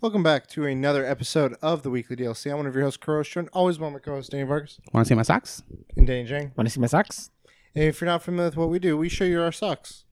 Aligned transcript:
Welcome 0.00 0.22
back 0.22 0.46
to 0.48 0.64
another 0.64 1.04
episode 1.04 1.56
of 1.60 1.82
the 1.82 1.90
Weekly 1.90 2.16
DLC. 2.16 2.50
I'm 2.50 2.56
one 2.58 2.66
of 2.66 2.74
your 2.74 2.84
hosts, 2.84 2.96
Kuro 2.96 3.22
Stern, 3.22 3.48
always 3.52 3.78
one 3.78 3.88
of 3.88 3.92
my 3.94 3.98
co-hosts, 3.98 4.30
Danny 4.30 4.44
Vargas 4.44 4.80
Want 4.92 5.06
to 5.06 5.08
see 5.08 5.14
my 5.14 5.22
socks? 5.22 5.62
and 5.96 6.06
Danny 6.06 6.24
Jang. 6.24 6.52
Want 6.56 6.66
to 6.68 6.72
see 6.72 6.80
my 6.80 6.86
socks? 6.86 7.30
And 7.74 7.84
if 7.84 8.00
you're 8.00 8.06
not 8.06 8.22
familiar 8.22 8.48
with 8.48 8.56
what 8.56 8.70
we 8.70 8.78
do, 8.78 8.96
we 8.96 9.08
show 9.08 9.24
you 9.24 9.42
our 9.42 9.52
socks. 9.52 10.04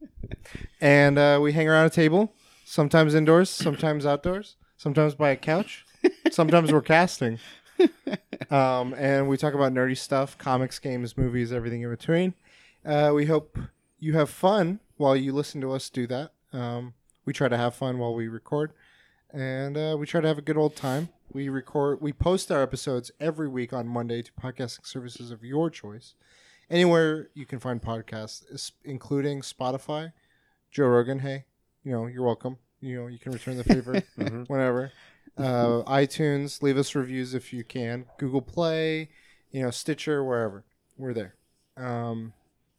and 0.80 1.18
uh, 1.18 1.38
we 1.42 1.52
hang 1.52 1.68
around 1.68 1.86
a 1.86 1.90
table, 1.90 2.34
sometimes 2.64 3.14
indoors, 3.14 3.48
sometimes 3.48 4.04
outdoors, 4.06 4.56
sometimes 4.76 5.14
by 5.14 5.30
a 5.30 5.36
couch, 5.36 5.86
sometimes 6.30 6.72
we're 6.72 6.82
casting. 6.82 7.38
Um, 8.48 8.94
and 8.94 9.28
we 9.28 9.36
talk 9.36 9.54
about 9.54 9.72
nerdy 9.72 9.96
stuff, 9.96 10.38
comics, 10.38 10.78
games, 10.78 11.16
movies, 11.16 11.52
everything 11.52 11.82
in 11.82 11.90
between. 11.90 12.34
Uh, 12.84 13.10
we 13.12 13.26
hope 13.26 13.58
you 13.98 14.12
have 14.12 14.30
fun 14.30 14.78
while 14.98 15.16
you 15.16 15.32
listen 15.32 15.60
to 15.62 15.72
us 15.72 15.90
do 15.90 16.06
that. 16.06 16.30
Um, 16.52 16.94
we 17.24 17.32
try 17.32 17.48
to 17.48 17.56
have 17.56 17.74
fun 17.74 17.98
while 17.98 18.14
we 18.14 18.28
record, 18.28 18.72
and 19.32 19.76
uh, 19.76 19.96
we 19.98 20.06
try 20.06 20.20
to 20.20 20.28
have 20.28 20.38
a 20.38 20.42
good 20.42 20.56
old 20.56 20.76
time. 20.76 21.08
We 21.32 21.48
record, 21.48 22.00
we 22.00 22.12
post 22.12 22.50
our 22.50 22.62
episodes 22.62 23.10
every 23.20 23.48
week 23.48 23.72
on 23.72 23.88
Monday 23.88 24.22
to 24.22 24.32
podcasting 24.32 24.86
services 24.86 25.30
of 25.30 25.44
your 25.44 25.70
choice 25.70 26.14
anywhere 26.70 27.28
you 27.34 27.46
can 27.46 27.58
find 27.58 27.80
podcasts, 27.80 28.72
including 28.84 29.40
Spotify, 29.40 30.12
Joe 30.70 30.86
Rogan. 30.86 31.20
Hey, 31.20 31.44
you 31.84 31.92
know 31.92 32.06
you're 32.06 32.24
welcome. 32.24 32.58
You 32.80 33.02
know 33.02 33.06
you 33.06 33.18
can 33.18 33.32
return 33.32 33.56
the 33.56 33.64
favor 33.64 34.02
whenever. 34.46 34.92
Uh, 35.36 35.82
iTunes, 35.84 36.62
leave 36.62 36.78
us 36.78 36.94
reviews 36.94 37.34
if 37.34 37.52
you 37.52 37.62
can. 37.62 38.06
Google 38.18 38.42
Play, 38.42 39.10
you 39.50 39.62
know 39.62 39.70
Stitcher, 39.70 40.24
wherever 40.24 40.64
we're 40.96 41.14
there. 41.14 41.34
Um, 41.76 42.32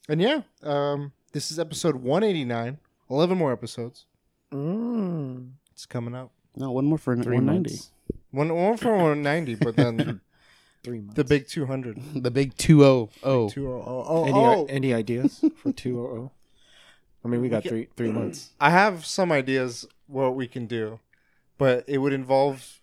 and 0.09 0.22
yeah, 0.22 0.42
um, 0.64 1.12
this 1.34 1.52
is 1.52 1.59
episode 1.59 1.98
189. 1.98 2.80
11 3.09 3.38
more 3.38 3.54
episodes. 3.54 4.06
Mm. 4.52 5.52
It's 5.72 5.86
coming 5.86 6.14
up. 6.14 6.32
No, 6.58 6.72
one 6.72 6.86
more 6.86 6.97
for 6.97 7.16
Three 7.16 7.36
190. 7.36 7.69
months. 7.69 7.91
One, 8.31 8.53
one 8.53 8.77
for 8.77 8.91
190, 8.95 9.55
but 9.55 9.75
then 9.75 10.22
Three 10.83 10.99
months. 10.99 11.16
the 11.16 11.23
big 11.23 11.47
200. 11.47 12.23
The 12.23 12.31
big 12.31 12.55
200. 12.58 13.52
Two, 13.52 13.72
oh, 13.72 13.83
oh, 13.86 14.05
oh, 14.08 14.23
Any, 14.25 14.33
oh. 14.39 14.66
any 14.69 14.94
ideas 14.94 15.44
for 15.55 15.72
two 15.72 15.99
oh 15.99 16.03
oh? 16.05 16.31
I 17.23 17.27
mean, 17.30 17.41
we 17.41 17.49
got 17.49 17.64
three 17.64 17.88
three 17.97 18.11
months. 18.11 18.52
I 18.59 18.69
have 18.69 19.05
some 19.05 19.31
ideas 19.33 19.86
what 20.08 20.36
we 20.36 20.47
can 20.47 20.66
do, 20.66 20.99
but 21.58 21.83
it 21.88 21.97
would 21.97 22.14
involve 22.14 22.80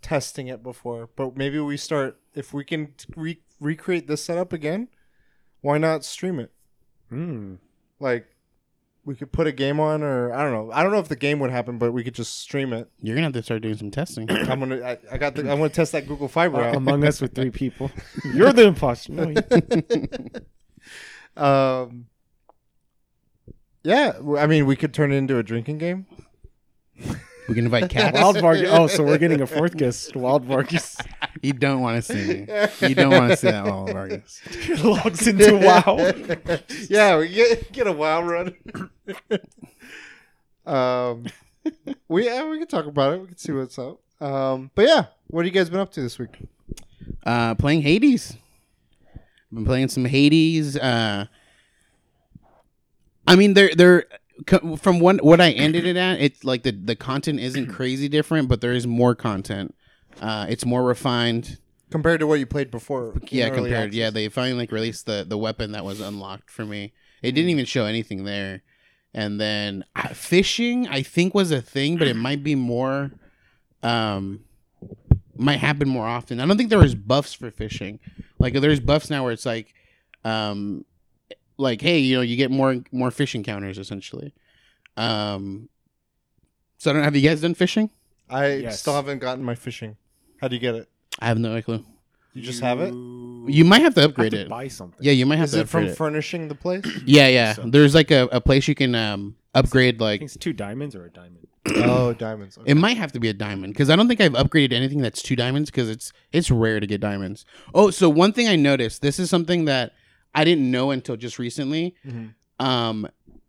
testing 0.00 0.46
it 0.48 0.62
before. 0.62 1.10
But 1.14 1.36
maybe 1.36 1.58
we 1.60 1.76
start 1.76 2.18
if 2.34 2.54
we 2.54 2.64
can 2.64 2.94
re- 3.16 3.40
recreate 3.60 4.06
this 4.06 4.24
setup 4.24 4.52
again. 4.52 4.88
Why 5.60 5.76
not 5.76 6.04
stream 6.04 6.38
it? 6.40 6.52
Mm. 7.12 7.58
Like 8.00 8.28
we 9.08 9.14
could 9.16 9.32
put 9.32 9.46
a 9.46 9.52
game 9.52 9.80
on, 9.80 10.02
or 10.02 10.34
I 10.34 10.42
don't 10.42 10.52
know. 10.52 10.70
I 10.70 10.82
don't 10.82 10.92
know 10.92 10.98
if 10.98 11.08
the 11.08 11.16
game 11.16 11.38
would 11.40 11.50
happen, 11.50 11.78
but 11.78 11.92
we 11.92 12.04
could 12.04 12.14
just 12.14 12.40
stream 12.40 12.74
it. 12.74 12.90
You're 13.00 13.14
going 13.16 13.22
to 13.22 13.28
have 13.28 13.32
to 13.32 13.42
start 13.42 13.62
doing 13.62 13.74
some 13.78 13.90
testing. 13.90 14.30
I'm 14.30 14.60
gonna. 14.60 14.82
I, 14.82 14.98
I 15.10 15.16
got. 15.16 15.34
The, 15.34 15.50
I 15.50 15.54
want 15.54 15.72
to 15.72 15.76
test 15.76 15.92
that 15.92 16.06
Google 16.06 16.28
Fiber 16.28 16.60
out. 16.60 16.76
Among 16.76 17.02
us 17.06 17.22
with 17.22 17.34
three 17.34 17.50
people, 17.50 17.90
you're 18.34 18.52
the 18.52 18.66
imposter. 18.66 19.12
No, 19.12 19.28
you- 19.30 20.08
Um. 21.42 22.06
Yeah, 23.82 24.18
I 24.36 24.46
mean, 24.46 24.66
we 24.66 24.76
could 24.76 24.92
turn 24.92 25.10
it 25.10 25.16
into 25.16 25.38
a 25.38 25.42
drinking 25.42 25.78
game. 25.78 26.04
We 27.48 27.54
can 27.54 27.64
invite 27.64 27.90
cats. 27.90 28.18
Wild 28.18 28.40
Vargas. 28.40 28.68
Oh, 28.70 28.86
so 28.86 29.02
we're 29.02 29.18
getting 29.18 29.40
a 29.40 29.46
fourth 29.46 29.76
guest. 29.76 30.14
Wild 30.14 30.44
Vargas 30.44 30.96
you 31.42 31.52
don't 31.52 31.80
want 31.80 32.02
to 32.04 32.12
see 32.12 32.26
me. 32.26 32.88
You 32.88 32.94
don't 32.94 33.10
want 33.12 33.30
to 33.30 33.36
see 33.36 33.50
that, 33.50 33.64
Wild 33.64 33.92
Vargas. 33.92 34.40
logs 34.84 35.26
into 35.26 35.56
WoW. 35.56 36.58
yeah, 36.88 37.18
we 37.18 37.28
get 37.28 37.72
get 37.72 37.86
a 37.86 37.92
wow 37.92 38.22
run. 38.22 38.54
um, 40.66 41.26
we 42.08 42.26
yeah, 42.26 42.48
we 42.48 42.58
can 42.58 42.66
talk 42.66 42.86
about 42.86 43.14
it. 43.14 43.20
We 43.20 43.26
can 43.28 43.38
see 43.38 43.52
what's 43.52 43.78
up. 43.78 44.00
Um, 44.20 44.70
but 44.74 44.86
yeah, 44.86 45.06
what 45.28 45.44
have 45.44 45.54
you 45.54 45.58
guys 45.58 45.70
been 45.70 45.80
up 45.80 45.92
to 45.92 46.00
this 46.02 46.18
week? 46.18 46.36
Uh, 47.24 47.54
playing 47.54 47.82
Hades. 47.82 48.36
I've 49.14 49.54
been 49.54 49.64
playing 49.64 49.88
some 49.88 50.04
Hades. 50.04 50.76
Uh, 50.76 51.26
I 53.26 53.36
mean, 53.36 53.54
they're 53.54 53.70
they're 53.74 54.02
co- 54.02 54.16
from 54.78 55.00
one 55.00 55.18
what 55.18 55.40
I 55.40 55.50
ended 55.50 55.86
it 55.86 55.96
at. 55.96 56.20
It's 56.20 56.44
like 56.44 56.62
the 56.62 56.72
the 56.72 56.96
content 56.96 57.40
isn't 57.40 57.66
crazy 57.72 58.08
different, 58.08 58.48
but 58.48 58.60
there 58.60 58.72
is 58.72 58.86
more 58.86 59.14
content. 59.14 59.74
Uh, 60.20 60.46
it's 60.48 60.64
more 60.64 60.82
refined. 60.82 61.58
Compared 61.90 62.20
to 62.20 62.26
what 62.26 62.38
you 62.38 62.46
played 62.46 62.70
before? 62.70 63.14
in 63.14 63.28
yeah, 63.30 63.48
early 63.48 63.70
compared. 63.70 63.94
Yeah, 63.94 64.10
they 64.10 64.28
finally 64.28 64.58
like 64.58 64.72
released 64.72 65.06
the 65.06 65.24
the 65.26 65.38
weapon 65.38 65.72
that 65.72 65.84
was 65.84 66.00
unlocked 66.00 66.50
for 66.50 66.64
me. 66.64 66.92
It 67.22 67.32
didn't 67.32 67.50
even 67.50 67.64
show 67.64 67.84
anything 67.84 68.24
there. 68.24 68.62
And 69.14 69.40
then 69.40 69.84
uh, 69.96 70.08
fishing, 70.08 70.86
I 70.86 71.02
think 71.02 71.34
was 71.34 71.50
a 71.50 71.62
thing, 71.62 71.96
but 71.96 72.08
it 72.08 72.16
might 72.16 72.44
be 72.44 72.54
more. 72.54 73.12
Um, 73.82 74.44
might 75.36 75.58
happen 75.60 75.88
more 75.88 76.06
often. 76.06 76.40
I 76.40 76.46
don't 76.46 76.56
think 76.56 76.68
there 76.68 76.78
was 76.78 76.94
buffs 76.94 77.32
for 77.32 77.50
fishing. 77.50 78.00
Like 78.38 78.54
there's 78.54 78.80
buffs 78.80 79.08
now 79.08 79.22
where 79.22 79.32
it's 79.32 79.46
like, 79.46 79.72
um, 80.24 80.84
like 81.58 81.80
hey, 81.82 81.98
you 81.98 82.16
know, 82.16 82.22
you 82.22 82.36
get 82.36 82.50
more 82.50 82.76
more 82.92 83.10
fish 83.10 83.34
encounters 83.34 83.78
essentially. 83.78 84.32
Um, 84.96 85.68
so 86.78 86.90
I 86.90 86.94
don't 86.94 87.04
have 87.04 87.16
you 87.16 87.28
guys 87.28 87.40
done 87.40 87.54
fishing? 87.54 87.90
I 88.30 88.54
Yes. 88.54 88.80
still 88.80 88.94
haven't 88.94 89.18
gotten 89.20 89.44
my 89.44 89.54
fishing. 89.54 89.96
How 90.40 90.48
do 90.48 90.54
you 90.56 90.60
get 90.60 90.74
it? 90.74 90.88
I 91.18 91.26
have 91.26 91.38
no 91.38 91.60
clue. 91.62 91.84
You 92.34 92.42
just 92.42 92.60
have 92.60 92.80
it. 92.80 92.92
You 92.92 93.64
might 93.64 93.82
have 93.82 93.94
to 93.94 94.02
have 94.02 94.10
upgrade 94.10 94.32
to 94.32 94.42
it. 94.42 94.48
buy 94.48 94.68
something. 94.68 94.98
Yeah, 95.00 95.12
you 95.12 95.26
might 95.26 95.38
have 95.38 95.50
to. 95.50 95.56
Is 95.56 95.60
to 95.60 95.60
it 95.62 95.68
from 95.68 95.86
it. 95.86 95.96
furnishing 95.96 96.48
the 96.48 96.54
place? 96.54 96.84
Yeah, 97.06 97.28
yeah. 97.28 97.54
So- 97.54 97.62
There's 97.66 97.94
like 97.94 98.10
a, 98.10 98.28
a 98.30 98.40
place 98.40 98.68
you 98.68 98.74
can 98.74 98.94
um 98.94 99.36
upgrade 99.54 100.00
I 100.00 100.04
like 100.04 100.20
think 100.20 100.28
it's 100.28 100.36
two 100.36 100.52
diamonds 100.52 100.94
or 100.94 101.06
a 101.06 101.10
diamond. 101.10 101.46
oh, 101.68 102.12
diamonds. 102.12 102.56
Okay. 102.58 102.70
it 102.70 102.74
might 102.76 102.96
have 102.96 103.12
to 103.12 103.20
be 103.20 103.28
a 103.28 103.32
diamond 103.34 103.72
because 103.72 103.90
I 103.90 103.96
don't 103.96 104.06
think 104.08 104.20
I've 104.20 104.32
upgraded 104.34 104.72
anything 104.72 105.00
that's 105.00 105.22
two 105.22 105.34
diamonds 105.36 105.70
because 105.70 105.88
it's 105.90 106.12
it's 106.32 106.50
rare 106.50 106.78
to 106.80 106.86
get 106.86 107.00
diamonds. 107.00 107.44
Oh, 107.74 107.90
so 107.90 108.08
one 108.08 108.32
thing 108.32 108.46
I 108.46 108.56
noticed, 108.56 109.02
this 109.02 109.18
is 109.18 109.30
something 109.30 109.64
that 109.64 109.92
I 110.34 110.44
didn't 110.44 110.70
know 110.70 110.90
until 110.90 111.16
just 111.16 111.38
recently. 111.38 111.94
Mhm. 112.06 112.34
Um, 112.60 113.08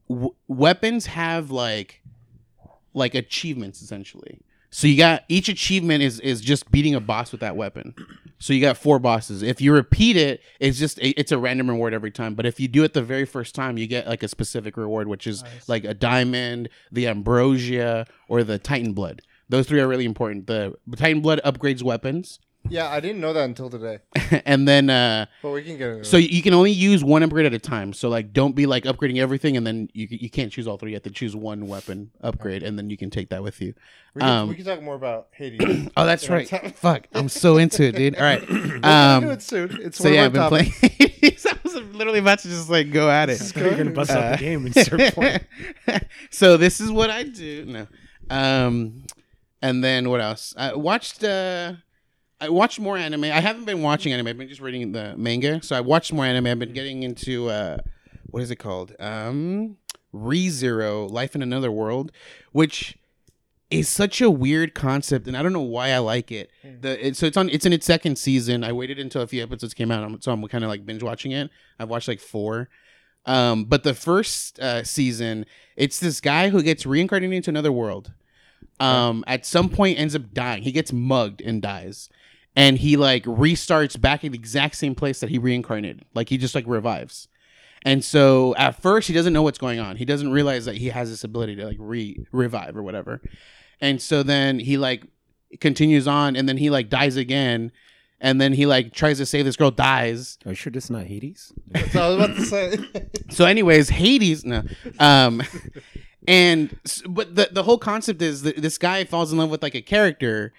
w- 0.09 0.35
weapons 0.47 1.07
have 1.07 1.51
like 1.51 2.01
like 2.93 3.15
achievements 3.15 3.81
essentially. 3.81 4.41
So 4.71 4.87
you 4.87 4.97
got 4.97 5.23
each 5.29 5.49
achievement 5.49 6.03
is 6.03 6.19
is 6.19 6.41
just 6.41 6.69
beating 6.71 6.93
a 6.95 6.99
boss 6.99 7.31
with 7.31 7.41
that 7.41 7.55
weapon. 7.55 7.95
So 8.37 8.53
you 8.53 8.61
got 8.61 8.77
four 8.77 8.99
bosses. 8.99 9.41
If 9.41 9.59
you 9.61 9.73
repeat 9.73 10.15
it, 10.15 10.41
it's 10.59 10.77
just 10.79 10.97
it's 11.01 11.31
a 11.31 11.37
random 11.39 11.69
reward 11.69 11.93
every 11.93 12.11
time. 12.11 12.35
But 12.35 12.45
if 12.45 12.59
you 12.59 12.67
do 12.67 12.83
it 12.83 12.93
the 12.93 13.01
very 13.01 13.25
first 13.25 13.53
time, 13.55 13.77
you 13.77 13.87
get 13.87 14.07
like 14.07 14.21
a 14.23 14.27
specific 14.27 14.77
reward, 14.77 15.07
which 15.07 15.25
is 15.27 15.43
Nice. 15.43 15.67
like 15.69 15.83
a 15.85 15.93
diamond, 15.93 16.69
the 16.91 17.07
ambrosia, 17.07 18.05
or 18.27 18.43
the 18.43 18.57
titan 18.59 18.93
blood. 18.93 19.21
Those 19.49 19.67
three 19.67 19.79
are 19.81 19.87
really 19.87 20.05
important. 20.05 20.45
The 20.45 20.75
Titan 20.95 21.21
blood 21.21 21.41
upgrades 21.43 21.81
weapons, 21.81 22.39
Yeah, 22.69 22.87
I 22.89 22.99
didn't 22.99 23.19
know 23.21 23.33
that 23.33 23.45
until 23.45 23.69
today, 23.69 23.99
and 24.45 24.67
then 24.67 24.89
uh, 24.89 25.25
but 25.41 25.49
we 25.51 25.63
can 25.63 25.77
get 25.77 25.89
into 25.89 26.03
so 26.05 26.17
it. 26.17 26.29
you 26.29 26.41
can 26.43 26.53
only 26.53 26.71
use 26.71 27.03
one 27.03 27.23
upgrade 27.23 27.45
at 27.47 27.53
a 27.53 27.59
time. 27.59 27.93
So 27.93 28.09
like, 28.09 28.31
don't 28.31 28.55
be 28.55 28.65
like 28.65 28.83
upgrading 28.83 29.17
everything, 29.17 29.57
and 29.57 29.65
then 29.65 29.89
you 29.93 30.07
you 30.09 30.29
can't 30.29 30.51
choose 30.51 30.67
all 30.67 30.77
three. 30.77 30.91
You 30.91 30.95
have 30.95 31.03
to 31.03 31.09
choose 31.09 31.35
one 31.35 31.67
weapon 31.67 32.11
upgrade, 32.21 32.61
and 32.63 32.77
then 32.77 32.89
you 32.89 32.97
can 32.97 33.09
take 33.09 33.29
that 33.29 33.41
with 33.43 33.59
you. 33.61 33.73
We 34.13 34.21
can, 34.21 34.29
um, 34.29 34.49
we 34.49 34.55
can 34.55 34.65
talk 34.65 34.81
more 34.83 34.95
about 34.95 35.27
Hades. 35.31 35.89
Oh, 35.97 36.05
that's 36.05 36.29
right. 36.29 36.47
Fuck, 36.75 37.07
I'm 37.13 37.29
so 37.29 37.57
into 37.57 37.83
it, 37.83 37.95
dude. 37.95 38.15
All 38.15 38.23
right. 38.23 38.47
We'll 38.49 38.79
get 38.79 38.85
Um, 38.85 39.23
into 39.23 39.33
it 39.35 39.41
soon. 39.41 39.77
It's 39.81 39.97
so 39.97 40.05
one 40.05 40.13
yeah, 40.13 40.25
of 40.25 40.37
I've 40.37 40.51
been 40.51 40.65
topics. 40.71 40.79
playing. 41.39 41.55
I 41.55 41.59
was 41.63 41.73
literally 41.95 42.19
about 42.19 42.39
to 42.39 42.47
just 42.49 42.69
like 42.69 42.91
go 42.91 43.09
at 43.09 43.29
it. 43.29 43.55
You're 43.55 43.75
gonna 43.75 43.91
bust 43.91 44.11
Uh, 44.11 44.19
out 44.19 44.31
the 44.39 44.43
game 44.45 44.65
and 44.65 44.75
start 44.75 45.01
playing. 45.13 45.39
so 46.29 46.57
this 46.57 46.79
is 46.79 46.91
what 46.91 47.09
I 47.09 47.23
do. 47.23 47.65
No. 47.65 47.87
Um 48.29 49.03
and 49.61 49.83
then 49.83 50.09
what 50.09 50.21
else? 50.21 50.53
I 50.57 50.73
watched 50.75 51.23
uh 51.23 51.73
I 52.41 52.49
watched 52.49 52.79
more 52.79 52.97
anime. 52.97 53.25
I 53.25 53.41
haven't 53.41 53.65
been 53.65 53.81
watching 53.81 54.13
anime. 54.13 54.27
I've 54.27 54.37
been 54.37 54.47
just 54.49 54.61
reading 54.61 54.91
the 54.93 55.15
manga. 55.17 55.61
So 55.61 55.75
I 55.75 55.81
watched 55.81 56.13
more 56.13 56.25
anime. 56.25 56.47
I've 56.47 56.59
been 56.59 56.73
getting 56.73 57.03
into 57.03 57.49
uh 57.49 57.77
what 58.27 58.41
is 58.43 58.51
it 58.51 58.57
called? 58.57 58.95
Um 58.99 59.77
ReZero, 60.13 61.09
Life 61.09 61.35
in 61.35 61.41
Another 61.41 61.71
World, 61.71 62.11
which 62.51 62.97
is 63.69 63.87
such 63.87 64.19
a 64.21 64.29
weird 64.31 64.73
concept 64.73 65.27
and 65.27 65.37
I 65.37 65.43
don't 65.43 65.53
know 65.53 65.59
why 65.61 65.89
I 65.91 65.99
like 65.99 66.31
it. 66.31 66.49
The 66.81 67.07
it, 67.07 67.17
so 67.17 67.25
it's 67.25 67.37
on 67.37 67.49
it's 67.49 67.65
in 67.65 67.73
its 67.73 67.85
second 67.85 68.17
season. 68.17 68.63
I 68.63 68.71
waited 68.71 68.99
until 68.99 69.21
a 69.21 69.27
few 69.27 69.43
episodes 69.43 69.73
came 69.73 69.91
out, 69.91 70.01
I'm- 70.03 70.21
so 70.21 70.31
I'm 70.31 70.45
kind 70.47 70.63
of 70.63 70.69
like 70.69 70.85
binge 70.85 71.03
watching 71.03 71.31
it. 71.31 71.49
I've 71.77 71.89
watched 71.89 72.07
like 72.07 72.19
4. 72.19 72.69
Um, 73.25 73.65
but 73.65 73.83
the 73.83 73.93
first 73.93 74.59
uh, 74.59 74.83
season, 74.83 75.45
it's 75.75 75.99
this 75.99 76.19
guy 76.21 76.49
who 76.49 76.63
gets 76.63 76.85
reincarnated 76.85 77.35
into 77.35 77.49
another 77.51 77.71
world. 77.71 78.13
Um, 78.79 79.23
at 79.27 79.45
some 79.45 79.69
point 79.69 79.99
ends 79.99 80.15
up 80.15 80.33
dying. 80.33 80.63
He 80.63 80.71
gets 80.71 80.93
mugged 80.93 81.41
and 81.41 81.61
dies. 81.61 82.09
And 82.59 82.77
he 82.77 82.97
like 82.97 83.23
restarts 83.23 83.99
back 83.99 84.25
at 84.25 84.33
the 84.33 84.37
exact 84.37 84.75
same 84.75 84.93
place 84.93 85.21
that 85.21 85.29
he 85.29 85.37
reincarnated. 85.37 86.03
Like 86.13 86.27
he 86.27 86.37
just 86.37 86.53
like 86.53 86.65
revives. 86.67 87.29
And 87.83 88.03
so 88.03 88.53
at 88.57 88.81
first 88.81 89.07
he 89.07 89.13
doesn't 89.13 89.31
know 89.31 89.41
what's 89.41 89.57
going 89.57 89.79
on. 89.79 89.95
He 89.95 90.03
doesn't 90.03 90.29
realize 90.29 90.65
that 90.65 90.75
he 90.75 90.89
has 90.89 91.09
this 91.09 91.23
ability 91.23 91.55
to 91.55 91.65
like 91.65 91.77
re 91.79 92.25
revive 92.33 92.75
or 92.75 92.83
whatever. 92.83 93.21
And 93.79 94.01
so 94.01 94.23
then 94.23 94.59
he 94.59 94.77
like 94.77 95.05
continues 95.61 96.05
on 96.05 96.35
and 96.35 96.49
then 96.49 96.57
he 96.57 96.69
like 96.69 96.89
dies 96.89 97.15
again. 97.15 97.71
And 98.19 98.41
then 98.41 98.51
he 98.51 98.65
like 98.65 98.91
tries 98.93 99.19
to 99.19 99.25
save 99.25 99.45
this 99.45 99.55
girl, 99.55 99.71
dies. 99.71 100.37
Are 100.45 100.49
you 100.49 100.55
sure 100.55 100.69
this 100.69 100.83
is 100.83 100.89
not 100.89 101.05
Hades? 101.05 101.53
That's 101.67 101.93
what 101.95 102.03
I 102.03 102.09
was 102.09 102.17
about 102.17 102.35
to 102.35 102.45
say. 102.45 102.77
So, 103.29 103.45
anyways, 103.45 103.87
Hades. 103.87 104.43
No, 104.43 104.63
um, 104.99 105.41
and 106.27 106.77
but 107.07 107.35
the 107.35 107.47
the 107.53 107.63
whole 107.63 107.77
concept 107.77 108.21
is 108.21 108.41
that 108.41 108.57
this 108.57 108.77
guy 108.77 109.05
falls 109.05 109.31
in 109.31 109.37
love 109.37 109.49
with 109.49 109.63
like 109.63 109.75
a 109.75 109.81
character 109.81 110.51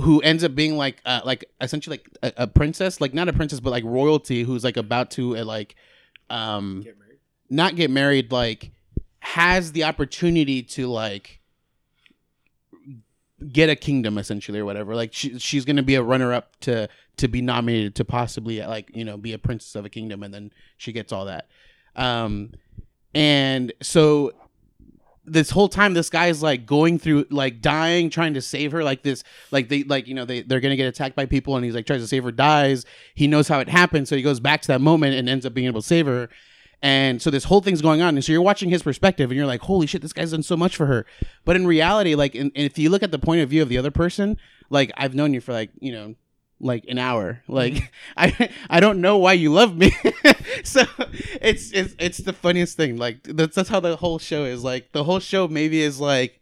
who 0.00 0.20
ends 0.20 0.44
up 0.44 0.54
being 0.54 0.76
like 0.76 1.00
uh, 1.04 1.20
like 1.24 1.44
essentially 1.60 1.98
like 1.98 2.08
a, 2.22 2.44
a 2.44 2.46
princess, 2.46 3.00
like 3.00 3.14
not 3.14 3.28
a 3.28 3.32
princess, 3.32 3.60
but 3.60 3.70
like 3.70 3.84
royalty, 3.84 4.42
who's 4.42 4.64
like 4.64 4.76
about 4.76 5.10
to 5.12 5.36
uh, 5.36 5.44
like 5.44 5.74
um 6.30 6.82
Get 6.82 6.94
not 7.50 7.76
get 7.76 7.90
married, 7.90 8.30
like 8.30 8.72
has 9.20 9.72
the 9.72 9.84
opportunity 9.84 10.62
to 10.62 10.86
like 10.86 11.40
get 13.52 13.70
a 13.70 13.76
kingdom 13.76 14.18
essentially 14.18 14.58
or 14.58 14.64
whatever. 14.64 14.94
Like 14.94 15.12
she, 15.12 15.38
she's 15.38 15.64
going 15.64 15.76
to 15.76 15.82
be 15.82 15.94
a 15.94 16.02
runner 16.02 16.32
up 16.32 16.58
to 16.60 16.88
to 17.16 17.28
be 17.28 17.40
nominated 17.42 17.94
to 17.96 18.04
possibly 18.04 18.60
like 18.60 18.90
you 18.94 19.04
know 19.04 19.16
be 19.16 19.32
a 19.32 19.38
princess 19.38 19.74
of 19.74 19.84
a 19.84 19.90
kingdom, 19.90 20.22
and 20.22 20.32
then 20.32 20.52
she 20.76 20.92
gets 20.92 21.12
all 21.12 21.24
that. 21.24 21.48
Um, 21.96 22.52
and 23.14 23.72
so 23.82 24.32
this 25.32 25.50
whole 25.50 25.68
time 25.68 25.94
this 25.94 26.10
guy's 26.10 26.42
like 26.42 26.66
going 26.66 26.98
through 26.98 27.26
like 27.30 27.60
dying 27.60 28.10
trying 28.10 28.34
to 28.34 28.42
save 28.42 28.72
her 28.72 28.82
like 28.82 29.02
this 29.02 29.24
like 29.50 29.68
they 29.68 29.84
like 29.84 30.06
you 30.06 30.14
know 30.14 30.24
they, 30.24 30.42
they're 30.42 30.60
gonna 30.60 30.76
get 30.76 30.86
attacked 30.86 31.16
by 31.16 31.26
people 31.26 31.56
and 31.56 31.64
he's 31.64 31.74
like 31.74 31.86
tries 31.86 32.00
to 32.00 32.06
save 32.06 32.24
her 32.24 32.32
dies. 32.32 32.84
He 33.14 33.26
knows 33.26 33.48
how 33.48 33.60
it 33.60 33.68
happened 33.68 34.08
so 34.08 34.16
he 34.16 34.22
goes 34.22 34.40
back 34.40 34.62
to 34.62 34.68
that 34.68 34.80
moment 34.80 35.14
and 35.14 35.28
ends 35.28 35.46
up 35.46 35.54
being 35.54 35.66
able 35.66 35.80
to 35.80 35.86
save 35.86 36.06
her. 36.06 36.28
And 36.80 37.20
so 37.20 37.30
this 37.30 37.44
whole 37.44 37.60
thing's 37.60 37.82
going 37.82 38.02
on 38.02 38.14
and 38.14 38.24
so 38.24 38.32
you're 38.32 38.42
watching 38.42 38.70
his 38.70 38.82
perspective 38.82 39.30
and 39.30 39.36
you're 39.36 39.46
like 39.46 39.62
holy 39.62 39.86
shit 39.86 40.02
this 40.02 40.12
guy's 40.12 40.30
done 40.30 40.42
so 40.42 40.56
much 40.56 40.76
for 40.76 40.86
her. 40.86 41.06
But 41.44 41.56
in 41.56 41.66
reality 41.66 42.14
like 42.14 42.34
in, 42.34 42.52
if 42.54 42.78
you 42.78 42.90
look 42.90 43.02
at 43.02 43.10
the 43.10 43.18
point 43.18 43.40
of 43.40 43.50
view 43.50 43.62
of 43.62 43.68
the 43.68 43.78
other 43.78 43.90
person 43.90 44.36
like 44.70 44.92
i've 44.96 45.14
known 45.14 45.32
you 45.32 45.40
for 45.40 45.52
like 45.52 45.70
you 45.80 45.92
know 45.92 46.14
like 46.60 46.84
an 46.88 46.98
hour. 46.98 47.42
Like 47.48 47.74
mm-hmm. 47.74 47.84
i 48.16 48.50
i 48.70 48.80
don't 48.80 49.00
know 49.00 49.18
why 49.18 49.34
you 49.34 49.52
love 49.52 49.76
me. 49.76 49.92
So 50.64 50.82
it's 51.40 51.72
it's 51.72 51.94
it's 51.98 52.18
the 52.18 52.32
funniest 52.32 52.76
thing. 52.76 52.96
Like 52.96 53.22
that's 53.22 53.54
that's 53.54 53.68
how 53.68 53.80
the 53.80 53.96
whole 53.96 54.18
show 54.18 54.44
is. 54.44 54.64
Like 54.64 54.92
the 54.92 55.04
whole 55.04 55.20
show 55.20 55.46
maybe 55.46 55.80
is 55.80 56.00
like 56.00 56.40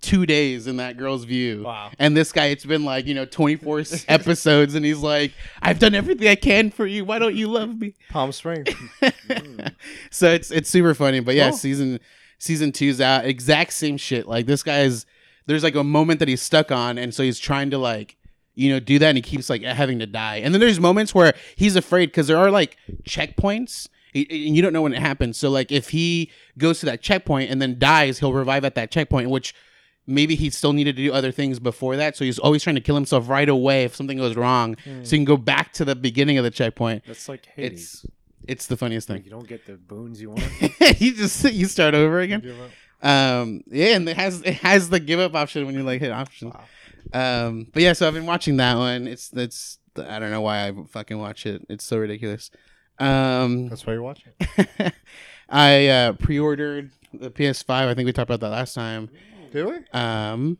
two 0.00 0.26
days 0.26 0.66
in 0.66 0.76
that 0.76 0.98
girl's 0.98 1.24
view. 1.24 1.62
Wow. 1.64 1.90
and 1.98 2.16
this 2.16 2.32
guy 2.32 2.46
it's 2.46 2.64
been 2.64 2.84
like 2.84 3.06
you 3.06 3.14
know 3.14 3.24
24 3.24 3.84
episodes 4.08 4.74
and 4.74 4.84
he's 4.84 4.98
like 4.98 5.32
i've 5.62 5.78
done 5.78 5.94
everything 5.94 6.28
i 6.28 6.34
can 6.34 6.70
for 6.70 6.86
you. 6.86 7.04
Why 7.04 7.18
don't 7.18 7.34
you 7.34 7.48
love 7.48 7.80
me? 7.80 7.94
Palm 8.10 8.32
Springs. 8.32 8.68
Mm-hmm. 9.00 9.68
so 10.10 10.30
it's 10.30 10.50
it's 10.50 10.68
super 10.68 10.94
funny. 10.94 11.20
But 11.20 11.34
yeah 11.34 11.50
Cool. 11.50 11.58
season 11.58 12.00
season 12.38 12.72
two's 12.72 13.00
out. 13.00 13.24
Exact 13.24 13.72
same 13.72 13.96
shit. 13.96 14.26
Like 14.28 14.46
this 14.46 14.62
guy's 14.62 15.06
there's 15.46 15.62
like 15.62 15.74
a 15.76 15.84
moment 15.84 16.18
that 16.18 16.28
he's 16.28 16.42
stuck 16.42 16.70
on 16.70 16.98
and 16.98 17.14
so 17.14 17.22
he's 17.22 17.38
trying 17.38 17.70
to 17.70 17.78
like 17.78 18.16
you 18.54 18.70
know 18.70 18.78
do 18.80 18.98
that 18.98 19.08
and 19.08 19.18
he 19.18 19.22
keeps 19.22 19.50
like 19.50 19.62
having 19.62 19.98
to 19.98 20.06
die 20.06 20.36
and 20.36 20.54
then 20.54 20.60
there's 20.60 20.78
moments 20.80 21.14
where 21.14 21.34
he's 21.56 21.76
afraid 21.76 22.06
because 22.06 22.26
there 22.26 22.36
are 22.38 22.50
like 22.50 22.76
checkpoints 23.02 23.88
and 24.14 24.30
you 24.30 24.62
don't 24.62 24.72
know 24.72 24.82
when 24.82 24.92
it 24.92 25.00
happens 25.00 25.36
so 25.36 25.50
like 25.50 25.72
if 25.72 25.90
he 25.90 26.30
goes 26.58 26.80
to 26.80 26.86
that 26.86 27.02
checkpoint 27.02 27.50
and 27.50 27.60
then 27.60 27.78
dies 27.78 28.18
he'll 28.20 28.32
revive 28.32 28.64
at 28.64 28.74
that 28.74 28.90
checkpoint 28.90 29.28
which 29.30 29.54
maybe 30.06 30.34
he 30.34 30.50
still 30.50 30.72
needed 30.72 30.94
to 30.96 31.02
do 31.02 31.12
other 31.12 31.32
things 31.32 31.58
before 31.58 31.96
that 31.96 32.16
so 32.16 32.24
he's 32.24 32.38
always 32.38 32.62
trying 32.62 32.76
to 32.76 32.80
kill 32.80 32.94
himself 32.94 33.28
right 33.28 33.48
away 33.48 33.84
if 33.84 33.94
something 33.96 34.18
goes 34.18 34.36
wrong 34.36 34.76
so 34.84 35.10
he 35.10 35.16
can 35.16 35.24
go 35.24 35.36
back 35.36 35.72
to 35.72 35.84
the 35.84 35.96
beginning 35.96 36.38
of 36.38 36.44
the 36.44 36.50
checkpoint 36.50 37.02
That's 37.06 37.28
like 37.28 37.46
Hades. 37.46 38.04
it's 38.04 38.06
it's 38.46 38.66
the 38.66 38.76
funniest 38.76 39.08
thing 39.08 39.24
you 39.24 39.30
don't 39.30 39.48
get 39.48 39.64
the 39.66 39.72
boons 39.72 40.20
you 40.20 40.28
want. 40.30 40.42
you 41.00 41.14
just 41.14 41.42
you 41.50 41.64
start 41.64 41.94
over 41.94 42.20
again. 42.20 42.42
Um, 43.02 43.62
yeah, 43.66 43.96
and 43.96 44.06
it 44.06 44.16
has 44.16 44.42
it 44.42 44.56
has 44.56 44.90
the 44.90 45.00
give 45.00 45.18
up 45.18 45.34
option 45.34 45.64
when 45.64 45.74
you 45.74 45.82
like 45.82 46.00
hit 46.00 46.12
option. 46.12 46.52
Um, 47.12 47.68
but 47.72 47.82
yeah, 47.82 47.92
so 47.92 48.06
I've 48.08 48.14
been 48.14 48.26
watching 48.26 48.56
that 48.58 48.76
one. 48.76 49.06
It's 49.06 49.28
that's 49.28 49.78
I 49.96 50.18
don't 50.18 50.30
know 50.30 50.40
why 50.40 50.68
I 50.68 50.72
fucking 50.88 51.18
watch 51.18 51.46
it. 51.46 51.64
It's 51.68 51.84
so 51.84 51.98
ridiculous. 51.98 52.50
Um, 52.98 53.68
That's 53.68 53.84
why 53.86 53.92
you're 53.94 54.02
watching. 54.02 54.32
I 55.48 55.86
uh, 55.88 56.12
pre-ordered 56.14 56.90
the 57.12 57.30
PS5. 57.30 57.70
I 57.70 57.94
think 57.94 58.06
we 58.06 58.12
talked 58.12 58.30
about 58.30 58.40
that 58.40 58.50
last 58.50 58.74
time. 58.74 59.10
Do 59.52 59.68
we? 59.68 59.98
Um, 59.98 60.58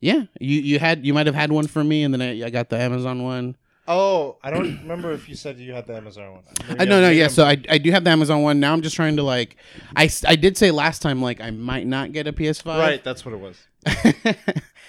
yeah, 0.00 0.24
you 0.40 0.60
you 0.60 0.78
had 0.78 1.04
you 1.04 1.14
might 1.14 1.26
have 1.26 1.34
had 1.34 1.50
one 1.52 1.66
for 1.66 1.82
me, 1.82 2.02
and 2.04 2.12
then 2.14 2.22
I, 2.22 2.46
I 2.46 2.50
got 2.50 2.68
the 2.68 2.78
Amazon 2.78 3.22
one. 3.22 3.56
Oh, 3.90 4.36
I 4.42 4.50
don't 4.50 4.78
remember 4.82 5.12
if 5.12 5.28
you 5.30 5.34
said 5.34 5.58
you 5.58 5.72
had 5.72 5.86
the 5.86 5.96
Amazon 5.96 6.32
one. 6.34 6.42
I 6.78 6.84
no 6.84 7.00
no 7.00 7.08
yeah. 7.10 7.28
So 7.28 7.44
I, 7.44 7.56
I 7.70 7.78
do 7.78 7.90
have 7.90 8.04
the 8.04 8.10
Amazon 8.10 8.42
one. 8.42 8.60
Now 8.60 8.74
I'm 8.74 8.82
just 8.82 8.94
trying 8.94 9.16
to 9.16 9.22
like 9.22 9.56
I 9.96 10.04
s- 10.04 10.24
I 10.26 10.36
did 10.36 10.58
say 10.58 10.70
last 10.70 11.00
time 11.00 11.22
like 11.22 11.40
I 11.40 11.50
might 11.50 11.86
not 11.86 12.12
get 12.12 12.26
a 12.26 12.32
PS5. 12.32 12.66
right, 12.66 13.02
that's 13.02 13.24
what 13.24 13.32
it 13.34 13.40
was. 13.40 13.56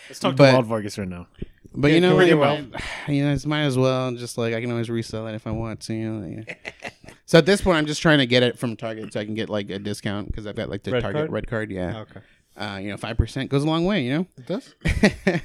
Let's 0.10 0.20
talk 0.20 0.36
But- 0.36 0.48
to 0.48 0.54
Wild 0.54 0.66
Vargas 0.66 0.98
right 0.98 1.08
now. 1.08 1.28
But 1.72 1.90
Yeah, 1.90 1.96
you 1.96 2.02
know, 2.02 2.10
can 2.10 2.18
we 2.18 2.24
what, 2.24 2.26
get 2.26 2.32
you, 2.32 2.40
well? 2.40 2.62
might, 3.08 3.14
you 3.14 3.24
know, 3.24 3.32
it's 3.32 3.46
might 3.46 3.62
as 3.62 3.78
well. 3.78 4.12
Just 4.16 4.40
like 4.40 4.56
I 4.56 4.60
can 4.62 4.72
always 4.72 4.90
resell 4.90 5.28
it 5.28 5.36
if 5.36 5.46
I 5.46 5.52
want 5.52 5.80
to. 5.82 5.94
You 5.94 6.10
know. 6.12 6.44
yeah. 6.48 6.90
so 7.28 7.38
at 7.38 7.46
this 7.46 7.62
point, 7.62 7.78
I'm 7.78 7.86
just 7.86 8.02
trying 8.02 8.18
to 8.18 8.26
get 8.26 8.42
it 8.42 8.58
from 8.58 8.76
Target 8.76 9.14
so 9.14 9.20
I 9.20 9.26
can 9.26 9.36
get 9.36 9.50
like 9.50 9.70
a 9.70 9.78
discount 9.78 10.28
because 10.28 10.48
I've 10.48 10.56
got 10.56 10.70
like 10.70 10.82
the 10.82 10.92
Red 10.92 11.02
Target 11.04 11.20
card? 11.20 11.32
red 11.32 11.48
card. 11.48 11.72
Yeah. 11.72 12.00
Okay. 12.00 12.22
Uh, 12.58 12.80
you 12.82 12.90
know, 12.90 12.98
five 12.98 13.18
percent 13.18 13.52
goes 13.52 13.64
a 13.64 13.68
long 13.68 13.86
way. 13.86 14.02
You 14.04 14.14
know. 14.14 14.26
It 14.38 14.46
does? 14.48 14.74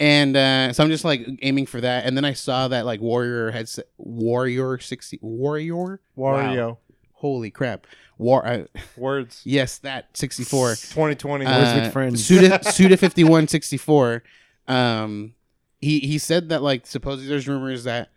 and 0.00 0.36
uh, 0.36 0.72
so 0.72 0.82
I'm 0.82 0.90
just 0.90 1.04
like 1.04 1.26
aiming 1.42 1.66
for 1.66 1.80
that. 1.82 2.06
And 2.06 2.16
then 2.16 2.24
I 2.24 2.32
saw 2.32 2.68
that 2.68 2.86
like 2.86 3.00
Warrior 3.00 3.50
had 3.50 3.68
Warrior 3.98 4.78
sixty 4.78 5.18
Warrior. 5.20 6.00
Wario. 6.16 6.78
Holy 7.12 7.50
crap! 7.50 7.86
War. 8.18 8.46
Uh, 8.46 8.64
Words. 8.96 9.40
yes, 9.46 9.78
that 9.78 10.16
sixty 10.16 10.44
four. 10.44 10.70
2020. 10.70 11.44
Words 11.46 11.74
with 11.74 11.84
Uh, 11.84 11.90
friends. 11.90 12.24
Suda 12.24 12.62
Suda 12.72 12.96
fifty 12.96 13.24
one 13.24 13.48
sixty 13.48 13.76
four. 13.76 14.22
Um, 14.66 15.34
he 15.80 16.00
he 16.00 16.18
said 16.18 16.48
that 16.50 16.62
like 16.62 16.86
supposedly 16.86 17.28
there's 17.28 17.48
rumors 17.48 17.84
that 17.84 18.10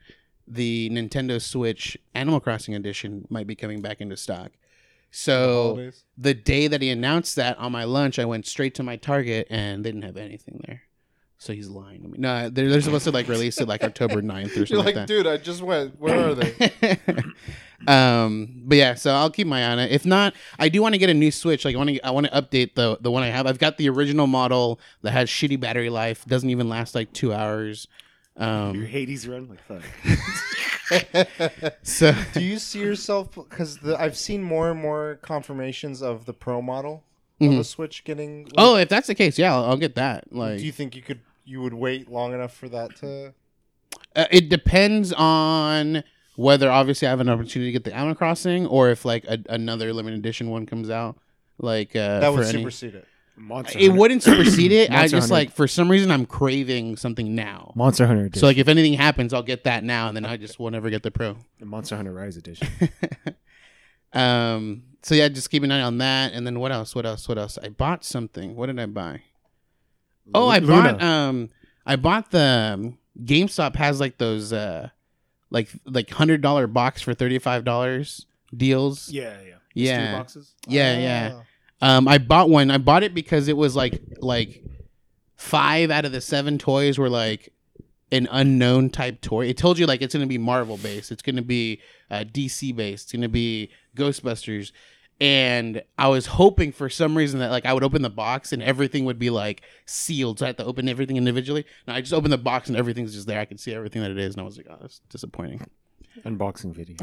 the 0.47 0.89
Nintendo 0.89 1.41
Switch 1.41 1.97
Animal 2.13 2.39
Crossing 2.39 2.75
edition 2.75 3.25
might 3.29 3.47
be 3.47 3.55
coming 3.55 3.81
back 3.81 4.01
into 4.01 4.17
stock. 4.17 4.51
So 5.11 5.63
Holidays. 5.75 6.03
the 6.17 6.33
day 6.33 6.67
that 6.67 6.81
he 6.81 6.89
announced 6.89 7.35
that 7.35 7.57
on 7.57 7.71
my 7.71 7.83
lunch, 7.83 8.17
I 8.17 8.25
went 8.25 8.47
straight 8.47 8.73
to 8.75 8.83
my 8.83 8.95
Target 8.95 9.47
and 9.49 9.83
they 9.83 9.89
didn't 9.91 10.03
have 10.03 10.17
anything 10.17 10.61
there. 10.67 10.83
So 11.43 11.53
he's 11.53 11.69
lying 11.69 12.03
to 12.03 12.07
me. 12.07 12.19
No, 12.19 12.49
they're, 12.51 12.69
they're 12.69 12.81
supposed 12.81 13.05
to 13.05 13.11
like 13.11 13.27
release 13.27 13.59
it 13.59 13.67
like 13.67 13.83
October 13.83 14.21
9th 14.21 14.45
or 14.45 14.49
something 14.49 14.67
You're 14.67 14.77
like 14.77 14.85
like, 14.85 14.95
that. 14.95 15.07
dude, 15.07 15.25
I 15.25 15.37
just 15.37 15.63
went. 15.63 15.99
Where 15.99 16.29
are 16.29 16.35
they? 16.35 16.97
um 17.87 18.61
but 18.65 18.77
yeah 18.77 18.93
so 18.93 19.11
i'll 19.11 19.31
keep 19.31 19.47
my 19.47 19.61
eye 19.65 19.71
on 19.71 19.79
it 19.79 19.91
if 19.91 20.05
not 20.05 20.35
i 20.59 20.69
do 20.69 20.83
want 20.83 20.93
to 20.93 20.99
get 20.99 21.09
a 21.09 21.13
new 21.15 21.31
switch 21.31 21.65
like 21.65 21.73
i 21.73 21.77
want 21.79 21.89
to 21.89 21.99
i 22.05 22.11
want 22.11 22.27
to 22.27 22.31
update 22.39 22.75
the 22.75 22.95
the 23.01 23.09
one 23.09 23.23
i 23.23 23.27
have 23.29 23.47
i've 23.47 23.57
got 23.57 23.77
the 23.79 23.89
original 23.89 24.27
model 24.27 24.79
that 25.01 25.09
has 25.13 25.27
shitty 25.29 25.59
battery 25.59 25.89
life 25.89 26.23
doesn't 26.25 26.51
even 26.51 26.69
last 26.69 26.93
like 26.93 27.11
two 27.11 27.33
hours 27.33 27.87
Your 28.39 28.47
um 28.47 28.85
Hades 28.85 29.27
run 29.27 29.49
like 29.49 29.59
fuck. 29.63 29.81
so 31.81 32.13
Do 32.33 32.41
you 32.41 32.59
see 32.59 32.79
yourself? 32.81 33.33
Because 33.33 33.79
I've 33.83 34.15
seen 34.17 34.43
more 34.43 34.69
and 34.69 34.79
more 34.79 35.17
confirmations 35.23 36.03
of 36.03 36.25
the 36.25 36.33
Pro 36.33 36.61
model 36.61 37.03
of 37.39 37.47
Mhm. 37.47 37.57
the 37.57 37.63
Switch 37.63 38.03
getting. 38.03 38.47
oh 38.59 38.75
if 38.75 38.89
that's 38.89 39.07
the 39.07 39.15
case 39.15 39.39
yeah 39.39 39.55
i'll, 39.55 39.65
I'll 39.65 39.77
get 39.77 39.95
that 39.95 40.31
like 40.31 40.59
do 40.59 40.65
you 40.67 40.71
think 40.71 40.95
you 40.95 41.01
could? 41.01 41.19
You 41.45 41.61
would 41.61 41.73
wait 41.73 42.09
long 42.09 42.33
enough 42.33 42.53
for 42.55 42.69
that 42.69 42.95
to? 42.97 43.33
uh, 44.15 44.25
it 44.31 44.49
depends 44.49 45.11
on 45.13 46.03
whether 46.35 46.71
obviously 46.71 47.07
i 47.07 47.11
have 47.11 47.19
an 47.19 47.29
opportunity 47.29 47.67
to 47.67 47.71
get 47.73 47.83
the 47.83 47.93
animal 47.93 48.15
crossing 48.15 48.65
or 48.67 48.89
if 48.89 49.03
like 49.05 49.25
a, 49.25 49.37
another 49.49 49.93
limited 49.93 50.17
edition 50.17 50.49
one 50.49 50.65
comes 50.65 50.89
out 50.89 51.17
like 51.57 51.95
uh 51.95 52.19
That 52.21 52.31
would 52.33 52.43
for 52.43 52.49
any- 52.49 52.59
supersede 52.59 52.95
it. 52.95 53.07
Monster 53.37 53.77
it 53.79 53.87
Hunter. 53.87 53.99
wouldn't 53.99 54.23
supersede 54.23 54.71
it 54.71 54.91
i 54.91 55.03
just 55.07 55.13
Hunter. 55.29 55.33
like 55.33 55.51
for 55.51 55.67
some 55.67 55.89
reason 55.89 56.09
i'm 56.11 56.25
craving 56.25 56.95
something 56.97 57.35
now 57.35 57.73
Monster 57.75 58.05
Hunter 58.07 58.25
edition. 58.25 58.39
So 58.39 58.47
like 58.47 58.57
if 58.57 58.67
anything 58.67 58.93
happens, 58.93 59.33
I'll 59.33 59.43
get 59.43 59.63
that 59.65 59.83
now, 59.83 60.07
and 60.07 60.15
then 60.15 60.25
I 60.25 60.37
just 60.37 60.59
will 60.59 60.69
never 60.71 60.89
get 60.89 61.03
the 61.03 61.11
pro. 61.11 61.37
the 61.59 61.65
Monster 61.65 61.95
Hunter 61.95 62.13
Rise 62.13 62.37
edition. 62.37 62.67
um. 64.13 64.83
So 65.03 65.15
yeah, 65.15 65.27
just 65.29 65.49
keep 65.49 65.63
an 65.63 65.71
eye 65.71 65.81
on 65.81 65.97
that. 65.99 66.33
And 66.33 66.45
then 66.45 66.59
what 66.59 66.71
else? 66.71 66.93
What 66.93 67.05
else? 67.05 67.27
What 67.27 67.37
else? 67.39 67.57
I 67.63 67.69
bought 67.69 68.03
something. 68.05 68.55
What 68.55 68.67
did 68.67 68.79
I 68.79 68.85
buy? 68.85 69.21
Oh, 70.33 70.47
I 70.47 70.59
Luna. 70.59 70.93
bought 70.93 71.03
um. 71.03 71.49
I 71.85 71.95
bought 71.95 72.31
the 72.31 72.73
um, 72.75 72.97
GameStop 73.23 73.75
has 73.75 73.99
like 73.99 74.17
those 74.17 74.53
uh, 74.53 74.89
like 75.49 75.69
like 75.85 76.09
hundred 76.09 76.41
dollar 76.41 76.67
box 76.67 77.01
for 77.01 77.13
thirty 77.13 77.39
five 77.39 77.63
dollars 77.63 78.25
deals. 78.55 79.09
Yeah, 79.09 79.35
yeah. 79.45 79.55
Yeah. 79.73 80.17
Boxes. 80.17 80.53
Yeah, 80.67 80.99
yeah. 80.99 81.41
Ah. 81.81 81.97
Um, 81.97 82.07
I 82.07 82.17
bought 82.19 82.49
one. 82.49 82.69
I 82.69 82.77
bought 82.77 83.03
it 83.03 83.13
because 83.13 83.47
it 83.47 83.57
was 83.57 83.75
like 83.75 83.99
like 84.19 84.63
five 85.35 85.89
out 85.89 86.05
of 86.05 86.11
the 86.11 86.21
seven 86.21 86.57
toys 86.57 86.97
were 86.97 87.09
like 87.09 87.51
an 88.11 88.27
unknown 88.31 88.89
type 88.89 89.21
toy. 89.21 89.47
It 89.47 89.57
told 89.57 89.79
you 89.79 89.85
like 89.87 90.01
it's 90.01 90.13
gonna 90.13 90.27
be 90.27 90.37
Marvel 90.37 90.77
based. 90.77 91.11
It's 91.11 91.21
gonna 91.21 91.41
be 91.41 91.81
uh, 92.11 92.25
DC 92.31 92.75
based. 92.75 93.05
It's 93.05 93.11
gonna 93.13 93.29
be 93.29 93.69
Ghostbusters. 93.95 94.71
And 95.21 95.83
I 95.99 96.07
was 96.07 96.25
hoping 96.25 96.71
for 96.71 96.89
some 96.89 97.15
reason 97.15 97.41
that 97.41 97.51
like 97.51 97.67
I 97.67 97.73
would 97.73 97.83
open 97.83 98.01
the 98.01 98.09
box 98.09 98.53
and 98.53 98.63
everything 98.63 99.05
would 99.05 99.19
be 99.19 99.29
like 99.29 99.61
sealed. 99.85 100.39
So 100.39 100.45
I 100.45 100.47
had 100.47 100.57
to 100.57 100.65
open 100.65 100.89
everything 100.89 101.15
individually. 101.15 101.63
And 101.85 101.95
I 101.95 102.01
just 102.01 102.11
opened 102.11 102.33
the 102.33 102.39
box 102.39 102.69
and 102.69 102.75
everything's 102.75 103.13
just 103.13 103.27
there. 103.27 103.39
I 103.39 103.45
can 103.45 103.59
see 103.59 103.71
everything 103.71 104.01
that 104.01 104.09
it 104.09 104.17
is. 104.17 104.33
And 104.33 104.41
I 104.41 104.45
was 104.45 104.57
like, 104.57 104.65
oh, 104.67 104.77
that's 104.81 104.99
disappointing. 105.09 105.63
Unboxing 106.25 106.73
video. 106.73 106.97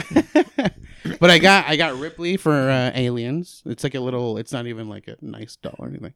but 1.21 1.31
I 1.31 1.39
got 1.39 1.67
I 1.67 1.77
got 1.77 1.97
Ripley 1.97 2.37
for 2.37 2.53
uh, 2.53 2.91
Aliens. 2.93 3.63
It's 3.65 3.85
like 3.85 3.95
a 3.95 4.01
little. 4.01 4.37
It's 4.37 4.53
not 4.53 4.67
even 4.67 4.89
like 4.89 5.07
a 5.07 5.17
nice 5.23 5.55
doll 5.55 5.77
or 5.79 5.87
anything. 5.87 6.15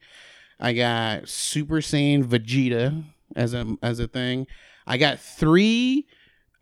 I 0.59 0.73
got 0.73 1.29
Super 1.29 1.77
Saiyan 1.77 2.25
Vegeta 2.25 3.05
as 3.37 3.55
a 3.55 3.77
as 3.81 4.01
a 4.01 4.09
thing. 4.09 4.49
I 4.89 4.99
got 4.99 5.21
three 5.21 6.09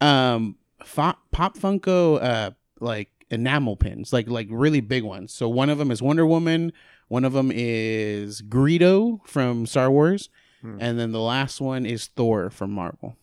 um 0.02 0.56
Fo- 0.84 1.18
Pop 1.32 1.56
Funko 1.56 2.22
uh 2.22 2.50
like 2.78 3.10
enamel 3.30 3.76
pins, 3.76 4.12
like 4.12 4.28
like 4.28 4.48
really 4.50 4.80
big 4.80 5.02
ones. 5.04 5.32
So 5.32 5.48
one 5.48 5.70
of 5.70 5.78
them 5.78 5.90
is 5.90 6.02
Wonder 6.02 6.26
Woman, 6.26 6.72
one 7.08 7.24
of 7.24 7.32
them 7.32 7.50
is 7.54 8.42
Greedo 8.42 9.26
from 9.26 9.66
Star 9.66 9.90
Wars, 9.90 10.28
Hmm. 10.62 10.76
and 10.80 10.98
then 10.98 11.12
the 11.12 11.20
last 11.20 11.60
one 11.60 11.86
is 11.86 12.06
Thor 12.06 12.50
from 12.50 12.70
Marvel. 12.72 13.16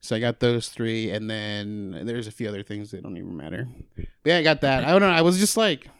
So 0.00 0.14
I 0.14 0.20
got 0.20 0.38
those 0.38 0.68
three, 0.68 1.10
and 1.10 1.28
then 1.28 2.02
there's 2.04 2.28
a 2.28 2.30
few 2.30 2.48
other 2.48 2.62
things 2.62 2.92
that 2.92 3.02
don't 3.02 3.16
even 3.16 3.36
matter. 3.36 3.66
But 3.96 4.06
yeah, 4.24 4.36
I 4.38 4.42
got 4.44 4.60
that. 4.60 4.84
I 4.84 4.92
don't 4.92 5.00
know. 5.00 5.08
I 5.08 5.22
was 5.22 5.38
just 5.40 5.56
like, 5.56 5.90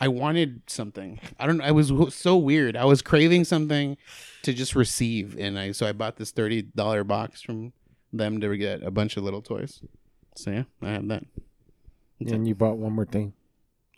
I 0.00 0.08
wanted 0.08 0.62
something. 0.68 1.20
I 1.38 1.46
don't. 1.46 1.58
know. 1.58 1.64
I 1.64 1.72
was 1.72 1.92
so 2.14 2.36
weird. 2.38 2.76
I 2.76 2.86
was 2.86 3.02
craving 3.02 3.44
something 3.44 3.96
to 4.44 4.54
just 4.54 4.74
receive, 4.74 5.36
and 5.38 5.58
I 5.58 5.72
so 5.72 5.86
I 5.86 5.92
bought 5.92 6.16
this 6.16 6.30
thirty 6.30 6.62
dollar 6.62 7.04
box 7.04 7.42
from 7.42 7.72
them 8.12 8.40
to 8.40 8.56
get 8.56 8.82
a 8.82 8.90
bunch 8.90 9.16
of 9.18 9.24
little 9.24 9.42
toys. 9.42 9.82
So 10.36 10.50
yeah, 10.52 10.62
I 10.80 10.90
have 10.92 11.06
that. 11.08 11.24
And 12.20 12.46
you 12.48 12.54
bought 12.54 12.78
one 12.78 12.92
more 12.92 13.04
thing, 13.04 13.32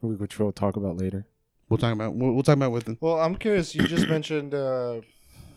which 0.03 0.39
we'll 0.39 0.53
talk 0.53 0.77
about 0.77 0.97
later. 0.97 1.27
We'll 1.69 1.79
talk 1.79 1.93
about 1.93 2.15
we'll, 2.15 2.33
we'll 2.33 2.43
talk 2.43 2.57
about 2.57 2.73
with 2.73 2.85
the 2.85 2.97
Well, 3.00 3.21
I'm 3.21 3.37
curious. 3.37 3.75
You 3.75 3.87
just 3.87 4.09
mentioned 4.11 4.55
uh, 4.55 5.00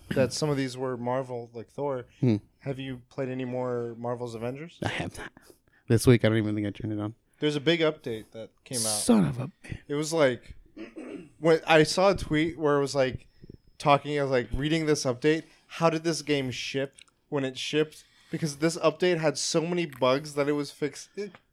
that 0.09 0.31
some 0.31 0.49
of 0.49 0.57
these 0.57 0.77
were 0.77 0.95
Marvel, 0.95 1.49
like 1.53 1.69
Thor. 1.69 2.05
Hmm. 2.19 2.37
Have 2.59 2.79
you 2.79 3.01
played 3.09 3.29
any 3.29 3.45
more 3.45 3.95
Marvel's 3.97 4.35
Avengers? 4.35 4.77
I 4.83 4.89
have 4.89 5.17
not. 5.17 5.31
this 5.87 6.07
week. 6.07 6.23
I 6.23 6.29
don't 6.29 6.37
even 6.37 6.55
think 6.55 6.67
I 6.67 6.69
turned 6.69 6.93
it 6.93 6.99
on. 6.99 7.15
There's 7.39 7.55
a 7.57 7.61
big 7.61 7.81
update 7.81 8.25
that 8.31 8.49
came 8.63 8.77
out. 8.77 8.83
Son 8.83 9.25
of 9.25 9.39
a. 9.39 9.51
It 9.87 9.95
was 9.95 10.13
like 10.13 10.55
when 11.39 11.59
I 11.67 11.83
saw 11.83 12.11
a 12.11 12.15
tweet 12.15 12.57
where 12.57 12.77
it 12.77 12.81
was 12.81 12.95
like 12.95 13.27
talking. 13.77 14.17
I 14.17 14.21
was 14.21 14.31
like 14.31 14.47
reading 14.53 14.85
this 14.85 15.03
update. 15.03 15.43
How 15.67 15.89
did 15.89 16.03
this 16.03 16.21
game 16.21 16.51
ship 16.51 16.93
when 17.29 17.43
it 17.43 17.57
shipped? 17.57 18.05
Because 18.31 18.57
this 18.57 18.77
update 18.77 19.17
had 19.17 19.37
so 19.37 19.61
many 19.61 19.85
bugs 19.85 20.35
that 20.35 20.47
it 20.47 20.53
was 20.53 20.71
fixed. 20.71 21.09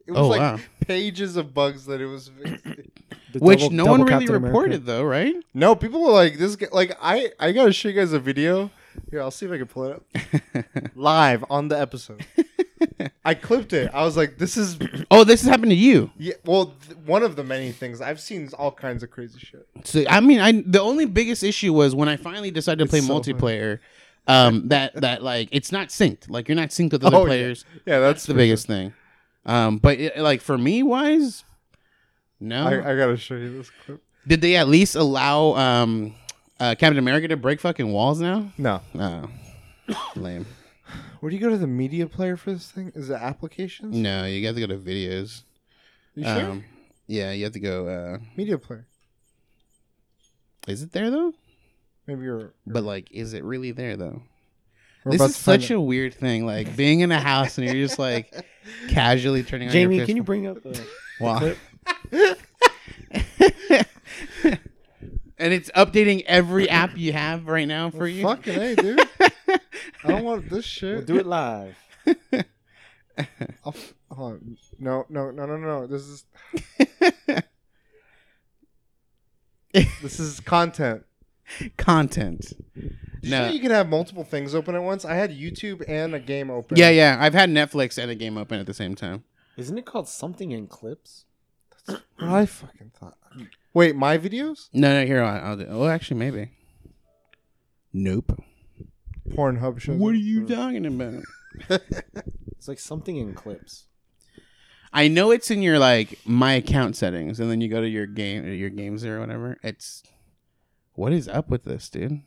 It 0.07 0.13
was 0.13 0.21
Oh, 0.21 0.29
like 0.29 0.41
wow. 0.41 0.59
pages 0.87 1.37
of 1.37 1.55
bugs 1.55 1.87
that 1.87 2.01
it 2.01 2.07
was. 2.07 2.31
Fixing. 2.43 2.91
Which 3.39 3.61
double- 3.61 3.71
no 3.77 3.85
double 3.85 3.91
one 3.99 4.01
really 4.01 4.11
Captain 4.11 4.35
America. 4.37 4.47
reported 4.47 4.87
though, 4.87 5.05
right? 5.05 5.35
no, 5.55 5.75
people 5.77 6.03
were 6.03 6.11
like 6.13 6.37
this. 6.39 6.57
Guy, 6.57 6.67
like 6.73 6.97
I, 7.01 7.31
I 7.39 7.53
gotta 7.53 7.73
show 7.73 7.89
you 7.89 7.95
guys 7.95 8.13
a 8.13 8.19
video. 8.19 8.71
Here, 9.11 9.21
I'll 9.23 9.31
see 9.31 9.47
if 9.47 9.53
I 9.53 9.59
can 9.59 9.67
pull 9.69 9.85
it 9.85 9.93
up 9.93 10.65
live 10.97 11.45
on 11.49 11.69
the 11.69 11.79
episode. 11.79 12.25
I 13.25 13.35
clipped 13.35 13.73
it. 13.73 13.91
I 13.95 14.03
was 14.05 14.17
like, 14.17 14.39
"This 14.39 14.57
is 14.57 14.79
oh, 15.11 15.23
this 15.25 15.43
has 15.43 15.49
happened 15.51 15.71
to 15.71 15.77
you. 15.77 16.11
yeah." 16.19 16.35
Well, 16.45 16.75
th- 16.87 16.97
one 17.07 17.23
of 17.23 17.37
the 17.37 17.45
many 17.45 17.71
things 17.73 18.01
I've 18.01 18.21
seen 18.21 18.49
all 18.59 18.73
kinds 18.73 19.03
of 19.03 19.11
crazy 19.11 19.39
shit. 19.39 19.67
So 19.85 20.03
I 20.09 20.21
mean, 20.21 20.41
I 20.41 20.63
the 20.67 20.81
only 20.81 21.05
biggest 21.05 21.45
issue 21.45 21.73
was 21.73 21.95
when 21.95 22.09
I 22.09 22.17
finally 22.17 22.51
decided 22.51 22.79
to 22.79 22.85
It's 22.85 22.91
play 22.91 23.01
so 23.01 23.21
funny. 23.23 23.35
multiplayer. 23.35 23.79
Um, 24.27 24.69
that 24.69 24.95
that 25.01 25.23
like 25.23 25.49
it's 25.53 25.71
not 25.73 25.89
synced. 25.89 26.29
Like 26.29 26.49
you're 26.49 26.57
not 26.57 26.71
synced 26.71 26.93
with 26.93 27.05
other 27.05 27.17
Oh, 27.19 27.25
players. 27.27 27.65
Yeah, 27.87 28.01
that's 28.01 28.15
That's 28.15 28.27
the 28.27 28.33
for 28.35 28.39
biggest 28.39 28.67
thing. 28.67 28.93
Um, 29.47 29.79
but 29.79 29.99
it, 29.99 30.19
like 30.19 30.41
for 30.41 30.59
me 30.59 30.83
wise, 30.83 31.45
no. 32.39 32.67
I, 32.67 32.93
I 32.93 32.97
gotta 32.97 33.17
show 33.17 33.35
you 33.35 33.57
this 33.57 33.71
clip. 33.85 34.03
Did 34.27 34.41
they 34.41 34.57
at 34.57 34.69
least 34.69 34.95
allow 34.95 35.55
um, 35.55 36.15
uh, 36.59 36.75
Captain 36.79 36.99
America 36.99 37.29
to 37.29 37.37
break 37.37 37.61
fucking 37.61 37.91
walls 37.91 38.21
now? 38.21 38.53
No. 38.59 38.81
Oh, 38.99 39.29
lame. 40.17 40.47
Where 41.21 41.31
do 41.31 41.37
you 41.37 41.43
go 41.43 41.51
to 41.51 41.59
the 41.59 41.67
media 41.67 42.07
player 42.07 42.37
for 42.37 42.53
this 42.53 42.71
thing? 42.71 42.93
Is 42.95 43.11
it 43.11 43.15
applications? 43.15 43.95
No, 43.95 44.25
you 44.25 44.43
got 44.43 44.55
to 44.55 44.61
go 44.61 44.67
to 44.67 44.79
videos. 44.79 45.43
You 46.15 46.25
sure? 46.25 46.51
Um, 46.51 46.65
yeah, 47.07 47.33
you 47.33 47.45
have 47.45 47.53
to 47.53 47.61
go. 47.61 47.89
Uh, 47.89 48.19
media 48.37 48.59
player. 48.59 48.87
is 50.67 50.83
it 50.83 50.93
there 50.93 51.11
though? 51.11 51.35
Maybe 52.07 52.25
you're. 52.25 52.55
But 52.67 52.85
like, 52.85 53.11
is 53.11 53.35
it 53.35 53.45
really 53.45 53.73
there 53.73 53.97
though? 53.97 54.23
We're 55.05 55.13
this 55.13 55.23
is 55.31 55.37
such 55.37 55.71
it. 55.71 55.75
a 55.75 55.81
weird 55.81 56.15
thing. 56.15 56.47
Like 56.47 56.77
being 56.77 57.01
in 57.01 57.11
a 57.13 57.21
house 57.21 57.59
and 57.59 57.67
you're 57.67 57.75
just 57.87 57.99
like 57.99 58.33
casually 58.89 59.43
turning 59.43 59.69
on. 59.69 59.75
Your. 59.75 59.83
Jamie, 59.91 60.05
can 60.07 60.17
you 60.17 60.23
bring 60.23 60.47
up 60.47 60.63
the 60.63 60.85
Wow. 61.21 61.39
clip? 61.39 61.59
and 64.43 65.53
it's 65.53 65.71
updating 65.73 66.23
every 66.27 66.69
app 66.69 66.97
you 66.97 67.13
have 67.13 67.47
right 67.47 67.67
now 67.69 67.91
for 67.91 68.07
you. 68.07 68.23
Fucking 68.23 68.59
a, 68.59 68.77
dude. 68.77 69.01
I 69.49 70.09
don't 70.09 70.25
want 70.25 70.49
this 70.51 70.65
shit. 70.67 70.97
We'll 70.97 71.05
do 71.07 71.19
it 71.19 71.27
live. 71.27 71.77
I'll 72.07 73.75
f- 73.75 73.95
hold 74.11 74.33
on. 74.35 74.57
No, 74.79 75.05
no, 75.09 75.31
no, 75.31 75.45
no, 75.47 75.57
no. 75.57 75.87
This 75.87 76.03
is 76.03 76.25
this 80.03 80.19
is 80.21 80.41
content. 80.41 81.05
Content. 81.77 82.53
Did 82.75 82.99
you 83.23 83.31
No. 83.31 83.47
know 83.47 83.53
you 83.53 83.61
can 83.61 83.71
have 83.71 83.89
multiple 83.89 84.25
things 84.25 84.55
open 84.55 84.75
at 84.75 84.83
once? 84.83 85.05
I 85.05 85.15
had 85.15 85.31
YouTube 85.31 85.83
and 85.89 86.15
a 86.15 86.21
game 86.21 86.51
open. 86.51 86.77
Yeah, 86.77 86.91
yeah. 86.91 87.17
I've 87.21 87.35
had 87.35 87.51
Netflix 87.51 87.99
and 88.01 88.11
a 88.11 88.15
game 88.15 88.37
open 88.39 88.59
at 88.61 88.67
the 88.67 88.75
same 88.75 88.95
time. 88.95 89.25
Isn't 89.57 89.77
it 89.79 89.85
called 89.87 90.09
something 90.09 90.53
in 90.53 90.67
clips? 90.67 91.25
What 91.87 92.03
I 92.19 92.47
fucking 92.47 92.93
thought. 92.99 93.17
Wait, 93.75 93.95
my 93.97 94.17
videos? 94.19 94.69
No, 94.73 94.93
no. 95.01 95.07
Here, 95.07 95.23
I'll, 95.23 95.45
I'll 95.51 95.57
do. 95.57 95.67
Oh, 95.69 95.87
actually, 95.89 96.19
maybe. 96.19 96.51
Nope. 97.93 98.43
Pornhub 99.29 99.81
shows. 99.81 99.99
What 99.99 100.15
are 100.15 100.19
up. 100.19 100.23
you 100.23 100.47
talking 100.47 100.87
about? 100.87 101.23
It's 102.57 102.69
like 102.69 102.79
something 102.79 103.17
in 103.17 103.33
clips. 103.33 103.87
I 104.93 105.09
know 105.09 105.31
it's 105.31 105.51
in 105.51 105.63
your 105.63 105.79
like 105.79 106.19
my 106.27 106.53
account 106.53 106.95
settings, 106.95 107.41
and 107.41 107.51
then 107.51 107.63
you 107.63 107.69
go 107.69 107.81
to 107.81 107.89
your 107.89 108.05
game, 108.07 108.47
your 108.53 108.69
games 108.69 109.03
or 109.03 109.19
whatever. 109.19 109.57
It's 109.63 110.03
what 111.01 111.15
is 111.15 111.27
up 111.29 111.49
with 111.49 111.65
this, 111.65 111.89
dude? 111.89 112.21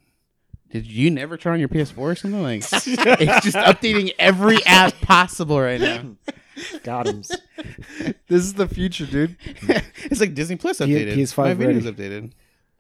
Did 0.72 0.88
you 0.88 1.12
never 1.12 1.38
turn 1.38 1.54
on 1.54 1.60
your 1.60 1.70
PS4 1.70 1.98
or 2.00 2.16
something? 2.16 2.42
Like 2.42 2.58
it's 2.72 3.46
just 3.46 3.56
updating 3.56 4.16
every 4.18 4.66
app 4.66 5.00
possible 5.02 5.62
right 5.62 5.80
now. 5.80 6.16
Got 6.82 7.08
him. 7.08 7.22
This 8.28 8.42
is 8.42 8.56
the 8.56 8.68
future, 8.68 9.06
dude. 9.06 9.38
it's 10.02 10.20
like 10.20 10.34
Disney 10.34 10.56
Plus 10.56 10.80
updated. 10.80 11.14
PS5 11.14 11.38
My 11.38 11.54
videos 11.54 11.86
ready. 11.86 11.92
updated. 11.92 12.32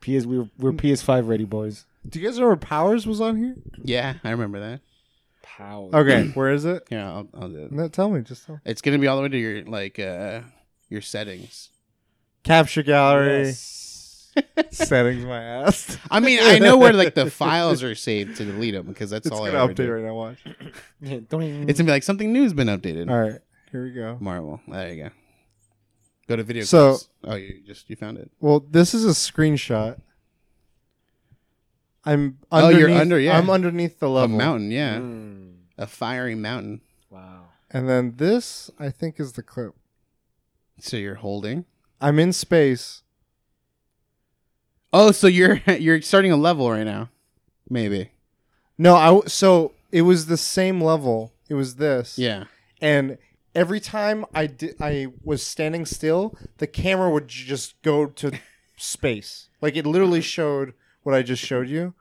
PS, 0.01 0.25
we 0.25 0.39
we're, 0.39 0.49
we're 0.57 0.71
PS5 0.71 1.27
ready, 1.27 1.45
boys. 1.45 1.85
Do 2.09 2.19
you 2.19 2.27
guys 2.27 2.39
remember 2.39 2.57
Powers 2.57 3.05
was 3.05 3.21
on 3.21 3.37
here? 3.37 3.55
Yeah, 3.83 4.15
I 4.23 4.31
remember 4.31 4.59
that. 4.59 4.81
Powers. 5.43 5.93
Okay, 5.93 6.29
where 6.29 6.51
is 6.51 6.65
it? 6.65 6.87
Yeah, 6.89 7.07
I'll, 7.07 7.27
I'll 7.35 7.49
do 7.49 7.65
it. 7.65 7.71
No, 7.71 7.87
tell 7.87 8.09
me, 8.09 8.21
just 8.21 8.47
tell 8.47 8.55
me. 8.55 8.61
It's 8.65 8.81
gonna 8.81 8.97
be 8.97 9.05
all 9.05 9.17
the 9.17 9.21
way 9.21 9.29
to 9.29 9.37
your 9.37 9.63
like 9.65 9.99
uh 9.99 10.41
your 10.89 11.01
settings. 11.01 11.69
Capture 12.43 12.81
gallery 12.81 13.43
Yes. 13.43 13.82
Settings, 14.71 15.25
my 15.25 15.41
ass. 15.41 15.97
I 16.11 16.19
mean, 16.19 16.39
I 16.41 16.59
know 16.59 16.77
where 16.77 16.93
like 16.93 17.15
the 17.15 17.29
files 17.29 17.83
are 17.83 17.95
saved 17.95 18.37
to 18.37 18.45
delete 18.45 18.73
them 18.73 18.87
because 18.87 19.09
that's 19.09 19.25
It's 19.27 19.35
all 19.35 19.43
I 19.45 19.51
gonna 19.51 19.63
ever 19.63 19.73
update 19.73 19.77
do. 19.77 19.91
right 19.91 20.03
now. 20.03 20.13
Watch. 20.15 20.37
Yeah, 21.01 21.19
don't 21.29 21.43
even. 21.43 21.69
It's 21.69 21.79
gonna 21.79 21.87
be 21.87 21.91
like 21.91 22.03
something 22.03 22.31
new's 22.31 22.53
been 22.53 22.67
updated. 22.69 23.09
All 23.09 23.19
right, 23.19 23.39
here 23.71 23.83
we 23.83 23.91
go. 23.91 24.17
Marvel. 24.19 24.61
There 24.67 24.93
you 24.93 25.03
go. 25.03 25.09
Go 26.29 26.35
to 26.37 26.43
video. 26.43 26.63
So- 26.63 26.91
clips. 26.91 27.09
oh, 27.25 27.35
you 27.35 27.61
just 27.65 27.89
you 27.89 27.95
found 27.97 28.17
it. 28.17 28.31
Well, 28.39 28.61
this 28.69 28.93
is 28.93 29.05
a 29.05 29.09
screenshot. 29.09 29.99
I'm 32.05 32.37
Oh, 32.51 32.57
underneath, 32.65 32.79
you're 32.89 32.99
under, 32.99 33.19
yeah. 33.19 33.37
I'm 33.37 33.49
underneath 33.49 33.99
the 33.99 34.07
A 34.07 34.09
level. 34.09 34.37
mountain, 34.37 34.71
yeah, 34.71 34.97
Mm, 34.97 35.53
a 35.77 35.87
fiery 35.87 36.35
mountain. 36.35 36.81
wow. 37.09 37.45
And 37.71 37.87
then 37.89 38.15
this, 38.17 38.69
I 38.77 38.89
think, 38.89 39.19
is 39.19 39.33
the 39.33 39.41
clip. 39.43 39.73
So 40.79 40.97
you're 40.97 41.15
holding. 41.15 41.65
I'm 42.01 42.19
in 42.19 42.33
space. 42.33 43.02
Oh, 44.93 45.11
so 45.11 45.27
you're 45.27 45.59
you're 45.79 46.01
starting 46.01 46.31
a 46.31 46.37
level 46.37 46.69
right 46.71 46.85
now, 46.85 47.09
maybe. 47.69 48.11
No, 48.77 48.95
I 48.95 49.27
so 49.27 49.73
it 49.91 50.03
was 50.03 50.27
the 50.27 50.37
same 50.37 50.81
level. 50.81 51.33
It 51.49 51.55
was 51.55 51.75
this. 51.75 52.17
Yeah. 52.17 52.45
And 52.81 53.17
every 53.55 53.79
time 53.79 54.25
I 54.33 54.47
did, 54.47 54.75
I 54.79 55.07
was 55.23 55.41
standing 55.43 55.85
still, 55.85 56.35
the 56.57 56.67
camera 56.67 57.09
would 57.09 57.27
just 57.27 57.81
go 57.81 58.05
to 58.07 58.31
space. 58.77 59.49
Like 59.61 59.75
it 59.75 59.85
literally 59.85 60.21
showed 60.21 60.73
what 61.03 61.15
I 61.15 61.21
just 61.21 61.43
showed 61.43 61.67
you. 61.69 61.93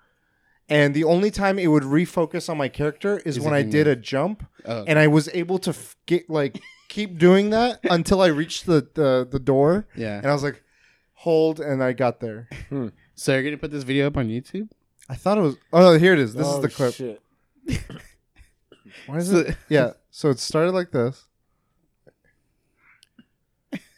And 0.68 0.94
the 0.94 1.04
only 1.04 1.30
time 1.30 1.58
it 1.58 1.66
would 1.66 1.82
refocus 1.82 2.48
on 2.48 2.56
my 2.56 2.68
character 2.68 3.18
is, 3.26 3.36
Is 3.36 3.44
when 3.44 3.52
I 3.52 3.62
did 3.62 3.86
a 3.86 3.96
jump, 3.96 4.46
Oh. 4.64 4.84
and 4.86 4.98
I 4.98 5.08
was 5.08 5.28
able 5.34 5.58
to 5.58 5.70
f- 5.70 5.96
get 6.06 6.30
like 6.30 6.60
keep 6.88 7.18
doing 7.18 7.50
that 7.50 7.80
until 7.90 8.22
I 8.22 8.28
reached 8.28 8.64
the, 8.66 8.86
the 8.94 9.26
the 9.30 9.40
door, 9.40 9.86
yeah. 9.96 10.18
and 10.18 10.26
I 10.26 10.32
was 10.32 10.42
like, 10.44 10.62
hold, 11.22 11.60
and 11.60 11.82
I 11.82 11.92
got 11.92 12.20
there. 12.20 12.48
Hmm. 12.68 12.88
So 13.14 13.32
you're 13.32 13.42
gonna 13.44 13.56
put 13.58 13.70
this 13.70 13.84
video 13.84 14.06
up 14.06 14.16
on 14.16 14.28
YouTube? 14.28 14.68
I 15.08 15.14
thought 15.14 15.38
it 15.38 15.42
was. 15.42 15.56
Oh, 15.72 15.98
here 15.98 16.12
it 16.14 16.18
is. 16.18 16.34
This 16.34 16.46
Oh, 16.46 16.56
is 16.56 16.62
the 16.62 16.68
clip. 16.68 16.94
Shit. 16.94 17.20
Why 19.06 19.16
is 19.18 19.30
So- 19.30 19.38
it? 19.38 19.56
Yeah. 19.68 19.92
So 20.10 20.30
it 20.30 20.38
started 20.38 20.72
like 20.72 20.90
this. 20.90 21.24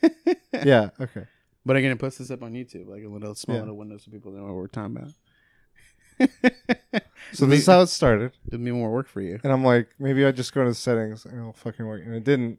yeah. 0.64 0.90
Okay. 1.00 1.24
But 1.66 1.76
I'm 1.76 1.82
gonna 1.82 1.96
post 1.96 2.18
this 2.18 2.30
up 2.30 2.42
on 2.42 2.52
YouTube, 2.52 2.88
like 2.88 3.02
a 3.04 3.08
little 3.08 3.34
small 3.34 3.56
Yeah. 3.56 3.62
little 3.62 3.76
window, 3.76 3.96
so 3.98 4.10
people 4.10 4.32
know 4.32 4.44
what 4.44 4.54
we're 4.54 4.66
talking 4.68 4.96
about. 4.96 5.10
So 7.32 7.46
this 7.46 7.60
is 7.60 7.66
how 7.66 7.80
it 7.80 7.86
started, 7.88 8.32
Did 8.48 8.60
me 8.60 8.70
more 8.70 8.92
work 8.92 9.08
for 9.08 9.20
you. 9.22 9.40
and 9.42 9.52
I'm 9.52 9.64
like, 9.64 9.88
maybe 9.98 10.24
I 10.24 10.30
just 10.30 10.52
go 10.54 10.62
to 10.62 10.68
the 10.70 10.74
settings 10.74 11.24
and 11.24 11.38
it'll 11.38 11.52
fucking 11.54 11.84
work, 11.84 12.02
and 12.04 12.14
it 12.14 12.22
didn't. 12.22 12.58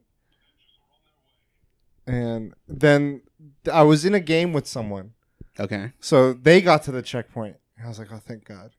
And 2.08 2.54
then 2.68 3.22
I 3.72 3.82
was 3.84 4.06
in 4.06 4.14
a 4.14 4.20
game 4.20 4.54
with 4.54 4.68
someone, 4.68 5.14
Okay. 5.60 5.92
so 6.00 6.34
they 6.34 6.62
got 6.62 6.84
to 6.84 6.92
the 6.92 7.02
checkpoint. 7.02 7.58
I 7.84 7.88
was 7.88 7.98
like, 8.00 8.12
oh, 8.12 8.20
thank 8.20 8.46
God. 8.46 8.72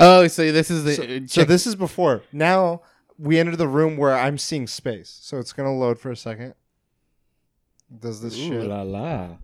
Oh, 0.00 0.26
so 0.26 0.50
this 0.50 0.70
is 0.70 0.82
the 0.84 0.94
So, 0.94 1.02
uh, 1.04 1.20
so 1.26 1.44
this 1.44 1.66
is 1.68 1.76
before. 1.76 2.22
Now 2.32 2.82
we 3.16 3.38
enter 3.38 3.54
the 3.54 3.68
room 3.68 3.96
where 3.96 4.14
I'm 4.16 4.38
seeing 4.38 4.66
space. 4.66 5.18
So 5.22 5.38
it's 5.38 5.52
gonna 5.52 5.72
load 5.72 5.98
for 6.00 6.10
a 6.10 6.16
second. 6.16 6.54
Does 7.96 8.20
this 8.20 8.34
Ooh 8.36 8.48
shit? 8.48 8.64
la 8.64 8.82
la. 8.82 9.36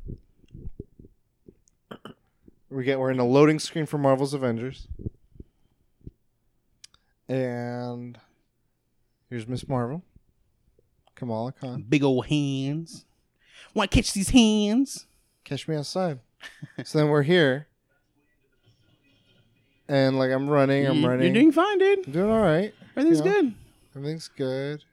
We 2.69 2.85
get 2.85 2.99
we're 3.01 3.11
in 3.11 3.19
a 3.19 3.27
loading 3.27 3.59
screen 3.59 3.85
for 3.87 3.99
Marvel's 3.99 4.33
Avengers. 4.35 4.87
And 7.29 8.19
here's 9.29 9.47
Miss 9.47 9.69
Marvel. 9.69 10.03
Kamala 11.15 11.53
Khan. 11.53 11.85
Big 11.89 12.03
old 12.03 12.27
hands. 12.27 13.05
Want 13.75 13.91
to 13.91 13.95
catch 13.95 14.13
these 14.13 14.31
hands? 14.31 15.07
Catch 15.45 15.69
me 15.69 15.77
outside. 15.77 16.19
so 16.85 16.99
then 16.99 17.09
we're 17.09 17.23
here. 17.23 17.67
And 19.89 20.19
like 20.19 20.31
I'm 20.31 20.49
running, 20.49 20.87
I'm 20.87 21.05
running. 21.05 21.25
You're 21.27 21.35
doing 21.35 21.53
fine, 21.53 21.79
dude. 21.79 22.07
I'm 22.07 22.13
doing 22.13 22.31
all 22.31 22.41
right. 22.41 22.73
Everything's 22.97 23.19
You 23.19 23.25
know? 23.25 23.33
good. 23.43 23.55
Everything's 23.97 24.29
good. 24.29 24.85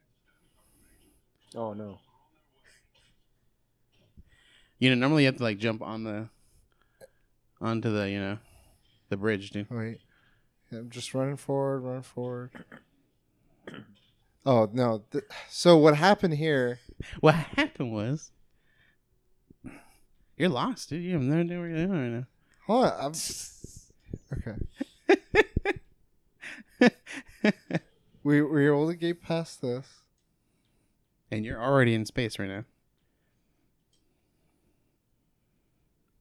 Oh 1.54 1.72
no. 1.72 1.98
You 4.80 4.90
know, 4.90 4.96
normally 4.96 5.22
you 5.22 5.26
have 5.26 5.36
to 5.36 5.42
like 5.42 5.58
jump 5.58 5.82
on 5.82 6.04
the 6.04 6.28
onto 7.60 7.92
the 7.92 8.08
you 8.10 8.18
know 8.20 8.38
the 9.08 9.16
bridge, 9.16 9.50
dude. 9.50 9.70
Wait. 9.70 10.00
I'm 10.72 10.90
just 10.90 11.14
running 11.14 11.36
forward, 11.36 11.80
running 11.80 12.02
forward. 12.02 12.50
Oh 14.44 14.68
no! 14.72 15.02
Th- 15.12 15.24
so 15.48 15.76
what 15.78 15.96
happened 15.96 16.34
here? 16.34 16.78
What 17.20 17.34
happened 17.34 17.92
was 17.92 18.30
you're 20.38 20.48
lost, 20.48 20.90
dude. 20.90 21.02
You 21.02 21.12
have 21.14 21.22
no 21.22 21.40
idea 21.40 21.58
where 21.58 21.68
you're 21.68 21.86
doing 21.86 22.14
right 22.14 22.24
Hold 22.66 22.84
on. 22.86 22.92
I'm... 23.00 23.12
Okay. 24.30 24.56
We 28.28 28.42
we 28.42 28.42
were 28.42 28.74
able 28.74 28.88
to 28.88 28.94
get 28.94 29.22
past 29.22 29.62
this. 29.62 29.86
and 31.30 31.46
you're 31.46 31.62
already 31.62 31.94
in 31.94 32.04
space 32.04 32.38
right 32.38 32.48
now. 32.48 32.64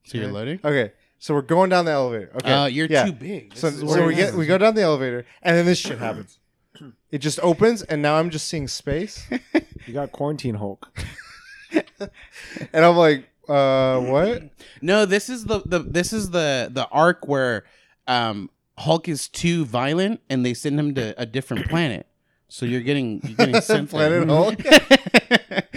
So 0.06 0.18
you're 0.18 0.32
loading. 0.32 0.62
Okay. 0.64 0.94
So 1.20 1.34
we're 1.34 1.42
going 1.42 1.70
down 1.70 1.84
the 1.84 1.92
elevator. 1.92 2.32
Okay. 2.36 2.54
Uh, 2.54 2.66
you're 2.68 2.88
yeah. 2.88 3.08
too 3.08 3.12
big. 3.12 3.52
This 3.52 3.60
So, 3.60 3.72
so 3.72 4.06
we 4.06 4.16
get 4.16 4.36
we 4.36 4.46
go 4.46 4.58
down 4.58 4.76
the 4.76 4.84
elevator, 4.84 5.26
and 5.42 5.58
then 5.58 5.66
this 5.66 5.80
shit 5.80 6.00
happens. 6.00 6.40
It 7.10 7.20
just 7.20 7.40
opens, 7.40 7.82
and 7.82 8.04
now 8.04 8.18
I'm 8.18 8.30
just 8.30 8.48
seeing 8.48 8.68
space, 8.68 9.28
You 9.88 9.94
got 9.94 10.12
quarantine 10.12 10.56
Hulk. 10.56 10.88
and 11.72 12.86
I'm 12.86 12.96
like, 12.96 13.28
uh, 13.50 14.00
what? 14.02 14.44
No, 14.82 15.06
this 15.06 15.30
is 15.30 15.46
the, 15.46 15.62
the 15.66 15.80
this 15.80 16.14
is 16.14 16.30
the 16.32 16.70
the 16.72 16.88
arc 16.90 17.28
where 17.28 17.64
um 18.08 18.50
Hulk 18.78 19.08
is 19.08 19.28
too 19.28 19.66
violent 19.66 20.22
and 20.30 20.46
they 20.46 20.54
send 20.54 20.80
him 20.80 20.94
to 20.96 21.20
a 21.20 21.26
different 21.26 21.68
planet. 21.70 22.08
So 22.50 22.66
you're 22.66 22.82
getting 22.82 23.22
you're 23.24 23.36
getting 23.38 23.62
sent 23.62 23.90
there. 23.92 24.24
Planet 24.26 24.30
Hulk? 24.30 25.64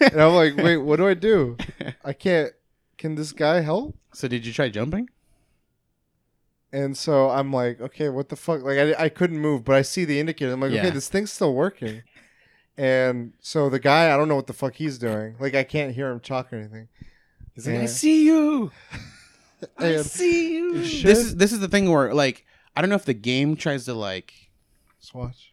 And 0.00 0.22
I'm 0.22 0.32
like, 0.34 0.56
wait, 0.56 0.78
what 0.78 0.96
do 0.96 1.08
I 1.08 1.14
do? 1.14 1.56
I 2.04 2.12
can't. 2.12 2.52
Can 2.96 3.14
this 3.16 3.32
guy 3.32 3.60
help? 3.60 3.96
so 4.14 4.26
did 4.28 4.46
you 4.46 4.52
try 4.52 4.68
jumping? 4.68 5.08
And 6.72 6.96
so 6.96 7.28
I'm 7.30 7.52
like, 7.52 7.80
okay, 7.80 8.08
what 8.08 8.28
the 8.28 8.36
fuck? 8.36 8.62
Like, 8.62 8.78
I, 8.78 9.04
I 9.04 9.08
couldn't 9.08 9.38
move, 9.38 9.64
but 9.64 9.74
I 9.74 9.82
see 9.82 10.04
the 10.04 10.20
indicator. 10.20 10.52
I'm 10.52 10.60
like, 10.60 10.70
Yeah. 10.72 10.80
okay, 10.80 10.90
this 10.90 11.08
thing's 11.08 11.32
still 11.32 11.54
working. 11.54 12.02
And 12.76 13.32
so 13.40 13.68
the 13.68 13.78
guy, 13.80 14.12
I 14.12 14.16
don't 14.16 14.28
know 14.28 14.36
what 14.36 14.46
the 14.46 14.52
fuck 14.52 14.74
he's 14.74 14.98
doing. 14.98 15.34
Like, 15.40 15.54
I 15.54 15.64
can't 15.64 15.94
hear 15.94 16.10
him 16.10 16.20
talk 16.20 16.52
or 16.52 16.56
anything. 16.56 16.88
He's 17.58 17.66
like, 17.66 17.76
I 17.80 17.86
see 17.86 18.24
you. 18.24 18.70
I 19.78 19.86
And- 19.86 20.06
see 20.06 20.54
you. 20.54 20.74
This 20.82 21.18
is 21.18 21.36
this 21.36 21.52
is 21.52 21.58
the 21.58 21.66
thing 21.68 21.90
where 21.90 22.14
like 22.14 22.44
I 22.76 22.80
don't 22.80 22.88
know 22.88 22.94
if 22.96 23.04
the 23.04 23.14
game 23.14 23.56
tries 23.56 23.84
to 23.86 23.94
like 23.94 24.32
Let's 25.00 25.12
watch. 25.12 25.52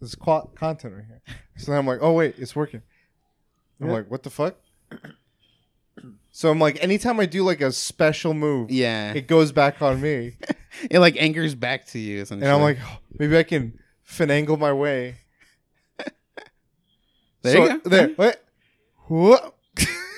There's 0.00 0.14
qu- 0.14 0.50
content 0.54 0.94
right 0.94 1.04
here. 1.06 1.22
So 1.56 1.70
then 1.72 1.78
I'm 1.78 1.86
like, 1.86 2.00
oh 2.02 2.12
wait, 2.12 2.34
it's 2.38 2.54
working. 2.54 2.82
I'm 3.80 3.86
Yeah. 3.86 3.92
like, 3.94 4.10
what 4.10 4.22
the 4.22 4.30
fuck? 4.30 4.56
So 6.30 6.50
I'm 6.50 6.58
like, 6.58 6.82
anytime 6.84 7.18
I 7.18 7.24
do 7.24 7.42
like 7.42 7.62
a 7.62 7.72
special 7.72 8.34
move, 8.34 8.70
yeah 8.70 9.14
it 9.14 9.26
goes 9.26 9.52
back 9.52 9.80
on 9.80 10.02
me, 10.02 10.36
it 10.90 10.98
like 10.98 11.16
anchors 11.16 11.54
back 11.54 11.86
to 11.86 11.98
you 11.98 12.22
and 12.30 12.44
I'm 12.44 12.60
like, 12.60 12.76
oh, 12.84 12.98
maybe 13.18 13.38
I 13.38 13.42
can 13.42 13.78
finagle 14.06 14.58
my 14.58 14.70
way. 14.74 15.14
there 17.40 17.56
you 17.72 17.80
go 17.80 17.88
There. 17.88 18.08
What? 18.10 18.44
Whoa. 19.08 19.54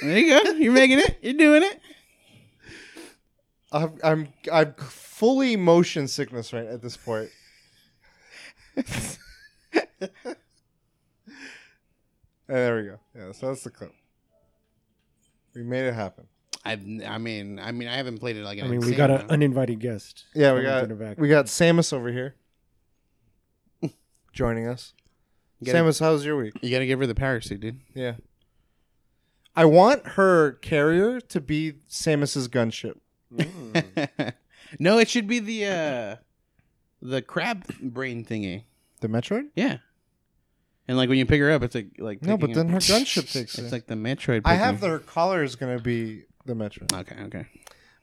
There 0.02 0.18
you 0.18 0.28
go 0.42 0.50
you're 0.52 0.72
making 0.72 0.98
it 0.98 1.18
you're 1.22 1.34
doing 1.34 1.62
it 1.62 1.80
I'm 3.72 3.98
I'm 4.02 4.28
I'm 4.50 4.74
fully 4.74 5.56
motion 5.56 6.08
sickness 6.08 6.52
right 6.52 6.66
at 6.66 6.80
this 6.80 6.96
point. 6.96 7.30
And 8.76 8.84
there 12.48 12.76
we 12.76 12.84
go. 12.84 12.98
Yeah, 13.14 13.32
so 13.32 13.48
that's 13.48 13.64
the 13.64 13.70
clip. 13.70 13.92
We 15.54 15.62
made 15.64 15.84
it 15.86 15.94
happen. 15.94 16.28
I've 16.64 16.82
I 17.06 17.18
mean 17.18 17.58
I 17.58 17.72
mean 17.72 17.88
I 17.88 17.96
haven't 17.96 18.18
played 18.18 18.36
it 18.36 18.44
like 18.44 18.62
I 18.62 18.66
mean, 18.66 18.80
we 18.80 18.94
got 18.94 19.10
an 19.10 19.26
uninvited 19.28 19.80
guest. 19.80 20.24
Yeah, 20.34 20.54
we 20.54 20.62
got 20.62 20.98
back. 20.98 21.18
we 21.18 21.28
got 21.28 21.46
Samus 21.46 21.92
over 21.92 22.10
here 22.10 22.36
joining 24.32 24.66
us. 24.66 24.94
Gotta, 25.64 25.78
Samus, 25.78 26.00
how's 26.00 26.24
your 26.24 26.36
week? 26.36 26.54
you 26.62 26.70
gotta 26.70 26.86
give 26.86 27.00
her 27.00 27.06
the 27.06 27.14
power 27.14 27.40
suit 27.40 27.60
dude 27.60 27.80
Yeah. 27.94 28.14
I 29.58 29.64
want 29.64 30.06
her 30.18 30.52
carrier 30.52 31.20
to 31.20 31.40
be 31.40 31.74
Samus's 31.88 32.48
gunship. 32.48 32.98
Mm. 33.34 34.32
no 34.78 34.98
it 34.98 35.08
should 35.08 35.26
be 35.26 35.38
the 35.38 35.66
uh 35.66 36.16
the 37.02 37.20
crab 37.22 37.66
brain 37.80 38.24
thingy 38.24 38.64
The 39.00 39.08
Metroid? 39.08 39.48
yeah 39.54 39.78
and 40.86 40.96
like 40.96 41.08
when 41.10 41.18
you 41.18 41.26
pick 41.26 41.40
her 41.40 41.50
up 41.50 41.62
it's 41.62 41.74
like 41.74 41.88
like 41.98 42.22
No, 42.22 42.38
but 42.38 42.54
then 42.54 42.66
up- 42.68 42.72
her 42.72 42.78
gunship 42.94 43.30
takes 43.30 43.58
it. 43.58 43.64
it's 43.64 43.72
like 43.72 43.86
the 43.86 43.94
Metroid 43.96 44.42
I 44.46 44.54
have 44.54 44.76
picking. 44.76 44.88
the 44.88 44.92
her 44.94 44.98
collar 45.00 45.42
is 45.42 45.56
gonna 45.56 45.78
be 45.78 46.22
the 46.46 46.54
Metroid. 46.54 46.90
okay 47.00 47.16
okay 47.24 47.46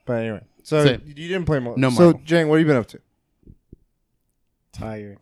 But 0.06 0.14
anyway, 0.22 0.42
so 0.64 0.84
So- 0.86 0.92
you 1.06 1.14
didn't 1.16 1.46
play 1.46 1.60
Marvel. 1.60 1.80
No 1.80 1.90
So 1.90 2.04
Marvel. 2.04 2.22
Jang, 2.26 2.48
what 2.50 2.60
have 2.60 2.68
you 2.68 2.72
been 2.72 2.78
up 2.82 2.88
to? 2.90 3.00
Tired. 4.74 5.18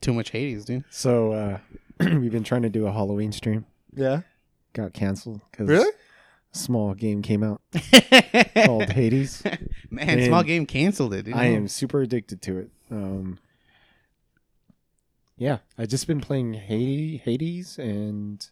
too 0.00 0.14
much 0.14 0.30
Hades 0.30 0.64
dude 0.64 0.84
So 0.90 1.32
uh, 1.32 1.58
we've 2.00 2.32
been 2.32 2.44
trying 2.44 2.62
to 2.62 2.70
do 2.70 2.86
a 2.86 2.92
Halloween 2.92 3.32
stream. 3.32 3.66
yeah. 3.94 4.22
Got 4.78 4.92
canceled 4.92 5.40
because 5.50 5.68
Really? 5.68 5.88
a 5.88 6.56
small 6.56 6.94
game 6.94 7.20
came 7.20 7.42
out 7.42 7.60
called 8.64 8.90
Hades. 8.92 9.42
man 9.90 10.08
And 10.20 10.24
small 10.26 10.44
game 10.44 10.66
canceled 10.66 11.14
it 11.14 11.24
dude 11.24 11.34
I 11.34 11.46
am 11.46 11.66
super 11.66 12.00
addicted 12.00 12.40
to 12.42 12.58
it. 12.58 12.70
Um, 12.88 13.40
yeah, 15.36 15.58
I 15.76 15.86
just 15.86 16.06
been 16.06 16.20
playing 16.20 16.54
Hades, 16.54 17.22
Hades, 17.24 17.76
and 17.76 18.46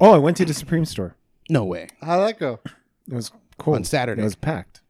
oh, 0.00 0.12
I 0.14 0.18
went 0.18 0.36
to 0.36 0.44
the 0.44 0.54
Supreme 0.54 0.84
store. 0.84 1.16
no 1.50 1.64
way 1.64 1.88
How'd 2.00 2.28
that 2.28 2.38
go? 2.38 2.60
It 3.08 3.14
was 3.14 3.32
cool. 3.58 3.74
on 3.74 3.82
Saturday 3.82 4.22
It 4.22 4.24
was 4.24 4.36
packed, 4.36 4.82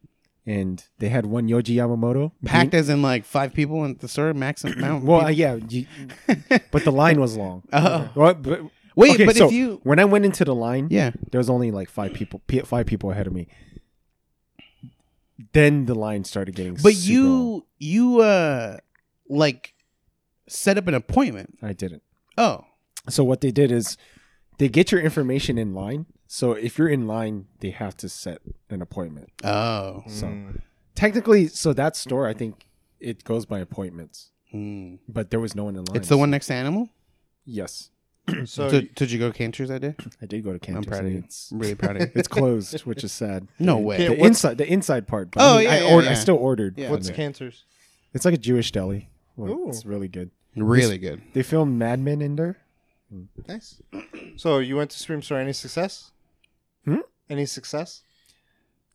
and 0.47 0.85
they 0.99 1.09
had 1.09 1.25
one 1.25 1.47
Yohji 1.49 1.75
Yamamoto 1.75 2.31
packed 2.45 2.73
as 2.73 2.87
in 2.87 3.01
like 3.01 3.25
five 3.25 3.53
people 3.53 3.83
in 3.83 3.97
the 3.99 4.07
store 4.07 4.33
max 4.33 4.63
amount 4.63 5.03
Well, 5.05 5.25
uh, 5.25 5.29
yeah, 5.29 5.59
you, 5.69 5.85
but 6.71 6.85
the 6.85 6.91
line 6.91 7.19
was 7.19 7.35
long. 7.35 7.63
Oh. 7.73 8.09
Well, 8.15 8.33
but, 8.33 8.61
wait 8.95 9.15
okay, 9.15 9.25
but 9.25 9.35
so 9.35 9.47
if 9.47 9.51
you 9.51 9.81
when 9.83 9.99
I 9.99 10.05
went 10.05 10.25
into 10.25 10.45
the 10.45 10.55
line, 10.55 10.87
yeah 10.89 11.11
there 11.31 11.37
was 11.39 11.49
only 11.49 11.69
like 11.69 11.89
five 11.89 12.13
people, 12.13 12.41
five 12.63 12.85
people 12.85 13.11
ahead 13.11 13.27
of 13.27 13.33
me. 13.33 13.47
Then 15.53 15.85
the 15.85 15.93
line 15.93 16.23
started 16.23 16.55
getting. 16.55 16.75
but 16.75 16.93
super 16.93 17.23
long. 17.27 17.43
you 17.43 17.65
you 17.77 18.21
uh 18.21 18.77
like 19.29 19.73
set 20.47 20.77
up 20.77 20.87
an 20.87 20.93
appointment 20.93 21.57
I 21.61 21.73
didn't. 21.73 22.03
oh 22.37 22.63
So 23.09 23.23
what 23.23 23.41
they 23.41 23.51
did 23.51 23.71
is 23.71 23.97
they 24.57 24.69
get 24.69 24.91
your 24.91 25.01
information 25.01 25.57
in 25.57 25.73
line. 25.73 26.05
So 26.27 26.51
if 26.51 26.77
you're 26.77 26.89
in 26.89 27.07
line, 27.07 27.47
they 27.59 27.69
have 27.71 27.95
to 27.97 28.09
set 28.09 28.39
an 28.69 28.81
appointment. 28.81 29.29
oh 29.43 30.03
So 30.07 30.27
Mm. 30.27 30.61
technically, 30.95 31.47
so 31.47 31.73
that 31.73 31.95
store, 31.95 32.27
I 32.27 32.33
think 32.33 32.67
it 32.99 33.23
goes 33.23 33.45
by 33.45 33.59
appointments. 33.59 34.31
Hmm. 34.51 34.95
But 35.07 35.29
there 35.31 35.39
was 35.39 35.55
no 35.55 35.65
one 35.65 35.75
in 35.75 35.83
line. 35.85 35.95
it's 35.97 36.07
the 36.09 36.17
one 36.17 36.29
next 36.31 36.47
to 36.47 36.53
Animal 36.53 36.89
Yes, 37.45 37.91
So 38.45 38.69
did, 38.69 38.93
did 38.95 39.09
you 39.11 39.19
go 39.19 39.29
to 39.31 39.37
Canter's 39.37 39.69
that 39.69 39.81
day 39.81 39.95
I 40.21 40.25
did 40.25 40.43
go 40.43 40.51
to 40.53 40.59
Canter's. 40.59 40.85
I'm 40.85 40.89
proud 40.89 40.99
of 41.01 41.05
and 41.05 41.15
you 41.15 41.23
It's, 41.25 41.49
really 41.53 41.75
proud 41.75 41.95
of 41.97 42.01
you 42.03 42.11
it's 42.15 42.27
closed, 42.27 42.81
which 42.85 43.03
is 43.03 43.11
sad. 43.13 43.47
no 43.59 43.77
way 43.77 44.01
Yeah, 44.03 44.09
The 44.09 44.25
inside, 44.25 44.57
the 44.57 44.67
inside 44.71 45.07
part. 45.07 45.31
But 45.31 45.41
Oh, 45.41 45.53
I, 45.53 45.57
mean, 45.57 45.63
yeah, 45.65 45.71
I, 45.71 45.77
yeah, 45.79 45.93
ordered, 45.93 46.09
I 46.11 46.13
still 46.15 46.35
ordered. 46.37 46.77
Yeah. 46.77 46.89
what's 46.91 47.07
there. 47.07 47.15
cancers? 47.15 47.63
It's 48.13 48.25
like 48.25 48.33
a 48.33 48.37
Jewish 48.37 48.71
deli. 48.71 49.09
Well, 49.37 49.51
Ooh. 49.51 49.69
it's 49.69 49.85
really 49.85 50.07
good. 50.07 50.31
really 50.55 50.97
good 50.97 51.21
They 51.33 51.43
filmed 51.43 51.77
Mad 51.77 51.99
Men 51.99 52.21
in 52.21 52.35
there. 52.35 52.57
Nice. 53.47 53.81
So 54.37 54.59
you 54.59 54.75
went 54.75 54.91
to 54.91 54.99
Scream 54.99 55.21
Store. 55.23 55.39
Any 55.39 55.53
success? 55.53 56.11
Hmm? 56.87 57.01
Any 57.29 57.45
success? 57.45 58.03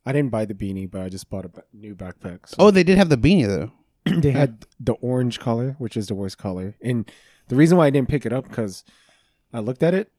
I 0.05 0.11
didn't 0.11 0.31
buy 0.31 0.45
the 0.45 0.53
beanie, 0.53 0.89
but 0.89 1.01
I 1.01 1.09
just 1.09 1.29
bought 1.29 1.45
a 1.45 1.49
ba- 1.49 1.63
new 1.71 1.95
backpack. 1.95 2.47
So 2.49 2.55
oh 2.59 2.71
they 2.71 2.83
did 2.83 2.97
have 2.97 3.09
the 3.09 3.17
beanie 3.17 3.47
though 3.47 3.71
they 4.21 4.31
had 4.31 4.65
the 4.79 4.93
orange 4.93 5.39
color, 5.39 5.75
which 5.77 5.95
is 5.95 6.07
the 6.07 6.15
worst 6.15 6.37
color. 6.37 6.75
And 6.81 7.09
the 7.47 7.55
reason 7.55 7.77
why 7.77 7.87
I 7.87 7.89
didn't 7.89 8.09
pick 8.09 8.25
it 8.25 8.33
up 8.33 8.47
because 8.49 8.83
I 9.53 9.59
looked 9.59 9.83
at 9.83 9.93
it. 9.93 10.11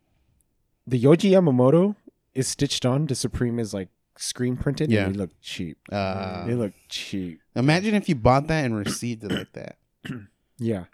The 0.87 1.01
Yohji 1.03 1.31
Yamamoto 1.33 1.97
is 2.35 2.47
stitched 2.49 2.87
on. 2.87 3.07
The 3.07 3.15
Supreme 3.15 3.59
is 3.59 3.75
like 3.75 3.89
screen 4.17 4.57
printed. 4.57 4.91
Yeah. 4.91 5.07
and 5.07 5.15
they 5.15 5.19
look 5.19 5.31
cheap. 5.43 5.77
uh 5.93 6.47
they 6.47 6.55
look 6.55 6.73
cheap. 6.89 7.41
imagine 7.57 7.95
if 7.95 8.09
you 8.09 8.15
bought 8.15 8.47
that 8.47 8.65
and 8.65 8.77
received 8.77 9.25
it 9.25 9.33
like 9.33 9.53
that 9.53 9.77
Yeah. 10.59 10.85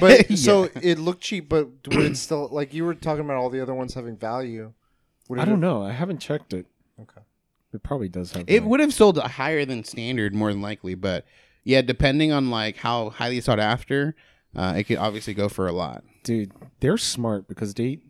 But 0.00 0.30
Yeah. 0.30 0.36
so 0.36 0.68
it 0.80 0.98
looked 1.00 1.22
cheap, 1.22 1.48
but 1.48 1.66
would 1.88 2.06
it 2.12 2.16
still 2.16 2.48
like 2.52 2.72
you 2.72 2.84
were 2.84 2.94
talking 2.94 3.24
about 3.24 3.36
all 3.36 3.50
the 3.50 3.60
other 3.60 3.74
ones 3.74 3.94
having 3.94 4.16
value? 4.16 4.72
Would 5.28 5.38
I 5.38 5.42
it- 5.42 5.46
don't 5.46 5.60
know. 5.60 5.82
I 5.84 5.92
haven't 5.92 6.18
checked 6.18 6.52
it. 6.52 6.66
Okay. 7.00 7.20
It 7.72 7.82
probably 7.82 8.08
does 8.08 8.32
have. 8.32 8.42
It 8.42 8.58
value. 8.58 8.68
would 8.68 8.80
have 8.80 8.92
sold 8.92 9.18
higher 9.18 9.64
than 9.64 9.82
standard, 9.84 10.34
more 10.34 10.52
than 10.52 10.60
likely, 10.60 10.94
but 10.94 11.24
yeah, 11.64 11.80
depending 11.80 12.30
on 12.32 12.50
like 12.50 12.76
how 12.76 13.10
highly 13.10 13.40
sought 13.40 13.58
after, 13.58 14.14
uh, 14.54 14.74
it 14.76 14.84
could 14.84 14.98
obviously 14.98 15.32
go 15.34 15.48
for 15.48 15.66
a 15.66 15.72
lot. 15.72 16.04
dude. 16.22 16.52
They're 16.80 16.98
smart 16.98 17.48
because 17.48 17.72
they 17.74 18.00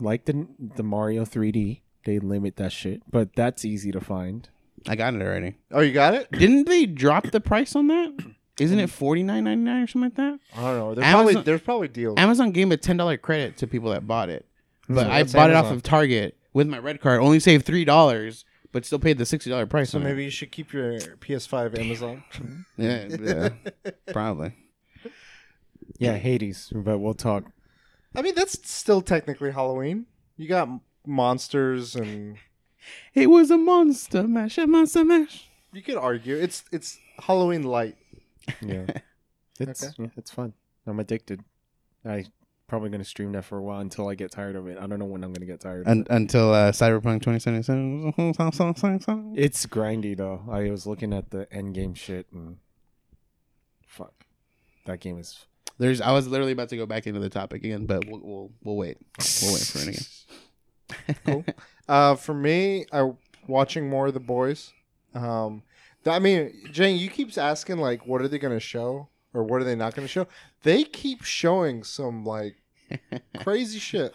like 0.00 0.26
the 0.26 0.46
the 0.76 0.82
Mario 0.82 1.24
3D. 1.24 1.80
They 2.04 2.18
limit 2.18 2.56
that 2.56 2.72
shit, 2.72 3.02
but 3.10 3.34
that's 3.34 3.64
easy 3.64 3.92
to 3.92 4.00
find. 4.00 4.48
I 4.86 4.94
got 4.96 5.14
it 5.14 5.20
already. 5.22 5.56
Oh, 5.72 5.80
you 5.80 5.92
got 5.92 6.14
it? 6.14 6.30
Didn't 6.32 6.66
they 6.68 6.86
drop 6.86 7.30
the 7.30 7.40
price 7.40 7.74
on 7.76 7.88
that? 7.88 8.12
Isn't 8.60 8.78
it 8.78 8.90
forty 8.90 9.22
nine 9.22 9.44
ninety 9.44 9.64
nine 9.64 9.82
or 9.84 9.86
something 9.86 10.06
like 10.10 10.16
that? 10.16 10.38
I 10.56 10.60
don't 10.62 10.76
know. 10.78 10.94
There's 10.94 11.04
Amazon- 11.06 11.24
probably 11.32 11.42
there's 11.44 11.60
probably 11.62 11.88
deals. 11.88 12.18
Amazon 12.18 12.50
gave 12.52 12.70
a 12.70 12.76
ten 12.76 12.96
dollar 12.96 13.16
credit 13.16 13.56
to 13.58 13.66
people 13.66 13.90
that 13.90 14.06
bought 14.06 14.28
it, 14.30 14.46
but 14.88 15.04
So 15.06 15.10
I 15.10 15.22
that's 15.22 15.32
bought 15.32 15.50
it 15.50 15.56
off 15.56 15.70
of 15.72 15.82
Target 15.82 16.36
with 16.58 16.66
my 16.68 16.78
red 16.78 17.00
card. 17.00 17.20
Only 17.20 17.38
saved 17.40 17.64
three 17.64 17.84
dollars, 17.84 18.44
but 18.72 18.84
still 18.84 18.98
paid 18.98 19.16
the 19.18 19.24
sixty 19.24 19.48
dollar 19.50 19.66
price. 19.66 19.90
so 19.90 19.98
on 19.98 20.04
maybe 20.04 20.24
you 20.24 20.30
should 20.30 20.50
keep 20.52 20.72
your 20.72 20.98
PS5 21.24 21.78
Amazon. 21.78 22.24
yeah, 22.76 23.06
yeah, 23.20 23.48
probably. 24.12 24.52
Yeah, 25.98 26.16
Hades, 26.16 26.70
but 26.74 26.98
we'll 26.98 27.14
talk. 27.14 27.44
I 28.14 28.22
mean, 28.22 28.34
that's 28.34 28.58
still 28.68 29.00
technically 29.02 29.52
Halloween. 29.52 30.06
You 30.36 30.48
got 30.48 30.68
monsters, 31.06 31.94
and 31.96 32.36
It 33.14 33.28
was 33.28 33.50
a 33.50 33.58
monster 33.58 34.26
mash, 34.26 34.58
a 34.58 34.66
monster 34.66 35.04
mash. 35.04 35.48
you 35.72 35.82
could 35.82 35.96
argue 35.96 36.36
it's 36.36 36.64
it's 36.72 36.98
Halloween 37.18 37.62
light. 37.62 37.96
Yeah, 38.60 38.86
it's 39.60 39.84
Okay. 39.84 39.92
yeah, 39.98 40.08
it's 40.16 40.30
fun. 40.30 40.52
I'm 40.86 40.98
addicted. 41.00 41.40
I 42.04 42.26
probably 42.68 42.90
gonna 42.90 43.04
stream 43.04 43.32
that 43.32 43.44
for 43.44 43.58
a 43.58 43.62
while 43.62 43.80
until 43.80 44.08
I 44.08 44.14
get 44.14 44.30
tired 44.30 44.54
of 44.54 44.68
it. 44.68 44.78
I 44.78 44.86
don't 44.86 44.98
know 44.98 45.04
when 45.06 45.24
I'm 45.24 45.32
gonna 45.32 45.46
get 45.46 45.60
tired. 45.60 45.86
of 45.86 45.98
it. 45.98 46.06
until 46.10 46.52
uh, 46.52 46.70
Cyberpunk 46.70 47.22
twenty 47.22 47.40
seventy 47.40 47.62
seven. 47.62 48.12
It's 49.36 49.66
grindy 49.66 50.16
though. 50.16 50.42
I 50.50 50.70
was 50.70 50.86
looking 50.86 51.12
at 51.12 51.30
the 51.30 51.52
end 51.52 51.74
game 51.74 51.94
shit 51.94 52.26
and 52.32 52.58
fuck, 53.86 54.12
that 54.86 55.00
game 55.00 55.18
is. 55.18 55.46
There's. 55.78 56.00
I 56.00 56.12
was 56.12 56.26
literally 56.28 56.52
about 56.52 56.68
to 56.70 56.76
go 56.76 56.86
back 56.86 57.06
into 57.06 57.20
the 57.20 57.30
topic 57.30 57.64
again, 57.64 57.86
but 57.86 58.04
we'll 58.06 58.20
we'll, 58.22 58.50
we'll 58.62 58.76
wait. 58.76 58.98
We'll 59.42 59.54
wait 59.54 59.62
for 59.62 59.78
it 59.78 59.88
again. 59.88 60.04
Cool. 61.26 61.44
Uh, 61.86 62.14
for 62.14 62.32
me, 62.32 62.86
I 62.92 63.12
watching 63.46 63.90
more 63.90 64.06
of 64.06 64.14
the 64.14 64.20
boys. 64.20 64.72
Um, 65.14 65.62
I 66.06 66.18
mean, 66.18 66.52
Jane, 66.72 66.98
you 66.98 67.10
keeps 67.10 67.36
asking 67.36 67.76
like, 67.78 68.06
what 68.06 68.22
are 68.22 68.28
they 68.28 68.38
going 68.38 68.54
to 68.54 68.60
show 68.60 69.08
or 69.34 69.44
what 69.44 69.60
are 69.60 69.64
they 69.64 69.74
not 69.76 69.94
going 69.94 70.06
to 70.06 70.10
show? 70.12 70.26
They 70.62 70.84
keep 70.84 71.22
showing 71.22 71.82
some 71.84 72.24
like 72.24 72.56
crazy 73.40 73.78
shit. 73.78 74.14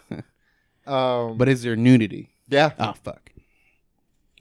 Um, 0.86 1.38
But 1.38 1.48
is 1.50 1.64
there 1.64 1.76
nudity? 1.76 2.36
yeah, 2.48 2.72
Oh 2.80 2.94
fuck! 2.94 3.32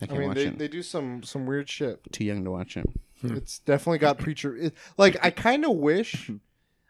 I 0.01 0.05
I 0.05 0.07
can't 0.07 0.19
mean, 0.19 0.29
watch 0.29 0.37
they, 0.37 0.45
it. 0.47 0.59
they 0.59 0.69
do 0.69 0.83
some 0.83 1.23
some 1.23 1.47
weird 1.47 1.69
shit. 1.69 2.01
Too 2.13 2.25
young 2.25 2.43
to 2.45 2.51
watch 2.51 2.77
it. 2.77 2.87
Hmm. 3.21 3.37
It's 3.37 3.61
definitely 3.61 3.99
got 3.99 4.19
Preacher. 4.19 4.57
It, 4.57 4.75
like, 4.99 5.17
I 5.25 5.31
kind 5.31 5.65
of 5.65 5.73
wish. 5.77 6.31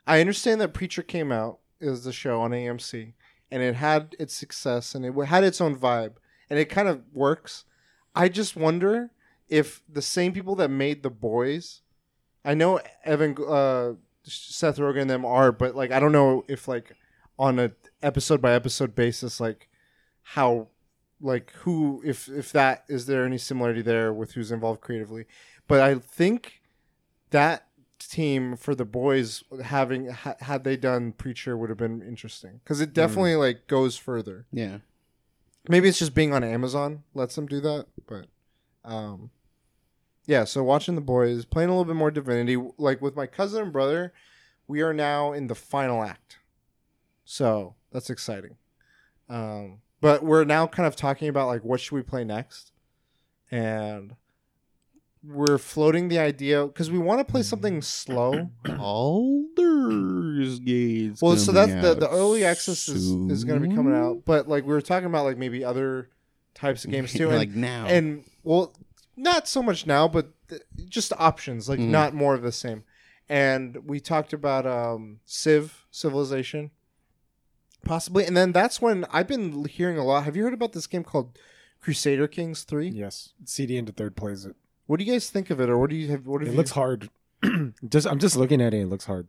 I 0.06 0.20
understand 0.20 0.60
that 0.60 0.72
Preacher 0.72 1.02
came 1.02 1.30
out 1.30 1.58
is 1.80 2.04
the 2.04 2.12
show 2.12 2.40
on 2.40 2.52
AMC, 2.52 3.12
and 3.50 3.62
it 3.62 3.74
had 3.74 4.16
its 4.18 4.34
success, 4.34 4.94
and 4.94 5.04
it 5.04 5.12
had 5.26 5.44
its 5.44 5.60
own 5.60 5.76
vibe, 5.76 6.14
and 6.48 6.58
it 6.58 6.66
kind 6.70 6.88
of 6.88 7.02
works. 7.12 7.64
I 8.14 8.28
just 8.30 8.56
wonder 8.56 9.10
if 9.48 9.82
the 9.88 10.00
same 10.02 10.32
people 10.32 10.54
that 10.56 10.70
made 10.70 11.02
the 11.02 11.10
boys, 11.10 11.82
I 12.44 12.54
know 12.54 12.80
Evan, 13.04 13.36
uh, 13.46 13.92
Seth 14.24 14.78
Rogen, 14.78 15.02
and 15.02 15.10
them 15.10 15.24
are, 15.24 15.52
but 15.52 15.74
like, 15.74 15.90
I 15.90 16.00
don't 16.00 16.12
know 16.12 16.44
if 16.48 16.66
like 16.68 16.96
on 17.38 17.58
a 17.58 17.72
episode 18.02 18.40
by 18.40 18.52
episode 18.52 18.94
basis, 18.94 19.40
like 19.40 19.68
how 20.22 20.68
like 21.20 21.52
who 21.62 22.02
if 22.04 22.28
if 22.28 22.50
that 22.52 22.84
is 22.88 23.06
there 23.06 23.24
any 23.24 23.38
similarity 23.38 23.82
there 23.82 24.12
with 24.12 24.32
who's 24.32 24.50
involved 24.52 24.80
creatively? 24.80 25.24
But 25.68 25.80
i 25.80 25.94
think 25.94 26.60
that 27.30 27.66
team 27.98 28.56
for 28.56 28.74
the 28.74 28.84
boys 28.84 29.44
having 29.64 30.08
ha- 30.08 30.34
had 30.40 30.64
they 30.64 30.76
done 30.76 31.12
preacher 31.12 31.56
would 31.56 31.68
have 31.70 31.78
been 31.78 32.02
interesting. 32.02 32.60
Because 32.64 32.80
it 32.80 32.92
definitely 32.92 33.36
like 33.36 33.68
goes 33.68 33.96
further. 33.96 34.46
Yeah. 34.52 34.78
maybe 35.68 35.88
it's 35.88 36.00
just 36.00 36.12
being 36.14 36.34
on 36.34 36.42
amazon 36.42 37.04
lets 37.14 37.36
them 37.36 37.46
do 37.46 37.60
that 37.60 37.86
but 38.08 38.26
um 38.84 39.30
yeah 40.26 40.44
so 40.44 40.62
watching 40.62 40.94
the 40.94 41.00
boys 41.00 41.44
playing 41.44 41.68
a 41.68 41.72
little 41.72 41.84
bit 41.84 41.96
more 41.96 42.10
divinity 42.10 42.56
like 42.78 43.00
with 43.00 43.16
my 43.16 43.26
cousin 43.26 43.64
and 43.64 43.72
brother 43.72 44.12
we 44.66 44.82
are 44.82 44.94
now 44.94 45.32
in 45.32 45.46
the 45.46 45.54
final 45.54 46.02
act 46.02 46.38
so 47.24 47.74
that's 47.90 48.10
exciting 48.10 48.56
um 49.28 49.78
but 50.00 50.22
we're 50.24 50.44
now 50.44 50.66
kind 50.66 50.86
of 50.86 50.96
talking 50.96 51.28
about 51.28 51.46
like 51.46 51.64
what 51.64 51.80
should 51.80 51.94
we 51.94 52.02
play 52.02 52.24
next 52.24 52.72
and 53.50 54.16
we're 55.24 55.58
floating 55.58 56.08
the 56.08 56.18
idea 56.18 56.66
because 56.66 56.90
we 56.90 56.98
want 56.98 57.20
to 57.20 57.24
play 57.24 57.42
something 57.42 57.80
slow 57.80 58.50
Alders 58.78 60.58
Gates. 60.58 61.22
well 61.22 61.36
so 61.36 61.52
that's 61.52 61.72
the 61.72 61.94
the 61.94 62.10
early 62.10 62.44
access 62.44 62.88
is, 62.88 63.10
is 63.30 63.44
going 63.44 63.62
to 63.62 63.68
be 63.68 63.74
coming 63.74 63.94
out 63.94 64.22
but 64.24 64.48
like 64.48 64.64
we 64.64 64.72
were 64.72 64.82
talking 64.82 65.06
about 65.06 65.24
like 65.24 65.38
maybe 65.38 65.64
other 65.64 66.10
types 66.54 66.84
of 66.84 66.90
games 66.90 67.12
too 67.14 67.28
and, 67.28 67.38
like 67.38 67.50
now. 67.50 67.86
and 67.86 68.24
well 68.42 68.74
not 69.16 69.46
so 69.48 69.62
much 69.62 69.86
now 69.86 70.06
but 70.08 70.32
th- 70.48 70.62
just 70.88 71.12
options 71.18 71.68
like 71.68 71.78
Mhm. 71.80 71.88
not 71.88 72.14
more 72.14 72.34
of 72.34 72.42
the 72.42 72.52
same 72.52 72.82
and 73.28 73.86
we 73.88 74.00
talked 74.00 74.32
about 74.32 74.66
um 74.66 75.20
civ 75.24 75.86
civilization 75.90 76.70
possibly 77.84 78.24
and 78.24 78.36
then 78.36 78.52
that's 78.52 78.80
when 78.80 79.04
i've 79.12 79.26
been 79.28 79.64
hearing 79.64 79.98
a 79.98 80.04
lot 80.04 80.24
have 80.24 80.36
you 80.36 80.42
heard 80.44 80.54
about 80.54 80.72
this 80.72 80.86
game 80.86 81.02
called 81.04 81.38
crusader 81.80 82.28
kings 82.28 82.62
3 82.62 82.88
Yes, 82.88 83.34
CDNThe3rd 83.44 84.14
plays 84.16 84.44
it. 84.44 84.54
what 84.86 84.98
do 84.98 85.04
you 85.04 85.12
guys 85.12 85.28
think 85.30 85.50
of 85.50 85.60
it 85.60 85.68
or 85.68 85.76
what 85.78 85.90
do 85.90 85.96
you 85.96 86.08
have 86.08 86.26
what 86.26 86.40
have 86.40 86.48
It 86.48 86.52
you 86.52 86.56
looks 86.56 86.70
hard. 86.72 87.10
just 87.88 88.06
I'm 88.06 88.20
just 88.20 88.36
looking 88.36 88.60
at 88.62 88.72
it. 88.72 88.82
It 88.82 88.86
looks 88.86 89.06
hard. 89.06 89.26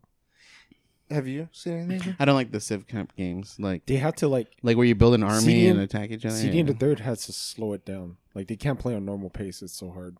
Have 1.13 1.27
you 1.27 1.47
seen 1.51 1.73
anything 1.89 2.15
I 2.19 2.25
don't 2.25 2.35
like 2.35 2.51
the 2.51 2.59
Civ 2.59 2.87
Camp 2.87 3.15
games. 3.15 3.55
Like 3.59 3.85
They 3.85 3.95
have 3.97 4.15
to 4.15 4.27
like 4.27 4.47
like 4.61 4.77
where 4.77 4.85
you 4.85 4.95
build 4.95 5.13
an 5.15 5.23
army 5.23 5.39
CD 5.41 5.67
and 5.67 5.79
and- 5.79 5.85
attack 5.89 6.11
each 6.11 6.25
other. 6.25 6.35
CD 6.35 6.55
yeah. 6.55 6.59
into 6.61 6.73
third 6.73 6.99
has 7.01 7.25
to 7.25 7.33
slow 7.33 7.73
it 7.73 7.85
down. 7.85 8.17
Like 8.35 8.47
they 8.47 8.55
can't 8.55 8.79
play 8.79 8.95
on 8.95 9.05
normal 9.05 9.29
pace. 9.29 9.61
It's 9.61 9.73
so 9.73 9.91
hard. 9.91 10.17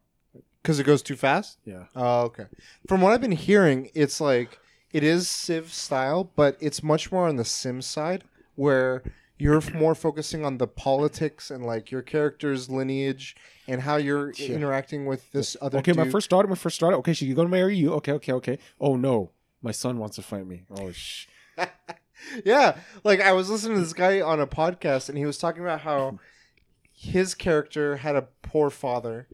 because 0.62 0.80
it 0.80 0.86
goes 0.86 1.02
too 1.02 1.16
fast 1.16 1.58
Yeah. 1.66 1.86
Oh, 1.96 2.22
okay. 2.24 2.46
From 2.88 3.02
what 3.02 3.12
I've 3.14 3.22
been 3.22 3.32
hearing, 3.32 3.90
it's 3.94 4.22
like 4.22 4.60
it 4.92 5.04
is 5.04 5.28
Civ 5.28 5.74
style, 5.74 6.32
but 6.36 6.58
it's 6.62 6.84
much 6.84 7.12
more 7.12 7.28
on 7.28 7.36
the 7.36 7.46
Sim 7.46 7.82
side 7.82 8.24
where 8.56 9.02
you're 9.40 9.62
more 9.74 9.96
focusing 9.96 10.46
on 10.46 10.60
the 10.60 10.68
politics 10.68 11.50
and 11.50 11.66
like 11.66 11.90
your 11.90 12.04
character's 12.04 12.70
lineage 12.70 13.36
and 13.68 13.82
how 13.82 13.96
you're 13.98 14.32
Yeah. 14.38 14.56
interacting 14.56 15.06
with 15.08 15.32
this 15.32 15.58
other. 15.60 15.80
Okay, 15.80 15.94
my 15.94 16.08
first 16.10 16.30
daughter. 16.30 16.48
My 16.48 16.56
first 16.56 16.80
daughter. 16.80 16.96
Okay, 16.98 17.14
she's 17.14 17.34
gonna 17.34 17.50
marry 17.50 17.76
you. 17.76 17.92
Okay, 17.94 18.12
okay, 18.14 18.32
okay. 18.34 18.60
Oh 18.80 18.96
no, 18.96 19.32
my 19.64 19.72
son 19.72 19.98
wants 19.98 20.18
to 20.18 20.22
fight 20.22 20.46
me. 20.46 20.64
Oh 20.70 20.92
sh. 20.92 21.28
yeah, 22.46 22.78
like 23.04 23.22
I 23.22 23.32
was 23.34 23.50
listening 23.50 23.78
to 23.78 23.84
this 23.84 23.94
guy 23.94 24.22
on 24.22 24.40
a 24.40 24.48
podcast, 24.48 25.10
and 25.10 25.18
he 25.18 25.26
was 25.26 25.38
talking 25.38 25.62
about 25.64 25.82
how 25.82 26.20
his 26.92 27.36
character 27.36 27.98
had 27.98 28.16
a 28.16 28.28
poor 28.42 28.70
father, 28.70 29.28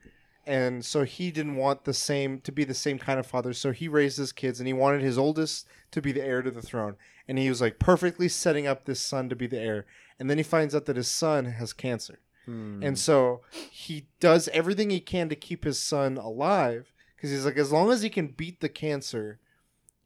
and 0.45 0.83
so 0.83 1.03
he 1.03 1.31
didn't 1.31 1.55
want 1.55 1.83
the 1.85 1.93
same 1.93 2.39
to 2.41 2.51
be 2.51 2.63
the 2.63 2.73
same 2.73 2.97
kind 2.97 3.19
of 3.19 3.25
father. 3.27 3.53
So 3.53 3.71
he 3.71 3.87
raised 3.87 4.17
his 4.17 4.31
kids, 4.31 4.59
and 4.59 4.67
he 4.67 4.73
wanted 4.73 5.01
his 5.01 5.17
oldest 5.17 5.67
to 5.91 6.01
be 6.01 6.11
the 6.11 6.23
heir 6.23 6.41
to 6.41 6.51
the 6.51 6.61
throne, 6.61 6.95
and 7.27 7.37
he 7.37 7.49
was 7.49 7.61
like 7.61 7.79
perfectly 7.79 8.27
setting 8.27 8.67
up 8.67 8.85
this 8.85 8.99
son 9.01 9.29
to 9.29 9.35
be 9.35 9.47
the 9.47 9.59
heir. 9.59 9.85
And 10.19 10.29
then 10.29 10.37
he 10.37 10.43
finds 10.43 10.75
out 10.75 10.85
that 10.85 10.97
his 10.97 11.07
son 11.07 11.45
has 11.45 11.71
cancer, 11.73 12.19
Hmm. 12.45 12.81
and 12.83 12.97
so 12.97 13.41
he 13.71 14.07
does 14.19 14.47
everything 14.49 14.89
he 14.89 14.99
can 14.99 15.29
to 15.29 15.35
keep 15.35 15.63
his 15.63 15.79
son 15.79 16.17
alive 16.17 16.91
because 17.15 17.29
he's 17.31 17.45
like, 17.45 17.57
as 17.57 17.71
long 17.71 17.91
as 17.91 18.01
he 18.01 18.09
can 18.09 18.27
beat 18.27 18.59
the 18.61 18.69
cancer, 18.69 19.39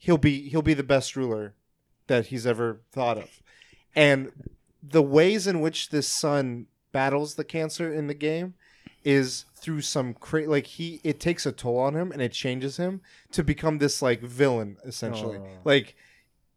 he'll 0.03 0.17
be 0.17 0.49
he'll 0.49 0.61
be 0.61 0.73
the 0.73 0.83
best 0.83 1.15
ruler 1.15 1.53
that 2.07 2.27
he's 2.27 2.45
ever 2.45 2.81
thought 2.91 3.17
of. 3.17 3.41
And 3.95 4.31
the 4.81 5.01
ways 5.01 5.47
in 5.47 5.61
which 5.61 5.89
this 5.89 6.07
son 6.07 6.67
battles 6.91 7.35
the 7.35 7.45
cancer 7.45 7.91
in 7.91 8.07
the 8.07 8.13
game 8.13 8.53
is 9.05 9.45
through 9.55 9.81
some 9.81 10.13
cra- 10.13 10.49
like 10.49 10.67
he 10.67 10.99
it 11.03 11.19
takes 11.19 11.45
a 11.45 11.51
toll 11.51 11.79
on 11.79 11.95
him 11.95 12.11
and 12.11 12.21
it 12.21 12.33
changes 12.33 12.77
him 12.77 13.01
to 13.31 13.43
become 13.43 13.77
this 13.77 14.01
like 14.01 14.21
villain 14.21 14.77
essentially. 14.83 15.37
Oh. 15.37 15.47
Like 15.63 15.95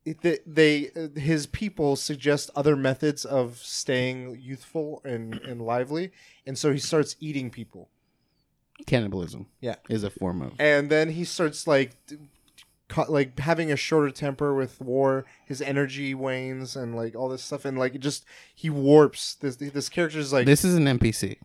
they, 0.04 0.38
they 0.44 0.90
uh, 0.96 1.18
his 1.18 1.46
people 1.46 1.94
suggest 1.94 2.50
other 2.56 2.74
methods 2.76 3.24
of 3.24 3.58
staying 3.58 4.38
youthful 4.40 5.00
and, 5.04 5.34
and 5.34 5.62
lively 5.62 6.10
and 6.46 6.58
so 6.58 6.72
he 6.72 6.78
starts 6.78 7.14
eating 7.20 7.50
people 7.50 7.88
Cannibalism. 8.86 9.46
Yeah. 9.60 9.76
Is 9.88 10.04
a 10.04 10.10
form 10.10 10.42
of. 10.42 10.52
and 10.58 10.90
then 10.90 11.10
he 11.10 11.24
starts 11.24 11.66
like 11.66 11.92
d- 12.06 12.16
ca- 12.16 12.35
like 13.08 13.38
having 13.40 13.72
a 13.72 13.76
shorter 13.76 14.10
temper 14.10 14.54
with 14.54 14.80
war 14.80 15.24
his 15.44 15.60
energy 15.60 16.14
wanes 16.14 16.76
and 16.76 16.94
like 16.94 17.16
all 17.16 17.28
this 17.28 17.42
stuff 17.42 17.64
and 17.64 17.76
like 17.78 17.94
it 17.96 18.00
just 18.00 18.24
he 18.54 18.70
warps 18.70 19.34
this 19.34 19.56
this 19.56 19.88
character 19.88 20.18
is 20.18 20.32
like 20.32 20.46
this 20.46 20.64
is 20.64 20.74
an 20.76 20.84
NPC. 20.84 21.36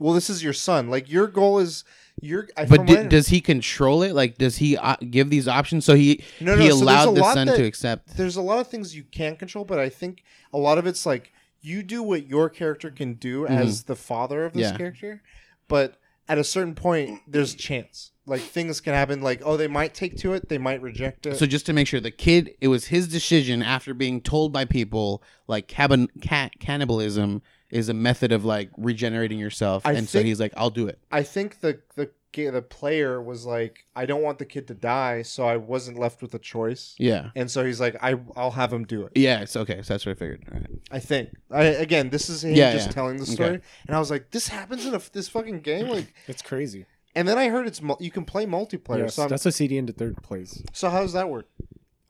well, 0.00 0.12
this 0.12 0.28
is 0.28 0.42
your 0.42 0.52
son. 0.52 0.90
Like 0.90 1.08
your 1.10 1.28
goal 1.28 1.58
is 1.60 1.84
your. 2.20 2.48
I- 2.56 2.64
But 2.66 2.86
does 3.08 3.28
he 3.28 3.40
control 3.40 4.02
it? 4.02 4.12
Like, 4.14 4.38
does 4.38 4.56
he 4.56 4.76
uh, 4.76 4.96
give 5.10 5.30
these 5.30 5.46
options 5.48 5.84
so 5.84 5.94
he 5.94 6.22
No, 6.40 6.56
he 6.56 6.68
no, 6.68 6.70
so 6.70 6.76
there's 6.76 6.80
a 6.80 6.84
allowed 6.84 7.14
the 7.14 7.20
lot 7.20 7.34
son 7.34 7.46
that- 7.46 7.56
to 7.56 7.64
accept? 7.64 8.16
there's 8.16 8.36
a 8.36 8.42
lot 8.42 8.58
of 8.58 8.66
things 8.68 8.96
you 8.96 9.04
can't 9.04 9.38
control, 9.38 9.64
but 9.64 9.78
I 9.78 9.88
think 9.88 10.24
a 10.52 10.58
lot 10.58 10.78
of 10.78 10.86
it's 10.86 11.06
like 11.06 11.32
you 11.60 11.82
do 11.84 12.02
what 12.02 12.26
your 12.26 12.48
character 12.50 12.90
can 12.90 13.14
do 13.14 13.46
as 13.46 13.84
the 13.84 13.96
father 13.96 14.44
of 14.44 14.52
this 14.54 14.70
Yeah. 14.72 14.76
character, 14.76 15.22
but 15.68 15.98
at 16.28 16.36
a 16.38 16.44
certain 16.44 16.74
point, 16.74 17.20
there's 17.28 17.54
chance. 17.54 18.10
Like 18.26 18.40
things 18.40 18.80
can 18.80 18.94
happen. 18.94 19.20
Like 19.20 19.42
oh, 19.44 19.56
they 19.56 19.68
might 19.68 19.94
take 19.94 20.16
to 20.18 20.32
it, 20.32 20.48
they 20.48 20.58
might 20.58 20.80
reject 20.80 21.26
it. 21.26 21.36
So 21.36 21.46
just 21.46 21.66
to 21.66 21.72
make 21.72 21.86
sure 21.86 22.00
the 22.00 22.10
kid, 22.10 22.54
it 22.60 22.68
was 22.68 22.86
his 22.86 23.06
decision 23.08 23.62
after 23.62 23.92
being 23.94 24.20
told 24.20 24.52
by 24.52 24.64
people 24.64 25.22
like 25.46 25.68
cabin, 25.68 26.08
cat, 26.22 26.52
cannibalism 26.58 27.42
is 27.70 27.88
a 27.88 27.94
method 27.94 28.32
of 28.32 28.44
like 28.44 28.70
regenerating 28.78 29.38
yourself, 29.38 29.84
I 29.84 29.92
and 29.92 30.08
so 30.08 30.22
he's 30.22 30.40
like, 30.40 30.52
I'll 30.56 30.70
do 30.70 30.86
it. 30.86 30.98
I 31.10 31.22
think 31.22 31.60
the 31.60 31.80
the 31.96 32.10
the 32.36 32.62
player 32.62 33.22
was 33.22 33.46
like, 33.46 33.86
I 33.94 34.06
don't 34.06 34.22
want 34.22 34.38
the 34.40 34.44
kid 34.44 34.66
to 34.66 34.74
die, 34.74 35.22
so 35.22 35.46
I 35.46 35.56
wasn't 35.56 35.98
left 36.00 36.20
with 36.20 36.34
a 36.34 36.38
choice. 36.40 36.96
Yeah. 36.98 37.30
And 37.36 37.48
so 37.48 37.64
he's 37.64 37.80
like, 37.80 37.96
I 38.02 38.16
I'll 38.36 38.50
have 38.50 38.72
him 38.72 38.84
do 38.84 39.04
it. 39.04 39.12
Yeah, 39.14 39.40
it's 39.40 39.54
okay. 39.54 39.82
So 39.82 39.94
that's 39.94 40.04
what 40.04 40.12
I 40.12 40.14
figured. 40.16 40.44
All 40.52 40.58
right. 40.58 40.70
I 40.90 40.98
think. 40.98 41.30
I 41.50 41.64
again, 41.64 42.10
this 42.10 42.28
is 42.28 42.42
him 42.42 42.54
Yeah, 42.54 42.72
just 42.72 42.88
yeah. 42.88 42.92
telling 42.92 43.18
the 43.18 43.22
Okay. 43.22 43.32
story, 43.34 43.60
and 43.86 43.94
I 43.94 44.00
was 44.00 44.10
like, 44.10 44.30
this 44.32 44.48
happens 44.48 44.84
in 44.84 44.94
a, 44.94 45.00
this 45.12 45.28
fucking 45.28 45.60
game, 45.60 45.88
like. 45.88 46.12
It's 46.26 46.42
crazy. 46.42 46.86
And 47.16 47.28
then 47.28 47.38
I 47.38 47.48
heard 47.48 47.66
it's 47.66 47.80
mul- 47.80 47.98
you 48.00 48.10
can 48.10 48.24
play 48.24 48.44
multiplayer. 48.46 48.98
Yes, 49.04 49.14
so 49.14 49.22
I'm, 49.24 49.28
that's 49.28 49.46
a 49.46 49.50
CDNThe3rd 49.50 50.22
place. 50.22 50.62
so 50.72 50.90
how 50.90 51.00
does 51.02 51.12
that 51.12 51.28
work? 51.28 51.46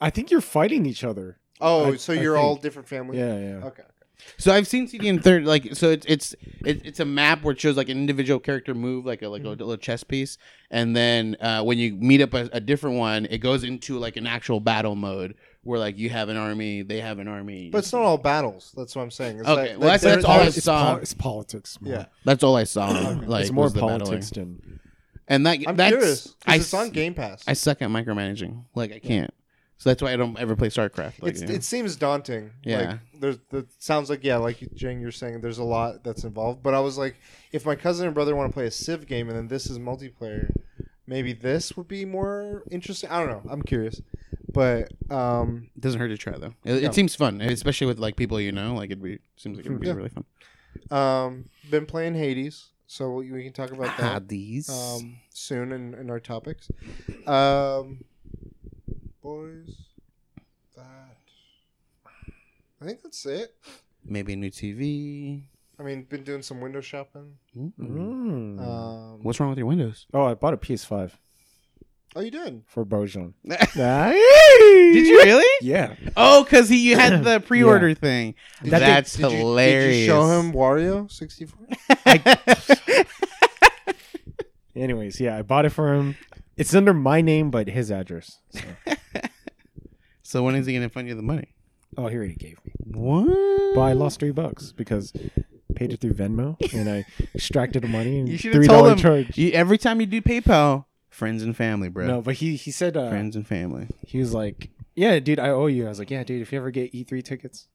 I 0.00 0.10
think 0.10 0.30
you're 0.30 0.40
fighting 0.40 0.86
each 0.86 1.04
other. 1.04 1.38
Oh, 1.60 1.92
I- 1.92 1.96
so 1.96 2.12
I 2.12 2.16
you're 2.20 2.36
all 2.36 2.54
think- 2.54 2.62
different 2.62 2.88
families. 2.88 3.18
Yeah, 3.20 3.38
yeah. 3.38 3.64
Okay. 3.66 3.82
So 4.38 4.52
I've 4.54 4.66
seen 4.66 4.86
CDNThe3rd, 4.88 5.44
like 5.44 5.74
so 5.74 5.90
it's 5.90 6.06
it's 6.06 6.34
it, 6.64 6.80
it's 6.86 7.00
a 7.00 7.04
map 7.04 7.42
where 7.42 7.52
it 7.52 7.60
shows 7.60 7.76
like 7.76 7.88
an 7.90 7.98
individual 7.98 8.40
character 8.40 8.72
move, 8.72 9.04
like 9.04 9.20
a 9.22 9.28
like 9.28 9.44
a 9.44 9.48
little 9.48 9.76
chess 9.76 10.02
piece, 10.02 10.38
and 10.70 10.96
then 10.96 11.36
uh, 11.40 11.62
when 11.62 11.76
you 11.78 11.94
meet 11.96 12.22
up 12.22 12.32
a, 12.32 12.48
a 12.52 12.60
different 12.60 12.96
one, 12.96 13.26
it 13.26 13.38
goes 13.38 13.64
into 13.64 13.98
like 13.98 14.16
an 14.16 14.26
actual 14.26 14.60
battle 14.60 14.94
mode 14.94 15.34
where 15.62 15.78
like 15.78 15.98
you 15.98 16.08
have 16.10 16.28
an 16.30 16.36
army, 16.38 16.80
they 16.82 17.00
have 17.00 17.18
an 17.18 17.28
army. 17.28 17.68
But 17.70 17.78
it's 17.78 17.92
not 17.92 18.02
all 18.02 18.16
battles. 18.16 18.72
That's 18.76 18.94
what 18.96 19.02
I'm 19.02 19.10
saying. 19.10 19.40
It's 19.40 19.48
Okay, 19.48 19.60
like- 19.72 19.80
well, 19.80 19.90
that's- 19.90 20.02
that's 20.02 20.24
all 20.24 20.32
I 20.36 20.38
there's- 20.38 20.56
it's, 20.56 20.64
saw. 20.66 20.92
pol- 20.92 21.02
it's 21.02 21.14
politics. 21.14 21.78
More. 21.82 21.92
Yeah, 21.94 22.06
that's 22.24 22.42
all 22.42 22.56
I 22.56 22.64
saw. 22.64 22.86
Like 23.26 23.42
it's 23.42 23.52
more 23.52 23.64
was 23.64 23.74
the 23.74 23.80
politics 23.80 24.30
than. 24.30 24.73
And 25.28 25.46
that 25.46 25.58
I'm 25.66 25.76
that's 25.76 25.94
curious. 25.96 26.34
I 26.46 26.56
it's 26.56 26.72
on 26.74 26.90
Game 26.90 27.14
Pass. 27.14 27.44
I 27.46 27.52
suck 27.54 27.82
at 27.82 27.88
micromanaging. 27.90 28.64
Like 28.74 28.92
I 28.92 28.98
can't. 28.98 29.32
So 29.78 29.90
that's 29.90 30.00
why 30.00 30.12
I 30.12 30.16
don't 30.16 30.38
ever 30.38 30.54
play 30.56 30.68
StarCraft. 30.68 31.20
Like, 31.20 31.32
it's, 31.32 31.40
you 31.42 31.48
know. 31.48 31.54
It 31.54 31.64
seems 31.64 31.96
daunting. 31.96 32.52
Yeah. 32.62 32.78
Like, 32.92 32.98
there's 33.20 33.38
the 33.50 33.66
sounds 33.80 34.08
like 34.08 34.22
yeah, 34.24 34.36
like 34.36 34.58
Jane, 34.74 35.00
you're 35.00 35.10
saying 35.10 35.40
there's 35.40 35.58
a 35.58 35.64
lot 35.64 36.04
that's 36.04 36.24
involved. 36.24 36.62
But 36.62 36.74
I 36.74 36.80
was 36.80 36.96
like, 36.96 37.16
if 37.52 37.66
my 37.66 37.74
cousin 37.74 38.06
and 38.06 38.14
brother 38.14 38.34
want 38.36 38.50
to 38.50 38.54
play 38.54 38.66
a 38.66 38.70
Civ 38.70 39.06
game 39.06 39.28
and 39.28 39.36
then 39.36 39.48
this 39.48 39.66
is 39.66 39.78
multiplayer, 39.78 40.50
maybe 41.06 41.32
this 41.32 41.76
would 41.76 41.88
be 41.88 42.04
more 42.04 42.62
interesting. 42.70 43.10
I 43.10 43.18
don't 43.20 43.28
know. 43.30 43.50
I'm 43.50 43.62
curious. 43.62 44.00
But 44.52 44.92
um, 45.10 45.68
it 45.74 45.80
doesn't 45.80 45.98
hurt 46.00 46.08
to 46.08 46.16
try 46.16 46.38
though. 46.38 46.54
It, 46.64 46.82
Yeah. 46.82 46.88
it 46.88 46.94
seems 46.94 47.14
fun, 47.16 47.40
especially 47.40 47.88
with 47.88 47.98
like 47.98 48.14
people 48.16 48.40
you 48.40 48.52
know. 48.52 48.74
Like 48.74 48.90
it'd 48.90 49.02
be 49.02 49.18
seems 49.36 49.56
like 49.56 49.66
it'd 49.66 49.80
be 49.80 49.88
Yeah. 49.88 49.94
really 49.94 50.10
fun. 50.10 50.24
um, 50.96 51.44
been 51.70 51.86
playing 51.86 52.14
Hades, 52.14 52.70
so 52.86 53.10
we 53.10 53.30
we 53.32 53.42
can 53.44 53.52
talk 53.52 53.70
about 53.72 53.96
that. 53.98 54.22
Hades. 54.22 54.68
um, 54.68 55.16
soon 55.30 55.72
in, 55.72 55.94
in 55.94 56.10
our 56.10 56.20
topics. 56.20 56.70
Um, 57.26 58.04
boys, 59.22 59.74
that 60.76 61.16
I 62.80 62.84
think 62.84 63.02
that's 63.02 63.24
it. 63.26 63.54
Maybe 64.04 64.34
a 64.34 64.36
new 64.36 64.50
TV. 64.50 65.42
I 65.78 65.82
mean, 65.82 66.04
been 66.04 66.22
doing 66.22 66.42
some 66.42 66.60
window 66.60 66.80
shopping. 66.80 67.34
Mm. 67.58 68.60
Um, 68.60 69.22
What's 69.22 69.40
wrong 69.40 69.48
with 69.48 69.58
your 69.58 69.66
windows? 69.66 70.06
oh, 70.14 70.24
I 70.24 70.34
bought 70.34 70.54
a 70.54 70.56
PS5 70.56 71.12
oh, 72.16 72.20
you 72.20 72.30
did? 72.30 72.62
for 72.66 72.84
Bojan. 72.84 73.32
Did 73.44 74.92
Did 74.94 75.06
you 75.06 75.22
really? 75.24 75.44
Yeah. 75.62 75.96
Oh, 76.16 76.44
because 76.44 76.68
he 76.68 76.88
you 76.88 76.96
had 76.96 77.24
the 77.24 77.40
pre-order 77.40 77.92
thing. 77.94 78.34
Did 78.62 78.70
That's 78.70 79.18
you- 79.18 79.24
did 79.24 79.32
you- 79.32 79.38
hilarious. 79.38 79.94
Did 79.94 80.00
you 80.00 80.06
show 80.06 80.26
him 80.38 80.52
Wario 80.52 81.10
sixty 81.10 81.46
four? 81.46 81.66
Anyways, 84.76 85.20
yeah, 85.20 85.38
I 85.38 85.42
bought 85.42 85.64
it 85.64 85.70
for 85.70 85.94
him. 85.94 86.16
It's 86.56 86.74
under 86.74 86.94
my 86.94 87.20
name, 87.20 87.50
but 87.50 87.68
his 87.68 87.90
address. 87.90 88.38
So. 88.50 88.60
so 90.22 90.42
when 90.42 90.54
is 90.54 90.66
he 90.66 90.74
gonna 90.74 90.88
fund 90.88 91.08
you 91.08 91.14
the 91.14 91.22
money? 91.22 91.54
Oh, 91.96 92.08
here 92.08 92.22
he 92.22 92.30
already 92.30 92.34
gave 92.34 92.58
me. 92.64 92.72
What? 92.84 93.26
But 93.74 93.80
I 93.82 93.92
lost 93.92 94.18
three 94.18 94.32
bucks 94.32 94.72
because 94.72 95.12
paid 95.74 95.92
it 95.92 96.00
through 96.00 96.14
Venmo 96.14 96.56
and 96.72 96.88
I 96.88 97.04
extracted 97.34 97.82
the 97.82 97.88
money 97.88 98.20
and 98.20 98.28
You 98.28 98.38
should 98.38 98.54
have 98.54 98.60
three 98.60 98.68
told 98.68 98.88
him 98.88 98.98
charge. 98.98 99.36
you, 99.36 99.50
every 99.52 99.78
time 99.78 100.00
you 100.00 100.06
do 100.06 100.22
PayPal, 100.22 100.84
friends 101.10 101.42
and 101.42 101.56
family, 101.56 101.88
bro. 101.88 102.06
No, 102.06 102.22
but 102.22 102.36
he 102.36 102.56
he 102.56 102.70
said 102.70 102.96
uh, 102.96 103.08
friends 103.08 103.36
and 103.36 103.46
family. 103.46 103.88
he 104.06 104.18
was 104.18 104.34
like, 104.34 104.70
"Yeah, 104.94 105.18
dude, 105.20 105.38
I 105.38 105.50
owe 105.50 105.66
you." 105.66 105.86
I 105.86 105.88
was 105.88 105.98
like, 105.98 106.10
"Yeah, 106.10 106.24
dude, 106.24 106.42
if 106.42 106.52
you 106.52 106.58
ever 106.58 106.70
get 106.70 106.92
E3 106.92 107.24
tickets, 107.24 107.68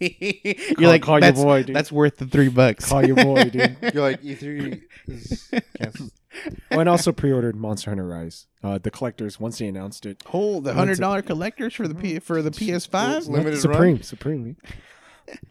You're 0.00 0.74
Call- 0.74 0.86
like 0.88 1.02
call 1.02 1.20
your 1.22 1.32
boy, 1.32 1.62
dude. 1.64 1.74
that's 1.74 1.90
worth 1.90 2.18
the 2.18 2.26
three 2.26 2.48
bucks. 2.48 2.88
call 2.88 3.04
your 3.04 3.16
boy, 3.16 3.44
dude." 3.44 3.76
You're 3.94 4.02
like 4.02 4.22
E 4.24 4.34
three 4.34 4.82
is 5.06 5.50
canceled. 5.76 6.12
oh, 6.70 6.78
and 6.78 6.88
also 6.88 7.10
pre-ordered 7.10 7.56
Monster 7.56 7.90
Hunter 7.90 8.06
Rise. 8.06 8.46
Uh, 8.62 8.78
the 8.78 8.90
collectors 8.92 9.40
once 9.40 9.58
they 9.58 9.66
announced 9.66 10.06
it. 10.06 10.22
Hold 10.26 10.64
the 10.64 10.74
hundred 10.74 10.98
dollar 10.98 11.22
collectors 11.22 11.74
for 11.74 11.88
the 11.88 11.94
P 11.94 12.18
for 12.20 12.42
the 12.42 12.50
PS5. 12.50 13.28
Limited 13.28 13.60
Supreme, 13.60 13.94
run? 13.96 14.02
Supreme, 14.02 14.56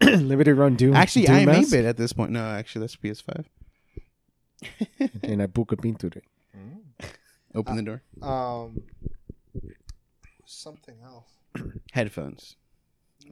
limited 0.02 0.54
run 0.54 0.76
Doom. 0.76 0.94
Actually, 0.94 1.26
Doom 1.26 1.36
I 1.36 1.44
may 1.44 1.52
Mask, 1.58 1.70
bid 1.70 1.84
at 1.84 1.96
this 1.98 2.12
point. 2.14 2.30
No, 2.30 2.42
actually, 2.42 2.80
that's 2.80 2.96
PS5. 2.96 3.44
and 5.22 5.42
I 5.42 5.46
book 5.46 5.72
a 5.72 5.76
pinture. 5.76 6.22
Open 7.54 7.76
the 7.76 7.82
door. 7.82 8.02
Um, 8.22 8.82
something 10.44 10.96
else. 11.04 11.26
Headphones. 11.92 12.56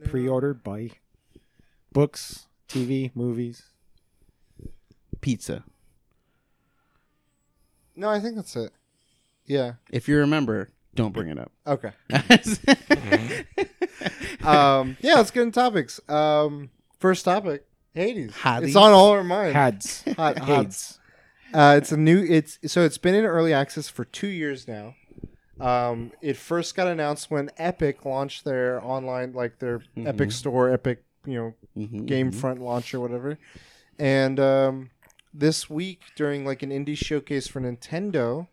Pre-ordered 0.05 0.63
by 0.63 0.91
books, 1.97 2.45
TV, 2.69 3.09
movies. 3.15 3.63
Pizza. 5.19 5.63
No, 7.95 8.07
I 8.07 8.19
think 8.19 8.35
that's 8.35 8.55
it. 8.55 8.71
Yeah. 9.47 9.73
If 9.91 10.07
you 10.07 10.17
remember, 10.17 10.69
don't 10.93 11.11
bring 11.11 11.29
it 11.29 11.39
up. 11.39 11.51
Okay. 11.65 11.91
Um, 14.43 14.95
yeah, 15.01 15.15
let's 15.15 15.31
get 15.31 15.43
into 15.43 15.59
topics. 15.59 15.99
Um, 16.07 16.69
first 16.99 17.25
topic, 17.25 17.65
Hades. 17.93 18.33
Hades. 18.33 18.69
It's 18.69 18.75
on 18.77 18.93
all 18.93 19.09
our 19.09 19.23
minds. 19.23 19.53
Hads. 19.53 20.03
Hot, 20.15 20.39
Hades. 20.39 20.99
Uh, 21.53 21.75
it's 21.77 21.91
a 21.91 21.97
new. 21.97 22.23
It's 22.23 22.57
so 22.65 22.85
it's 22.85 22.97
been 22.97 23.13
in 23.13 23.25
early 23.25 23.53
access 23.53 23.89
for 23.89 24.05
two 24.05 24.27
years 24.27 24.65
now. 24.65 24.95
Um, 25.59 26.13
it 26.21 26.37
first 26.37 26.75
got 26.75 26.87
announced 26.87 27.29
when 27.29 27.49
Epic 27.57 28.05
launched 28.05 28.45
their 28.45 28.81
online, 28.81 29.33
like 29.33 29.59
their 29.59 29.81
Epic 29.97 30.31
Store, 30.31 30.71
Epic, 30.71 31.03
you 31.27 31.37
know, 31.37 31.53
Mhm, 31.77 32.05
Game 32.07 32.31
mhm. 32.31 32.35
Front 32.35 32.61
launch 32.61 32.93
or 32.93 32.99
whatever. 32.99 33.37
And 33.99 34.39
um, 34.39 34.89
this 35.33 35.69
week, 35.69 36.01
during 36.15 36.45
like 36.45 36.63
an 36.63 36.69
indie 36.71 36.97
showcase 36.97 37.47
for 37.47 37.59
Nintendo, 37.61 38.47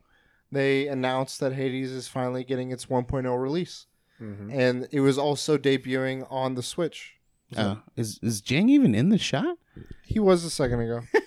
they 0.53 0.87
announced 0.89 1.41
that 1.41 1.53
Hades 1.55 1.91
is 1.93 2.09
finally 2.09 2.45
getting 2.45 2.71
its 2.73 2.87
1.0 2.87 3.41
release, 3.41 3.87
Mhm. 4.21 4.53
and 4.53 4.89
it 4.91 5.01
was 5.01 5.17
also 5.19 5.57
debuting 5.57 6.27
on 6.31 6.55
the 6.55 6.63
Switch. 6.63 7.15
Oh, 7.57 7.83
is 7.97 8.19
is 8.23 8.41
Jang 8.41 8.69
even 8.69 8.95
in 8.95 9.09
the 9.11 9.19
shot? 9.19 9.57
He 10.05 10.19
was 10.19 10.45
a 10.45 10.51
second 10.51 10.81
ago. 10.81 11.01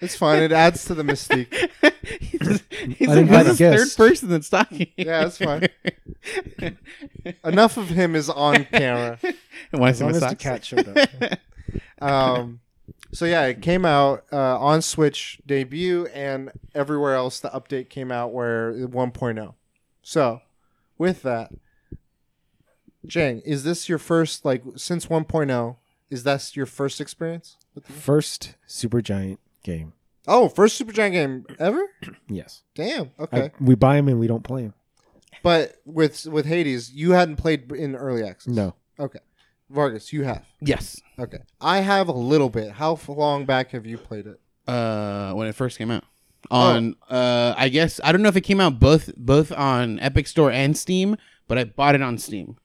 it's 0.00 0.16
fine. 0.16 0.42
It 0.42 0.52
adds 0.52 0.84
to 0.86 0.94
the 0.94 1.02
mystique. 1.02 1.52
he's 2.20 2.40
he's 2.96 3.08
I 3.08 3.14
like, 3.14 3.26
didn't 3.26 3.28
have 3.28 3.46
this 3.46 3.58
to 3.58 3.64
is 3.64 3.70
third 3.70 3.76
guess. 3.84 3.96
person 3.96 4.28
that's 4.28 4.48
talking. 4.48 4.86
Yeah, 4.96 5.24
that's 5.24 5.38
fine. 5.38 5.68
Enough 7.44 7.76
of 7.76 7.88
him 7.88 8.14
is 8.14 8.28
on 8.28 8.64
camera. 8.66 9.18
Want 9.72 9.90
As 9.90 9.96
to 9.96 9.98
see 9.98 10.04
long 10.04 10.12
my 10.12 10.16
as 10.18 10.30
the 10.30 10.36
cat 10.36 10.64
showed 10.64 10.88
up. 10.88 11.38
Um, 12.00 12.60
so 13.12 13.24
yeah, 13.24 13.44
it 13.46 13.62
came 13.62 13.84
out 13.84 14.24
uh, 14.32 14.58
on 14.58 14.82
Switch 14.82 15.40
debut 15.46 16.06
and 16.14 16.50
everywhere 16.74 17.14
else. 17.14 17.40
The 17.40 17.50
update 17.50 17.88
came 17.88 18.10
out 18.10 18.32
where 18.32 18.72
1.0. 18.72 19.54
So, 20.02 20.40
with 20.98 21.22
that, 21.22 21.52
Jang, 23.06 23.40
is 23.44 23.64
this 23.64 23.88
your 23.88 23.98
first 23.98 24.44
like 24.44 24.62
since 24.76 25.06
1.0? 25.06 25.76
Is 26.10 26.24
that 26.24 26.56
your 26.56 26.66
first 26.66 27.00
experience? 27.00 27.56
With 27.74 27.86
the- 27.86 27.92
First 27.92 28.54
Supergiant 28.68 29.38
game. 29.62 29.92
oh, 30.28 30.48
first 30.48 30.80
Supergiant 30.80 31.12
game 31.12 31.46
ever? 31.58 31.82
Yes. 32.28 32.62
Damn. 32.74 33.10
I- 33.18 33.22
Okay, 33.24 33.50
we 33.60 33.74
buy 33.74 33.96
them 33.96 34.08
and 34.08 34.18
we 34.20 34.26
don't 34.26 34.44
play 34.44 34.62
them. 34.62 34.74
but 35.42 35.76
with 35.84 36.26
with 36.26 36.46
Hades, 36.46 36.92
you 36.92 37.12
hadn't 37.12 37.36
played 37.36 37.70
in 37.72 37.94
early 37.96 38.22
access. 38.22 38.52
No. 38.54 38.74
Okay, 38.98 39.20
Vargas, 39.70 40.12
you 40.12 40.24
have. 40.24 40.44
yes. 40.60 41.00
Okay, 41.18 41.38
I 41.60 41.78
have 41.80 42.08
a 42.08 42.12
little 42.12 42.50
bit. 42.50 42.72
How 42.72 42.98
long 43.08 43.44
back 43.46 43.70
have 43.70 43.86
you 43.86 43.96
played 43.98 44.26
it? 44.26 44.40
Uh, 44.66 45.32
when 45.32 45.48
it 45.48 45.54
first 45.54 45.78
came 45.78 45.90
out. 45.90 46.04
On 46.50 46.96
uh, 47.10 47.54
I 47.56 47.68
guess 47.68 48.00
I 48.02 48.12
don't 48.12 48.22
know 48.22 48.28
if 48.28 48.36
it 48.36 48.40
came 48.42 48.60
out 48.60 48.78
both 48.80 49.10
both 49.16 49.52
on 49.52 49.98
Epic 50.00 50.26
Store 50.26 50.50
and 50.50 50.76
Steam, 50.76 51.16
but 51.48 51.58
I 51.58 51.64
bought 51.64 51.94
it 51.94 52.02
on 52.02 52.16
Steam, 52.18 52.56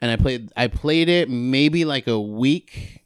and 0.00 0.10
I 0.10 0.16
played 0.16 0.52
I 0.56 0.68
played 0.68 1.08
it 1.08 1.28
maybe 1.28 1.84
like 1.84 2.06
a 2.06 2.20
week 2.20 3.02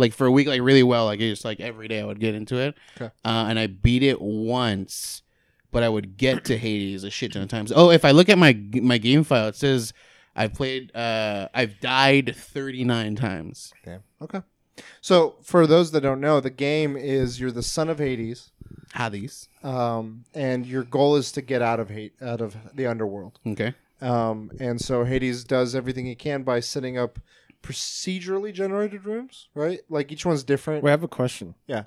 like 0.00 0.12
for 0.12 0.26
a 0.26 0.30
week, 0.32 0.48
like 0.48 0.60
really 0.60 0.82
well. 0.82 1.04
Like 1.04 1.20
it's 1.20 1.44
like 1.44 1.60
every 1.60 1.86
day 1.86 2.00
I 2.00 2.04
would 2.04 2.18
get 2.20 2.34
into 2.34 2.56
it, 2.56 2.74
Okay. 2.96 3.12
uh, 3.24 3.46
and 3.48 3.58
I 3.58 3.66
beat 3.68 4.02
it 4.02 4.20
once, 4.20 5.22
but 5.70 5.82
I 5.82 5.88
would 5.88 6.16
get 6.16 6.44
to 6.46 6.56
Hades 6.58 7.04
a 7.04 7.10
shit 7.10 7.32
ton 7.32 7.42
of 7.42 7.48
times. 7.48 7.72
Oh, 7.74 7.90
if 7.90 8.04
I 8.04 8.10
look 8.10 8.28
at 8.28 8.38
my 8.38 8.52
my 8.74 8.98
game 8.98 9.22
file, 9.24 9.48
it 9.48 9.56
says 9.56 9.92
I've 10.34 10.54
played, 10.54 10.94
uh, 10.96 11.48
I've 11.54 11.78
died 11.80 12.34
thirty 12.36 12.84
nine 12.84 13.14
times. 13.16 13.72
Damn. 13.84 14.02
Okay. 14.20 14.42
So 15.02 15.36
for 15.42 15.66
those 15.66 15.90
that 15.90 16.00
don't 16.00 16.20
know, 16.20 16.40
the 16.40 16.48
game 16.50 16.96
is 16.96 17.38
you're 17.40 17.50
the 17.52 17.62
son 17.62 17.88
of 17.90 17.98
Hades, 17.98 18.50
Hades. 18.94 19.48
um, 19.62 20.24
and 20.34 20.64
your 20.64 20.84
goal 20.84 21.16
is 21.16 21.32
to 21.32 21.42
get 21.42 21.60
out 21.60 21.80
of 21.80 21.90
hate 21.90 22.14
out 22.22 22.40
of 22.40 22.56
the 22.74 22.86
underworld. 22.86 23.38
Okay. 23.46 23.74
Um, 24.00 24.50
and 24.58 24.80
so 24.80 25.04
Hades 25.04 25.44
does 25.44 25.74
everything 25.74 26.06
he 26.06 26.14
can 26.14 26.42
by 26.42 26.60
setting 26.60 26.96
up 26.96 27.18
procedurally 27.62 28.52
generated 28.52 29.04
rooms, 29.04 29.48
right? 29.54 29.80
Like 29.88 30.10
each 30.12 30.24
one's 30.26 30.42
different. 30.44 30.82
Wait, 30.82 30.90
I 30.90 30.92
have 30.92 31.02
a 31.02 31.08
question. 31.08 31.54
Yeah. 31.66 31.84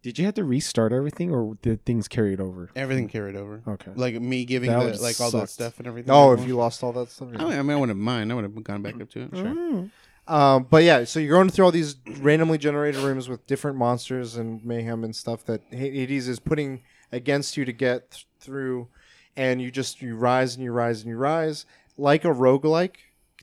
Did 0.00 0.18
you 0.18 0.24
have 0.26 0.34
to 0.34 0.44
restart 0.44 0.92
everything, 0.92 1.32
or 1.32 1.56
did 1.60 1.84
things 1.84 2.06
carry 2.06 2.32
it 2.32 2.40
over? 2.40 2.70
Everything 2.76 3.08
carried 3.08 3.34
over. 3.34 3.62
Okay. 3.66 3.90
Like 3.96 4.14
me 4.14 4.44
giving 4.44 4.70
That 4.70 4.78
the, 4.78 4.84
would 4.92 5.00
like 5.00 5.20
all 5.20 5.30
that 5.32 5.38
sucked. 5.40 5.50
stuff 5.50 5.78
and 5.78 5.86
everything. 5.88 6.10
oh, 6.10 6.32
if 6.32 6.46
you 6.46 6.56
lost 6.56 6.84
all 6.84 6.92
that 6.92 7.10
stuff. 7.10 7.28
I 7.34 7.44
mean, 7.44 7.58
I 7.58 7.62
mean, 7.62 7.70
I 7.72 7.76
wouldn't 7.76 7.98
mind. 7.98 8.30
I 8.30 8.36
would 8.36 8.44
have 8.44 8.62
gone 8.64 8.80
back 8.82 9.00
up 9.00 9.10
to 9.10 9.22
it. 9.22 9.30
Sure. 9.34 9.44
Mm. 9.44 9.90
Um, 10.28 10.66
but 10.70 10.84
yeah, 10.84 11.04
so 11.04 11.18
you're 11.20 11.36
going 11.36 11.48
through 11.48 11.64
all 11.64 11.72
these 11.72 11.96
randomly 12.20 12.58
generated 12.58 13.00
rooms 13.02 13.28
with 13.28 13.46
different 13.46 13.76
monsters 13.76 14.36
and 14.36 14.64
mayhem 14.64 15.02
and 15.02 15.16
stuff 15.16 15.44
that 15.46 15.62
Hades 15.70 16.28
is 16.28 16.38
putting 16.38 16.82
against 17.10 17.56
you 17.56 17.64
to 17.64 17.72
get 17.72 18.10
th- 18.12 18.26
through, 18.38 18.88
and 19.36 19.60
you 19.60 19.70
just 19.70 20.00
you 20.00 20.14
rise 20.16 20.54
and 20.54 20.62
you 20.62 20.70
rise 20.70 21.00
and 21.00 21.08
you 21.10 21.16
rise 21.16 21.66
like 21.96 22.24
a 22.24 22.28
roguelike 22.28 22.96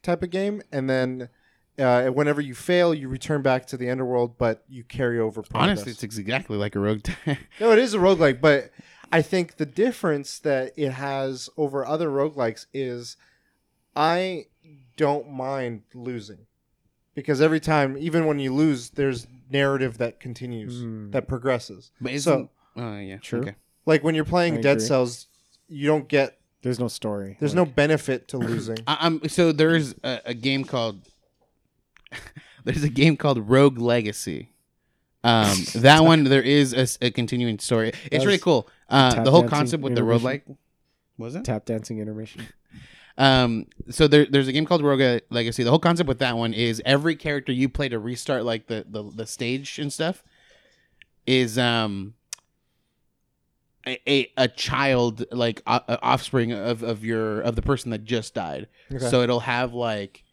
type 0.04 0.22
of 0.24 0.30
game, 0.30 0.62
and 0.72 0.88
then 0.90 1.28
uh, 1.80 2.08
whenever 2.08 2.42
you 2.42 2.54
fail, 2.56 2.94
you 2.94 3.08
return 3.10 3.42
back 3.42 3.66
to 3.68 3.78
the 3.78 3.90
underworld, 3.90 4.38
but 4.38 4.64
you 4.70 4.84
carry 4.84 5.20
over. 5.20 5.42
Progress. 5.42 5.62
Honestly, 5.80 5.92
it's 5.92 6.04
exactly 6.04 6.58
like 6.58 6.76
a 6.76 6.80
rogue. 6.80 7.02
No, 7.60 7.72
it 7.72 7.80
is 7.80 7.94
a 7.94 7.98
roguelike, 7.98 8.40
but 8.42 8.72
I 9.12 9.22
think 9.22 9.58
the 9.58 9.66
difference 9.66 10.40
that 10.40 10.74
it 10.78 10.92
has 10.92 11.50
over 11.58 11.86
other 11.86 12.10
roguelikes 12.10 12.66
is 12.74 13.18
I 13.96 14.46
don't 14.98 15.30
mind 15.32 15.84
losing. 15.94 16.48
Because 17.14 17.42
every 17.42 17.62
time, 17.62 17.98
even 17.98 18.26
when 18.26 18.40
you 18.40 18.54
lose, 18.54 18.90
there's 18.90 19.26
narrative 19.50 19.98
that 20.00 20.20
continues, 20.20 20.82
Mm. 20.84 21.12
that 21.14 21.28
progresses. 21.28 21.92
but 22.02 22.10
So- 22.10 22.16
isn't, 22.16 22.50
oh 22.76 22.98
yeah, 23.00 23.18
True. 23.18 23.40
Okay. 23.42 23.56
Like 23.86 24.04
when 24.04 24.16
you're 24.16 24.26
playing 24.26 24.58
I 24.58 24.62
Dead 24.62 24.78
agree. 24.78 24.88
Cells, 24.88 25.28
you 25.70 25.88
don't 25.88 26.08
get, 26.10 26.38
There's 26.62 26.80
no 26.80 26.88
story. 26.90 27.38
there's 27.40 27.56
Like, 27.56 27.68
no 27.68 27.72
benefit 27.74 28.28
to 28.30 28.38
losing. 28.50 28.80
I, 28.88 28.98
I'm 29.02 29.28
so 29.30 29.52
there's 29.54 29.94
a, 30.04 30.20
a 30.26 30.34
game 30.34 30.66
called 30.66 31.08
there's 32.64 32.84
a 32.84 32.90
game 32.90 33.18
called 33.18 33.50
Rogue 33.50 33.78
Legacy. 33.80 34.50
Um, 35.24 35.58
that 35.76 36.04
one 36.04 36.24
there 36.26 36.42
is 36.42 36.98
a 37.02 37.10
continuing 37.12 37.60
story. 37.60 37.90
It's 37.90 38.10
That 38.12 38.20
really 38.20 38.32
was 38.34 38.44
cool. 38.44 38.70
Uh, 38.90 39.16
tap 39.16 39.24
the 39.26 39.32
whole 39.32 39.42
dancing 39.42 39.58
concept 39.58 39.84
with 39.84 39.96
the 39.96 40.02
intermission? 40.02 40.28
roguelike 40.48 40.58
was 41.18 41.36
it? 41.36 41.44
tap 41.46 41.66
dancing 41.66 42.00
intermission. 42.00 42.48
Um, 43.18 43.68
so 43.90 44.10
there, 44.10 44.26
there's 44.26 44.50
a 44.50 44.52
game 44.52 44.66
called 44.66 44.82
Rogue 44.84 45.22
Legacy. 45.30 45.64
The 45.64 45.70
whole 45.70 45.80
concept 45.80 46.10
with 46.10 46.20
that 46.20 46.36
one 46.36 46.54
is 46.54 46.82
every 46.86 47.16
character 47.16 47.54
you 47.54 47.70
play 47.70 47.88
to 47.88 47.98
restart 47.98 48.44
like 48.44 48.68
the 48.68 48.86
the, 48.90 49.04
the 49.04 49.26
stage 49.26 49.80
and 49.80 49.94
stuff 49.94 50.22
is 51.26 51.58
um 51.58 52.16
a 53.88 54.02
a, 54.06 54.32
a 54.36 54.48
child 54.50 55.24
like 55.32 55.62
o- 55.66 55.80
a 55.88 56.02
offspring 56.02 56.52
of 56.52 56.84
of 56.84 57.06
your 57.06 57.40
of 57.40 57.56
the 57.56 57.62
person 57.62 57.92
that 57.92 58.04
just 58.04 58.34
died. 58.34 58.68
Okay. 58.94 59.08
So 59.10 59.22
it'll 59.22 59.40
have 59.40 59.74
like 59.74 60.25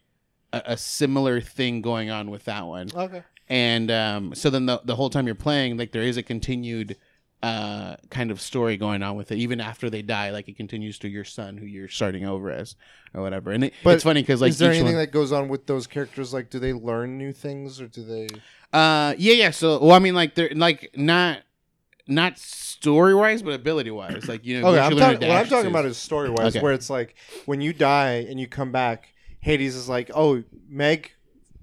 a, 0.53 0.61
a 0.73 0.77
similar 0.77 1.41
thing 1.41 1.81
going 1.81 2.09
on 2.09 2.29
with 2.29 2.45
that 2.45 2.65
one. 2.65 2.89
okay. 2.95 3.23
And 3.49 3.91
um, 3.91 4.33
so 4.35 4.49
then 4.49 4.65
the 4.67 4.81
the 4.85 4.95
whole 4.95 5.09
time 5.09 5.25
you're 5.25 5.35
playing, 5.35 5.75
like 5.77 5.91
there 5.91 6.03
is 6.03 6.15
a 6.17 6.23
continued 6.23 6.95
uh 7.43 7.97
kind 8.09 8.31
of 8.31 8.39
story 8.39 8.77
going 8.77 9.03
on 9.03 9.17
with 9.17 9.29
it 9.29 9.37
even 9.37 9.59
after 9.59 9.89
they 9.89 10.01
die 10.01 10.29
like 10.31 10.47
it 10.47 10.55
continues 10.55 10.97
to 10.97 11.09
your 11.09 11.25
son 11.25 11.57
who 11.57 11.65
you're 11.65 11.89
starting 11.89 12.25
over 12.25 12.49
as 12.49 12.77
or 13.13 13.21
whatever 13.21 13.51
and 13.51 13.65
it, 13.65 13.73
But 13.83 13.95
it's 13.95 14.03
funny 14.05 14.21
because 14.21 14.39
like 14.39 14.51
is 14.51 14.59
there 14.59 14.69
anything 14.71 14.95
one- 14.95 15.03
that 15.03 15.11
goes 15.11 15.33
on 15.33 15.49
with 15.49 15.65
those 15.67 15.85
characters? 15.85 16.33
Like, 16.33 16.49
do 16.49 16.57
they 16.57 16.71
learn 16.71 17.17
new 17.17 17.33
things 17.33 17.81
or 17.81 17.87
do 17.89 18.01
they. 18.05 18.27
uh 18.71 19.13
yeah 19.17 19.33
yeah 19.33 19.51
so 19.51 19.77
well 19.83 19.91
i 19.91 19.99
mean 19.99 20.15
like 20.15 20.35
they're 20.35 20.51
like 20.55 20.91
not 20.95 21.39
not 22.07 22.37
story 22.39 23.13
wise 23.13 23.41
but 23.41 23.53
ability 23.53 23.91
wise 23.91 24.25
like 24.29 24.45
you 24.45 24.61
know 24.61 24.69
Okay, 24.69 24.79
I'm 24.79 24.91
you 24.93 24.97
learn 24.97 25.05
talking, 25.15 25.19
to 25.19 25.27
what 25.27 25.35
I'm 25.37 25.43
talking 25.47 25.59
it's- 25.65 25.71
about 25.71 25.85
is 25.85 25.97
story 25.97 26.29
wise, 26.29 26.55
Okay. 26.55 26.63
where 26.63 26.71
it's 26.71 26.89
like 26.89 27.15
when 27.45 27.59
you 27.59 27.73
die 27.73 28.25
and 28.29 28.39
you 28.39 28.47
come 28.47 28.71
back, 28.71 29.12
Hades 29.43 29.75
is 29.75 29.87
like, 29.87 30.09
"Oh, 30.13 30.43
Meg 30.67 31.11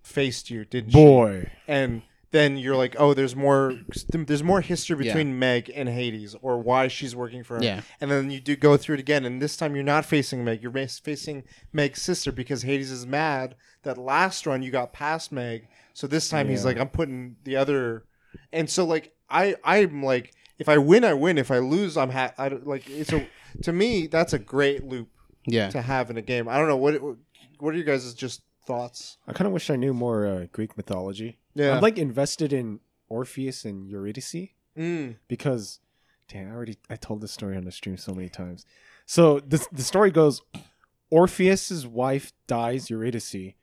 faced 0.03 0.51
you, 0.51 0.65
didn't 0.65 0.91
she?" 0.91 0.99
Boy, 0.99 1.51
And 1.67 2.03
then 2.31 2.57
you're 2.57 2.77
like, 2.77 2.95
"Oh, 2.99 3.13
there's 3.15 3.35
more. 3.35 3.75
There's 4.13 4.43
more 4.43 4.61
history 4.61 4.97
between 4.97 5.39
Meg 5.39 5.71
and 5.75 5.89
Hades, 5.89 6.37
or 6.43 6.59
why 6.59 6.87
she's 6.89 7.17
working 7.17 7.43
for 7.43 7.57
him." 7.57 7.63
Yeah. 7.65 7.81
And 8.01 8.11
then 8.11 8.31
you 8.31 8.41
do 8.41 8.55
go 8.57 8.77
through 8.77 8.95
it 8.95 9.01
again, 9.01 9.25
and 9.25 9.43
this 9.43 9.57
time 9.57 9.75
you're 9.75 9.83
not 9.85 10.05
facing 10.05 10.45
Meg. 10.45 10.63
You're 10.63 10.71
mas- 10.73 10.99
facing 11.01 11.43
Meg's 11.73 12.01
sister 12.03 12.31
because 12.31 12.63
Hades 12.63 12.91
is 12.91 13.07
mad 13.07 13.57
that 13.83 13.99
last 13.99 14.47
run 14.47 14.63
you 14.63 14.71
got 14.71 14.93
past 14.93 15.33
Meg. 15.33 15.67
So 15.93 16.07
this 16.07 16.29
time 16.29 16.49
he's 16.49 16.65
like, 16.65 16.79
"I'm 16.79 16.89
putting 16.89 17.37
the 17.45 17.57
other." 17.57 18.05
And 18.53 18.71
so 18.71 18.85
like 18.85 19.13
I 19.29 19.57
I'm 19.65 20.03
like, 20.05 20.33
if 20.59 20.69
I 20.69 20.79
win, 20.79 21.05
I 21.05 21.15
win. 21.15 21.37
If 21.39 21.51
I 21.51 21.59
lose, 21.59 21.97
I'm 21.97 22.11
ha- 22.11 22.35
I 22.39 22.49
don't- 22.49 22.67
like 22.67 22.89
it's 22.89 23.13
a 23.13 23.27
to 23.63 23.73
me 23.73 24.07
that's 24.07 24.33
a 24.33 24.39
great 24.39 24.85
loop 24.85 25.09
yeah 25.47 25.69
to 25.71 25.83
have 25.83 26.11
in 26.11 26.17
a 26.17 26.23
game. 26.23 26.49
I 26.49 26.59
don't 26.59 26.69
know 26.69 26.77
what 26.77 27.01
what 27.63 27.75
are 27.75 27.79
you 27.79 27.85
guys' 27.85 28.13
just 28.15 28.43
thoughts? 28.67 29.19
I 29.27 29.33
kind 29.33 29.47
of 29.47 29.53
wish 29.53 29.71
I 29.71 29.77
knew 29.77 29.93
more 29.95 30.27
uh, 30.27 30.47
Greek 30.53 30.77
mythology. 30.77 31.39
Yeah. 31.55 31.77
I'm 31.77 31.83
like 31.83 31.99
invested 31.99 32.53
in 32.53 32.81
Orpheus 33.09 33.65
and 33.65 33.89
Eurydice 33.89 34.49
Mm. 34.79 35.17
because, 35.27 35.81
damn, 36.29 36.47
I 36.49 36.55
already 36.55 36.77
I 36.89 36.95
told 36.97 37.21
this 37.21 37.33
story 37.33 37.57
on 37.57 37.65
the 37.65 37.73
stream 37.73 37.97
so 37.97 38.15
many 38.15 38.29
times. 38.29 38.65
So 39.05 39.41
the 39.41 39.67
the 39.73 39.83
story 39.83 40.11
goes, 40.13 40.43
Orpheus's 41.11 41.87
wife 41.87 42.33
dies, 42.47 42.89
Eurydice, 42.89 43.55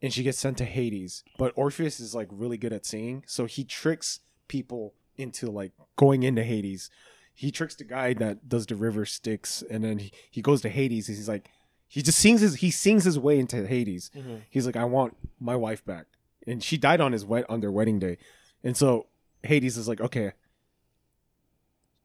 and 0.00 0.12
she 0.12 0.22
gets 0.22 0.38
sent 0.38 0.56
to 0.58 0.64
Hades. 0.64 1.24
But 1.38 1.52
Orpheus 1.56 2.00
is 2.00 2.14
like 2.14 2.28
really 2.30 2.56
good 2.56 2.72
at 2.72 2.86
singing, 2.86 3.22
so 3.26 3.44
he 3.44 3.64
tricks 3.64 4.20
people 4.48 4.94
into 5.18 5.50
like 5.50 5.72
going 5.96 6.22
into 6.22 6.42
Hades. 6.42 6.90
He 7.34 7.50
tricks 7.50 7.74
the 7.74 7.84
guy 7.84 8.14
that 8.14 8.48
does 8.48 8.64
the 8.64 8.76
river 8.76 9.04
Styx, 9.04 9.62
and 9.70 9.84
then 9.84 9.98
he, 9.98 10.12
he 10.30 10.40
goes 10.40 10.62
to 10.62 10.70
Hades. 10.70 11.08
And 11.08 11.18
he's 11.18 11.28
like, 11.28 11.50
he 11.88 12.02
just 12.02 12.18
sings 12.18 12.40
his 12.40 12.56
he 12.56 12.70
sings 12.70 13.04
his 13.04 13.18
way 13.18 13.38
into 13.38 13.66
Hades. 13.66 14.10
Mhm. 14.14 14.42
He's 14.50 14.66
like, 14.66 14.76
I 14.76 14.84
want 14.84 15.16
my 15.40 15.56
wife 15.56 15.84
back, 15.84 16.06
and 16.46 16.62
she 16.62 16.76
died 16.76 17.00
on 17.00 17.12
his 17.12 17.24
wed 17.24 17.44
on 17.48 17.60
their 17.60 17.72
wedding 17.72 17.98
day, 17.98 18.18
and 18.64 18.76
so 18.76 19.06
Hades 19.42 19.76
is 19.76 19.86
like, 19.88 20.00
okay, 20.00 20.32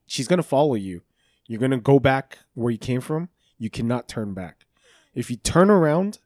she's 0.06 0.28
gonna 0.28 0.44
follow 0.44 0.76
you. 0.76 1.02
You're 1.48 1.60
gonna 1.60 1.80
go 1.80 2.00
back 2.00 2.40
where 2.54 2.72
you 2.72 2.78
came 2.78 3.02
from. 3.02 3.30
You 3.58 3.70
cannot 3.70 4.08
turn 4.08 4.34
back. 4.34 4.66
If 5.14 5.30
you 5.30 5.36
turn 5.38 5.70
around, 5.70 6.20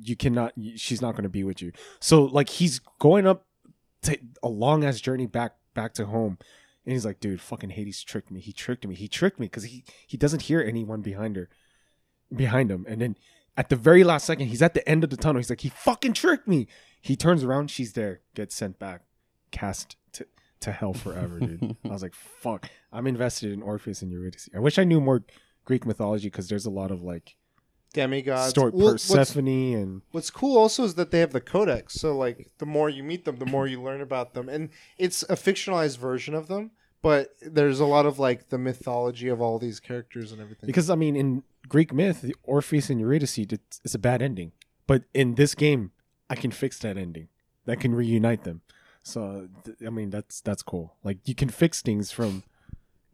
you 0.00 0.16
cannot. 0.16 0.52
She's 0.76 1.00
not 1.02 1.16
gonna 1.16 1.28
be 1.28 1.44
with 1.44 1.62
you. 1.62 1.72
So 2.00 2.24
like 2.24 2.48
he's 2.48 2.80
going 2.98 3.26
up 3.26 3.46
to 4.02 4.18
a 4.42 4.48
long 4.48 4.84
ass 4.84 5.00
journey 5.00 5.26
back 5.26 5.54
back 5.74 5.94
to 5.94 6.06
home, 6.06 6.38
and 6.84 6.92
he's 6.92 7.04
like, 7.04 7.20
dude, 7.20 7.40
fucking 7.40 7.70
Hades 7.70 8.02
tricked 8.02 8.30
me. 8.30 8.40
He 8.40 8.52
tricked 8.52 8.86
me. 8.86 8.94
He 8.94 9.08
tricked 9.08 9.38
me 9.40 9.46
because 9.46 9.64
he 9.64 9.84
he 10.06 10.16
doesn't 10.16 10.42
hear 10.42 10.60
anyone 10.60 11.00
behind 11.02 11.36
her, 11.36 11.48
behind 12.34 12.70
him, 12.70 12.84
and 12.88 13.00
then. 13.00 13.16
At 13.56 13.70
the 13.70 13.74
very 13.74 14.04
last 14.04 14.24
second, 14.24 14.46
he's 14.46 14.62
at 14.62 14.74
the 14.74 14.88
end 14.88 15.02
of 15.02 15.10
the 15.10 15.16
tunnel. 15.16 15.40
He's 15.40 15.50
like, 15.50 15.62
he 15.62 15.68
fucking 15.68 16.12
tricked 16.12 16.46
me. 16.46 16.68
He 17.00 17.16
turns 17.16 17.42
around, 17.42 17.72
she's 17.72 17.94
there, 17.94 18.20
gets 18.36 18.54
sent 18.54 18.78
back, 18.78 19.02
cast 19.50 19.96
to, 20.12 20.28
to 20.60 20.70
hell 20.70 20.92
forever, 20.92 21.40
dude. 21.40 21.76
I 21.84 21.88
was 21.88 22.00
like, 22.04 22.14
fuck. 22.14 22.70
I'm 22.92 23.08
invested 23.08 23.50
in 23.52 23.60
Orpheus 23.60 24.00
and 24.00 24.12
Eurydice. 24.12 24.48
I 24.54 24.60
wish 24.60 24.78
I 24.78 24.84
knew 24.84 25.00
more 25.00 25.24
Greek 25.64 25.84
mythology 25.84 26.28
because 26.28 26.48
there's 26.48 26.66
a 26.66 26.70
lot 26.70 26.92
of 26.92 27.02
like 27.02 27.34
Demigods. 27.94 28.50
story 28.50 28.70
Well, 28.72 28.92
what's- 28.92 29.10
Persephone 29.10 29.48
and 29.74 30.02
What's 30.12 30.30
cool 30.30 30.56
also 30.56 30.84
is 30.84 30.94
that 30.94 31.10
they 31.10 31.18
have 31.18 31.32
the 31.32 31.40
codex. 31.40 31.94
So 31.94 32.16
like 32.16 32.52
the 32.58 32.66
more 32.66 32.88
you 32.88 33.02
meet 33.02 33.24
them, 33.24 33.38
the 33.38 33.46
more 33.46 33.66
you 33.66 33.82
learn 33.82 34.00
about 34.02 34.34
them. 34.34 34.48
And 34.48 34.70
it's 34.98 35.24
a 35.24 35.34
fictionalized 35.34 35.98
version 35.98 36.32
of 36.34 36.46
them, 36.46 36.70
but 37.02 37.34
there's 37.42 37.80
a 37.80 37.86
lot 37.86 38.06
of 38.06 38.18
like 38.18 38.48
the 38.48 38.58
mythology 38.58 39.28
of 39.28 39.40
all 39.40 39.58
these 39.58 39.80
characters 39.80 40.32
and 40.32 40.40
everything. 40.40 40.66
because 40.66 40.90
I 40.90 40.94
mean 40.94 41.16
in 41.16 41.42
Greek 41.68 41.92
myth, 41.92 42.22
the 42.22 42.34
Orpheus 42.42 42.88
and 42.90 43.00
Eurydice, 43.00 43.38
it's, 43.38 43.80
it's 43.84 43.94
a 43.94 43.98
bad 43.98 44.22
ending. 44.22 44.52
But 44.86 45.04
in 45.12 45.34
this 45.34 45.54
game, 45.54 45.92
I 46.30 46.34
can 46.34 46.50
fix 46.50 46.78
that 46.80 46.96
ending. 46.96 47.28
That 47.66 47.78
can 47.80 47.94
reunite 47.94 48.44
them. 48.44 48.62
So 49.02 49.48
th- 49.64 49.76
I 49.86 49.90
mean 49.90 50.10
that's 50.10 50.40
that's 50.40 50.62
cool. 50.62 50.96
Like 51.04 51.18
you 51.28 51.34
can 51.34 51.48
fix 51.50 51.82
things 51.82 52.10
from 52.10 52.42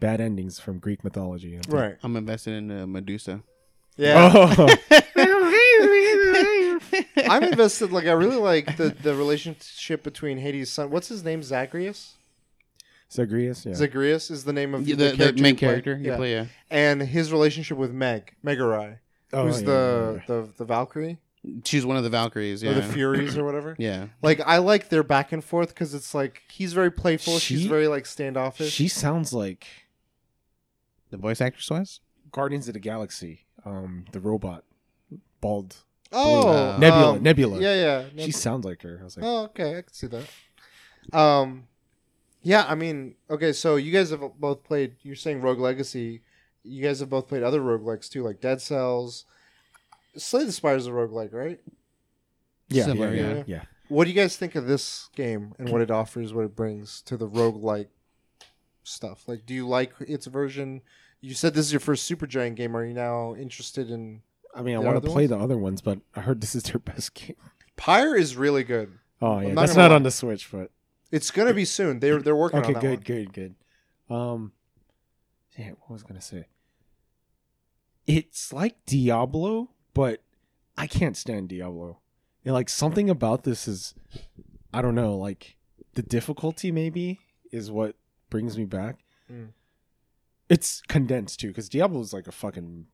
bad 0.01 0.20
endings 0.20 0.59
from 0.61 0.78
Greek 0.78 1.03
mythology. 1.05 1.57
I 1.57 1.61
think- 1.61 1.74
right. 1.74 1.97
i'm 2.03 2.16
invested 2.16 2.53
in 2.55 2.70
uh, 2.70 2.87
medusa 2.87 3.43
Yeah. 3.97 4.30
Oh. 4.35 4.68
I'm 7.16 7.45
invested 7.45 7.93
like 7.93 8.07
I 8.07 8.12
really 8.12 8.37
like 8.37 8.76
the 8.76 8.91
the 8.91 9.14
relationship 9.14 10.03
between 10.03 10.39
Hades' 10.39 10.70
son. 10.70 10.91
What's 10.91 11.09
his 11.09 11.24
name? 11.24 11.43
Zagreus? 11.43 12.14
Zagreus, 13.14 13.64
yeah. 13.64 13.74
Zagreus 13.74 14.30
is 14.30 14.44
the 14.44 14.52
name 14.52 14.74
of 14.74 14.86
Yeah, 14.88 14.96
the, 14.96 15.04
the, 15.04 15.10
the, 15.12 15.16
character 15.16 15.42
main 15.42 15.52
you 15.54 15.56
play. 15.58 15.68
character 15.68 15.96
you 15.96 16.10
Yeah. 16.10 16.16
play 16.16 16.32
yeah 16.32 16.46
And 16.70 17.00
his 17.02 17.30
relationship 17.32 17.78
with 17.78 17.92
Meg, 17.92 18.34
Megaera, 18.44 18.98
Oh, 19.32 19.46
who's 19.46 19.60
yeah, 19.62 19.66
the, 19.66 19.72
yeah, 20.28 20.34
yeah. 20.34 20.40
the 20.42 20.48
the 20.58 20.64
Valkyrie. 20.64 21.18
She's 21.64 21.84
one 21.84 21.96
of 21.96 22.02
the 22.04 22.10
Valkyries. 22.10 22.62
Yeah. 22.62 22.70
or 22.70 22.74
the 22.74 22.82
Furies 22.82 23.36
or 23.38 23.44
whatever. 23.48 23.76
yeah. 23.78 24.06
Like 24.22 24.40
I 24.46 24.58
like 24.58 24.88
their 24.88 25.02
back 25.02 25.30
and 25.32 25.42
forth 25.44 25.68
because 25.68 25.94
it's 25.94 26.14
like 26.14 26.42
he's 26.50 26.72
very 26.72 26.90
playful, 26.90 27.38
she's 27.38 27.62
She- 27.62 27.68
very 27.68 27.86
like 27.88 28.06
standoffish. 28.06 28.72
She 28.72 28.88
sounds 28.88 29.32
like 29.32 29.66
The 31.10 31.16
voice 31.16 31.40
actress 31.40 31.70
was. 31.70 32.00
Guardians 32.32 32.66
of 32.68 32.74
the 32.74 32.80
Galaxy. 32.80 33.46
Um, 33.64 34.04
the 34.12 34.20
robot, 34.20 34.64
bald 35.40 35.76
oh, 36.12 36.48
Uh, 36.48 36.78
Nebula. 36.78 37.12
um, 37.12 37.22
Nebula. 37.22 37.60
Yeah, 37.60 37.74
yeah. 38.14 38.24
She 38.24 38.32
sounds 38.32 38.64
like 38.64 38.82
her. 38.82 38.98
I 39.00 39.04
was 39.04 39.16
like, 39.16 39.24
Oh, 39.24 39.44
okay, 39.44 39.78
I 39.78 39.82
can 39.82 39.92
see 39.92 40.08
that. 40.08 41.16
Um, 41.16 41.64
yeah, 42.45 42.64
I 42.68 42.74
mean, 42.74 43.16
okay, 43.28 43.53
so 43.53 43.76
you 43.76 43.90
guys 43.90 44.11
have 44.11 44.22
both 44.38 44.62
played. 44.62 44.97
You're 45.03 45.16
saying 45.16 45.40
Rogue 45.40 45.59
Legacy. 45.59 46.22
You 46.62 46.82
guys 46.82 47.01
have 47.01 47.11
both 47.11 47.28
played 47.28 47.42
other 47.42 47.61
roguelikes 47.61 48.09
too, 48.09 48.22
like 48.22 48.40
Dead 48.40 48.61
Cells. 48.61 49.24
Slay 50.16 50.45
the 50.45 50.53
Spire 50.53 50.76
is 50.76 50.86
a 50.86 50.90
roguelike, 50.90 51.32
right? 51.32 51.61
yeah, 52.68 52.84
Similar, 52.84 53.14
yeah, 53.14 53.22
yeah, 53.22 53.34
yeah. 53.34 53.42
yeah. 53.47 53.62
What 53.88 54.05
do 54.05 54.11
you 54.11 54.16
guys 54.16 54.36
think 54.36 54.55
of 54.55 54.66
this 54.66 55.09
game 55.14 55.55
and 55.59 55.68
what 55.68 55.80
it 55.80 55.90
offers, 55.90 56.32
what 56.32 56.45
it 56.45 56.57
brings 56.57 57.03
to 57.03 57.16
the 57.16 57.28
roguelike 57.28 57.88
stuff? 58.82 59.28
Like, 59.28 59.45
do 59.47 59.55
you 59.55 59.66
like 59.68 59.92
its 60.01 60.26
version? 60.26 60.82
You 61.20 61.34
said 61.34 61.55
this 61.55 61.66
is 61.66 61.72
your 61.72 61.80
first 61.80 62.11
Supergiant 62.11 62.55
game. 62.57 62.76
Are 62.76 62.84
you 62.84 62.95
now 62.95 63.34
interested 63.34 63.90
in? 63.90 64.22
I 64.55 64.62
mean, 64.62 64.76
I 64.76 64.78
want 64.78 65.03
to 65.03 65.09
play 65.09 65.26
ones? 65.26 65.30
the 65.30 65.38
other 65.38 65.59
ones, 65.59 65.80
but 65.80 65.99
I 66.14 66.20
heard 66.20 66.40
this 66.40 66.55
is 66.55 66.64
their 66.64 66.78
best 66.78 67.14
game. 67.14 67.36
Pyre 67.76 68.16
is 68.16 68.36
really 68.36 68.64
good. 68.64 68.92
Oh 69.20 69.40
yeah, 69.40 69.53
not 69.53 69.66
that's 69.66 69.76
not 69.76 69.92
on 69.92 70.03
the 70.03 70.11
Switch, 70.11 70.51
but 70.51 70.70
It's 71.14 71.30
gonna 71.30 71.54
be 71.54 71.64
soon. 71.64 72.00
They're 72.00 72.20
they're 72.20 72.34
working 72.34 72.58
okay, 72.58 72.68
on 72.68 72.74
that 72.74 72.80
good, 72.80 72.98
one. 72.98 73.02
good, 73.02 73.32
good. 73.32 73.54
Um, 74.14 74.52
yeah, 75.56 75.70
what 75.70 75.90
was 75.90 76.02
I 76.04 76.08
gonna 76.08 76.20
say? 76.20 76.46
It's 78.06 78.52
like 78.52 78.84
Diablo, 78.84 79.70
but 79.94 80.22
I 80.76 80.86
can't 80.88 81.16
stand 81.16 81.48
Diablo. 81.50 82.00
And 82.44 82.52
like 82.52 82.68
something 82.68 83.08
about 83.08 83.44
this 83.44 83.68
is, 83.68 83.94
I 84.72 84.82
don't 84.82 84.96
know, 84.96 85.16
like 85.16 85.56
the 85.94 86.02
difficulty 86.02 86.72
maybe 86.72 87.20
is 87.52 87.70
what 87.70 87.94
brings 88.28 88.58
me 88.58 88.64
back. 88.64 89.04
Mm. 89.32 89.50
It's 90.48 90.82
condensed 90.88 91.40
too, 91.40 91.48
because 91.48 91.68
Diablo 91.68 92.00
is 92.00 92.12
like 92.12 92.26
a 92.26 92.32
fucking, 92.32 92.86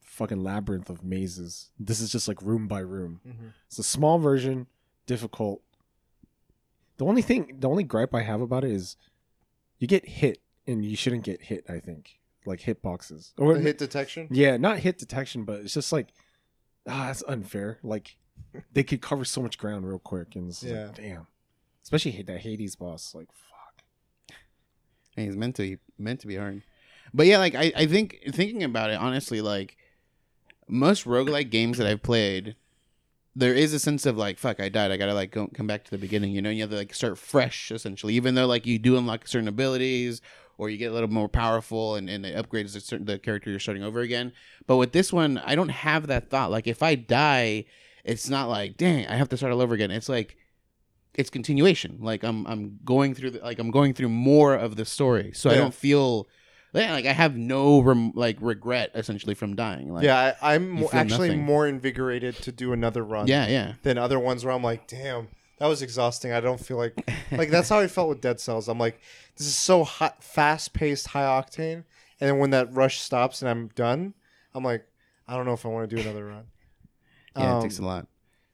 fucking 0.00 0.42
labyrinth 0.42 0.88
of 0.88 1.04
mazes. 1.04 1.70
This 1.78 2.00
is 2.00 2.10
just 2.10 2.28
like 2.28 2.40
room 2.40 2.68
by 2.68 2.80
room. 2.80 3.20
Mhm. 3.26 3.52
It's 3.66 3.78
a 3.78 3.82
small 3.82 4.18
version, 4.18 4.68
difficult. 5.06 5.62
The 6.98 7.04
only 7.06 7.22
thing, 7.22 7.56
the 7.58 7.68
only 7.68 7.84
gripe 7.84 8.14
I 8.14 8.22
have 8.22 8.40
about 8.40 8.64
it 8.64 8.70
is 8.72 8.96
you 9.78 9.86
get 9.86 10.06
hit 10.06 10.40
and 10.66 10.84
you 10.84 10.96
shouldn't 10.96 11.24
get 11.24 11.42
hit, 11.42 11.64
I 11.68 11.78
think. 11.78 12.18
Like 12.44 12.60
hit 12.60 12.82
boxes. 12.82 13.32
Or 13.38 13.54
The 13.54 13.60
hit 13.60 13.78
detection. 13.78 14.28
yeah, 14.30 14.56
not 14.56 14.78
hit 14.78 14.98
detection, 14.98 15.44
but 15.44 15.60
it's 15.60 15.74
just 15.74 15.92
like 15.92 16.08
ah, 16.86 17.06
that's 17.06 17.22
unfair. 17.28 17.78
Like 17.82 18.16
they 18.72 18.82
could 18.84 19.00
cover 19.02 19.24
so 19.24 19.40
much 19.42 19.58
ground 19.58 19.86
real 19.88 19.98
quick 19.98 20.34
and 20.36 20.48
it's 20.50 20.62
Yeah. 20.62 20.86
like 20.86 20.94
damn. 20.96 21.26
Especially 21.82 22.10
hit 22.10 22.26
that 22.26 22.40
Hades 22.40 22.76
boss, 22.76 23.14
like 23.14 23.28
fuck. 23.32 24.36
And 25.16 25.26
he's 25.26 25.36
meant 25.36 25.56
to 25.56 25.62
be 25.62 25.78
meant 25.98 26.20
to 26.20 26.26
be 26.26 26.36
hard. 26.36 26.62
But 27.14 27.26
yeah, 27.26 27.38
like 27.38 27.54
I, 27.54 27.72
I 27.76 27.86
think 27.86 28.18
thinking 28.30 28.62
about 28.62 28.90
it, 28.90 28.98
honestly, 28.98 29.40
like 29.40 29.76
most 30.68 31.04
roguelike 31.06 31.50
games 31.50 31.78
that 31.78 31.86
I've 31.86 32.02
played, 32.02 32.56
there 33.38 33.54
is 33.54 33.72
a 33.72 33.78
sense 33.78 34.04
of 34.04 34.16
like, 34.16 34.36
fuck, 34.36 34.58
I 34.58 34.68
died. 34.68 34.90
I 34.90 34.96
gotta 34.96 35.14
like 35.14 35.30
go 35.30 35.46
come 35.46 35.68
back 35.68 35.84
to 35.84 35.90
the 35.92 35.98
beginning, 35.98 36.32
you 36.32 36.42
know, 36.42 36.50
you 36.50 36.62
have 36.62 36.70
to 36.70 36.76
like 36.76 36.92
start 36.92 37.16
fresh 37.16 37.70
essentially. 37.70 38.14
Even 38.14 38.34
though 38.34 38.46
like 38.46 38.66
you 38.66 38.78
do 38.78 38.96
unlock 38.96 39.28
certain 39.28 39.46
abilities 39.46 40.20
or 40.58 40.68
you 40.68 40.76
get 40.76 40.90
a 40.90 40.94
little 40.94 41.08
more 41.08 41.28
powerful 41.28 41.94
and, 41.94 42.10
and 42.10 42.26
it 42.26 42.36
upgrades 42.36 42.72
the, 42.72 42.80
certain, 42.80 43.06
the 43.06 43.16
character 43.18 43.48
you're 43.48 43.60
starting 43.60 43.84
over 43.84 44.00
again. 44.00 44.32
But 44.66 44.76
with 44.76 44.90
this 44.92 45.12
one, 45.12 45.38
I 45.38 45.54
don't 45.54 45.68
have 45.68 46.08
that 46.08 46.30
thought. 46.30 46.50
Like 46.50 46.66
if 46.66 46.82
I 46.82 46.96
die, 46.96 47.66
it's 48.04 48.28
not 48.28 48.48
like, 48.48 48.76
dang, 48.76 49.06
I 49.06 49.14
have 49.14 49.28
to 49.28 49.36
start 49.36 49.52
all 49.52 49.62
over 49.62 49.74
again. 49.74 49.92
It's 49.92 50.08
like 50.08 50.36
it's 51.14 51.30
continuation. 51.30 51.98
Like 52.00 52.24
I'm 52.24 52.44
I'm 52.46 52.80
going 52.84 53.14
through 53.14 53.32
the, 53.32 53.38
like 53.38 53.60
I'm 53.60 53.70
going 53.70 53.94
through 53.94 54.08
more 54.08 54.54
of 54.54 54.74
the 54.74 54.84
story, 54.84 55.32
so 55.32 55.48
I 55.48 55.54
don't 55.54 55.74
feel 55.74 56.26
yeah, 56.74 56.92
like 56.92 57.06
I 57.06 57.12
have 57.12 57.36
no 57.36 57.80
rem, 57.80 58.12
like 58.14 58.36
regret 58.40 58.90
essentially 58.94 59.34
from 59.34 59.56
dying. 59.56 59.92
Like, 59.92 60.04
yeah, 60.04 60.34
I, 60.42 60.54
I'm 60.54 60.64
you 60.76 60.82
mo- 60.82 60.88
feel 60.88 61.00
actually 61.00 61.28
nothing. 61.28 61.44
more 61.44 61.66
invigorated 61.66 62.36
to 62.36 62.52
do 62.52 62.72
another 62.72 63.02
run. 63.04 63.26
yeah, 63.26 63.46
yeah. 63.48 63.74
Than 63.82 63.98
other 63.98 64.18
ones 64.18 64.44
where 64.44 64.54
I'm 64.54 64.62
like, 64.62 64.86
damn, 64.86 65.28
that 65.58 65.66
was 65.66 65.82
exhausting. 65.82 66.32
I 66.32 66.40
don't 66.40 66.60
feel 66.60 66.76
like 66.76 66.94
like 67.32 67.50
that's 67.50 67.68
how 67.68 67.78
I 67.78 67.86
felt 67.86 68.08
with 68.08 68.20
Dead 68.20 68.40
Cells. 68.40 68.68
I'm 68.68 68.78
like, 68.78 69.00
this 69.36 69.46
is 69.46 69.56
so 69.56 69.84
hot, 69.84 70.22
fast 70.22 70.72
paced, 70.74 71.08
high 71.08 71.22
octane, 71.24 71.84
and 72.20 72.28
then 72.30 72.38
when 72.38 72.50
that 72.50 72.72
rush 72.74 73.00
stops 73.00 73.42
and 73.42 73.48
I'm 73.50 73.68
done, 73.68 74.14
I'm 74.54 74.64
like, 74.64 74.84
I 75.26 75.36
don't 75.36 75.46
know 75.46 75.52
if 75.54 75.64
I 75.64 75.68
want 75.68 75.88
to 75.88 75.96
do 75.96 76.02
another 76.02 76.26
run. 76.26 76.44
Yeah, 77.36 77.52
Um, 77.52 77.58
it 77.60 77.62
takes 77.62 77.78
a 77.78 77.84
lot. 77.84 78.06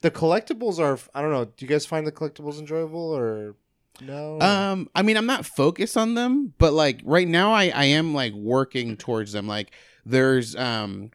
The 0.03 0.11
collectibles 0.11 0.79
are. 0.79 0.99
I 1.15 1.23
don't 1.23 1.31
know. 1.31 1.47
Do 1.47 1.53
you 1.65 1.69
guys 1.69 1.87
find 1.87 2.07
the 2.07 2.13
collectibles 2.13 2.59
enjoyable 2.59 3.17
or 3.17 3.55
no? 4.01 4.41
Um, 4.41 4.89
I 4.95 5.03
mean, 5.03 5.17
I'm 5.17 5.27
not 5.27 5.47
focused 5.47 5.97
on 5.97 6.15
them, 6.15 6.55
but 6.59 6.73
like 6.73 7.01
right 7.05 7.29
now, 7.29 7.53
I 7.53 7.69
I 7.69 7.85
am 7.87 8.15
like 8.15 8.33
working 8.33 8.97
towards 8.97 9.33
them. 9.33 9.47
Like 9.47 9.73
there's 10.05 10.57
um, 10.57 11.11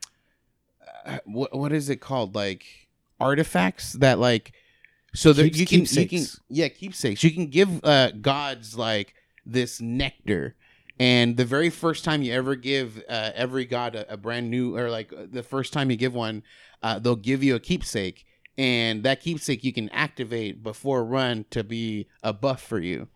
uh, 1.05 1.19
what 1.25 1.55
what 1.55 1.71
is 1.71 1.89
it 1.89 1.97
called? 1.97 2.35
Like 2.35 2.65
artifacts 3.19 3.93
that 3.93 4.19
like 4.19 4.53
so 5.13 5.33
that 5.33 5.55
you 5.55 5.65
can 5.65 5.85
you 5.85 6.07
can 6.07 6.25
yeah 6.49 6.67
keepsakes. 6.67 7.23
You 7.23 7.31
can 7.31 7.47
give 7.47 7.83
uh 7.83 8.11
gods 8.11 8.77
like 8.77 9.13
this 9.45 9.81
nectar. 9.81 10.55
And 11.01 11.37
the 11.37 11.45
very 11.45 11.69
first 11.69 12.03
time 12.03 12.21
you 12.21 12.33
ever 12.33 12.55
give 12.55 13.01
uh, 13.07 13.31
every 13.33 13.63
god 13.63 13.95
a, 13.95 14.13
a 14.13 14.17
brand 14.17 14.51
new, 14.51 14.75
or 14.75 14.89
like 14.89 15.13
the 15.31 15.43
first 15.43 15.71
time 15.71 15.89
you 15.89 15.95
give 15.95 16.13
one, 16.13 16.43
uh, 16.83 16.99
they'll 16.99 17.15
give 17.15 17.41
you 17.41 17.55
a 17.55 17.59
keepsake, 17.59 18.25
and 18.59 19.03
that 19.03 19.21
keepsake 19.21 19.63
you 19.63 19.71
can 19.71 19.87
activate 19.89 20.61
before 20.61 21.03
run 21.05 21.45
to 21.51 21.63
be 21.63 22.07
a 22.21 22.33
buff 22.33 22.61
for 22.61 22.79
you. 22.79 23.07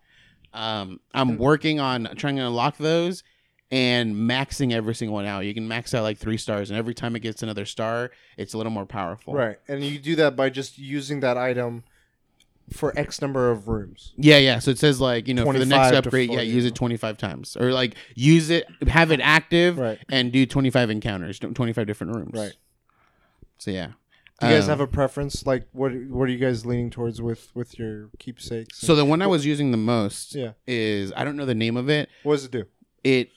Um, 0.54 1.00
I'm 1.14 1.38
working 1.38 1.80
on 1.82 2.08
trying 2.16 2.38
to 2.38 2.44
unlock 2.48 2.78
those 2.78 3.24
and 3.72 4.16
maxing 4.16 4.72
every 4.72 4.96
single 4.96 5.16
one 5.16 5.26
out. 5.26 5.42
You 5.42 5.54
can 5.54 5.68
max 5.68 5.94
out 5.94 6.04
like 6.04 6.18
three 6.18 6.38
stars, 6.38 6.70
and 6.70 6.78
every 6.78 6.94
time 6.94 7.16
it 7.16 7.20
gets 7.20 7.44
another 7.44 7.66
star, 7.66 8.12
it's 8.38 8.54
a 8.54 8.58
little 8.58 8.72
more 8.72 8.86
powerful. 8.86 9.34
right, 9.34 9.58
and 9.68 9.84
you 9.84 10.00
do 10.00 10.16
that 10.18 10.36
by 10.36 10.50
just 10.50 10.78
using 10.78 11.20
that 11.22 11.38
item 11.38 11.84
for 12.72 12.98
X 12.98 13.22
number 13.22 13.52
of 13.52 13.68
rooms. 13.68 14.14
Yeah, 14.16 14.38
yeah. 14.38 14.60
So 14.60 14.72
it 14.72 14.78
says 14.80 15.02
like 15.02 15.28
you 15.28 15.34
know 15.34 15.44
for 15.44 15.58
the 15.60 15.66
next 15.66 15.94
upgrade, 15.94 16.32
yeah, 16.32 16.42
use 16.42 16.66
it 16.66 16.76
25 16.76 17.18
times, 17.18 17.58
or 17.60 17.74
like 17.74 17.96
use 18.16 18.50
it, 18.50 18.66
have 18.88 19.12
it 19.12 19.20
active, 19.20 19.78
Right. 19.78 20.00
and 20.10 20.32
do 20.32 20.46
25 20.46 20.90
encounters, 20.90 21.40
25 21.40 21.86
different 21.88 22.16
rooms. 22.16 22.32
Right. 22.34 22.54
So 23.58 23.72
yeah. 23.72 23.94
Do 24.44 24.50
you 24.50 24.56
guys 24.56 24.64
Um, 24.66 24.70
have 24.70 24.80
a 24.82 24.88
preference? 24.88 25.46
Like, 25.46 25.68
what 25.72 25.92
what 26.10 26.24
are 26.30 26.32
you 26.32 26.38
guys 26.38 26.66
leaning 26.66 26.90
towards 26.90 27.22
with 27.22 27.52
with 27.56 27.78
your 27.80 28.10
keepsakes? 28.20 28.80
So 28.80 28.96
the 28.96 29.06
one 29.06 29.22
I 29.22 29.28
was 29.28 29.46
using 29.46 29.72
the 29.72 29.78
most 29.78 30.36
yeah, 30.36 30.52
is 30.68 31.12
I 31.16 31.24
don't 31.24 31.36
know 31.36 31.46
the 31.46 31.56
name 31.56 31.78
of 31.78 31.90
it. 31.90 32.10
what 32.24 32.36
does 32.36 32.46
it 32.46 32.52
do? 32.52 32.66
It 33.04 33.30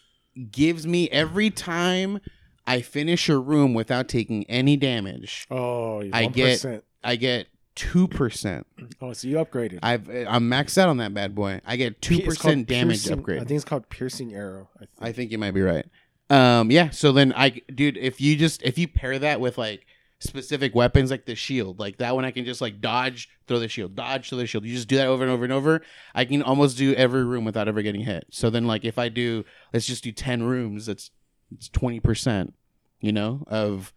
gives 0.51 0.87
me 0.87 1.09
every 1.11 1.51
time 1.51 2.21
I 2.67 2.81
finish 2.83 3.29
a 3.29 3.39
room 3.39 3.75
without 3.75 4.09
taking 4.09 4.45
any 4.51 4.77
damage. 4.77 5.47
Oh, 5.51 6.01
I 6.13 6.27
1%. 6.27 6.33
get- 6.35 6.85
I 7.05 7.17
get 7.17 7.47
two 7.77 8.09
percent. 8.09 8.67
Oh, 9.01 9.13
so 9.13 9.29
you 9.29 9.37
upgraded. 9.37 9.79
I've 9.83 10.09
I'm 10.09 10.51
maxed 10.51 10.77
out 10.79 10.89
on 10.89 10.97
that 10.97 11.13
bad 11.15 11.35
boy. 11.35 11.61
I 11.67 11.77
get 11.77 12.01
two 12.03 12.15
It's 12.15 12.25
called 12.25 12.37
percent 12.37 12.69
damage 12.69 12.97
piercing- 13.05 13.13
upgrade. 13.19 13.41
I 13.43 13.45
think 13.45 13.57
it's 13.57 13.65
called 13.65 13.89
piercing 13.91 14.35
arrow. 14.35 14.69
I 14.77 14.79
think. 14.81 14.91
I 15.01 15.13
think 15.13 15.31
you 15.33 15.39
might 15.39 15.53
be 15.53 15.61
right. 15.63 15.87
Um, 16.29 16.71
yeah. 16.73 16.91
So 16.91 17.13
then 17.13 17.33
I, 17.37 17.51
dude, 17.73 17.97
if 17.97 18.21
you 18.21 18.35
just 18.37 18.63
if 18.63 18.79
you 18.79 18.89
pair 18.89 19.17
that 19.21 19.41
with 19.41 19.59
like 19.59 19.87
specific 20.19 20.75
weapons 20.75 21.11
like 21.11 21.27
the 21.27 21.35
shield, 21.35 21.79
like 21.79 21.99
that 21.99 22.15
one, 22.15 22.25
I 22.25 22.31
can 22.31 22.45
just 22.45 22.61
like 22.61 22.81
dodge, 22.81 23.29
throw 23.47 23.59
the 23.59 23.69
shield, 23.69 23.95
dodge, 23.95 24.29
throw 24.29 24.39
the 24.39 24.47
shield. 24.47 24.65
You 24.65 24.75
just 24.75 24.89
do 24.89 24.97
that 24.97 25.09
over 25.09 25.23
and 25.23 25.33
over 25.33 25.45
and 25.45 25.53
over. 25.53 25.83
I 26.15 26.25
can 26.25 26.43
almost 26.43 26.79
do 26.79 26.95
every 26.95 27.25
room 27.25 27.45
without 27.45 27.69
ever 27.69 27.83
getting 27.83 28.03
hit. 28.03 28.27
So 28.31 28.51
then, 28.51 28.67
like, 28.67 28.85
if 28.85 28.99
I 28.99 29.09
do, 29.09 29.45
let's 29.73 29.87
just 29.87 30.05
do 30.05 30.13
ten 30.13 30.43
rooms. 30.43 30.87
That's 30.87 31.11
it's 31.53 31.69
twenty 31.69 32.01
percent, 32.01 32.55
you 33.01 33.13
know, 33.13 33.45
of 33.47 33.93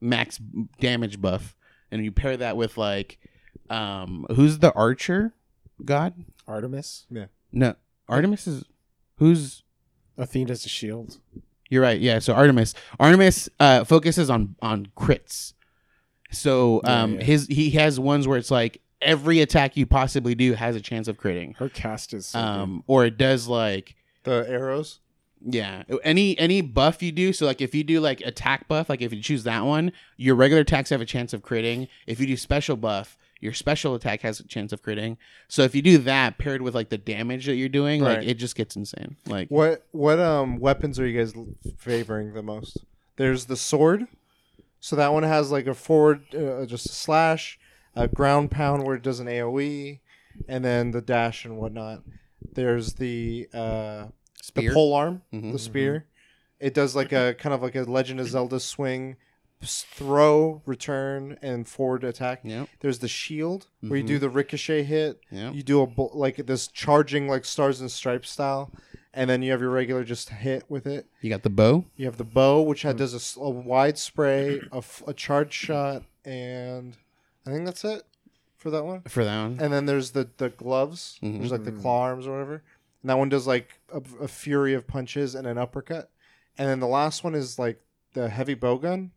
max 0.00 0.40
damage 0.80 1.20
buff, 1.20 1.56
and 1.90 2.04
you 2.04 2.12
pair 2.12 2.36
that 2.36 2.56
with 2.56 2.76
like, 2.76 3.18
um, 3.70 4.26
who's 4.34 4.58
the 4.58 4.72
archer 4.72 5.32
god? 5.84 6.14
Artemis. 6.46 7.06
Yeah. 7.10 7.26
No, 7.52 7.76
Artemis 8.08 8.46
is 8.46 8.64
who's 9.16 9.62
Athena's 10.18 10.66
a 10.66 10.68
shield. 10.68 11.18
You're 11.72 11.80
right. 11.80 11.98
Yeah. 11.98 12.18
So 12.18 12.34
Artemis, 12.34 12.74
Artemis 13.00 13.48
uh, 13.58 13.84
focuses 13.84 14.28
on 14.28 14.56
on 14.60 14.88
crits. 14.94 15.54
So 16.30 16.82
um, 16.84 17.14
yeah. 17.14 17.22
his 17.22 17.46
he 17.46 17.70
has 17.70 17.98
ones 17.98 18.28
where 18.28 18.36
it's 18.36 18.50
like 18.50 18.82
every 19.00 19.40
attack 19.40 19.74
you 19.74 19.86
possibly 19.86 20.34
do 20.34 20.52
has 20.52 20.76
a 20.76 20.82
chance 20.82 21.08
of 21.08 21.16
critting. 21.16 21.56
Her 21.56 21.70
cast 21.70 22.12
is 22.12 22.26
so 22.26 22.38
good. 22.38 22.46
Um, 22.46 22.84
or 22.86 23.06
it 23.06 23.16
does 23.16 23.48
like 23.48 23.96
The 24.24 24.44
arrows. 24.46 25.00
yeah 25.40 25.84
any 26.04 26.38
any 26.38 26.60
buff 26.60 27.02
you 27.02 27.10
do. 27.10 27.32
So 27.32 27.46
like 27.46 27.62
if 27.62 27.74
you 27.74 27.84
do 27.84 28.00
like 28.00 28.20
attack 28.20 28.68
buff, 28.68 28.90
like 28.90 29.00
if 29.00 29.10
you 29.14 29.22
choose 29.22 29.44
that 29.44 29.64
one, 29.64 29.92
your 30.18 30.34
regular 30.34 30.60
attacks 30.60 30.90
have 30.90 31.00
a 31.00 31.06
chance 31.06 31.32
of 31.32 31.40
critting. 31.40 31.88
If 32.06 32.20
you 32.20 32.26
do 32.26 32.36
special 32.36 32.76
buff. 32.76 33.16
Your 33.42 33.52
special 33.52 33.94
attack 33.94 34.20
has 34.22 34.38
a 34.40 34.46
chance 34.46 34.72
of 34.72 34.82
critting. 34.82 35.16
So 35.48 35.62
if 35.62 35.74
you 35.74 35.82
do 35.82 35.98
that 35.98 36.38
paired 36.38 36.62
with 36.62 36.74
like 36.74 36.88
the 36.90 36.96
damage 36.98 37.46
that 37.46 37.56
you're 37.56 37.68
doing, 37.68 38.00
like 38.02 38.22
it 38.24 38.34
just 38.34 38.54
gets 38.54 38.76
insane. 38.76 39.16
Like 39.26 39.48
What 39.48 39.84
what 39.90 40.18
um 40.20 40.58
weapons 40.60 40.98
are 41.00 41.06
you 41.06 41.18
guys 41.18 41.34
l- 41.36 41.48
favoring 41.76 42.34
the 42.34 42.42
most? 42.42 42.78
There's 43.16 43.46
the 43.46 43.56
sword. 43.56 44.06
So 44.80 44.96
that 44.96 45.12
one 45.12 45.22
has 45.24 45.50
like 45.50 45.66
a 45.66 45.74
forward, 45.74 46.22
uh, 46.34 46.64
just 46.66 46.86
a 46.86 46.92
slash, 46.92 47.58
a 47.94 48.08
ground 48.08 48.50
pound 48.50 48.84
where 48.84 48.96
it 48.96 49.02
does 49.02 49.20
an 49.20 49.26
AOE, 49.28 50.00
and 50.48 50.64
then 50.64 50.90
the 50.92 51.00
dash 51.00 51.44
and 51.44 51.56
whatnot. 51.58 52.02
There's 52.54 52.94
the 52.94 53.48
uh, 53.54 54.06
Spear. 54.40 54.70
the 54.70 54.74
pole 54.74 54.94
arm, 54.94 55.22
Mhm. 55.32 55.52
the 55.52 55.58
spear. 55.58 56.06
It 56.58 56.74
does 56.74 56.94
like 56.96 57.12
a 57.12 57.34
kind 57.38 57.54
of 57.54 57.62
like 57.62 57.74
a 57.76 57.82
Legend 57.82 58.18
of 58.20 58.28
Zelda 58.28 58.58
swing, 58.60 59.10
s- 59.12 59.16
throw, 59.62 60.62
return, 60.66 61.38
and 61.42 61.68
forward 61.68 62.04
attack. 62.04 62.40
Yep. 62.44 62.68
There's 62.80 62.98
the 62.98 63.08
shield 63.08 63.66
where 63.80 63.98
you 63.98 64.06
do 64.06 64.14
mm-hmm. 64.14 64.22
the 64.22 64.30
ricochet 64.30 64.82
hit. 64.82 65.20
Yep. 65.30 65.54
You 65.54 65.62
do 65.62 65.82
a 65.82 65.86
bu- 65.86 66.10
like 66.12 66.36
this 66.46 66.68
charging 66.68 67.28
like 67.28 67.44
stars 67.44 67.80
and 67.80 67.90
stripes 67.90 68.30
style, 68.30 68.70
and 69.14 69.28
then 69.28 69.42
you 69.42 69.52
have 69.52 69.60
your 69.60 69.70
regular 69.70 70.04
just 70.04 70.30
hit 70.30 70.64
with 70.68 70.86
it. 70.86 71.06
You 71.20 71.30
got 71.30 71.42
the 71.42 71.50
bow. 71.50 71.84
You 71.96 72.06
have 72.06 72.16
the 72.16 72.24
bow, 72.24 72.62
which 72.62 72.82
had, 72.82 72.96
mm. 72.96 72.98
does 72.98 73.14
a 73.14 73.16
s- 73.16 73.38
a, 73.40 73.48
wide 73.48 73.98
spray, 73.98 74.60
a, 74.72 74.78
f- 74.78 75.02
a 75.06 75.14
charge 75.14 75.52
shot, 75.52 76.02
and 76.24 76.96
I 77.46 77.50
think 77.50 77.64
that's 77.64 77.84
it 77.84 78.02
for 78.56 78.70
that 78.70 78.84
one. 78.84 79.02
For 79.02 79.24
that 79.24 79.42
one. 79.42 79.58
And 79.60 79.72
then 79.72 79.86
there's 79.86 80.12
the 80.12 80.28
the 80.36 80.48
gloves. 80.50 81.18
Mhm. 81.22 81.38
There's 81.38 81.52
like 81.52 81.64
the 81.64 81.72
mm. 81.72 81.80
claw 81.80 82.02
arms 82.02 82.26
or 82.26 82.32
whatever. 82.32 82.62
And 83.02 83.10
that 83.10 83.18
one 83.18 83.28
does 83.28 83.46
like 83.46 83.80
a, 83.92 84.00
a 84.20 84.28
fury 84.28 84.74
of 84.74 84.86
punches 84.86 85.34
and 85.34 85.46
an 85.46 85.58
uppercut. 85.58 86.10
And 86.56 86.68
then 86.68 86.80
the 86.80 86.86
last 86.86 87.24
one 87.24 87.34
is 87.34 87.58
like 87.58 87.80
the 88.14 88.28
heavy 88.28 88.54
bow 88.54 88.76
gun. 88.76 89.10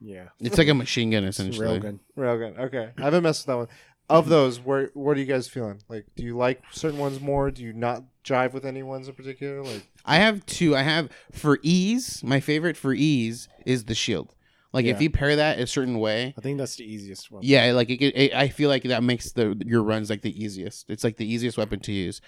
Yeah. 0.00 0.28
It's 0.40 0.58
like 0.58 0.68
a 0.68 0.74
machine 0.74 1.10
gun 1.10 1.24
essentially. 1.24 1.66
Railgun. 1.66 1.98
Railgun. 2.16 2.58
Okay, 2.58 2.90
I 2.98 3.02
haven't 3.02 3.22
messed 3.22 3.42
with 3.42 3.46
that 3.46 3.56
one. 3.56 3.68
Of 4.08 4.28
those, 4.28 4.58
where 4.58 4.90
what 4.94 5.16
are 5.16 5.20
you 5.20 5.26
guys 5.26 5.46
feeling? 5.46 5.82
Like, 5.88 6.04
do 6.16 6.24
you 6.24 6.36
like 6.36 6.62
certain 6.72 6.98
ones 6.98 7.20
more? 7.20 7.50
Do 7.52 7.62
you 7.62 7.72
not 7.72 8.02
jive 8.24 8.52
with 8.52 8.66
any 8.66 8.82
ones 8.82 9.06
in 9.06 9.14
particular? 9.14 9.62
Like, 9.62 9.86
I 10.04 10.16
have 10.16 10.44
two. 10.46 10.74
I 10.74 10.82
have 10.82 11.10
for 11.30 11.60
ease. 11.62 12.20
My 12.24 12.40
favorite 12.40 12.76
for 12.76 12.92
ease 12.92 13.48
is 13.64 13.84
the 13.84 13.94
shield. 13.94 14.34
Like 14.72 14.86
if 14.86 15.00
you 15.00 15.10
pair 15.10 15.34
that 15.36 15.58
a 15.58 15.66
certain 15.66 15.98
way, 15.98 16.32
I 16.36 16.40
think 16.40 16.58
that's 16.58 16.76
the 16.76 16.84
easiest 16.84 17.30
one. 17.30 17.42
yeah, 17.44 17.72
like 17.72 17.90
it, 17.90 18.02
it, 18.02 18.34
I 18.34 18.48
feel 18.48 18.68
like 18.68 18.84
that 18.84 19.02
makes 19.02 19.32
the 19.32 19.60
your 19.66 19.82
runs 19.82 20.10
like 20.10 20.22
the 20.22 20.44
easiest. 20.44 20.88
It's 20.88 21.02
like 21.02 21.16
the 21.16 21.26
easiest 21.26 21.58
weapon 21.58 21.80
to 21.80 21.92
use. 21.92 22.20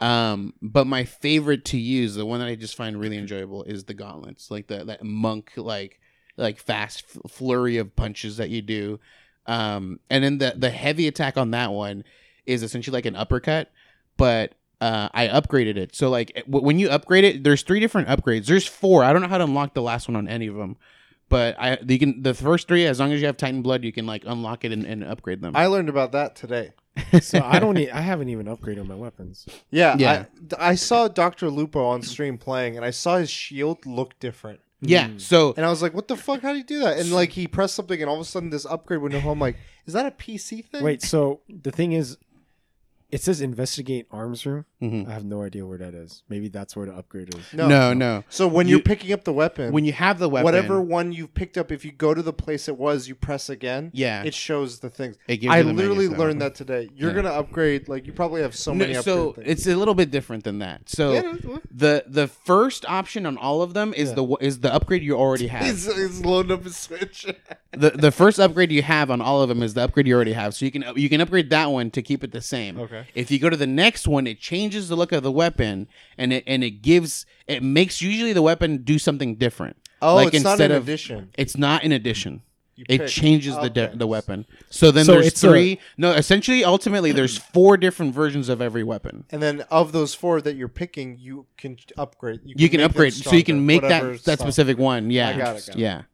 Um, 0.00 0.54
but 0.62 0.86
my 0.86 1.04
favorite 1.04 1.64
to 1.66 1.78
use, 1.78 2.14
the 2.14 2.24
one 2.24 2.38
that 2.38 2.46
I 2.46 2.54
just 2.54 2.76
find 2.76 2.98
really 3.00 3.18
enjoyable, 3.18 3.64
is 3.64 3.84
the 3.84 3.94
gauntlets. 3.94 4.48
Like 4.48 4.68
the 4.68 4.84
that 4.84 5.02
monk 5.02 5.52
like 5.56 6.00
like 6.38 6.58
fast 6.58 7.04
f- 7.08 7.30
flurry 7.30 7.76
of 7.76 7.94
punches 7.94 8.38
that 8.38 8.48
you 8.48 8.62
do. 8.62 8.98
Um, 9.46 10.00
and 10.10 10.22
then 10.24 10.38
the 10.38 10.54
the 10.56 10.70
heavy 10.70 11.06
attack 11.08 11.36
on 11.36 11.50
that 11.50 11.72
one 11.72 12.04
is 12.46 12.62
essentially 12.62 12.94
like 12.94 13.06
an 13.06 13.16
uppercut, 13.16 13.70
but 14.16 14.54
uh, 14.80 15.08
I 15.12 15.28
upgraded 15.28 15.76
it. 15.76 15.94
So 15.94 16.08
like 16.10 16.32
w- 16.46 16.64
when 16.64 16.78
you 16.78 16.88
upgrade 16.88 17.24
it, 17.24 17.44
there's 17.44 17.62
three 17.62 17.80
different 17.80 18.08
upgrades. 18.08 18.46
There's 18.46 18.66
four. 18.66 19.04
I 19.04 19.12
don't 19.12 19.20
know 19.22 19.28
how 19.28 19.38
to 19.38 19.44
unlock 19.44 19.74
the 19.74 19.82
last 19.82 20.06
one 20.08 20.16
on 20.16 20.28
any 20.28 20.46
of 20.46 20.54
them, 20.54 20.76
but 21.28 21.56
I 21.58 21.78
you 21.86 21.98
can 21.98 22.22
the 22.22 22.34
first 22.34 22.68
three 22.68 22.86
as 22.86 23.00
long 23.00 23.12
as 23.12 23.20
you 23.20 23.26
have 23.26 23.36
Titan 23.36 23.62
blood, 23.62 23.84
you 23.84 23.92
can 23.92 24.06
like 24.06 24.22
unlock 24.26 24.64
it 24.64 24.72
and, 24.72 24.84
and 24.84 25.02
upgrade 25.02 25.40
them. 25.40 25.56
I 25.56 25.66
learned 25.66 25.88
about 25.88 26.12
that 26.12 26.36
today. 26.36 26.72
So 27.22 27.40
I 27.42 27.58
don't. 27.60 27.78
e- 27.78 27.90
I 27.90 28.00
haven't 28.00 28.28
even 28.28 28.46
upgraded 28.46 28.84
my 28.86 28.94
weapons. 28.96 29.46
Yeah, 29.70 29.94
Yeah. 29.96 30.24
I, 30.58 30.70
I 30.70 30.74
saw 30.74 31.06
Doctor 31.06 31.48
Lupo 31.48 31.84
on 31.84 32.02
stream 32.02 32.36
playing, 32.38 32.76
and 32.76 32.84
I 32.84 32.90
saw 32.90 33.18
his 33.18 33.30
shield 33.30 33.86
look 33.86 34.18
different. 34.18 34.58
Yeah. 34.80 35.08
Mm. 35.08 35.20
So 35.20 35.54
And 35.56 35.64
I 35.66 35.70
was 35.70 35.82
like, 35.82 35.94
"What 35.94 36.08
the 36.08 36.16
fuck? 36.16 36.42
How 36.42 36.52
do 36.52 36.58
you 36.58 36.64
do 36.64 36.80
that?" 36.80 36.98
And 36.98 37.12
like, 37.12 37.30
he 37.30 37.46
pressed 37.46 37.74
something, 37.74 38.00
and 38.00 38.08
all 38.08 38.16
of 38.16 38.22
a 38.22 38.24
sudden, 38.24 38.50
this 38.50 38.66
upgrade 38.66 39.00
went 39.00 39.14
home. 39.14 39.26
I'm 39.32 39.38
like, 39.40 39.56
"Is 39.86 39.94
that 39.94 40.06
a 40.06 40.10
PC 40.10 40.64
thing?" 40.64 40.82
Wait. 40.82 41.02
So 41.02 41.40
the 41.48 41.70
thing 41.72 41.92
is, 41.92 42.16
it 43.10 43.22
says 43.22 43.40
investigate 43.40 44.06
arms 44.10 44.44
room. 44.44 44.64
Mhm. 44.82 45.08
I 45.08 45.12
have 45.12 45.24
no 45.24 45.42
idea 45.42 45.64
where 45.66 45.78
that 45.78 45.94
is. 45.94 46.22
Maybe 46.28 46.48
that's 46.48 46.76
where 46.76 46.86
the 46.86 46.92
upgrade 46.94 47.34
is. 47.34 47.40
no, 47.54 47.66
no, 47.66 47.94
no. 47.94 48.22
So 48.28 48.46
when 48.46 48.68
You- 48.68 48.76
you, 48.76 48.80
are 48.80 48.82
picking 48.82 49.12
up 49.12 49.24
the 49.24 49.32
weapon, 49.32 49.72
When 49.72 49.84
you 49.84 49.92
have 49.94 50.18
the 50.18 50.28
weapon, 50.28 50.44
whatever 50.44 50.80
one 50.80 51.12
you've 51.12 51.32
picked 51.34 51.56
up, 51.56 51.72
if 51.72 51.84
you 51.84 51.92
go 51.92 52.12
to 52.14 52.20
the 52.22 52.32
place 52.34 52.68
it 52.68 52.76
was, 52.76 53.08
you 53.08 53.14
press 53.14 53.48
again. 53.48 53.90
yeah, 53.94 54.22
It 54.24 54.34
shows 54.34 54.80
the 54.80 54.90
things. 54.90 55.16
it 55.26 55.38
gives 55.38 55.52
I 55.54 55.62
the 55.62 55.72
literally 55.72 56.04
menus 56.06 56.18
learned 56.18 56.42
that 56.42 56.54
today. 56.54 56.90
You're 56.94 57.10
Yeah. 57.10 57.16
gonna 57.16 57.30
upgrade. 57.30 57.88
Like 57.88 58.06
you 58.06 58.12
probably 58.12 58.42
have 58.42 58.54
so 58.54 58.72
No, 58.72 58.78
many. 58.86 58.94
so 59.02 59.32
things. 59.32 59.46
it's 59.48 59.66
a 59.66 59.74
little 59.74 59.94
bit 59.94 60.10
different 60.10 60.44
than 60.44 60.58
that. 60.58 60.88
So 60.90 61.12
Yeah, 61.14 61.22
no, 61.42 61.60
the 61.70 62.04
the 62.06 62.28
first 62.28 62.84
option 62.88 63.24
on 63.26 63.36
all 63.38 63.62
of 63.62 63.72
them 63.74 63.94
is 63.94 64.10
Yeah. 64.10 64.14
the 64.16 64.36
is 64.40 64.60
the 64.60 64.72
upgrade 64.72 65.02
you 65.02 65.16
already 65.16 65.46
have. 65.54 65.64
He's, 65.64 65.86
he's 65.92 66.20
loading 66.24 66.52
up 66.52 66.64
his 66.64 66.76
switch. 66.76 67.26
the 67.72 67.90
the 67.90 68.10
first 68.10 68.38
upgrade 68.40 68.72
you 68.72 68.82
have 68.82 69.10
on 69.10 69.20
all 69.20 69.42
of 69.42 69.48
them 69.48 69.62
is 69.62 69.74
the 69.74 69.82
upgrade 69.84 70.06
you 70.06 70.14
already 70.14 70.32
have. 70.32 70.54
So 70.54 70.64
you 70.64 70.70
can 70.70 70.84
you 70.96 71.08
can 71.08 71.20
upgrade 71.20 71.50
that 71.50 71.66
one 71.70 71.90
to 71.90 72.02
keep 72.02 72.24
it 72.24 72.32
the 72.32 72.40
same. 72.40 72.78
Okay. 72.80 73.06
If 73.14 73.30
you 73.30 73.38
go 73.38 73.50
to 73.50 73.56
the 73.56 73.66
next 73.66 74.08
one, 74.08 74.26
it 74.26 74.40
changes 74.40 74.88
the 74.88 74.96
look 74.96 75.12
of 75.12 75.22
the 75.22 75.32
weapon 75.32 75.86
and 76.16 76.32
it 76.32 76.44
and 76.46 76.64
it 76.64 76.82
gives 76.82 77.26
it 77.46 77.62
makes 77.62 78.00
usually 78.00 78.32
the 78.32 78.42
weapon 78.42 78.78
do 78.84 78.98
something 78.98 79.34
different. 79.36 79.76
oh, 80.00 80.14
Like, 80.14 80.32
it's 80.34 80.42
not 80.44 80.52
instead 80.52 80.70
an 80.70 80.76
of- 80.78 80.82
addition. 80.84 81.30
It's 81.36 81.56
not 81.58 81.84
an 81.84 81.92
addition. 81.92 82.42
You 82.76 82.84
It 82.88 83.08
changes 83.08 83.56
the 83.56 83.68
de- 83.68 83.90
the 83.96 84.06
weapon. 84.06 84.46
So 84.70 84.92
then 84.92 85.04
So 85.04 85.14
there's 85.14 85.26
it's 85.26 85.42
a- 85.42 85.48
three. 85.50 85.80
no, 85.96 86.12
essentially, 86.12 86.64
ultimately, 86.64 87.10
there's 87.10 87.36
four 87.52 87.76
different 87.76 88.14
versions 88.14 88.48
of 88.48 88.62
every 88.62 88.84
weapon. 88.84 89.24
And 89.30 89.42
then 89.42 89.62
of 89.70 89.90
those 89.90 90.14
four 90.14 90.40
that 90.42 90.54
you're 90.54 90.68
picking, 90.68 91.16
you 91.18 91.46
can 91.56 91.76
upgrade. 91.96 92.40
You 92.44 92.54
can 92.54 92.62
make 92.62 92.72
them 92.80 92.80
upgrade, 92.90 93.12
so 93.14 93.34
you 93.34 93.42
can 93.42 93.66
make 93.66 93.82
that 93.82 94.02
that 94.04 94.20
stuff. 94.20 94.38
specific 94.38 94.78
one. 94.78 95.10
Yeah, 95.10 95.30
I 95.30 95.32
got 95.32 95.56
it, 95.56 95.66
got 95.66 95.76
it. 95.76 96.04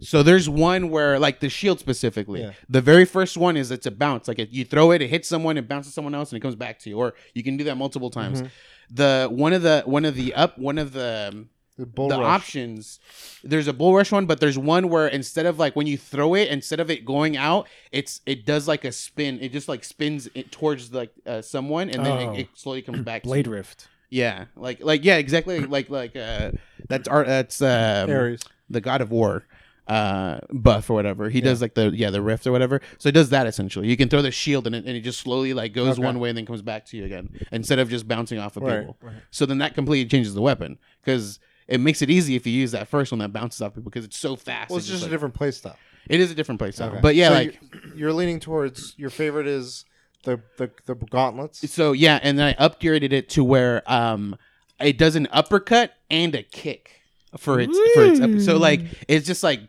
So 0.00 0.22
there's 0.22 0.48
one 0.48 0.90
where, 0.90 1.18
like 1.18 1.40
the 1.40 1.48
shield 1.48 1.80
specifically, 1.80 2.42
Yeah. 2.42 2.52
the 2.68 2.80
very 2.80 3.04
first 3.04 3.36
one 3.36 3.56
is 3.56 3.70
it's 3.70 3.86
a 3.86 3.90
bounce. 3.90 4.28
Like 4.28 4.38
it, 4.38 4.50
you 4.50 4.64
throw 4.64 4.92
it, 4.92 5.02
it 5.02 5.08
hits 5.08 5.28
someone, 5.28 5.56
it 5.56 5.66
bounces 5.68 5.92
someone 5.94 6.14
else, 6.14 6.30
and 6.30 6.36
it 6.36 6.40
comes 6.40 6.54
back 6.54 6.78
to 6.80 6.90
you. 6.90 6.96
Or 6.98 7.14
you 7.34 7.42
can 7.42 7.56
do 7.56 7.64
that 7.64 7.76
multiple 7.76 8.10
times. 8.10 8.42
Mhm. 8.42 8.50
The 8.90 9.28
one 9.30 9.52
of 9.52 9.62
the 9.62 9.82
one 9.86 10.04
of 10.04 10.14
the 10.14 10.34
up 10.34 10.56
one 10.58 10.78
of 10.78 10.92
the 10.92 11.46
The 11.76 11.86
bull 11.86 12.08
the 12.08 12.18
rush. 12.18 12.24
options. 12.42 13.00
There's 13.44 13.66
a 13.68 13.72
bull 13.72 13.94
rush 13.94 14.10
one, 14.12 14.26
but 14.26 14.40
there's 14.40 14.56
one 14.58 14.88
where 14.88 15.08
instead 15.08 15.46
of 15.46 15.58
like 15.58 15.74
when 15.76 15.86
you 15.86 15.96
throw 15.98 16.34
it, 16.34 16.48
instead 16.48 16.80
of 16.80 16.90
it 16.90 17.04
going 17.04 17.36
out, 17.36 17.68
it's 17.92 18.20
it 18.24 18.46
does 18.46 18.66
like 18.68 18.84
a 18.84 18.92
spin. 18.92 19.38
It 19.40 19.52
just 19.52 19.68
like 19.68 19.84
spins 19.84 20.28
it 20.34 20.50
towards 20.52 20.92
like 20.92 21.10
uh, 21.26 21.42
someone, 21.42 21.90
and 21.90 22.06
then 22.06 22.18
Oh. 22.28 22.32
it, 22.34 22.40
it 22.40 22.48
slowly 22.54 22.82
comes 22.82 23.00
back. 23.02 23.22
to 23.24 23.28
Blade. 23.28 23.46
Rift. 23.48 23.88
Yeah, 24.10 24.44
like 24.56 24.82
like 24.82 25.04
yeah, 25.04 25.16
exactly. 25.16 25.60
like 25.60 25.90
like 25.90 26.16
uh, 26.16 26.52
that's 26.88 27.06
art. 27.08 27.26
That's 27.26 27.60
um, 27.60 28.08
Ares. 28.10 28.40
the 28.70 28.80
God 28.80 29.00
of 29.02 29.10
War 29.10 29.44
uh 29.88 30.38
buff 30.50 30.90
or 30.90 30.94
whatever 30.94 31.30
he 31.30 31.40
does 31.40 31.62
like 31.62 31.72
the 31.74 31.90
yeah 31.94 32.10
the 32.10 32.20
rift 32.20 32.46
or 32.46 32.52
whatever 32.52 32.80
so 32.98 33.08
he 33.08 33.12
does 33.12 33.30
that 33.30 33.46
essentially 33.46 33.88
you 33.88 33.96
can 33.96 34.08
throw 34.08 34.20
the 34.20 34.30
shield 34.30 34.66
and 34.66 34.74
it, 34.76 34.84
and 34.84 34.94
it 34.96 35.00
just 35.00 35.18
slowly 35.20 35.54
like 35.54 35.72
goes 35.72 35.98
Okay. 35.98 36.02
one 36.04 36.20
way 36.20 36.28
and 36.28 36.36
then 36.36 36.44
comes 36.44 36.60
back 36.62 36.84
to 36.86 36.96
you 36.98 37.04
again 37.06 37.30
instead 37.52 37.78
of 37.78 37.88
just 37.88 38.06
bouncing 38.06 38.38
off 38.38 38.56
of 38.58 38.64
Right, 38.64 38.80
people 38.80 38.98
right. 39.00 39.14
so 39.30 39.46
then 39.46 39.58
that 39.58 39.74
completely 39.74 40.08
changes 40.08 40.34
the 40.34 40.42
weapon 40.42 40.78
because 41.02 41.38
it 41.66 41.80
makes 41.80 42.02
it 42.02 42.10
easy 42.10 42.36
if 42.36 42.46
you 42.46 42.52
use 42.52 42.72
that 42.72 42.88
first 42.88 43.12
one 43.12 43.18
that 43.20 43.32
bounces 43.32 43.62
off 43.62 43.74
people 43.74 43.90
because 43.90 44.04
it's 44.04 44.18
so 44.18 44.36
fast 44.36 44.68
Well, 44.70 44.78
it's 44.78 44.88
It 44.88 44.92
just 44.92 45.02
a 45.02 45.06
like- 45.06 45.12
different 45.12 45.34
play 45.34 45.50
style. 45.52 45.76
it 46.08 46.20
is 46.20 46.30
a 46.30 46.34
different 46.34 46.58
play 46.58 46.70
style 46.70 46.90
Okay. 46.90 47.00
but 47.00 47.14
yeah 47.14 47.28
So 47.28 47.34
like 47.34 47.58
you're, 47.72 47.96
you're 47.96 48.12
leaning 48.12 48.40
towards 48.40 48.94
your 48.98 49.10
favorite 49.10 49.46
is 49.46 49.86
the 50.24 50.40
the 50.58 50.70
the 50.84 50.94
gauntlets. 50.96 51.70
so 51.70 51.92
yeah 51.92 52.18
and 52.22 52.38
then 52.38 52.54
i 52.58 52.68
upgraded 52.68 53.12
it 53.12 53.28
to 53.30 53.42
where 53.44 53.82
um 53.90 54.36
it 54.80 54.98
does 54.98 55.16
an 55.16 55.28
uppercut 55.32 55.94
and 56.10 56.34
a 56.34 56.42
kick 56.42 56.97
for 57.36 57.60
its 57.60 57.76
for 57.94 58.04
its 58.04 58.20
up- 58.20 58.40
so 58.40 58.56
like 58.56 58.80
it's 59.06 59.26
just 59.26 59.42
like 59.42 59.60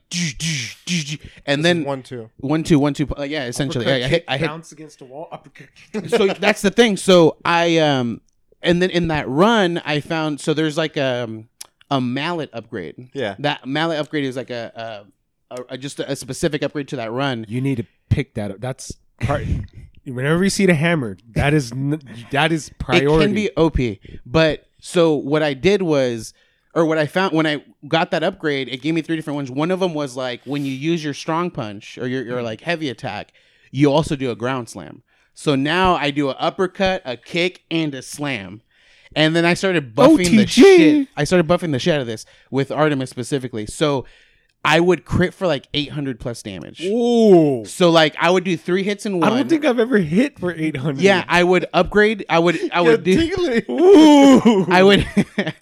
and 1.46 1.64
then 1.66 1.84
one 1.84 2.04
two. 2.04 2.30
one 2.38 2.64
two 2.64 2.80
one 2.80 2.94
two 2.94 3.08
uh, 3.18 3.24
yeah 3.24 3.46
essentially 3.46 3.86
I, 3.86 4.06
I 4.06 4.08
hit 4.08 4.26
I 4.28 4.38
hit 4.38 4.48
bounce 4.48 4.72
against 4.72 5.00
the 5.00 5.06
wall. 5.06 5.28
Uppercut. 5.32 5.68
so 6.10 6.28
that's 6.28 6.62
the 6.62 6.72
thing 6.72 6.96
so 6.98 7.38
I 7.44 7.78
um 7.80 8.22
and 8.62 8.82
then 8.82 8.90
in 8.90 9.10
that 9.10 9.28
run 9.28 9.82
I 9.84 10.00
found 10.00 10.40
so 10.40 10.54
there's 10.54 10.78
like 10.78 10.96
a 10.98 11.44
a 11.92 12.00
mallet 12.00 12.50
upgrade 12.54 13.10
Yeah. 13.14 13.36
that 13.40 13.66
mallet 13.66 14.00
upgrade 14.00 14.24
is 14.26 14.36
like 14.36 14.52
a, 14.52 15.06
a, 15.50 15.56
a, 15.56 15.66
a 15.70 15.78
just 15.78 16.00
a, 16.00 16.16
specific 16.16 16.62
upgrade 16.64 16.88
to 16.90 16.96
that 16.98 17.12
run 17.12 17.46
You 17.50 17.62
need 17.62 17.78
to 17.78 17.86
pick 18.10 18.36
that 18.36 18.52
up. 18.52 18.60
That's 18.62 18.94
part. 19.22 19.46
Whenever 20.06 20.44
you 20.44 20.50
see 20.50 20.66
the 20.66 20.74
hammer, 20.74 21.18
that 21.32 21.54
is 21.54 21.72
that 22.32 22.52
is 22.52 22.72
priority. 22.80 23.06
It 23.46 23.54
can 23.56 23.70
be 23.76 23.98
OP. 23.98 24.00
But 24.26 24.66
so 24.80 25.14
what 25.16 25.44
I 25.44 25.54
did 25.54 25.82
was, 25.84 26.34
or 26.76 26.86
what 26.86 26.98
I 26.98 27.08
found 27.08 27.34
when 27.34 27.48
I 27.48 27.64
got 27.88 28.12
that 28.12 28.24
upgrade, 28.24 28.70
it 28.70 28.82
gave 28.82 28.94
me 28.94 29.02
three 29.02 29.16
different 29.16 29.36
ones. 29.36 29.50
One 29.52 29.72
of 29.72 29.80
them 29.80 29.94
was 29.94 30.16
like 30.16 30.42
when 30.46 30.66
you 30.66 30.72
use 30.72 31.04
your 31.04 31.14
strong 31.14 31.52
punch 31.52 31.98
or 31.98 32.08
your, 32.08 32.24
your 32.24 32.38
mm-hmm. 32.38 32.46
like 32.46 32.62
heavy 32.62 32.90
attack, 32.90 33.34
you 33.72 33.92
also 33.92 34.16
do 34.16 34.32
a 34.32 34.36
ground 34.36 34.70
slam. 34.70 35.04
So 35.34 35.56
now 35.56 35.96
I 35.96 36.12
do 36.12 36.30
an 36.30 36.36
uppercut, 36.38 37.02
a 37.06 37.16
kick, 37.16 37.64
and 37.72 37.96
a 37.96 38.02
slam. 38.02 38.62
And 39.16 39.36
then 39.36 39.46
I 39.46 39.54
started 39.56 39.96
buffing 39.96 40.36
the 40.36 40.46
shit. 40.46 41.08
I 41.18 41.24
started 41.24 41.48
buffing 41.48 41.72
the 41.72 41.80
shit 41.80 41.96
out 41.96 42.02
of 42.02 42.08
this 42.08 42.26
with 42.52 42.72
Artemis 42.72 43.10
specifically. 43.10 43.66
So 43.66 44.06
I 44.64 44.80
would 44.80 45.06
crit 45.06 45.34
for 45.34 45.48
like 45.48 45.68
800 45.74 46.20
plus 46.20 46.44
damage. 46.44 46.82
Ooh. 46.84 47.64
So 47.66 47.90
like 47.90 48.16
I 48.20 48.30
would 48.30 48.44
do 48.44 48.58
three 48.58 48.84
hits 48.84 49.06
in 49.06 49.20
one. 49.20 49.32
I 49.32 49.36
don't 49.36 49.50
think 49.50 49.66
I've 49.66 49.80
ever 49.80 49.98
hit 49.98 50.38
for 50.38 50.52
800. 50.52 51.02
yeah, 51.02 51.24
I 51.28 51.44
would 51.44 51.66
upgrade. 51.74 52.26
I 52.30 52.40
would 52.40 52.60
I 52.72 52.82
would 52.82 53.04
do 53.04 53.64
Ooh. 53.70 54.66
I 54.70 54.84
would, 54.84 55.08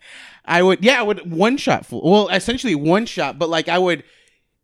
I 0.47 0.63
would, 0.63 0.83
yeah, 0.83 0.99
I 0.99 1.03
would 1.03 1.31
one 1.31 1.57
shot 1.57 1.85
full. 1.85 2.01
Well, 2.09 2.29
essentially 2.29 2.73
one 2.75 3.05
shot, 3.05 3.37
but 3.37 3.49
like 3.49 3.67
I 3.69 3.77
would. 3.77 4.03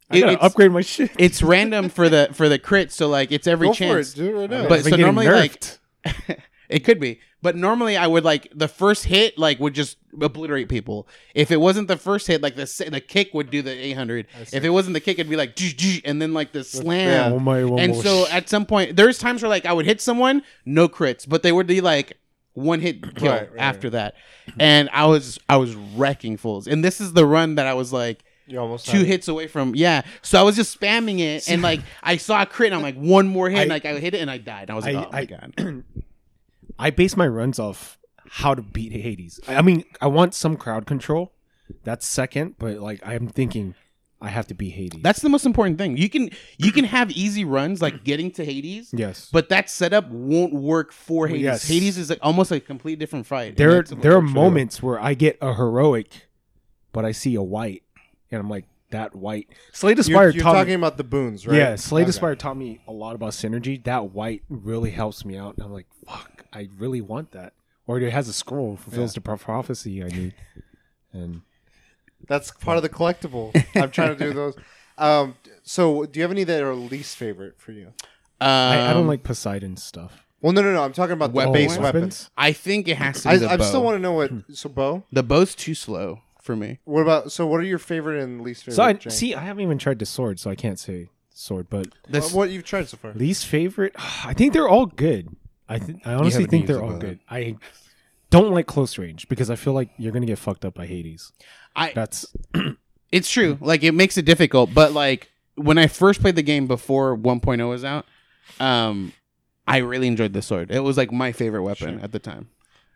I 0.10 0.20
gotta 0.20 0.40
upgrade 0.42 0.72
my 0.72 0.82
shit. 0.82 1.12
it's 1.18 1.42
random 1.42 1.90
for 1.90 2.08
the 2.08 2.30
for 2.34 2.48
the 2.48 2.60
crit, 2.60 2.92
so 2.92 3.08
like 3.10 3.32
it's 3.32 3.48
every 3.48 3.68
Go 3.68 3.74
chance. 3.74 4.14
for 4.14 4.22
it. 4.22 4.26
Do 4.26 4.36
it 4.38 4.40
right 4.42 4.50
now. 4.50 4.68
But 4.70 4.84
so 4.84 4.90
getting 4.92 5.06
normally, 5.06 5.28
like- 5.28 5.64
it 6.70 6.80
could 6.82 7.00
be, 7.00 7.20
But 7.42 7.56
normally 7.56 7.98
I 7.98 8.06
would 8.08 8.24
like 8.24 8.48
the 8.54 8.68
first 8.68 9.06
hit 9.06 9.38
like 9.38 9.60
would 9.60 9.74
just 9.74 9.98
obliterate 10.22 10.70
people. 10.70 11.08
If 11.34 11.52
it 11.52 11.58
wasn't 11.58 11.88
the 11.88 11.98
first 11.98 12.28
hit, 12.28 12.42
like 12.42 12.56
the 12.56 12.88
the 12.92 13.02
kick 13.02 13.34
would 13.34 13.50
do 13.50 13.62
the 13.62 13.72
800. 13.72 14.28
If 14.52 14.64
it 14.64 14.70
wasn't 14.70 14.94
the 14.94 15.00
kick, 15.00 15.18
it'd 15.20 15.30
be 15.30 15.36
like 15.36 15.60
and 16.06 16.22
then 16.22 16.34
like 16.34 16.52
the 16.52 16.64
slam. 16.64 17.34
Oh 17.34 17.40
my, 17.40 17.62
oh 17.62 17.78
And 17.78 17.94
my- 17.96 18.02
so 18.04 18.28
at 18.30 18.50
some 18.50 18.66
point, 18.66 18.96
there's 18.96 19.18
times 19.18 19.42
where 19.42 19.50
like 19.50 19.66
I 19.66 19.74
would 19.74 19.86
hit 19.86 20.00
someone, 20.00 20.44
no 20.66 20.88
crits, 20.88 21.28
but 21.28 21.44
they 21.44 21.52
would 21.52 21.68
be 21.68 21.82
like 21.82 22.18
one 22.54 22.80
hit 22.80 23.02
kill 23.16 23.32
Right, 23.32 23.52
right, 23.52 23.60
after 23.60 23.90
that, 23.92 24.16
and 24.60 24.90
I 24.94 25.06
was 25.08 25.40
I 25.50 25.58
was 25.58 25.76
wrecking 25.76 26.38
fools. 26.38 26.68
And 26.68 26.84
this 26.84 27.02
is 27.02 27.14
the 27.14 27.26
run 27.26 27.56
that 27.56 27.68
I 27.68 27.74
was 27.74 27.92
like 27.94 28.24
You 28.48 28.60
almost 28.60 28.88
two 28.88 29.04
hits 29.04 29.28
away 29.28 29.48
from 29.48 29.76
yeah. 29.76 30.04
So 30.22 30.40
I 30.40 30.44
was 30.44 30.56
just 30.56 30.80
spamming 30.80 31.20
it, 31.20 31.50
and 31.50 31.62
like 31.70 31.82
I 32.02 32.18
saw 32.18 32.42
a 32.42 32.46
crit, 32.46 32.68
and 32.68 32.76
I'm 32.76 32.82
like 32.82 32.96
one 32.96 33.28
more 33.28 33.50
hit, 33.50 33.62
and 33.62 33.70
like 33.70 33.86
I 33.86 33.98
hit 34.00 34.14
it, 34.14 34.22
and 34.22 34.30
I 34.32 34.38
died. 34.38 34.64
And 34.64 34.72
I 34.72 34.74
was 34.76 34.86
like, 34.86 34.96
I- 34.96 35.04
oh 35.06 35.12
my 35.12 35.20
I- 35.20 35.26
god. 35.26 35.84
I 36.80 36.90
base 36.90 37.16
my 37.16 37.28
runs 37.28 37.60
off 37.60 37.98
how 38.28 38.56
to 38.56 38.62
beat 38.62 38.92
Hades. 38.94 39.40
I 39.48 39.56
I 39.58 39.62
mean, 39.62 39.84
I 40.02 40.08
want 40.08 40.34
some 40.34 40.58
crowd 40.58 40.86
control. 40.86 41.32
That's 41.84 42.06
second, 42.06 42.56
but 42.60 42.78
like 42.80 43.00
I'm 43.06 43.28
thinking 43.28 43.76
I 44.24 44.30
have 44.30 44.48
to 44.48 44.54
beat 44.54 44.70
Hades. 44.72 45.02
That's 45.04 45.22
the 45.22 45.28
most 45.30 45.46
important 45.46 45.78
thing. 45.78 45.98
You 45.98 46.10
can 46.10 46.30
you 46.58 46.72
can 46.72 46.86
have 46.86 47.12
easy 47.12 47.44
runs 47.44 47.82
like 47.82 48.04
getting 48.06 48.32
to 48.32 48.46
Hades, 48.46 48.90
yes. 48.94 49.30
but 49.32 49.50
that 49.50 49.70
setup 49.70 50.10
won't 50.10 50.54
work 50.54 50.94
for 50.94 51.28
Hades. 51.28 51.42
Yes. 51.44 51.68
Hades 51.68 51.98
is 51.98 52.10
like 52.10 52.20
almost 52.22 52.50
like 52.50 52.64
a 52.64 52.66
complete 52.66 53.00
different 53.00 53.26
fight. 53.28 53.58
there 53.58 53.76
that's 53.76 53.90
there 53.92 54.14
are 54.14 54.20
works 54.22 54.24
really 54.30 54.34
well. 54.36 54.44
moments 54.46 54.82
where 54.82 55.00
I 55.00 55.14
get 55.14 55.38
a 55.42 55.54
heroic, 55.56 56.28
but 56.94 57.04
I 57.04 57.12
see 57.12 57.36
a 57.36 57.44
white, 57.44 57.84
and 58.32 58.40
I'm 58.40 58.50
like 58.50 58.66
that 58.92 59.14
white. 59.14 59.50
Slay 59.74 59.94
the 59.94 60.04
You're, 60.04 60.30
you're 60.30 60.42
taught 60.44 60.54
talking 60.54 60.70
me, 60.70 60.74
about 60.76 60.98
the 60.98 61.04
boons, 61.04 61.46
right? 61.46 61.58
yeah. 61.58 61.76
Slay 61.76 62.04
the 62.04 62.10
Okay. 62.10 62.18
Spire 62.18 62.36
taught 62.36 62.56
me 62.58 62.80
a 62.88 62.94
lot 62.94 63.16
about 63.16 63.32
synergy. 63.32 63.84
That 63.84 64.12
white 64.12 64.44
really 64.50 64.92
helps 64.92 65.26
me 65.26 65.36
out. 65.36 65.56
And 65.56 65.66
I'm 65.66 65.74
like, 65.74 65.88
fuck, 66.08 66.46
I 66.54 66.70
really 66.78 67.02
want 67.02 67.32
that. 67.32 67.54
Or 67.88 68.00
it 68.00 68.14
has 68.14 68.30
a 68.30 68.34
scroll 68.34 68.78
fulfills 68.78 69.14
the 69.16 69.20
prophecy 69.22 70.02
I 70.02 70.08
need, 70.08 70.36
and 71.12 71.42
That's 72.28 72.52
part 72.52 72.78
of 72.78 72.84
the 72.84 72.90
collectible. 72.90 73.52
I'm 73.76 73.92
trying 73.92 74.16
to 74.18 74.24
do 74.24 74.34
those. 74.42 74.56
Um, 74.98 75.36
so, 75.64 76.06
do 76.06 76.20
you 76.20 76.24
have 76.24 76.32
any 76.32 76.44
that 76.44 76.62
are 76.64 76.76
least 76.76 77.16
favorite 77.18 77.60
for 77.60 77.72
you? 77.72 77.94
I, 78.40 78.90
I 78.90 78.94
don't 78.94 79.02
Um, 79.04 79.08
like 79.08 79.24
Poseidon 79.24 79.78
stuff. 79.78 80.26
Well, 80.42 80.52
no, 80.52 80.62
no, 80.62 80.74
no. 80.74 80.84
I'm 80.84 80.92
talking 80.94 81.14
about 81.14 81.32
the 81.32 81.38
Weapons? 81.38 81.56
base 81.56 81.78
weapons. 81.78 82.30
I 82.38 82.52
think 82.52 82.88
it 82.90 82.98
has 82.98 83.22
to 83.24 83.30
I, 83.30 83.34
be 83.34 83.38
the 83.40 83.50
I 83.52 83.58
bow. 83.58 83.64
still 83.64 83.84
want 83.84 83.96
to 83.96 84.00
know 84.00 84.12
what. 84.14 84.32
So, 84.54 84.68
bow. 84.70 85.04
the 85.12 85.24
bow's 85.24 85.56
too 85.56 85.74
slow 85.74 86.20
for 86.42 86.56
me. 86.56 86.80
What 86.84 87.02
about? 87.02 87.32
So, 87.32 87.48
what 87.48 87.62
are 87.62 87.64
your 87.64 87.80
favorite 87.80 88.22
and 88.22 88.42
least 88.42 88.64
favorite? 88.64 88.76
So 88.76 88.84
I 88.84 88.94
Jane? 88.94 89.12
see. 89.12 89.36
I 89.36 89.42
haven't 89.42 89.64
even 89.64 89.78
tried 89.78 90.00
the 90.00 90.06
sword, 90.06 90.40
so 90.40 90.50
I 90.52 90.56
can't 90.56 90.78
say 90.78 91.08
sword. 91.30 91.68
But 91.70 91.88
This, 92.10 92.34
what 92.34 92.50
you've 92.50 92.66
tried 92.66 92.90
so 92.90 92.98
far. 92.98 93.14
least 93.14 93.46
favorite, 93.46 93.96
I 94.26 94.34
think 94.34 94.52
they're 94.54 94.68
all 94.68 94.86
good. 94.88 95.30
I 95.70 95.80
th- 95.80 96.00
I 96.06 96.14
honestly 96.14 96.42
haven't 96.44 96.50
think 96.52 96.68
they're 96.68 96.80
a 96.80 96.84
all 96.84 96.92
bow. 96.94 96.98
good. 97.00 97.20
I 97.30 97.56
don't 98.34 98.52
like 98.52 98.66
close 98.68 98.98
range 98.98 99.28
because 99.30 99.50
I 99.50 99.56
feel 99.56 99.74
like 99.74 99.90
you're 99.98 100.12
gonna 100.12 100.26
get 100.26 100.40
fucked 100.40 100.66
up 100.66 100.74
by 100.74 100.86
Hades. 100.88 101.32
I 101.76 101.92
That's 101.94 102.26
it's 103.12 103.30
true. 103.32 103.58
Like 103.62 103.84
it 103.84 103.92
makes 103.94 104.18
it 104.18 104.26
difficult, 104.26 104.74
but 104.74 104.92
like 104.94 105.30
when 105.56 105.78
I 105.78 105.88
first 105.88 106.20
played 106.22 106.36
the 106.36 106.42
game 106.44 106.66
before 106.68 107.16
1.0 107.16 107.70
was 107.70 107.84
out, 107.86 108.06
um, 108.60 109.14
I 109.68 109.78
really 109.78 110.08
enjoyed 110.08 110.34
the 110.34 110.42
sword. 110.42 110.72
It 110.72 110.80
was 110.82 110.98
like 110.98 111.12
my 111.12 111.32
favorite 111.32 111.62
weapon 111.64 111.96
Sure. 111.98 112.04
at 112.04 112.12
the 112.12 112.20
time. 112.20 112.50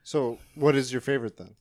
So, 0.04 0.40
what 0.56 0.76
is 0.76 0.92
your 0.92 1.02
favorite 1.02 1.38
then? 1.38 1.56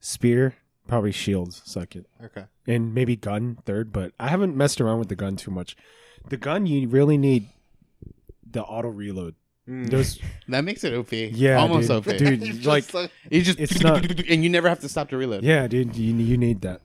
spear, 0.00 0.54
probably 0.86 1.12
shields 1.12 1.62
second, 1.64 2.06
Okay. 2.22 2.44
and 2.66 2.94
maybe 2.94 3.16
gun 3.16 3.58
third. 3.64 3.92
But 3.92 4.12
I 4.20 4.28
haven't 4.28 4.54
messed 4.56 4.80
around 4.80 4.98
with 5.00 5.08
the 5.08 5.16
gun 5.16 5.36
too 5.36 5.50
much. 5.50 5.76
The 6.28 6.36
gun 6.36 6.66
you 6.66 6.86
really 6.88 7.16
need 7.18 7.48
the 8.48 8.62
auto 8.62 8.88
reload. 8.88 9.34
Mm. 9.68 9.90
Those 9.90 10.20
That 10.48 10.62
makes 10.64 10.84
it 10.84 10.94
OP. 10.94 11.10
Yeah, 11.12 11.58
almost 11.58 11.88
dude. 11.88 11.96
OP. 11.96 12.04
Dude, 12.16 12.42
It's 12.42 12.64
like- 12.66 12.86
just 12.88 13.10
You 13.30 13.42
just 13.42 13.58
It's 13.60 13.80
not- 13.82 14.04
and 14.30 14.42
you 14.44 14.50
never 14.50 14.68
have 14.68 14.80
to 14.80 14.88
stop 14.88 15.08
to 15.10 15.16
reload. 15.16 15.42
yeah, 15.42 15.66
dude, 15.66 15.96
you 15.96 16.14
you 16.14 16.36
need 16.36 16.60
that. 16.62 16.80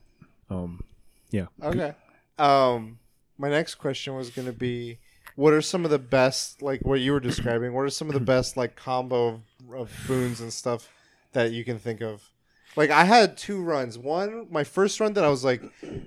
Um, 0.50 0.82
yeah. 1.30 1.46
okay. 1.62 1.94
Um, 2.38 2.98
my 3.38 3.48
next 3.48 3.76
question 3.76 4.14
was 4.14 4.30
going 4.30 4.46
to 4.46 4.52
be, 4.52 4.98
what 5.36 5.52
are 5.52 5.62
some 5.62 5.84
of 5.84 5.90
the 5.90 5.98
best, 5.98 6.60
like 6.60 6.80
what 6.82 7.00
you 7.00 7.12
were 7.12 7.20
describing? 7.20 7.72
What 7.72 7.82
are 7.82 7.90
some 7.90 8.08
of 8.08 8.14
the 8.14 8.20
best 8.34 8.56
like 8.56 8.76
combo 8.76 9.28
of, 9.28 9.40
of 9.74 9.90
boons 10.06 10.40
and 10.40 10.52
stuff 10.52 10.90
that 11.32 11.52
you 11.52 11.64
can 11.64 11.78
think 11.78 12.00
of? 12.02 12.28
Like 12.76 12.90
I 12.90 13.04
had 13.04 13.36
two 13.36 13.62
runs. 13.62 13.96
One, 13.98 14.46
my 14.50 14.64
first 14.64 14.98
run 15.00 15.12
that 15.14 15.24
I 15.24 15.28
was 15.28 15.44
like, 15.44 15.62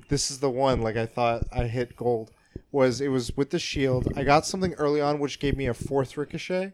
this 0.09 0.29
is 0.31 0.39
the 0.39 0.49
one. 0.49 0.81
Like 0.81 0.97
I 0.97 1.05
thought 1.05 1.43
I 1.53 1.63
hit 1.65 1.95
gold. 1.95 2.31
Was 2.75 2.99
it 2.99 3.07
was 3.07 3.31
with 3.37 3.51
the 3.51 3.57
shield? 3.57 4.11
I 4.17 4.25
got 4.25 4.45
something 4.45 4.73
early 4.73 4.99
on 4.99 5.19
which 5.19 5.39
gave 5.39 5.55
me 5.55 5.65
a 5.67 5.73
fourth 5.73 6.17
ricochet, 6.17 6.73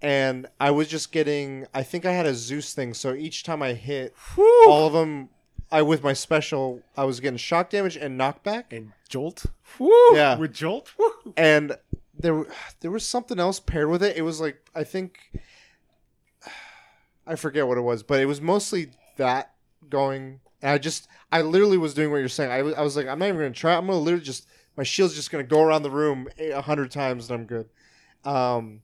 and 0.00 0.46
I 0.60 0.70
was 0.70 0.86
just 0.86 1.10
getting. 1.10 1.66
I 1.74 1.82
think 1.82 2.06
I 2.06 2.12
had 2.12 2.26
a 2.26 2.34
Zeus 2.34 2.74
thing. 2.74 2.94
So 2.94 3.12
each 3.14 3.42
time 3.42 3.60
I 3.60 3.72
hit, 3.72 4.14
all 4.38 4.86
of 4.86 4.92
them, 4.92 5.30
I 5.72 5.82
with 5.82 6.04
my 6.04 6.12
special, 6.12 6.82
I 6.96 7.06
was 7.06 7.18
getting 7.18 7.38
shock 7.38 7.70
damage 7.70 7.96
and 7.96 8.20
knockback. 8.20 8.66
And 8.70 8.92
jolt. 9.08 9.46
Woo! 9.80 9.90
Yeah. 10.14 10.38
With 10.38 10.54
jolt. 10.54 10.92
Woo! 10.96 11.34
and 11.36 11.76
there 12.16 12.46
there 12.78 12.92
was 12.92 13.04
something 13.04 13.40
else 13.40 13.58
paired 13.58 13.90
with 13.90 14.04
it. 14.04 14.16
It 14.16 14.22
was 14.22 14.40
like 14.40 14.64
I 14.76 14.84
think 14.84 15.18
I 17.26 17.34
forget 17.34 17.66
what 17.66 17.78
it 17.78 17.82
was, 17.82 18.04
but 18.04 18.20
it 18.20 18.26
was 18.26 18.40
mostly 18.40 18.92
that 19.16 19.54
going. 19.88 20.38
And 20.62 20.70
I 20.70 20.78
just 20.78 21.08
I 21.32 21.42
literally 21.42 21.78
was 21.78 21.94
doing 21.94 22.12
what 22.12 22.18
you're 22.18 22.28
saying. 22.28 22.52
I, 22.52 22.58
I 22.78 22.82
was 22.82 22.96
like 22.96 23.08
I'm 23.08 23.18
not 23.18 23.26
even 23.26 23.40
gonna 23.40 23.50
try. 23.50 23.74
I'm 23.74 23.88
gonna 23.88 23.98
literally 23.98 24.24
just 24.24 24.46
my 24.80 24.84
shield's 24.84 25.14
just 25.14 25.30
gonna 25.30 25.44
go 25.44 25.60
around 25.60 25.82
the 25.82 25.90
room 25.90 26.26
a 26.38 26.52
a 26.52 26.62
hundred 26.62 26.90
times 26.90 27.28
and 27.28 27.38
I'm 27.38 27.46
good. 27.46 27.68
Um, 28.24 28.80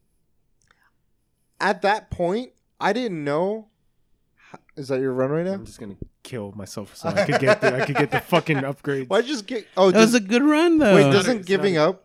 at 1.58 1.80
that 1.82 2.10
point, 2.10 2.52
I 2.78 2.92
didn't 2.92 3.24
know. 3.24 3.68
Is 4.76 4.88
that 4.88 5.00
your 5.00 5.12
run 5.14 5.30
right 5.30 5.46
now? 5.46 5.54
I'm 5.54 5.64
just 5.64 5.80
gonna 5.80 5.96
kill 6.22 6.52
myself 6.54 6.94
so 6.94 7.08
I 7.08 7.24
could 7.24 7.40
get 7.40 7.62
the, 7.62 7.74
I 7.82 7.86
could 7.86 7.96
get 7.96 8.10
the 8.10 8.20
fucking 8.20 8.62
upgrade. 8.70 9.08
Why 9.08 9.22
just 9.22 9.46
get? 9.46 9.66
Oh, 9.74 9.90
That 9.90 10.00
was 10.00 10.12
a 10.14 10.20
good 10.20 10.42
run 10.42 10.76
though. 10.76 10.94
wait. 10.96 11.10
Doesn't 11.12 11.38
it's 11.38 11.48
giving 11.48 11.76
not- 11.76 11.88
up 11.88 12.04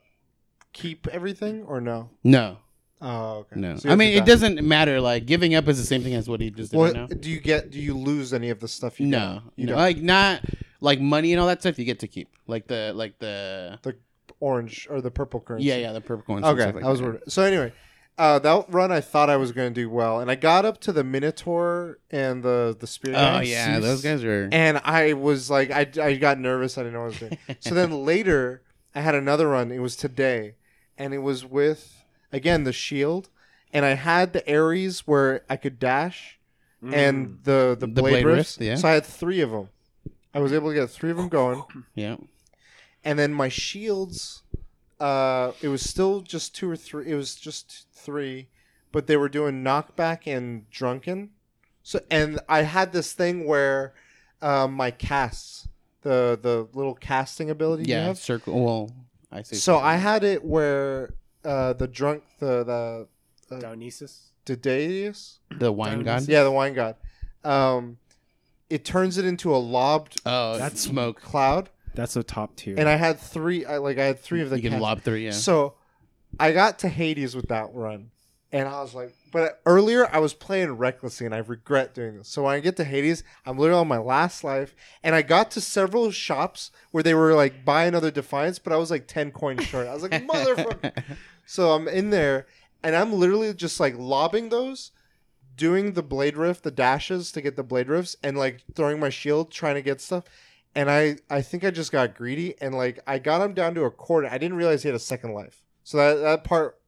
keep 0.71 1.05
everything 1.09 1.63
or 1.63 1.81
no? 1.81 2.09
no, 2.23 2.59
Oh, 3.01 3.39
okay. 3.39 3.59
no. 3.59 3.75
So 3.75 3.89
I 3.89 3.95
mean, 3.95 4.17
it 4.17 4.25
doesn't 4.25 4.63
matter. 4.65 5.01
Like 5.01 5.25
giving 5.25 5.53
up 5.53 5.67
is 5.67 5.77
the 5.77 5.85
same 5.85 6.01
thing 6.01 6.13
as 6.13 6.29
what 6.29 6.39
he 6.39 6.49
just 6.49 6.71
did 6.71 6.79
right 6.79 6.93
now. 6.93 7.07
Do 7.07 7.29
you 7.29 7.41
get? 7.41 7.71
Do 7.71 7.79
you 7.81 7.97
lose 7.97 8.33
any 8.33 8.51
of 8.51 8.61
the 8.61 8.69
stuff 8.69 9.01
you 9.01 9.07
No, 9.07 9.41
get? 9.43 9.53
you 9.57 9.65
no. 9.65 9.71
don't. 9.73 9.79
like 9.81 9.97
not 9.97 10.45
like 10.81 10.99
money 10.99 11.31
and 11.31 11.39
all 11.39 11.47
that 11.47 11.61
stuff. 11.61 11.79
You 11.79 11.85
get 11.85 11.99
to 11.99 12.07
keep 12.07 12.27
like 12.47 12.67
the 12.67 12.91
like 12.93 13.19
the 13.19 13.79
the 13.83 13.95
orange 14.39 14.87
or 14.89 14.99
the 15.01 15.11
purple 15.11 15.39
currency. 15.39 15.67
yeah 15.67 15.75
yeah 15.77 15.93
the 15.93 16.01
purple 16.01 16.23
coins. 16.25 16.45
Okay, 16.45 16.61
stuff 16.61 16.75
like 16.75 16.83
I 16.83 16.89
was 16.89 16.99
that. 16.99 17.05
worried. 17.05 17.21
So 17.27 17.43
anyway, 17.43 17.71
uh, 18.17 18.39
that 18.39 18.65
run 18.69 18.91
I 18.91 18.99
thought 18.99 19.29
I 19.29 19.37
was 19.37 19.51
going 19.51 19.73
to 19.73 19.81
do 19.81 19.89
well, 19.89 20.19
and 20.19 20.29
I 20.29 20.35
got 20.35 20.65
up 20.65 20.81
to 20.81 20.91
the 20.91 21.03
Minotaur 21.03 21.99
and 22.09 22.43
the 22.43 22.75
the 22.79 22.87
Spear. 22.87 23.13
Oh 23.13 23.15
guys, 23.15 23.49
yeah, 23.49 23.79
those 23.79 24.01
guys 24.01 24.23
are. 24.23 24.49
And 24.51 24.79
I 24.83 25.13
was 25.13 25.49
like, 25.49 25.71
I, 25.71 25.87
I 26.01 26.15
got 26.17 26.39
nervous. 26.39 26.77
I 26.77 26.81
didn't 26.81 26.93
know 26.93 26.99
what 27.01 27.05
I 27.05 27.07
was 27.09 27.19
doing. 27.19 27.37
so 27.59 27.73
then 27.75 28.03
later, 28.05 28.61
I 28.95 29.01
had 29.01 29.15
another 29.15 29.47
run. 29.49 29.71
It 29.71 29.79
was 29.79 29.95
today, 29.95 30.55
and 30.97 31.13
it 31.13 31.19
was 31.19 31.45
with 31.45 32.03
again 32.33 32.63
the 32.63 32.73
shield, 32.73 33.29
and 33.71 33.85
I 33.85 33.93
had 33.93 34.33
the 34.33 34.43
Ares 34.51 35.01
where 35.07 35.43
I 35.49 35.55
could 35.57 35.77
dash, 35.79 36.39
and 36.81 37.39
the 37.43 37.77
the, 37.79 37.87
Mm. 37.87 37.95
The 37.95 38.01
blade, 38.01 38.11
blade 38.11 38.25
rifts. 38.25 38.57
rift, 38.57 38.67
yeah. 38.67 38.75
So 38.75 38.87
I 38.87 38.93
had 38.93 39.05
three 39.05 39.41
of 39.41 39.51
them. 39.51 39.69
I 40.33 40.39
was 40.39 40.53
able 40.53 40.69
to 40.69 40.75
get 40.75 40.89
three 40.89 41.11
of 41.11 41.17
them 41.17 41.29
going. 41.29 41.63
Yeah. 41.95 42.17
and 43.03 43.17
then 43.19 43.33
my 43.33 43.49
shields 43.49 44.43
uh 44.99 45.51
it 45.61 45.67
was 45.67 45.81
still 45.81 46.21
just 46.21 46.53
two 46.55 46.69
or 46.69 46.75
three 46.75 47.09
it 47.11 47.15
was 47.15 47.35
just 47.35 47.87
three 47.91 48.47
but 48.91 49.07
they 49.07 49.17
were 49.17 49.29
doing 49.29 49.63
knockback 49.63 50.27
and 50.27 50.69
drunken 50.69 51.31
so 51.81 51.99
and 52.11 52.39
i 52.47 52.61
had 52.61 52.93
this 52.93 53.11
thing 53.13 53.47
where 53.47 53.93
um 54.43 54.73
my 54.73 54.91
casts 54.91 55.67
the 56.03 56.37
the 56.41 56.67
little 56.77 56.93
casting 56.93 57.49
ability 57.49 57.83
you 57.89 57.95
Yeah. 57.95 58.05
have 58.05 58.17
Circle. 58.19 58.63
Well, 58.63 58.91
I 59.31 59.41
say. 59.41 59.55
so 59.55 59.79
i 59.79 59.95
had 59.95 60.23
it 60.23 60.43
where 60.45 61.15
uh 61.43 61.73
the 61.73 61.87
drunk 61.87 62.23
the 62.39 62.63
the 62.63 63.07
Dionysus. 63.59 64.31
Daedalus? 64.45 65.39
the 65.57 65.71
wine 65.71 66.03
god. 66.03 66.27
yeah 66.27 66.43
the 66.43 66.51
wine 66.51 66.73
god 66.75 66.95
um 67.43 67.97
it 68.71 68.85
turns 68.85 69.17
it 69.17 69.25
into 69.25 69.53
a 69.53 69.57
lobbed 69.57 70.19
Oh, 70.25 70.53
that 70.53 70.59
that's 70.59 70.81
smoke. 70.81 71.21
cloud 71.21 71.69
That's 71.93 72.15
a 72.15 72.23
top 72.23 72.55
tier. 72.55 72.75
and 72.79 72.87
i 72.89 72.95
had 72.95 73.19
three 73.19 73.65
i 73.65 73.77
like 73.77 73.97
i 73.99 74.05
had 74.05 74.19
three 74.19 74.41
of 74.41 74.49
the 74.49 74.55
You 74.57 74.61
can 74.63 74.71
casts. 74.71 74.81
lob 74.81 75.01
three. 75.01 75.25
Yeah. 75.25 75.31
So 75.31 75.75
I 76.39 76.53
got 76.53 76.79
to 76.79 76.87
Hades 76.87 77.35
with 77.35 77.49
that 77.49 77.69
run. 77.73 78.11
And 78.53 78.67
I 78.67 78.81
was 78.81 78.93
like, 78.93 79.13
but 79.31 79.61
earlier 79.65 80.07
I 80.13 80.19
was 80.19 80.33
playing 80.33 80.71
recklessly 80.73 81.25
and 81.25 81.33
I 81.33 81.37
regret 81.39 81.93
doing 81.93 82.17
this. 82.17 82.27
So 82.27 82.43
when 82.43 82.53
I 82.53 82.59
get 82.59 82.75
to 82.77 82.83
Hades, 82.83 83.23
I'm 83.45 83.57
literally 83.57 83.79
on 83.81 83.87
my 83.87 83.97
last 83.97 84.43
life. 84.43 84.75
And 85.03 85.15
I 85.15 85.21
got 85.21 85.51
to 85.51 85.61
several 85.61 86.11
shops 86.11 86.69
where 86.91 87.01
they 87.03 87.13
were 87.13 87.33
like, 87.33 87.63
buy 87.63 87.85
another 87.85 88.11
Defiance, 88.11 88.59
but 88.59 88.73
I 88.73 88.75
was 88.75 88.91
like 88.91 89.07
10 89.07 89.31
coins 89.31 89.63
short. 89.65 89.87
I 89.87 89.93
was 89.93 90.03
like, 90.03 90.11
motherfucker. 90.27 91.03
so 91.45 91.71
I'm 91.71 91.87
in 91.87 92.09
there 92.09 92.45
and 92.83 92.93
I'm 92.93 93.13
literally 93.13 93.53
just 93.53 93.79
like 93.79 93.95
lobbing 93.97 94.49
those, 94.49 94.91
doing 95.55 95.93
the 95.93 96.03
blade 96.03 96.37
rift, 96.37 96.63
the 96.63 96.71
dashes 96.71 97.31
to 97.33 97.41
get 97.41 97.55
the 97.55 97.63
blade 97.63 97.87
rifts, 97.89 98.15
and 98.23 98.37
like 98.37 98.63
throwing 98.75 98.99
my 98.99 99.09
shield, 99.09 99.51
trying 99.51 99.75
to 99.75 99.81
get 99.81 100.01
stuff. 100.01 100.23
And 100.73 100.89
I, 100.89 101.17
I 101.29 101.41
think 101.41 101.63
I 101.63 101.71
just 101.71 101.91
got 101.91 102.15
greedy 102.15 102.55
and 102.61 102.73
like 102.73 102.99
I 103.05 103.19
got 103.19 103.41
him 103.41 103.53
down 103.53 103.75
to 103.75 103.83
a 103.83 103.91
quarter. 103.91 104.27
I 104.27 104.37
didn't 104.37 104.57
realize 104.57 104.83
he 104.83 104.89
had 104.89 104.95
a 104.95 104.99
second 104.99 105.33
life. 105.33 105.61
So 105.83 105.97
that, 105.97 106.21
that 106.21 106.43
part 106.43 106.79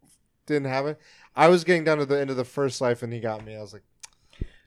didn't 0.46 0.70
have 0.70 0.86
it. 0.86 1.00
I 1.36 1.50
was 1.50 1.64
getting 1.64 1.84
down 1.84 1.98
to 1.98 2.06
the 2.06 2.20
end 2.20 2.30
of 2.30 2.38
the 2.38 2.46
first 2.46 2.80
life, 2.80 3.04
and 3.04 3.12
he 3.12 3.20
got 3.20 3.44
me. 3.44 3.56
I 3.56 3.62
was 3.62 3.74
like, 3.74 3.84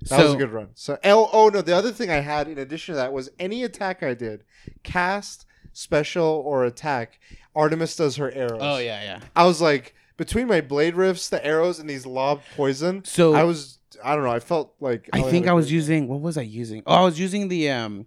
that 0.08 0.22
was 0.22 0.34
a 0.34 0.36
good 0.36 0.52
run. 0.52 0.68
So, 0.74 0.98
oh, 1.04 1.30
oh 1.32 1.48
no, 1.48 1.62
the 1.62 1.76
other 1.76 1.92
thing 1.92 2.10
I 2.10 2.20
had 2.20 2.48
in 2.48 2.58
addition 2.58 2.94
to 2.94 2.96
that 2.96 3.12
was 3.12 3.30
any 3.38 3.64
attack 3.64 4.02
I 4.02 4.14
did, 4.14 4.44
cast, 4.82 5.46
special, 5.72 6.42
or 6.44 6.64
attack, 6.64 7.18
Artemis 7.54 7.96
does 7.96 8.16
her 8.16 8.30
arrows. 8.32 8.60
Oh 8.60 8.78
yeah, 8.78 9.02
yeah. 9.02 9.20
I 9.34 9.46
was 9.46 9.60
like, 9.60 9.94
between 10.16 10.46
my 10.46 10.60
blade 10.60 10.94
rifts, 10.94 11.28
the 11.28 11.44
arrows, 11.44 11.78
and 11.78 11.88
these 11.88 12.06
lob 12.06 12.40
poison, 12.56 13.04
So 13.04 13.34
I 13.34 13.44
was, 13.44 13.78
I 14.02 14.14
don't 14.14 14.24
know, 14.24 14.30
I 14.30 14.40
felt 14.40 14.74
like 14.80 15.08
I 15.12 15.20
oh, 15.20 15.30
think 15.30 15.46
I 15.46 15.52
was 15.52 15.70
using 15.70 16.08
what 16.08 16.20
was 16.20 16.36
I 16.38 16.42
using? 16.42 16.82
Oh, 16.86 16.94
I 16.94 17.04
was 17.04 17.18
using 17.18 17.48
the 17.48 17.70
um 17.70 18.06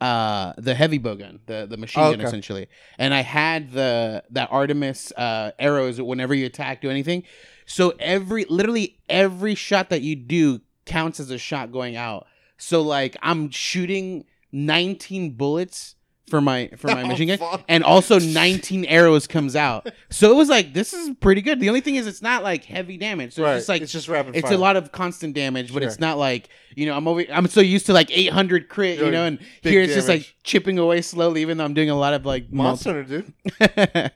uh 0.00 0.52
the 0.58 0.74
heavy 0.74 0.98
bow 0.98 1.14
gun, 1.14 1.40
the 1.46 1.66
the 1.68 1.76
machine 1.76 2.02
Oh, 2.04 2.10
gun 2.10 2.20
okay. 2.20 2.28
essentially. 2.28 2.68
And 2.98 3.12
I 3.12 3.22
had 3.22 3.72
the 3.72 4.22
that 4.30 4.48
Artemis 4.52 5.12
uh 5.16 5.52
arrows 5.58 6.00
whenever 6.00 6.34
you 6.34 6.46
attack 6.46 6.82
do 6.82 6.90
anything. 6.90 7.24
So 7.66 7.94
every 7.98 8.44
literally 8.44 8.98
every 9.08 9.54
shot 9.54 9.90
that 9.90 10.02
you 10.02 10.16
do 10.16 10.60
counts 10.86 11.20
as 11.20 11.30
a 11.30 11.38
shot 11.38 11.72
going 11.72 11.96
out. 11.96 12.26
So 12.58 12.82
like 12.82 13.16
I'm 13.22 13.50
shooting 13.50 14.24
19 14.52 15.32
bullets 15.32 15.94
for 16.28 16.40
my 16.40 16.70
for 16.76 16.88
my 16.88 17.02
Oh, 17.04 17.06
machine 17.06 17.28
gun 17.28 17.38
fuck. 17.38 17.64
and 17.68 17.82
also 17.84 18.18
19 18.18 18.84
arrows 18.84 19.26
comes 19.26 19.56
out. 19.56 19.90
So 20.10 20.30
it 20.30 20.34
was 20.36 20.48
like 20.48 20.74
this 20.74 20.92
is 20.92 21.10
pretty 21.20 21.42
good. 21.42 21.60
The 21.60 21.68
only 21.68 21.80
thing 21.80 21.96
is 21.96 22.06
it's 22.06 22.22
not 22.22 22.42
like 22.42 22.64
heavy 22.64 22.96
damage. 22.96 23.34
So 23.34 23.42
right. 23.42 23.52
it's 23.54 23.60
just 23.62 23.68
like 23.68 23.82
it's 23.82 23.92
just 23.92 24.08
rapid 24.08 24.36
it's 24.36 24.48
fire. 24.48 24.54
a 24.56 24.58
lot 24.60 24.76
of 24.76 24.92
constant 24.92 25.34
damage, 25.34 25.72
but 25.72 25.82
Sure. 25.82 25.88
it's 25.88 25.98
not 26.00 26.18
like 26.18 26.48
you 26.76 26.86
know 26.86 26.96
I'm 26.96 27.08
over. 27.08 27.24
I'm 27.32 27.46
so 27.48 27.60
used 27.60 27.86
to 27.86 27.92
like 27.92 28.10
800 28.10 28.68
crit, 28.68 28.98
you 28.98 29.04
You're 29.04 29.12
know, 29.12 29.24
and 29.24 29.38
big 29.62 29.72
here 29.72 29.82
it's 29.82 29.94
just 29.94 30.08
like 30.08 30.34
chipping 30.44 30.78
away 30.78 31.02
slowly, 31.02 31.40
even 31.42 31.58
though 31.58 31.64
I'm 31.64 31.74
doing 31.74 31.90
a 31.90 31.96
lot 31.98 32.14
of 32.14 32.24
like 32.26 32.52
monster, 32.52 33.02
dude. 33.04 33.32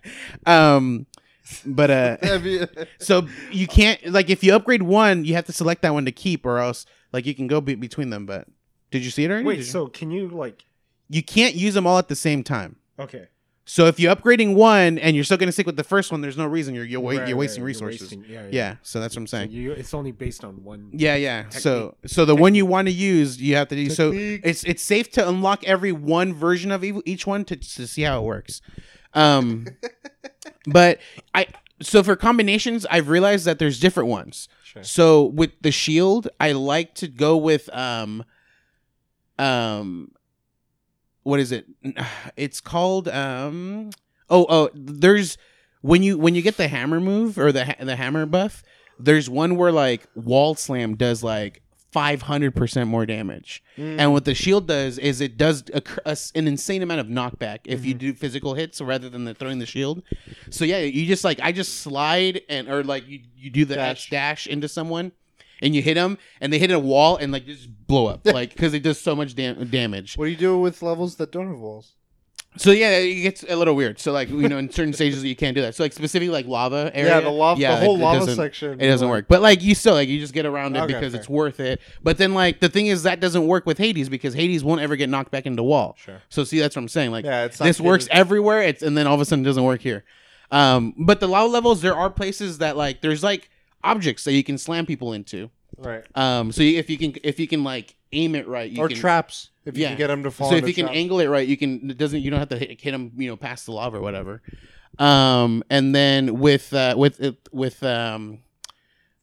um, 0.46 1.06
but 1.66 1.90
uh, 1.90 2.16
so 2.98 3.26
you 3.50 3.66
can't 3.66 4.04
like 4.06 4.30
if 4.30 4.42
you 4.44 4.54
upgrade 4.54 4.82
one, 4.82 5.24
you 5.24 5.34
have 5.34 5.46
to 5.46 5.52
select 5.52 5.82
that 5.82 5.92
one 5.92 6.04
to 6.04 6.12
keep, 6.12 6.46
or 6.46 6.58
else 6.58 6.86
like 7.12 7.26
you 7.26 7.34
can 7.34 7.46
go 7.46 7.60
be- 7.60 7.74
between 7.74 8.10
them. 8.10 8.26
But 8.26 8.46
did 8.90 9.04
you 9.04 9.10
see 9.10 9.24
it 9.24 9.30
already? 9.30 9.44
Wait, 9.46 9.56
Did 9.56 9.66
you- 9.66 9.70
so 9.72 9.86
can 9.88 10.10
you 10.10 10.28
like? 10.28 10.64
You 11.08 11.22
can't 11.22 11.54
use 11.54 11.74
them 11.74 11.86
all 11.86 11.98
at 11.98 12.08
the 12.08 12.16
same 12.16 12.42
time. 12.42 12.76
Okay. 12.98 13.28
So 13.64 13.86
if 13.86 14.00
you're 14.00 14.14
upgrading 14.14 14.54
one 14.56 14.98
and 14.98 15.14
you're 15.14 15.24
still 15.24 15.36
gonna 15.36 15.52
stick 15.52 15.66
with 15.66 15.76
the 15.76 15.84
first 15.84 16.10
one, 16.10 16.20
there's 16.20 16.36
no 16.36 16.46
reason 16.46 16.74
you're 16.74 16.84
you're, 16.84 17.00
wa- 17.00 17.10
Right, 17.10 17.16
you're 17.18 17.26
right, 17.28 17.36
wasting 17.36 17.60
you're 17.60 17.66
resources. 17.68 18.00
wasting- 18.02 18.24
yeah, 18.28 18.48
Yeah, 18.50 18.76
so 18.82 18.98
that's 19.00 19.14
what 19.14 19.20
I'm 19.20 19.26
saying. 19.28 19.50
you, 19.52 19.70
it's 19.72 19.94
only 19.94 20.10
based 20.10 20.42
on 20.42 20.64
one. 20.64 20.90
Yeah, 20.92 21.14
yeah. 21.14 21.48
So 21.50 21.94
so 22.06 22.24
the 22.24 22.34
one 22.34 22.54
you 22.56 22.66
want 22.66 22.88
to 22.88 22.92
use, 22.92 23.40
you 23.40 23.54
have 23.54 23.68
to 23.68 23.76
do. 23.76 23.88
So 23.88 24.10
Technique. 24.10 24.40
it's 24.44 24.64
it's 24.64 24.82
safe 24.82 25.10
to 25.12 25.28
unlock 25.28 25.62
every 25.64 25.92
one 25.92 26.34
version 26.34 26.72
of 26.72 26.82
ev- 26.82 27.02
each 27.06 27.24
one 27.26 27.44
to 27.46 27.56
to 27.56 27.86
see 27.86 28.02
how 28.02 28.18
it 28.20 28.24
works. 28.24 28.60
Um, 29.14 29.66
but 30.66 30.98
I 31.34 31.46
so 31.80 32.02
for 32.02 32.16
combinations, 32.16 32.84
I've 32.90 33.08
realized 33.08 33.44
that 33.44 33.58
there's 33.60 33.78
different 33.78 34.08
ones. 34.08 34.48
Sure. 34.64 34.82
So 34.82 35.24
with 35.26 35.52
the 35.60 35.70
shield, 35.70 36.28
I 36.40 36.50
like 36.52 36.94
to 36.96 37.06
go 37.08 37.36
with 37.36 37.70
um 37.72 38.24
um 39.38 40.10
what 41.22 41.40
is 41.40 41.52
it? 41.52 41.66
It's 42.36 42.60
called 42.60 43.08
um 43.08 43.90
oh 44.30 44.46
oh 44.48 44.70
there's 44.74 45.36
when 45.80 46.02
you 46.02 46.18
when 46.18 46.34
you 46.34 46.42
get 46.42 46.56
the 46.56 46.68
hammer 46.68 47.00
move 47.00 47.38
or 47.38 47.52
the 47.52 47.76
the 47.80 47.96
hammer 47.96 48.26
buff, 48.26 48.62
there's 48.98 49.28
one 49.28 49.56
where 49.56 49.72
like 49.72 50.06
wall 50.14 50.54
slam 50.54 50.96
does 50.96 51.22
like 51.22 51.62
500% 51.94 52.86
more 52.86 53.04
damage. 53.04 53.62
Mm. 53.76 53.98
And 53.98 54.12
what 54.12 54.24
the 54.24 54.34
shield 54.34 54.66
does 54.66 54.98
is 54.98 55.20
it 55.20 55.36
does 55.36 55.64
a, 55.74 55.82
a 56.06 56.16
an 56.34 56.48
insane 56.48 56.82
amount 56.82 57.00
of 57.00 57.06
knockback 57.06 57.60
if 57.64 57.84
you 57.84 57.92
do 57.92 58.14
physical 58.14 58.54
hits 58.54 58.80
rather 58.80 59.10
than 59.10 59.24
the 59.24 59.34
throwing 59.34 59.58
the 59.58 59.66
shield. 59.66 60.02
So 60.50 60.64
yeah, 60.64 60.78
you 60.78 61.06
just 61.06 61.24
like 61.24 61.38
I 61.42 61.52
just 61.52 61.80
slide 61.80 62.40
and 62.48 62.68
or 62.68 62.82
like 62.82 63.06
you 63.06 63.20
you 63.36 63.50
do 63.50 63.64
the 63.64 63.74
Dash. 63.74 64.08
Dash 64.08 64.46
into 64.46 64.68
someone 64.68 65.12
and 65.62 65.74
you 65.74 65.80
hit 65.80 65.94
them 65.94 66.18
and 66.40 66.52
they 66.52 66.58
hit 66.58 66.70
a 66.70 66.78
wall 66.78 67.16
and 67.16 67.32
like 67.32 67.46
just 67.46 67.68
blow 67.86 68.06
up 68.08 68.26
like 68.26 68.50
because 68.52 68.74
it 68.74 68.82
does 68.82 69.00
so 69.00 69.16
much 69.16 69.34
dam- 69.34 69.66
damage. 69.70 70.16
What 70.16 70.26
do 70.26 70.30
you 70.30 70.36
do 70.36 70.58
with 70.58 70.82
levels 70.82 71.16
that 71.16 71.32
don't 71.32 71.48
have 71.48 71.58
walls? 71.58 71.92
So 72.58 72.70
yeah, 72.70 72.98
it 72.98 73.22
gets 73.22 73.44
a 73.48 73.56
little 73.56 73.74
weird. 73.74 73.98
So 73.98 74.12
like 74.12 74.28
you 74.28 74.46
know 74.46 74.58
in 74.58 74.70
certain 74.70 74.92
stages 74.92 75.24
you 75.24 75.34
can't 75.34 75.54
do 75.54 75.62
that. 75.62 75.74
So 75.74 75.84
like 75.84 75.94
specifically 75.94 76.28
like 76.28 76.46
lava 76.46 76.90
area. 76.92 77.14
yeah, 77.14 77.20
the 77.20 77.30
lava, 77.30 77.58
yeah, 77.58 77.76
the 77.76 77.86
whole 77.86 77.94
it- 77.96 78.00
it 78.00 78.04
lava 78.04 78.34
section. 78.34 78.78
it 78.78 78.88
doesn't 78.88 79.08
like- 79.08 79.12
work. 79.22 79.24
But 79.28 79.40
like 79.40 79.62
you 79.62 79.74
still 79.74 79.94
like 79.94 80.10
you 80.10 80.20
just 80.20 80.34
get 80.34 80.44
around 80.44 80.76
it 80.76 80.80
Okay, 80.80 80.92
because 80.92 81.12
fair. 81.12 81.20
it's 81.20 81.30
worth 81.30 81.60
it. 81.60 81.80
But 82.02 82.18
then 82.18 82.34
like 82.34 82.60
the 82.60 82.68
thing 82.68 82.88
is 82.88 83.04
that 83.04 83.20
doesn't 83.20 83.46
work 83.46 83.64
with 83.64 83.78
Hades 83.78 84.10
because 84.10 84.34
Hades 84.34 84.62
won't 84.62 84.82
ever 84.82 84.96
get 84.96 85.08
knocked 85.08 85.30
back 85.30 85.46
into 85.46 85.62
wall. 85.62 85.94
Sure. 85.98 86.20
So 86.28 86.44
see 86.44 86.58
that's 86.58 86.76
what 86.76 86.82
I'm 86.82 86.88
saying. 86.88 87.10
Like 87.10 87.24
Yeah, 87.24 87.44
it's 87.44 87.56
this 87.56 87.80
works 87.80 88.06
everywhere. 88.10 88.60
It's 88.62 88.82
and 88.82 88.98
then 88.98 89.06
all 89.06 89.14
of 89.14 89.20
a 89.22 89.24
sudden 89.24 89.44
it 89.44 89.48
doesn't 89.48 89.64
work 89.64 89.80
here. 89.80 90.04
Um, 90.50 90.92
but 90.98 91.20
the 91.20 91.28
low 91.28 91.46
levels 91.46 91.80
there 91.80 91.96
are 91.96 92.10
places 92.10 92.58
that 92.58 92.76
like 92.76 93.00
there's 93.00 93.22
like 93.22 93.48
objects 93.84 94.24
that 94.24 94.32
you 94.32 94.44
can 94.44 94.58
slam 94.58 94.86
people 94.86 95.12
into. 95.12 95.50
Right. 95.76 96.04
Um, 96.14 96.52
so 96.52 96.62
you, 96.62 96.78
if 96.78 96.90
you 96.90 96.98
can 96.98 97.14
if 97.22 97.40
you 97.40 97.48
can 97.48 97.64
like 97.64 97.96
aim 98.12 98.34
it 98.34 98.46
right, 98.46 98.70
you 98.70 98.82
or 98.82 98.88
can, 98.88 98.96
traps. 98.96 99.50
If 99.64 99.76
you 99.76 99.82
Yeah. 99.82 99.88
can 99.90 99.98
get 99.98 100.06
them 100.08 100.22
to 100.24 100.30
fall. 100.30 100.50
so 100.50 100.56
if 100.56 100.66
you 100.66 100.74
can 100.74 100.88
angle 100.88 101.20
it 101.20 101.28
right, 101.28 101.46
you 101.46 101.56
can. 101.56 101.90
It 101.90 101.98
doesn't. 101.98 102.20
You 102.20 102.30
don't 102.30 102.40
have 102.40 102.48
to 102.50 102.58
hit, 102.58 102.80
hit 102.80 102.90
them. 102.90 103.12
You 103.16 103.28
know, 103.28 103.36
past 103.36 103.66
the 103.66 103.72
lava 103.72 103.98
or 103.98 104.00
whatever. 104.00 104.42
Um, 104.98 105.62
and 105.70 105.94
then 105.94 106.38
with 106.38 106.72
uh, 106.74 106.94
with 106.96 107.20
it 107.20 107.48
with 107.52 107.82
um, 107.82 108.40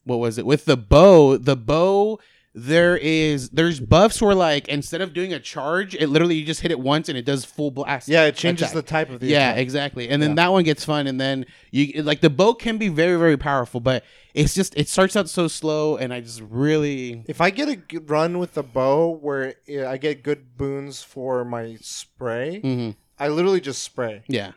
what 0.04 0.16
was 0.18 0.38
it? 0.38 0.46
With 0.46 0.64
the 0.64 0.76
bow, 0.76 1.36
the 1.36 1.56
bow. 1.56 2.18
There 2.52 2.96
is 2.96 3.50
there's 3.50 3.78
buffs 3.78 4.20
where 4.20 4.34
like 4.34 4.66
instead 4.66 5.00
of 5.00 5.12
doing 5.14 5.32
a 5.32 5.38
charge, 5.38 5.94
it 5.94 6.08
literally 6.08 6.34
you 6.34 6.44
just 6.44 6.62
hit 6.62 6.72
it 6.72 6.80
once 6.80 7.08
and 7.08 7.16
it 7.16 7.24
does 7.24 7.44
full 7.44 7.70
blast. 7.70 8.08
yeah, 8.08 8.24
it 8.24 8.34
changes 8.34 8.62
attack. 8.70 8.74
the 8.74 8.82
type 8.82 9.10
of 9.10 9.20
the 9.20 9.28
yeah, 9.28 9.50
attack. 9.50 9.58
exactly. 9.62 10.08
And 10.08 10.20
then 10.20 10.30
Yeah. 10.30 10.34
that 10.46 10.48
one 10.52 10.64
gets 10.64 10.84
fun, 10.84 11.06
and 11.06 11.20
then 11.20 11.46
you 11.70 12.02
like 12.02 12.20
the 12.22 12.30
bow 12.30 12.54
can 12.54 12.76
be 12.76 12.88
very 12.88 13.16
very 13.18 13.36
powerful, 13.36 13.78
but 13.78 14.02
it's 14.34 14.52
just 14.52 14.76
it 14.76 14.88
starts 14.88 15.14
out 15.14 15.28
so 15.28 15.46
slow, 15.46 15.96
and 15.96 16.12
I 16.12 16.20
just 16.20 16.40
really 16.40 17.22
If 17.28 17.40
I 17.40 17.50
get 17.50 17.68
a 17.68 17.76
good 17.76 18.10
run 18.10 18.38
with 18.40 18.54
the 18.54 18.64
bow 18.64 19.16
where 19.20 19.54
I 19.86 19.96
get 19.96 20.24
good 20.24 20.56
boons 20.56 21.04
for 21.04 21.44
my 21.44 21.76
spray, 21.80 22.60
mhm. 22.64 22.96
I 23.16 23.28
literally 23.28 23.60
just 23.60 23.82
spray. 23.82 24.22
Yeah. 24.26 24.52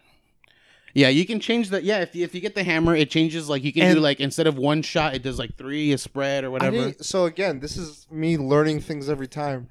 Yeah, 0.93 1.09
you 1.09 1.25
can 1.25 1.39
change 1.39 1.69
the 1.69 1.83
yeah. 1.83 2.01
If 2.01 2.15
you, 2.15 2.23
if 2.23 2.35
you 2.35 2.41
get 2.41 2.53
the 2.55 2.63
hammer, 2.63 2.95
it 2.95 3.09
changes 3.09 3.49
like 3.49 3.63
you 3.63 3.73
can 3.73 3.93
do 3.95 3.99
like 3.99 4.19
instead 4.19 4.45
of 4.47 4.57
one 4.57 4.81
shot, 4.83 5.15
it 5.15 5.23
does 5.23 5.39
like 5.39 5.55
three 5.57 5.91
a 5.93 5.97
spread 5.97 6.43
or 6.43 6.47
I 6.47 6.49
whatever. 6.49 6.77
didn't- 6.77 7.05
so 7.05 7.25
again, 7.25 7.59
this 7.59 7.77
is 7.77 8.05
me 8.11 8.37
learning 8.37 8.81
things 8.81 9.09
every 9.09 9.27
time. 9.27 9.69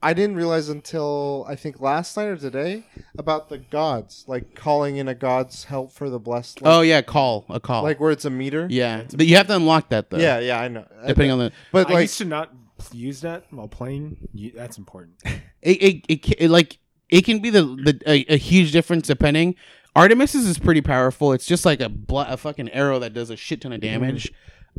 I 0.00 0.12
didn't 0.12 0.36
realize 0.36 0.68
until 0.68 1.44
I 1.48 1.56
think 1.56 1.80
last 1.80 2.16
night 2.16 2.26
or 2.26 2.36
today 2.36 2.84
about 3.18 3.48
the 3.48 3.58
gods, 3.58 4.24
like 4.28 4.54
calling 4.54 4.96
in 4.96 5.08
a 5.08 5.14
god's 5.14 5.64
help 5.64 5.90
for 5.90 6.08
the 6.08 6.20
blessed. 6.20 6.62
Like, 6.62 6.72
Oh 6.72 6.82
yeah, 6.82 7.02
call 7.02 7.46
a 7.48 7.58
call. 7.58 7.82
like 7.82 7.98
where 7.98 8.12
it's 8.12 8.24
a 8.24 8.30
meter. 8.30 8.68
yeah, 8.70 9.02
but 9.16 9.26
you 9.26 9.34
have 9.36 9.48
to 9.48 9.56
unlock 9.56 9.88
that 9.88 10.10
though. 10.10 10.18
yeah, 10.18 10.38
yeah, 10.38 10.60
I 10.60 10.68
know. 10.68 10.84
depending 11.06 11.32
on 11.32 11.38
the 11.40 11.52
but 11.72 11.90
I 11.90 11.94
like, 11.94 12.02
used 12.02 12.18
to 12.18 12.26
not 12.26 12.52
use 12.92 13.22
that 13.22 13.46
while 13.50 13.66
playing. 13.66 14.28
You, 14.34 14.52
that's 14.54 14.78
important. 14.78 15.14
it 15.24 15.82
it, 15.82 16.04
it, 16.08 16.22
ca- 16.24 16.36
it 16.38 16.48
like 16.50 16.78
it 17.08 17.24
can 17.24 17.40
be 17.40 17.50
the 17.50 17.62
the 17.62 18.00
a, 18.06 18.34
a 18.34 18.36
huge 18.36 18.70
difference 18.70 19.08
depending. 19.08 19.56
Artemis's 19.96 20.46
is 20.46 20.58
pretty 20.58 20.80
powerful. 20.80 21.32
It's 21.32 21.46
just 21.46 21.64
like 21.64 21.80
a 21.80 21.88
bl- 21.88 22.20
a 22.20 22.36
fucking 22.36 22.70
arrow 22.70 22.98
that 23.00 23.14
does 23.14 23.30
a 23.30 23.36
shit 23.36 23.60
ton 23.60 23.72
of 23.72 23.80
damage. 23.80 24.32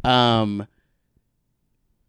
Um. 0.03 0.67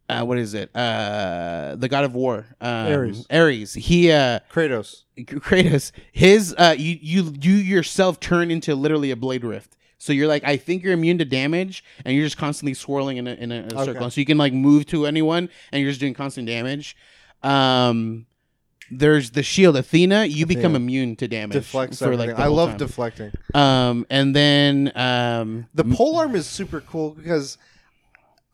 Uh, 0.08 0.24
what 0.24 0.38
is 0.38 0.54
it? 0.54 0.74
Uh, 0.74 1.76
the 1.78 1.88
god 1.88 2.02
of 2.02 2.16
war, 2.16 2.44
um, 2.60 2.88
Ares. 2.88 3.26
Ares. 3.30 3.74
He 3.74 4.10
uh, 4.10 4.40
Kratos. 4.50 5.04
Kratos, 5.16 5.92
his 6.10 6.52
uh, 6.58 6.74
you 6.76 6.98
you 7.00 7.32
you 7.40 7.52
yourself 7.52 8.18
turn 8.18 8.50
into 8.50 8.74
literally 8.74 9.12
a 9.12 9.16
blade 9.16 9.44
rift. 9.44 9.76
So 9.98 10.12
you're 10.12 10.26
like, 10.26 10.42
I 10.42 10.56
think 10.56 10.82
you're 10.82 10.94
immune 10.94 11.18
to 11.18 11.24
damage, 11.24 11.84
and 12.04 12.16
you're 12.16 12.26
just 12.26 12.38
constantly 12.38 12.74
swirling 12.74 13.18
in 13.18 13.28
a 13.28 13.34
in 13.34 13.52
a, 13.52 13.66
a 13.66 13.84
circle. 13.84 14.10
So 14.10 14.20
you 14.20 14.24
can 14.24 14.36
like 14.36 14.52
move 14.52 14.86
to 14.86 15.06
anyone, 15.06 15.48
and 15.70 15.80
you're 15.80 15.92
just 15.92 16.00
doing 16.00 16.14
constant 16.14 16.48
damage. 16.48 16.96
Um, 17.44 18.26
there's 18.90 19.30
the 19.30 19.42
shield, 19.42 19.76
Athena. 19.76 20.24
You 20.26 20.46
become 20.46 20.74
immune 20.76 21.16
to 21.16 21.28
damage 21.28 21.54
Deflects 21.54 21.98
for 21.98 22.06
everything. 22.06 22.28
like 22.28 22.36
the 22.36 22.42
I 22.42 22.46
whole 22.46 22.56
love 22.56 22.68
time. 22.70 22.78
deflecting. 22.78 23.32
um, 23.54 24.06
and 24.10 24.34
then 24.34 24.92
um, 24.96 25.66
The 25.74 25.84
pole 25.84 26.16
arm 26.18 26.34
is 26.34 26.46
super 26.46 26.80
cool 26.80 27.10
because 27.10 27.56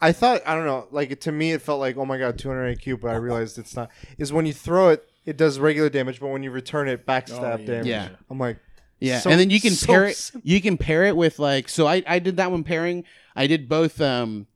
I 0.00 0.12
thought 0.12 0.42
I 0.46 0.54
don't 0.54 0.66
know, 0.66 0.86
like 0.90 1.18
to 1.20 1.32
me 1.32 1.52
it 1.52 1.62
felt 1.62 1.80
like 1.80 1.96
oh 1.96 2.04
my 2.04 2.18
god, 2.18 2.38
200 2.38 2.78
IQ, 2.78 3.00
but 3.00 3.08
I 3.10 3.14
realized 3.16 3.58
it's 3.58 3.74
not. 3.74 3.90
Is 4.18 4.32
when 4.32 4.44
you 4.46 4.52
throw 4.52 4.90
it, 4.90 5.08
it 5.24 5.36
does 5.36 5.58
regular 5.58 5.88
damage, 5.88 6.20
but 6.20 6.28
when 6.28 6.42
you 6.42 6.50
return 6.50 6.88
it, 6.88 7.06
backstab 7.06 7.40
Oh, 7.42 7.58
yeah. 7.60 7.66
damage. 7.66 7.86
Yeah. 7.86 8.08
I'm 8.30 8.38
like, 8.38 8.58
Yeah, 9.00 9.20
So- 9.20 9.30
and 9.30 9.40
then 9.40 9.50
you 9.50 9.60
can 9.60 9.72
so 9.72 9.86
pair 9.86 10.04
it. 10.04 10.16
simple. 10.16 10.48
You 10.48 10.60
can 10.60 10.76
pair 10.76 11.04
it 11.04 11.16
with 11.16 11.38
like. 11.38 11.68
So 11.68 11.86
I 11.86 12.02
I 12.06 12.18
did 12.18 12.36
that 12.36 12.50
one 12.50 12.62
pairing. 12.64 13.04
I 13.34 13.46
did 13.46 13.68
both. 13.68 14.00
Um, 14.00 14.46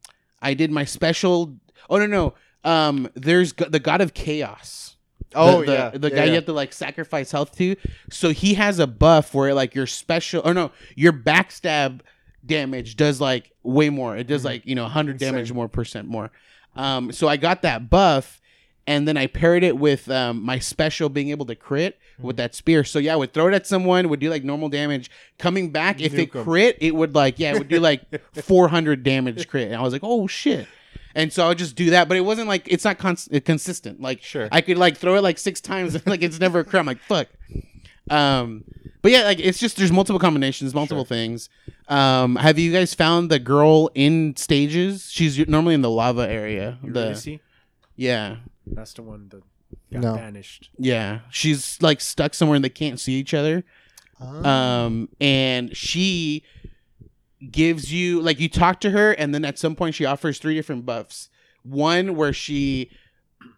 I 0.43 0.55
did 0.55 0.71
my 0.71 0.85
special. 0.85 1.57
Oh 1.89 1.97
no 1.99 2.07
no. 2.07 2.35
Um, 2.63 3.09
there's 3.15 3.53
go- 3.53 3.65
the 3.69 3.81
god 3.81 4.03
of 4.03 4.13
chaos. 4.13 4.97
Oh 5.35 5.61
the, 5.61 5.67
the, 5.67 5.73
yeah, 5.73 5.91
the 5.91 6.09
yeah, 6.11 6.17
guy 6.17 6.25
you 6.27 6.35
have 6.35 6.47
to 6.47 6.53
like 6.53 6.73
sacrifice 6.73 7.31
health 7.33 7.57
to. 7.59 7.77
So 8.11 8.31
he 8.31 8.55
has 8.55 8.79
a 8.79 8.87
buff 8.87 9.35
where 9.35 9.55
like 9.55 9.75
your 9.75 9.87
special 9.87 10.43
or 10.45 10.55
no, 10.55 10.73
your 10.97 11.13
backstab 11.13 12.01
damage 12.45 12.97
does 12.97 13.21
like 13.21 13.51
way 13.63 13.91
more. 13.91 14.17
It 14.17 14.27
does 14.27 14.43
Mhm. 14.43 14.47
like 14.47 14.67
you 14.67 14.75
know 14.75 14.85
100 14.85 15.19
damage 15.19 15.53
more 15.53 15.69
percent 15.69 16.09
more. 16.09 16.31
Um, 16.77 17.13
so 17.13 17.29
I 17.29 17.37
got 17.37 17.63
that 17.63 17.91
buff, 17.91 18.41
and 18.87 19.07
then 19.07 19.17
I 19.17 19.27
paired 19.27 19.63
it 19.65 19.77
with 19.77 20.11
um, 20.11 20.43
my 20.43 20.59
special 20.59 21.09
being 21.09 21.31
able 21.31 21.47
to 21.47 21.55
crit 21.55 21.99
with 22.21 22.37
that 22.37 22.55
spear. 22.55 22.85
So 22.85 22.99
yeah, 22.99 23.15
I 23.15 23.17
would 23.17 23.33
throw 23.33 23.49
it 23.49 23.55
at 23.55 23.67
someone, 23.67 24.09
would 24.09 24.21
do 24.21 24.31
like 24.31 24.45
normal 24.45 24.69
damage. 24.69 25.11
Coming 25.39 25.71
back, 25.71 26.01
if 26.01 26.15
it 26.15 26.35
'em. 26.35 26.45
crit, 26.45 26.77
it 26.81 26.95
would 26.95 27.15
like 27.15 27.39
yeah, 27.39 27.53
it 27.53 27.59
would 27.59 27.69
do 27.69 27.81
like 27.81 28.03
400 28.35 29.03
damage 29.03 29.49
crit. 29.49 29.69
And 29.69 29.77
I 29.77 29.83
was 29.83 29.93
like, 29.93 30.03
oh 30.05 30.27
shit. 30.27 30.67
And 31.15 31.33
so 31.33 31.45
I 31.45 31.49
would 31.49 31.59
just 31.59 31.75
do 31.77 31.91
that, 31.91 32.09
but 32.09 32.17
it 32.17 32.21
wasn't 32.21 32.49
like 32.49 32.65
it's 32.67 32.85
not 32.85 32.99
cons- 32.99 33.29
uh, 33.33 33.41
consistent. 33.45 34.01
Like 34.01 34.23
Sure. 34.23 34.49
I 34.53 34.61
could 34.61 34.79
like 34.79 34.97
throw 34.97 35.17
it 35.17 35.23
like 35.23 35.39
six 35.39 35.61
times, 35.61 35.95
and 35.95 36.07
like 36.13 36.23
it's 36.23 36.39
never 36.41 36.61
a 36.61 36.65
crit. 36.65 36.81
I'm 36.81 36.87
like 36.87 37.01
fuck. 37.01 37.29
Um, 38.11 38.65
but 39.03 39.13
yeah, 39.13 39.23
like 39.23 39.39
it's 39.41 39.59
just 39.59 39.77
there's 39.77 39.93
multiple 39.93 40.19
combinations, 40.19 40.75
multiple 40.75 41.05
things. 41.05 41.49
Um, 41.89 42.37
have 42.37 42.59
you 42.59 42.73
guys 42.73 42.93
found 42.95 43.31
the 43.31 43.39
girl 43.39 43.91
in 43.95 44.37
stages? 44.37 45.11
She's 45.11 45.39
normally 45.49 45.75
in 45.75 45.83
the 45.83 45.91
lava 45.91 46.29
area. 46.29 46.79
The 46.83 46.89
Eurydice? 47.01 47.41
yeah, 47.97 48.37
That's 48.67 48.93
the 48.95 49.03
one 49.03 49.29
that 49.31 49.43
got 49.93 50.03
No. 50.03 50.15
banished. 50.17 50.71
yeah. 50.79 51.21
She's 51.31 51.81
like 51.81 52.01
stuck 52.01 52.35
somewhere 52.35 52.57
and 52.57 52.65
they 52.65 52.69
can't 52.69 53.01
see 53.01 53.15
each 53.15 53.33
other. 53.35 53.65
Uh, 54.21 54.47
Um, 54.49 55.09
and 55.21 55.75
she 55.77 56.43
gives 57.51 57.93
you 57.93 58.21
like 58.21 58.39
you 58.41 58.49
talk 58.49 58.81
to 58.81 58.91
her, 58.91 59.13
and 59.13 59.35
then 59.35 59.45
at 59.45 59.59
some 59.59 59.75
point 59.77 59.95
she 59.95 60.05
offers 60.05 60.39
three 60.39 60.55
different 60.55 60.85
buffs. 60.85 61.31
One 61.63 62.17
where 62.17 62.33
she 62.33 62.91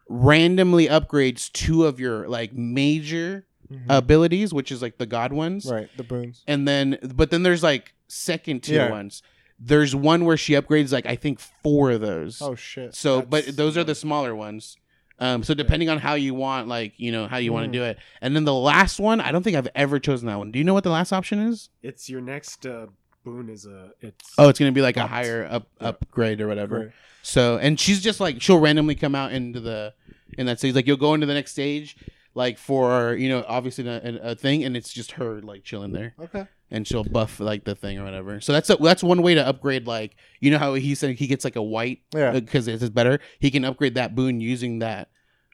randomly 0.08 0.86
upgrades 0.88 1.50
two 1.52 1.84
of 1.84 1.98
your 1.98 2.28
like 2.28 2.52
major 2.52 3.46
Mhm. 3.70 3.84
abilities, 3.88 4.52
which 4.52 4.70
is 4.70 4.82
like 4.82 4.98
the 4.98 5.06
god 5.06 5.32
ones, 5.32 5.66
right, 5.70 5.88
the 5.96 6.02
boons. 6.02 6.42
and 6.46 6.68
then 6.68 6.98
but 7.14 7.30
then 7.30 7.42
there's 7.42 7.62
like 7.62 7.94
second 8.08 8.62
tier 8.62 8.84
Yeah. 8.86 8.90
ones. 8.90 9.22
There's 9.58 9.94
one 9.94 10.24
where 10.24 10.36
she 10.36 10.52
upgrades 10.54 10.92
like 10.92 11.06
I 11.06 11.16
think 11.16 11.38
four 11.40 11.92
of 11.92 12.00
those. 12.00 12.42
Oh 12.42 12.54
shit. 12.54 12.94
So, 12.94 13.20
That's- 13.22 13.46
but 13.46 13.56
those 13.56 13.76
are 13.76 13.84
the 13.84 13.94
smaller 13.94 14.34
ones. 14.34 14.76
Um, 15.18 15.42
so 15.44 15.54
depending 15.54 15.88
on 15.88 15.98
how 15.98 16.14
you 16.14 16.34
want, 16.34 16.66
like 16.68 16.94
you 16.98 17.12
know, 17.12 17.28
how 17.28 17.36
you 17.38 17.52
want 17.52 17.68
Mm. 17.68 17.72
to 17.72 17.78
do 17.78 17.84
it, 17.84 17.98
and 18.20 18.34
then 18.36 18.44
the 18.44 18.54
last 18.54 18.98
one, 19.00 19.20
I 19.20 19.30
don't 19.32 19.42
think 19.42 19.56
I've 19.56 19.68
ever 19.74 19.98
chosen 20.00 20.26
that 20.26 20.36
one. 20.38 20.50
Do 20.50 20.58
you 20.58 20.64
know 20.64 20.74
what 20.74 20.84
the 20.84 20.90
last 20.90 21.12
option 21.12 21.38
is? 21.38 21.70
It's 21.82 22.10
your 22.10 22.20
next 22.20 22.66
uh, 22.66 22.86
boon 23.24 23.48
is 23.48 23.66
a 23.66 23.90
it's 24.00 24.34
Oh, 24.38 24.48
it's 24.48 24.58
gonna 24.58 24.72
be 24.72 24.82
like 24.82 24.96
a 24.96 25.06
higher 25.06 25.46
up 25.50 25.68
Yeah. 25.80 25.88
upgrade 25.88 26.40
or 26.40 26.48
whatever. 26.48 26.78
Right. 26.78 26.90
So, 27.22 27.56
and 27.58 27.78
she's 27.78 28.00
just 28.02 28.18
like 28.20 28.42
she'll 28.42 28.58
randomly 28.58 28.94
come 28.94 29.14
out 29.14 29.32
into 29.32 29.60
the 29.60 29.94
in 30.38 30.46
that 30.46 30.58
stage. 30.58 30.74
Like 30.74 30.86
you'll 30.86 30.96
go 30.96 31.14
into 31.14 31.26
the 31.26 31.34
next 31.34 31.52
stage, 31.52 31.96
like 32.34 32.58
for 32.58 33.14
you 33.14 33.28
know, 33.28 33.44
obviously 33.46 33.86
a, 33.86 34.00
a 34.30 34.34
thing, 34.34 34.64
and 34.64 34.76
it's 34.76 34.92
just 34.92 35.12
her 35.12 35.40
like 35.40 35.62
chilling 35.62 35.92
there, 35.92 36.14
Okay. 36.20 36.46
and 36.70 36.86
she'll 36.86 37.04
buff 37.04 37.38
like 37.38 37.64
the 37.64 37.74
thing 37.76 37.98
or 37.98 38.04
whatever. 38.04 38.40
So 38.40 38.52
that's 38.52 38.70
a, 38.70 38.76
that's 38.76 39.02
one 39.04 39.22
way 39.22 39.34
to 39.34 39.46
upgrade. 39.46 39.86
Like 39.86 40.16
you 40.40 40.50
know 40.50 40.58
how 40.58 40.74
he 40.74 40.94
said 40.96 41.14
he 41.16 41.26
gets 41.28 41.44
like 41.44 41.56
a 41.56 41.62
white 41.62 42.00
Yeah. 42.14 42.32
because 42.32 42.66
it's 42.66 42.88
better. 42.88 43.20
He 43.38 43.50
can 43.52 43.64
upgrade 43.64 43.94
that 43.94 44.14
boon 44.16 44.40
using 44.40 44.80
that 44.80 45.08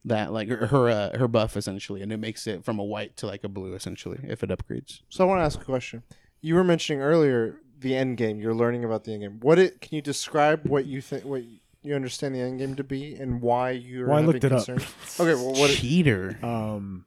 that 0.06 0.32
like 0.32 0.48
her 0.48 0.68
her, 0.68 0.88
uh, 0.88 1.18
her 1.18 1.28
buff 1.28 1.54
essentially, 1.56 2.00
and 2.00 2.10
it 2.12 2.16
makes 2.18 2.46
it 2.46 2.64
from 2.64 2.78
a 2.78 2.84
white 2.84 3.16
to 3.18 3.26
like 3.26 3.44
a 3.44 3.48
blue 3.48 3.74
essentially 3.74 4.20
if 4.22 4.42
it 4.42 4.48
upgrades. 4.48 5.00
So 5.10 5.24
I 5.24 5.26
want 5.26 5.40
to 5.40 5.44
ask 5.44 5.60
a 5.60 5.64
question. 5.64 6.02
You 6.40 6.54
were 6.54 6.64
mentioning 6.64 7.02
earlier 7.02 7.56
the 7.80 7.96
end 7.96 8.16
game. 8.16 8.40
You're 8.40 8.54
learning 8.54 8.84
about 8.84 9.04
the 9.04 9.12
end 9.12 9.22
game. 9.22 9.40
What 9.40 9.58
it? 9.58 9.80
Can 9.80 9.96
you 9.96 10.02
describe 10.02 10.66
what 10.66 10.86
you 10.86 11.00
think? 11.00 11.24
What 11.24 11.42
you 11.82 11.94
understand 11.94 12.34
the 12.34 12.40
end 12.40 12.58
game 12.58 12.74
to 12.76 12.84
be, 12.84 13.14
and 13.14 13.40
why 13.40 13.70
you're 13.70 14.06
Well, 14.08 14.16
I 14.18 14.20
having 14.20 14.32
looked 14.32 14.44
it 14.44 14.52
up. 14.52 14.68
Okay. 15.20 15.34
Well, 15.34 15.52
what? 15.52 15.70
It, 15.70 15.76
Cheater. 15.76 16.38
um 16.42 17.04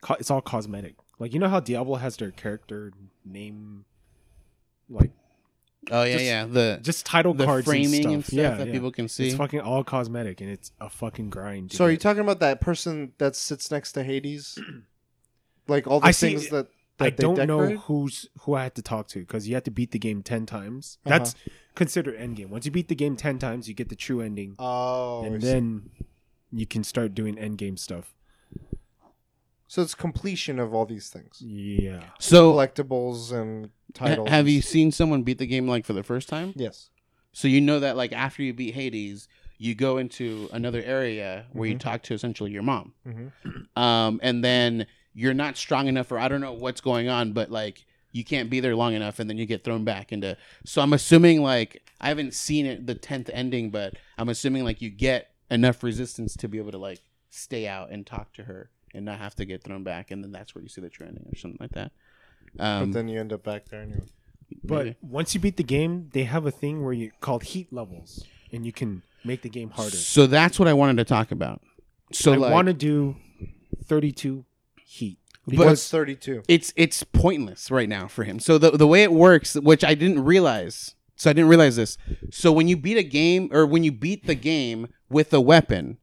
co- 0.00 0.14
it's 0.18 0.30
all 0.30 0.40
cosmetic. 0.40 0.94
Like 1.18 1.32
you 1.34 1.38
know 1.40 1.48
how 1.48 1.60
Diablo 1.60 1.96
has 1.96 2.16
their 2.16 2.30
character 2.32 2.92
name 3.24 3.84
like 4.90 5.10
Oh 5.90 6.04
yeah, 6.04 6.12
just- 6.12 6.24
yeah. 6.24 6.44
The 6.46 6.78
just 6.82 7.04
title 7.06 7.34
the 7.34 7.44
cards 7.44 7.66
framing 7.66 8.04
and 8.04 8.14
and 8.14 8.24
stuff, 8.24 8.32
stuff, 8.32 8.38
yeah, 8.38 8.54
that 8.56 8.66
yeah. 8.68 8.72
people 8.72 8.90
can 8.92 9.08
see. 9.08 9.26
It's 9.28 9.36
fucking 9.36 9.60
all 9.60 9.82
cosmetic 9.84 10.40
and 10.40 10.48
it's 10.50 10.70
a 10.80 10.88
fucking 10.88 11.30
grind. 11.30 11.70
to 11.72 11.76
so 11.76 11.84
are 11.86 11.90
you 11.90 11.96
talking 11.96 12.22
about 12.22 12.38
that 12.40 12.60
person 12.60 13.12
that 13.18 13.34
sits 13.36 13.70
next 13.70 13.92
to 13.92 14.02
Hades? 14.04 14.58
Like 15.68 15.86
all 15.86 16.00
the 16.00 16.06
I 16.08 16.10
see- 16.10 16.30
things 16.30 16.48
that, 16.48 16.66
that 16.66 16.68
I 17.02 17.10
they 17.10 17.16
don't 17.22 17.46
know 17.46 17.68
who's 17.76 18.28
who 18.40 18.54
I 18.54 18.64
had 18.64 18.74
to 18.76 18.82
talk 18.82 19.08
to 19.08 19.20
because 19.20 19.48
you 19.48 19.54
have 19.54 19.64
to 19.64 19.70
beat 19.70 19.90
the 19.90 19.98
game 19.98 20.22
ten 20.22 20.46
times. 20.46 20.98
Uh-huh. 21.06 21.18
That's 21.18 21.34
considered 21.74 22.16
end 22.16 22.36
game. 22.36 22.50
Once 22.50 22.64
you 22.66 22.70
beat 22.72 22.88
the 22.88 22.94
game 22.94 23.16
ten 23.16 23.38
times, 23.38 23.68
you 23.68 23.74
get 23.74 23.88
the 23.88 23.96
true 23.96 24.20
ending, 24.20 24.54
Oh. 24.58 25.24
And 25.24 25.40
then 25.40 25.90
you 26.52 26.66
can 26.66 26.84
start 26.84 27.14
doing 27.14 27.38
end 27.38 27.58
game 27.58 27.76
stuff. 27.76 28.14
so 29.68 29.80
it's 29.82 29.94
completion 29.94 30.58
of 30.58 30.74
all 30.74 30.84
these 30.84 31.08
things, 31.08 31.40
Yeah, 31.40 32.04
so 32.18 32.52
collectibles 32.52 33.32
and 33.32 33.70
titles. 33.94 34.28
have 34.28 34.48
you 34.48 34.60
seen 34.60 34.92
someone 34.92 35.22
beat 35.22 35.38
the 35.38 35.46
game 35.46 35.66
like 35.66 35.86
for 35.86 35.94
the 35.94 36.02
first 36.02 36.28
time? 36.28 36.52
Yes. 36.56 36.90
So 37.32 37.48
you 37.48 37.60
know 37.62 37.80
that 37.80 37.96
like 37.96 38.12
after 38.12 38.42
you 38.42 38.52
beat 38.52 38.74
Hades, 38.74 39.28
you 39.56 39.74
go 39.74 39.96
into 39.96 40.50
another 40.52 40.82
area 40.82 41.46
where 41.52 41.68
you 41.68 41.76
Mhm. 41.76 41.80
talk 41.80 42.02
to 42.04 42.14
essentially 42.14 42.50
your 42.50 42.62
mom. 42.62 42.92
Mm-hmm. 43.06 43.82
um, 43.82 44.20
and 44.22 44.44
then 44.44 44.86
you're 45.14 45.34
not 45.34 45.56
strong 45.56 45.88
enough, 45.88 46.10
or 46.10 46.18
I 46.18 46.28
don't 46.28 46.40
know 46.40 46.52
what's 46.52 46.80
going 46.80 47.08
on, 47.08 47.32
but 47.32 47.50
like 47.50 47.84
you 48.12 48.24
can't 48.24 48.50
be 48.50 48.60
there 48.60 48.76
long 48.76 48.94
enough, 48.94 49.18
and 49.18 49.28
then 49.28 49.38
you 49.38 49.46
get 49.46 49.64
thrown 49.64 49.84
back 49.84 50.12
into. 50.12 50.36
So 50.64 50.82
I'm 50.82 50.92
assuming 50.92 51.42
like 51.42 51.82
I 52.00 52.08
haven't 52.08 52.34
seen 52.34 52.66
it 52.66 52.86
the 52.86 52.94
tenth 52.94 53.30
ending, 53.32 53.70
but 53.70 53.94
I'm 54.18 54.28
assuming 54.28 54.64
like 54.64 54.80
you 54.82 54.90
get 54.90 55.30
enough 55.50 55.82
resistance 55.82 56.36
to 56.36 56.48
be 56.48 56.58
able 56.58 56.72
to 56.72 56.78
like 56.78 57.00
stay 57.30 57.66
out 57.66 57.90
and 57.90 58.06
talk 58.06 58.32
to 58.34 58.44
her 58.44 58.70
and 58.94 59.04
not 59.04 59.18
have 59.18 59.34
to 59.36 59.44
get 59.44 59.64
thrown 59.64 59.82
back, 59.82 60.10
and 60.10 60.22
then 60.22 60.32
that's 60.32 60.54
where 60.54 60.62
you 60.62 60.68
see 60.68 60.80
the 60.80 60.90
trending 60.90 61.26
or 61.32 61.36
something 61.36 61.58
like 61.60 61.72
that. 61.72 61.92
Um, 62.58 62.90
but 62.90 62.94
then 62.94 63.08
you 63.08 63.18
end 63.18 63.32
up 63.32 63.42
back 63.42 63.66
there 63.66 63.82
anyway. 63.82 64.04
but 64.62 64.84
maybe. 64.84 64.96
once 65.00 65.34
you 65.34 65.40
beat 65.40 65.56
the 65.56 65.62
game, 65.62 66.10
they 66.12 66.24
have 66.24 66.44
a 66.44 66.50
thing 66.50 66.84
where 66.84 66.92
you 66.92 67.10
called 67.20 67.44
heat 67.44 67.72
levels, 67.72 68.24
and 68.52 68.66
you 68.66 68.72
can 68.72 69.02
make 69.24 69.42
the 69.42 69.48
game 69.48 69.70
harder. 69.70 69.96
so 69.96 70.26
that's 70.26 70.58
what 70.58 70.68
I 70.68 70.74
wanted 70.74 70.96
to 70.98 71.04
talk 71.04 71.30
about. 71.30 71.62
So 72.12 72.32
I 72.32 72.36
like, 72.36 72.52
want 72.52 72.66
to 72.66 72.74
do 72.74 73.16
thirty-two 73.84 74.44
heat. 74.92 75.18
But- 75.46 75.58
What's 75.58 75.88
32? 75.90 76.42
it's 76.48 76.72
it's 76.76 77.02
pointless 77.02 77.70
right 77.70 77.88
now 77.88 78.06
for 78.06 78.24
him. 78.24 78.38
So 78.38 78.58
the 78.58 78.70
the 78.72 78.86
way 78.86 79.02
it 79.02 79.12
works, 79.12 79.54
which 79.54 79.82
I 79.84 79.94
didn't 79.94 80.24
realize, 80.24 80.94
so 81.16 81.30
I 81.30 81.32
didn't 81.32 81.48
realize 81.50 81.76
this. 81.76 81.98
So 82.30 82.52
when 82.52 82.68
you 82.68 82.76
beat 82.76 82.96
a 82.96 83.02
game 83.02 83.48
or 83.52 83.66
when 83.66 83.82
you 83.84 83.90
beat 83.92 84.26
the 84.26 84.34
game 84.36 84.88
with 85.08 85.32
a 85.34 85.40
weapon, 85.40 85.98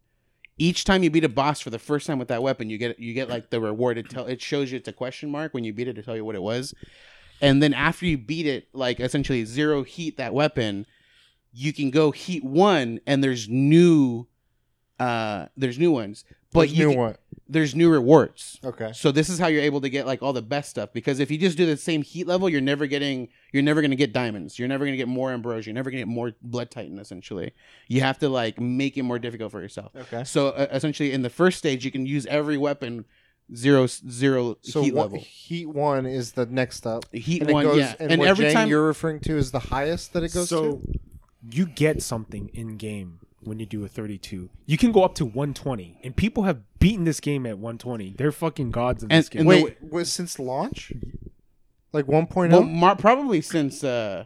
each 0.58 0.84
time 0.84 1.04
you 1.04 1.10
beat 1.10 1.24
a 1.24 1.30
boss 1.30 1.62
for 1.62 1.70
the 1.70 1.80
first 1.80 2.06
time 2.06 2.20
with 2.20 2.28
that 2.28 2.44
weapon, 2.44 2.70
you 2.70 2.78
get 2.78 3.00
you 3.00 3.14
get 3.14 3.30
like 3.30 3.50
the 3.50 3.62
reward. 3.62 3.98
It 3.98 4.10
tell 4.10 4.26
it 4.26 4.42
shows 4.42 4.72
you 4.72 4.78
it's 4.78 4.90
a 4.90 4.94
question 4.94 5.30
mark 5.32 5.54
when 5.54 5.64
you 5.64 5.72
beat 5.72 5.88
it 5.88 5.94
to 5.94 6.04
tell 6.04 6.18
you 6.18 6.26
what 6.26 6.36
it 6.36 6.42
was, 6.42 6.74
and 7.42 7.64
then 7.64 7.74
after 7.74 8.06
you 8.06 8.18
beat 8.18 8.46
it, 8.46 8.68
like 8.74 9.00
essentially 9.00 9.46
zero 9.46 9.84
heat 9.84 10.18
that 10.18 10.34
weapon, 10.34 10.86
you 11.54 11.72
can 11.72 11.92
go 11.92 12.12
heat 12.12 12.44
one, 12.44 13.00
and 13.08 13.24
there's 13.24 13.48
new, 13.48 14.28
uh, 15.00 15.46
there's 15.56 15.80
new 15.80 15.92
ones, 15.92 16.26
but 16.52 16.62
There's 16.62 16.74
you 16.78 16.86
new 16.88 16.92
can- 16.92 17.00
what? 17.00 17.20
There's 17.50 17.74
new 17.74 17.90
rewards. 17.90 18.60
Okay. 18.64 18.92
So 18.94 19.12
this 19.12 19.28
is 19.28 19.40
how 19.40 19.48
you're 19.48 19.64
able 19.64 19.82
to 19.82 19.90
get 19.90 20.06
like 20.06 20.22
all 20.22 20.34
the 20.34 20.42
best 20.42 20.70
stuff 20.70 20.94
because 20.94 21.20
if 21.20 21.32
you 21.32 21.38
just 21.38 21.58
do 21.58 21.66
the 21.66 21.76
same 21.76 22.04
heat 22.04 22.28
level, 22.28 22.48
you're 22.48 22.62
never 22.62 22.86
getting 22.86 23.30
you're 23.52 23.64
never 23.64 23.82
going 23.82 23.92
to 23.92 23.98
get 23.98 24.14
diamonds. 24.14 24.60
You're 24.60 24.68
never 24.68 24.86
going 24.86 24.94
to 24.94 24.98
get 24.98 25.08
more 25.08 25.32
ambrosia. 25.32 25.70
You're 25.70 25.76
never 25.76 25.90
going 25.90 26.02
to 26.02 26.06
get 26.08 26.14
more 26.14 26.32
blood 26.42 26.70
titan 26.70 27.00
essentially. 27.00 27.54
You 27.88 28.02
have 28.02 28.20
to 28.20 28.30
like 28.30 28.60
make 28.60 28.98
it 28.98 29.04
more 29.04 29.18
difficult 29.18 29.52
for 29.52 29.62
yourself. 29.62 29.92
Okay. 29.96 30.24
So 30.24 30.50
uh, 30.50 30.68
essentially 30.72 31.12
in 31.12 31.24
the 31.24 31.30
first 31.30 31.58
stage 31.58 31.84
you 31.84 31.92
can 31.92 32.06
use 32.06 32.26
every 32.28 32.58
weapon 32.58 33.06
zero 33.56 33.88
zero 33.88 34.58
So 34.62 34.84
heat 34.84 34.94
what, 34.94 35.12
level. 35.12 35.20
heat 35.20 35.66
one 35.68 36.06
is 36.06 36.34
the 36.34 36.46
next 36.46 36.86
up. 36.86 37.12
Heat 37.14 37.42
And 37.42 37.52
one 37.52 37.66
goes, 37.66 37.78
yeah. 37.80 37.96
and, 38.00 38.12
And, 38.12 38.20
what 38.20 38.28
every 38.30 38.46
Jang 38.46 38.54
time 38.54 38.68
you're 38.70 38.86
referring 38.86 39.22
to 39.22 39.36
is 39.38 39.52
the 39.52 39.60
highest 39.60 40.14
that 40.14 40.24
it 40.24 40.34
goes 40.34 40.50
to 40.50 40.56
so 40.56 40.72
to. 40.74 41.00
you 41.52 41.66
get 41.66 42.04
something 42.04 42.50
in 42.54 42.78
game 42.78 43.20
when 43.42 43.60
you 43.60 43.66
do 43.66 43.84
a 43.84 43.88
32 43.88 44.50
you 44.66 44.78
can 44.78 44.92
go 44.92 45.04
up 45.04 45.16
to 45.16 45.26
120 45.26 46.00
and 46.04 46.16
people 46.16 46.44
have 46.44 46.60
beaten 46.80 47.06
this 47.06 47.20
game 47.20 47.46
at 47.46 47.58
120 47.58 48.16
they're 48.18 48.32
fucking 48.32 48.72
gods 48.72 49.04
in 49.04 49.12
And- 49.12 49.20
this 49.20 49.30
game 49.30 49.40
and 49.42 49.48
Wait, 49.50 49.78
was 49.82 50.12
since 50.12 50.40
launch? 50.40 50.92
Like 51.94 52.06
1.0? 52.06 52.52
well, 52.52 52.64
mar- 52.64 52.96
probably 52.96 53.42
since 53.42 53.84
uh 53.84 54.26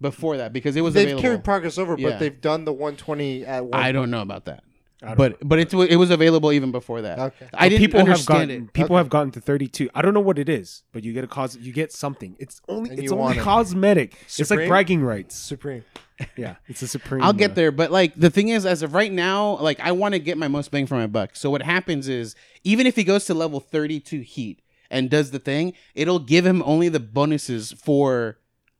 before 0.00 0.36
that 0.36 0.52
because 0.52 0.74
it 0.76 0.80
was 0.82 0.94
they've 0.94 1.04
available. 1.06 1.22
carried 1.22 1.44
progress 1.44 1.78
over, 1.78 1.96
Yeah. 1.98 2.10
but 2.10 2.18
they've 2.18 2.40
done 2.40 2.64
the 2.64 2.72
120 2.72 3.44
at 3.46 3.64
one. 3.66 3.74
I 3.80 3.92
don't 3.92 4.10
know 4.10 4.20
about 4.22 4.44
that. 4.46 4.64
I 5.02 5.08
don't 5.08 5.16
But 5.16 5.48
but 5.48 5.58
it 5.58 5.72
it 5.74 5.96
was 5.96 6.10
available 6.10 6.52
even 6.52 6.70
before 6.70 7.02
that. 7.02 7.18
Okay. 7.18 7.48
I 7.54 7.68
didn't 7.68 7.80
people 7.82 8.06
have 8.06 8.24
gotten 8.24 8.50
it. 8.50 8.72
people 8.72 8.94
Okay. 8.96 9.00
have 9.02 9.08
gotten 9.10 9.30
to 9.32 9.40
32 9.40 9.90
i 9.94 10.00
don't 10.02 10.14
know 10.14 10.20
what 10.20 10.38
it 10.38 10.48
is 10.48 10.84
but 10.92 11.02
you 11.02 11.12
get 11.12 11.24
a 11.24 11.26
cause 11.26 11.56
you 11.56 11.72
get 11.72 11.92
something 11.92 12.36
it's 12.38 12.60
only 12.68 12.90
And 12.90 12.98
it's 13.00 13.06
you 13.10 13.12
only 13.12 13.24
want 13.24 13.38
it. 13.38 13.42
cosmetic 13.42 14.14
it's 14.38 14.50
like 14.50 14.68
bragging 14.68 15.02
rights 15.02 15.34
Supreme. 15.36 15.84
yeah 16.36 16.54
it's 16.68 16.82
a 16.82 16.88
supreme 16.88 17.22
I'll 17.22 17.30
uh, 17.30 17.32
get 17.32 17.54
there, 17.56 17.72
but 17.72 17.90
like 17.90 18.14
the 18.14 18.30
thing 18.30 18.48
is, 18.48 18.64
as 18.64 18.82
of 18.82 18.94
right 18.94 19.10
now, 19.10 19.56
like 19.58 19.80
I 19.80 19.90
want 19.92 20.14
to 20.14 20.20
get 20.20 20.38
my 20.38 20.46
most 20.46 20.70
bang 20.70 20.86
for 20.86 20.94
my 20.94 21.06
buck. 21.08 21.34
So 21.34 21.50
what 21.50 21.62
happens 21.62 22.06
is, 22.06 22.36
even 22.62 22.86
if 22.86 22.94
he 22.94 23.02
goes 23.02 23.24
to 23.24 23.34
level 23.34 23.58
thirty-two 23.58 24.20
heat 24.20 24.60
and 24.90 25.10
does 25.10 25.30
the 25.32 25.38
thing, 25.40 25.72
it'll 25.96 26.20
give 26.20 26.46
him 26.46 26.62
only 26.64 26.88
the 26.88 27.00
bonuses 27.00 27.72
for 27.72 28.38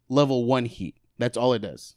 level 0.08 0.44
one 0.44 0.66
heat. 0.66 0.96
That's 1.18 1.36
all 1.36 1.52
it 1.52 1.60
does. 1.62 1.96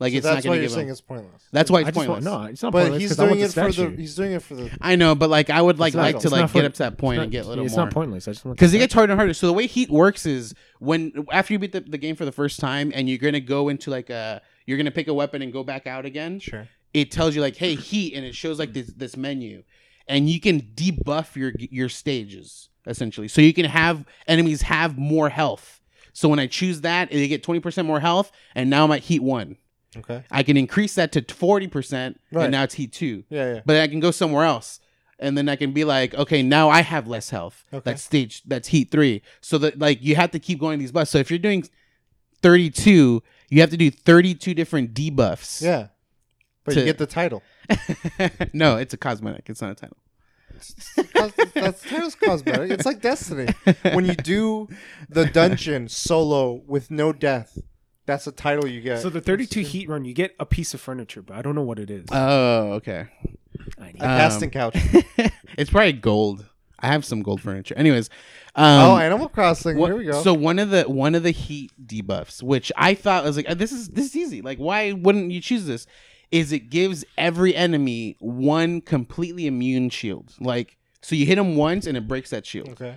Like 0.00 0.10
so 0.12 0.16
it's 0.18 0.24
that's 0.26 0.44
not 0.44 0.50
why 0.50 0.56
going 0.56 0.56
to 0.56 0.62
you're 0.62 0.62
give 0.68 0.74
saying 0.74 0.86
him. 0.88 0.92
it's 0.92 1.00
pointless. 1.00 1.42
That's 1.52 1.70
why 1.70 1.78
I 1.78 1.80
it's 1.82 1.86
just 1.96 1.96
want, 1.96 2.08
pointless. 2.24 2.24
no 2.24 2.50
it's 2.50 2.62
not 2.64 2.72
But 2.72 2.80
pointless 2.82 3.00
he's 3.02 3.10
'cause 3.10 3.18
I 3.20 3.22
want 3.22 3.30
doing 3.34 3.40
the 3.40 3.44
it 3.46 3.52
for 3.54 3.64
the 3.66 3.72
statue. 3.72 3.96
he's 3.96 4.14
doing 4.16 4.32
it 4.32 4.42
for 4.42 4.54
the 4.56 4.70
I 4.80 4.96
know, 4.96 5.14
but 5.14 5.30
like 5.30 5.50
I 5.50 5.62
would 5.62 5.78
like 5.78 5.90
It's 5.90 5.96
not- 5.96 6.02
like 6.02 6.14
to 6.14 6.22
it's 6.26 6.32
like 6.32 6.40
not 6.40 6.52
get 6.52 6.60
for- 6.62 6.66
up 6.66 6.72
to 6.74 6.78
that 6.78 6.98
point 6.98 7.18
it's 7.18 7.22
and 7.22 7.32
get 7.32 7.44
a 7.44 7.48
little 7.48 7.62
more. 7.62 7.66
it's 7.66 7.76
more. 7.76 7.84
not 7.86 7.94
pointless 7.94 8.26
i 8.28 8.32
just 8.32 8.44
want 8.44 8.56
the 8.56 8.60
because 8.60 8.74
it 8.74 8.78
gets 8.78 8.92
harder 8.92 9.12
and 9.12 9.20
harder. 9.20 9.34
So 9.34 9.46
the 9.46 9.52
way 9.52 9.66
Heat 9.68 9.90
works 9.90 10.26
is 10.26 10.52
when 10.80 11.12
after 11.30 11.52
you 11.52 11.58
beat 11.60 11.72
the, 11.72 11.80
the 11.80 11.98
game 11.98 12.16
for 12.16 12.24
the 12.24 12.32
first 12.32 12.58
time 12.58 12.90
and 12.94 13.08
you're 13.08 13.18
gonna 13.18 13.38
go 13.40 13.68
into 13.68 13.90
like 13.90 14.10
a 14.10 14.42
you're 14.66 14.76
gonna 14.78 14.90
pick 14.90 15.06
a 15.08 15.14
weapon 15.14 15.42
and 15.42 15.52
go 15.52 15.62
back 15.62 15.86
out 15.86 16.04
again. 16.04 16.40
sure. 16.40 16.66
it 16.92 17.10
tells 17.12 17.34
you 17.36 17.40
like, 17.40 17.56
hey, 17.56 17.74
heat, 17.76 18.14
and 18.14 18.24
it 18.24 18.34
shows 18.34 18.58
like 18.58 18.72
this 18.72 18.88
this 18.96 19.16
menu, 19.16 19.62
and 20.08 20.28
you 20.28 20.40
can 20.40 20.60
debuff 20.60 21.36
your 21.36 21.52
your 21.58 21.88
stages 21.88 22.68
essentially. 22.86 23.28
So 23.28 23.40
you 23.40 23.54
can 23.54 23.64
have 23.66 24.04
enemies 24.26 24.62
have 24.62 24.98
more 24.98 25.28
health. 25.28 25.80
So 26.12 26.28
when 26.28 26.38
I 26.38 26.46
choose 26.46 26.80
that, 26.82 27.10
they 27.10 27.26
get 27.28 27.42
twenty 27.42 27.60
percent 27.60 27.86
more 27.86 28.00
health, 28.00 28.30
and 28.56 28.68
now 28.70 28.84
I'm 28.84 28.92
at 28.92 29.00
heat 29.04 29.22
one. 29.22 29.56
Okay. 29.96 30.22
I 30.30 30.42
can 30.42 30.56
increase 30.56 30.94
that 30.96 31.12
to 31.12 31.22
forty 31.34 31.66
percent, 31.68 32.20
Right. 32.32 32.44
and 32.44 32.52
now 32.52 32.62
it's 32.64 32.74
heat 32.74 32.92
two. 32.92 33.24
Yeah, 33.30 33.54
yeah. 33.54 33.60
But 33.64 33.76
I 33.76 33.88
can 33.88 34.00
go 34.00 34.10
somewhere 34.10 34.44
else, 34.44 34.80
and 35.18 35.36
then 35.38 35.48
I 35.48 35.56
can 35.56 35.72
be 35.72 35.84
like, 35.84 36.14
okay, 36.14 36.42
now 36.42 36.68
I 36.68 36.80
have 36.82 37.06
less 37.06 37.30
health. 37.30 37.64
Okay. 37.72 37.82
That's 37.84 38.02
stage. 38.02 38.42
That's 38.44 38.68
heat 38.68 38.90
three. 38.90 39.22
So 39.40 39.58
that 39.58 39.78
like 39.78 40.02
you 40.02 40.16
have 40.16 40.30
to 40.32 40.38
keep 40.38 40.58
going 40.60 40.78
these 40.78 40.92
buffs. 40.92 41.10
So 41.10 41.18
if 41.18 41.30
you're 41.30 41.38
doing 41.38 41.64
thirty-two, 42.42 43.22
you 43.50 43.60
have 43.60 43.70
to 43.70 43.76
do 43.76 43.90
thirty-two 43.90 44.54
different 44.54 44.94
debuffs. 44.94 45.62
Yeah. 45.62 45.88
But 46.64 46.74
To- 46.74 46.80
you 46.80 46.86
get 46.86 46.98
the 46.98 47.06
title. 47.06 47.42
no, 48.52 48.76
it's 48.76 48.94
a 48.94 48.96
cosmetic. 48.96 49.48
It's 49.48 49.60
not 49.62 49.72
a 49.72 49.74
title. 49.74 49.96
That's 51.54 51.82
title's 51.82 52.14
cosmetic. 52.14 52.70
It's 52.70 52.86
like 52.86 53.00
Destiny. 53.00 53.52
When 53.92 54.06
you 54.06 54.14
do 54.14 54.68
the 55.08 55.26
dungeon 55.26 55.88
solo 55.88 56.62
with 56.66 56.90
no 56.90 57.12
death, 57.12 57.58
that's 58.06 58.26
a 58.26 58.32
title 58.32 58.66
you 58.68 58.80
get. 58.80 59.00
So 59.00 59.08
the 59.08 59.20
32 59.20 59.60
heat 59.60 59.88
run, 59.88 60.04
you 60.04 60.14
get 60.14 60.34
a 60.38 60.46
piece 60.46 60.74
of 60.74 60.80
furniture, 60.80 61.22
but 61.22 61.36
I 61.36 61.42
don't 61.42 61.54
know 61.54 61.62
what 61.62 61.78
it 61.78 61.90
is. 61.90 62.06
Oh, 62.12 62.72
okay. 62.74 63.06
I 63.78 63.86
need- 63.92 64.02
a 64.02 64.10
um, 64.10 64.18
casting 64.18 64.50
couch. 64.50 64.76
it's 65.58 65.70
probably 65.70 65.92
gold. 65.92 66.46
I 66.78 66.88
have 66.88 67.04
some 67.04 67.22
gold 67.22 67.40
furniture. 67.40 67.74
Anyways, 67.78 68.10
um, 68.56 68.90
oh, 68.90 68.96
Animal 68.98 69.28
Crossing. 69.28 69.78
What- 69.78 69.86
Here 69.86 69.96
we 69.96 70.04
go. 70.04 70.22
So 70.22 70.34
one 70.34 70.58
of 70.58 70.70
the 70.70 70.82
one 70.84 71.14
of 71.14 71.22
the 71.22 71.30
heat 71.30 71.72
debuffs, 71.82 72.42
which 72.42 72.70
I 72.76 72.94
thought 72.94 73.24
was 73.24 73.36
like 73.36 73.48
uh, 73.48 73.54
this 73.54 73.72
is 73.72 73.88
this 73.88 74.06
is 74.06 74.16
easy. 74.16 74.42
Like 74.42 74.58
why 74.58 74.92
wouldn't 74.92 75.30
you 75.30 75.40
choose 75.40 75.64
this? 75.66 75.86
Is 76.30 76.52
it 76.52 76.68
gives 76.68 77.04
every 77.16 77.54
enemy 77.54 78.16
one 78.18 78.80
completely 78.82 79.46
immune 79.46 79.88
shield. 79.88 80.34
Like 80.40 80.76
so 81.00 81.14
you 81.14 81.24
hit 81.24 81.36
them 81.36 81.56
once 81.56 81.86
and 81.86 81.96
it 81.96 82.06
breaks 82.06 82.30
that 82.30 82.44
shield. 82.44 82.68
okay. 82.70 82.96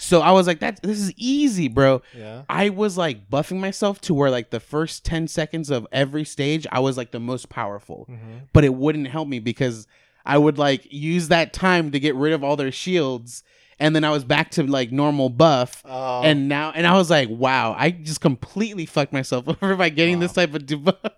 So 0.00 0.20
I 0.20 0.30
was 0.30 0.46
like 0.46 0.60
that 0.60 0.80
this 0.82 1.00
is 1.00 1.12
easy, 1.16 1.68
bro. 1.68 2.02
Yeah. 2.16 2.42
I 2.48 2.68
was 2.70 2.96
like 2.96 3.28
buffing 3.28 3.58
myself 3.58 4.00
to 4.02 4.14
where 4.14 4.30
like 4.30 4.50
the 4.50 4.60
first 4.60 5.04
10 5.04 5.26
seconds 5.28 5.70
of 5.70 5.86
every 5.92 6.24
stage 6.24 6.66
I 6.70 6.78
was 6.80 6.96
like 6.96 7.10
the 7.10 7.20
most 7.20 7.48
powerful. 7.48 8.06
Mm-hmm. 8.08 8.38
But 8.52 8.64
it 8.64 8.74
wouldn't 8.74 9.08
help 9.08 9.26
me 9.28 9.40
because 9.40 9.86
I 10.24 10.38
would 10.38 10.56
like 10.56 10.86
use 10.92 11.28
that 11.28 11.52
time 11.52 11.90
to 11.90 12.00
get 12.00 12.14
rid 12.14 12.32
of 12.32 12.44
all 12.44 12.54
their 12.56 12.70
shields 12.72 13.42
and 13.80 13.94
then 13.94 14.02
I 14.04 14.10
was 14.10 14.24
back 14.24 14.50
to 14.52 14.64
like 14.64 14.90
normal 14.92 15.28
buff 15.30 15.82
Oh, 15.84 16.22
and 16.22 16.48
now 16.48 16.72
and 16.74 16.86
I 16.86 16.94
was 16.96 17.10
like, 17.10 17.28
wow, 17.30 17.74
I 17.78 17.90
just 17.90 18.20
completely 18.20 18.86
fucked 18.86 19.12
myself 19.12 19.48
over 19.62 19.74
by 19.76 19.88
getting 19.88 20.20
this 20.20 20.32
type 20.32 20.54
of 20.54 20.62
debuff. 20.62 21.10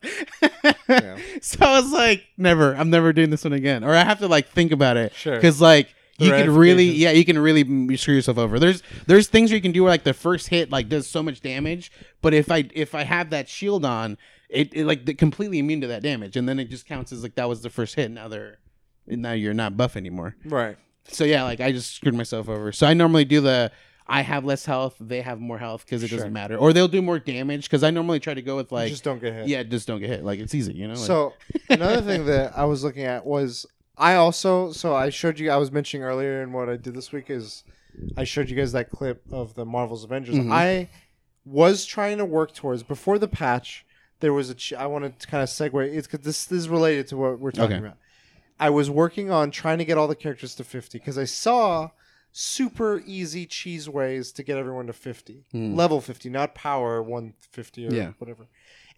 Yeah. 0.88 1.18
So 1.42 1.64
I 1.64 1.80
was 1.80 1.90
like, 1.92 2.24
never, 2.36 2.74
I'm 2.74 2.90
never 2.90 3.12
doing 3.14 3.30
this 3.30 3.44
one 3.44 3.52
again, 3.54 3.82
or 3.82 3.94
I 3.94 4.04
have 4.04 4.18
to 4.18 4.28
like 4.28 4.48
think 4.48 4.72
about 4.72 4.96
it 4.98 5.14
Sure. 5.14 5.34
because 5.36 5.60
like 5.60 5.94
you 6.20 6.30
can 6.30 6.54
really, 6.54 6.84
yeah, 6.90 7.10
you 7.10 7.24
can 7.24 7.38
really 7.38 7.96
screw 7.96 8.14
yourself 8.14 8.38
over. 8.38 8.58
There's 8.58 8.82
there's 9.06 9.28
things 9.28 9.50
where 9.50 9.56
you 9.56 9.62
can 9.62 9.72
do 9.72 9.82
where 9.84 9.90
like 9.92 10.04
the 10.04 10.14
first 10.14 10.48
hit 10.48 10.70
like 10.70 10.88
does 10.88 11.06
so 11.06 11.22
much 11.22 11.40
damage, 11.40 11.90
but 12.22 12.34
if 12.34 12.50
I 12.50 12.68
if 12.74 12.94
I 12.94 13.02
have 13.04 13.30
that 13.30 13.48
shield 13.48 13.84
on, 13.84 14.18
it, 14.48 14.74
it 14.74 14.84
like 14.86 15.16
completely 15.18 15.58
immune 15.58 15.80
to 15.82 15.86
that 15.88 16.02
damage, 16.02 16.36
and 16.36 16.48
then 16.48 16.58
it 16.58 16.70
just 16.70 16.86
counts 16.86 17.12
as 17.12 17.22
like 17.22 17.34
that 17.36 17.48
was 17.48 17.62
the 17.62 17.70
first 17.70 17.94
hit. 17.94 18.10
Now 18.10 18.28
they're 18.28 18.58
now 19.06 19.32
you're 19.32 19.54
not 19.54 19.76
buff 19.76 19.96
anymore. 19.96 20.36
right. 20.44 20.76
So 21.08 21.24
yeah, 21.24 21.42
like 21.44 21.60
I 21.60 21.72
just 21.72 21.94
screwed 21.96 22.14
myself 22.14 22.48
over. 22.48 22.70
So 22.72 22.86
I 22.86 22.94
normally 22.94 23.24
do 23.24 23.40
the 23.40 23.72
I 24.06 24.22
have 24.22 24.44
less 24.44 24.64
health, 24.66 24.96
they 25.00 25.20
have 25.22 25.40
more 25.40 25.58
health 25.58 25.84
because 25.84 26.02
it 26.02 26.08
Sure. 26.08 26.18
doesn't 26.18 26.32
matter, 26.32 26.56
or 26.56 26.72
they'll 26.72 26.88
do 26.88 27.00
more 27.00 27.18
damage 27.20 27.62
because 27.64 27.82
I 27.84 27.90
normally 27.90 28.18
try 28.20 28.34
to 28.34 28.42
go 28.42 28.56
with 28.56 28.70
You 28.72 28.76
like 28.76 28.90
just 28.90 29.04
don't 29.04 29.20
get 29.20 29.32
hit. 29.32 29.48
yeah, 29.48 29.62
just 29.62 29.86
don't 29.86 30.00
get 30.00 30.10
hit. 30.10 30.24
Like 30.24 30.40
it's 30.40 30.54
easy, 30.54 30.72
you 30.74 30.88
know. 30.88 30.94
So 30.96 31.32
another 31.68 32.02
thing 32.02 32.26
that 32.26 32.56
I 32.58 32.64
was 32.64 32.82
looking 32.84 33.04
at 33.04 33.24
was 33.24 33.66
I 34.00 34.14
also 34.14 34.72
so 34.72 34.94
I 34.94 35.10
showed 35.10 35.38
you 35.38 35.50
I 35.50 35.56
was 35.58 35.70
mentioning 35.70 36.04
earlier 36.04 36.42
in 36.42 36.52
what 36.52 36.68
I 36.68 36.76
did 36.76 36.94
this 36.94 37.12
week 37.12 37.28
is 37.30 37.62
I 38.16 38.24
showed 38.24 38.48
you 38.48 38.56
guys 38.56 38.72
that 38.72 38.90
clip 38.90 39.22
of 39.30 39.54
the 39.54 39.64
Marvel's 39.66 40.04
Avengers. 40.04 40.36
Mhm. 40.36 40.50
I 40.50 40.88
was 41.44 41.84
trying 41.84 42.18
to 42.18 42.24
work 42.24 42.54
towards 42.54 42.82
before 42.82 43.18
the 43.18 43.28
patch. 43.28 43.84
There 44.20 44.32
was 44.32 44.48
a 44.50 44.54
ch- 44.54 44.72
I 44.72 44.86
wanted 44.86 45.18
to 45.20 45.26
kind 45.26 45.42
of 45.42 45.48
segue. 45.48 45.94
It's 45.94 46.06
because 46.06 46.24
this, 46.24 46.44
this 46.46 46.58
is 46.60 46.68
related 46.68 47.08
to 47.08 47.16
what 47.16 47.38
we're 47.40 47.50
talking 47.50 47.76
Okay. 47.76 47.86
about. 47.86 47.98
I 48.58 48.70
was 48.70 48.88
working 48.90 49.30
on 49.30 49.50
trying 49.50 49.78
to 49.78 49.84
get 49.84 49.96
all 49.98 50.08
the 50.08 50.14
characters 50.14 50.54
to 50.56 50.64
fifty 50.64 50.98
because 50.98 51.18
I 51.18 51.24
saw 51.24 51.90
super 52.32 53.02
easy 53.06 53.44
cheese 53.44 53.88
ways 53.88 54.30
to 54.32 54.42
get 54.44 54.56
everyone 54.56 54.86
to 54.86 54.92
50 54.92 55.44
Hmm. 55.50 55.74
level 55.74 56.00
50 56.00 56.30
not 56.30 56.54
power 56.54 57.02
150 57.02 57.88
or 57.88 57.92
Yeah. 57.92 58.12
whatever 58.18 58.46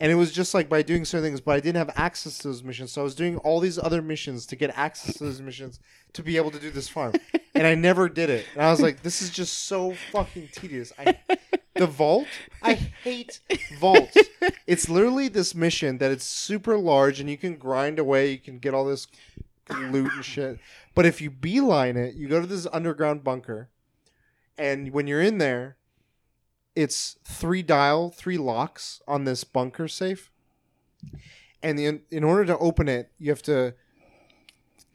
and 0.03 0.11
it 0.11 0.17
was 0.17 0.33
just 0.33 0.53
like 0.53 0.69
by 0.69 0.83
doing 0.83 1.05
certain 1.05 1.25
things 1.25 1.41
but 1.41 1.53
i 1.53 1.61
didn't 1.61 1.77
have 1.77 1.91
access 1.97 2.37
to 2.39 2.49
those 2.49 2.63
missions. 2.63 2.93
So 2.93 3.01
i 3.01 3.05
was 3.05 3.15
doing 3.15 3.39
all 3.39 3.61
these 3.61 3.79
other 3.79 4.03
missions 4.03 4.45
to 4.47 4.57
get 4.57 4.77
access 4.77 5.17
to 5.17 5.25
those 5.25 5.41
missions 5.41 5.79
to 6.13 6.23
be 6.23 6.37
able 6.37 6.51
to 6.51 6.59
do 6.59 6.71
this 6.71 6.89
farm. 6.89 7.15
And 7.55 7.67
i 7.67 7.75
never 7.75 8.09
did 8.09 8.29
it. 8.31 8.47
And 8.55 8.63
i 8.63 8.71
was 8.71 8.81
like 8.81 9.03
this 9.03 9.23
is 9.23 9.31
just 9.31 9.67
so 9.67 9.95
fucking 10.11 10.49
tedious. 10.53 10.93
I, 10.99 11.17
the 11.77 11.87
vault? 11.87 12.27
I 12.63 12.75
hate 12.75 13.41
vaults. 13.79 14.17
It's 14.67 14.89
literally 14.89 15.29
this 15.29 15.55
mission 15.55 15.99
that 15.99 16.11
it's 16.11 16.25
super 16.25 16.77
large 16.79 17.21
and 17.21 17.31
you 17.31 17.37
can 17.37 17.57
grind 17.57 17.99
away 17.99 18.33
you 18.33 18.39
can 18.39 18.59
get 18.59 18.75
all 18.75 18.87
this 18.87 19.07
loot 19.71 20.13
and 20.13 20.25
shit. 20.25 20.59
But 20.95 21.07
if 21.07 21.21
you 21.21 21.31
beeline 21.31 21.97
it 21.97 22.15
you 22.15 22.27
go 22.27 22.41
to 22.41 22.47
this 22.47 22.67
underground 22.73 23.23
bunker 23.23 23.69
and 24.59 24.93
when 24.93 25.07
you're 25.07 25.23
in 25.23 25.39
there 25.39 25.77
it's 26.75 27.17
three 27.25 27.63
dial 27.63 28.11
three 28.11 28.39
locks 28.39 29.01
on 29.07 29.25
this 29.25 29.45
bunker 29.45 29.89
safe 29.89 30.31
and 31.63 31.79
the, 31.79 32.01
in 32.11 32.25
order 32.25 32.45
to 32.45 32.59
open 32.59 32.89
it 32.89 33.11
you 33.19 33.31
have 33.31 33.43
to 33.43 33.75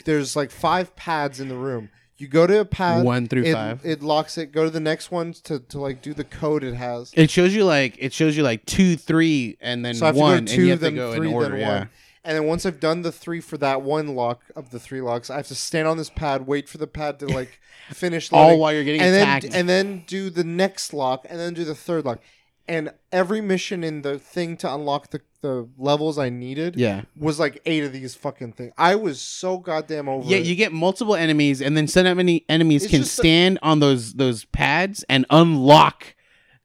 there's 0.05 0.35
like 0.35 0.51
five 0.51 0.95
pads 0.95 1.39
in 1.39 1.49
the 1.49 1.55
room 1.57 1.89
you 2.17 2.27
go 2.27 2.47
to 2.47 2.59
a 2.59 2.65
pad 2.65 3.05
one 3.05 3.27
through 3.27 3.43
it, 3.43 3.53
five. 3.53 3.81
it 3.83 4.01
locks 4.01 4.37
it 4.37 4.51
go 4.51 4.63
to 4.63 4.69
the 4.69 4.79
next 4.79 5.11
one 5.11 5.33
to, 5.33 5.59
to 5.59 5.79
like 5.79 6.01
do 6.01 6.13
the 6.13 6.23
code 6.23 6.63
it 6.63 6.73
has 6.73 7.13
It 7.15 7.29
shows 7.29 7.53
you 7.53 7.63
like 7.63 7.95
it 7.99 8.11
shows 8.11 8.35
you 8.35 8.43
like 8.43 8.65
two, 8.65 8.95
three, 8.97 9.57
and 9.61 9.85
then 9.85 9.93
so 9.93 10.05
I 10.05 10.07
have 10.07 10.15
one, 10.15 10.45
to 10.45 10.51
go 10.51 10.53
and 10.53 10.63
you 10.63 10.69
have 10.71 10.79
to 10.79 10.91
go 10.91 11.15
three, 11.15 11.27
in 11.29 11.33
order. 11.33 11.57
yeah. 11.57 11.79
one. 11.79 11.89
And 12.27 12.35
then 12.35 12.43
once 12.45 12.65
I've 12.65 12.81
done 12.81 13.03
the 13.03 13.11
three 13.13 13.39
for 13.39 13.57
that 13.59 13.81
one 13.83 14.13
lock 14.13 14.41
of 14.53 14.71
the 14.71 14.79
three 14.79 14.99
locks, 14.99 15.29
I 15.29 15.37
have 15.37 15.47
to 15.47 15.55
stand 15.55 15.87
on 15.87 15.95
this 15.95 16.09
pad, 16.09 16.45
wait 16.45 16.67
for 16.67 16.77
the 16.77 16.85
pad 16.85 17.19
to 17.19 17.25
like 17.39 17.59
finish 17.91 18.31
All 18.33 18.47
loading, 18.47 18.59
while 18.59 18.73
you're 18.73 18.83
getting 18.83 18.99
and 18.99 19.15
attacked. 19.15 19.43
then 19.43 19.53
and 19.53 19.69
then 19.69 20.03
do 20.07 20.29
the 20.29 20.43
next 20.43 20.93
lock, 20.93 21.25
and 21.29 21.39
then 21.39 21.53
do 21.53 21.63
the 21.63 21.73
third 21.73 22.03
lock. 22.03 22.19
And 22.67 22.91
every 23.13 23.39
mission 23.39 23.81
in 23.81 24.01
the 24.01 24.19
thing 24.19 24.57
to 24.57 24.73
unlock 24.73 25.11
the, 25.11 25.21
the 25.41 25.69
levels 25.77 26.17
I 26.19 26.27
needed 26.27 26.75
yeah. 26.75 27.03
was 27.17 27.39
like 27.39 27.61
eight 27.65 27.85
of 27.85 27.93
these 27.93 28.13
fucking 28.13 28.51
things. 28.53 28.73
I 28.77 28.95
was 28.95 29.21
so 29.21 29.57
goddamn 29.57 30.09
over 30.09 30.27
Yeah, 30.29 30.39
it. 30.39 30.45
you 30.47 30.53
get 30.55 30.73
multiple 30.73 31.15
enemies, 31.15 31.61
and 31.61 31.77
then 31.77 31.87
some 31.87 32.03
many 32.17 32.43
enemies 32.49 32.83
It's 32.83 32.91
can 32.91 32.99
just 33.03 33.19
a- 33.19 33.21
stand 33.21 33.57
on 33.61 33.79
those 33.79 34.15
those 34.15 34.43
pads 34.43 35.05
and 35.07 35.25
unlock, 35.29 36.13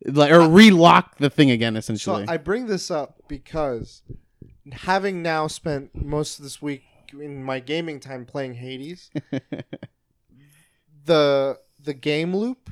like 0.05 0.33
or 0.33 0.41
relock 0.41 1.19
the 1.19 1.31
thing 1.31 1.53
again. 1.53 1.77
Essentially, 1.77 2.01
So 2.03 2.15
Essentially, 2.17 2.35
I 2.35 2.39
bring 2.39 2.67
this 2.67 2.91
up 2.91 3.23
because 3.29 4.03
having 4.71 5.23
now 5.23 5.47
spent 5.47 5.95
most 5.95 6.39
of 6.39 6.45
this 6.45 6.63
week 6.63 6.85
in 7.13 7.43
my 7.43 7.61
gaming 7.61 8.01
time 8.01 8.25
playing 8.25 8.55
Hades, 8.55 9.11
the 11.05 11.59
the 11.83 11.95
game 11.95 12.35
loop, 12.37 12.71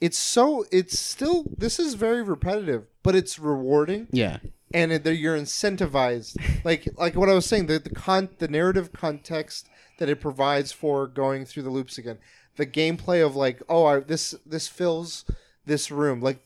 it's 0.00 0.18
so 0.18 0.66
it's 0.70 0.98
still 0.98 1.44
this 1.56 1.78
is 1.78 1.94
very 1.94 2.22
repetitive, 2.22 2.86
but 3.02 3.14
it's 3.14 3.38
rewarding 3.38 4.08
yeah, 4.10 4.38
and 4.72 4.92
it, 4.92 5.06
you're 5.06 5.38
incentivized. 5.38 6.36
like 6.64 6.88
like 6.96 7.14
what 7.14 7.28
I 7.28 7.34
was 7.34 7.46
saying, 7.46 7.66
the 7.66 7.78
the 7.78 7.90
con 7.90 8.28
the 8.38 8.48
narrative 8.48 8.92
context 8.92 9.68
that 9.98 10.08
it 10.08 10.20
provides 10.20 10.72
for 10.72 11.06
going 11.06 11.46
through 11.46 11.62
the 11.62 11.70
loops 11.70 11.96
again, 11.96 12.18
the 12.56 12.66
gameplay 12.66 13.24
of 13.24 13.34
like 13.34 13.62
oh 13.68 13.86
I, 13.86 14.00
this 14.00 14.34
this 14.44 14.68
fills 14.68 15.24
this 15.66 15.90
room 15.90 16.20
like 16.20 16.40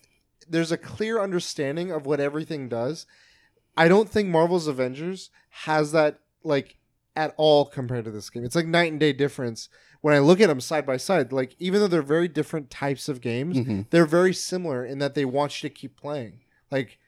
there's 0.48 0.72
a 0.72 0.78
clear 0.78 1.20
understanding 1.20 1.90
of 1.90 2.06
what 2.06 2.20
everything 2.20 2.68
does. 2.68 3.06
I 3.78 3.88
don't 3.88 4.08
think 4.08 4.28
Marvel's 4.28 4.66
Avengers 4.66 5.30
has 5.50 5.92
that 5.92 6.18
like 6.42 6.76
at 7.16 7.32
all 7.36 7.64
compared 7.64 8.04
to 8.04 8.10
this 8.10 8.28
game. 8.30 8.44
It's 8.44 8.54
like 8.56 8.66
night 8.66 8.90
and 8.90 9.00
day 9.00 9.12
difference 9.12 9.68
when 10.00 10.14
I 10.14 10.18
look 10.18 10.40
at 10.40 10.48
them 10.48 10.60
side 10.60 10.84
by 10.86 10.96
side. 10.96 11.32
Like 11.32 11.54
even 11.58 11.80
though 11.80 11.86
they're 11.88 12.02
very 12.02 12.28
different 12.28 12.70
types 12.70 13.08
of 13.08 13.20
games, 13.20 13.56
Mhm. 13.56 13.86
they're 13.90 14.06
very 14.06 14.34
similar 14.34 14.84
in 14.84 14.98
that 14.98 15.14
they 15.14 15.24
want 15.24 15.62
you 15.62 15.68
to 15.68 15.74
keep 15.74 15.96
playing. 15.96 16.40
Like 16.70 16.98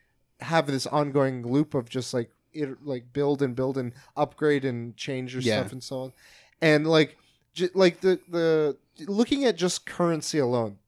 have 0.41 0.67
this 0.67 0.87
ongoing 0.87 1.47
loop 1.47 1.75
of 1.75 1.89
just 1.89 2.15
like 2.15 2.31
it 2.53 2.85
like 2.85 3.13
build 3.13 3.43
and 3.43 3.55
build 3.55 3.77
and 3.79 3.93
upgrade 4.17 4.65
and 4.65 4.97
change 4.97 5.35
your 5.35 5.43
Yeah. 5.43 5.61
stuff 5.61 5.73
and 5.73 5.83
so 5.83 5.97
on. 6.01 6.13
And 6.61 6.87
like 6.87 7.17
j- 7.53 7.69
like 7.75 8.01
the 8.01 8.19
the 8.29 8.77
looking 9.07 9.45
at 9.45 9.57
just 9.57 9.87
currency 9.87 10.39
alone, 10.39 10.79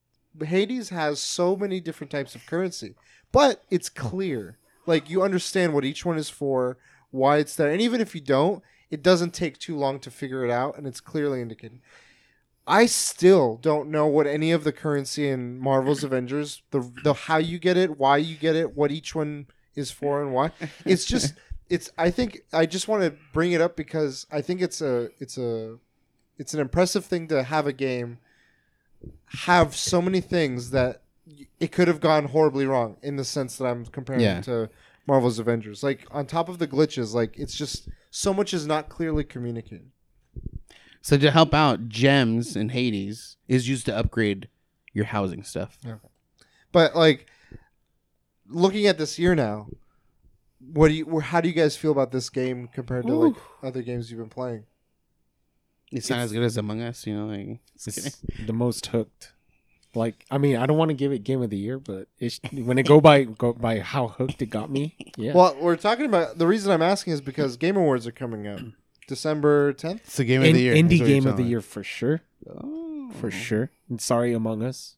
Hades 0.42 0.88
has 0.90 1.20
so 1.20 1.54
many 1.56 1.80
different 1.80 2.10
types 2.10 2.34
of 2.34 2.46
currency, 2.46 2.94
but 3.32 3.62
it's 3.70 3.88
clear. 3.88 4.58
Like 4.86 5.08
you 5.10 5.22
understand 5.22 5.74
what 5.74 5.84
each 5.84 6.04
one 6.04 6.18
is 6.18 6.30
for, 6.30 6.78
why 7.10 7.38
it's 7.38 7.56
there, 7.56 7.70
and 7.70 7.80
even 7.80 8.00
if 8.00 8.14
you 8.14 8.20
don't, 8.20 8.62
it 8.90 9.02
doesn't 9.02 9.32
take 9.32 9.58
too 9.58 9.76
long 9.76 9.98
to 10.00 10.10
figure 10.10 10.44
it 10.44 10.50
out, 10.50 10.76
and 10.76 10.86
it's 10.86 11.00
clearly 11.00 11.40
indicated. 11.40 11.80
I 12.66 12.86
still 12.86 13.56
don't 13.56 13.90
know 13.90 14.06
what 14.06 14.26
any 14.26 14.52
of 14.52 14.64
the 14.64 14.72
currency 14.72 15.28
in 15.28 15.58
Marvel's 15.58 16.04
Avengers, 16.04 16.62
the 16.70 16.90
the 17.02 17.12
how 17.12 17.38
you 17.38 17.58
get 17.58 17.76
it, 17.76 17.98
why 17.98 18.16
you 18.18 18.36
get 18.36 18.56
it, 18.56 18.76
what 18.76 18.90
each 18.90 19.14
one 19.14 19.46
is 19.74 19.90
for, 19.90 20.22
and 20.22 20.32
why. 20.32 20.52
It's 20.84 21.04
just 21.04 21.34
it's 21.68 21.90
I 21.96 22.10
think 22.10 22.42
I 22.52 22.66
just 22.66 22.88
want 22.88 23.02
to 23.02 23.14
bring 23.32 23.52
it 23.52 23.60
up 23.60 23.76
because 23.76 24.26
I 24.30 24.42
think 24.42 24.60
it's 24.60 24.80
a 24.80 25.08
it's 25.18 25.38
a 25.38 25.78
it's 26.38 26.54
an 26.54 26.60
impressive 26.60 27.04
thing 27.04 27.28
to 27.28 27.42
have 27.42 27.66
a 27.66 27.72
game 27.72 28.18
have 29.26 29.74
so 29.74 30.00
many 30.00 30.20
things 30.20 30.70
that 30.70 31.02
it 31.60 31.72
could 31.72 31.88
have 31.88 32.00
gone 32.00 32.24
horribly 32.26 32.66
wrong 32.66 32.96
in 33.02 33.16
the 33.16 33.24
sense 33.24 33.56
that 33.58 33.66
I'm 33.66 33.86
comparing 33.86 34.22
Yeah. 34.22 34.38
it 34.38 34.44
to 34.44 34.70
Marvel's 35.06 35.38
Avengers. 35.38 35.82
Like 35.82 36.06
on 36.10 36.26
top 36.26 36.48
of 36.48 36.58
the 36.58 36.66
glitches, 36.66 37.14
like 37.14 37.38
it's 37.38 37.54
just 37.54 37.88
so 38.10 38.34
much 38.34 38.52
is 38.52 38.66
not 38.66 38.88
clearly 38.88 39.24
communicated. 39.24 39.90
So 41.00 41.16
to 41.18 41.30
help 41.30 41.52
out, 41.54 41.88
gems 41.88 42.54
in 42.56 42.68
Hades 42.70 43.36
is 43.48 43.68
used 43.68 43.86
to 43.86 43.96
upgrade 43.96 44.48
your 44.92 45.06
housing 45.06 45.42
stuff. 45.42 45.78
But 46.70 46.94
like 46.96 47.26
looking 48.48 48.86
at 48.86 48.98
this 48.98 49.18
year 49.18 49.34
now, 49.34 49.68
what 50.60 50.88
do 50.88 50.94
you 50.94 51.20
how 51.20 51.40
do 51.40 51.48
you 51.48 51.54
guys 51.54 51.76
feel 51.76 51.90
about 51.92 52.12
this 52.12 52.30
game 52.30 52.68
compared 52.68 53.06
to 53.06 53.14
like 53.14 53.34
other 53.62 53.82
games 53.82 54.10
you've 54.10 54.20
been 54.20 54.28
playing? 54.28 54.64
It's 55.90 56.08
not 56.08 56.20
as 56.20 56.32
good 56.32 56.42
as 56.42 56.56
Among 56.56 56.80
Us, 56.80 57.06
you 57.06 57.14
know. 57.14 57.26
Like, 57.26 57.60
just. 57.78 57.98
It's 57.98 58.22
the 58.46 58.52
most 58.54 58.86
hooked. 58.86 59.32
Like, 59.94 60.24
I 60.30 60.38
mean, 60.38 60.56
I 60.56 60.64
don't 60.66 60.78
want 60.78 60.88
to 60.88 60.94
give 60.94 61.12
it 61.12 61.22
game 61.22 61.42
of 61.42 61.50
the 61.50 61.56
year, 61.58 61.78
but 61.78 62.08
it's, 62.18 62.40
when 62.50 62.78
it 62.78 62.86
go 62.86 63.00
by 63.00 63.24
go 63.24 63.52
by 63.52 63.80
how 63.80 64.08
hooked 64.08 64.40
it 64.40 64.46
got 64.46 64.70
me, 64.70 64.96
yeah. 65.18 65.34
Well, 65.34 65.54
we're 65.60 65.76
talking 65.76 66.06
about 66.06 66.38
the 66.38 66.46
reason 66.46 66.72
I'm 66.72 66.80
asking 66.82 67.12
is 67.12 67.20
because 67.20 67.56
Game 67.58 67.76
Awards 67.76 68.06
are 68.06 68.12
coming 68.12 68.46
up, 68.46 68.60
December 69.06 69.74
10th. 69.74 69.96
it's 69.96 70.16
the 70.16 70.24
game 70.24 70.42
In- 70.42 70.48
of 70.50 70.54
the 70.54 70.60
year. 70.62 70.74
indie 70.74 70.92
is 70.94 71.00
what 71.00 71.08
you're 71.10 71.20
game 71.20 71.26
of 71.26 71.36
the 71.36 71.42
year 71.42 71.60
for 71.60 71.82
sure, 71.84 72.22
Oh. 72.48 73.10
for 73.20 73.30
sure. 73.30 73.70
And 73.90 74.00
sorry, 74.00 74.32
Among 74.32 74.62
Us. 74.62 74.96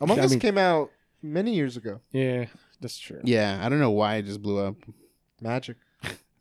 Among 0.00 0.20
I 0.20 0.24
Us 0.24 0.32
mean- 0.32 0.40
came 0.40 0.58
out 0.58 0.90
many 1.22 1.54
years 1.54 1.76
ago. 1.78 2.00
Yeah, 2.12 2.46
that's 2.82 2.98
true. 2.98 3.20
Yeah, 3.24 3.60
I 3.64 3.68
don't 3.70 3.80
know 3.80 3.92
why 3.92 4.16
it 4.16 4.22
just 4.26 4.42
blew 4.42 4.58
up. 4.58 4.74
Magic, 5.40 5.76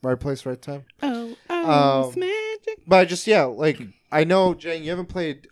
right 0.02 0.20
place, 0.20 0.46
right 0.46 0.62
time. 0.62 0.84
Oh, 1.02 1.36
oh, 1.50 2.02
um, 2.04 2.08
it's 2.10 2.18
magic. 2.18 2.84
But 2.86 2.96
I 2.98 3.06
just 3.06 3.26
yeah, 3.28 3.44
like 3.46 3.80
I 4.12 4.26
know 4.26 4.54
Jane, 4.54 4.84
you 4.84 4.90
haven't 4.90 5.08
played 5.08 5.48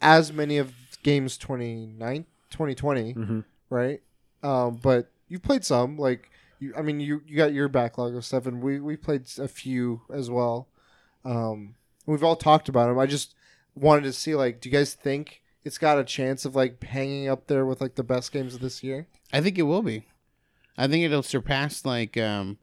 as 0.00 0.32
many 0.32 0.58
of 0.58 0.72
games 1.02 1.38
29, 1.38 2.26
2020, 2.50 3.12
hmm 3.12 3.40
right? 3.70 4.02
Um, 4.42 4.78
but 4.82 5.10
you've 5.28 5.42
played 5.42 5.64
some. 5.64 5.96
Like 5.96 6.30
you, 6.58 6.74
I 6.76 6.82
mean, 6.82 7.00
you 7.00 7.22
you 7.26 7.36
got 7.36 7.52
your 7.52 7.68
backlog 7.68 8.14
of 8.14 8.24
stuff, 8.24 8.46
and 8.46 8.62
we 8.62 8.80
we 8.80 8.96
played 8.96 9.26
a 9.38 9.48
few 9.48 10.02
as 10.12 10.30
well. 10.30 10.68
Um, 11.24 11.74
we've 12.06 12.24
all 12.24 12.36
talked 12.36 12.68
about 12.68 12.88
them. 12.88 12.98
I 12.98 13.06
just 13.06 13.34
wanted 13.74 14.04
to 14.04 14.12
see 14.12 14.34
like, 14.34 14.60
do 14.60 14.68
you 14.68 14.72
guys 14.72 14.94
think 14.94 15.42
it's 15.64 15.78
got 15.78 15.98
a 15.98 16.04
chance 16.04 16.44
of 16.44 16.54
like 16.54 16.82
hanging 16.82 17.28
up 17.28 17.46
there 17.46 17.64
with 17.64 17.80
like 17.80 17.94
the 17.94 18.02
best 18.02 18.32
games 18.32 18.54
of 18.54 18.60
this 18.60 18.82
year? 18.82 19.06
I 19.32 19.40
think 19.40 19.58
it 19.58 19.62
will 19.62 19.82
be. 19.82 20.04
I 20.76 20.86
think 20.88 21.04
it'll 21.04 21.22
surpass 21.22 21.84
like 21.84 22.16
um 22.16 22.58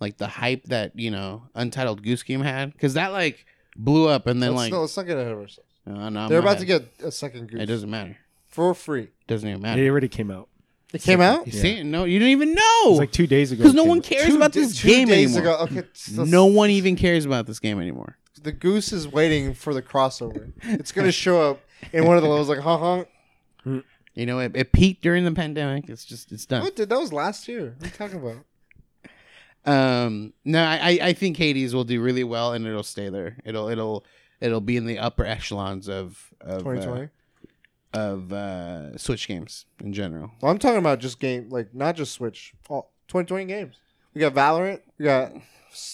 like 0.00 0.18
the 0.18 0.28
hype 0.28 0.64
that 0.64 0.98
you 0.98 1.10
know 1.10 1.44
Untitled 1.54 2.02
Goose 2.02 2.22
Game 2.22 2.42
had 2.42 2.72
because 2.72 2.94
that 2.94 3.12
like 3.12 3.46
blew 3.76 4.08
up 4.08 4.26
and 4.26 4.42
then 4.42 4.50
let's, 4.50 4.58
like 4.58 4.72
no, 4.72 4.80
let's 4.82 4.96
not 4.96 5.06
get 5.06 5.18
ahead 5.18 5.32
of 5.32 5.38
ourselves. 5.38 5.65
Uh, 5.86 6.10
no, 6.10 6.28
They're 6.28 6.40
not 6.42 6.48
about 6.48 6.58
to 6.58 6.64
get 6.66 6.84
a 7.02 7.12
second 7.12 7.48
goose 7.50 7.60
It 7.62 7.66
doesn't 7.66 7.88
matter. 7.90 8.16
for 8.48 8.74
free. 8.74 9.08
Doesn't 9.28 9.48
even 9.48 9.62
matter. 9.62 9.82
It 9.82 9.88
already 9.88 10.08
came 10.08 10.30
out. 10.30 10.48
It 10.92 11.02
came 11.02 11.20
out 11.20 11.46
You 11.46 11.52
Yeah. 11.52 11.60
see 11.62 11.68
it? 11.78 11.84
No, 11.84 12.04
you 12.04 12.18
didn't 12.18 12.32
even 12.32 12.50
It 12.50 12.54
know 12.56 12.90
was 12.90 12.98
like 12.98 13.12
two 13.12 13.26
days 13.26 13.52
ago. 13.52 13.58
because 13.62 13.72
it 13.74 13.76
no 13.76 13.82
came 13.82 13.88
one 13.90 13.98
out. 13.98 14.04
cares 14.04 14.34
about 14.34 14.52
Two- 14.52 14.60
this 14.60 14.76
two 14.78 14.88
game 14.88 15.08
days 15.08 15.36
anymore. 15.36 15.54
ago. 15.54 15.64
Okay, 15.64 15.88
so 15.92 16.24
No 16.24 16.46
one 16.46 16.70
even 16.70 16.96
cares 16.96 17.24
about 17.24 17.46
this 17.46 17.58
game 17.60 17.80
anymore. 17.80 18.16
The 18.42 18.52
goose 18.52 18.92
is 18.92 19.06
waiting 19.08 19.54
for 19.54 19.74
the 19.74 19.82
crossover. 19.82 20.52
It's 20.62 20.92
gonna 20.92 21.12
show 21.12 21.50
up 21.50 21.60
in 21.92 22.04
one 22.04 22.16
of 22.16 22.22
the 22.22 22.28
levels, 22.28 22.48
like 22.48 22.60
huh 22.60 22.78
huh. 23.64 23.80
You 24.14 24.24
know, 24.24 24.38
it, 24.38 24.52
it 24.54 24.72
peaked 24.72 25.02
during 25.02 25.24
the 25.24 25.32
pandemic. 25.32 25.88
It's 25.90 26.04
just 26.04 26.32
it's 26.32 26.46
done. 26.46 26.62
What 26.62 26.74
did 26.76 26.88
that 26.88 26.98
was 26.98 27.12
last 27.12 27.48
year? 27.48 27.74
What 27.78 27.82
are 27.82 27.86
you 27.86 27.92
talking 28.10 28.20
about? 28.20 28.44
Um, 29.64 30.32
no, 30.44 30.62
I 30.62 30.76
I- 30.76 30.98
I 31.08 31.12
think 31.12 31.36
Hades 31.36 31.74
will 31.74 31.84
do 31.84 32.00
really 32.00 32.24
well 32.24 32.52
and 32.52 32.66
it'll 32.66 32.82
stay 32.84 33.08
there. 33.08 33.36
It'll 33.44 33.68
it'll 33.68 34.04
it'll 34.40 34.60
be 34.60 34.76
in 34.76 34.86
the 34.86 34.98
upper 34.98 35.24
echelons 35.24 35.88
of 35.88 36.32
of 36.40 36.62
Twenty 36.62 36.86
uh, 36.86 37.06
of 37.92 38.32
uh, 38.32 38.96
Switch 38.98 39.26
games 39.26 39.66
in 39.82 39.92
general. 39.92 40.32
Well, 40.40 40.52
I'm 40.52 40.58
talking 40.58 40.78
about 40.78 41.00
just 41.00 41.18
game, 41.18 41.48
like 41.48 41.74
not 41.74 41.96
just 41.96 42.12
Switch. 42.12 42.52
All 42.68 42.92
2020 43.08 43.44
games. 43.46 43.76
We 44.14 44.20
got 44.20 44.34
Valorant. 44.34 44.80
We 44.98 45.04
got 45.04 45.32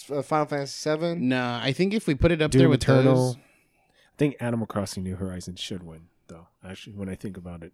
uh, 0.09 0.21
Final 0.21 0.45
Fantasy 0.45 0.71
Seven. 0.71 1.29
No, 1.29 1.59
I 1.61 1.71
think 1.71 1.93
if 1.93 2.07
we 2.07 2.15
put 2.15 2.31
it 2.31 2.41
up 2.41 2.51
Doom 2.51 2.59
there 2.59 2.69
with 2.69 2.83
Eternal. 2.83 3.15
those, 3.15 3.35
I 3.35 4.17
think 4.17 4.35
Animal 4.39 4.67
Crossing 4.67 5.03
New 5.03 5.15
Horizons 5.15 5.59
should 5.59 5.83
win, 5.83 6.07
though. 6.27 6.47
Actually, 6.67 6.95
when 6.95 7.09
I 7.09 7.15
think 7.15 7.37
about 7.37 7.63
it, 7.63 7.73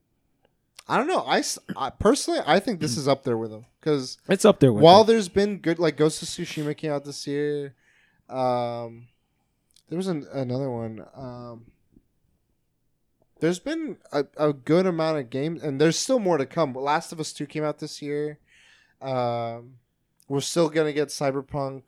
I 0.88 0.98
don't 0.98 1.08
know. 1.08 1.24
I 1.28 1.44
personally, 1.92 2.40
I 2.46 2.60
think 2.60 2.80
this 2.80 2.98
is 2.98 3.08
up 3.08 3.24
there 3.24 3.38
with 3.38 3.52
them 3.52 3.66
because 3.80 4.18
it's 4.28 4.46
up 4.46 4.60
there 4.60 4.74
with. 4.74 4.84
while 4.84 5.02
it. 5.02 5.08
there's 5.08 5.30
been 5.30 5.58
good, 5.58 5.80
like 5.80 5.98
Ghost 5.98 6.22
of 6.22 6.28
Tsushima 6.28 6.76
came 6.76 6.92
out 6.92 7.06
this 7.06 7.28
year. 7.28 7.76
Um, 8.28 9.08
there 9.90 9.98
was 9.98 10.08
an, 10.08 10.26
another 10.32 10.70
one. 10.70 11.06
Um, 11.16 11.66
there's 13.40 13.60
been 13.60 13.98
a, 14.12 14.26
a 14.38 14.54
good 14.54 14.86
amount 14.86 15.18
of 15.20 15.30
games, 15.30 15.64
and 15.64 15.80
there's 15.80 15.98
still 15.98 16.20
more 16.20 16.38
to 16.38 16.46
come. 16.46 16.74
Last 16.74 17.12
of 17.12 17.20
Us 17.20 17.34
Two 17.34 17.46
came 17.46 17.64
out 17.64 17.80
this 17.80 18.02
year. 18.02 18.40
Um, 19.02 19.76
we're 20.28 20.42
still 20.42 20.70
gonna 20.70 20.94
get 20.94 21.08
Cyberpunk. 21.10 21.84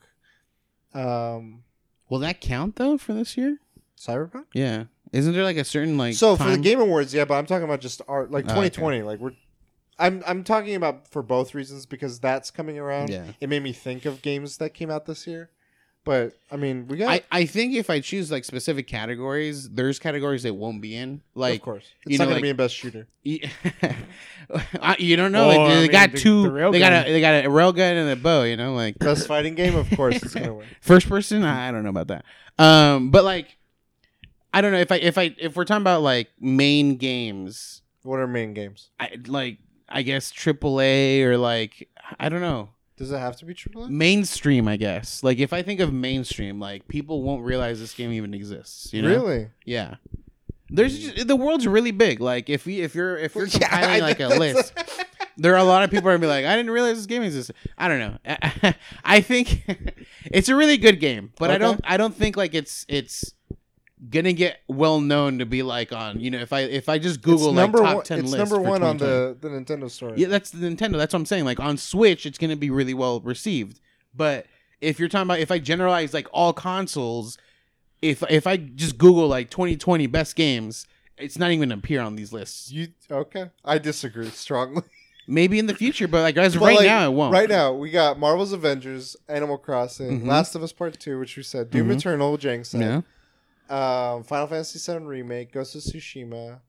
Um, 0.94 1.64
will 2.10 2.20
that 2.20 2.42
count 2.42 2.76
though 2.78 2.98
for 2.98 3.14
this 3.14 3.38
year? 3.38 3.60
Cyberpunk. 3.98 4.46
Yeah, 4.54 4.86
isn't 5.12 5.34
there 5.34 5.44
like 5.44 5.58
a 5.58 5.64
certain 5.66 5.98
like 5.98 6.16
so 6.16 6.36
for 6.36 6.50
the 6.50 6.58
Game 6.58 6.80
Awards, 6.80 7.14
yeah, 7.14 7.26
but 7.26 7.36
I'm 7.36 7.46
talking 7.46 7.66
about 7.66 7.82
just 7.82 8.02
art, 8.08 8.32
like 8.32 8.46
Oh, 8.46 8.54
okay. 8.54 8.70
2020. 8.70 9.02
Like 9.04 9.20
we're, 9.20 9.34
I'm 10.00 10.24
I'm 10.26 10.44
talking 10.44 10.76
about 10.76 11.08
for 11.10 11.22
both 11.22 11.54
reasons 11.54 11.86
because 11.86 12.20
that's 12.20 12.50
coming 12.50 12.80
around. 12.80 13.10
Yeah. 13.10 13.26
It 13.40 13.50
made 13.50 13.62
me 13.62 13.74
think 13.74 14.06
of 14.06 14.22
games 14.22 14.58
that 14.58 14.74
came 14.74 14.90
out 14.90 15.06
this 15.06 15.28
year, 15.28 15.50
but 16.04 16.34
I 16.52 16.56
mean, 16.58 16.88
we 16.88 16.98
got 16.98 17.10
I, 17.10 17.22
I 17.32 17.46
think 17.46 17.76
if 17.76 17.90
I 17.90 18.00
choose 18.00 18.32
like 18.32 18.44
specific 18.46 18.88
categories, 18.88 19.70
there's 19.70 20.00
categories 20.00 20.44
that 20.44 20.54
won't 20.56 20.82
be 20.82 20.96
in. 20.96 21.22
Like 21.36 21.60
of 21.60 21.66
course, 21.66 21.86
you 22.06 22.12
it's 22.14 22.20
know, 22.20 22.26
not 22.26 22.30
gonna 22.30 22.36
like- 22.36 22.44
be 22.44 22.50
in 22.50 22.56
best 22.56 22.76
shooter. 22.76 23.08
You, 23.24 23.40
you 24.98 25.16
don't 25.16 25.32
know. 25.32 25.48
Like, 25.48 25.58
Well, 25.58 25.70
they, 25.70 25.82
they 25.82 25.88
got 25.88 26.12
the- 26.12 26.18
two. 26.20 26.44
the 26.44 26.50
railgun. 26.50 26.72
they 26.74 26.80
got 26.80 27.08
a 27.08 27.12
they 27.12 27.22
got 27.22 27.46
a 27.46 27.50
railgun 27.50 28.02
and 28.02 28.10
a 28.10 28.16
bow. 28.16 28.44
You 28.44 28.58
know, 28.58 28.74
like 28.74 28.98
Best 29.00 29.28
fighting 29.28 29.56
game, 29.56 29.76
of 29.76 29.90
course, 29.92 30.16
it's 30.24 30.34
gonna 30.34 30.54
win. 30.54 30.68
first 30.82 31.08
person. 31.08 31.44
I 31.44 31.72
don't 31.72 31.84
know 31.84 31.90
about 31.90 32.08
that. 32.08 32.26
Um, 32.58 33.12
but 33.12 33.24
like, 33.24 33.58
I 34.54 34.62
don't 34.62 34.72
know 34.72 34.80
if 34.80 34.92
I 34.92 34.96
if 34.98 35.18
I 35.18 35.36
if 35.38 35.56
we're 35.56 35.66
talking 35.66 35.82
about 35.84 36.02
like 36.02 36.30
main 36.40 36.98
games, 36.98 37.82
What 38.04 38.20
are 38.20 38.28
main 38.28 38.54
games? 38.54 38.90
I 39.00 39.18
like 39.28 39.60
I 39.88 40.02
guess 40.02 40.32
AAA 40.32 41.22
or 41.24 41.38
like 41.38 41.88
I 42.20 42.30
don't 42.30 42.42
know 42.42 42.70
Does 43.02 43.12
it 43.12 43.18
have 43.18 43.36
to 43.38 43.46
be 43.46 43.56
AAA? 43.56 43.90
mainstream. 43.90 44.68
I 44.68 44.78
guess 44.78 45.24
like 45.24 45.40
if 45.40 45.54
I 45.54 45.64
think 45.64 45.80
of 45.80 45.92
mainstream, 45.92 46.60
like 46.60 46.88
people 46.88 47.24
won't 47.24 47.44
realize 47.44 47.80
this 47.80 47.96
game 47.96 48.12
even 48.12 48.36
exists. 48.36 48.94
You 48.94 49.02
know? 49.02 49.10
Really? 49.10 49.50
Yeah. 49.66 49.96
There's 50.70 51.00
just, 51.00 51.28
the 51.28 51.36
world's 51.36 51.66
really 51.66 51.90
big. 51.90 52.22
Like 52.22 52.48
if 52.48 52.68
you 52.68 52.84
if 52.84 52.94
you're 52.94 53.18
if 53.18 53.34
you're 53.34 53.48
Yeah, 53.48 53.70
compiling 53.70 54.02
like 54.02 54.20
a 54.20 54.28
list, 54.28 54.78
there 55.38 55.56
are 55.56 55.58
a 55.58 55.64
lot 55.64 55.82
of 55.82 55.90
people 55.90 56.10
are 56.10 56.12
gonna 56.12 56.22
be 56.22 56.28
like, 56.28 56.46
I 56.46 56.56
didn't 56.56 56.70
realize 56.70 56.98
this 56.98 57.08
game 57.08 57.24
existed. 57.24 57.56
I 57.76 57.88
don't 57.88 57.98
know. 58.00 58.18
I 59.04 59.22
think 59.22 59.64
it's 60.26 60.50
a 60.50 60.56
really 60.56 60.78
good 60.78 61.00
game, 61.00 61.34
but 61.40 61.50
I 61.50 61.58
don't 61.58 61.82
I 61.84 61.98
don't 61.98 62.14
think 62.14 62.38
like 62.38 62.54
it's 62.54 62.86
it's 62.88 63.34
gonna 64.10 64.34
get 64.34 64.62
well 64.68 65.00
known 65.00 65.38
to 65.40 65.46
be 65.46 65.62
like 65.64 65.92
on 65.94 66.20
you 66.20 66.32
know 66.32 66.40
if 66.40 66.52
I 66.52 66.62
if 66.62 66.90
I 66.90 66.98
just 66.98 67.22
Google 67.22 67.50
it's 67.50 67.56
like 67.58 67.72
top 67.84 67.96
one. 67.98 68.04
ten 68.06 68.20
It's 68.20 68.32
list 68.32 68.52
number 68.52 68.60
one 68.70 68.82
on 68.84 68.98
the 68.98 69.38
the 69.40 69.50
Nintendo 69.50 69.90
store. 69.90 70.14
Yeah, 70.16 70.28
that's 70.28 70.50
the 70.52 70.68
Nintendo. 70.68 70.98
That's 70.98 71.14
what 71.14 71.20
I'm 71.20 71.26
saying. 71.26 71.46
Like 71.46 71.60
on 71.60 71.78
Switch, 71.78 72.26
it's 72.26 72.38
gonna 72.38 72.56
be 72.56 72.70
really 72.70 72.94
well 72.94 73.20
received. 73.22 73.80
But 74.16 74.48
if 74.82 75.00
you're 75.00 75.10
talking 75.10 75.28
about 75.28 75.40
if 75.40 75.52
I 75.52 75.60
generalize 75.60 76.14
like 76.14 76.28
all 76.32 76.54
consoles, 76.54 77.38
if 78.02 78.24
if 78.30 78.48
I 78.48 78.58
just 78.58 78.98
Google 78.98 79.28
like 79.28 79.50
2020 79.52 80.08
best 80.08 80.36
games, 80.36 80.88
it's 81.18 81.38
not 81.38 81.52
even 81.52 81.70
gonna 81.70 81.80
appear 81.80 82.02
on 82.02 82.16
these 82.16 82.34
lists. 82.34 82.72
You 82.72 82.88
okay? 83.12 83.52
I 83.64 83.78
disagree 83.78 84.30
strongly. 84.30 84.84
Maybe 85.28 85.60
in 85.60 85.68
the 85.68 85.76
future, 85.76 86.08
but 86.08 86.22
like 86.24 86.36
as 86.38 86.56
of 86.56 86.62
But, 86.62 86.66
right 86.66 86.78
like, 86.78 86.86
now, 86.88 87.06
it 87.06 87.14
won't. 87.14 87.32
Right 87.32 87.48
now, 87.48 87.72
we 87.74 87.92
got 87.92 88.18
Marvel's 88.18 88.52
Avengers, 88.52 89.16
Animal 89.30 89.60
Crossing, 89.60 90.22
Mhm. 90.22 90.28
Last 90.28 90.56
of 90.56 90.64
Us 90.64 90.74
Part 90.74 91.00
Two, 91.00 91.20
which 91.20 91.38
we 91.38 91.44
said, 91.44 91.70
Doom 91.70 91.90
Mhm. 91.90 91.98
Eternal, 91.98 92.40
said, 92.64 92.82
Yeah. 92.82 93.02
Um, 93.72 94.24
Final 94.24 94.48
Fantasy 94.48 94.80
VII 94.92 95.00
Remake, 95.06 95.52
Ghost 95.52 95.76
of 95.76 95.82
Tsushima. 95.82 96.60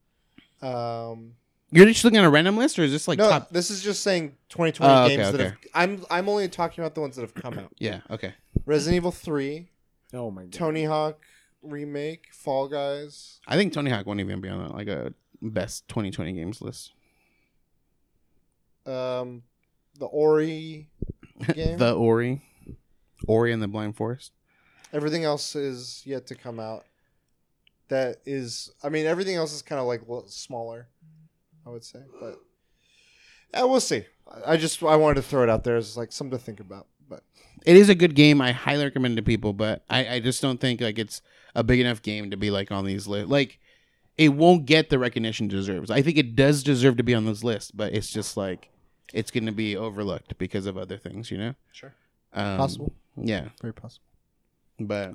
Um, 0.63 1.33
You're 1.71 1.87
just 1.87 2.05
looking 2.05 2.19
at 2.19 2.25
a 2.25 2.31
random 2.31 2.57
list, 2.57 2.79
or 2.79 2.85
is 2.85 2.93
this 2.93 3.09
like 3.09 3.19
no, 3.19 3.29
top? 3.29 3.51
this 3.51 3.71
is 3.71 3.83
just 3.83 4.03
saying 4.03 4.37
2020 4.51 4.93
Oh, 4.93 5.05
okay, 5.05 5.17
games 5.17 5.33
that 5.33 5.35
okay. 5.41 5.45
have. 5.45 5.57
I'm 5.75 6.05
I'm 6.11 6.29
only 6.29 6.49
talking 6.49 6.83
about 6.85 6.95
the 6.95 7.01
ones 7.01 7.17
that 7.17 7.23
have 7.23 7.35
come 7.35 7.59
out. 7.59 7.73
Yeah. 7.79 8.01
Okay. 8.11 8.35
Resident 8.65 8.97
Evil 8.97 9.11
3, 9.11 9.67
oh 10.15 10.31
my 10.31 10.43
god, 10.43 10.53
Tony 10.53 10.85
Hawk 10.85 11.25
Remake, 11.63 12.27
Fall 12.33 12.69
Guys. 12.69 13.41
I 13.49 13.57
think 13.57 13.73
Tony 13.73 13.91
Hawk 13.91 14.07
won't 14.07 14.21
even 14.21 14.41
be 14.41 14.49
on 14.49 14.71
like 14.71 14.89
a 14.89 15.13
best 15.41 15.89
2020 15.89 16.33
games 16.35 16.61
list. 16.63 16.93
Um, 18.87 19.43
the 19.99 20.07
Ori 20.07 20.89
game. 21.55 21.79
the 21.79 21.95
Ori, 21.95 22.43
Ori 23.27 23.53
and 23.53 23.63
the 23.63 23.69
Blind 23.69 23.97
Forest. 23.97 24.33
Everything 24.93 25.25
else 25.25 25.57
is 25.57 26.03
yet 26.05 26.27
to 26.29 26.35
come 26.35 26.61
out. 26.61 26.85
That 27.93 28.17
is, 28.25 28.71
I 28.83 28.89
mean, 28.89 29.05
everything 29.07 29.37
else 29.37 29.53
is 29.53 29.61
kind 29.61 29.79
of 29.81 29.87
like 29.87 30.01
smaller, 30.29 30.89
I 31.67 31.71
would 31.71 31.85
say, 31.85 32.01
but 32.21 32.39
yeah, 33.53 33.65
we'll 33.65 33.81
see. 33.81 34.05
I- 34.47 34.57
just 34.57 34.83
I 34.83 34.97
wanted 34.97 35.17
to 35.17 35.23
throw 35.23 35.43
it 35.43 35.51
out 35.51 35.63
there 35.65 35.77
as 35.77 35.95
like 35.97 36.11
something 36.11 36.39
to 36.39 36.43
think 36.43 36.59
about. 36.61 36.87
But 37.09 37.23
It 37.67 37.77
is 37.77 37.91
a 37.91 37.95
good 37.95 38.15
game. 38.15 38.41
I 38.41 38.53
highly 38.53 38.85
recommend 38.85 39.17
to 39.19 39.23
people, 39.23 39.53
but 39.53 39.85
I, 39.91 40.15
I 40.15 40.21
just 40.21 40.41
don't 40.41 40.59
think 40.59 40.81
like 40.81 40.99
it's 40.99 41.21
a 41.55 41.63
big 41.63 41.81
enough 41.81 42.01
game 42.01 42.31
to 42.31 42.37
be 42.39 42.51
like 42.51 42.71
on 42.73 42.87
these 42.87 43.07
lists. 43.07 43.31
Like 43.31 43.59
it 44.17 44.31
won't 44.31 44.65
get 44.65 44.89
the 44.89 44.99
recognition 44.99 45.47
it 45.47 45.51
deserves. 45.51 45.91
I 45.91 46.01
think 46.01 46.17
it 46.17 46.35
does 46.35 46.63
deserve 46.63 46.97
to 46.97 47.03
be 47.03 47.15
on 47.15 47.27
this 47.27 47.45
list, 47.45 47.77
but 47.77 47.93
it's 47.93 48.11
just 48.11 48.37
like 48.39 48.71
it's 49.13 49.31
going 49.31 49.47
to 49.47 49.53
be 49.53 49.77
overlooked 49.77 50.39
because 50.39 50.65
of 50.65 50.79
other 50.79 50.97
things, 50.97 51.31
you 51.31 51.37
know. 51.37 51.55
sure, 51.73 51.93
Um, 52.33 52.57
possible, 52.57 52.93
Yeah, 53.17 53.49
very 53.61 53.75
possible. 53.75 54.07
but 54.81 55.11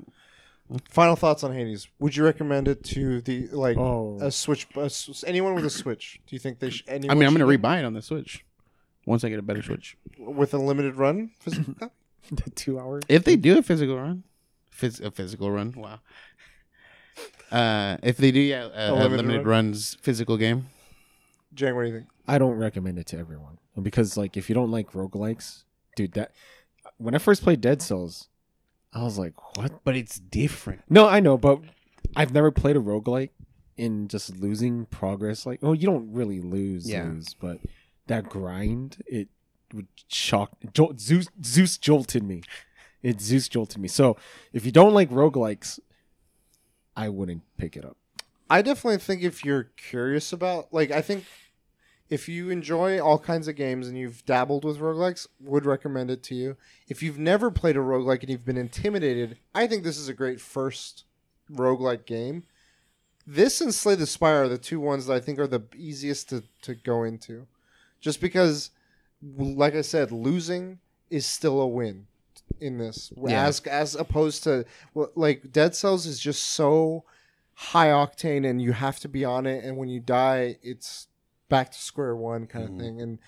Final 0.89 1.15
thoughts 1.15 1.43
on 1.43 1.53
Hades? 1.53 1.87
Would 1.99 2.15
you 2.17 2.25
recommend 2.25 2.67
it 2.67 2.83
to 2.85 3.21
the 3.21 3.47
like 3.47 3.77
Oh, 3.77 4.17
a 4.21 4.29
Switch? 4.31 4.67
A, 4.75 4.81
s- 4.81 5.23
anyone 5.25 5.55
with 5.55 5.65
a 5.65 5.69
Switch? 5.69 6.19
Do 6.27 6.35
you 6.35 6.39
think 6.39 6.59
they 6.59 6.69
should? 6.69 6.89
I 6.89 6.97
mean, 6.99 7.09
I'm 7.11 7.17
going 7.19 7.35
to 7.35 7.39
get 7.57 7.61
rebuy 7.61 7.79
it 7.79 7.85
on 7.85 7.93
the 7.93 8.01
Switch 8.01 8.43
once 9.05 9.23
I 9.23 9.29
get 9.29 9.39
a 9.39 9.43
better 9.43 9.61
Switch. 9.61 9.95
with 10.17 10.53
a 10.53 10.57
limited 10.57 10.95
run. 10.95 11.31
Physical 11.39 11.73
copy? 11.75 11.93
the 12.31 12.49
two 12.51 12.77
hours. 12.79 13.03
If 13.07 13.23
they 13.23 13.37
do 13.37 13.57
a 13.57 13.63
physical 13.63 13.95
run, 13.95 14.23
phys- 14.77 15.01
a 15.01 15.09
physical 15.11 15.49
run, 15.49 15.73
wow. 15.77 15.99
Uh, 17.51 17.95
if 18.03 18.17
they 18.17 18.31
do, 18.31 18.39
yeah, 18.41 18.67
a, 18.73 18.91
a 18.91 18.93
limited 18.93 19.17
limited, 19.25 19.37
run? 19.45 19.67
runs 19.67 19.95
physical 20.01 20.35
game. 20.35 20.67
Jang, 21.53 21.75
what 21.75 21.83
do 21.83 21.87
you 21.87 21.93
think? 21.99 22.07
I 22.27 22.37
don't 22.37 22.57
recommend 22.57 22.99
it 22.99 23.05
to 23.07 23.17
everyone 23.17 23.57
because 23.81 24.17
like 24.17 24.35
if 24.35 24.49
you 24.49 24.55
don't 24.55 24.71
like 24.71 24.91
roguelikes, 24.91 25.63
dude, 25.95 26.11
that 26.13 26.33
when 26.97 27.15
I 27.15 27.19
first 27.19 27.41
played 27.43 27.61
Dead 27.61 27.81
Cells, 27.81 28.27
I 28.97 29.03
was 29.03 29.17
like, 29.19 29.33
what? 29.57 29.83
But 29.83 29.95
it's 29.95 30.19
different. 30.19 30.81
No, 30.89 31.07
I 31.07 31.19
know, 31.19 31.37
but 31.37 31.59
I've 32.15 32.33
never 32.33 32.49
played 32.51 32.75
a 32.75 32.79
roguelike 32.79 33.29
in 33.77 34.07
just 34.07 34.35
losing 34.37 34.85
progress. 34.87 35.45
Like, 35.45 35.59
oh, 35.61 35.73
you 35.73 35.85
don't 35.85 36.11
really 36.11 36.39
lose, 36.41 36.89
Yeah. 36.89 37.03
lose, 37.03 37.35
but 37.39 37.59
that 38.07 38.27
grind, 38.27 39.03
it 39.05 39.27
would 39.73 39.87
shock. 40.07 40.51
Jolt, 40.73 40.99
Zeus, 40.99 41.27
Zeus 41.43 41.77
jolted 41.77 42.23
me. 42.23 42.41
It 43.03 43.21
Zeus 43.21 43.47
jolted 43.47 43.79
me. 43.79 43.87
So 43.87 44.17
if 44.51 44.65
you 44.65 44.71
don't 44.71 44.93
like 44.93 45.11
roguelikes, 45.11 45.79
I 46.95 47.09
wouldn't 47.09 47.43
pick 47.57 47.77
it 47.77 47.85
up. 47.85 47.97
I 48.49 48.61
definitely 48.63 48.97
think 48.97 49.21
if 49.21 49.45
you're 49.45 49.65
curious 49.77 50.33
about, 50.33 50.73
like, 50.73 50.89
I 50.89 51.01
think 51.01 51.25
if 52.09 52.29
you 52.29 52.49
enjoy 52.49 52.99
all 52.99 53.19
kinds 53.19 53.47
of 53.47 53.55
games 53.55 53.87
and 53.87 53.97
you've 53.97 54.25
dabbled 54.25 54.63
with 54.63 54.79
roguelikes, 54.79 55.27
would 55.41 55.65
recommend 55.65 56.09
it 56.09 56.23
to 56.23 56.35
you. 56.35 56.55
If 56.87 57.03
you've 57.03 57.19
never 57.19 57.51
played 57.51 57.75
a 57.75 57.79
roguelike 57.79 58.21
and 58.21 58.29
you've 58.29 58.45
been 58.45 58.57
intimidated, 58.57 59.37
I 59.53 59.67
think 59.67 59.83
this 59.83 59.97
is 59.97 60.07
a 60.07 60.13
great 60.13 60.39
first 60.39 61.03
roguelike 61.51 62.05
game. 62.05 62.43
This 63.25 63.59
and 63.59 63.73
Slay 63.73 63.95
the 63.95 64.05
Spire 64.05 64.43
are 64.43 64.47
the 64.47 64.57
two 64.57 64.79
ones 64.79 65.05
that 65.05 65.13
I 65.13 65.19
think 65.19 65.37
are 65.37 65.47
the 65.47 65.63
easiest 65.75 66.29
to, 66.29 66.43
to 66.61 66.75
go 66.75 67.03
into. 67.03 67.45
Just 67.99 68.21
because, 68.21 68.69
like 69.37 69.75
I 69.75 69.81
said, 69.81 70.11
losing 70.11 70.79
is 71.09 71.25
still 71.25 71.59
a 71.59 71.67
win 71.67 72.07
in 72.61 72.77
this. 72.77 73.11
Yeah. 73.17 73.45
As, 73.45 73.59
as 73.61 73.95
opposed 73.95 74.43
to, 74.45 74.65
like, 74.93 75.51
Dead 75.51 75.75
Cells 75.75 76.05
is 76.05 76.19
just 76.19 76.43
so 76.43 77.03
high 77.59 77.87
octane 77.87 78.47
and 78.47 78.61
you 78.61 78.71
have 78.71 78.99
to 78.99 79.09
be 79.09 79.25
on 79.25 79.47
it 79.47 79.65
and 79.65 79.77
when 79.77 79.89
you 79.89 79.99
die 79.99 80.55
it's 80.61 81.06
back 81.49 81.71
to 81.71 81.77
square 81.77 82.15
one 82.15 82.45
kind 82.47 82.65
of 82.65 82.71
Mhm. 82.71 82.79
thing 82.79 83.01
and 83.01 83.19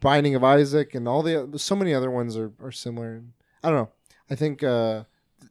binding 0.00 0.34
of 0.34 0.44
isaac 0.44 0.94
and 0.94 1.08
all 1.08 1.22
the 1.22 1.58
so 1.58 1.74
many 1.76 1.92
other 1.92 2.10
ones 2.10 2.36
are, 2.36 2.52
are 2.62 2.72
similar. 2.72 3.22
I 3.62 3.70
don't 3.70 3.78
know. 3.78 3.90
I 4.30 4.34
think 4.34 4.62
uh 4.62 5.04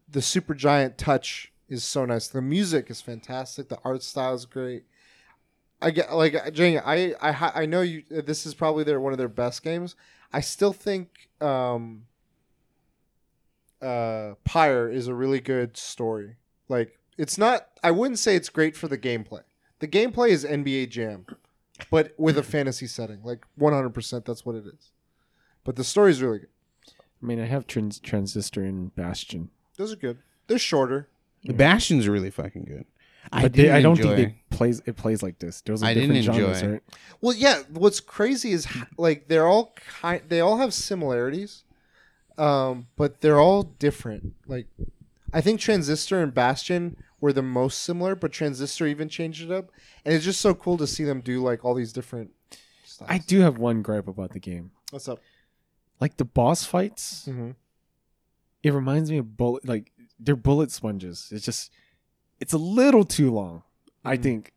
the 0.09 0.19
Supergiant 0.21 0.95
touch 0.97 1.51
is 1.69 1.83
so 1.83 2.05
nice. 2.05 2.27
The 2.27 2.41
music 2.41 2.89
is 2.89 3.01
fantastic. 3.01 3.67
The 3.69 3.77
art 3.83 4.01
style 4.03 4.33
is 4.35 4.45
great. 4.45 4.85
I 5.81 5.91
get 5.91 6.11
like 6.13 6.53
Jane, 6.53 6.81
i 6.83 7.13
i 7.21 7.51
i 7.61 7.65
know 7.65 7.81
you 7.81 8.03
this 8.09 8.45
is 8.45 8.53
probably 8.55 8.83
their 8.83 8.99
one 8.99 9.11
of 9.11 9.17
their 9.19 9.27
best 9.27 9.63
games. 9.63 9.95
I 10.33 10.41
still 10.41 10.73
think 10.73 11.29
um 11.41 12.05
uh 13.81 14.33
pyre 14.43 14.89
is 14.89 15.07
a 15.07 15.13
really 15.13 15.39
good 15.39 15.77
story. 15.77 16.35
Like 16.67 16.97
it's 17.17 17.37
not 17.37 17.67
I 17.83 17.91
wouldn't 17.91 18.19
say 18.19 18.35
it's 18.35 18.49
great 18.49 18.75
for 18.75 18.87
the 18.87 18.97
gameplay. 18.97 19.43
The 19.79 19.87
gameplay 19.87 20.29
is 20.29 20.43
NBA 20.43 20.89
Jam, 20.89 21.25
but 21.89 22.13
with 22.17 22.37
a 22.37 22.43
fantasy 22.43 22.87
setting. 22.87 23.19
Like 23.23 23.45
100% 23.59 24.25
that's 24.25 24.45
what 24.45 24.55
it 24.55 24.65
is. 24.65 24.91
But 25.63 25.75
the 25.75 25.83
story 25.83 26.11
is 26.11 26.21
really 26.21 26.39
good. 26.39 26.49
I 27.21 27.25
mean, 27.25 27.39
I 27.41 27.45
have 27.45 27.67
trans- 27.67 27.99
Transistor 27.99 28.63
and 28.63 28.95
Bastion, 28.95 29.49
Those 29.77 29.91
are 29.91 29.95
good. 29.97 30.19
They're 30.47 30.59
shorter. 30.59 31.07
The 31.43 31.53
Bastion's 31.53 32.07
really 32.07 32.29
fucking 32.29 32.65
good. 32.65 32.85
I 33.31 33.41
but 33.41 33.53
they, 33.53 33.69
I 33.69 33.81
don't 33.81 33.97
enjoy. 33.97 34.15
think 34.15 34.35
they 34.49 34.55
plays 34.55 34.81
it 34.85 34.95
plays 34.95 35.21
like 35.21 35.39
this. 35.39 35.59
Those 35.61 35.83
are 35.83 35.87
I 35.87 35.93
different 35.93 36.13
didn't 36.13 36.33
genres, 36.35 36.61
enjoy. 36.61 36.71
right? 36.73 36.83
Well, 37.19 37.35
yeah, 37.35 37.63
what's 37.69 37.99
crazy 37.99 38.51
is 38.53 38.67
like 38.97 39.27
they're 39.27 39.47
all 39.47 39.73
kind 40.01 40.21
they 40.29 40.39
all 40.39 40.57
have 40.57 40.73
similarities. 40.73 41.63
Um, 42.37 42.87
but 42.95 43.19
they're 43.21 43.39
all 43.39 43.63
different. 43.63 44.33
Like 44.47 44.67
I 45.33 45.41
think 45.41 45.59
Transistor 45.59 46.21
and 46.21 46.33
Bastion 46.33 46.95
were 47.19 47.33
the 47.33 47.41
most 47.41 47.79
similar, 47.83 48.15
but 48.15 48.31
Transistor 48.31 48.87
even 48.87 49.09
changed 49.09 49.41
it 49.43 49.51
up. 49.51 49.71
And 50.05 50.13
it's 50.13 50.23
just 50.25 50.39
so 50.41 50.53
cool 50.53 50.77
to 50.77 50.87
see 50.87 51.03
them 51.03 51.21
do 51.21 51.41
like 51.41 51.65
all 51.65 51.73
these 51.73 51.91
different 51.93 52.31
styles. 52.85 53.09
I 53.11 53.17
do 53.19 53.41
have 53.41 53.57
one 53.57 53.81
gripe 53.81 54.07
about 54.07 54.31
the 54.31 54.39
game. 54.39 54.71
What's 54.91 55.07
up? 55.09 55.19
Like 55.99 56.17
the 56.17 56.25
boss 56.25 56.63
fights, 56.63 57.25
Mm-hmm. 57.27 57.51
it 58.63 58.73
reminds 58.73 59.09
me 59.11 59.17
of 59.17 59.35
bullet. 59.37 59.67
Like 59.67 59.91
they're 60.19 60.35
bullet 60.35 60.71
sponges. 60.71 61.29
It's 61.31 61.45
just, 61.45 61.71
it's 62.39 62.53
a 62.53 62.57
little 62.57 63.03
too 63.03 63.31
long. 63.31 63.63
I 64.05 64.15
Mhm. 64.17 64.23
think 64.23 64.53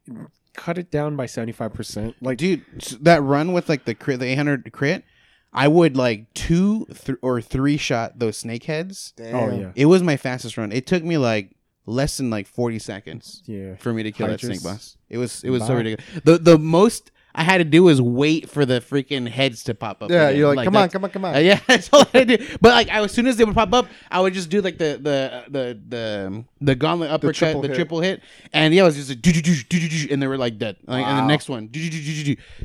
cut 0.55 0.79
it 0.79 0.91
down 0.91 1.17
by 1.17 1.27
seventy 1.27 1.53
five 1.53 1.73
percent. 1.73 2.15
Like, 2.21 2.39
dude 2.39 2.65
that 3.01 3.23
run 3.23 3.53
with 3.53 3.69
like 3.69 3.85
the 3.85 3.95
crit 3.95 4.21
the 4.21 4.27
800 4.27 4.71
crit 4.73 5.05
i 5.53 5.67
would 5.69 5.97
like 5.97 6.33
two 6.35 6.87
th- 6.87 7.19
or 7.23 7.41
three 7.41 7.77
shot 7.77 8.19
those 8.19 8.37
snake 8.37 8.65
heads 8.65 9.13
Damn. 9.17 9.35
oh 9.35 9.51
yeah, 9.59 9.73
it 9.75 9.87
was 9.87 10.03
my 10.03 10.17
fastest 10.17 10.57
run 10.57 10.73
it 10.73 10.87
took 10.87 11.03
me 11.03 11.17
like 11.19 11.51
less 11.87 12.19
than 12.19 12.31
like 12.31 12.47
40 12.47 12.79
seconds 12.79 13.43
yeah. 13.47 13.75
for 13.77 13.93
me 13.93 14.03
to 14.05 14.13
kill 14.13 14.29
that 14.29 14.41
snake 14.41 14.63
boss 14.63 14.97
it 15.09 15.19
was 15.19 15.43
it 15.43 15.51
was 15.51 15.63
so 15.63 15.69
Bye. 15.71 15.75
ridiculous 15.79 16.23
the 16.25 16.39
the 16.39 16.59
most 16.59 17.11
i 17.35 17.43
had 17.45 17.59
to 17.59 17.65
do 17.65 17.83
was 17.85 18.01
wait 18.03 18.49
for 18.51 18.65
the 18.67 18.81
freaking 18.81 19.29
heads 19.29 19.63
to 19.65 19.75
pop 19.75 20.03
up 20.03 20.11
Yeah, 20.11 20.27
again. 20.29 20.39
you're 20.39 20.55
like, 20.55 20.65
come 20.65 20.77
on, 20.77 20.89
come 20.89 21.05
on, 21.05 21.11
come 21.11 21.25
on. 21.25 21.35
uh, 21.37 21.39
yeah, 21.39 21.61
that's 21.69 21.89
all 21.93 22.05
I 22.13 22.25
do. 22.25 22.37
But 22.61 22.71
like, 22.71 22.89
I, 22.91 23.05
as 23.05 23.13
soon 23.13 23.29
as 23.29 23.37
they 23.37 23.45
would 23.45 23.55
pop 23.55 23.73
up, 23.73 23.87
I 24.11 24.21
would 24.21 24.35
just 24.35 24.51
do 24.51 24.61
like 24.61 24.79
the 24.79 24.99
the 25.01 25.45
the 25.49 25.81
the 25.89 26.45
the 26.61 26.75
gauntlet 26.75 27.09
uppercut, 27.13 27.37
triple 27.37 27.63
the 27.63 27.69
hit. 27.69 27.75
triple 27.77 28.01
hit, 28.01 28.21
and 28.53 28.75
yeah, 28.75 28.83
it 28.83 28.87
was 28.87 28.97
just 28.97 29.11
like, 29.11 30.11
and 30.11 30.21
they 30.21 30.27
were 30.27 30.39
like 30.39 30.59
dead. 30.59 30.79
Like, 30.87 31.07
and 31.07 31.19
the 31.19 31.27
next 31.27 31.49
one, 31.49 31.71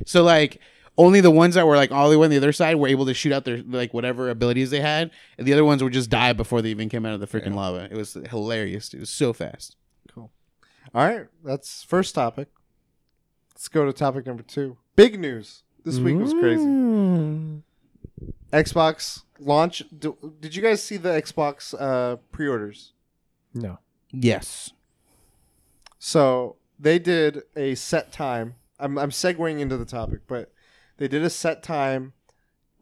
so 0.07 0.23
like 0.23 0.59
only 0.97 1.21
the 1.21 1.31
ones 1.31 1.55
that 1.55 1.67
were 1.67 1.75
like 1.75 1.91
all 1.91 2.09
the 2.09 2.17
way 2.17 2.25
on 2.25 2.31
the 2.31 2.37
other 2.37 2.53
side 2.53 2.75
were 2.75 2.87
able 2.87 3.05
to 3.05 3.13
shoot 3.13 3.33
out 3.33 3.45
their 3.45 3.61
like 3.63 3.93
whatever 3.93 4.29
abilities 4.29 4.69
they 4.69 4.81
had, 4.81 5.11
and 5.37 5.47
the 5.47 5.53
other 5.53 5.65
ones 5.65 5.83
would 5.83 5.93
just 5.93 6.09
die 6.09 6.33
before 6.33 6.61
they 6.61 6.69
even 6.69 6.89
came 6.89 7.05
out 7.05 7.13
of 7.13 7.19
the 7.19 7.27
freaking 7.27 7.55
lava. 7.55 7.87
It 7.91 7.95
was 7.95 8.17
hilarious. 8.29 8.93
It 8.93 8.99
was 8.99 9.09
so 9.09 9.33
fast. 9.33 9.75
Cool. 10.13 10.31
All 10.93 11.05
right, 11.05 11.27
that's 11.43 11.83
first 11.83 12.15
topic. 12.15 12.49
Let's 13.53 13.67
go 13.67 13.85
to 13.85 13.93
topic 13.93 14.25
number 14.25 14.43
two. 14.43 14.77
Big 14.95 15.19
news. 15.19 15.63
This 15.83 15.99
week 15.99 16.17
was 16.17 16.33
crazy. 16.33 16.63
Mm. 16.63 17.61
Xbox 18.51 19.23
launch. 19.39 19.83
Do, 19.97 20.17
did 20.39 20.55
you 20.55 20.61
guys 20.61 20.81
see 20.81 20.97
the 20.97 21.09
Xbox 21.09 21.75
uh, 21.79 22.17
pre-orders? 22.31 22.93
No, 23.53 23.77
Yes. 24.11 24.71
So 25.99 26.57
they 26.79 26.99
did 26.99 27.43
a 27.55 27.75
set 27.75 28.11
time. 28.11 28.55
I'm 28.79 28.97
I'm 28.97 29.11
segueing 29.11 29.59
into 29.59 29.77
the 29.77 29.85
topic, 29.85 30.21
but 30.27 30.51
they 30.97 31.07
did 31.07 31.23
a 31.23 31.29
set 31.29 31.63
time 31.63 32.13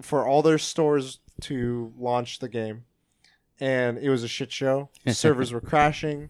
for 0.02 0.27
all 0.27 0.41
their 0.41 0.57
stores 0.57 1.19
to 1.41 1.94
launch 1.98 2.40
the 2.40 2.49
game, 2.49 2.85
and 3.60 3.98
it 3.98 4.10
was 4.10 4.23
a 4.23 4.27
shit 4.27 4.52
show. 4.52 4.90
Servers 5.07 5.52
were 5.52 5.61
crashing. 5.61 6.30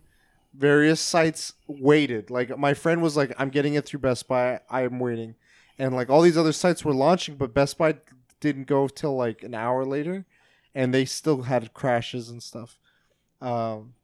Various 0.53 1.01
sites 1.01 1.53
waited. 1.67 2.29
Like 2.29 2.57
my 2.57 2.73
friend 2.73 3.01
was 3.01 3.17
like, 3.17 3.33
"I'm 3.37 3.49
getting 3.49 3.73
it 3.73 3.85
through 3.85 4.01
Best 4.01 4.27
Buy. 4.27 4.59
I'm 4.69 4.99
waiting," 4.99 5.35
and 5.79 5.95
like 5.95 6.09
all 6.09 6.21
these 6.21 6.37
other 6.37 6.51
sites 6.51 6.85
were 6.85 6.93
launching, 6.93 7.35
but 7.35 7.53
Best 7.53 7.77
Buy 7.77 7.95
didn't 8.39 8.67
go 8.67 8.87
till 8.87 9.15
like 9.15 9.41
an 9.43 9.55
hour 9.55 9.83
later, 9.85 10.25
and 10.75 10.93
they 10.93 11.05
still 11.05 11.43
had 11.43 11.73
crashes 11.73 12.29
and 12.29 12.43
stuff. 12.43 12.77
Um, 13.41 13.95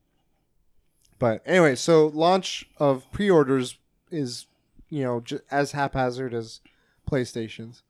but 1.20 1.42
anyway, 1.46 1.76
so 1.76 2.08
launch 2.08 2.68
of 2.78 3.10
pre-orders 3.12 3.78
is, 4.10 4.48
you 4.90 5.04
know, 5.04 5.20
j- 5.20 5.40
as 5.52 5.74
haphazard 5.74 6.34
as 6.34 6.62
PlayStation's. 7.10 7.84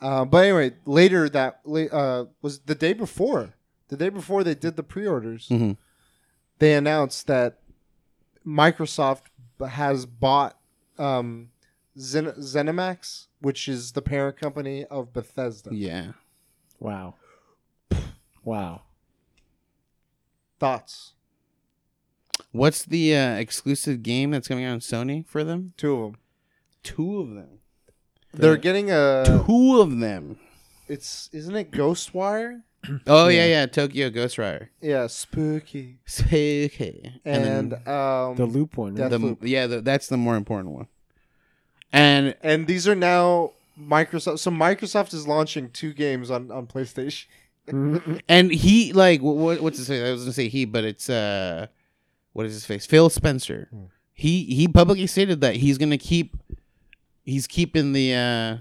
Uh, 0.00 0.24
but 0.24 0.44
anyway, 0.44 0.72
later 0.86 1.28
that 1.28 1.60
uh, 1.92 2.24
was 2.42 2.60
the 2.60 2.74
day 2.74 2.92
before. 2.92 3.54
The 3.88 3.96
day 3.96 4.08
before 4.08 4.44
they 4.44 4.54
did 4.54 4.76
the 4.76 4.82
pre-orders, 4.84 5.48
Mhm. 5.48 5.76
they 6.58 6.74
announced 6.74 7.26
that 7.26 7.58
Microsoft 8.46 9.22
has 9.68 10.06
bought 10.06 10.56
um, 10.98 11.50
Zen- 11.98 12.34
ZeniMax, 12.38 13.26
which 13.40 13.68
is 13.68 13.92
the 13.92 14.02
parent 14.02 14.36
company 14.36 14.84
of 14.84 15.12
Bethesda. 15.12 15.70
Yeah. 15.74 16.12
wow, 16.78 17.14
wow. 18.44 18.82
Thoughts? 20.58 21.14
What's 22.52 22.84
the 22.84 23.16
uh, 23.16 23.34
exclusive 23.36 24.02
game 24.02 24.30
that's 24.32 24.48
coming 24.48 24.64
out 24.64 24.72
on 24.74 24.80
Sony 24.80 25.26
for 25.26 25.42
them? 25.44 25.72
Two 25.76 25.94
of 25.94 26.12
them. 26.12 26.20
Two 26.82 27.18
of 27.20 27.30
them. 27.30 27.59
They're 28.32 28.56
getting 28.56 28.90
a. 28.90 29.24
Two 29.46 29.80
of 29.80 29.98
them. 29.98 30.38
It's 30.88 31.28
isn't 31.32 31.54
it 31.54 31.70
Ghostwire? 31.70 32.62
Oh 33.06 33.28
yeah, 33.28 33.44
Yeah. 33.44 33.60
yeah, 33.60 33.66
Tokyo 33.66 34.08
Ghostwire. 34.10 34.68
Yeah, 34.80 35.06
spooky. 35.06 35.98
Okay. 36.20 37.12
And, 37.26 37.44
then 37.44 37.74
um, 37.86 38.36
The 38.36 38.46
loop 38.46 38.76
one. 38.78 38.94
Right? 38.96 39.10
the, 39.10 39.18
Deathloop. 39.18 39.38
yeah, 39.42 39.66
the, 39.66 39.80
that's 39.82 40.06
the 40.08 40.16
more 40.16 40.34
important 40.36 40.74
one. 40.74 40.86
And 41.92 42.34
and 42.42 42.66
these 42.66 42.86
are 42.88 42.94
now 42.94 43.52
Microsoft. 43.78 44.38
So 44.38 44.50
Microsoft 44.50 45.12
is 45.12 45.26
launching 45.28 45.70
two 45.70 45.92
games 45.92 46.30
on 46.30 46.50
on 46.50 46.66
PlayStation. 46.66 47.26
Mhm. 47.68 48.20
and 48.28 48.50
he 48.50 48.92
like 48.92 49.20
what, 49.20 49.60
what's 49.60 49.78
his 49.78 49.86
face? 49.88 50.02
I 50.02 50.10
was 50.12 50.22
gonna 50.22 50.32
say 50.32 50.48
he, 50.48 50.64
but 50.64 50.82
it's 50.84 51.10
uh, 51.10 51.66
what 52.32 52.46
is 52.46 52.54
his 52.54 52.64
face? 52.64 52.86
Phil 52.86 53.10
Spencer. 53.10 53.68
Hmm. 53.70 53.84
He 54.14 54.44
he 54.44 54.66
publicly 54.68 55.06
stated 55.06 55.40
that 55.42 55.56
he's 55.56 55.76
gonna 55.78 55.98
keep. 55.98 56.36
He's 57.24 57.46
keeping 57.46 57.92
the 57.92 58.14
uh 58.14 58.56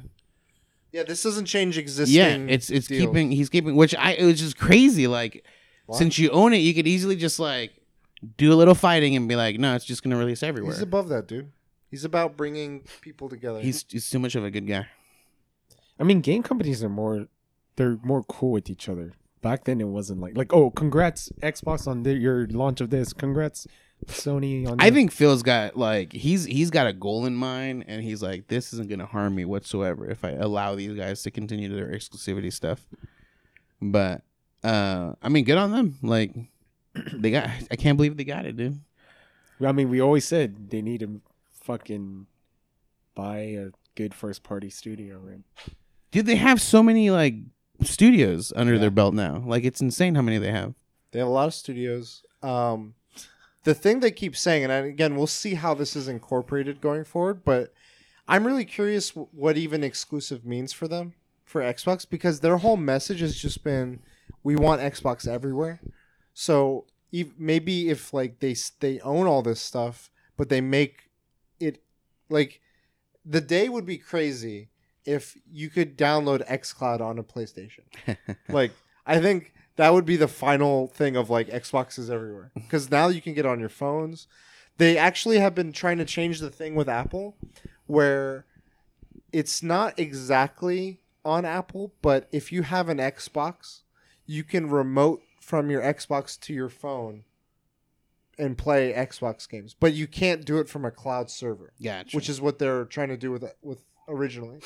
Yeah, 0.92 1.04
this 1.04 1.24
doesn't 1.24 1.46
change 1.46 1.78
existing. 1.78 2.16
yeah 2.16 2.36
it's 2.54 2.70
it's 2.70 2.88
deals. 2.88 3.06
keeping 3.08 3.32
he's 3.32 3.50
keeping 3.50 3.76
which 3.76 3.96
I 3.96 4.12
it 4.14 4.26
was 4.26 4.40
just 4.40 4.58
crazy 4.58 5.08
like 5.08 5.46
Wow. 5.88 5.98
since 5.98 6.20
you 6.20 6.30
own 6.30 6.54
it 6.54 6.58
you 6.58 6.74
could 6.76 6.88
easily 6.88 7.16
just 7.16 7.40
like 7.40 7.72
do 8.38 8.54
a 8.54 8.56
little 8.56 8.76
fighting 8.76 9.16
and 9.16 9.28
be 9.28 9.36
like 9.36 9.58
no 9.60 9.74
it's 9.76 9.86
just 9.86 10.04
gonna 10.04 10.18
release 10.18 10.44
everywhere 10.44 10.74
He's 10.74 10.82
above 10.84 11.10
that, 11.10 11.28
dude. 11.28 11.52
He's 11.90 12.06
about 12.06 12.38
bringing 12.38 12.84
people 13.02 13.28
together. 13.30 13.60
he's 13.62 13.84
he's 13.90 14.08
too 14.10 14.20
much 14.20 14.36
of 14.36 14.44
a 14.44 14.52
good 14.52 14.68
guy 14.68 14.86
I 16.00 16.04
mean, 16.04 16.22
game 16.22 16.44
companies 16.44 16.82
are 16.82 16.88
more, 16.90 17.28
they're 17.76 17.98
more 18.04 18.24
cool 18.24 18.52
with 18.52 18.70
each 18.70 18.88
other. 18.88 19.12
Back 19.42 19.66
then, 19.66 19.82
it 19.82 19.88
wasn't 19.88 20.22
like 20.22 20.38
like 20.38 20.54
oh, 20.54 20.70
congrats 20.72 21.30
Xbox 21.42 21.88
on 21.88 22.04
the, 22.04 22.14
your 22.14 22.48
launch 22.48 22.80
of 22.82 22.90
this. 22.90 23.12
Congrats 23.12 23.68
Sony 24.12 24.68
on. 24.70 24.78
I 24.80 24.92
think 24.92 25.12
Phil's 25.12 25.44
got 25.44 25.76
like 25.78 26.14
he's 26.14 26.46
he's 26.46 26.70
got 26.70 26.88
a 26.88 26.94
goal 26.94 27.26
in 27.26 27.36
mind, 27.36 27.86
and 27.88 28.04
he's 28.04 28.22
like, 28.22 28.48
this 28.48 28.74
isn't 28.74 28.90
gonna 28.90 29.06
harm 29.06 29.36
me 29.36 29.46
whatsoever 29.46 30.10
if 30.10 30.24
I 30.24 30.32
allow 30.32 30.76
these 30.76 30.94
guys 30.94 31.24
to 31.24 31.32
continue 31.32 31.74
their 31.74 31.88
exclusivity 31.88 32.52
stuff. 32.52 32.88
But 33.82 34.22
uh 34.64 35.14
I 35.22 35.30
mean, 35.30 35.46
good 35.46 35.58
on 35.58 35.72
them. 35.72 35.96
Like 36.02 36.34
they 37.14 37.32
got, 37.32 37.50
I 37.72 37.76
can't 37.76 37.98
believe 37.98 38.18
they 38.18 38.24
got 38.24 38.46
it, 38.46 38.58
dude. 38.58 38.80
I 39.66 39.72
mean, 39.72 39.90
we 39.90 40.02
always 40.02 40.26
said 40.26 40.70
they 40.70 40.82
need 40.82 41.02
to 41.02 41.22
fucking 41.62 42.28
buy 43.16 43.40
a 43.40 43.68
good 43.96 44.14
first 44.14 44.44
party 44.44 44.70
studio. 44.70 45.20
Right? 45.20 45.42
Dude, 46.12 46.26
they 46.26 46.36
have 46.36 46.62
so 46.62 46.82
many 46.82 47.10
like 47.12 47.36
studios 47.84 48.52
under 48.56 48.74
Yeah. 48.74 48.80
their 48.80 48.92
belt 48.92 49.14
now. 49.14 49.44
Like 49.46 49.64
it's 49.64 49.82
insane 49.82 50.16
how 50.16 50.22
many 50.22 50.38
they 50.38 50.52
have. 50.52 50.74
They 51.12 51.20
have 51.20 51.28
a 51.28 51.32
lot 51.32 51.48
of 51.48 51.54
studios. 51.54 52.24
Um, 52.44 52.94
the 53.70 53.76
thing 53.76 54.00
they 54.00 54.10
keep 54.10 54.36
saying, 54.36 54.64
and 54.64 54.88
again, 54.88 55.16
we'll 55.16 55.28
see 55.28 55.54
how 55.54 55.76
this 55.76 55.96
is 55.96 56.08
incorporated 56.08 56.82
going 56.82 57.04
forward, 57.04 57.46
but 57.46 57.72
I'm 58.28 58.48
really 58.48 58.66
curious 58.66 59.12
what 59.12 59.58
even 59.58 59.84
exclusive 59.84 60.44
means 60.44 60.74
for 60.74 60.88
them 60.88 61.14
for 61.46 61.62
Xbox 61.62 62.10
because 62.10 62.40
their 62.40 62.58
whole 62.58 62.78
message 62.78 63.20
has 63.20 63.36
just 63.36 63.64
been 63.64 64.00
we 64.44 64.56
want 64.56 64.82
Xbox 64.82 65.28
everywhere. 65.28 65.82
So 66.34 66.88
maybe 67.38 67.90
if 67.90 68.12
like 68.12 68.40
they 68.40 68.56
they 68.80 69.00
own 69.02 69.28
all 69.28 69.44
this 69.44 69.62
stuff, 69.62 70.10
but 70.36 70.50
they 70.50 70.62
make 70.62 71.12
it 71.60 71.84
like 72.28 72.62
the 73.24 73.42
day 73.42 73.70
would 73.70 73.86
be 73.86 74.00
crazy 74.00 74.70
if 75.06 75.38
you 75.48 75.70
could 75.70 75.96
download 75.96 76.48
XCloud 76.50 77.02
on 77.02 77.20
a 77.20 77.24
PlayStation 77.24 77.84
like 78.50 78.72
I 79.06 79.20
think 79.20 79.54
that 79.80 79.94
would 79.94 80.04
be 80.04 80.18
the 80.18 80.28
final 80.28 80.88
thing 80.88 81.16
of 81.16 81.30
like 81.30 81.48
Xboxes 81.48 82.10
everywhere 82.10 82.52
because 82.54 82.92
now 82.92 83.08
you 83.08 83.22
can 83.22 83.34
get 83.34 83.46
on 83.46 83.62
your 83.62 83.70
phones. 83.70 84.28
They 84.78 84.98
actually 84.98 85.40
have 85.40 85.56
been 85.56 85.72
trying 85.72 86.00
to 86.00 86.06
change 86.06 86.42
the 86.42 86.50
thing 86.50 86.76
with 86.76 86.90
Apple 86.90 87.38
where 87.88 88.44
it's 89.32 89.64
not 89.64 89.98
exactly 89.98 91.00
on 91.24 91.46
Apple, 91.46 91.94
but 92.02 92.28
if 92.34 92.52
you 92.52 92.64
have 92.64 92.90
an 92.90 92.98
Xbox, 92.98 93.84
you 94.26 94.44
can 94.44 94.70
remote 94.70 95.22
from 95.40 95.70
your 95.70 95.82
Xbox 95.82 96.38
to 96.42 96.54
your 96.54 96.68
phone 96.68 97.24
and 98.38 98.58
play 98.58 98.92
Xbox 98.92 99.48
games, 99.48 99.74
but 99.80 99.94
you 99.94 100.08
can't 100.08 100.44
do 100.44 100.60
it 100.60 100.68
from 100.68 100.84
a 100.84 100.92
cloud 100.92 101.32
server 101.32 101.72
Gotcha. 101.82 102.18
which 102.18 102.28
is 102.28 102.42
what 102.42 102.60
they're 102.60 102.84
trying 102.84 103.10
to 103.10 103.18
do 103.18 103.32
with 103.32 103.46
with 103.62 103.80
originally. 104.10 104.60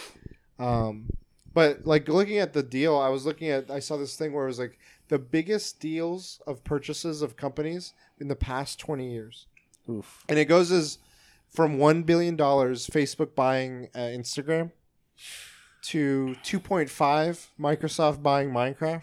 Um, 0.57 1.11
but 1.53 1.85
like 1.85 2.07
looking 2.07 2.39
at 2.39 2.53
the 2.53 2.63
deal, 2.63 2.97
I 2.97 3.09
was 3.09 3.27
looking 3.27 3.49
at 3.49 3.69
I 3.69 3.79
saw 3.79 3.97
this 3.97 4.15
thing 4.15 4.33
where 4.33 4.45
it 4.45 4.47
was 4.47 4.59
like 4.59 4.79
the 5.09 5.19
biggest 5.19 5.79
deals 5.79 6.41
of 6.47 6.63
purchases 6.63 7.21
of 7.21 7.35
companies 7.35 7.93
in 8.19 8.27
the 8.27 8.35
past 8.35 8.79
twenty 8.79 9.11
years, 9.11 9.47
Oof. 9.89 10.23
and 10.29 10.37
it 10.39 10.45
goes 10.45 10.71
as 10.71 10.97
from 11.49 11.77
one 11.77 12.03
billion 12.03 12.35
dollars 12.35 12.87
Facebook 12.87 13.35
buying 13.35 13.89
uh, 13.93 13.99
Instagram 13.99 14.71
to 15.83 16.35
two 16.43 16.59
point 16.59 16.89
five 16.89 17.51
Microsoft 17.59 18.23
buying 18.23 18.49
Minecraft, 18.49 19.01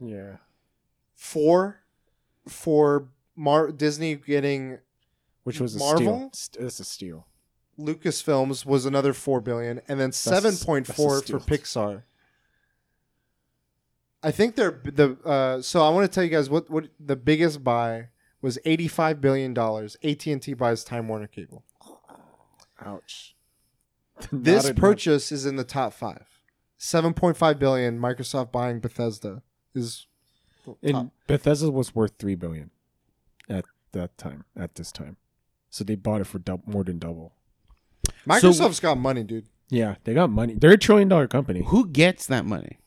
Yeah. 0.00 0.36
four 1.14 1.80
for 2.48 3.08
Mar- 3.36 3.70
Disney 3.70 4.16
getting 4.16 4.78
Which 5.44 5.60
was 5.60 5.76
a 5.76 5.78
Marvel? 5.78 6.02
steal. 6.02 6.30
St- 6.32 6.62
That's 6.62 6.80
a 6.80 6.84
steal. 6.84 7.26
Lucasfilms 7.78 8.66
was 8.66 8.84
another 8.86 9.12
four 9.12 9.40
billion, 9.40 9.80
and 9.86 10.00
then 10.00 10.10
seven 10.10 10.56
point 10.56 10.86
four 10.86 11.22
for. 11.22 11.38
Pixar. 11.38 12.02
I 14.22 14.30
think 14.30 14.56
they're 14.56 14.80
the 14.84 15.16
uh, 15.24 15.62
so 15.62 15.82
I 15.82 15.90
want 15.90 16.10
to 16.10 16.14
tell 16.14 16.24
you 16.24 16.30
guys 16.30 16.50
what 16.50 16.68
what 16.70 16.88
the 16.98 17.16
biggest 17.16 17.62
buy 17.62 18.08
was 18.42 18.58
eighty 18.64 18.88
five 18.88 19.20
billion 19.20 19.54
dollars. 19.54 19.96
AT 20.02 20.26
and 20.26 20.42
T 20.42 20.54
buys 20.54 20.82
Time 20.84 21.08
Warner 21.08 21.26
Cable. 21.28 21.64
Ouch. 22.84 23.34
This 24.32 24.72
purchase 24.72 25.30
is 25.30 25.46
in 25.46 25.54
the 25.54 25.62
top 25.64 25.92
five. 25.92 26.26
Seven 26.76 27.14
point 27.14 27.36
five 27.36 27.58
billion. 27.60 28.00
Microsoft 28.00 28.50
buying 28.50 28.80
Bethesda 28.80 29.42
is 29.74 30.06
And 30.82 30.92
top. 30.92 31.06
Bethesda 31.28 31.70
was 31.70 31.94
worth 31.94 32.12
three 32.18 32.34
billion 32.34 32.70
at 33.48 33.64
that 33.92 34.18
time. 34.18 34.44
At 34.56 34.74
this 34.74 34.90
time, 34.90 35.16
so 35.70 35.84
they 35.84 35.94
bought 35.94 36.20
it 36.20 36.24
for 36.26 36.40
dou- 36.40 36.62
more 36.66 36.82
than 36.82 36.98
double. 36.98 37.32
Microsoft's 38.26 38.80
got 38.80 38.98
money, 38.98 39.22
dude. 39.22 39.46
Yeah, 39.70 39.96
they 40.02 40.14
got 40.14 40.30
money. 40.30 40.54
They're 40.54 40.72
a 40.72 40.78
trillion 40.78 41.08
dollar 41.08 41.28
company. 41.28 41.62
Who 41.66 41.86
gets 41.86 42.26
that 42.26 42.44
money? 42.44 42.78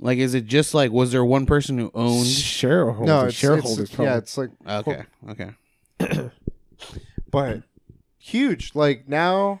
Like, 0.00 0.18
is 0.18 0.34
it 0.34 0.46
just 0.46 0.74
like 0.74 0.90
was 0.90 1.12
there 1.12 1.24
one 1.24 1.46
person 1.46 1.78
who 1.78 1.90
owned? 1.94 2.26
shareholders. 2.26 3.06
No, 3.06 3.24
it's, 3.26 3.34
shareholders. 3.34 3.90
it's 3.90 3.98
yeah, 3.98 4.16
it's 4.16 4.36
like 4.36 4.50
Okay, 4.68 5.02
okay. 5.30 5.50
but 7.30 7.62
huge. 8.18 8.72
Like 8.74 9.08
now, 9.08 9.60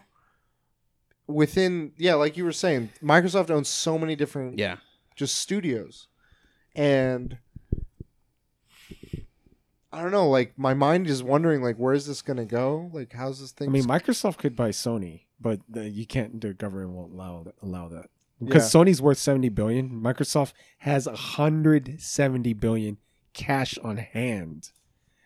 within 1.26 1.92
yeah, 1.96 2.14
like 2.14 2.36
you 2.36 2.44
were 2.44 2.52
saying, 2.52 2.90
Microsoft 3.02 3.50
owns 3.50 3.68
so 3.68 3.96
many 3.98 4.16
different 4.16 4.58
Yeah. 4.58 4.76
just 5.14 5.38
studios, 5.38 6.08
and 6.74 7.38
I 9.92 10.02
don't 10.02 10.10
know. 10.10 10.28
Like 10.28 10.58
my 10.58 10.74
mind 10.74 11.08
is 11.08 11.22
wondering, 11.22 11.62
like, 11.62 11.76
where 11.76 11.94
is 11.94 12.06
this 12.06 12.22
gonna 12.22 12.44
go? 12.44 12.90
Like, 12.92 13.12
how's 13.12 13.40
this 13.40 13.52
thing? 13.52 13.68
I 13.68 13.70
mean, 13.72 13.84
Microsoft 13.84 14.38
could 14.38 14.56
buy 14.56 14.70
Sony, 14.70 15.22
but 15.40 15.60
the, 15.68 15.88
you 15.88 16.04
can't. 16.06 16.40
The 16.40 16.52
government 16.52 16.90
won't 16.90 17.12
allow 17.12 17.46
allow 17.62 17.88
that 17.88 18.10
because 18.42 18.72
Sony's 18.72 19.00
worth 19.02 19.18
seventy 19.18 19.48
billion. 19.48 19.90
Microsoft 20.02 20.52
has 20.78 21.06
hundred 21.06 22.00
seventy 22.00 22.52
billion 22.52 22.98
cash 23.32 23.76
on 23.78 23.96
hand. 23.98 24.70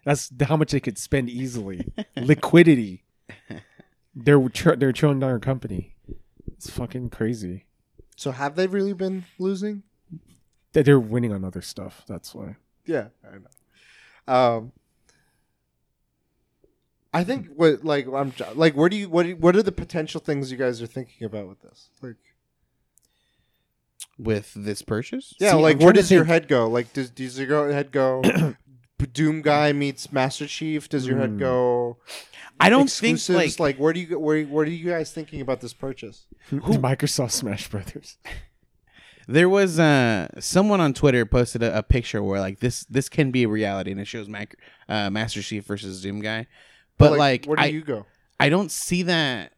That's 0.05 0.30
how 0.43 0.56
much 0.56 0.70
they 0.72 0.80
could 0.80 0.98
spend 0.98 1.28
easily. 1.28 1.93
Liquidity. 2.16 3.05
They're 4.14 4.48
tr- 4.48 4.74
they're 4.74 4.89
a 4.89 4.93
trillion 4.93 5.20
dollar 5.20 5.39
company. 5.39 5.94
It's 6.48 6.68
fucking 6.70 7.10
crazy. 7.10 7.66
so 8.16 8.32
have 8.32 8.56
they 8.56 8.66
really 8.66 8.93
been 8.94 9.24
losing? 9.39 9.85
They're 10.72 10.98
winning 10.98 11.32
on 11.32 11.44
other 11.44 11.62
stuff. 11.62 12.02
That's 12.09 12.35
why. 12.35 12.56
Yeah, 12.85 13.09
I 13.24 13.36
know. 13.39 14.35
Um, 14.35 14.72
I 17.12 17.24
think 17.24 17.48
what 17.55 17.85
like 17.85 18.06
I'm 18.06 18.32
like 18.55 18.74
where 18.74 18.89
do 18.89 18.97
you 18.97 19.09
what 19.09 19.22
do 19.22 19.30
you- 19.30 19.36
what 19.36 19.56
are 19.56 19.62
the 19.62 19.72
potential 19.72 20.20
things 20.20 20.51
you 20.51 20.59
guys 20.59 20.82
are 20.82 20.86
thinking 20.86 21.24
about 21.26 21.48
with 21.48 21.60
this? 21.62 21.90
Like 22.02 22.16
With 24.18 24.52
this 24.54 24.82
purchase? 24.82 25.34
yeah, 25.38 25.52
See, 25.52 25.56
like 25.58 25.74
I'm 25.74 25.78
where 25.78 25.92
trying 25.92 25.94
to 25.94 26.00
does 26.00 26.10
your 26.10 26.24
think. 26.24 26.28
head 26.32 26.48
go? 26.48 26.68
Like 26.68 26.92
does 26.92 27.10
does 27.10 27.38
your 27.38 27.70
head 27.72 27.92
go 27.92 28.22
Doom 29.12 29.42
guy 29.42 29.72
meets 29.72 30.12
Master 30.12 30.46
Chief? 30.46 30.88
Does 30.88 31.06
your 31.06 31.18
head 31.18 31.30
Hmm. 31.30 31.38
go 31.38 31.96
I 32.60 32.68
don't 32.70 32.90
think 32.90 33.16
exclusives? 33.18 33.60
like, 33.60 33.76
like 33.76 33.80
where 33.80 33.92
do 33.92 34.00
you 34.00 34.18
where 34.18 34.42
where 34.44 34.64
are 34.64 34.68
you 34.68 34.90
guys 34.90 35.12
thinking 35.12 35.40
about 35.40 35.60
this 35.60 35.72
purchase? 35.72 36.26
Microsoft 36.50 37.30
Smash 37.30 37.68
Brothers. 37.68 38.16
there 39.28 39.48
was 39.48 39.78
uh 39.78 40.26
someone 40.40 40.80
on 40.80 40.94
Twitter 40.94 41.24
posted 41.24 41.62
a, 41.62 41.78
a 41.78 41.82
picture 41.84 42.22
where 42.22 42.40
like 42.40 42.58
this 42.60 42.84
this 42.86 43.08
can 43.08 43.30
be 43.30 43.44
a 43.44 43.48
reality 43.48 43.92
and 43.92 44.00
it 44.00 44.06
shows 44.06 44.28
Mac, 44.28 44.56
uh, 44.88 45.10
Master 45.10 45.42
Chief 45.42 45.64
versus 45.64 46.02
Doom 46.02 46.20
guy, 46.20 46.46
but 46.96 47.16
like, 47.16 47.44
where 47.46 47.56
do 47.56 47.62
I 47.62 47.66
you 47.66 47.82
go? 47.82 48.06
I 48.40 48.48
don't 48.48 48.70
see 48.72 49.04
that. 49.04 49.52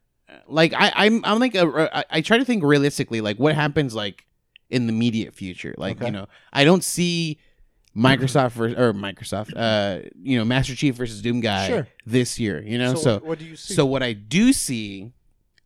Like 0.47 0.75
I 0.75 0.93
I'm 0.95 1.25
I'm 1.25 1.39
like 1.39 1.55
a, 1.55 1.89
I, 1.97 2.05
I 2.11 2.21
try 2.21 2.37
to 2.39 2.45
think 2.45 2.63
realistically 2.63 3.21
like 3.21 3.39
what 3.39 3.55
happens 3.55 3.95
like 3.95 4.27
in 4.71 4.87
the 4.87 4.93
immediate 4.93 5.35
future. 5.35 5.75
Like 5.77 5.97
Okay. 5.99 6.07
you 6.07 6.13
know 6.13 6.27
I 6.53 6.65
don't 6.65 6.85
see 6.85 7.39
Microsoft 7.97 8.53
versus 8.53 8.79
or 8.79 8.93
Microsoft 8.93 9.53
uh 9.57 10.09
you 10.23 10.39
know 10.39 10.45
Master 10.45 10.75
Chief 10.77 10.95
versus 10.95 11.21
Doom 11.23 11.41
guy 11.41 11.67
Sure. 11.69 11.89
this 12.07 12.39
year. 12.39 12.63
You 12.63 12.79
know 12.79 12.95
so, 12.95 13.01
so 13.03 13.13
what, 13.15 13.25
what 13.25 13.39
do 13.39 13.45
you 13.45 13.57
see? 13.57 13.75
so 13.75 13.85
what 13.87 14.03
I 14.03 14.13
do 14.13 14.53
see 14.53 15.13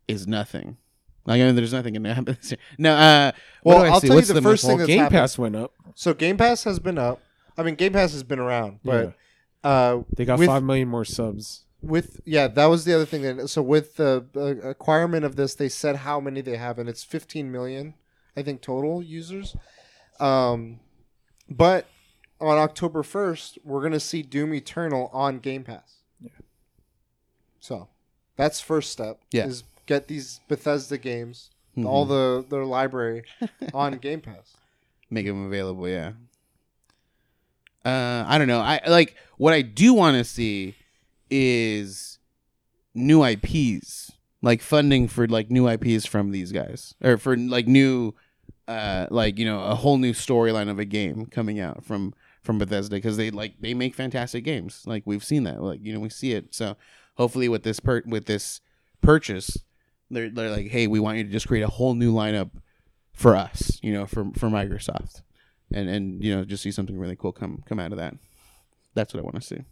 is 0.08 0.26
nothing. 0.26 0.76
Like 1.26 1.40
I 1.40 1.44
mean, 1.44 1.54
there's 1.56 1.72
nothing 1.72 1.94
gonna 1.94 2.12
happen. 2.14 2.36
This 2.40 2.50
year. 2.52 2.58
No, 2.78 2.94
uh, 2.94 3.32
Well, 3.62 3.78
what 3.78 3.84
do 3.84 3.88
I 3.90 3.92
I'll 3.94 4.00
see? 4.00 4.06
tell 4.08 4.14
you 4.16 4.18
What's 4.18 4.28
the 4.28 4.34
the 4.34 4.42
first 4.42 4.62
thing 4.64 4.68
Well, 4.70 4.78
that's 4.78 4.86
Game 4.88 4.98
happened- 5.00 5.18
Pass 5.20 5.38
went 5.38 5.56
up. 5.56 5.72
So 5.94 6.12
Game 6.14 6.36
Pass 6.36 6.64
has 6.64 6.78
been 6.78 6.98
up. 6.98 7.20
I 7.56 7.62
mean, 7.62 7.74
Game 7.76 7.92
Pass 7.92 8.12
has 8.12 8.22
been 8.22 8.38
around, 8.40 8.80
but 8.84 9.14
uh, 9.62 10.00
They 10.16 10.24
got 10.24 10.38
with, 10.38 10.48
five 10.48 10.62
million 10.64 10.88
more 10.88 11.04
subs. 11.04 11.64
with 11.80 12.20
yeah, 12.24 12.48
that 12.48 12.66
was 12.66 12.84
the 12.84 12.94
other 12.94 13.06
thing. 13.06 13.22
That 13.22 13.48
so 13.48 13.62
with 13.62 13.96
the 13.96 14.26
uh, 14.36 14.68
acquirement 14.68 15.24
of 15.24 15.36
this, 15.36 15.54
they 15.54 15.68
said 15.68 15.96
how 15.96 16.20
many 16.20 16.40
they 16.40 16.56
have, 16.56 16.78
and 16.78 16.88
it's 16.88 17.04
15 17.04 17.50
million, 17.52 17.94
I 18.36 18.42
think, 18.42 18.60
total 18.60 19.02
users. 19.02 19.56
Um, 20.20 20.80
but 21.48 21.86
on 22.40 22.58
October 22.58 23.02
1st, 23.02 23.58
we're 23.64 23.82
gonna 23.82 24.00
see 24.00 24.22
Doom 24.22 24.54
Eternal 24.54 25.10
on 25.12 25.38
Game 25.38 25.64
Pass. 25.64 25.96
Yeah. 26.20 26.30
So 27.60 27.88
that's 28.36 28.60
first 28.60 28.90
step. 28.92 29.20
Yeah. 29.32 29.46
is 29.46 29.64
get 29.86 30.08
these 30.08 30.40
Bethesda 30.48 30.96
games, 30.98 31.50
Mhm. 31.76 31.86
all 31.86 32.04
the 32.06 32.44
their 32.48 32.64
library, 32.64 33.24
on 33.74 33.98
Game 33.98 34.20
Pass. 34.20 34.54
make 35.10 35.26
them 35.26 35.46
available. 35.46 35.88
Yeah. 35.88 36.12
Uh, 37.84 38.24
I 38.26 38.38
don't 38.38 38.48
know. 38.48 38.60
I 38.60 38.80
like 38.86 39.14
what 39.36 39.52
I 39.52 39.60
do 39.62 39.92
want 39.92 40.16
to 40.16 40.24
see 40.24 40.74
is 41.30 42.18
new 42.94 43.22
IPs, 43.22 44.12
like 44.40 44.62
funding 44.62 45.06
for 45.06 45.26
like 45.28 45.50
new 45.50 45.68
IPs 45.68 46.06
from 46.06 46.30
these 46.30 46.50
guys, 46.50 46.94
or 47.02 47.18
for 47.18 47.36
like 47.36 47.66
new, 47.66 48.14
uh, 48.68 49.06
like 49.10 49.38
you 49.38 49.44
know, 49.44 49.62
a 49.62 49.74
whole 49.74 49.98
new 49.98 50.12
storyline 50.12 50.70
of 50.70 50.78
a 50.78 50.84
game 50.84 51.26
coming 51.26 51.60
out 51.60 51.84
from 51.84 52.14
from 52.42 52.58
Bethesda 52.58 52.96
because 52.96 53.16
they 53.16 53.30
like 53.30 53.54
they 53.60 53.74
make 53.74 53.94
fantastic 53.94 54.44
games. 54.44 54.82
Like 54.86 55.02
we've 55.06 55.24
seen 55.24 55.44
that, 55.44 55.62
like 55.62 55.80
you 55.82 55.92
know, 55.92 56.00
we 56.00 56.08
see 56.08 56.32
it. 56.32 56.54
So 56.54 56.76
hopefully 57.16 57.48
with 57.48 57.62
this 57.62 57.80
per 57.80 58.02
with 58.06 58.26
this 58.26 58.60
purchase, 59.00 59.58
they're 60.10 60.30
they're 60.30 60.50
like, 60.50 60.68
hey, 60.68 60.86
we 60.86 61.00
want 61.00 61.18
you 61.18 61.24
to 61.24 61.30
just 61.30 61.48
create 61.48 61.62
a 61.62 61.68
whole 61.68 61.94
new 61.94 62.12
lineup 62.12 62.50
for 63.12 63.36
us, 63.36 63.78
you 63.82 63.92
know, 63.92 64.06
for 64.06 64.26
for 64.36 64.48
Microsoft, 64.48 65.22
and 65.72 65.88
and 65.88 66.22
you 66.22 66.34
know, 66.34 66.44
just 66.44 66.62
see 66.62 66.70
something 66.70 66.98
really 66.98 67.16
cool 67.16 67.32
come 67.32 67.62
come 67.66 67.78
out 67.78 67.92
of 67.92 67.98
that. 67.98 68.14
That's 68.94 69.12
what 69.12 69.20
I 69.20 69.24
want 69.24 69.36
to 69.36 69.42
see. 69.42 69.64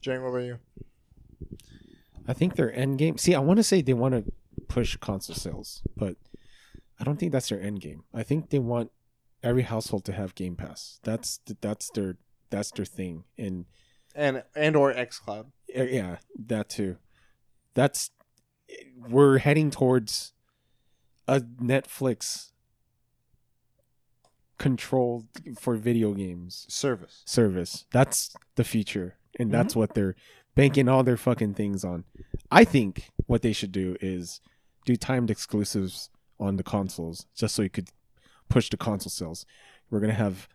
Jane, 0.00 0.22
what 0.22 0.28
about 0.28 0.38
you? 0.38 0.58
I 2.28 2.32
think 2.32 2.56
their 2.56 2.72
end 2.72 2.98
game. 2.98 3.18
See, 3.18 3.34
I 3.34 3.38
want 3.38 3.58
to 3.58 3.62
say 3.62 3.82
they 3.82 3.94
want 3.94 4.14
to 4.14 4.32
push 4.68 4.96
console 4.96 5.36
sales, 5.36 5.82
but 5.96 6.16
I 7.00 7.04
don't 7.04 7.18
think 7.18 7.32
that's 7.32 7.48
their 7.48 7.60
end 7.60 7.80
game. 7.80 8.04
I 8.14 8.22
think 8.22 8.50
they 8.50 8.58
want 8.58 8.90
every 9.42 9.62
household 9.62 10.04
to 10.06 10.12
have 10.12 10.34
Game 10.34 10.56
Pass. 10.56 10.98
That's 11.02 11.40
that's 11.60 11.90
their 11.90 12.16
that's 12.50 12.70
their 12.70 12.84
thing. 12.86 13.24
And 13.36 13.66
And 14.14 14.42
and 14.54 14.76
or 14.76 14.92
XCloud. 14.94 15.46
uh, 15.76 15.82
yeah, 15.82 16.16
that 16.46 16.68
too. 16.68 16.96
That's 17.74 18.10
we're 19.08 19.38
heading 19.38 19.70
towards 19.70 20.32
a 21.28 21.40
Netflix 21.40 22.52
controlled 24.58 25.26
for 25.60 25.76
video 25.76 26.14
games 26.14 26.64
service. 26.68 27.22
service. 27.26 27.84
That's 27.92 28.34
the 28.54 28.64
future, 28.64 29.16
and 29.38 29.52
that's 29.52 29.76
what 29.76 29.94
they're 29.94 30.16
banking 30.54 30.88
all 30.88 31.02
their 31.04 31.18
fucking 31.18 31.54
things 31.54 31.84
on. 31.84 32.04
I 32.50 32.64
think 32.64 33.10
what 33.26 33.42
they 33.42 33.52
should 33.52 33.72
do 33.72 33.96
is 34.00 34.40
do 34.86 34.96
timed 34.96 35.30
exclusives 35.30 36.08
on 36.38 36.56
the 36.56 36.62
consoles, 36.62 37.26
just 37.34 37.54
so 37.54 37.62
you 37.62 37.70
could 37.70 37.90
push 38.48 38.70
the 38.70 38.76
console 38.76 39.10
sales. 39.10 39.46
We're 39.90 40.00
gonna 40.00 40.14
have 40.14 40.48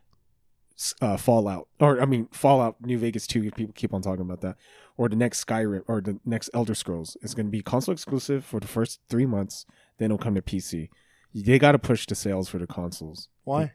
uh, 1.01 1.17
Fallout, 1.17 1.67
or 1.79 2.01
I 2.01 2.05
mean 2.05 2.27
Fallout 2.31 2.81
New 2.81 2.97
Vegas 2.97 3.27
Two. 3.27 3.49
People 3.51 3.73
keep 3.73 3.93
on 3.93 4.01
talking 4.01 4.21
about 4.21 4.41
that, 4.41 4.57
or 4.97 5.09
the 5.09 5.15
next 5.15 5.45
Skyrim, 5.45 5.83
or 5.87 6.01
the 6.01 6.19
next 6.25 6.49
Elder 6.53 6.75
Scrolls. 6.75 7.17
It's 7.21 7.33
gonna 7.33 7.49
be 7.49 7.61
console 7.61 7.93
exclusive 7.93 8.45
for 8.45 8.59
the 8.59 8.67
first 8.67 8.99
three 9.09 9.25
months. 9.25 9.65
Then 9.97 10.07
it'll 10.07 10.17
come 10.17 10.35
to 10.35 10.41
PC. 10.41 10.89
They 11.33 11.59
got 11.59 11.73
to 11.73 11.79
push 11.79 12.05
the 12.05 12.15
sales 12.15 12.49
for 12.49 12.57
the 12.57 12.67
consoles. 12.67 13.29
Why? 13.43 13.71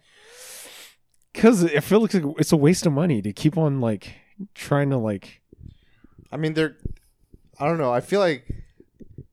Because 1.33 1.65
I 1.65 1.81
feel 1.81 2.01
like 2.01 2.15
it's 2.15 2.53
a 2.53 2.57
waste 2.57 2.87
of 2.87 2.93
money 2.93 3.23
to 3.23 3.33
keep 3.33 3.57
on 3.57 3.81
like 3.81 4.15
trying 4.55 4.91
to 4.91 4.99
like. 4.99 5.41
I 6.31 6.37
mean, 6.37 6.55
they're. 6.55 6.77
I 7.59 7.67
don't 7.67 7.79
know. 7.79 7.93
I 7.93 8.01
feel 8.01 8.21
like 8.21 8.47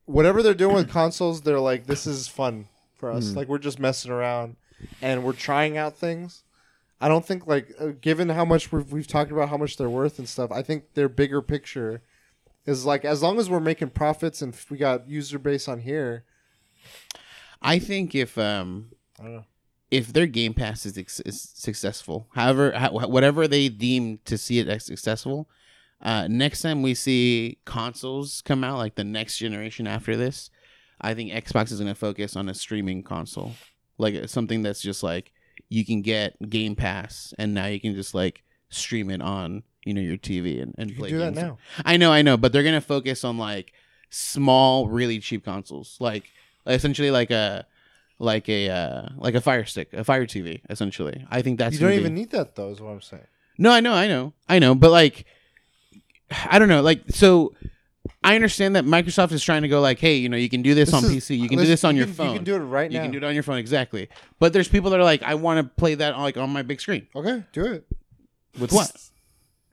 whatever 0.06 0.42
they're 0.42 0.54
doing 0.54 0.74
with 0.76 0.90
consoles, 0.90 1.42
they're 1.42 1.60
like, 1.60 1.86
this 1.86 2.06
is 2.06 2.28
fun 2.28 2.68
for 2.96 3.10
us. 3.10 3.30
Mm. 3.30 3.36
Like 3.36 3.48
we're 3.48 3.58
just 3.58 3.78
messing 3.78 4.10
around, 4.10 4.56
and 5.02 5.24
we're 5.24 5.32
trying 5.32 5.76
out 5.76 5.96
things. 5.96 6.42
I 7.00 7.08
don't 7.08 7.26
think 7.26 7.46
like 7.46 7.72
uh, 7.78 7.88
given 8.00 8.28
how 8.30 8.44
much 8.44 8.72
we've, 8.72 8.90
we've 8.92 9.06
talked 9.06 9.30
about 9.30 9.48
how 9.48 9.56
much 9.56 9.76
they're 9.76 9.90
worth 9.90 10.18
and 10.18 10.28
stuff. 10.28 10.50
I 10.50 10.62
think 10.62 10.94
their 10.94 11.08
bigger 11.08 11.42
picture 11.42 12.02
is 12.66 12.86
like 12.86 13.04
as 13.04 13.22
long 13.22 13.38
as 13.38 13.50
we're 13.50 13.60
making 13.60 13.90
profits 13.90 14.40
and 14.40 14.56
we 14.70 14.78
got 14.78 15.08
user 15.08 15.38
base 15.38 15.68
on 15.68 15.80
here. 15.80 16.24
I 17.60 17.78
think 17.78 18.14
if 18.14 18.38
um 18.38 18.90
I 19.18 19.22
don't 19.22 19.34
know. 19.34 19.44
if 19.90 20.12
their 20.12 20.26
Game 20.26 20.54
Pass 20.54 20.86
is, 20.86 20.96
ex- 20.96 21.20
is 21.20 21.40
successful, 21.40 22.26
however, 22.34 22.72
ho- 22.72 23.06
whatever 23.08 23.46
they 23.48 23.68
deem 23.68 24.18
to 24.24 24.38
see 24.38 24.58
it 24.58 24.68
as 24.68 24.84
successful, 24.84 25.48
uh, 26.02 26.26
next 26.28 26.62
time 26.62 26.82
we 26.82 26.94
see 26.94 27.58
consoles 27.64 28.42
come 28.42 28.62
out, 28.64 28.78
like 28.78 28.94
the 28.94 29.04
next 29.04 29.38
generation 29.38 29.86
after 29.86 30.16
this, 30.16 30.50
I 31.00 31.14
think 31.14 31.32
Xbox 31.32 31.72
is 31.72 31.80
going 31.80 31.92
to 31.92 31.98
focus 31.98 32.36
on 32.36 32.48
a 32.48 32.54
streaming 32.54 33.02
console, 33.02 33.52
like 33.98 34.14
uh, 34.14 34.26
something 34.26 34.62
that's 34.62 34.80
just 34.80 35.02
like 35.02 35.32
you 35.68 35.84
can 35.84 36.02
get 36.02 36.50
Game 36.50 36.76
Pass, 36.76 37.32
and 37.38 37.54
now 37.54 37.66
you 37.66 37.80
can 37.80 37.94
just 37.94 38.14
like 38.14 38.42
stream 38.68 39.10
it 39.10 39.22
on 39.22 39.62
you 39.84 39.94
know 39.94 40.00
your 40.00 40.16
TV 40.16 40.62
and, 40.62 40.74
and 40.78 40.90
You 40.90 40.96
can 40.96 41.00
play 41.00 41.10
do 41.10 41.18
that 41.18 41.34
now. 41.34 41.58
I 41.84 41.96
know, 41.96 42.12
I 42.12 42.22
know, 42.22 42.36
but 42.36 42.52
they're 42.52 42.62
gonna 42.62 42.80
focus 42.80 43.24
on 43.24 43.38
like 43.38 43.72
small, 44.10 44.88
really 44.88 45.18
cheap 45.20 45.44
consoles, 45.44 45.96
like 46.00 46.24
essentially 46.66 47.10
like 47.10 47.30
a 47.30 47.66
like 48.18 48.48
a 48.48 48.70
uh, 48.70 49.08
like 49.16 49.34
a 49.34 49.40
Fire 49.40 49.64
Stick, 49.64 49.92
a 49.92 50.04
Fire 50.04 50.26
TV. 50.26 50.60
Essentially, 50.70 51.26
I 51.30 51.42
think 51.42 51.58
that's 51.58 51.74
you 51.74 51.80
don't 51.80 51.88
gonna 51.90 51.96
be- 51.96 52.00
even 52.02 52.14
need 52.14 52.30
that 52.30 52.54
though. 52.54 52.70
Is 52.70 52.80
what 52.80 52.90
I'm 52.90 53.00
saying. 53.00 53.26
No, 53.58 53.70
I 53.70 53.80
know, 53.80 53.92
I 53.92 54.08
know, 54.08 54.32
I 54.48 54.58
know, 54.58 54.74
but 54.74 54.90
like, 54.90 55.26
I 56.30 56.58
don't 56.58 56.68
know, 56.68 56.82
like 56.82 57.02
so. 57.10 57.54
I 58.22 58.34
understand 58.34 58.76
that 58.76 58.84
Microsoft 58.84 59.32
is 59.32 59.42
trying 59.42 59.62
to 59.62 59.68
go 59.68 59.80
like, 59.80 59.98
hey, 59.98 60.16
you 60.16 60.28
know, 60.30 60.36
you 60.36 60.48
can 60.48 60.62
do 60.62 60.74
this, 60.74 60.90
This 60.90 60.94
on 60.94 61.04
is- 61.10 61.10
PC, 61.28 61.38
you 61.38 61.48
can 61.48 61.56
do 61.58 61.62
listen, 61.64 61.70
this 61.70 61.84
on 61.84 61.94
you 61.94 61.98
your 62.00 62.06
can- 62.06 62.14
phone, 62.14 62.28
You 62.30 62.34
can 62.36 62.44
do 62.44 62.54
it 62.56 62.58
right 62.60 62.90
now. 62.90 62.94
You 62.94 62.98
now. 63.00 63.04
can 63.04 63.12
do 63.12 63.18
it 63.18 63.24
on 63.24 63.34
your 63.34 63.42
phone, 63.42 63.58
exactly. 63.58 64.08
But 64.38 64.52
there's 64.54 64.68
people 64.68 64.90
that 64.90 65.00
are 65.00 65.04
like, 65.04 65.22
I 65.22 65.34
want 65.34 65.58
to 65.66 65.74
play 65.78 65.94
that 65.94 66.14
on, 66.14 66.22
like 66.22 66.36
on 66.38 66.50
my 66.50 66.62
big 66.62 66.80
screen. 66.80 67.06
Okay, 67.14 67.44
do 67.52 67.64
it. 67.66 67.86
With 68.58 68.72
what? 68.72 68.92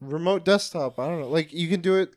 remote 0.02 0.44
desktop. 0.46 0.98
I 1.00 1.08
don't 1.08 1.22
know. 1.22 1.28
Like 1.30 1.54
you 1.54 1.68
can 1.70 1.80
do 1.82 1.96
it 1.96 2.14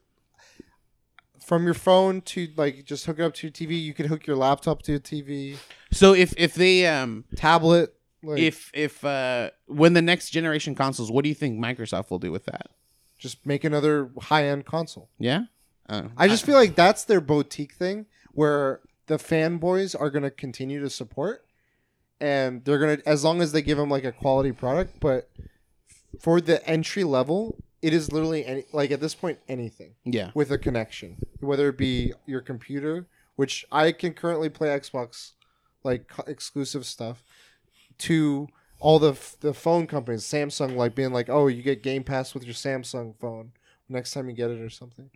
from 1.44 1.64
your 1.64 1.74
phone 1.74 2.20
to 2.22 2.48
like 2.56 2.84
just 2.84 3.04
hook 3.06 3.18
it 3.18 3.22
up 3.22 3.34
to 3.34 3.46
your 3.46 3.52
TV. 3.52 3.80
You 3.82 3.92
can 3.94 4.06
hook 4.06 4.26
your 4.26 4.36
laptop 4.36 4.82
to 4.84 4.92
your 4.92 5.00
TV, 5.00 5.56
So 5.92 6.14
if 6.14 6.32
if 6.36 6.54
they 6.54 6.86
um 6.86 7.24
tablet. 7.36 7.94
Like, 8.22 8.38
if 8.38 8.70
if 8.72 9.04
uh 9.04 9.50
when 9.66 9.92
the 9.92 10.00
next 10.00 10.30
generation 10.30 10.74
consoles, 10.74 11.10
what 11.12 11.22
do 11.24 11.28
you 11.28 11.34
think 11.34 11.58
Microsoft 11.58 12.10
will 12.10 12.18
do 12.18 12.32
with 12.32 12.46
that? 12.46 12.68
Just 13.18 13.44
make 13.46 13.64
another 13.64 14.10
high 14.22 14.46
end 14.46 14.66
console. 14.66 15.08
Yeah. 15.18 15.44
Uh, 15.88 16.08
I 16.16 16.28
just 16.28 16.46
feel 16.46 16.56
like 16.56 16.74
that's 16.74 17.04
their 17.04 17.20
boutique 17.20 17.74
thing 17.74 18.06
where 18.32 18.80
the 19.06 19.16
fanboys 19.16 19.98
are 19.98 20.10
going 20.10 20.22
to 20.22 20.30
continue 20.30 20.80
to 20.80 20.88
support 20.88 21.44
and 22.20 22.64
they're 22.64 22.78
going 22.78 22.96
to 22.98 23.08
as 23.08 23.24
long 23.24 23.42
as 23.42 23.52
they 23.52 23.62
give 23.62 23.76
them 23.76 23.90
like 23.90 24.04
a 24.04 24.12
quality 24.12 24.52
product, 24.52 24.98
but 25.00 25.28
for 26.20 26.40
the 26.40 26.66
entry 26.68 27.04
level, 27.04 27.58
it 27.82 27.92
is 27.92 28.12
literally 28.12 28.46
any, 28.46 28.64
like 28.72 28.90
at 28.90 29.00
this 29.00 29.14
point 29.14 29.38
anything. 29.48 29.94
yeah. 30.04 30.30
with 30.34 30.50
a 30.50 30.58
connection, 30.58 31.18
whether 31.40 31.68
it 31.68 31.76
be 31.76 32.14
your 32.24 32.40
computer, 32.40 33.06
which 33.36 33.66
I 33.70 33.92
can 33.92 34.14
currently 34.14 34.48
play 34.48 34.68
Xbox 34.68 35.32
like 35.82 36.10
exclusive 36.26 36.86
stuff, 36.86 37.22
to 37.98 38.48
all 38.80 38.98
the 38.98 39.12
f- 39.12 39.36
the 39.40 39.54
phone 39.54 39.86
companies, 39.86 40.24
Samsung, 40.24 40.76
like 40.76 40.94
being 40.94 41.12
like, 41.12 41.28
oh, 41.28 41.46
you 41.46 41.62
get 41.62 41.82
Game 41.82 42.04
Pass 42.04 42.34
with 42.34 42.44
your 42.44 42.54
Samsung 42.54 43.16
phone 43.18 43.52
next 43.88 44.12
time 44.12 44.28
you 44.28 44.34
get 44.34 44.50
it 44.50 44.60
or 44.60 44.70
something. 44.70 45.10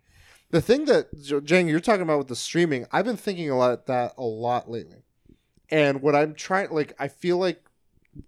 The 0.51 0.61
thing 0.61 0.85
that 0.85 1.07
Jang, 1.45 1.67
you're 1.67 1.79
talking 1.79 2.01
about 2.01 2.17
with 2.17 2.27
the 2.27 2.35
streaming, 2.35 2.87
I've 2.91 3.05
been 3.05 3.17
thinking 3.17 3.49
a 3.49 3.57
lot 3.57 3.85
that 3.85 4.13
a 4.17 4.23
lot 4.23 4.69
lately, 4.69 5.03
and 5.69 6.01
what 6.01 6.15
I'm 6.15 6.33
trying, 6.33 6.71
like, 6.71 6.93
I 6.99 7.07
feel 7.07 7.37
like 7.37 7.63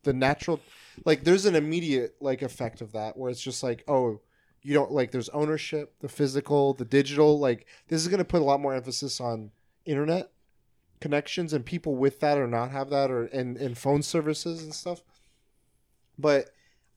the 0.04 0.14
natural, 0.14 0.60
like, 1.06 1.24
there's 1.24 1.46
an 1.46 1.56
immediate 1.56 2.16
like 2.20 2.42
effect 2.44 2.82
of 2.82 2.92
that 2.92 3.18
where 3.18 3.32
it's 3.32 3.42
just 3.42 3.64
like, 3.64 3.84
oh, 3.88 4.20
you 4.64 4.74
don't 4.74 4.92
like 4.92 5.12
there's 5.12 5.30
ownership 5.30 5.94
the 6.00 6.10
physical 6.10 6.74
the 6.74 6.86
digital 6.86 7.40
like 7.40 7.66
this 7.88 8.02
is 8.02 8.08
going 8.08 8.20
to 8.20 8.26
put 8.26 8.42
a 8.42 8.46
lot 8.46 8.60
more 8.60 8.74
emphasis 8.74 9.20
on 9.20 9.52
internet 9.86 10.32
connections 11.00 11.54
and 11.54 11.66
people 11.66 11.96
with 11.96 12.20
that 12.20 12.38
or 12.38 12.48
not 12.48 12.72
have 12.72 12.90
that 12.90 13.10
or 13.10 13.26
and, 13.26 13.58
and 13.58 13.78
phone 13.78 14.04
services 14.04 14.64
and 14.64 14.74
stuff 14.74 15.02
but 16.22 16.50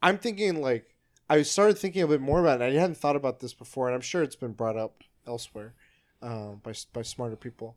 i'm 0.02 0.18
thinking 0.18 0.60
like 0.60 0.94
i 1.28 1.42
started 1.42 1.76
thinking 1.78 2.02
a 2.02 2.06
bit 2.06 2.20
more 2.20 2.40
about 2.40 2.60
it 2.60 2.64
i 2.64 2.78
hadn't 2.78 2.96
thought 2.96 3.16
about 3.16 3.40
this 3.40 3.55
before 3.55 3.88
and 3.88 3.94
i'm 3.94 4.01
sure 4.01 4.22
it's 4.22 4.36
been 4.36 4.52
brought 4.52 4.76
up 4.76 5.02
elsewhere 5.26 5.74
um, 6.22 6.60
by, 6.62 6.72
by 6.92 7.02
smarter 7.02 7.36
people 7.36 7.76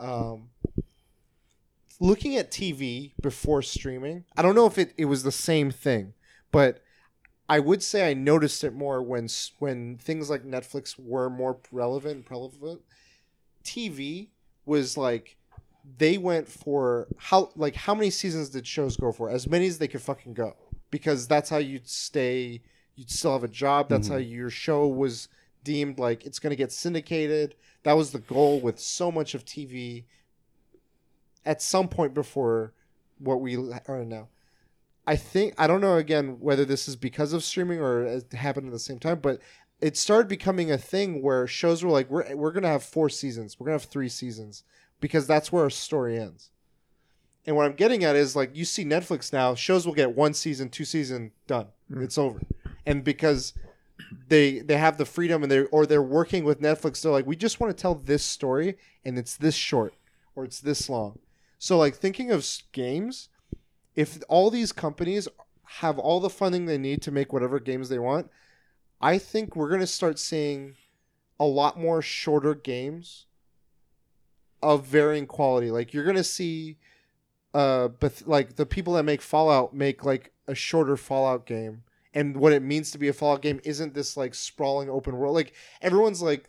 um, 0.00 0.50
looking 2.00 2.36
at 2.36 2.50
tv 2.50 3.12
before 3.20 3.62
streaming 3.62 4.24
i 4.36 4.42
don't 4.42 4.54
know 4.54 4.66
if 4.66 4.78
it, 4.78 4.92
it 4.96 5.04
was 5.06 5.22
the 5.22 5.32
same 5.32 5.70
thing 5.70 6.14
but 6.50 6.82
I 7.48 7.60
would 7.60 7.82
say 7.82 8.08
I 8.08 8.14
noticed 8.14 8.64
it 8.64 8.74
more 8.74 9.02
when 9.02 9.28
when 9.58 9.98
things 9.98 10.28
like 10.28 10.44
Netflix 10.44 10.98
were 10.98 11.30
more 11.30 11.58
relevant 11.70 12.26
prevalent. 12.26 12.82
TV 13.64 14.28
was 14.64 14.96
like 14.96 15.36
they 15.98 16.18
went 16.18 16.48
for 16.48 17.06
how 17.18 17.50
like 17.54 17.76
how 17.76 17.94
many 17.94 18.10
seasons 18.10 18.48
did 18.50 18.66
shows 18.66 18.96
go 18.96 19.12
for? 19.12 19.30
As 19.30 19.46
many 19.46 19.66
as 19.66 19.78
they 19.78 19.88
could 19.88 20.02
fucking 20.02 20.34
go. 20.34 20.56
Because 20.90 21.26
that's 21.26 21.50
how 21.50 21.58
you'd 21.58 21.88
stay 21.88 22.62
you'd 22.96 23.10
still 23.10 23.34
have 23.34 23.44
a 23.44 23.48
job. 23.48 23.88
That's 23.88 24.08
how 24.08 24.16
mm-hmm. 24.16 24.34
your 24.34 24.50
show 24.50 24.88
was 24.88 25.28
deemed 25.62 25.98
like 25.98 26.24
it's 26.24 26.38
gonna 26.38 26.56
get 26.56 26.72
syndicated. 26.72 27.54
That 27.84 27.92
was 27.92 28.10
the 28.10 28.18
goal 28.18 28.60
with 28.60 28.80
so 28.80 29.12
much 29.12 29.34
of 29.34 29.44
TV 29.44 30.04
at 31.44 31.62
some 31.62 31.88
point 31.88 32.14
before 32.14 32.72
what 33.18 33.40
we 33.40 33.56
are 33.86 34.04
now. 34.04 34.28
I 35.06 35.16
think 35.16 35.54
I 35.58 35.66
don't 35.66 35.80
know 35.80 35.96
again 35.96 36.38
whether 36.40 36.64
this 36.64 36.88
is 36.88 36.96
because 36.96 37.32
of 37.32 37.44
streaming 37.44 37.80
or 37.80 38.02
it 38.02 38.32
happened 38.32 38.66
at 38.66 38.72
the 38.72 38.78
same 38.78 38.98
time, 38.98 39.20
but 39.20 39.40
it 39.80 39.96
started 39.96 40.26
becoming 40.26 40.72
a 40.72 40.78
thing 40.78 41.22
where 41.22 41.46
shows 41.46 41.84
were 41.84 41.90
like 41.90 42.10
we're 42.10 42.34
we're 42.34 42.52
gonna 42.52 42.68
have 42.68 42.82
four 42.82 43.08
seasons, 43.08 43.60
we're 43.60 43.66
gonna 43.66 43.74
have 43.78 43.84
three 43.84 44.08
seasons 44.08 44.64
because 45.00 45.26
that's 45.26 45.52
where 45.52 45.64
our 45.64 45.70
story 45.70 46.18
ends. 46.18 46.50
And 47.46 47.54
what 47.54 47.64
I'm 47.64 47.74
getting 47.74 48.02
at 48.04 48.16
is 48.16 48.34
like 48.34 48.56
you 48.56 48.64
see 48.64 48.84
Netflix 48.84 49.32
now, 49.32 49.54
shows 49.54 49.86
will 49.86 49.94
get 49.94 50.16
one 50.16 50.34
season, 50.34 50.68
two 50.68 50.84
season, 50.84 51.32
done, 51.46 51.66
mm-hmm. 51.90 52.02
it's 52.02 52.18
over, 52.18 52.40
and 52.84 53.04
because 53.04 53.52
they 54.28 54.60
they 54.60 54.76
have 54.76 54.98
the 54.98 55.04
freedom 55.04 55.42
and 55.42 55.50
they 55.50 55.64
or 55.64 55.86
they're 55.86 56.02
working 56.02 56.44
with 56.44 56.60
Netflix, 56.60 57.00
they're 57.00 57.12
like 57.12 57.26
we 57.26 57.36
just 57.36 57.60
want 57.60 57.76
to 57.76 57.80
tell 57.80 57.94
this 57.94 58.24
story 58.24 58.76
and 59.04 59.18
it's 59.18 59.36
this 59.36 59.54
short 59.54 59.94
or 60.34 60.44
it's 60.44 60.60
this 60.60 60.88
long. 60.88 61.18
So 61.58 61.78
like 61.78 61.94
thinking 61.94 62.30
of 62.30 62.46
games, 62.72 63.28
if 63.94 64.18
all 64.28 64.50
these 64.50 64.72
companies 64.72 65.28
have 65.64 65.98
all 65.98 66.20
the 66.20 66.30
funding 66.30 66.66
they 66.66 66.78
need 66.78 67.02
to 67.02 67.10
make 67.10 67.32
whatever 67.32 67.58
games 67.58 67.88
they 67.88 67.98
want, 67.98 68.30
I 69.00 69.18
think 69.18 69.56
we're 69.56 69.68
going 69.68 69.80
to 69.80 69.86
start 69.86 70.18
seeing 70.18 70.74
a 71.38 71.44
lot 71.44 71.78
more 71.78 72.02
shorter 72.02 72.54
games 72.54 73.26
of 74.62 74.84
varying 74.84 75.26
quality. 75.26 75.70
Like 75.70 75.92
you're 75.92 76.04
going 76.04 76.16
to 76.16 76.24
see 76.24 76.76
uh 77.56 77.88
but 77.88 78.22
like 78.26 78.56
the 78.56 78.66
people 78.66 78.92
that 78.94 79.04
make 79.04 79.22
Fallout 79.22 79.74
make 79.74 80.04
like 80.04 80.32
a 80.46 80.54
shorter 80.54 80.96
Fallout 80.96 81.46
game 81.46 81.82
and 82.16 82.38
what 82.38 82.54
it 82.54 82.62
means 82.62 82.90
to 82.90 82.98
be 82.98 83.08
a 83.08 83.12
Fallout 83.12 83.42
game 83.42 83.60
isn't 83.62 83.92
this 83.92 84.16
like 84.16 84.34
sprawling 84.34 84.88
open 84.88 85.18
world. 85.18 85.34
Like 85.34 85.52
everyone's 85.82 86.22
like 86.22 86.48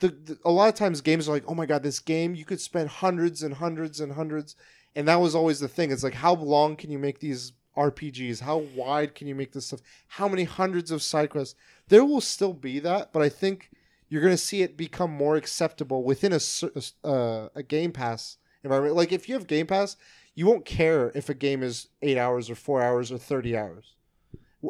the, 0.00 0.08
the 0.08 0.38
a 0.46 0.50
lot 0.50 0.70
of 0.70 0.74
times 0.74 1.02
games 1.02 1.28
are 1.28 1.32
like, 1.32 1.44
"Oh 1.46 1.54
my 1.54 1.66
god, 1.66 1.82
this 1.82 2.00
game 2.00 2.34
you 2.34 2.46
could 2.46 2.60
spend 2.60 2.88
hundreds 2.88 3.42
and 3.42 3.54
hundreds 3.54 4.00
and 4.00 4.12
hundreds." 4.12 4.56
And 4.94 5.06
that 5.08 5.20
was 5.20 5.34
always 5.34 5.60
the 5.60 5.68
thing. 5.68 5.92
It's 5.92 6.02
like 6.02 6.14
how 6.14 6.34
long 6.34 6.74
can 6.74 6.90
you 6.90 6.98
make 6.98 7.18
these 7.20 7.52
RPGs? 7.76 8.40
How 8.40 8.58
wide 8.74 9.14
can 9.14 9.28
you 9.28 9.34
make 9.34 9.52
this 9.52 9.66
stuff? 9.66 9.82
How 10.08 10.26
many 10.26 10.44
hundreds 10.44 10.90
of 10.90 11.02
side 11.02 11.28
quests? 11.28 11.54
There 11.88 12.04
will 12.04 12.22
still 12.22 12.54
be 12.54 12.78
that, 12.78 13.12
but 13.12 13.20
I 13.20 13.28
think 13.28 13.70
you're 14.08 14.22
going 14.22 14.32
to 14.32 14.38
see 14.38 14.62
it 14.62 14.78
become 14.78 15.10
more 15.10 15.36
acceptable 15.36 16.02
within 16.02 16.32
a 16.32 16.40
uh, 17.06 17.48
a 17.54 17.62
Game 17.62 17.92
Pass 17.92 18.38
environment. 18.66 18.96
Like 18.96 19.12
if 19.12 19.28
you 19.28 19.34
have 19.34 19.46
Game 19.46 19.66
Pass, 19.66 19.96
you 20.34 20.46
won't 20.46 20.64
care 20.64 21.10
if 21.14 21.28
a 21.28 21.34
game 21.34 21.62
is 21.62 21.88
8 22.02 22.18
hours 22.18 22.50
or 22.50 22.54
4 22.54 22.82
hours 22.82 23.10
or 23.10 23.18
30 23.18 23.56
hours. 23.56 23.94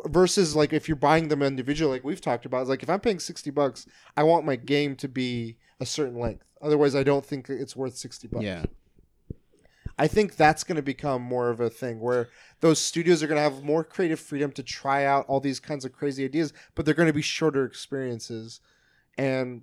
Versus 0.07 0.55
like 0.55 0.73
if 0.73 0.89
you're 0.89 0.97
buying 0.97 1.29
them 1.29 1.43
individually 1.43 1.93
like 1.93 2.05
we've 2.05 2.21
talked 2.21 2.47
about, 2.47 2.67
like 2.67 2.83
if 2.83 2.91
I'm 2.91 3.01
paying 3.01 3.19
60 3.19 3.51
bucks, 3.51 3.87
I 4.17 4.23
want 4.23 4.45
my 4.45 4.57
game 4.57 4.95
to 4.97 5.09
be 5.09 5.57
a 5.81 5.87
certain 5.87 6.19
length. 6.19 6.45
Otherwise, 6.61 6.95
I 6.95 7.03
don't 7.03 7.25
think 7.25 7.49
it's 7.49 7.77
worth 7.77 7.97
60 7.97 8.29
bucks. 8.29 8.45
Yeah. 8.45 8.65
I 9.99 10.07
think 10.09 10.37
that's 10.37 10.63
going 10.65 10.77
to 10.77 10.83
become 10.83 11.23
more 11.23 11.49
of 11.49 11.61
a 11.61 11.71
thing 11.71 12.01
where 12.01 12.29
those 12.61 12.79
studios 12.79 13.23
are 13.23 13.27
going 13.27 13.37
to 13.37 13.43
have 13.43 13.65
more 13.65 13.83
creative 13.83 14.21
freedom 14.21 14.53
to 14.53 14.63
try 14.63 15.05
out 15.05 15.25
all 15.27 15.41
these 15.41 15.59
kinds 15.59 15.85
of 15.87 15.93
crazy 15.93 16.25
ideas, 16.25 16.53
but 16.75 16.85
they're 16.85 16.95
going 16.95 17.07
to 17.07 17.15
be 17.15 17.23
shorter 17.23 17.65
experiences. 17.65 18.61
And 19.17 19.63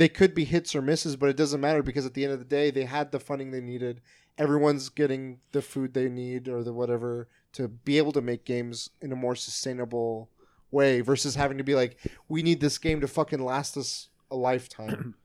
they 0.00 0.08
could 0.08 0.34
be 0.34 0.44
hits 0.44 0.74
or 0.74 0.80
misses, 0.80 1.14
but 1.14 1.28
it 1.28 1.36
doesn't 1.36 1.60
matter 1.60 1.82
because 1.82 2.06
at 2.06 2.14
the 2.14 2.24
end 2.24 2.32
of 2.32 2.38
the 2.38 2.44
day, 2.46 2.70
they 2.70 2.86
had 2.86 3.12
the 3.12 3.20
funding 3.20 3.50
they 3.50 3.60
needed. 3.60 4.00
Everyone's 4.38 4.88
getting 4.88 5.40
the 5.52 5.60
food 5.60 5.92
they 5.92 6.08
need 6.08 6.48
or 6.48 6.64
the 6.64 6.72
whatever 6.72 7.28
to 7.52 7.68
be 7.68 7.98
able 7.98 8.12
to 8.12 8.22
make 8.22 8.46
games 8.46 8.88
in 9.02 9.12
a 9.12 9.16
more 9.16 9.36
sustainable 9.36 10.30
way 10.70 11.02
versus 11.02 11.34
having 11.34 11.58
to 11.58 11.64
be 11.64 11.74
like, 11.74 11.98
we 12.30 12.42
need 12.42 12.60
this 12.60 12.78
game 12.78 13.02
to 13.02 13.08
fucking 13.08 13.44
last 13.44 13.76
us 13.76 14.08
a 14.30 14.36
lifetime. 14.36 15.16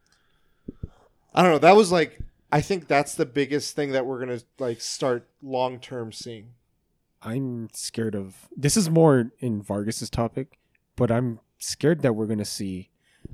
I 1.34 1.41
don't 1.41 1.52
know. 1.52 1.60
That 1.60 1.77
was 1.77 1.89
like 1.89 2.19
I 2.52 2.60
think 2.60 2.88
that's 2.88 3.15
the 3.15 3.26
biggest 3.26 3.77
thing 3.77 3.91
that 3.93 4.06
we're 4.06 4.19
gonna 4.19 4.41
like 4.60 4.81
start 4.81 5.30
long 5.41 5.80
term 5.80 6.11
seeing. 6.11 6.49
I'm 7.22 7.69
scared 7.72 8.14
of 8.14 8.49
this 8.57 8.76
is 8.76 8.89
more 8.89 9.31
in 9.39 9.61
Vargas's 9.61 10.10
topic, 10.10 10.60
but 10.97 11.11
I'm 11.11 11.39
scared 11.60 12.02
that 12.02 12.14
we're 12.14 12.27
gonna 12.27 12.43
see 12.43 12.89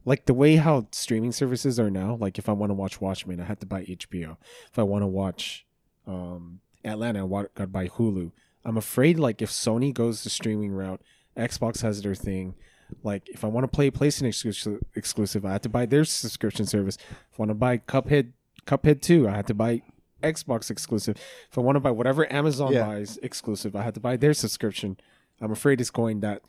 like 0.05 0.25
the 0.25 0.33
way 0.33 0.55
how 0.55 0.87
streaming 0.91 1.31
services 1.31 1.79
are 1.79 1.89
now. 1.91 2.15
Like 2.19 2.37
if 2.37 2.49
I 2.49 2.53
want 2.53 2.69
to 2.69 2.73
watch 2.75 2.99
Watchmen, 3.01 3.39
I 3.39 3.45
have 3.45 3.59
to 3.59 3.65
buy 3.65 3.83
HBO. 3.83 4.37
If 4.71 4.79
I 4.79 4.83
want 4.83 5.03
to 5.03 5.07
watch 5.07 5.65
um, 6.07 6.59
Atlanta, 6.83 7.19
I 7.19 7.23
wa- 7.23 7.45
gotta 7.55 7.67
buy 7.67 7.87
Hulu. 7.87 8.31
I'm 8.65 8.77
afraid 8.77 9.19
like 9.19 9.41
if 9.41 9.49
Sony 9.49 9.93
goes 9.93 10.23
the 10.23 10.29
streaming 10.29 10.71
route, 10.71 11.01
Xbox 11.37 11.81
has 11.81 12.01
their 12.01 12.15
thing. 12.15 12.55
Like 13.03 13.29
if 13.29 13.43
I 13.43 13.47
want 13.47 13.63
to 13.63 13.67
play 13.75 13.89
PlayStation 13.89 14.23
exclusive, 14.27 14.81
exclusive, 14.95 15.45
I 15.45 15.53
have 15.53 15.61
to 15.61 15.69
buy 15.69 15.85
their 15.85 16.03
subscription 16.03 16.65
service. 16.65 16.97
If 17.31 17.39
I 17.39 17.41
want 17.43 17.49
to 17.49 17.55
buy 17.55 17.77
Cuphead, 17.77 18.31
Cuphead 18.67 19.01
two, 19.01 19.27
I 19.29 19.31
have 19.31 19.45
to 19.47 19.53
buy 19.53 19.81
Xbox 20.21 20.69
exclusive. 20.69 21.17
If 21.49 21.57
I 21.57 21.61
want 21.61 21.77
to 21.77 21.79
buy 21.79 21.91
whatever 21.91 22.31
Amazon 22.31 22.73
Yeah. 22.73 22.85
buys 22.85 23.17
exclusive, 23.23 23.75
I 23.75 23.83
have 23.83 23.93
to 23.93 23.99
buy 23.99 24.17
their 24.17 24.33
subscription. 24.33 24.97
I'm 25.39 25.51
afraid 25.51 25.79
it's 25.81 25.89
going 25.89 26.19
that 26.19 26.41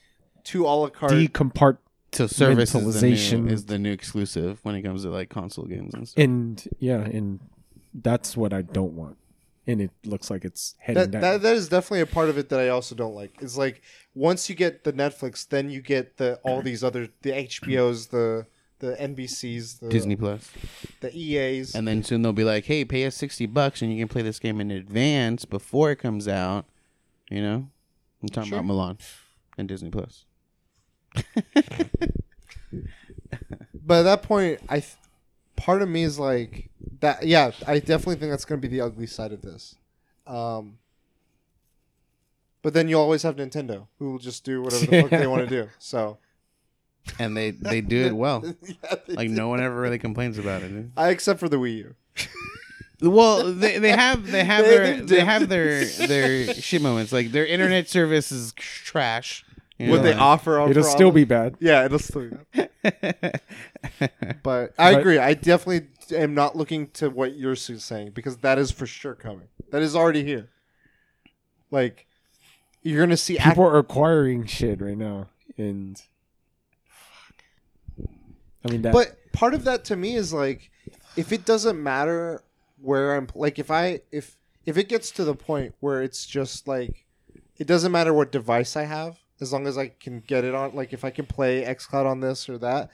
Two 0.45 0.67
a 0.67 0.69
la 0.69 0.89
carte. 0.89 1.13
decompart 1.13 1.79
So 2.13 2.27
service 2.27 2.75
is 2.75 3.01
the, 3.01 3.09
new, 3.41 3.49
is 3.49 3.65
the 3.67 3.79
new 3.79 3.91
exclusive 3.93 4.59
when 4.65 4.75
it 4.75 4.83
comes 4.83 5.03
to 5.05 5.11
like 5.11 5.31
console 5.31 5.65
games 5.65 5.95
and 5.95 6.07
stuff. 6.09 6.23
and 6.23 6.69
yeah, 6.79 7.01
and 7.01 7.41
that's 7.95 8.37
what 8.37 8.53
I 8.53 8.63
don't 8.63 8.93
want. 8.95 9.17
And 9.67 9.81
it 9.81 9.93
looks 10.05 10.29
like 10.31 10.45
it's 10.45 10.75
heading 10.79 11.03
that, 11.03 11.11
down. 11.13 11.21
that 11.23 11.43
that 11.43 11.55
is 11.57 11.69
definitely 11.69 12.01
a 12.01 12.07
part 12.07 12.29
of 12.29 12.37
it 12.37 12.49
that 12.51 12.59
I 12.61 12.69
also 12.69 12.95
don't 12.95 13.15
like. 13.15 13.33
It's 13.41 13.57
like 13.57 13.81
once 14.15 14.49
you 14.51 14.55
get 14.57 14.85
the 14.85 14.93
Netflix, 14.93 15.49
then 15.49 15.71
you 15.71 15.81
get 15.81 16.17
the 16.17 16.39
all 16.45 16.61
these 16.63 16.83
other 16.85 17.09
the 17.23 17.31
HBOs, 17.31 18.11
the 18.11 18.47
the 18.81 18.97
NBCs, 18.97 19.79
the 19.79 19.89
Disney 19.89 20.17
Plus. 20.17 20.51
the 21.01 21.17
EAs. 21.17 21.75
And 21.77 21.87
then 21.87 22.03
soon 22.03 22.23
they'll 22.23 22.33
be 22.33 22.43
like, 22.45 22.65
"Hey, 22.65 22.85
pay 22.85 23.07
us 23.07 23.15
sixty 23.15 23.47
bucks 23.47 23.81
and 23.83 23.93
you 23.93 23.99
can 24.01 24.09
play 24.09 24.23
this 24.23 24.41
game 24.41 24.61
in 24.61 24.71
advance 24.73 25.45
before 25.45 25.93
it 25.93 25.97
comes 25.97 26.27
out." 26.27 26.67
You 27.31 27.41
know, 27.41 27.69
I'm 28.23 28.29
talking 28.29 28.51
Sure. 28.51 28.59
about 28.59 28.69
Mulan 28.71 28.99
and 29.57 29.69
Disney 29.69 29.91
Plus. 29.91 30.25
but 33.75 34.01
at 34.01 34.03
that 34.03 34.23
point, 34.23 34.61
I 34.69 34.81
th- 34.81 34.95
part 35.57 35.83
of 35.83 35.89
me 35.89 36.03
is 36.03 36.19
like 36.19 36.71
that. 37.01 37.27
Yeah, 37.27 37.53
I 37.67 37.79
definitely 37.79 38.17
think 38.17 38.31
that's 38.31 38.45
going 38.45 38.61
to 38.61 38.67
be 38.69 38.75
the 38.75 38.83
ugly 38.85 39.07
side 39.07 39.33
of 39.33 39.43
this. 39.43 39.77
Um, 40.27 40.79
but 42.63 42.75
then 42.75 42.89
you 42.89 42.99
always 42.99 43.23
have 43.25 43.37
Nintendo, 43.37 43.87
who 43.99 44.13
will 44.13 44.19
just 44.19 44.45
do 44.45 44.63
whatever 44.63 44.87
the 44.87 45.01
fuck 45.03 45.11
they 45.11 45.27
want 45.27 45.49
to 45.49 45.63
do. 45.65 45.69
So 45.79 46.19
And 47.19 47.37
they 47.37 47.51
they 47.51 47.81
do 47.81 48.05
it 48.07 48.15
well. 48.15 48.45
Yeah, 48.63 48.95
Like 49.09 49.29
do. 49.29 49.35
no 49.35 49.49
one 49.49 49.61
ever 49.61 49.75
really 49.81 49.99
complains 49.99 50.39
about 50.39 50.63
it. 50.63 50.87
I, 50.97 51.11
except 51.11 51.41
for 51.41 51.49
the 51.49 51.57
Wii 51.57 51.77
U. 51.79 51.95
Well, 53.01 53.53
they, 53.53 53.79
they 53.79 53.91
have 53.91 54.31
they 54.31 54.45
have 54.45 54.65
They- 54.65 54.71
their 54.77 54.97
they 54.99 55.01
they 55.17 55.21
have 55.25 55.49
their 55.49 55.85
their 55.85 56.55
shit 56.55 56.81
moments. 56.81 57.13
Like 57.13 57.33
their 57.33 57.45
internet 57.45 57.89
service 57.89 58.31
is 58.31 58.53
trash. 58.53 59.45
You 59.83 59.91
What 59.91 60.03
they 60.03 60.13
offer, 60.15 60.59
on 60.59 60.71
It'll 60.71 60.83
for 60.83 60.89
still 60.89 61.07
all- 61.09 61.13
be 61.13 61.25
bad. 61.25 61.57
Yeah, 61.61 61.85
it'll 61.85 61.99
still 61.99 62.31
be. 62.53 62.69
But 64.43 64.75
I 64.79 64.93
But- 64.93 65.01
agree. 65.01 65.19
I 65.19 65.35
definitely 65.35 65.89
am 66.17 66.35
not 66.35 66.57
looking 66.57 66.89
to 66.95 67.09
what 67.11 67.37
you're 67.37 67.53
s- 67.53 67.71
saying 67.79 68.11
because 68.13 68.39
that 68.39 68.59
is 68.59 68.71
for 68.71 68.87
sure 68.87 69.15
coming. 69.15 69.49
That 69.71 69.83
is 69.83 69.95
already 69.97 70.25
here. 70.25 70.49
Like 71.71 72.07
you're 72.83 73.01
gonna 73.01 73.17
see. 73.17 73.39
Act- 73.39 73.51
People 73.51 73.65
are 73.65 73.79
acquiring 73.79 74.47
shit 74.47 74.81
right 74.81 74.97
now, 74.99 75.29
and 75.57 76.01
I 78.65 78.71
mean 78.71 78.83
that. 78.83 78.93
but 78.93 79.17
part 79.33 79.55
of 79.55 79.65
that 79.65 79.85
to 79.87 79.97
me 79.97 80.15
is 80.17 80.33
like, 80.33 80.71
if 81.17 81.33
it 81.33 81.45
doesn't 81.45 81.81
matter 81.83 82.43
where 82.81 83.15
I'm, 83.17 83.29
like, 83.35 83.59
if 83.59 83.71
I 83.71 84.01
if 84.11 84.37
if 84.67 84.77
it 84.77 84.89
gets 84.89 85.11
to 85.13 85.25
the 85.25 85.35
point 85.35 85.75
where 85.81 86.03
it's 86.03 86.27
just 86.27 86.69
like, 86.69 87.05
it 87.59 87.67
doesn't 87.67 87.93
matter 87.93 88.13
what 88.13 88.31
device 88.33 88.77
I 88.77 88.85
have 88.85 89.19
as 89.43 89.53
long 89.53 89.67
as 89.67 89.77
I 89.77 89.89
can 89.89 90.21
get 90.21 90.45
it 90.45 90.55
on. 90.55 90.75
Like, 90.75 90.93
if 90.93 91.05
I 91.05 91.11
can 91.11 91.27
play 91.27 91.65
XCloud 91.65 92.07
on 92.07 92.21
this 92.21 92.49
or 92.49 92.59
that. 92.59 92.91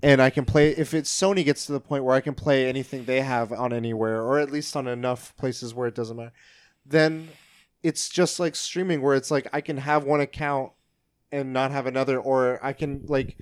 And 0.00 0.22
I 0.22 0.30
can 0.30 0.44
play 0.44 0.70
if 0.70 0.94
it's 0.94 1.12
Sony 1.12 1.44
gets 1.44 1.66
to 1.66 1.72
the 1.72 1.80
point 1.80 2.04
where 2.04 2.14
I 2.14 2.20
can 2.20 2.34
play 2.34 2.68
anything 2.68 3.04
they 3.04 3.20
have 3.20 3.52
on 3.52 3.72
anywhere, 3.72 4.22
or 4.22 4.38
at 4.38 4.52
least 4.52 4.76
on 4.76 4.86
enough 4.86 5.36
places 5.36 5.74
where 5.74 5.88
it 5.88 5.96
doesn't 5.96 6.16
matter. 6.16 6.32
Then 6.86 7.30
it's 7.82 8.08
just 8.08 8.38
like 8.38 8.54
streaming, 8.54 9.02
where 9.02 9.16
it's 9.16 9.32
like 9.32 9.48
I 9.52 9.60
can 9.60 9.78
have 9.78 10.04
one 10.04 10.20
account 10.20 10.70
and 11.32 11.52
not 11.52 11.72
have 11.72 11.86
another, 11.86 12.20
or 12.20 12.64
I 12.64 12.74
can 12.74 13.06
like 13.08 13.38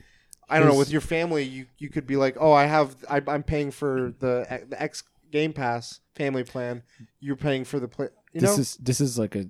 I 0.48 0.58
don't 0.58 0.68
know 0.68 0.78
with 0.78 0.90
your 0.90 1.00
family, 1.00 1.42
you 1.42 1.66
you 1.78 1.88
could 1.88 2.06
be 2.06 2.16
like, 2.16 2.36
oh, 2.38 2.52
I 2.52 2.64
have 2.64 2.96
I, 3.10 3.20
I'm 3.26 3.42
paying 3.42 3.70
for 3.70 4.14
the 4.20 4.64
the 4.68 4.80
X 4.80 5.02
Game 5.30 5.52
Pass 5.52 6.00
family 6.14 6.44
plan. 6.44 6.82
You're 7.20 7.36
paying 7.36 7.64
for 7.64 7.80
the 7.80 7.88
play. 7.88 8.08
You 8.32 8.40
this 8.40 8.56
know, 8.56 8.60
is 8.60 8.76
this 8.76 9.00
is 9.00 9.18
like 9.18 9.34
a 9.34 9.46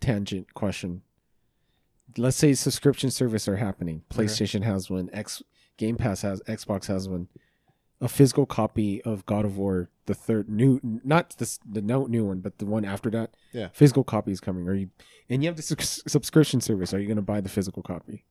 tangent 0.00 0.54
question. 0.54 1.02
Let's 2.16 2.36
say 2.36 2.54
subscription 2.54 3.10
service 3.10 3.46
are 3.48 3.56
happening. 3.56 4.02
PlayStation 4.10 4.62
has 4.62 4.90
one. 4.90 5.10
X 5.12 5.42
Game 5.76 5.96
Pass 5.96 6.22
has. 6.22 6.40
Xbox 6.42 6.86
has 6.86 7.08
one. 7.08 7.28
a 8.00 8.08
physical 8.08 8.46
copy 8.46 9.02
of 9.02 9.26
God 9.26 9.44
of 9.44 9.58
War, 9.58 9.90
the 10.06 10.14
third 10.14 10.48
new, 10.48 10.80
not 10.82 11.36
this 11.38 11.58
the 11.70 11.82
no 11.82 12.06
new 12.06 12.24
one, 12.24 12.40
but 12.40 12.58
the 12.58 12.64
one 12.66 12.84
after 12.84 13.10
that. 13.10 13.30
Yeah. 13.52 13.68
physical 13.72 14.04
copy 14.04 14.32
is 14.32 14.40
coming. 14.40 14.66
Are 14.68 14.74
you? 14.74 14.88
And 15.28 15.42
you 15.42 15.48
have 15.48 15.56
the 15.56 15.62
subs- 15.62 16.02
subscription 16.10 16.60
service. 16.60 16.92
Are 16.94 16.98
you 16.98 17.06
going 17.06 17.16
to 17.16 17.22
buy 17.22 17.40
the 17.40 17.48
physical 17.50 17.82
copy? 17.82 18.24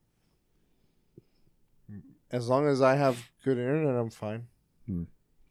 As 2.31 2.47
long 2.47 2.67
as 2.67 2.81
I 2.81 2.95
have 2.95 3.29
good 3.43 3.57
internet, 3.57 3.95
I'm 3.95 4.09
fine. 4.11 4.47
Hmm. 4.85 5.03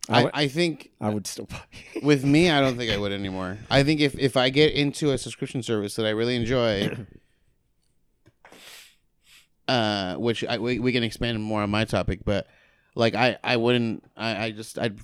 I 0.08 0.20
I, 0.20 0.24
would- 0.24 0.32
I 0.34 0.48
think 0.48 0.90
I 1.00 1.10
would 1.10 1.26
still 1.26 1.46
buy. 1.46 1.60
with 2.02 2.24
me, 2.24 2.50
I 2.50 2.60
don't 2.60 2.76
think 2.76 2.90
I 2.92 2.96
would 3.02 3.12
anymore. 3.12 3.58
I 3.70 3.82
think 3.82 4.00
if 4.00 4.16
if 4.18 4.36
I 4.36 4.48
get 4.50 4.72
into 4.74 5.10
a 5.12 5.18
subscription 5.18 5.62
service 5.62 5.96
that 5.96 6.06
I 6.06 6.10
really 6.10 6.36
enjoy, 6.36 6.90
uh, 9.68 10.14
which 10.16 10.44
I, 10.44 10.58
we 10.58 10.78
we 10.78 10.92
can 10.92 11.02
expand 11.02 11.40
more 11.42 11.62
on 11.62 11.70
my 11.70 11.84
topic, 11.84 12.20
but 12.24 12.46
like 12.94 13.14
I 13.14 13.38
I 13.44 13.56
wouldn't 13.56 14.04
I 14.16 14.46
I 14.46 14.50
just 14.50 14.78
I'd 14.78 14.98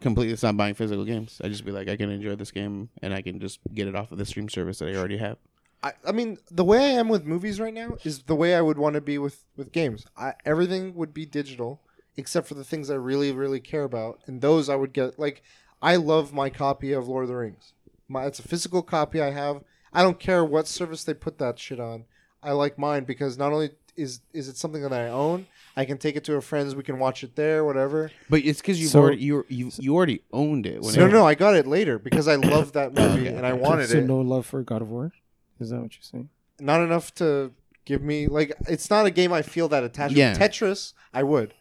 completely 0.00 0.36
stop 0.36 0.56
buying 0.56 0.74
physical 0.74 1.04
games. 1.04 1.40
I'd 1.44 1.50
just 1.50 1.64
be 1.64 1.72
like 1.72 1.88
I 1.88 1.96
can 1.96 2.10
enjoy 2.10 2.36
this 2.36 2.52
game 2.52 2.88
and 3.02 3.12
I 3.12 3.20
can 3.20 3.40
just 3.40 3.60
get 3.74 3.88
it 3.88 3.94
off 3.94 4.12
of 4.12 4.18
the 4.18 4.24
stream 4.24 4.48
service 4.48 4.78
that 4.78 4.88
I 4.88 4.96
already 4.96 5.18
have. 5.18 5.36
I, 5.82 5.92
I 6.06 6.12
mean, 6.12 6.38
the 6.50 6.64
way 6.64 6.78
I 6.78 6.98
am 6.98 7.08
with 7.08 7.24
movies 7.24 7.58
right 7.58 7.72
now 7.72 7.96
is 8.04 8.24
the 8.24 8.34
way 8.34 8.54
I 8.54 8.60
would 8.60 8.78
want 8.78 8.94
to 8.94 9.00
be 9.00 9.18
with 9.18 9.44
with 9.56 9.72
games. 9.72 10.06
I, 10.16 10.34
everything 10.44 10.94
would 10.94 11.12
be 11.12 11.26
digital 11.26 11.80
except 12.16 12.46
for 12.46 12.54
the 12.54 12.64
things 12.64 12.90
I 12.90 12.94
really 12.94 13.32
really 13.32 13.60
care 13.60 13.84
about, 13.84 14.20
and 14.26 14.40
those 14.40 14.68
I 14.68 14.76
would 14.76 14.92
get. 14.92 15.18
Like, 15.18 15.42
I 15.82 15.96
love 15.96 16.32
my 16.32 16.50
copy 16.50 16.92
of 16.92 17.08
Lord 17.08 17.24
of 17.24 17.28
the 17.28 17.36
Rings. 17.36 17.72
My 18.08 18.26
it's 18.26 18.38
a 18.38 18.46
physical 18.46 18.82
copy 18.82 19.20
I 19.20 19.30
have. 19.30 19.62
I 19.92 20.02
don't 20.02 20.20
care 20.20 20.44
what 20.44 20.68
service 20.68 21.02
they 21.02 21.14
put 21.14 21.38
that 21.38 21.58
shit 21.58 21.80
on. 21.80 22.04
I 22.42 22.52
like 22.52 22.78
mine 22.78 23.04
because 23.04 23.36
not 23.38 23.52
only 23.52 23.70
is 23.96 24.20
is 24.32 24.48
it 24.48 24.56
something 24.56 24.82
that 24.82 24.92
I 24.92 25.08
own, 25.08 25.46
I 25.76 25.84
can 25.84 25.98
take 25.98 26.16
it 26.16 26.24
to 26.24 26.36
a 26.36 26.40
friend's. 26.40 26.74
We 26.74 26.82
can 26.82 26.98
watch 26.98 27.22
it 27.22 27.36
there, 27.36 27.64
whatever. 27.64 28.10
But 28.30 28.40
it's 28.44 28.60
because 28.60 28.80
you've 28.80 28.90
So- 28.92 29.00
already 29.00 29.22
you 29.22 29.44
you 29.48 29.70
you 29.78 29.94
already 29.94 30.22
owned 30.32 30.66
it. 30.66 30.80
When 30.82 30.94
No, 30.94 31.06
it, 31.06 31.12
no, 31.12 31.26
I 31.26 31.34
got 31.34 31.54
it 31.54 31.66
later 31.66 31.98
because 31.98 32.26
I 32.28 32.36
loved 32.36 32.74
that 32.74 32.94
movie 32.94 33.28
Okay. 33.28 33.36
and 33.36 33.44
I 33.46 33.52
wanted 33.52 33.88
so 33.90 33.98
it. 33.98 34.06
no 34.06 34.20
love 34.20 34.46
for 34.46 34.62
God 34.62 34.80
of 34.82 34.88
War. 34.90 35.12
Is 35.58 35.70
that 35.70 35.80
what 35.80 35.92
you're 35.94 36.02
saying? 36.02 36.28
not 36.62 36.82
enough 36.82 37.14
to 37.14 37.52
give 37.86 38.02
me 38.02 38.26
like 38.26 38.52
it's 38.68 38.90
not 38.90 39.06
a 39.06 39.10
game 39.10 39.32
I 39.32 39.42
feel 39.42 39.68
that 39.68 39.82
attached. 39.84 40.14
Yeah. 40.14 40.32
Yeah. 40.32 40.38
Tetris, 40.48 40.92
I 41.12 41.22
would. 41.22 41.54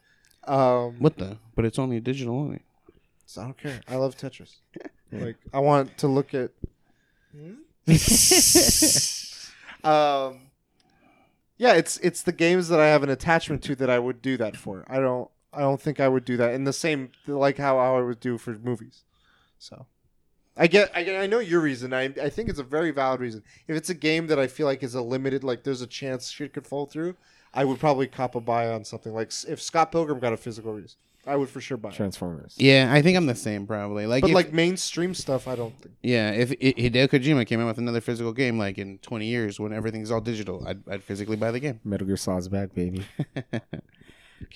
Um, 0.46 0.96
What 1.00 1.18
the? 1.18 1.38
But 1.56 1.66
it's 1.66 1.80
only 1.80 2.00
digital 2.00 2.36
only. 2.38 2.62
so 3.26 3.42
I 3.42 3.44
don't 3.46 3.58
care. 3.58 3.80
I 3.88 3.96
love 3.96 4.16
Tetris. 4.18 4.58
like 5.12 5.38
I 5.54 5.60
want 5.60 5.98
to 6.00 6.08
look 6.08 6.34
at. 6.34 6.52
um, 9.84 10.40
yeah, 11.60 11.74
it's 11.74 11.98
it's 11.98 12.24
the 12.24 12.32
games 12.32 12.70
that 12.70 12.80
I 12.80 12.88
have 12.88 13.04
an 13.04 13.10
attachment 13.10 13.62
to 13.64 13.76
that 13.76 13.90
I 13.90 14.00
would 14.00 14.22
do 14.22 14.38
that 14.38 14.58
for. 14.58 14.86
I 14.88 15.00
don't 15.00 15.30
I 15.54 15.60
don't 15.60 15.80
think 15.80 16.00
I 16.00 16.08
would 16.08 16.26
do 16.26 16.38
that 16.38 16.54
in 16.54 16.64
the 16.64 16.74
same 16.74 17.12
like 17.28 17.58
how 17.58 17.78
I 17.78 18.02
would 18.02 18.20
do 18.20 18.40
for 18.40 18.54
movies. 18.54 19.04
So. 19.60 19.86
I 20.58 20.68
get, 20.68 20.92
I 20.94 21.04
get, 21.04 21.22
I 21.22 21.26
know 21.26 21.40
your 21.40 21.62
reason. 21.62 21.94
I, 21.94 22.14
I 22.22 22.30
think 22.30 22.50
it's 22.50 22.60
a 22.60 22.64
very 22.64 22.92
valid 22.92 23.22
reason. 23.22 23.44
If 23.70 23.78
it's 23.78 23.90
a 23.90 23.94
game 23.94 24.28
that 24.28 24.38
I 24.38 24.48
feel 24.48 24.66
like 24.68 24.84
is 24.84 24.94
a 24.94 25.02
limited, 25.02 25.42
like 25.42 25.64
there's 25.64 25.82
a 25.82 25.88
chance 25.88 26.30
shit 26.30 26.52
could 26.52 26.68
fall 26.68 26.86
through, 26.86 27.16
I 27.54 27.64
would 27.64 27.80
probably 27.80 28.08
cop 28.08 28.36
a 28.36 28.42
buy 28.42 28.68
on 28.68 28.84
something. 28.84 29.14
Like 29.14 29.32
if 29.48 29.62
Scott 29.62 29.90
Pilgrim 29.90 30.20
got 30.20 30.34
a 30.34 30.38
physical 30.38 30.74
release, 30.74 30.98
I 31.30 31.36
would 31.36 31.50
for 31.50 31.62
sure 31.62 31.78
buy. 31.78 31.90
it. 31.90 31.96
Transformers. 31.96 32.56
Yeah, 32.58 32.90
I 32.92 33.02
think 33.02 33.16
I'm 33.18 33.26
the 33.28 33.36
same 33.36 33.68
probably. 33.68 34.06
Like, 34.08 34.22
But 34.22 34.32
if- 34.32 34.36
like 34.36 34.52
mainstream 34.54 35.14
stuff, 35.14 35.48
I 35.48 35.56
don't 35.56 35.80
think. 35.82 35.96
yeah, 36.04 36.32
if 36.32 36.52
I- 36.52 36.56
Hideo 36.56 37.08
Kojima 37.08 37.46
came 37.46 37.60
out 37.62 37.68
with 37.68 37.78
another 37.78 38.02
physical 38.02 38.34
game, 38.34 38.58
like 38.58 38.78
in 38.78 38.98
20 39.00 39.26
years 39.28 39.60
when 39.60 39.72
everything's 39.74 40.12
all 40.12 40.22
digital, 40.22 40.66
I'd, 40.68 40.82
I'd 40.90 41.04
physically 41.04 41.36
buy 41.38 41.52
the 41.52 41.60
game. 41.60 41.80
Metal 41.84 42.08
Gear 42.08 42.18
Solid's 42.18 42.48
back, 42.48 42.74
baby. 42.74 43.06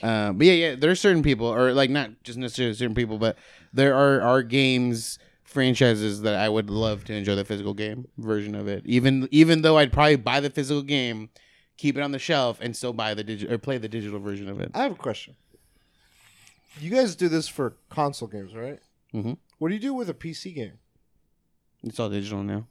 uh, 0.02 0.32
but 0.34 0.46
yeah, 0.48 0.54
yeah, 0.54 0.76
there 0.76 0.90
are 0.92 0.96
certain 0.96 1.24
people, 1.24 1.48
or 1.48 1.74
like 1.74 1.90
not 1.90 2.24
just 2.24 2.38
necessarily 2.38 2.74
certain 2.74 2.96
people, 2.96 3.18
but 3.18 3.38
there 3.74 3.94
are 3.96 4.22
are 4.22 4.42
games 4.44 5.20
franchises 5.44 6.22
that 6.22 6.36
I 6.36 6.50
would 6.50 6.70
love 6.70 7.04
to 7.06 7.14
enjoy 7.14 7.36
the 7.36 7.46
physical 7.46 7.74
game 7.74 8.08
version 8.18 8.56
of 8.56 8.68
it. 8.68 8.84
Even 8.86 9.28
even 9.32 9.62
though 9.62 9.78
I'd 9.78 9.92
probably 9.94 10.16
buy 10.16 10.40
the 10.40 10.50
physical 10.50 10.82
game, 10.82 11.30
keep 11.78 11.98
it 11.98 12.02
on 12.02 12.12
the 12.12 12.20
shelf, 12.20 12.60
and 12.62 12.76
still 12.76 12.94
buy 12.94 13.14
the 13.14 13.24
digital 13.24 13.54
or 13.54 13.58
play 13.58 13.78
the 13.78 13.90
digital 13.90 14.20
version 14.20 14.50
of 14.50 14.60
it. 14.60 14.72
I 14.74 14.84
have 14.84 14.94
a 14.94 14.96
question. 14.96 15.36
You 16.80 16.90
guys 16.90 17.16
do 17.16 17.28
this 17.30 17.48
for 17.48 17.76
console 17.90 18.28
games, 18.28 18.56
right? 18.56 18.80
Mhm. 19.14 19.38
What 19.60 19.70
do 19.70 19.76
you 19.76 19.80
do 19.82 19.94
with 19.94 20.10
a 20.10 20.14
PC 20.14 20.54
game? 20.56 20.74
It's 21.84 22.00
all 22.00 22.10
digital 22.10 22.44
now. 22.44 22.68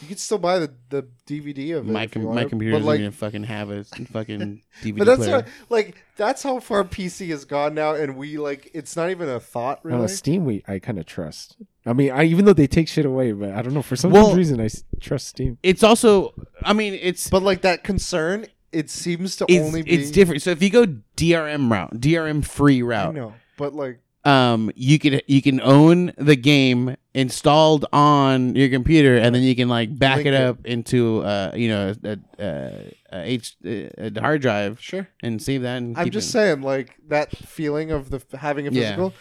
You 0.00 0.08
could 0.08 0.18
still 0.18 0.38
buy 0.38 0.58
the, 0.58 0.72
the 0.88 1.06
DVD 1.26 1.76
of 1.76 1.86
it. 1.86 1.92
My 1.92 2.04
if 2.04 2.12
com- 2.12 2.24
my 2.34 2.44
computer 2.46 2.72
but 2.72 2.78
doesn't 2.78 2.86
like, 2.86 3.00
even 3.00 3.12
fucking 3.12 3.44
have 3.44 3.68
a 3.70 3.84
fucking 3.84 4.62
DVD 4.82 4.96
but 4.98 5.04
that's 5.06 5.18
player. 5.18 5.42
how, 5.42 5.46
like 5.68 5.94
that's 6.16 6.42
how 6.42 6.58
far 6.58 6.84
PC 6.84 7.28
has 7.28 7.44
gone 7.44 7.74
now, 7.74 7.94
and 7.94 8.16
we 8.16 8.38
like 8.38 8.70
it's 8.72 8.96
not 8.96 9.10
even 9.10 9.28
a 9.28 9.38
thought 9.38 9.80
I 9.84 9.90
don't 9.90 9.98
really. 9.98 10.08
Steam, 10.08 10.46
we 10.46 10.62
I 10.66 10.78
kind 10.78 10.98
of 10.98 11.04
trust. 11.04 11.56
I 11.84 11.92
mean, 11.92 12.12
I 12.12 12.24
even 12.24 12.46
though 12.46 12.54
they 12.54 12.66
take 12.66 12.88
shit 12.88 13.04
away, 13.04 13.32
but 13.32 13.50
I 13.52 13.60
don't 13.60 13.74
know 13.74 13.82
for 13.82 13.96
some 13.96 14.10
Well- 14.10 14.34
reason 14.34 14.58
I 14.60 14.68
trust 15.00 15.28
Steam. 15.28 15.58
it's 15.62 15.82
also, 15.82 16.32
I 16.62 16.72
mean, 16.72 16.94
it's 16.94 17.28
But 17.28 17.42
like 17.42 17.60
that 17.62 17.84
concern, 17.84 18.46
it 18.72 18.90
seems 18.90 19.36
to 19.36 19.46
it's, 19.48 19.64
only 19.66 19.82
be 19.82 19.92
it's 19.92 20.10
different. 20.10 20.42
So 20.42 20.50
if 20.50 20.62
you 20.62 20.70
go 20.70 20.86
DRM 21.16 21.70
route, 21.70 22.00
DRM 22.00 22.44
free 22.44 22.82
I 22.82 22.86
route, 22.86 23.14
know, 23.14 23.34
but 23.56 23.74
like 23.74 24.00
um, 24.24 24.70
you 24.74 24.98
can 24.98 25.20
you 25.26 25.40
can 25.40 25.60
own 25.60 26.12
the 26.18 26.36
game 26.36 26.96
installed 27.14 27.86
on 27.92 28.54
your 28.54 28.68
computer, 28.68 29.16
and 29.16 29.34
then 29.34 29.42
you 29.42 29.56
can 29.56 29.68
like 29.68 29.98
back 29.98 30.16
Link 30.16 30.28
it 30.28 30.34
it. 30.34 30.42
up 30.42 30.66
into 30.66 31.22
uh 31.22 31.52
you 31.54 31.68
know 31.68 31.94
a, 32.04 32.18
a, 32.38 32.94
a 33.12 33.22
H 33.24 33.56
a 33.64 34.20
hard 34.20 34.42
drive 34.42 34.80
sure. 34.80 35.08
and 35.22 35.40
save 35.42 35.62
that. 35.62 35.78
And 35.78 35.96
I'm 35.98 36.10
just 36.10 36.28
it. 36.28 36.32
saying, 36.32 36.60
like 36.62 36.96
that 37.08 37.34
feeling 37.34 37.90
of 37.90 38.10
the 38.10 38.22
having 38.36 38.66
a 38.66 38.70
Yeah. 38.70 38.82
physical. 38.90 39.14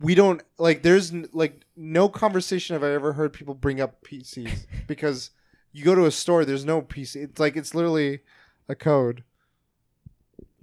We 0.00 0.14
don't 0.14 0.42
like. 0.58 0.82
There's 0.82 1.12
like 1.32 1.64
no 1.76 2.08
conversation 2.08 2.74
have 2.74 2.84
I 2.84 2.92
ever 2.92 3.12
heard 3.14 3.32
people 3.32 3.54
bring 3.54 3.80
up 3.80 4.02
PCs 4.04 4.66
because 4.86 5.30
you 5.72 5.84
go 5.84 5.94
to 5.94 6.04
a 6.04 6.10
store. 6.10 6.44
There's 6.44 6.64
no 6.64 6.82
PC. 6.82 7.16
It's 7.16 7.40
like 7.40 7.56
it's 7.56 7.74
literally 7.74 8.20
a 8.68 8.74
code 8.74 9.22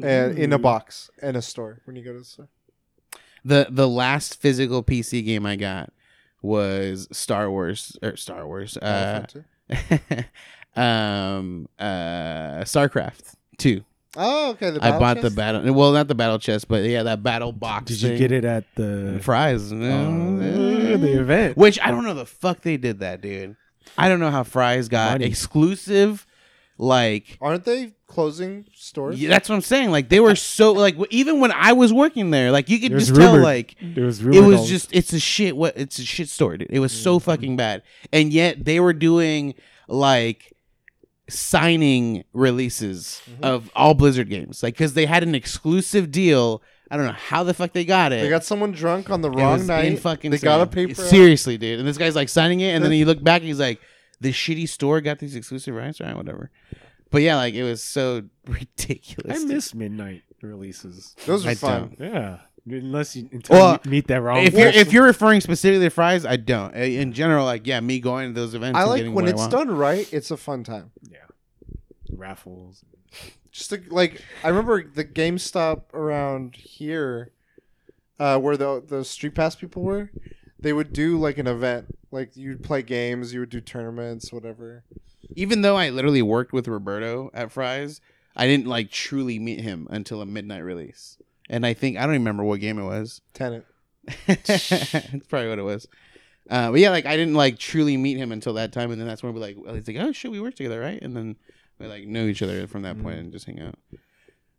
and 0.04 0.38
in 0.38 0.52
a 0.54 0.58
box 0.60 1.10
in 1.22 1.36
a 1.36 1.42
store 1.42 1.82
when 1.86 1.96
you 1.96 2.04
go 2.04 2.14
to 2.14 2.20
the 2.20 2.26
store. 2.26 2.48
the 3.46 3.68
the 3.70 3.88
last 3.88 4.40
physical 4.42 4.84
PC 4.84 5.24
game 5.26 5.46
I 5.46 5.56
got 5.56 5.92
was 6.42 7.08
Star 7.12 7.52
Wars 7.52 7.98
or 8.02 8.16
Star 8.16 8.48
Wars. 8.48 8.78
Uh, 8.78 9.26
um 10.76 11.68
uh 11.80 12.64
StarCraft 12.64 13.36
2. 13.58 13.84
oh, 14.18 14.52
okay. 14.52 14.72
The 14.72 14.84
I 14.84 14.98
bought 14.98 15.22
the 15.22 15.30
battle 15.30 15.72
well 15.74 15.92
not 15.92 16.08
the 16.08 16.16
battle 16.16 16.40
chest 16.40 16.68
but 16.68 16.84
yeah 16.84 17.04
that 17.04 17.22
battle 17.24 17.52
box 17.52 17.86
Did 17.88 18.02
you 18.02 18.18
get 18.18 18.32
it 18.32 18.46
at 18.46 18.64
the 18.76 19.20
Fry's 19.22 19.72
uh, 19.72 19.76
the 19.76 21.20
event? 21.20 21.58
which 21.58 21.80
I 21.80 21.92
don't 21.92 22.04
know 22.04 22.14
the 22.14 22.26
fuck 22.26 22.62
they 22.62 22.78
did 22.78 23.00
that 23.00 23.22
dude 23.22 23.56
I 23.98 24.08
don't 24.10 24.20
know 24.20 24.32
how 24.32 24.44
Fry's 24.44 24.88
got 24.88 25.14
Money. 25.14 25.26
exclusive 25.26 26.26
like 26.78 27.38
Aren't 27.42 27.66
they 27.66 27.94
closing 28.08 28.66
stores? 28.74 29.22
yeah, 29.22 29.30
that's 29.30 29.48
what 29.48 29.56
I'm 29.56 29.62
saying 29.62 29.92
like 29.92 30.10
they 30.10 30.20
were 30.20 30.36
so 30.36 30.72
like 30.74 30.96
w- 30.96 31.08
even 31.12 31.40
when 31.40 31.52
I 31.52 31.74
was 31.74 31.94
working 31.94 32.32
there 32.32 32.52
like 32.52 32.70
you 32.70 32.80
could 32.80 32.92
There's 32.92 33.08
just 33.08 33.20
tell 33.20 33.34
rumored- 33.34 33.44
like 33.44 33.76
There 33.82 34.06
was 34.06 34.20
it 34.26 34.42
was 34.44 34.68
just 34.68 34.90
it's 34.94 35.14
a 35.14 35.20
shit 35.20 35.56
what 35.56 35.78
it's 35.78 36.00
a 36.00 36.04
shit 36.06 36.28
store 36.30 36.58
dude. 36.58 36.70
it 36.72 36.80
was 36.80 36.92
so 36.92 37.18
Mm-hmm. 37.20 37.26
fucking 37.32 37.58
bad 37.58 37.84
and 38.12 38.34
yet 38.34 38.66
they 38.66 38.80
were 38.80 38.94
doing 38.94 39.54
like 39.88 40.54
signing 41.30 42.24
releases 42.34 43.22
Mhm. 43.40 43.44
of 43.46 43.70
all 43.76 43.94
blizzard 43.94 44.30
games 44.30 44.62
like 44.64 44.74
because 44.74 44.94
they 44.96 45.06
had 45.06 45.24
an 45.24 45.34
exclusive 45.34 46.12
deal 46.12 46.62
i 46.90 46.98
don't 46.98 47.06
know 47.06 47.14
how 47.14 47.42
the 47.44 47.54
fuck 47.54 47.72
they 47.72 47.86
got 47.86 48.12
it 48.12 48.22
They 48.24 48.30
got 48.30 48.44
someone 48.44 48.72
drunk 48.74 49.10
on 49.10 49.22
the 49.22 49.30
It 49.32 49.36
wrong 49.38 49.60
was 49.60 49.68
night. 49.68 50.00
fucking 50.00 50.32
they 50.32 50.38
got 50.40 50.60
a 50.60 50.64
insane. 50.64 50.88
paper. 50.90 51.02
seriously 51.08 51.58
dude 51.58 51.80
and 51.80 51.88
this 51.88 51.98
guy's 51.98 52.16
like 52.16 52.28
signing 52.28 52.60
it 52.60 52.72
and 52.76 52.84
then 52.84 52.92
you 52.92 53.06
look 53.06 53.24
back 53.24 53.42
and 53.42 53.48
he's 53.48 53.60
like 53.62 53.80
this 54.22 54.36
shitty 54.36 54.70
store 54.70 55.02
got 55.02 55.20
these 55.20 55.36
exclusive 55.36 55.76
rights 55.76 56.00
right 56.00 56.16
whatever 56.16 56.50
but 57.10 57.22
yeah 57.22 57.36
like 57.36 57.54
it 57.54 57.64
was 57.64 57.84
so 57.84 58.24
ridiculous 58.48 59.36
I 59.38 59.40
dude. 59.40 59.50
miss 59.50 59.76
midnight 59.76 60.22
releases. 60.42 61.16
Those 61.28 61.46
are 61.46 61.50
I 61.50 61.54
fun. 61.56 61.96
Yeah, 62.00 62.40
unless 62.66 63.16
you 63.16 63.30
until 63.32 63.56
Well, 63.58 63.80
you 63.84 63.92
meet 63.92 64.08
that 64.08 64.22
wrong. 64.24 64.44
if 64.44 64.54
you're 64.56 64.70
if 64.70 64.92
you're 64.94 65.06
referring 65.06 65.40
specifically 65.42 65.86
to 65.86 65.90
Fry's, 65.92 66.26
I 66.26 66.38
don't. 66.38 66.74
In 66.74 67.14
general, 67.14 67.46
like 67.46 67.68
yeah, 67.68 67.80
me 67.80 68.00
going 68.00 68.34
to 68.34 68.40
those 68.40 68.56
events. 68.56 68.76
I 68.80 68.86
like 68.86 68.98
getting 69.00 69.14
when 69.14 69.26
what 69.26 69.34
it's 69.36 69.48
done 69.50 69.70
right. 69.70 70.12
It's 70.12 70.32
a 70.32 70.38
fun 70.38 70.64
time. 70.64 70.92
yeah, 71.08 71.18
raffles. 72.12 72.84
just 73.52 73.70
to, 73.72 73.82
like 73.90 74.22
I 74.44 74.50
remember 74.50 74.84
the 74.84 75.06
GameStop 75.06 75.94
around 75.94 76.56
here, 76.56 77.32
uh, 78.20 78.40
where 78.40 78.58
the 78.58 78.84
the 78.86 79.04
Street 79.06 79.36
Pass 79.36 79.56
people 79.56 79.84
were. 79.84 80.10
They 80.60 80.74
would 80.74 80.94
do 80.94 81.20
like 81.20 81.38
an 81.38 81.48
event, 81.48 81.96
like 82.12 82.36
you'd 82.36 82.64
play 82.64 82.82
games, 82.82 83.34
you 83.34 83.40
would 83.42 83.50
do 83.50 83.62
tournaments, 83.62 84.32
whatever. 84.32 84.84
Even 85.36 85.62
though 85.62 85.78
I 85.78 85.90
literally 85.90 86.22
worked 86.22 86.52
with 86.54 86.68
Roberto 86.68 87.32
at 87.34 87.52
Fry's, 87.52 88.02
I 88.36 88.48
didn't 88.48 88.68
like 88.68 88.92
truly 88.92 89.40
meet 89.40 89.62
him 89.62 89.88
until 89.90 90.22
a 90.22 90.26
midnight 90.26 90.64
release. 90.64 91.18
And 91.50 91.66
I 91.66 91.74
think 91.74 91.98
I 91.98 92.02
don't 92.02 92.12
remember 92.12 92.44
what 92.44 92.60
game 92.60 92.78
it 92.80 92.84
was. 92.86 93.22
Tenant. 93.34 93.66
That's 94.28 94.70
probably 95.30 95.50
what 95.50 95.60
it 95.60 95.64
was. 95.64 95.88
Uh, 96.50 96.72
but 96.72 96.80
yeah, 96.80 96.90
like 96.90 97.06
I 97.06 97.16
didn't 97.16 97.36
like 97.36 97.60
truly 97.60 97.98
meet 97.98 98.18
him 98.18 98.32
until 98.32 98.54
that 98.54 98.74
time, 98.74 98.92
and 98.92 99.00
then 99.00 99.08
that's 99.08 99.24
when 99.24 99.34
we're 99.34 99.40
like, 99.40 99.56
well, 99.58 99.74
he's 99.76 99.88
like, 99.88 99.98
oh 99.98 100.12
shit, 100.12 100.32
we 100.32 100.42
work 100.42 100.56
together, 100.56 100.80
right? 100.80 101.02
And 101.02 101.16
then 101.16 101.38
we 101.80 101.88
like 101.88 102.06
know 102.08 102.26
each 102.26 102.42
other 102.42 102.68
from 102.68 102.82
that 102.82 103.02
point 103.02 103.18
Mm. 103.18 103.20
and 103.20 103.32
just 103.32 103.46
hang 103.46 103.60
out. 103.62 103.76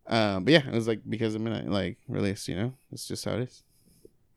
Um, 0.07 0.45
but 0.45 0.53
yeah, 0.53 0.67
it 0.67 0.73
was 0.73 0.89
like 0.89 1.01
because 1.09 1.35
of 1.35 1.41
midnight 1.41 1.69
like 1.69 1.99
release. 2.09 2.49
You 2.49 2.57
know, 2.57 2.73
it's 2.93 3.07
just 3.07 3.25
how 3.25 3.33
it 3.33 3.41
is. 3.43 3.63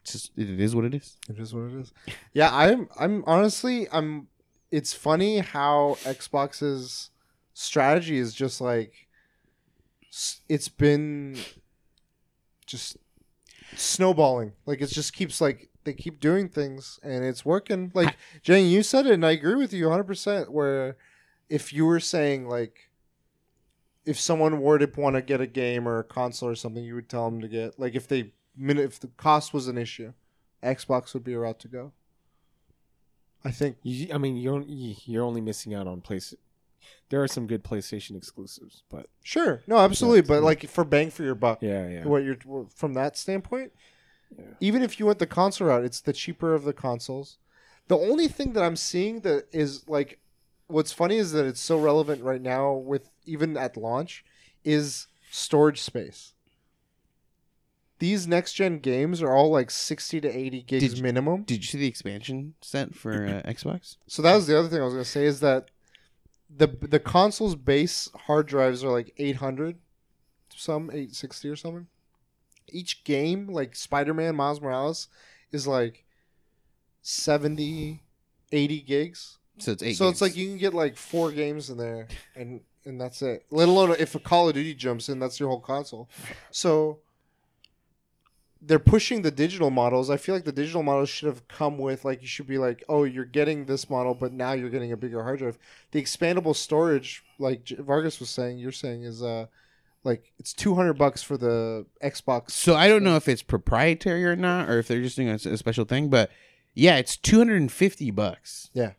Just 0.05 0.31
it 0.37 0.59
is 0.59 0.75
what 0.75 0.85
it 0.85 0.93
is. 0.93 1.17
It 1.29 1.39
is 1.39 1.53
what 1.53 1.63
it 1.71 1.79
is. 1.79 1.93
Yeah, 2.33 2.55
I'm. 2.55 2.87
I'm 2.99 3.23
honestly. 3.25 3.87
I'm. 3.91 4.27
It's 4.71 4.93
funny 4.93 5.39
how 5.39 5.97
Xbox's 6.03 7.09
strategy 7.53 8.17
is 8.17 8.33
just 8.33 8.61
like. 8.61 9.07
It's 10.47 10.69
been. 10.69 11.37
Just 12.65 12.97
snowballing. 13.75 14.53
Like 14.65 14.81
it 14.81 14.87
just 14.87 15.13
keeps 15.13 15.41
like 15.41 15.69
they 15.83 15.93
keep 15.93 16.19
doing 16.19 16.49
things 16.49 16.99
and 17.03 17.25
it's 17.25 17.43
working. 17.43 17.91
Like 17.93 18.15
Jane, 18.41 18.69
you 18.69 18.83
said 18.83 19.05
it, 19.05 19.13
and 19.13 19.25
I 19.25 19.31
agree 19.31 19.55
with 19.55 19.73
you 19.73 19.85
100. 19.85 20.03
percent 20.03 20.51
Where 20.51 20.97
if 21.49 21.73
you 21.73 21.85
were 21.85 21.99
saying 21.99 22.47
like. 22.47 22.89
If 24.05 24.19
someone 24.19 24.61
were 24.61 24.77
to 24.77 24.87
want 25.01 25.15
to 25.15 25.21
get 25.23 25.41
a 25.41 25.47
game 25.47 25.87
or 25.87 25.97
a 25.97 26.03
console 26.03 26.49
or 26.49 26.53
something, 26.53 26.83
you 26.83 26.93
would 26.93 27.09
tell 27.09 27.27
them 27.27 27.41
to 27.41 27.47
get 27.47 27.79
like 27.79 27.95
if 27.95 28.07
they 28.07 28.33
min- 28.57 28.77
if 28.77 28.99
the 28.99 29.07
cost 29.17 29.53
was 29.53 29.67
an 29.67 29.77
issue, 29.77 30.13
Xbox 30.63 31.13
would 31.13 31.23
be 31.23 31.33
a 31.33 31.39
route 31.39 31.59
to 31.59 31.67
go. 31.67 31.91
I 33.43 33.51
think 33.51 33.77
You, 33.83 34.13
I 34.13 34.17
mean, 34.17 34.37
you're 34.37 34.63
you're 34.67 35.23
only 35.23 35.41
missing 35.41 35.73
out 35.73 35.87
on 35.87 36.01
place. 36.01 36.33
There 37.09 37.21
are 37.21 37.27
some 37.27 37.47
good 37.47 37.63
PlayStation 37.63 38.15
exclusives, 38.15 38.83
but 38.89 39.07
sure, 39.23 39.61
no, 39.67 39.77
absolutely, 39.77 40.19
Yeah. 40.21 40.39
but 40.39 40.43
like 40.43 40.67
for 40.69 40.83
bang 40.83 41.09
for 41.11 41.23
your 41.23 41.35
buck, 41.35 41.61
yeah, 41.61 41.87
yeah. 41.87 42.05
what 42.05 42.23
you're 42.23 42.37
from 42.75 42.93
that 42.93 43.17
standpoint, 43.17 43.71
Yeah. 44.35 44.45
even 44.59 44.81
if 44.83 44.99
you 44.99 45.05
went 45.05 45.19
the 45.19 45.27
console 45.27 45.67
route, 45.67 45.83
it's 45.83 46.01
the 46.01 46.13
cheaper 46.13 46.53
of 46.53 46.63
the 46.63 46.73
consoles. 46.73 47.37
The 47.87 47.97
only 47.97 48.27
thing 48.27 48.53
that 48.53 48.63
I'm 48.63 48.75
seeing 48.75 49.21
that 49.21 49.47
is 49.51 49.87
like, 49.87 50.19
what's 50.67 50.91
funny 50.91 51.17
is 51.17 51.31
that 51.33 51.45
it's 51.45 51.59
so 51.61 51.79
relevant 51.79 52.23
right 52.23 52.41
now 52.41 52.73
with 52.73 53.09
even 53.25 53.57
at 53.57 53.77
launch, 53.77 54.23
is 54.63 55.07
storage 55.31 55.81
space. 55.81 56.33
These 57.99 58.27
next 58.27 58.53
gen 58.53 58.79
games 58.79 59.21
are 59.21 59.33
all 59.33 59.49
like 59.49 59.71
60 59.71 60.19
to 60.21 60.27
80 60.29 60.61
gigs 60.63 60.83
Did 60.89 60.97
you- 60.97 61.03
minimum. 61.03 61.43
Did 61.43 61.57
you 61.57 61.63
see 61.67 61.77
the 61.77 61.87
expansion 61.87 62.55
set 62.61 62.93
for 62.95 63.25
uh, 63.25 63.41
Xbox? 63.49 63.97
So 64.07 64.21
that 64.21 64.35
was 64.35 64.47
the 64.47 64.57
other 64.59 64.67
thing 64.67 64.81
I 64.81 64.85
was 64.85 64.93
gonna 64.93 65.05
say 65.05 65.25
is 65.25 65.39
that 65.39 65.69
the 66.55 66.67
the 66.67 66.99
console's 66.99 67.55
base 67.55 68.09
hard 68.27 68.47
drives 68.47 68.83
are 68.83 68.89
like 68.91 69.13
800, 69.17 69.77
some 70.55 70.89
860 70.89 71.49
or 71.49 71.55
something. 71.55 71.87
Each 72.69 73.03
game, 73.03 73.47
like 73.47 73.75
Spider 73.75 74.13
Man, 74.13 74.35
Miles 74.35 74.59
Morales, 74.61 75.07
is 75.51 75.65
like 75.67 76.03
70, 77.01 78.03
80 78.51 78.81
gigs. 78.81 79.37
So 79.57 79.71
it's 79.71 79.83
eight. 79.83 79.93
so 79.95 80.09
it's 80.09 80.19
like 80.21 80.35
you 80.35 80.47
can 80.47 80.57
get 80.57 80.73
like 80.73 80.97
four 80.97 81.31
games 81.31 81.69
in 81.69 81.77
there, 81.77 82.09
and 82.35 82.59
and 82.83 82.99
that's 82.99 83.21
it. 83.21 83.45
Let 83.51 83.69
alone 83.69 83.95
if 83.97 84.13
a 84.13 84.19
Call 84.19 84.49
of 84.49 84.53
Duty 84.55 84.73
jumps 84.73 85.07
in, 85.07 85.17
that's 85.19 85.39
your 85.39 85.47
whole 85.47 85.61
console. 85.61 86.09
So 86.51 86.99
they're 88.67 88.79
pushing 88.79 89.21
the 89.21 89.31
digital 89.31 89.69
models. 89.69 90.09
I 90.09 90.17
feel 90.17 90.33
like 90.33 90.43
the 90.45 90.51
digital 90.51 90.83
models 90.83 91.09
should 91.09 91.27
have 91.27 91.47
come 91.47 91.77
with 91.77 92.03
like 92.03 92.21
you 92.21 92.27
should 92.27 92.47
be 92.47 92.57
like, 92.57 92.83
oh, 92.89 93.03
you're 93.03 93.25
getting 93.25 93.65
this 93.65 93.89
model, 93.89 94.13
but 94.15 94.33
now 94.33 94.53
you're 94.53 94.69
getting 94.69 94.91
a 94.91 94.97
bigger 94.97 95.21
hard 95.23 95.39
drive. 95.39 95.57
The 95.91 96.01
expandable 96.01 96.55
storage, 96.55 97.23
like 97.37 97.67
Vargas 97.67 98.19
was 98.19 98.29
saying, 98.29 98.57
you're 98.57 98.71
saying 98.71 99.03
is 99.03 99.21
uh 99.21 99.47
like 100.03 100.31
it's 100.39 100.53
two 100.53 100.75
hundred 100.75 100.93
bucks 100.93 101.21
for 101.21 101.37
the 101.37 101.85
Xbox. 102.03 102.51
So 102.51 102.75
I 102.75 102.87
don't 102.87 103.03
know 103.03 103.15
if 103.15 103.27
it's 103.27 103.41
proprietary 103.43 104.25
or 104.25 104.35
not, 104.35 104.69
or 104.69 104.79
if 104.79 104.87
they're 104.87 105.01
just 105.01 105.15
doing 105.15 105.29
a, 105.29 105.33
a 105.35 105.57
special 105.57 105.85
thing. 105.85 106.09
But 106.09 106.31
yeah, 106.73 106.97
it's 106.97 107.17
two 107.17 107.37
hundred 107.37 107.61
and 107.61 107.71
fifty 107.71 108.11
bucks. 108.11 108.69
Yeah. 108.73 108.91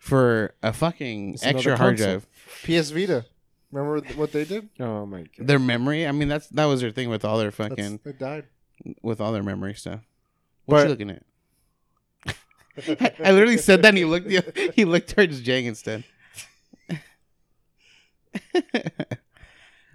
For 0.00 0.54
a 0.62 0.72
fucking 0.72 1.34
It's 1.34 1.44
extra 1.44 1.76
hard 1.76 1.96
drive, 1.96 2.26
PS 2.62 2.90
Vita. 2.90 3.26
Remember 3.70 4.00
what 4.14 4.32
they 4.32 4.44
did? 4.44 4.70
Oh 4.80 5.04
my 5.04 5.24
god. 5.36 5.46
their 5.46 5.58
memory. 5.58 6.06
I 6.06 6.12
mean, 6.12 6.28
that's 6.28 6.48
that 6.48 6.64
was 6.64 6.80
their 6.80 6.90
thing 6.90 7.10
with 7.10 7.24
all 7.24 7.38
their 7.38 7.50
That's, 7.50 7.68
fucking 7.68 8.00
they 8.04 8.12
died. 8.12 8.46
With 9.02 9.20
all 9.20 9.32
their 9.32 9.42
memory 9.42 9.74
stuff. 9.74 10.00
What 10.66 10.82
you 10.82 10.88
looking 10.88 11.10
at? 11.10 11.22
I 13.24 13.32
literally 13.32 13.56
said 13.58 13.82
that. 13.82 13.88
and 13.88 13.98
He 13.98 14.04
looked. 14.04 14.30
He 14.74 14.84
looked 14.84 15.14
towards 15.14 15.40
Jang 15.40 15.64
instead. 15.66 16.04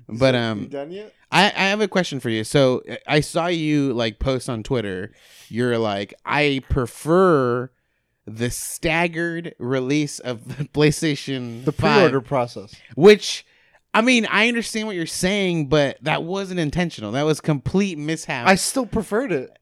but 0.09 0.35
um, 0.35 0.67
done 0.67 0.91
yet? 0.91 1.13
I, 1.31 1.45
I 1.45 1.65
have 1.69 1.81
a 1.81 1.87
question 1.87 2.19
for 2.19 2.29
you. 2.29 2.43
So 2.43 2.83
I 3.07 3.21
saw 3.21 3.47
you 3.47 3.93
like 3.93 4.19
post 4.19 4.49
on 4.49 4.63
Twitter. 4.63 5.11
You're 5.49 5.77
like, 5.77 6.13
I 6.25 6.61
prefer 6.69 7.71
the 8.25 8.49
staggered 8.49 9.55
release 9.59 10.19
of 10.19 10.57
the 10.57 10.63
PlayStation 10.73 11.65
The 11.65 11.71
5, 11.71 11.95
pre-order 11.95 12.21
process. 12.21 12.75
which 12.95 13.45
I 13.95 14.01
mean, 14.01 14.25
I 14.25 14.47
understand 14.47 14.87
what 14.87 14.95
you're 14.95 15.05
saying, 15.05 15.67
but 15.67 15.97
that 16.01 16.23
wasn't 16.23 16.59
intentional. 16.59 17.11
That 17.11 17.23
was 17.23 17.39
complete 17.39 17.97
mishap. 17.99 18.47
I 18.47 18.55
still 18.55 18.87
preferred 18.87 19.31
it. 19.31 19.55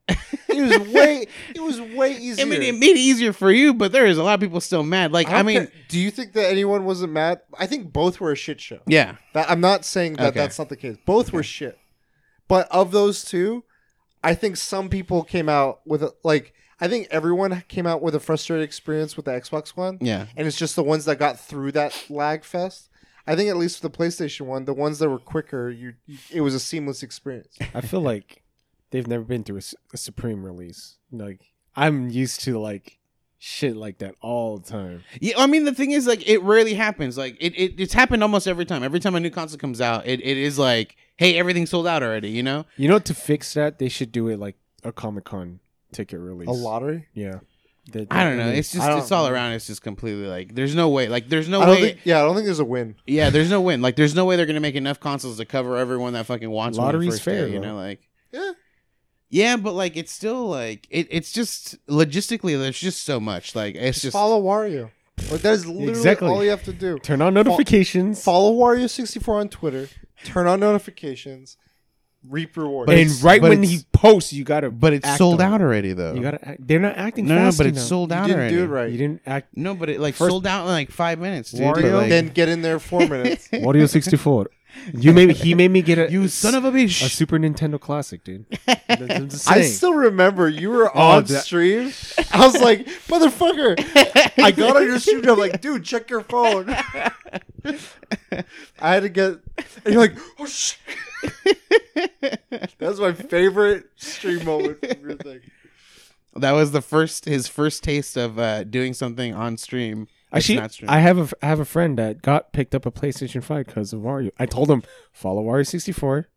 It 0.48 0.80
was 0.80 0.90
way. 0.94 1.28
It 1.56 1.60
was 1.62 1.82
way 1.82 2.18
easier. 2.18 2.46
I 2.46 2.50
mean, 2.50 2.62
it 2.62 2.76
made 2.76 2.92
it 2.92 3.00
easier 3.00 3.34
for 3.34 3.52
you, 3.52 3.74
but 3.74 3.92
there 3.92 4.06
is 4.06 4.18
a 4.18 4.24
lot 4.24 4.36
of 4.36 4.40
people 4.40 4.62
still 4.62 4.84
mad. 4.84 5.12
Like, 5.12 5.28
I, 5.28 5.38
don't 5.38 5.46
mean, 5.46 5.68
do 5.90 6.00
you 6.00 6.12
think 6.12 6.34
that 6.34 6.50
anyone 6.50 6.86
wasn't 6.86 7.12
mad? 7.12 7.42
I 7.58 7.68
think 7.68 7.92
both 7.92 8.20
were 8.20 8.32
a 8.32 8.36
shit 8.36 8.62
show. 8.62 8.80
yeah, 8.86 9.16
That, 9.34 9.50
I'm 9.50 9.60
not 9.62 9.84
saying 9.86 10.14
that 10.14 10.30
Okay. 10.30 10.40
that's 10.40 10.58
not 10.58 10.70
the 10.70 10.78
case. 10.78 10.98
Both 11.06 11.34
were 11.34 11.44
shit. 11.44 11.78
But 12.48 12.70
of 12.72 12.92
those 12.92 13.24
two, 13.24 13.64
I 14.24 14.34
think 14.34 14.56
some 14.58 14.90
people 14.90 15.24
came 15.24 15.50
out 15.50 15.82
with 15.86 16.04
a, 16.04 16.14
like. 16.24 16.54
I 16.84 16.88
think 16.88 17.08
everyone 17.12 17.64
came 17.68 17.86
out 17.86 18.02
with 18.02 18.16
a 18.16 18.20
frustrated 18.20 18.64
experience 18.64 19.16
with 19.16 19.26
the 19.26 19.32
Xbox 19.32 19.70
One, 19.78 20.00
yeah. 20.02 20.26
and 20.36 20.48
it's 20.48 20.58
just 20.58 20.76
the 20.76 20.84
ones 20.84 21.06
that 21.06 21.20
got 21.20 21.40
through 21.40 21.74
that 21.74 22.06
lag 22.10 22.44
fest. 22.44 22.90
I 23.28 23.36
think 23.36 23.50
at 23.50 23.58
least 23.58 23.82
for 23.82 23.88
the 23.88 23.96
PlayStation 23.96 24.42
One, 24.42 24.66
the 24.66 24.74
ones 24.74 25.00
that 25.00 25.10
were 25.10 25.20
quicker, 25.20 25.70
you, 25.70 25.94
you 26.06 26.18
it 26.32 26.42
was 26.42 26.56
a 26.56 26.60
seamless 26.60 27.04
experience. 27.04 27.58
I 27.74 27.82
feel 27.82 28.02
like 28.02 28.44
they've 28.92 29.08
never 29.08 29.24
been 29.24 29.44
through 29.44 29.62
a 29.94 29.98
Supreme 29.98 30.44
release. 30.44 30.98
Like 31.12 31.52
I'm 31.76 32.10
used 32.10 32.44
to 32.44 32.60
like 32.60 33.00
shit 33.38 33.76
like 33.76 33.98
that 34.00 34.16
all 34.22 34.60
the 34.60 34.70
time. 34.70 35.04
Yeah, 35.20 35.34
I 35.38 35.48
mean 35.48 35.66
the 35.66 35.74
thing 35.74 35.92
is 35.92 36.08
like 36.08 36.28
it 36.28 36.42
rarely 36.44 36.76
happens. 36.76 37.18
Like 37.18 37.38
it, 37.40 37.54
it 37.56 37.80
it's 37.80 37.94
happened 37.94 38.24
almost 38.24 38.48
every 38.48 38.66
time. 38.66 38.84
Every 38.84 39.00
time 39.00 39.16
a 39.16 39.20
new 39.20 39.32
console 39.32 39.60
comes 39.60 39.82
out, 39.82 40.06
it, 40.06 40.20
it 40.22 40.38
is 40.38 40.60
like, 40.60 40.96
hey, 41.18 41.38
everything's 41.38 41.72
sold 41.72 41.88
out 41.88 42.04
already, 42.04 42.30
you 42.30 42.44
know? 42.44 42.66
You 42.78 42.88
know, 42.88 43.00
to 43.00 43.14
fix 43.14 43.54
that, 43.56 43.80
they 43.80 43.90
should 43.90 44.12
do 44.12 44.28
it 44.28 44.40
like 44.40 44.58
a 44.84 44.92
Comic 44.92 45.26
Con 45.26 45.60
ticket 45.92 46.20
release. 46.20 46.48
A 46.48 46.52
lottery. 46.52 47.08
Yeah. 47.14 47.40
They- 47.92 48.08
I 48.12 48.24
don't 48.24 48.38
know. 48.38 48.48
It's 48.50 48.72
just 48.72 48.88
it's 48.90 49.12
all 49.12 49.28
around. 49.28 49.54
It's 49.54 49.68
just 49.68 49.82
completely 49.82 50.28
like 50.28 50.54
there's 50.54 50.76
no 50.76 50.90
way. 50.90 51.08
Like 51.10 51.30
there's 51.30 51.50
no 51.50 51.62
I 51.62 51.66
don't 51.66 51.76
way. 51.76 51.82
think. 51.94 52.00
Yeah, 52.04 52.20
I 52.20 52.24
don't 52.24 52.36
think 52.36 52.46
there's 52.46 52.60
a 52.60 52.66
win. 52.66 52.96
yeah, 53.08 53.30
there's 53.30 53.50
no 53.50 53.60
win. 53.62 53.82
Like 53.82 53.96
there's 53.96 54.14
no 54.16 54.26
way 54.26 54.36
they're 54.36 54.46
gonna 54.46 54.60
make 54.60 54.76
enough 54.76 55.00
consoles 55.00 55.38
to 55.38 55.46
cover 55.46 55.78
everyone 55.78 56.14
that 56.14 56.26
fucking 56.28 56.50
wants 56.50 56.78
one 56.78 56.86
Lottery's 56.86 57.14
first 57.16 57.24
fair, 57.24 57.48
day, 57.48 57.54
You 57.54 57.60
though. 57.60 57.70
know, 57.70 57.76
like 57.76 58.08
Yeah. 58.32 58.52
yeah, 59.30 59.58
but 59.58 59.74
like 59.74 59.98
it's 59.98 60.12
still 60.12 60.48
like 60.48 60.88
it, 60.92 61.08
it's 61.10 61.32
just 61.32 61.84
logistically 61.88 62.58
there's 62.58 62.80
just 62.80 63.02
so 63.04 63.20
much. 63.20 63.56
Like 63.56 63.76
it's 63.76 63.98
Just 63.98 64.02
just 64.04 64.14
follow 64.14 64.42
Wario. 64.42 64.92
Like, 65.32 65.42
that 65.42 65.54
is 65.54 65.66
literally 65.66 65.90
Exactly. 65.90 66.28
all 66.30 66.44
you 66.44 66.50
have 66.52 66.64
to 66.64 66.74
do. 66.74 66.98
turn 67.00 67.22
on 67.22 67.34
notifications 67.34 68.24
Follow 68.24 68.54
Wario64 68.54 69.28
on 69.42 69.50
Twitter. 69.50 69.88
Turn 70.24 70.48
on 70.48 70.60
notifications. 70.60 71.58
Reap 72.30 72.56
rewards. 72.56 72.92
and 72.92 73.00
it's- 73.00 73.24
right 73.24 73.42
but 73.42 73.50
when 73.50 73.64
it's- 73.64 73.80
he 73.82 73.86
posts, 73.94 74.32
you 74.32 74.44
gotta. 74.44 74.70
but 74.70 74.94
it's 74.94 75.08
act 75.08 75.18
sold 75.18 75.42
on 75.42 75.54
out 75.54 75.62
already 75.62 75.94
though. 75.94 76.14
You 76.14 76.22
gotta. 76.22 76.48
Act, 76.50 76.68
they're 76.68 76.80
not 76.80 76.96
acting 76.98 77.26
no, 77.26 77.36
no, 77.36 77.42
fast 77.46 77.58
but 77.58 77.68
it's 77.68 77.78
enough. 77.78 77.88
sold 77.88 78.12
you 78.12 78.16
out 78.18 78.28
didn't 78.28 78.40
already. 78.40 78.56
do 78.56 78.64
it 78.64 78.68
right. 78.68 78.92
You 78.92 78.98
didn't 78.98 79.22
act. 79.26 79.48
No, 79.56 79.74
but 79.74 79.90
it 79.90 80.00
like 80.00 80.14
First- 80.14 80.30
sold 80.30 80.46
out 80.46 80.62
in 80.62 80.68
like 80.72 80.92
five 80.92 81.18
minutes, 81.20 81.52
dude. 81.52 81.62
Wario- 81.62 81.94
like- 81.94 82.10
then 82.10 82.28
get 82.28 82.48
in 82.48 82.62
there 82.62 82.78
four 82.80 83.08
minutes. 83.08 83.48
Wario 83.54 83.90
sixty 83.90 84.18
four. 84.18 84.50
You 84.94 85.12
made 85.14 85.32
he 85.32 85.54
made 85.54 85.70
me 85.72 85.82
get 85.82 85.98
a 86.00 86.10
you 86.10 86.28
son 86.30 86.56
of 86.56 86.64
a 86.64 86.72
bitch. 86.72 87.04
a. 87.06 87.10
Super 87.10 87.38
Nintendo 87.38 87.78
Classic, 87.80 88.24
dude. 88.24 88.46
I'm 88.88 89.28
just 89.28 89.50
I 89.52 89.56
saying. 89.62 89.72
still 89.74 89.94
remember 89.96 90.48
you 90.48 90.70
were 90.70 90.90
Oh, 90.96 91.02
on 91.18 91.24
that- 91.26 91.44
stream. 91.44 91.92
I 92.32 92.46
was 92.46 92.58
like, 92.62 92.86
motherfucker. 93.08 93.76
I 94.42 94.52
got 94.52 94.78
on 94.78 94.86
your 94.86 95.00
stream. 95.00 95.28
I'm 95.28 95.38
like, 95.40 95.60
dude, 95.60 95.84
check 95.84 96.10
your 96.10 96.22
phone. 96.22 96.70
I 98.80 98.94
had 98.94 99.02
to 99.04 99.10
get. 99.10 99.40
And 99.84 99.94
you're 99.94 100.02
like, 100.02 100.16
oh 100.40 100.46
shit. 100.46 100.78
that 102.22 102.78
was 102.80 103.00
my 103.00 103.14
favorite 103.14 103.86
stream 103.96 104.46
moment 104.46 104.80
from 104.80 105.10
your 105.10 105.18
thing. 105.18 105.42
That 106.36 106.52
was 106.54 106.72
the 106.72 106.82
first 106.82 107.26
his 107.26 107.48
first 107.48 107.84
taste 107.84 108.16
of 108.16 108.40
uh, 108.40 108.64
doing 108.64 108.94
something 108.94 109.34
on 109.34 109.58
stream. 109.58 110.08
Actually, 110.32 110.60
not 110.60 110.72
stream. 110.72 110.90
I 110.90 111.00
have 111.00 111.18
a 111.18 111.28
I 111.46 111.48
have 111.48 111.60
a 111.60 111.66
friend 111.66 111.98
that 111.98 112.22
got 112.22 112.54
picked 112.54 112.74
up 112.74 112.86
a 112.86 112.92
PlayStation 112.92 113.44
Five 113.44 113.66
because 113.66 113.92
of 113.92 114.00
Wario. 114.02 114.32
I 114.40 114.46
told 114.46 114.72
him 114.72 114.84
follow 115.12 115.44
Wario 115.44 115.68
sixty 115.68 115.92
four, 115.92 116.30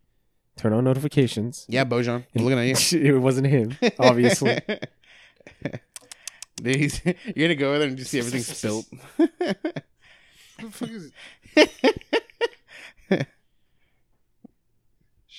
turn 0.56 0.72
on 0.72 0.82
notifications. 0.84 1.64
yeah, 1.68 1.84
Bojan, 1.84 2.24
I'm 2.36 2.44
looking 2.44 2.58
at 2.58 2.92
you. 2.92 3.00
it 3.14 3.18
wasn't 3.18 3.46
him, 3.46 3.76
obviously. 3.98 4.60
Dude, 6.56 6.76
he's, 6.76 7.00
you're 7.04 7.48
gonna 7.48 7.54
go 7.54 7.70
over 7.70 7.78
there 7.80 7.88
and 7.88 7.96
just 7.96 8.10
see 8.10 8.18
everything 8.18 8.42
spilt. 8.42 8.86
What 9.16 9.30
the 10.58 10.70
fuck 10.70 10.88
is 10.88 11.12
it? 11.56 13.26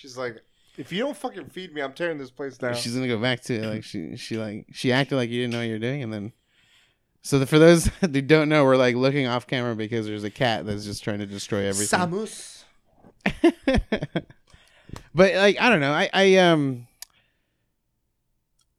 She's 0.06 0.18
like, 0.20 0.44
if 0.78 0.92
you 0.92 1.00
don't 1.00 1.18
fucking 1.18 1.46
feed 1.46 1.74
me, 1.74 1.82
I'm 1.82 1.94
tearing 1.94 2.20
this 2.20 2.30
place 2.30 2.60
down. 2.60 2.76
She's 2.76 2.94
gonna 2.94 3.08
go 3.08 3.18
back 3.18 3.42
to 3.42 3.56
it. 3.56 3.66
like 3.66 3.84
she 3.84 4.16
she 4.18 4.38
like 4.38 4.68
she 4.72 4.92
acted 4.92 5.16
like 5.16 5.32
you 5.32 5.42
didn't 5.42 5.54
know 5.54 5.60
what 5.60 5.68
you're 5.68 5.80
doing, 5.80 6.04
and 6.04 6.14
then 6.14 6.32
so 7.24 7.40
the, 7.40 7.48
for 7.48 7.58
those 7.58 7.88
who 8.02 8.08
don't 8.08 8.50
know, 8.50 8.64
we're 8.64 8.78
like 8.78 8.96
looking 8.96 9.26
off 9.26 9.48
camera 9.48 9.76
because 9.76 10.06
there's 10.06 10.24
a 10.24 10.30
cat 10.30 10.68
that's 10.68 10.86
just 10.86 11.04
trying 11.04 11.18
to 11.18 11.26
destroy 11.26 11.66
everything. 11.66 12.00
Samus. 12.00 12.64
but 15.16 15.34
like 15.34 15.60
I 15.60 15.70
don't 15.70 15.80
know. 15.80 15.92
I 15.92 16.08
I 16.14 16.36
um 16.36 16.86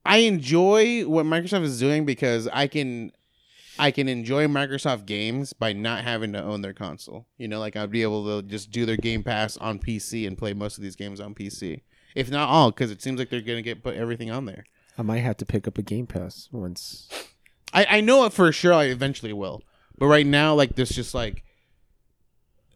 I 0.04 0.18
enjoy 0.18 1.02
what 1.08 1.26
Microsoft 1.26 1.64
is 1.64 1.80
doing 1.80 2.06
because 2.06 2.46
I 2.52 2.68
can 2.68 3.10
I 3.78 3.90
can 3.90 4.08
enjoy 4.08 4.46
Microsoft 4.46 5.06
games 5.06 5.52
by 5.52 5.72
not 5.72 6.04
having 6.04 6.32
to 6.32 6.42
own 6.42 6.62
their 6.62 6.72
console. 6.72 7.26
You 7.38 7.48
know, 7.48 7.58
like 7.58 7.76
I'd 7.76 7.90
be 7.90 8.02
able 8.02 8.24
to 8.26 8.46
just 8.46 8.70
do 8.70 8.86
their 8.86 8.96
Game 8.96 9.22
Pass 9.22 9.56
on 9.58 9.78
PC 9.78 10.26
and 10.26 10.38
play 10.38 10.52
most 10.52 10.78
of 10.78 10.82
these 10.82 10.96
games 10.96 11.20
on 11.20 11.34
PC. 11.34 11.82
If 12.14 12.30
not 12.30 12.48
all, 12.48 12.70
because 12.70 12.90
it 12.90 13.02
seems 13.02 13.18
like 13.18 13.28
they're 13.28 13.40
gonna 13.40 13.62
get 13.62 13.82
put 13.82 13.96
everything 13.96 14.30
on 14.30 14.46
there. 14.46 14.64
I 14.98 15.02
might 15.02 15.18
have 15.18 15.36
to 15.38 15.46
pick 15.46 15.68
up 15.68 15.76
a 15.76 15.82
Game 15.82 16.06
Pass 16.06 16.48
once. 16.50 17.08
I, 17.72 17.86
I 17.90 18.00
know 18.00 18.24
it 18.24 18.32
for 18.32 18.50
sure 18.52 18.72
I 18.72 18.84
eventually 18.84 19.32
will. 19.32 19.62
But 19.98 20.06
right 20.06 20.26
now, 20.26 20.54
like 20.54 20.76
this, 20.76 20.90
just 20.90 21.14
like 21.14 21.42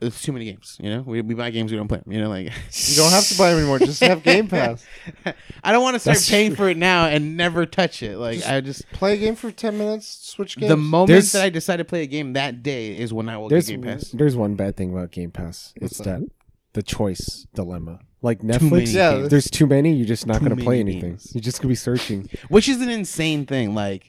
it's 0.00 0.22
too 0.22 0.32
many 0.32 0.46
games, 0.46 0.76
you 0.80 0.88
know? 0.90 1.02
We, 1.02 1.20
we 1.20 1.34
buy 1.34 1.50
games 1.50 1.70
we 1.70 1.76
don't 1.76 1.88
play 1.88 1.98
'em, 2.04 2.12
you 2.12 2.20
know, 2.20 2.28
like 2.28 2.46
You 2.88 2.96
don't 2.96 3.10
have 3.10 3.26
to 3.28 3.36
buy 3.38 3.50
them 3.50 3.58
anymore. 3.58 3.78
Just 3.78 4.00
have 4.02 4.22
Game 4.22 4.48
Pass. 4.48 4.84
I 5.64 5.72
don't 5.72 5.82
want 5.82 5.94
to 5.94 5.98
start 6.00 6.16
That's 6.16 6.30
paying 6.30 6.50
true. 6.50 6.56
for 6.56 6.68
it 6.70 6.76
now 6.76 7.06
and 7.06 7.36
never 7.36 7.66
touch 7.66 8.02
it. 8.02 8.16
Like 8.18 8.36
Just 8.38 8.48
I 8.48 8.60
just 8.60 8.88
Play 8.92 9.14
a 9.14 9.16
game 9.18 9.34
for 9.36 9.50
ten 9.50 9.76
minutes. 9.78 10.06
Switch 10.06 10.56
games. 10.56 10.70
the 10.70 10.76
moment 10.76 11.08
There's- 11.08 11.32
that 11.32 11.42
I 11.42 11.50
decide 11.50 11.76
to 11.78 11.84
play 11.84 12.02
a 12.02 12.06
game 12.06 12.32
that 12.34 12.62
day 12.62 12.96
is 12.96 13.12
when 13.12 13.28
I 13.28 13.36
will 13.36 13.48
There's 13.48 13.66
get 13.68 13.80
Game 13.80 13.82
Pass. 13.82 14.10
there's 14.10 14.36
one 14.36 14.54
bad 14.54 14.76
thing 14.76 14.90
about 14.92 15.10
Game 15.10 15.30
Pass. 15.30 15.72
What's 15.78 15.92
It's 15.98 16.06
that? 16.06 16.20
that 16.20 16.28
the 16.72 16.82
choice 16.82 17.46
dilemma. 17.54 17.98
Like 18.22 18.42
many 18.42 18.58
Netflix, 18.70 18.92
Yeah, 18.94 19.12
games. 19.14 19.28
there's 19.30 19.50
too 19.50 19.66
many. 19.66 19.94
You're 19.94 20.06
just 20.06 20.26
not 20.26 20.42
gonna 20.42 20.56
play 20.56 20.78
anything. 20.80 21.10
games. 21.12 21.32
You're 21.34 21.40
just 21.42 21.60
gonna 21.60 21.70
be 21.70 21.74
searching. 21.74 22.28
which 22.48 22.68
is 22.68 22.80
an 22.80 22.88
insane 22.90 23.44
thing. 23.46 23.74
Like, 23.74 24.06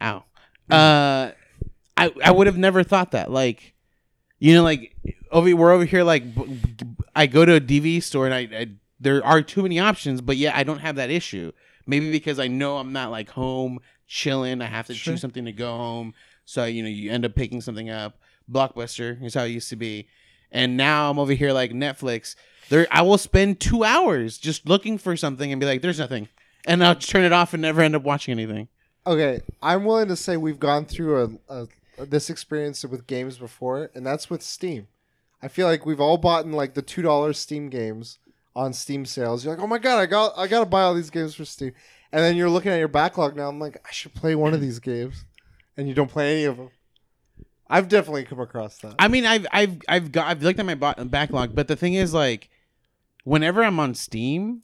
ow. 0.00 0.24
Mm. 0.70 0.74
Uh, 0.74 1.32
I 1.96 2.10
I 2.24 2.30
would 2.30 2.46
have 2.46 2.56
never 2.58 2.82
thought 2.82 3.12
that. 3.12 3.30
Like, 3.30 3.74
you 4.38 4.54
know, 4.54 4.62
like 4.62 4.94
over 5.30 5.54
we're 5.56 5.72
over 5.72 5.84
here. 5.84 6.02
Like, 6.04 6.24
I 7.14 7.26
go 7.26 7.44
to 7.44 7.54
a 7.54 7.60
DVD 7.60 8.02
store 8.02 8.26
and 8.26 8.34
I, 8.34 8.40
I 8.52 8.66
there 9.00 9.24
are 9.24 9.42
too 9.42 9.62
many 9.62 9.78
options, 9.78 10.20
but 10.20 10.36
yet 10.36 10.54
I 10.54 10.62
don't 10.64 10.78
have 10.80 10.96
that 10.96 11.10
issue. 11.10 11.52
Maybe 11.86 12.10
because 12.10 12.38
I 12.38 12.48
know 12.48 12.78
I'm 12.78 12.92
not 12.92 13.10
like 13.10 13.30
home 13.30 13.78
chilling. 14.08 14.60
I 14.60 14.66
have 14.66 14.86
to 14.88 14.94
Sure. 14.94 15.12
choose 15.14 15.20
something 15.20 15.44
to 15.44 15.52
go 15.52 15.76
home. 15.76 16.14
So 16.44 16.64
you 16.64 16.82
know, 16.82 16.88
you 16.88 17.10
end 17.10 17.24
up 17.24 17.34
picking 17.34 17.60
something 17.60 17.90
up. 17.90 18.18
Blockbuster 18.50 19.22
is 19.24 19.34
how 19.34 19.44
it 19.44 19.48
used 19.48 19.68
to 19.70 19.76
be, 19.76 20.06
and 20.52 20.76
now 20.76 21.10
I'm 21.10 21.18
over 21.18 21.32
here 21.32 21.52
like 21.52 21.72
Netflix. 21.72 22.36
There, 22.68 22.86
I 22.90 23.02
will 23.02 23.18
spend 23.18 23.58
two 23.60 23.82
hours 23.84 24.38
just 24.38 24.68
looking 24.68 24.98
for 24.98 25.16
something 25.16 25.50
and 25.52 25.60
be 25.60 25.66
like, 25.66 25.82
"There's 25.82 25.98
nothing," 25.98 26.28
and 26.64 26.84
I'll 26.84 26.94
turn 26.94 27.24
it 27.24 27.32
off 27.32 27.52
and 27.54 27.62
never 27.62 27.80
end 27.80 27.96
up 27.96 28.02
watching 28.02 28.32
anything. 28.32 28.68
okay, 29.06 29.40
I'm 29.62 29.84
willing 29.84 30.08
to 30.08 30.16
say 30.16 30.36
we've 30.36 30.58
gone 30.60 30.84
through 30.84 31.38
a, 31.48 31.62
a 31.62 31.66
this 31.98 32.30
experience 32.30 32.84
with 32.84 33.06
games 33.06 33.38
before, 33.38 33.90
and 33.94 34.06
that's 34.06 34.30
with 34.30 34.42
Steam. 34.42 34.88
I 35.42 35.48
feel 35.48 35.66
like 35.66 35.86
we've 35.86 36.00
all 36.00 36.18
bought 36.18 36.44
in 36.44 36.52
like 36.52 36.74
the 36.74 36.82
two 36.82 37.02
dollars 37.02 37.38
Steam 37.38 37.68
games 37.68 38.18
on 38.54 38.72
Steam 38.72 39.04
sales. 39.04 39.44
You're 39.44 39.54
like, 39.54 39.62
oh 39.62 39.66
my 39.66 39.78
god, 39.78 39.98
I 39.98 40.06
got 40.06 40.32
I 40.36 40.46
gotta 40.46 40.66
buy 40.66 40.82
all 40.82 40.94
these 40.94 41.10
games 41.10 41.34
for 41.34 41.44
Steam, 41.44 41.72
and 42.12 42.22
then 42.22 42.36
you're 42.36 42.50
looking 42.50 42.72
at 42.72 42.78
your 42.78 42.88
backlog 42.88 43.36
now. 43.36 43.48
I'm 43.48 43.58
like, 43.60 43.76
I 43.86 43.92
should 43.92 44.14
play 44.14 44.34
one 44.34 44.54
of 44.54 44.60
these 44.60 44.78
games, 44.78 45.24
and 45.76 45.88
you 45.88 45.94
don't 45.94 46.10
play 46.10 46.32
any 46.32 46.44
of 46.44 46.56
them. 46.56 46.70
I've 47.68 47.88
definitely 47.88 48.24
come 48.24 48.40
across 48.40 48.78
that. 48.78 48.94
I 48.98 49.08
mean, 49.08 49.26
I've 49.26 49.46
I've 49.52 49.78
I've 49.88 50.12
got 50.12 50.28
I've 50.28 50.42
looked 50.42 50.58
at 50.58 50.66
my 50.66 50.74
bo- 50.74 51.04
backlog, 51.04 51.54
but 51.54 51.68
the 51.68 51.76
thing 51.76 51.94
is, 51.94 52.14
like, 52.14 52.48
whenever 53.24 53.62
I'm 53.62 53.80
on 53.80 53.94
Steam, 53.94 54.62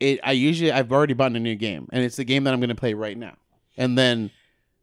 it 0.00 0.18
I 0.24 0.32
usually 0.32 0.72
I've 0.72 0.90
already 0.90 1.14
bought 1.14 1.32
a 1.32 1.40
new 1.40 1.54
game, 1.54 1.88
and 1.92 2.02
it's 2.02 2.16
the 2.16 2.24
game 2.24 2.44
that 2.44 2.54
I'm 2.54 2.60
to 2.60 2.74
play 2.74 2.94
right 2.94 3.16
now, 3.16 3.36
and 3.76 3.96
then, 3.96 4.30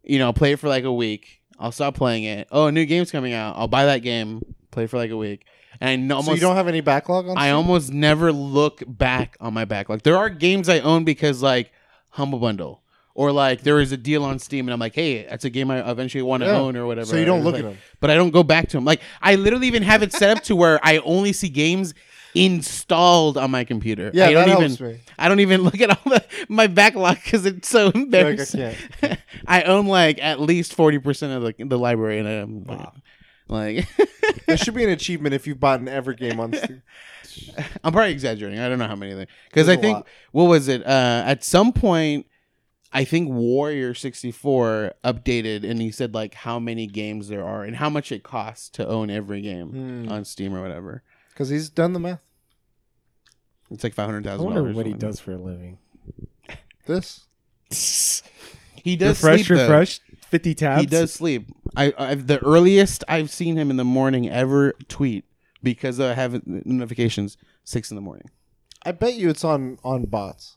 you 0.02 0.18
know, 0.18 0.32
play 0.32 0.52
it 0.52 0.60
for 0.60 0.68
like 0.68 0.84
a 0.84 0.92
week. 0.92 1.42
I'll 1.58 1.72
stop 1.72 1.94
playing 1.94 2.24
it. 2.24 2.48
Oh, 2.50 2.66
a 2.66 2.72
new 2.72 2.84
game's 2.86 3.10
coming 3.10 3.32
out. 3.32 3.56
I'll 3.56 3.68
buy 3.68 3.86
that 3.86 3.98
game, 3.98 4.42
play 4.70 4.86
for 4.86 4.96
like 4.98 5.10
a 5.10 5.16
week, 5.16 5.46
and 5.80 5.88
I 5.90 5.96
know 5.96 6.20
so 6.22 6.34
you 6.34 6.40
don't 6.40 6.56
have 6.56 6.68
any 6.68 6.80
backlog 6.80 7.28
on. 7.28 7.36
I 7.38 7.46
Steam? 7.46 7.56
almost 7.56 7.92
never 7.92 8.32
look 8.32 8.82
back 8.86 9.36
on 9.40 9.54
my 9.54 9.64
backlog. 9.64 10.02
There 10.02 10.16
are 10.16 10.28
games 10.28 10.68
I 10.68 10.80
own 10.80 11.04
because 11.04 11.42
like 11.42 11.72
Humble 12.10 12.38
Bundle. 12.38 12.82
Or 13.18 13.32
like 13.32 13.62
there 13.62 13.80
is 13.80 13.92
a 13.92 13.96
deal 13.96 14.24
on 14.24 14.38
Steam, 14.38 14.68
and 14.68 14.74
I'm 14.74 14.78
like, 14.78 14.94
hey, 14.94 15.24
that's 15.24 15.46
a 15.46 15.48
game 15.50 15.70
I 15.70 15.90
eventually 15.90 16.20
want 16.20 16.42
to 16.42 16.48
Yeah. 16.50 16.58
own 16.58 16.76
or 16.76 16.84
whatever. 16.86 17.06
So 17.06 17.16
you 17.16 17.24
don't 17.24 17.42
look 17.44 17.54
like- 17.54 17.64
at 17.64 17.70
them. 17.70 17.78
but 17.98 18.10
I 18.10 18.14
don't 18.14 18.28
go 18.30 18.42
back 18.42 18.68
to 18.68 18.76
them. 18.76 18.84
Like 18.84 19.00
I 19.22 19.36
literally 19.36 19.66
even 19.68 19.82
have 19.84 20.02
it 20.02 20.12
set 20.12 20.36
up 20.36 20.44
to 20.44 20.54
where 20.54 20.78
I 20.82 20.98
only 20.98 21.32
see 21.32 21.48
games 21.48 21.94
installed 22.44 23.36
on 23.38 23.50
my 23.50 23.64
computer. 23.64 24.10
Yeah, 24.12 24.26
I 24.26 24.32
don't 24.32 24.48
that 24.48 24.52
even 24.58 24.68
helps 24.68 24.80
me. 24.80 25.00
I 25.18 25.28
don't 25.28 25.40
even 25.40 25.62
look 25.62 25.80
at 25.80 25.90
all 25.90 26.12
the, 26.12 26.24
my 26.48 26.66
backlog 26.66 27.16
because 27.24 27.46
it's 27.46 27.68
so 27.68 27.90
embarrassing. 27.94 28.74
can't. 29.00 29.18
I 29.46 29.62
own 29.62 29.86
like 29.86 30.22
at 30.22 30.40
least 30.40 30.74
forty 30.74 30.98
percent 30.98 31.32
of 31.32 31.42
the 31.56 31.64
the 31.64 31.78
library, 31.78 32.18
and 32.18 32.28
I'm 32.28 32.64
Wow. 32.64 32.92
like, 33.48 33.88
There 34.46 34.56
should 34.56 34.74
be 34.74 34.84
an 34.84 34.90
achievement 34.90 35.34
if 35.34 35.46
you've 35.46 35.60
bought 35.60 35.80
in 35.80 35.88
every 35.88 36.14
game 36.16 36.38
on 36.40 36.52
Steam. 36.52 36.82
I'm 37.84 37.92
probably 37.92 38.12
exaggerating. 38.12 38.58
I 38.60 38.68
don't 38.68 38.78
know 38.78 38.86
how 38.88 38.96
many 38.96 39.14
there 39.14 39.26
because 39.48 39.68
I 39.68 39.76
think 39.76 40.04
what 40.32 40.44
was 40.44 40.68
it? 40.68 40.84
Uh, 40.86 41.22
at 41.26 41.44
some 41.44 41.72
point, 41.72 42.26
I 42.92 43.04
think 43.04 43.30
Wario64 43.30 44.92
updated, 45.04 45.68
and 45.68 45.80
he 45.80 45.90
said 45.90 46.14
like 46.14 46.34
how 46.34 46.58
many 46.58 46.86
games 46.86 47.28
there 47.28 47.44
are 47.44 47.62
and 47.64 47.76
how 47.76 47.90
much 47.90 48.10
it 48.12 48.22
costs 48.22 48.68
to 48.70 48.86
own 48.86 49.10
every 49.10 49.40
game 49.42 49.68
Hmm. 50.06 50.12
on 50.12 50.24
Steam 50.24 50.54
or 50.54 50.62
whatever. 50.62 51.02
Because 51.30 51.48
he's 51.50 51.68
done 51.68 51.92
the 51.92 52.00
math. 52.00 52.20
It's 53.70 53.84
like 53.84 53.94
five 53.94 54.06
hundred 54.06 54.24
thousand. 54.24 54.46
I 54.46 54.50
wonder 54.50 54.72
what 54.72 54.86
he 54.86 54.92
does 54.92 55.20
for 55.20 55.32
a 55.32 55.38
living. 55.38 55.78
This. 56.86 57.26
He 58.86 58.94
does 58.94 59.20
refresh, 59.20 59.46
sleep, 59.46 59.56
though. 59.56 59.62
refresh. 59.64 60.00
Fifty 60.28 60.54
tabs. 60.54 60.80
He 60.82 60.86
does 60.86 61.12
sleep. 61.12 61.48
I, 61.76 61.92
I've 61.98 62.28
the 62.28 62.38
earliest 62.38 63.02
I've 63.08 63.30
seen 63.30 63.56
him 63.56 63.68
in 63.68 63.78
the 63.78 63.84
morning 63.84 64.30
ever 64.30 64.74
tweet 64.86 65.24
because 65.60 65.98
I 65.98 66.14
have 66.14 66.46
notifications 66.46 67.36
six 67.64 67.90
in 67.90 67.96
the 67.96 68.00
morning. 68.00 68.30
I 68.84 68.92
bet 68.92 69.14
you 69.14 69.28
it's 69.28 69.42
on 69.42 69.80
on 69.82 70.04
bots. 70.04 70.56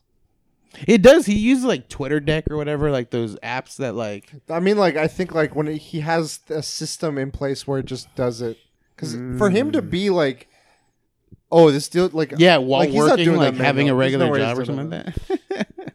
It 0.86 1.02
does. 1.02 1.26
He 1.26 1.34
uses 1.34 1.64
like 1.64 1.88
Twitter 1.88 2.20
Deck 2.20 2.48
or 2.48 2.56
whatever, 2.56 2.92
like 2.92 3.10
those 3.10 3.34
apps 3.40 3.76
that 3.78 3.96
like. 3.96 4.32
I 4.48 4.60
mean, 4.60 4.76
like 4.76 4.96
I 4.96 5.08
think 5.08 5.34
like 5.34 5.56
when 5.56 5.66
he 5.66 5.98
has 5.98 6.38
a 6.48 6.62
system 6.62 7.18
in 7.18 7.32
place 7.32 7.66
where 7.66 7.80
it 7.80 7.86
just 7.86 8.14
does 8.14 8.40
it. 8.40 8.58
Because 8.94 9.14
for 9.38 9.50
him 9.50 9.72
to 9.72 9.80
mm. 9.80 9.90
be 9.90 10.10
like, 10.10 10.48
oh, 11.50 11.70
this 11.70 11.88
deal 11.88 12.08
like 12.12 12.34
Yeah, 12.36 12.58
while 12.58 12.80
like, 12.80 12.90
he's 12.90 12.98
not 12.98 13.10
working, 13.10 13.24
doing 13.24 13.36
like 13.38 13.56
that 13.56 13.64
having 13.64 13.88
a 13.90 13.94
manual. 13.94 14.18
There's 14.18 14.28
no 14.28 14.30
regular 14.32 14.38
job 14.54 14.58
or 14.58 14.64
something 14.64 14.90
like 14.90 15.14
that. 15.48 15.94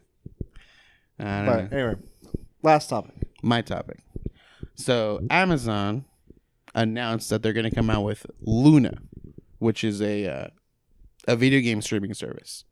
I 1.18 1.24
don't 1.24 1.46
But 1.46 1.70
know. 1.70 1.78
anyway, 1.78 1.94
last 2.62 2.88
topic. 2.90 3.14
My 3.42 3.62
topic. 3.62 3.98
So 4.74 5.20
Amazon 5.30 6.04
announced 6.74 7.30
that 7.30 7.42
they're 7.42 7.52
going 7.54 7.68
to 7.68 7.74
come 7.74 7.88
out 7.88 8.02
with 8.04 8.26
Luna, 8.40 8.98
which 9.58 9.82
is 9.82 10.02
a 10.02 10.26
uh, 10.28 10.48
a 11.26 11.36
video 11.36 11.60
game 11.60 11.80
streaming 11.80 12.12
service. 12.14 12.64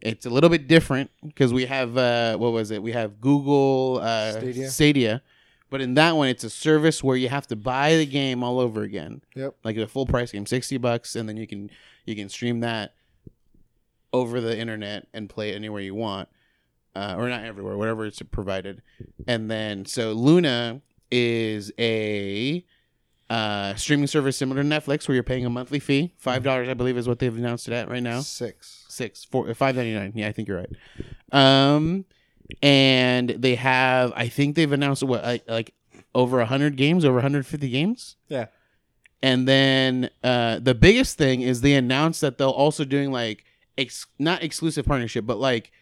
It's 0.00 0.26
a 0.26 0.30
little 0.30 0.50
bit 0.50 0.68
different 0.68 1.10
because 1.24 1.52
we 1.52 1.66
have 1.66 1.96
uh, 1.96 2.36
what 2.36 2.52
was 2.52 2.70
it? 2.70 2.82
We 2.82 2.92
have 2.92 3.20
Google 3.20 4.00
uh, 4.02 4.32
Stadia. 4.32 4.70
Stadia, 4.70 5.22
but 5.70 5.80
in 5.80 5.94
that 5.94 6.16
one, 6.16 6.28
it's 6.28 6.44
a 6.44 6.50
service 6.50 7.02
where 7.04 7.16
you 7.16 7.28
have 7.28 7.46
to 7.48 7.56
buy 7.56 7.96
the 7.96 8.06
game 8.06 8.42
all 8.42 8.58
over 8.60 8.82
again. 8.82 9.22
Yep. 9.34 9.54
like 9.64 9.76
a 9.76 9.86
full 9.86 10.06
price 10.06 10.32
game, 10.32 10.46
sixty 10.46 10.76
bucks, 10.78 11.14
and 11.14 11.28
then 11.28 11.36
you 11.36 11.46
can 11.46 11.70
you 12.08 12.16
can 12.16 12.28
stream 12.28 12.60
that 12.60 12.94
over 14.12 14.40
the 14.40 14.58
internet 14.58 15.06
and 15.12 15.28
play 15.28 15.50
it 15.50 15.54
anywhere 15.54 15.82
you 15.82 15.94
want, 15.94 16.28
uh, 16.96 17.14
or 17.16 17.28
not 17.28 17.44
everywhere, 17.44 17.76
whatever 17.76 18.06
it's 18.06 18.20
provided. 18.30 18.82
And 19.26 19.50
then 19.50 19.84
so 19.84 20.12
Luna 20.12 20.80
is 21.10 21.70
a 21.78 22.64
uh, 23.30 23.74
streaming 23.74 24.06
service 24.06 24.36
similar 24.36 24.62
to 24.62 24.68
Netflix, 24.68 25.06
where 25.06 25.14
you're 25.14 25.22
paying 25.22 25.44
a 25.44 25.50
monthly 25.50 25.78
fee, 25.78 26.14
five 26.16 26.42
dollars, 26.42 26.68
I 26.68 26.74
believe, 26.74 26.96
is 26.96 27.06
what 27.06 27.18
they've 27.18 27.36
announced 27.36 27.68
it 27.68 27.74
at 27.74 27.88
right 27.88 28.02
now. 28.02 28.20
Six. 28.20 28.86
Six, 28.88 29.24
four, 29.24 29.52
five 29.54 29.76
ninety 29.76 29.94
nine. 29.94 30.12
Yeah, 30.14 30.28
I 30.28 30.32
think 30.32 30.48
you're 30.48 30.58
right. 30.58 30.70
Um, 31.30 32.04
and 32.62 33.28
they 33.30 33.54
have, 33.56 34.12
I 34.16 34.28
think 34.28 34.56
they've 34.56 34.72
announced 34.72 35.02
what 35.02 35.22
like, 35.22 35.44
like 35.46 35.74
over 36.14 36.42
hundred 36.44 36.76
games, 36.76 37.04
over 37.04 37.16
150 37.16 37.68
games. 37.68 38.16
Yeah. 38.28 38.46
And 39.22 39.48
then 39.48 40.10
uh, 40.22 40.60
the 40.60 40.74
biggest 40.74 41.18
thing 41.18 41.40
is 41.40 41.60
they 41.60 41.74
announced 41.74 42.20
that 42.20 42.38
they'll 42.38 42.50
also 42.50 42.84
doing 42.84 43.10
like 43.10 43.44
ex- 43.76 44.06
not 44.18 44.42
exclusive 44.44 44.86
partnership, 44.86 45.26
but 45.26 45.38
like 45.38 45.72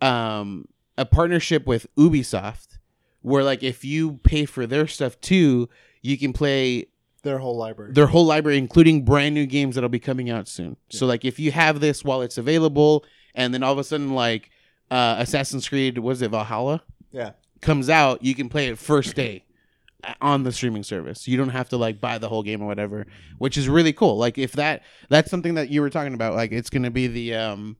um, 0.00 0.66
a 0.98 1.04
partnership 1.06 1.66
with 1.66 1.86
Ubisoft, 1.96 2.78
where 3.22 3.44
like 3.44 3.62
if 3.62 3.84
you 3.84 4.14
pay 4.24 4.44
for 4.44 4.66
their 4.66 4.86
stuff 4.86 5.20
too, 5.20 5.68
you 6.02 6.18
can 6.18 6.32
play 6.32 6.86
Their 7.22 7.38
whole 7.38 7.56
library. 7.56 7.92
their 7.92 8.08
whole 8.08 8.26
library, 8.26 8.58
including 8.58 9.04
brand 9.04 9.34
new 9.34 9.46
games 9.46 9.76
that'll 9.76 9.88
be 9.88 10.00
coming 10.00 10.28
out 10.30 10.48
soon. 10.48 10.76
So 10.90 11.06
like 11.06 11.24
if 11.24 11.38
you 11.38 11.52
have 11.52 11.80
this 11.80 12.04
while 12.04 12.22
it's 12.22 12.38
available, 12.38 13.04
and 13.34 13.54
then 13.54 13.62
all 13.62 13.72
of 13.72 13.78
a 13.78 13.84
sudden 13.84 14.14
like 14.14 14.50
uh, 14.90 15.16
Assassin's 15.18 15.68
Creed, 15.68 15.98
was 15.98 16.22
it 16.22 16.30
Valhalla? 16.30 16.82
yeah. 17.12 17.30
comes 17.60 17.88
out, 17.88 18.22
you 18.24 18.34
can 18.34 18.48
play 18.48 18.66
it 18.66 18.76
first 18.78 19.14
day 19.14 19.44
on 20.20 20.42
the 20.42 20.52
streaming 20.52 20.82
service. 20.82 21.26
You 21.28 21.36
don't 21.36 21.50
have 21.50 21.68
to 21.70 21.76
like 21.76 22.00
buy 22.00 22.18
the 22.18 22.28
whole 22.28 22.42
game 22.42 22.62
or 22.62 22.66
whatever, 22.66 23.06
which 23.38 23.56
is 23.56 23.68
really 23.68 23.92
cool. 23.92 24.16
Like 24.16 24.38
if 24.38 24.52
that 24.52 24.82
that's 25.08 25.30
something 25.30 25.54
that 25.54 25.70
you 25.70 25.80
were 25.80 25.90
talking 25.90 26.14
about, 26.14 26.34
like 26.34 26.52
it's 26.52 26.70
gonna 26.70 26.90
be 26.90 27.06
the 27.06 27.34
um 27.34 27.76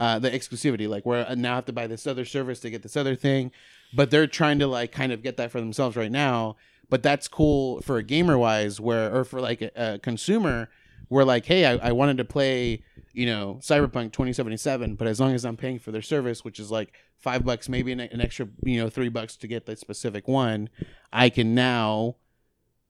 uh 0.00 0.18
the 0.18 0.30
exclusivity, 0.30 0.88
like 0.88 1.04
where 1.04 1.26
I 1.28 1.34
now 1.34 1.56
have 1.56 1.66
to 1.66 1.72
buy 1.72 1.86
this 1.86 2.06
other 2.06 2.24
service 2.24 2.60
to 2.60 2.70
get 2.70 2.82
this 2.82 2.96
other 2.96 3.16
thing, 3.16 3.52
but 3.94 4.10
they're 4.10 4.26
trying 4.26 4.58
to 4.60 4.66
like 4.66 4.92
kind 4.92 5.12
of 5.12 5.22
get 5.22 5.36
that 5.36 5.50
for 5.50 5.60
themselves 5.60 5.96
right 5.96 6.12
now. 6.12 6.56
But 6.90 7.02
that's 7.02 7.28
cool 7.28 7.80
for 7.80 7.96
a 7.96 8.02
gamer 8.02 8.36
wise, 8.36 8.80
where 8.80 9.14
or 9.14 9.24
for 9.24 9.40
like 9.40 9.62
a, 9.62 9.70
a 9.74 9.98
consumer, 9.98 10.68
where 11.08 11.24
like, 11.24 11.46
hey, 11.46 11.66
I, 11.66 11.88
I 11.88 11.92
wanted 11.92 12.18
to 12.18 12.24
play 12.24 12.82
you 13.14 13.26
know, 13.26 13.58
Cyberpunk 13.60 14.12
2077, 14.12 14.96
but 14.96 15.06
as 15.06 15.20
long 15.20 15.34
as 15.34 15.44
I'm 15.44 15.56
paying 15.56 15.78
for 15.78 15.92
their 15.92 16.02
service, 16.02 16.44
which 16.44 16.58
is 16.58 16.70
like 16.70 16.92
five 17.16 17.44
bucks, 17.44 17.68
maybe 17.68 17.92
an, 17.92 18.00
an 18.00 18.20
extra, 18.20 18.48
you 18.64 18.82
know, 18.82 18.90
three 18.90 19.08
bucks 19.08 19.36
to 19.36 19.46
get 19.46 19.66
that 19.66 19.78
specific 19.78 20.26
one, 20.26 20.68
I 21.12 21.30
can 21.30 21.54
now, 21.54 22.16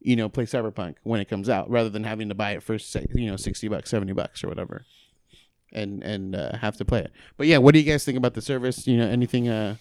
you 0.00 0.16
know, 0.16 0.30
play 0.30 0.44
Cyberpunk 0.44 0.96
when 1.02 1.20
it 1.20 1.28
comes 1.28 1.50
out 1.50 1.68
rather 1.70 1.90
than 1.90 2.04
having 2.04 2.30
to 2.30 2.34
buy 2.34 2.52
it 2.52 2.62
for, 2.62 2.78
you 3.14 3.30
know, 3.30 3.36
60 3.36 3.68
bucks, 3.68 3.90
70 3.90 4.14
bucks 4.14 4.42
or 4.42 4.48
whatever 4.48 4.86
and, 5.72 6.02
and, 6.02 6.34
uh, 6.34 6.56
have 6.56 6.78
to 6.78 6.86
play 6.86 7.00
it. 7.00 7.12
But 7.36 7.46
yeah, 7.46 7.58
what 7.58 7.74
do 7.74 7.80
you 7.80 7.90
guys 7.90 8.04
think 8.04 8.16
about 8.16 8.32
the 8.32 8.42
service? 8.42 8.86
You 8.86 8.96
know, 8.96 9.06
anything, 9.06 9.48
uh, 9.48 9.76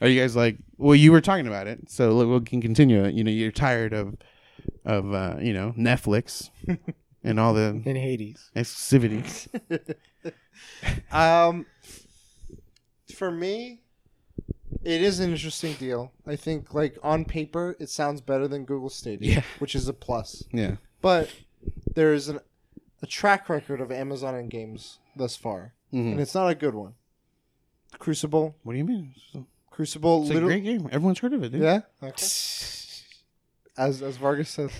are 0.00 0.08
you 0.08 0.20
guys 0.20 0.34
like, 0.34 0.58
well, 0.78 0.96
you 0.96 1.12
were 1.12 1.20
talking 1.20 1.46
about 1.46 1.68
it, 1.68 1.90
so 1.90 2.26
we 2.26 2.40
can 2.40 2.60
continue. 2.60 3.06
You 3.06 3.22
know, 3.22 3.30
you're 3.30 3.52
tired 3.52 3.92
of, 3.92 4.16
of, 4.84 5.14
uh, 5.14 5.36
you 5.40 5.52
know, 5.54 5.74
Netflix 5.78 6.50
and 7.26 7.38
all 7.40 7.52
the 7.54 7.82
In 7.84 7.96
Hades. 7.96 8.50
exclusivities. 8.56 9.48
Um, 11.12 11.66
for 13.14 13.30
me, 13.30 13.80
it 14.82 15.02
is 15.02 15.20
an 15.20 15.30
interesting 15.30 15.74
deal. 15.74 16.12
I 16.26 16.36
think, 16.36 16.72
like 16.72 16.96
on 17.02 17.24
paper, 17.26 17.76
it 17.78 17.90
sounds 17.90 18.20
better 18.22 18.48
than 18.48 18.64
Google 18.64 18.88
Stadia, 18.88 19.34
Yeah. 19.36 19.42
which 19.58 19.74
is 19.74 19.86
a 19.88 19.92
plus. 19.92 20.42
Yeah. 20.52 20.76
But 21.02 21.30
there 21.94 22.12
is 22.14 22.28
an, 22.28 22.40
a 23.02 23.06
track 23.06 23.48
record 23.50 23.80
of 23.82 23.92
Amazon 23.92 24.34
and 24.34 24.50
games 24.50 24.98
thus 25.14 25.36
far, 25.36 25.74
Mhm. 25.92 26.12
and 26.12 26.20
it's 26.20 26.34
not 26.34 26.48
a 26.48 26.54
good 26.54 26.74
one. 26.74 26.94
Crucible, 27.98 28.56
What 28.62 28.72
do 28.72 28.78
you 28.78 28.84
mean? 28.84 29.14
It's 29.14 29.44
Crucible, 29.70 30.30
a 30.30 30.40
great 30.40 30.64
game. 30.64 30.88
Everyone's 30.90 31.18
heard 31.18 31.34
of 31.34 31.42
it, 31.44 31.50
dude. 31.52 31.62
yeah. 31.62 31.80
Okay. 32.02 32.12
As 33.78 34.00
as 34.02 34.16
Vargas 34.16 34.48
says, 34.50 34.70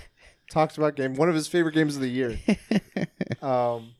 talks 0.50 0.76
about 0.76 0.96
game, 0.96 1.14
one 1.14 1.28
of 1.28 1.34
his 1.34 1.48
favorite 1.48 1.74
games 1.74 1.96
of 1.96 2.02
the 2.02 2.08
year. 2.08 2.38
Um, 3.42 3.92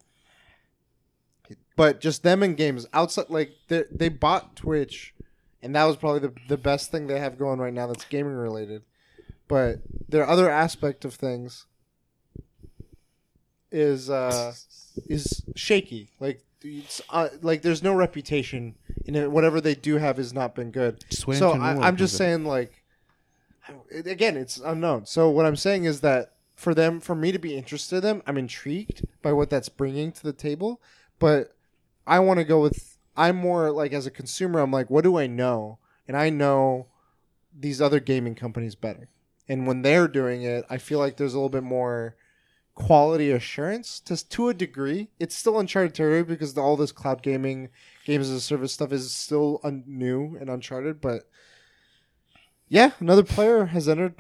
but 1.76 2.00
just 2.00 2.22
them 2.22 2.42
in 2.42 2.54
games 2.54 2.86
outside, 2.92 3.26
like 3.28 3.52
they 3.68 3.84
they 3.92 4.08
bought 4.08 4.56
Twitch, 4.56 5.14
and 5.62 5.76
that 5.76 5.84
was 5.84 5.96
probably 5.96 6.20
the 6.20 6.32
the 6.48 6.56
best 6.56 6.90
thing 6.90 7.06
they 7.06 7.20
have 7.20 7.38
going 7.38 7.60
right 7.60 7.72
now 7.72 7.86
that's 7.86 8.04
gaming 8.06 8.34
related. 8.34 8.82
But 9.46 9.80
their 10.08 10.26
other 10.26 10.50
aspect 10.50 11.04
of 11.04 11.14
things 11.14 11.66
is 13.70 14.08
uh 14.10 14.54
is 15.06 15.42
shaky. 15.54 16.10
Like 16.18 16.42
it's 16.62 17.02
uh, 17.10 17.28
like 17.42 17.62
there's 17.62 17.82
no 17.82 17.94
reputation 17.94 18.74
it. 19.14 19.30
Whatever 19.30 19.60
they 19.60 19.74
do 19.74 19.98
have 19.98 20.16
has 20.16 20.32
not 20.32 20.54
been 20.54 20.70
good. 20.70 21.04
So 21.38 21.52
I, 21.52 21.86
I'm 21.86 21.96
just 21.96 22.16
saying, 22.16 22.44
like, 22.44 22.82
again, 23.92 24.36
it's 24.36 24.58
unknown. 24.58 25.06
So 25.06 25.30
what 25.30 25.46
I'm 25.46 25.56
saying 25.56 25.84
is 25.84 26.00
that 26.00 26.32
for 26.56 26.74
them, 26.74 27.00
for 27.00 27.14
me 27.14 27.30
to 27.32 27.38
be 27.38 27.56
interested 27.56 27.96
in 27.96 28.02
them, 28.02 28.22
I'm 28.26 28.38
intrigued 28.38 29.06
by 29.22 29.32
what 29.32 29.50
that's 29.50 29.68
bringing 29.68 30.10
to 30.12 30.22
the 30.22 30.32
table. 30.32 30.80
But 31.18 31.54
I 32.06 32.18
want 32.18 32.38
to 32.38 32.44
go 32.44 32.60
with. 32.60 32.96
I'm 33.16 33.36
more 33.36 33.70
like 33.70 33.92
as 33.92 34.06
a 34.06 34.10
consumer. 34.10 34.60
I'm 34.60 34.72
like, 34.72 34.90
what 34.90 35.04
do 35.04 35.16
I 35.16 35.26
know? 35.26 35.78
And 36.08 36.16
I 36.16 36.30
know 36.30 36.86
these 37.58 37.80
other 37.80 38.00
gaming 38.00 38.34
companies 38.34 38.74
better. 38.74 39.08
And 39.48 39.66
when 39.66 39.82
they're 39.82 40.08
doing 40.08 40.42
it, 40.42 40.64
I 40.68 40.78
feel 40.78 40.98
like 40.98 41.16
there's 41.16 41.32
a 41.34 41.38
little 41.38 41.48
bit 41.48 41.62
more 41.62 42.16
quality 42.74 43.30
assurance 43.30 44.00
to 44.00 44.28
to 44.28 44.48
a 44.48 44.54
degree. 44.54 45.08
It's 45.18 45.34
still 45.34 45.58
uncharted 45.58 45.94
territory 45.94 46.24
because 46.24 46.56
all 46.56 46.76
this 46.76 46.92
cloud 46.92 47.22
gaming, 47.22 47.70
games 48.04 48.28
as 48.28 48.36
a 48.36 48.40
service 48.40 48.72
stuff 48.72 48.92
is 48.92 49.12
still 49.12 49.60
un- 49.64 49.84
new 49.86 50.36
and 50.38 50.50
uncharted. 50.50 51.00
But 51.00 51.22
yeah, 52.68 52.92
another 53.00 53.22
player 53.22 53.66
has 53.66 53.88
entered 53.88 54.14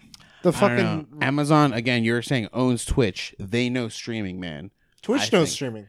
the 0.50 0.56
I 0.56 0.60
don't 0.68 0.76
know. 0.76 0.82
fucking 1.04 1.22
Amazon 1.22 1.72
again. 1.72 2.04
You're 2.04 2.22
saying 2.22 2.48
owns 2.52 2.84
Twitch. 2.84 3.34
They 3.38 3.68
know 3.68 3.88
streaming, 3.88 4.40
man. 4.40 4.70
Twitch 5.02 5.22
I 5.32 5.36
knows 5.38 5.48
think- 5.48 5.54
streaming. 5.54 5.86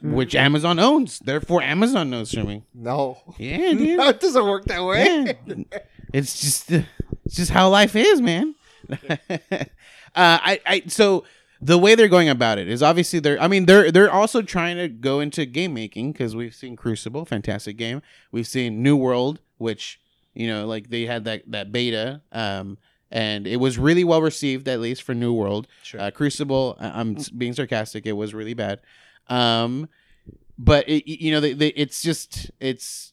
Which 0.00 0.34
Amazon 0.36 0.78
owns. 0.78 1.18
Therefore, 1.18 1.60
Amazon 1.60 2.08
knows 2.10 2.30
streaming. 2.30 2.64
No, 2.72 3.18
Yeah, 3.36 3.72
dude. 3.72 3.80
no, 3.98 4.08
it 4.08 4.20
doesn't 4.20 4.44
work 4.44 4.64
that 4.66 4.84
way. 4.84 5.36
Yeah. 5.46 5.64
it's 6.14 6.40
just 6.40 6.72
uh, 6.72 6.82
it's 7.24 7.34
just 7.36 7.50
how 7.50 7.68
life 7.68 7.96
is, 7.96 8.20
man. 8.20 8.54
uh, 8.90 9.64
I 10.14 10.60
I 10.66 10.82
so 10.86 11.24
the 11.60 11.78
way 11.78 11.94
they're 11.94 12.08
going 12.08 12.28
about 12.28 12.58
it 12.58 12.68
is 12.68 12.82
obviously 12.82 13.18
they're 13.18 13.40
I 13.42 13.48
mean 13.48 13.66
they're 13.66 13.90
they're 13.90 14.10
also 14.10 14.42
trying 14.42 14.76
to 14.76 14.88
go 14.88 15.20
into 15.20 15.44
game 15.46 15.74
making 15.74 16.12
because 16.12 16.36
we've 16.36 16.54
seen 16.54 16.76
Crucible, 16.76 17.24
fantastic 17.24 17.76
game. 17.76 18.02
We've 18.30 18.46
seen 18.46 18.82
New 18.82 18.96
World, 18.96 19.40
which 19.58 20.00
you 20.34 20.46
know 20.46 20.66
like 20.66 20.90
they 20.90 21.06
had 21.06 21.24
that 21.24 21.42
that 21.50 21.72
beta. 21.72 22.22
Um, 22.32 22.78
and 23.10 23.46
it 23.46 23.56
was 23.56 23.78
really 23.78 24.04
well 24.04 24.20
received, 24.22 24.68
at 24.68 24.80
least 24.80 25.02
for 25.02 25.14
New 25.14 25.32
World. 25.32 25.66
Sure. 25.82 26.00
Uh, 26.00 26.10
Crucible, 26.10 26.76
I- 26.80 27.00
I'm 27.00 27.16
being 27.36 27.52
sarcastic. 27.52 28.06
It 28.06 28.12
was 28.12 28.34
really 28.34 28.54
bad. 28.54 28.80
Um, 29.28 29.88
but 30.58 30.88
it, 30.88 31.08
you 31.10 31.30
know, 31.30 31.40
they, 31.40 31.52
they, 31.52 31.68
it's 31.68 32.02
just 32.02 32.50
it's 32.60 33.12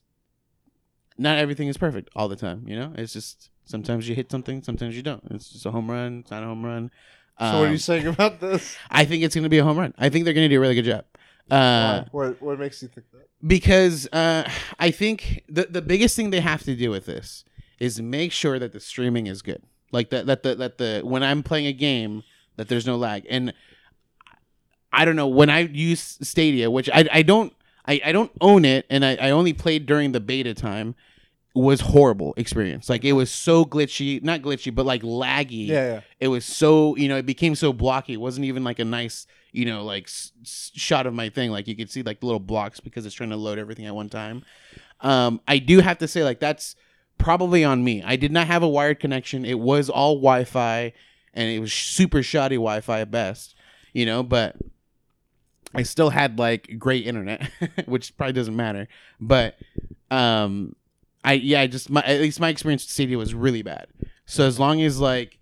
not 1.17 1.37
everything 1.37 1.67
is 1.67 1.77
perfect 1.77 2.09
all 2.15 2.27
the 2.27 2.35
time. 2.35 2.65
You 2.67 2.75
know, 2.75 2.93
it's 2.95 3.13
just 3.13 3.49
sometimes 3.65 4.07
you 4.09 4.15
hit 4.15 4.31
something, 4.31 4.63
sometimes 4.63 4.95
you 4.95 5.01
don't. 5.03 5.23
It's 5.31 5.49
just 5.49 5.65
a 5.65 5.71
home 5.71 5.89
run. 5.89 6.19
It's 6.19 6.31
not 6.31 6.43
a 6.43 6.47
home 6.47 6.65
run. 6.65 6.91
so 7.39 7.45
what 7.45 7.53
are 7.55 7.65
Um, 7.67 7.71
you 7.71 7.77
saying 7.77 8.07
about 8.07 8.39
this? 8.45 8.77
I 8.89 9.05
think 9.05 9.23
it's 9.23 9.35
going 9.35 9.43
to 9.43 9.49
be 9.49 9.59
a 9.59 9.63
home 9.63 9.77
run. 9.77 9.93
I 9.97 10.09
think 10.09 10.25
they're 10.25 10.33
going 10.33 10.49
to 10.49 10.53
do 10.53 10.57
a 10.57 10.61
really 10.61 10.75
good 10.75 10.85
job. 10.85 11.05
Uh, 11.51 12.05
what 12.11 12.41
what 12.41 12.57
makes 12.59 12.81
you 12.81 12.87
think 12.87 13.05
that? 13.11 13.27
because 13.45 14.07
uh, 14.11 14.49
I 14.79 14.89
think 14.89 15.43
the 15.47 15.65
the 15.69 15.81
biggest 15.83 16.15
thing 16.15 16.31
they 16.31 16.39
have 16.39 16.63
to 16.63 16.75
do 16.75 16.89
with 16.89 17.05
this 17.05 17.45
is 17.79 18.01
make 18.01 18.31
sure 18.31 18.57
that 18.57 18.71
the 18.73 18.79
streaming 18.79 19.27
is 19.27 19.43
good. 19.43 19.61
Like 19.95 20.09
that 20.11 20.25
that 20.27 20.43
the 20.43 20.55
that 20.55 20.77
the 20.77 21.01
when 21.03 21.23
I'm 21.23 21.41
playing 21.43 21.67
a 21.67 21.73
game 21.73 22.23
that 22.57 22.67
there's 22.69 22.85
no 22.85 22.95
lag. 22.97 23.25
And 23.29 23.53
I 24.91 25.05
don't 25.05 25.15
know 25.15 25.27
when 25.27 25.49
I 25.49 25.59
use 25.59 26.17
Stadia, 26.21 26.69
which 26.71 26.89
I 26.93 27.07
I 27.11 27.21
don't 27.21 27.53
I, 27.87 28.01
I 28.05 28.11
don't 28.11 28.31
own 28.41 28.65
it, 28.65 28.85
and 28.89 29.05
I, 29.05 29.15
I 29.15 29.29
only 29.31 29.53
played 29.53 29.85
during 29.85 30.11
the 30.11 30.19
beta 30.19 30.53
time. 30.53 30.95
Was 31.57 31.79
horrible 31.79 32.33
experience. 32.35 32.89
Like 32.89 33.05
it 33.05 33.13
was 33.13 33.31
so 33.31 33.63
glitchy, 33.63 34.21
not 34.21 34.41
glitchy, 34.41 34.75
but 34.75 34.85
like 34.85 35.01
laggy 35.03 35.67
Yeah, 35.67 35.85
yeah. 35.93 36.01
it 36.19 36.27
was 36.27 36.43
so 36.43 36.97
you 36.97 37.07
know 37.07 37.15
it 37.15 37.25
became 37.25 37.55
so 37.55 37.71
blocky 37.71 38.11
it 38.11 38.19
wasn't 38.19 38.45
even 38.45 38.65
like 38.65 38.79
a 38.79 38.83
nice 38.83 39.25
you 39.53 39.63
know 39.63 39.85
like 39.85 40.03
s- 40.03 40.33
s- 40.41 40.71
shot 40.75 41.07
of 41.07 41.13
my 41.13 41.29
thing 41.29 41.51
like 41.51 41.65
you 41.69 41.75
could 41.77 41.89
see 41.89 42.03
like 42.03 42.19
the 42.19 42.25
little 42.25 42.41
blocks 42.41 42.81
because 42.81 43.05
it's 43.05 43.15
trying 43.15 43.29
to 43.29 43.37
load 43.37 43.57
everything 43.57 43.85
at 43.85 43.95
one 43.95 44.09
time 44.09 44.43
um 44.99 45.39
i 45.47 45.57
do 45.57 45.79
have 45.79 45.97
to 45.99 46.09
say 46.09 46.25
like 46.25 46.41
that's 46.41 46.75
probably 47.17 47.63
on 47.63 47.83
me. 47.83 48.03
I 48.03 48.15
did 48.15 48.31
not 48.31 48.47
have 48.47 48.63
a 48.63 48.67
wired 48.67 48.99
connection. 48.99 49.45
It 49.45 49.59
was 49.59 49.89
all 49.89 50.15
wi-fi 50.15 50.93
and 51.35 51.49
it 51.49 51.59
was 51.59 51.73
super 51.73 52.23
shoddy 52.23 52.55
wi-fi 52.55 53.01
at 53.01 53.11
best 53.11 53.55
you 53.93 54.05
know 54.05 54.23
but 54.23 54.55
i 55.73 55.83
still 55.83 56.09
had 56.09 56.39
like 56.39 56.79
great 56.79 57.05
internet 57.05 57.49
which 57.85 58.15
probably 58.17 58.33
doesn't 58.33 58.55
matter 58.55 58.87
but 59.19 59.57
um 60.11 60.75
i 61.23 61.33
yeah 61.33 61.61
i 61.61 61.67
just 61.67 61.89
my 61.89 62.01
at 62.01 62.21
least 62.21 62.39
my 62.39 62.49
experience 62.49 62.83
with 62.83 62.91
stadia 62.91 63.17
was 63.17 63.33
really 63.33 63.61
bad. 63.61 63.87
So 64.25 64.45
as 64.45 64.59
long 64.59 64.81
as 64.81 64.99
like 64.99 65.39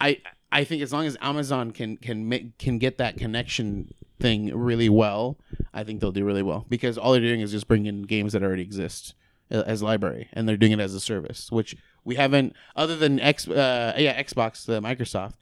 I 0.00 0.20
I 0.50 0.64
think 0.64 0.82
as 0.82 0.92
long 0.92 1.06
as 1.06 1.16
Amazon 1.20 1.72
can 1.72 1.96
can 1.96 2.28
make 2.28 2.58
can 2.58 2.78
get 2.78 2.98
that 2.98 3.16
connection 3.16 3.92
thing 4.20 4.56
really 4.56 4.88
well, 4.88 5.38
I 5.74 5.84
think 5.84 6.00
they'll 6.00 6.12
do 6.12 6.24
really 6.24 6.42
well 6.42 6.66
because 6.68 6.96
all 6.96 7.12
they're 7.12 7.20
doing 7.20 7.40
is 7.40 7.50
just 7.50 7.68
bringing 7.68 8.02
games 8.02 8.32
that 8.32 8.42
already 8.42 8.62
exist 8.62 9.14
as 9.50 9.82
library, 9.82 10.28
and 10.32 10.48
they're 10.48 10.56
doing 10.56 10.72
it 10.72 10.80
as 10.80 10.94
a 10.94 11.00
service, 11.00 11.50
which 11.50 11.76
we 12.04 12.14
haven't 12.16 12.54
other 12.76 12.96
than 12.96 13.20
X 13.20 13.48
uh, 13.48 13.94
yeah 13.98 14.20
Xbox 14.22 14.64
the 14.64 14.80
Microsoft, 14.80 15.34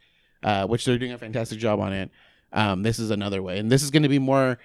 uh, 0.42 0.66
which 0.66 0.84
they're 0.84 0.98
doing 0.98 1.12
a 1.12 1.18
fantastic 1.18 1.58
job 1.58 1.80
on 1.80 1.92
it. 1.92 2.10
Um, 2.52 2.82
this 2.82 2.98
is 2.98 3.10
another 3.10 3.42
way, 3.42 3.58
and 3.58 3.70
this 3.70 3.82
is 3.82 3.90
going 3.90 4.02
to 4.02 4.08
be 4.08 4.18
more. 4.18 4.58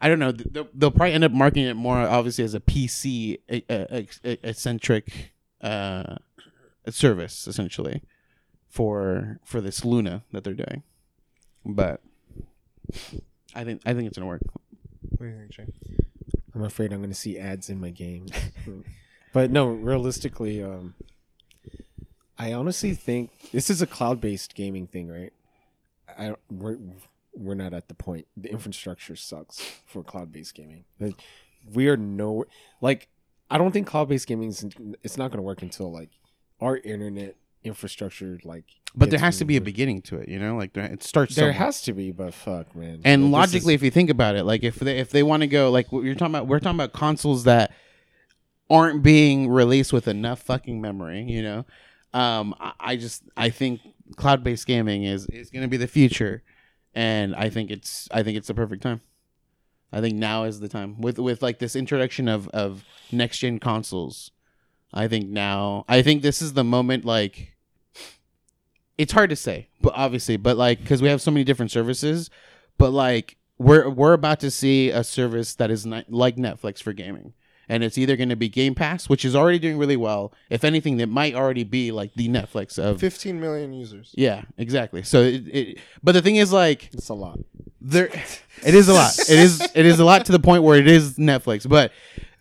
I 0.00 0.08
don't 0.08 0.18
know. 0.18 0.32
They'll, 0.32 0.68
they'll 0.72 0.90
probably 0.90 1.12
end 1.12 1.24
up 1.24 1.32
marketing 1.32 1.66
it 1.66 1.74
more 1.74 1.98
obviously 1.98 2.44
as 2.44 2.54
a 2.54 2.60
PC 2.60 3.38
eccentric 4.24 5.34
uh, 5.60 6.16
service 6.88 7.46
essentially 7.46 8.02
for 8.68 9.38
for 9.44 9.60
this 9.60 9.84
Luna 9.84 10.22
that 10.32 10.44
they're 10.44 10.54
doing. 10.54 10.82
But 11.64 12.00
I 13.54 13.64
think 13.64 13.82
I 13.84 13.94
think 13.94 14.08
it's 14.08 14.16
gonna 14.16 14.28
work. 14.28 14.42
What 15.18 15.26
do 15.26 15.26
you 15.26 15.38
think, 15.38 15.52
Shane? 15.52 15.72
I'm 16.56 16.64
afraid 16.64 16.90
I'm 16.92 17.00
going 17.00 17.10
to 17.10 17.14
see 17.14 17.38
ads 17.38 17.68
in 17.68 17.78
my 17.78 17.90
game. 17.90 18.26
but 19.34 19.50
no, 19.50 19.68
realistically, 19.68 20.62
um, 20.62 20.94
I 22.38 22.54
honestly 22.54 22.94
think 22.94 23.50
this 23.52 23.68
is 23.68 23.82
a 23.82 23.86
cloud-based 23.86 24.54
gaming 24.54 24.86
thing, 24.86 25.08
right? 25.08 25.32
I 26.18 26.34
we're 26.50 26.78
we're 27.34 27.54
not 27.54 27.74
at 27.74 27.88
the 27.88 27.94
point. 27.94 28.26
The 28.38 28.50
infrastructure 28.50 29.16
sucks 29.16 29.60
for 29.84 30.02
cloud-based 30.02 30.54
gaming. 30.54 30.84
Like, 30.98 31.20
we 31.74 31.88
are 31.88 31.96
no 31.98 32.46
like 32.80 33.08
I 33.50 33.58
don't 33.58 33.72
think 33.72 33.86
cloud-based 33.86 34.26
gaming 34.26 34.48
is 34.48 34.64
it's 35.02 35.18
not 35.18 35.30
going 35.30 35.38
to 35.38 35.42
work 35.42 35.60
until 35.60 35.92
like 35.92 36.10
our 36.58 36.78
internet 36.78 37.36
infrastructure 37.66 38.38
like. 38.44 38.64
But 38.94 39.10
there 39.10 39.18
has 39.18 39.38
to 39.38 39.44
be 39.44 39.56
a 39.56 39.60
beginning 39.60 40.00
to 40.02 40.16
it, 40.16 40.28
you 40.28 40.38
know. 40.38 40.56
Like 40.56 40.72
there, 40.72 40.84
it 40.84 41.02
starts. 41.02 41.34
There 41.34 41.52
somewhere. 41.52 41.52
has 41.66 41.82
to 41.82 41.92
be, 41.92 42.12
but 42.12 42.32
fuck, 42.32 42.74
man. 42.74 43.00
and 43.04 43.24
Like, 43.30 43.40
logically, 43.52 43.74
is- 43.74 43.80
if 43.80 43.84
you 43.84 43.90
think 43.90 44.08
about 44.10 44.36
it, 44.36 44.44
like 44.44 44.62
if 44.64 44.76
they 44.76 44.98
if 44.98 45.10
they 45.10 45.22
want 45.22 45.42
to 45.42 45.46
go 45.46 45.70
like 45.70 45.92
what 45.92 46.04
you're 46.04 46.14
talking 46.14 46.34
about, 46.34 46.46
we're 46.46 46.60
talking 46.60 46.76
about 46.78 46.92
consoles 46.92 47.44
that 47.44 47.72
aren't 48.70 49.02
being 49.02 49.48
released 49.48 49.92
with 49.92 50.08
enough 50.08 50.40
fucking 50.42 50.80
memory. 50.80 51.22
You 51.22 51.42
know, 51.42 51.66
um, 52.14 52.54
I, 52.58 52.72
I 52.80 52.96
just 52.96 53.22
I 53.36 53.50
think 53.50 53.80
cloud 54.16 54.42
based 54.42 54.66
gaming 54.66 55.04
is 55.04 55.26
is 55.26 55.50
going 55.50 55.62
to 55.62 55.68
be 55.68 55.76
the 55.76 55.86
future, 55.88 56.42
and 56.94 57.34
I 57.34 57.50
think 57.50 57.70
it's 57.70 58.08
I 58.12 58.22
think 58.22 58.38
it's 58.38 58.48
the 58.48 58.54
perfect 58.54 58.82
time. 58.82 59.00
I 59.92 60.00
think 60.00 60.16
now 60.16 60.44
is 60.44 60.60
the 60.60 60.68
time 60.68 61.00
with 61.00 61.18
with 61.18 61.42
like 61.42 61.58
this 61.58 61.76
introduction 61.76 62.28
of 62.28 62.48
of 62.48 62.84
next 63.12 63.38
gen 63.38 63.58
consoles. 63.58 64.30
I 64.92 65.08
think 65.08 65.28
now 65.28 65.84
I 65.88 66.02
think 66.02 66.22
this 66.22 66.40
is 66.40 66.54
the 66.54 66.64
moment 66.64 67.04
like 67.04 67.55
it's 68.98 69.12
hard 69.12 69.30
to 69.30 69.36
say, 69.36 69.68
but 69.80 69.92
obviously, 69.96 70.36
but 70.36 70.56
like 70.56 70.84
cuz 70.86 71.02
we 71.02 71.08
have 71.08 71.20
so 71.20 71.30
many 71.30 71.44
different 71.44 71.70
services, 71.70 72.30
but 72.78 72.90
like 72.90 73.36
we're 73.58 73.88
we're 73.88 74.12
about 74.12 74.40
to 74.40 74.50
see 74.50 74.90
a 74.90 75.02
service 75.04 75.54
that 75.54 75.70
is 75.70 75.86
not, 75.86 76.10
like 76.12 76.36
Netflix 76.36 76.82
for 76.82 76.92
gaming. 76.92 77.32
And 77.68 77.82
it's 77.82 77.98
either 77.98 78.14
going 78.16 78.28
to 78.28 78.36
be 78.36 78.48
Game 78.48 78.76
Pass, 78.76 79.08
which 79.08 79.24
is 79.24 79.34
already 79.34 79.58
doing 79.58 79.76
really 79.76 79.96
well. 79.96 80.32
If 80.50 80.62
anything, 80.62 80.98
that 80.98 81.08
might 81.08 81.34
already 81.34 81.64
be 81.64 81.90
like 81.90 82.14
the 82.14 82.28
Netflix 82.28 82.78
of 82.78 83.00
15 83.00 83.40
million 83.40 83.72
users. 83.72 84.12
yeah, 84.16 84.42
exactly. 84.56 85.02
So, 85.02 85.22
it, 85.22 85.48
it, 85.48 85.78
but 86.00 86.12
the 86.12 86.22
thing 86.22 86.36
is, 86.36 86.52
like, 86.52 86.90
It's 86.94 87.08
a 87.08 87.14
lot. 87.14 87.40
there, 87.80 88.06
it 88.64 88.72
is 88.76 88.86
a 88.86 88.92
lot. 88.94 89.18
It 89.18 89.40
is, 89.40 89.60
it 89.74 89.84
is 89.84 89.98
a 89.98 90.04
lot 90.04 90.26
to 90.26 90.32
the 90.32 90.38
point 90.38 90.62
where 90.62 90.78
it 90.78 90.86
is 90.86 91.18
Netflix. 91.18 91.68
But 91.68 91.90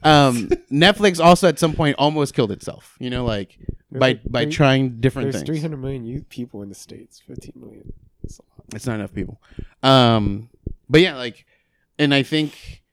um, 0.06 0.48
Netflix 0.72 1.19
also 1.23 1.48
at 1.49 1.60
some 1.60 1.73
point 1.73 1.95
almost 1.99 2.34
killed 2.34 2.52
itself. 2.52 2.95
You 2.99 3.10
know, 3.10 3.26
like 3.26 3.57
by 3.91 4.14
There's- 4.14 4.27
by 4.30 4.44
there- 4.45 4.52
trying 4.52 4.99
different 5.02 5.32
There's 5.32 5.44
things. 5.44 5.60
300 5.60 5.77
million 5.77 6.06
youth 6.06 6.30
people 6.30 6.61
in 6.61 6.69
the 6.69 6.76
states. 6.76 7.22
15 7.27 7.53
million. 7.56 7.91
It's 8.23 8.40
a 8.40 8.41
lot. 8.44 8.65
It's 8.76 8.86
not 8.88 8.95
enough 8.95 9.14
people. 9.14 9.41
Um, 9.84 10.49
but 10.90 11.02
yeah, 11.02 11.15
like, 11.15 11.45
and 11.99 12.14
I 12.14 12.23
think 12.23 12.84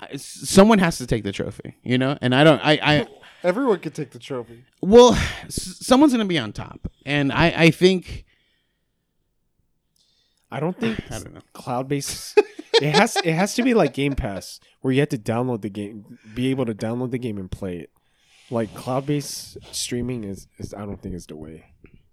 I- 0.00 0.16
someone 0.16 0.78
has 0.78 0.98
to 0.98 1.06
take 1.06 1.22
the 1.24 1.32
trophy. 1.32 1.76
You 1.82 1.98
know, 1.98 2.18
and 2.20 2.34
I 2.34 2.44
don't. 2.44 2.60
I 2.64 2.72
I 2.82 3.06
Everyone 3.44 3.78
could 3.80 3.94
take 3.94 4.10
the 4.10 4.18
trophy. 4.18 4.64
well, 4.80 5.14
s- 5.44 5.78
someone's 5.80 6.12
gonna 6.12 6.24
be 6.24 6.38
on 6.38 6.52
top, 6.52 6.90
and 7.06 7.32
I 7.32 7.46
I 7.56 7.70
think 7.70 8.24
I 10.52 10.60
don't 10.60 10.78
think 10.78 11.00
I 11.10 11.18
don't 11.18 11.34
know. 11.34 11.40
cloud 11.52 11.88
based. 11.88 12.38
it 12.80 12.94
has 12.94 13.16
it 13.16 13.32
has 13.32 13.54
to 13.54 13.62
be 13.62 13.74
like 13.74 13.94
Game 13.94 14.14
Pass, 14.14 14.60
where 14.80 14.92
you 14.92 15.00
have 15.00 15.08
to 15.10 15.18
download 15.18 15.62
the 15.62 15.70
game, 15.70 16.18
be 16.34 16.48
able 16.50 16.66
to 16.66 16.74
download 16.74 17.10
the 17.10 17.18
game 17.18 17.38
and 17.38 17.50
play 17.50 17.78
it. 17.78 17.90
Like 18.50 18.74
cloud 18.74 19.06
based 19.06 19.56
streaming 19.72 20.24
is, 20.24 20.46
is 20.58 20.74
I 20.74 20.80
don't 20.84 21.00
think 21.00 21.14
is 21.14 21.26
the 21.26 21.36
way. 21.36 21.64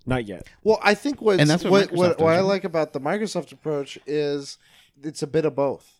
Not 0.06 0.26
yet. 0.26 0.48
Well, 0.64 0.80
I 0.82 0.94
think 0.95 1.22
what's, 1.22 1.40
And 1.41 1.49
that's 1.49 1.64
what 1.64 1.72
what 1.72 1.90
Microsoft 1.90 1.95
what, 1.98 2.07
what 2.07 2.18
does, 2.18 2.22
I 2.28 2.36
right? 2.38 2.40
like 2.45 2.64
about 2.64 2.94
the 2.94 3.02
Microsoft 3.02 3.52
approach 3.52 3.99
is 4.07 4.57
it's 5.03 5.22
a 5.22 5.28
bit 5.28 5.45
of 5.45 5.56
both. 5.56 5.91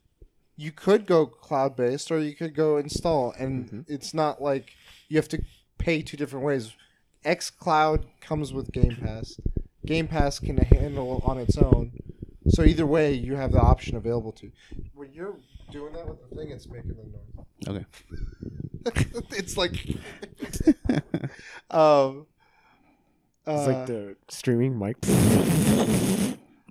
You 0.56 0.72
could 0.72 1.06
go 1.06 1.26
cloud 1.26 1.76
based 1.76 2.10
or 2.11 2.20
you 2.20 2.36
could 2.36 2.56
go 2.56 2.78
install, 2.78 3.34
and 3.38 3.66
Mm-hmm. 3.66 3.82
it's 3.94 4.14
not 4.14 4.41
like 4.41 4.72
you 5.10 5.18
have 5.18 5.28
to 5.30 5.41
pay 5.78 6.02
two 6.02 6.18
different 6.18 6.45
ways. 6.45 6.74
xCloud 7.26 8.06
comes 8.22 8.53
with 8.53 8.72
Game 8.72 8.98
Pass. 9.02 9.40
Game 9.86 10.07
Pass 10.07 10.40
can 10.40 10.57
handle 10.57 11.22
on 11.26 11.38
its 11.38 11.57
own. 11.57 11.91
So 12.49 12.63
either 12.63 12.85
way, 12.85 13.13
you 13.13 13.35
have 13.35 13.51
the 13.51 13.59
option 13.59 13.95
available 13.95 14.31
to. 14.34 14.51
When 14.93 15.13
you're 15.13 15.38
doing 15.71 15.93
that 15.93 16.07
with 16.07 16.17
the 16.30 16.35
thing, 16.35 16.49
it's 16.51 16.67
making 16.67 16.95
the 16.95 17.03
noise. 17.03 17.85
Okay. 18.88 19.05
it's 19.38 19.55
like, 19.57 19.73
um, 21.71 22.26
It's 23.45 23.47
uh, 23.47 23.65
like 23.67 23.85
the 23.88 24.15
streaming 24.30 24.77
mic. 24.80 24.99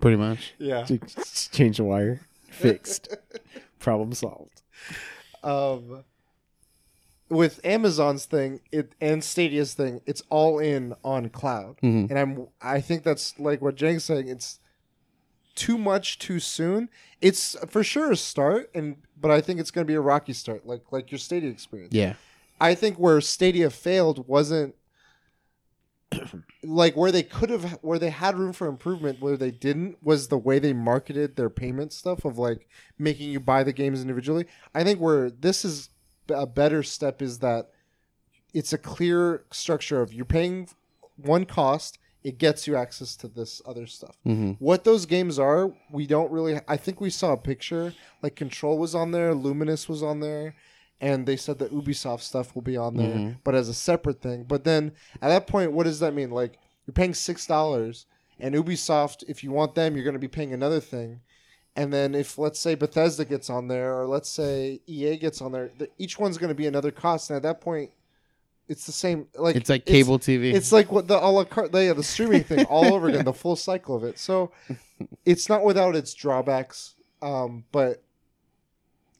Pretty 0.00 0.16
much. 0.16 0.55
yeah. 0.59 0.84
Just 0.84 1.52
change 1.52 1.76
the 1.78 1.84
wire. 1.84 2.20
Fixed. 2.50 3.16
Problem 3.78 4.12
solved. 4.12 4.62
um, 5.44 6.05
with 7.28 7.60
Amazon's 7.62 8.24
thing, 8.24 8.60
it 8.72 8.94
and 9.02 9.22
Stadia's 9.22 9.74
thing, 9.74 10.00
it's 10.06 10.22
all 10.30 10.59
in 10.59 10.94
on 11.05 11.28
cloud, 11.28 11.76
Mhm. 11.82 12.09
and 12.09 12.18
I'm 12.18 12.46
I 12.62 12.80
think 12.80 13.02
that's 13.02 13.38
like 13.38 13.60
what 13.60 13.74
Jang's 13.74 14.05
saying. 14.05 14.28
It's 14.28 14.60
too 15.59 15.76
much 15.76 16.18
too 16.18 16.39
soon. 16.39 16.89
It's 17.20 17.56
for 17.68 17.82
sure 17.82 18.12
a 18.12 18.16
start, 18.16 18.70
and 18.74 18.97
but 19.20 19.30
I 19.30 19.40
think 19.40 19.59
it's 19.60 19.70
going 19.70 19.85
to 19.85 19.90
be 19.90 19.97
a 19.97 20.01
rocky 20.01 20.32
start, 20.32 20.66
like 20.66 20.82
like 20.93 21.10
your 21.10 21.18
Stadia 21.18 21.51
experience. 21.51 21.93
Yeah. 21.93 22.14
I 22.60 22.74
think 22.74 22.97
where 22.97 23.20
Stadia 23.20 23.70
failed 23.70 24.26
wasn't 24.28 24.74
like 26.64 26.97
where 26.97 27.12
they 27.12 27.22
could 27.22 27.51
have 27.51 27.78
where 27.82 27.98
they 27.98 28.10
had 28.10 28.39
room 28.39 28.52
for 28.52 28.66
improvement 28.66 29.20
where 29.20 29.36
they 29.36 29.51
didn't 29.51 29.98
was 30.02 30.28
the 30.28 30.39
way 30.39 30.59
they 30.59 30.72
marketed 30.72 31.36
their 31.36 31.51
payment 31.51 31.93
stuff 31.93 32.24
of 32.24 32.39
like 32.39 32.66
making 32.98 33.30
you 33.30 33.40
buy 33.40 33.62
the 33.62 33.72
games 33.72 34.01
individually. 34.01 34.47
I 34.74 34.85
think 34.85 35.01
where 35.01 35.30
this 35.30 35.64
is 35.64 35.90
a 36.28 36.47
better 36.47 36.82
step 36.82 37.20
is 37.20 37.40
that 37.40 37.70
it's 38.55 38.72
a 38.72 38.78
clear 38.78 39.44
structure 39.51 40.01
of 40.01 40.12
you're 40.12 40.24
paying 40.24 40.68
one 41.16 41.44
cost, 41.44 41.98
it 42.24 42.39
gets 42.39 42.66
you 42.66 42.77
access 42.77 43.15
to 43.16 43.28
this 43.28 43.62
other 43.66 43.86
stuff. 43.86 44.16
Mm-hmm. 44.27 44.53
What 44.59 44.85
those 44.85 45.07
games 45.07 45.39
are, 45.39 45.73
we 45.90 46.07
don't 46.07 46.31
really. 46.32 46.61
I 46.66 46.77
think 46.77 47.01
we 47.01 47.11
saw 47.11 47.32
a 47.32 47.36
picture. 47.36 47.95
Like 48.23 48.35
Control 48.36 48.78
was 48.78 48.95
on 48.95 49.12
there, 49.12 49.35
Lumines 49.35 49.89
was 49.89 50.03
on 50.03 50.20
there, 50.20 50.55
and 51.01 51.27
they 51.27 51.36
said 51.36 51.59
that 51.61 51.73
Ubisoft 51.73 52.20
stuff 52.23 52.55
will 52.55 52.62
be 52.62 52.77
on 52.77 52.97
there, 52.97 53.15
Mhm. 53.15 53.36
but 53.45 53.55
as 53.55 53.69
a 53.69 53.74
separate 53.74 54.20
thing. 54.20 54.45
But 54.45 54.65
then 54.65 54.93
at 55.23 55.28
that 55.28 55.47
point, 55.47 55.73
what 55.73 55.85
does 55.85 56.01
that 56.01 56.15
mean? 56.15 56.31
Like 56.31 56.59
you're 56.86 56.93
paying 56.95 57.15
six 57.15 57.47
dollars, 57.47 58.07
and 58.40 58.55
Ubisoft, 58.55 59.23
if 59.28 59.45
you 59.45 59.53
want 59.53 59.74
them, 59.74 59.95
you're 59.95 60.05
going 60.05 60.15
to 60.15 60.19
be 60.19 60.28
paying 60.28 60.53
another 60.53 60.81
thing. 60.81 61.20
And 61.77 61.93
then 61.93 62.16
if 62.16 62.36
let's 62.39 62.59
say 62.59 62.74
Bethesda 62.74 63.24
gets 63.24 63.49
on 63.49 63.69
there, 63.69 63.97
or 63.97 64.07
let's 64.07 64.28
say 64.28 64.81
EA 64.89 65.16
gets 65.16 65.40
on 65.40 65.53
there, 65.53 65.70
the, 65.78 65.89
each 65.99 66.19
one's 66.19 66.36
going 66.36 66.49
to 66.49 66.55
be 66.55 66.66
another 66.66 66.90
cost. 66.90 67.31
And 67.31 67.36
at 67.36 67.43
that 67.45 67.61
point, 67.61 67.93
it's 68.69 68.86
the 68.86 68.93
same. 68.93 69.27
Like 69.35 69.57
It's 69.57 69.70
like 69.70 69.85
cable 69.86 70.19
TV. 70.19 70.55
it's 70.55 70.73
like 70.73 70.93
what 70.93 71.09
the 71.09 71.16
a 71.16 71.27
la 71.27 71.45
carte, 71.45 71.73
yeah, 71.74 71.93
the 71.95 72.03
streaming 72.03 72.45
thing 72.45 72.65
all 72.66 72.95
over 72.95 73.09
again, 73.09 73.24
the 73.24 73.32
full 73.32 73.57
cycle 73.57 73.97
of 73.97 74.05
it. 74.05 74.19
So 74.19 74.53
it's 75.24 75.49
not 75.49 75.65
without 75.65 75.97
its 75.97 76.12
drawbacks, 76.15 76.95
um, 77.23 77.65
but 77.73 78.03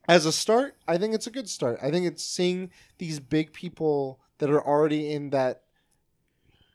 as 0.09 0.25
a 0.27 0.33
start, 0.33 0.77
I 0.87 0.97
think 0.99 1.15
it's 1.15 1.27
a 1.27 1.31
good 1.31 1.49
start. 1.49 1.79
I 1.83 1.91
think 1.91 2.07
it's 2.07 2.23
seeing 2.25 2.71
these 2.99 3.21
big 3.21 3.53
people 3.53 4.21
that 4.39 4.51
are 4.51 4.65
already 4.65 5.13
in 5.13 5.31
that 5.31 5.63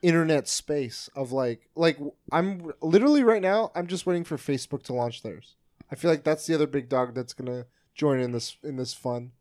internet 0.01 0.47
space 0.47 1.09
of 1.15 1.31
like, 1.31 1.69
like 1.75 1.97
I'm 2.31 2.71
literally 2.81 3.23
right 3.23 3.41
now, 3.41 3.71
I'm 3.73 3.87
just 3.87 4.05
waiting 4.05 4.23
for 4.23 4.37
Facebook 4.37 4.83
to 4.83 4.93
launch 4.93 5.23
theirs. 5.23 5.55
I 5.91 5.95
feel 5.95 6.11
like 6.11 6.23
that's 6.23 6.45
the 6.45 6.53
other 6.53 6.67
big 6.67 6.89
dog 6.89 7.15
that's 7.15 7.33
gonna 7.33 7.65
join 7.95 8.19
in 8.19 8.31
this 8.31 8.57
in 8.63 8.75
this 8.77 8.93
fun. 8.93 9.31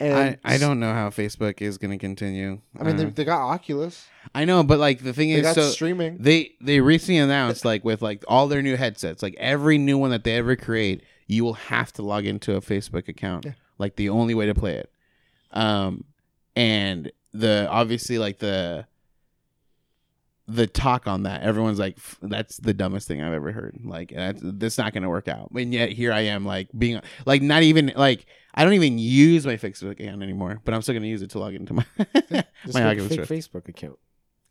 I, 0.00 0.04
And 0.04 0.38
I 0.44 0.58
don't 0.58 0.80
know 0.80 0.92
how 0.94 1.10
Facebook 1.10 1.60
is 1.60 1.76
going 1.78 1.90
to 1.90 1.98
continue. 1.98 2.60
I 2.78 2.84
mean, 2.84 2.96
they, 2.96 3.04
Uh, 3.04 3.10
they 3.14 3.24
got 3.24 3.40
Oculus. 3.48 4.06
I 4.34 4.44
know, 4.44 4.62
but 4.62 4.78
like 4.78 5.02
the 5.02 5.12
thing 5.12 5.28
They 5.30 5.36
is, 5.36 5.42
got 5.42 5.54
so 5.54 5.62
streaming. 5.70 6.18
they 6.18 6.52
they 6.60 6.80
recently 6.80 7.18
announced 7.18 7.64
like 7.64 7.84
with 7.84 8.00
like 8.02 8.24
all 8.28 8.48
their 8.48 8.62
new 8.62 8.76
headsets, 8.76 9.22
like 9.22 9.34
every 9.38 9.76
new 9.78 9.98
one 9.98 10.10
that 10.10 10.24
they 10.24 10.36
ever 10.36 10.56
create, 10.56 11.02
you 11.26 11.44
will 11.44 11.54
have 11.54 11.92
to 11.94 12.02
log 12.02 12.24
into 12.26 12.54
a 12.56 12.60
Facebook 12.60 13.08
account. 13.08 13.44
Yeah. 13.44 13.52
Like 13.78 13.96
the 13.96 14.08
only 14.10 14.34
way 14.34 14.46
to 14.46 14.54
play 14.54 14.74
it. 14.76 14.90
Um, 15.52 16.04
and 16.56 17.10
the 17.32 17.66
obviously 17.70 18.18
like 18.18 18.38
the 18.38 18.86
the 20.54 20.66
talk 20.66 21.06
on 21.06 21.22
that, 21.24 21.42
everyone's 21.42 21.78
like, 21.78 21.98
that's 22.22 22.56
the 22.58 22.74
dumbest 22.74 23.06
thing 23.08 23.22
I've 23.22 23.32
ever 23.32 23.52
heard. 23.52 23.78
Like 23.84 24.12
that's 24.14 24.40
that's 24.42 24.78
not 24.78 24.92
going 24.92 25.02
to 25.02 25.08
work 25.08 25.28
out. 25.28 25.50
And 25.52 25.72
yet 25.72 25.90
here 25.90 26.12
I 26.12 26.20
am, 26.22 26.44
like 26.44 26.68
being 26.76 27.00
like 27.26 27.42
not 27.42 27.62
even 27.62 27.92
like 27.96 28.26
I 28.54 28.64
don't 28.64 28.74
even 28.74 28.98
use 28.98 29.46
my 29.46 29.56
Facebook 29.56 29.92
account 29.92 30.22
anymore, 30.22 30.60
but 30.64 30.74
I'm 30.74 30.82
still 30.82 30.94
going 30.94 31.02
to 31.04 31.08
use 31.08 31.22
it 31.22 31.30
to 31.30 31.38
log 31.38 31.54
into 31.54 31.74
my 31.74 31.84
my 32.30 32.44
make 32.74 32.76
Oculus 32.76 33.08
fake 33.08 33.20
Rift. 33.20 33.30
Facebook 33.32 33.68
account. 33.68 33.98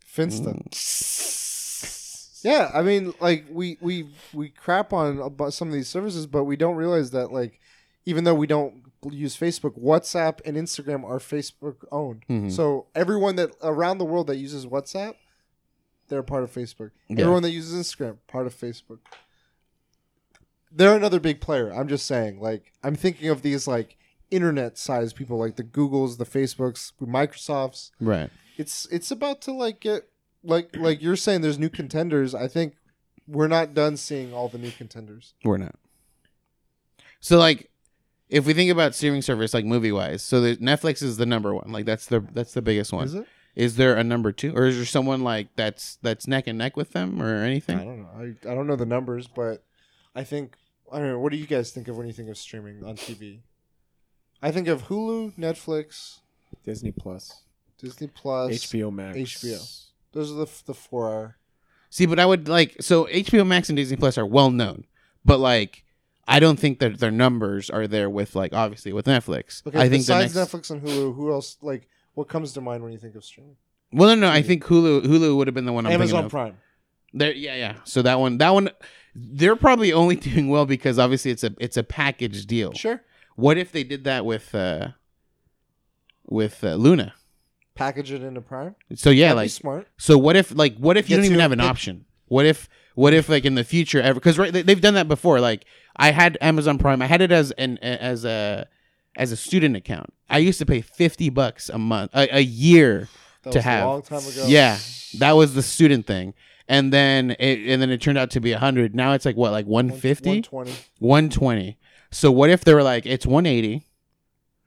Finsta. 0.06 0.54
Mm. 0.56 2.44
Yeah, 2.44 2.70
I 2.72 2.82
mean, 2.82 3.12
like 3.20 3.44
we 3.50 3.76
we 3.80 4.08
we 4.32 4.48
crap 4.48 4.92
on 4.92 5.18
about 5.18 5.52
some 5.52 5.68
of 5.68 5.74
these 5.74 5.88
services, 5.88 6.26
but 6.26 6.44
we 6.44 6.56
don't 6.56 6.76
realize 6.76 7.10
that 7.10 7.32
like 7.32 7.60
even 8.06 8.24
though 8.24 8.34
we 8.34 8.46
don't 8.46 8.82
use 9.10 9.36
Facebook, 9.36 9.78
WhatsApp 9.78 10.40
and 10.46 10.56
Instagram 10.56 11.04
are 11.04 11.18
Facebook 11.18 11.76
owned. 11.92 12.24
Mhm. 12.30 12.50
So 12.50 12.86
everyone 12.94 13.36
that 13.36 13.50
around 13.62 13.98
the 13.98 14.06
world 14.06 14.26
that 14.28 14.36
uses 14.36 14.64
WhatsApp, 14.64 15.14
they're 16.10 16.22
part 16.22 16.42
of 16.42 16.52
Facebook. 16.52 16.90
Yeah. 17.08 17.20
Everyone 17.22 17.42
that 17.42 17.50
uses 17.50 17.74
Instagram, 17.74 18.18
part 18.26 18.46
of 18.46 18.54
Facebook. 18.54 18.98
They're 20.72 20.94
another 20.94 21.18
big 21.20 21.40
player. 21.40 21.72
I'm 21.72 21.88
just 21.88 22.06
saying, 22.06 22.40
like 22.40 22.72
I'm 22.84 22.94
thinking 22.94 23.28
of 23.28 23.42
these 23.42 23.66
like 23.66 23.96
internet 24.30 24.78
sized 24.78 25.16
people 25.16 25.38
like 25.38 25.56
the 25.56 25.64
Googles, 25.64 26.18
the 26.18 26.24
Facebooks, 26.26 26.92
Microsofts 27.00 27.90
Right. 28.00 28.30
it's 28.56 28.86
it's 28.92 29.10
about 29.10 29.40
to 29.42 29.52
like 29.52 29.80
get 29.80 30.08
like 30.44 30.76
like 30.76 31.02
you're 31.02 31.16
saying 31.16 31.40
there's 31.40 31.58
new 31.58 31.68
contenders 31.68 32.34
i 32.34 32.48
think 32.48 32.74
we're 33.28 33.48
not 33.48 33.74
done 33.74 33.96
seeing 33.96 34.32
all 34.32 34.48
the 34.48 34.56
new 34.58 34.70
contenders 34.70 35.34
We're 35.44 35.58
not. 35.58 35.74
So 37.20 37.38
like 37.38 37.70
if 38.28 38.46
we 38.46 38.54
think 38.54 38.70
about 38.70 38.94
streaming 38.94 39.22
service 39.22 39.52
like 39.52 39.64
movie 39.64 39.90
wise, 39.92 40.22
so 40.22 40.40
the, 40.40 40.56
Netflix 40.58 41.02
is 41.02 41.16
the 41.16 41.26
number 41.26 41.52
one. 41.54 41.72
Like 41.72 41.84
that's 41.84 42.06
the 42.06 42.20
that's 42.32 42.54
the 42.54 42.62
biggest 42.62 42.92
one. 42.92 43.04
is 43.06 43.14
it 43.14 43.26
Is 43.54 43.76
there 43.76 43.96
a 43.96 44.04
number 44.04 44.32
two, 44.32 44.54
or 44.56 44.66
is 44.66 44.76
there 44.76 44.84
someone 44.84 45.22
like 45.22 45.48
that's 45.56 45.98
that's 46.02 46.26
neck 46.26 46.46
and 46.46 46.58
neck 46.58 46.76
with 46.76 46.92
them, 46.92 47.20
or 47.20 47.42
anything? 47.42 47.78
i 47.78 47.84
don't 47.84 48.00
know 48.02 48.08
I, 48.16 48.50
I 48.50 48.54
don't 48.54 48.66
know 48.66 48.76
the 48.76 48.86
numbers 48.86 49.26
but 49.26 49.64
i 50.14 50.24
think 50.24 50.56
i 50.92 50.98
don't 50.98 51.08
know 51.08 51.18
what 51.18 51.32
do 51.32 51.38
you 51.38 51.46
guys 51.46 51.70
think 51.70 51.88
of 51.88 51.96
when 51.96 52.06
you 52.06 52.12
think 52.12 52.28
of 52.28 52.38
streaming 52.38 52.84
on 52.84 52.96
tv 52.96 53.40
i 54.42 54.50
think 54.50 54.68
of 54.68 54.84
hulu 54.88 55.36
netflix 55.36 56.18
Disney 56.64 56.92
Plus, 56.92 57.42
disney 57.78 58.08
plus 58.08 58.52
HBO 58.52 58.92
Max, 58.92 59.16
HBO. 59.16 59.86
those 60.12 60.30
are 60.30 60.34
the, 60.34 60.48
the 60.66 60.74
four 60.74 61.08
are 61.08 61.36
See, 61.92 62.06
but 62.06 62.20
I 62.20 62.26
would 62.26 62.48
like 62.48 62.76
so 62.80 63.06
HBO 63.06 63.44
Max 63.44 63.68
and 63.68 63.76
Disney 63.76 63.96
Plus 63.96 64.16
are 64.16 64.24
well 64.24 64.50
known, 64.52 64.86
but 65.24 65.40
like 65.40 65.84
I 66.26 66.38
don't 66.38 66.58
think 66.58 66.78
that 66.78 67.00
their 67.00 67.10
numbers 67.10 67.68
are 67.68 67.88
there 67.88 68.08
with 68.08 68.36
like 68.36 68.52
obviously 68.54 68.92
with 68.92 69.06
Netflix. 69.06 69.66
Okay, 69.66 69.76
I 69.76 69.88
think 69.88 70.02
besides 70.02 70.36
next. 70.36 70.52
Netflix 70.52 70.70
and 70.70 70.80
Hulu, 70.82 71.16
who 71.16 71.32
else? 71.32 71.56
Like, 71.60 71.88
what 72.20 72.28
comes 72.28 72.52
to 72.52 72.60
mind 72.60 72.82
when 72.82 72.92
you 72.92 72.98
think 72.98 73.14
of 73.16 73.24
streaming? 73.24 73.56
Well, 73.92 74.08
no, 74.14 74.14
no. 74.28 74.30
I 74.32 74.42
think 74.42 74.62
Hulu 74.64 75.02
Hulu 75.06 75.36
would 75.36 75.46
have 75.48 75.54
been 75.54 75.64
the 75.64 75.72
one 75.72 75.86
I'm 75.86 75.92
Amazon 75.92 76.22
thinking. 76.24 76.30
Prime. 76.30 76.56
There, 77.12 77.32
yeah, 77.32 77.54
yeah. 77.56 77.74
So 77.84 78.02
that 78.02 78.20
one, 78.20 78.38
that 78.38 78.50
one, 78.54 78.70
they're 79.14 79.56
probably 79.56 79.92
only 79.92 80.16
doing 80.28 80.48
well 80.48 80.66
because 80.66 80.98
obviously 80.98 81.30
it's 81.32 81.42
a 81.42 81.52
it's 81.58 81.76
a 81.76 81.82
package 81.82 82.46
deal. 82.46 82.72
Sure. 82.74 83.02
What 83.36 83.56
if 83.58 83.72
they 83.72 83.82
did 83.84 84.04
that 84.04 84.24
with 84.26 84.54
uh 84.54 84.88
with 86.26 86.62
uh, 86.62 86.74
Luna? 86.74 87.14
Package 87.74 88.12
it 88.12 88.22
into 88.22 88.40
Prime. 88.40 88.74
So 88.94 89.10
yeah, 89.10 89.28
That'd 89.28 89.36
like 89.38 89.50
smart. 89.50 89.88
so. 89.96 90.18
What 90.18 90.36
if 90.36 90.54
like 90.54 90.76
what 90.76 90.96
if 90.96 91.08
you 91.08 91.16
Gets 91.16 91.20
don't 91.20 91.24
even 91.26 91.36
you- 91.36 91.42
have 91.42 91.52
an 91.52 91.60
it- 91.60 91.64
option? 91.66 92.04
What 92.26 92.46
if 92.46 92.68
what 92.94 93.14
if 93.14 93.28
like 93.28 93.44
in 93.44 93.54
the 93.54 93.64
future 93.64 94.00
ever 94.00 94.14
because 94.20 94.38
right 94.38 94.52
they, 94.52 94.62
they've 94.62 94.80
done 94.80 94.94
that 94.94 95.08
before. 95.08 95.40
Like 95.40 95.64
I 95.96 96.10
had 96.12 96.36
Amazon 96.40 96.78
Prime. 96.78 97.00
I 97.02 97.06
had 97.06 97.22
it 97.22 97.32
as 97.32 97.50
an 97.52 97.78
as 97.78 98.24
a 98.24 98.68
as 99.16 99.32
a 99.32 99.36
student 99.36 99.76
account. 99.76 100.12
I 100.28 100.38
used 100.38 100.58
to 100.60 100.66
pay 100.66 100.80
fifty 100.80 101.28
bucks 101.30 101.68
a 101.68 101.78
month 101.78 102.10
a, 102.14 102.36
a 102.36 102.40
year 102.40 103.08
That 103.42 103.52
to 103.52 103.58
was 103.58 103.64
have. 103.64 103.84
a 103.84 103.88
long 103.88 104.02
time 104.02 104.18
ago. 104.26 104.44
Yeah, 104.46 104.78
that 105.18 105.32
was 105.32 105.54
the 105.54 105.62
student 105.62 106.06
thing. 106.06 106.34
And 106.68 106.92
then 106.92 107.32
it 107.32 107.58
and 107.68 107.82
then 107.82 107.90
it 107.90 108.00
turned 108.00 108.16
out 108.18 108.30
to 108.30 108.40
be 108.40 108.52
100. 108.52 108.94
Now 108.94 109.12
it's 109.14 109.24
like 109.24 109.36
what 109.36 109.50
like 109.50 109.66
150? 109.66 110.28
120. 110.50 110.70
120. 111.00 111.78
So 112.12 112.30
what 112.30 112.48
if 112.50 112.64
they 112.64 112.72
were 112.74 112.84
like 112.84 113.06
it's 113.06 113.26
180 113.26 113.84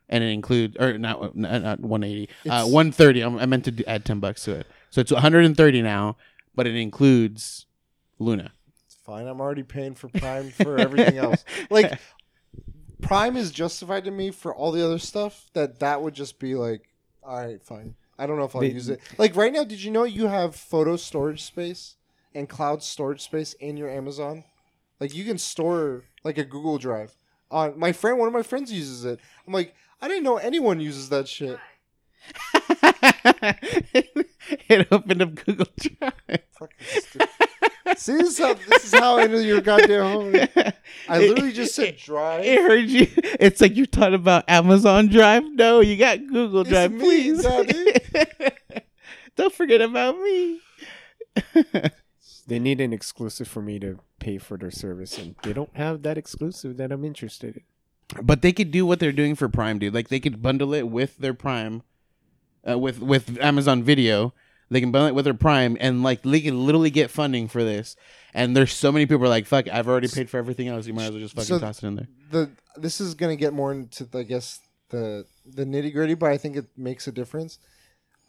and 0.09 0.21
it 0.23 0.27
includes 0.27 0.75
or 0.77 0.97
not 0.97 1.35
not, 1.37 1.61
not 1.61 1.79
180. 1.79 2.29
Uh 2.49 2.65
130. 2.65 3.23
I'm- 3.23 3.39
I 3.39 3.45
meant 3.45 3.63
to 3.65 3.85
add 3.85 4.03
10 4.03 4.19
bucks 4.19 4.43
to 4.43 4.51
it. 4.55 4.67
So 4.89 4.99
it's 4.99 5.13
130 5.13 5.81
now, 5.81 6.17
but 6.55 6.67
it 6.67 6.75
includes 6.75 7.65
Luna. 8.19 8.51
It's 8.85 8.95
fine. 8.95 9.25
I'm 9.27 9.39
already 9.39 9.63
paying 9.63 9.95
for 9.95 10.09
Prime 10.09 10.51
for 10.51 10.77
everything 10.77 11.17
else. 11.17 11.43
Like, 11.69 11.99
Prime 13.03 13.37
is 13.37 13.51
justified 13.51 14.05
to 14.05 14.11
me 14.11 14.31
for 14.31 14.53
all 14.53 14.71
the 14.71 14.83
other 14.83 14.99
stuff. 14.99 15.49
That 15.53 15.79
that 15.79 16.01
would 16.01 16.13
just 16.13 16.39
be 16.39 16.55
like, 16.55 16.89
all 17.21 17.37
right, 17.37 17.61
fine. 17.63 17.95
I 18.17 18.25
don't 18.25 18.37
know 18.37 18.45
if 18.45 18.55
I'll 18.55 18.63
use 18.63 18.89
it. 18.89 19.01
Like 19.17 19.35
right 19.35 19.51
now, 19.51 19.63
did 19.63 19.83
you 19.83 19.91
know 19.91 20.03
you 20.03 20.27
have 20.27 20.55
photo 20.55 20.95
storage 20.95 21.43
space 21.43 21.95
and 22.33 22.47
cloud 22.47 22.83
storage 22.83 23.21
space 23.21 23.53
in 23.53 23.77
your 23.77 23.89
Amazon? 23.89 24.43
Like 24.99 25.13
you 25.15 25.25
can 25.25 25.37
store 25.37 26.03
like 26.23 26.37
a 26.37 26.43
Google 26.43 26.77
Drive. 26.77 27.15
On 27.51 27.77
my 27.77 27.91
friend, 27.91 28.17
one 28.17 28.27
of 28.27 28.33
my 28.33 28.43
friends 28.43 28.71
uses 28.71 29.05
it. 29.05 29.19
I'm 29.45 29.53
like, 29.53 29.75
I 30.01 30.07
didn't 30.07 30.23
know 30.23 30.37
anyone 30.37 30.79
uses 30.79 31.09
that 31.09 31.27
shit. 31.27 31.59
it 34.69 34.87
opened 34.91 35.21
up 35.21 35.35
Google 35.35 35.67
Drive. 35.77 36.13
Fucking 37.85 37.97
stupid. 37.97 37.99
See, 37.99 38.13
this 38.17 38.27
is 38.33 38.37
how 38.39 38.53
this 38.53 38.85
is 38.85 38.93
how 38.99 39.17
I 39.19 39.27
know 39.27 39.37
your 39.39 39.61
goddamn 39.61 40.03
home. 40.03 40.35
I 41.09 41.19
literally 41.19 41.51
just 41.53 41.75
said 41.75 41.97
drive. 41.97 42.45
It 42.45 42.59
heard 42.61 42.89
you. 42.89 43.07
It's 43.39 43.61
like 43.61 43.75
you're 43.75 43.85
talking 43.85 44.13
about 44.15 44.45
Amazon 44.49 45.07
Drive. 45.07 45.43
No, 45.53 45.79
you 45.81 45.97
got 45.97 46.25
Google 46.27 46.61
It's 46.61 46.69
Drive, 46.69 46.91
me, 46.91 46.99
please. 46.99 47.43
Daddy. 47.43 47.93
Don't 49.35 49.53
forget 49.53 49.81
about 49.81 50.17
me. 50.19 50.59
They 52.45 52.59
need 52.59 52.81
an 52.81 52.91
exclusive 52.93 53.47
for 53.47 53.61
me 53.61 53.79
to 53.79 53.99
pay 54.19 54.37
for 54.37 54.57
their 54.57 54.69
service, 54.71 55.17
and 55.17 55.35
they 55.43 55.53
don't 55.53 55.75
have 55.77 56.01
that 56.03 56.17
exclusive 56.17 56.75
that 56.77 56.91
I'm 56.91 57.05
interested 57.05 57.55
in. 57.57 58.25
but 58.25 58.41
they 58.41 58.51
could 58.51 58.69
do 58.69 58.85
what 58.85 58.99
they're 58.99 59.13
doing 59.13 59.35
for 59.35 59.47
Prime, 59.47 59.79
dude. 59.79 59.93
Like 59.93 60.09
they 60.09 60.19
could 60.19 60.41
bundle 60.41 60.73
it 60.73 60.83
with 60.89 61.17
their 61.17 61.33
Prime, 61.33 61.83
uh, 62.69 62.77
with 62.77 62.99
with 62.99 63.37
Amazon 63.41 63.81
Video. 63.81 64.33
They 64.73 64.81
can 64.81 64.91
bundle 64.91 65.07
it 65.07 65.15
with 65.15 65.25
their 65.25 65.33
Prime, 65.33 65.77
and 65.79 66.03
like 66.03 66.23
they 66.23 66.41
can 66.41 66.65
literally 66.65 66.89
get 66.89 67.11
funding 67.11 67.47
for 67.47 67.63
this. 67.63 67.95
And 68.33 68.57
there's 68.57 68.73
so 68.73 68.91
many 68.91 69.05
people 69.05 69.23
are 69.25 69.29
like, 69.29 69.45
"Fuck, 69.45 69.67
I've 69.67 69.87
already 69.87 70.07
paid 70.07 70.29
for 70.29 70.37
everything 70.37 70.67
else. 70.67 70.87
You 70.87 70.93
might 70.93 71.05
as 71.05 71.11
well 71.11 71.19
just 71.19 71.35
fucking 71.35 71.47
So- 71.47 71.59
toss 71.59 71.83
it 71.83 71.87
in 71.87 71.95
there." 71.95 72.07
the 72.31 72.49
this 72.75 72.99
is 72.99 73.13
gonna 73.13 73.35
get 73.35 73.53
more 73.53 73.71
into 73.71 74.07
I 74.13 74.23
guess 74.23 74.59
the 74.89 75.25
the 75.45 75.65
nitty 75.65 75.93
gritty, 75.93 76.15
but 76.15 76.31
I 76.31 76.37
think 76.37 76.55
it 76.55 76.65
makes 76.75 77.07
a 77.07 77.11
difference. 77.11 77.59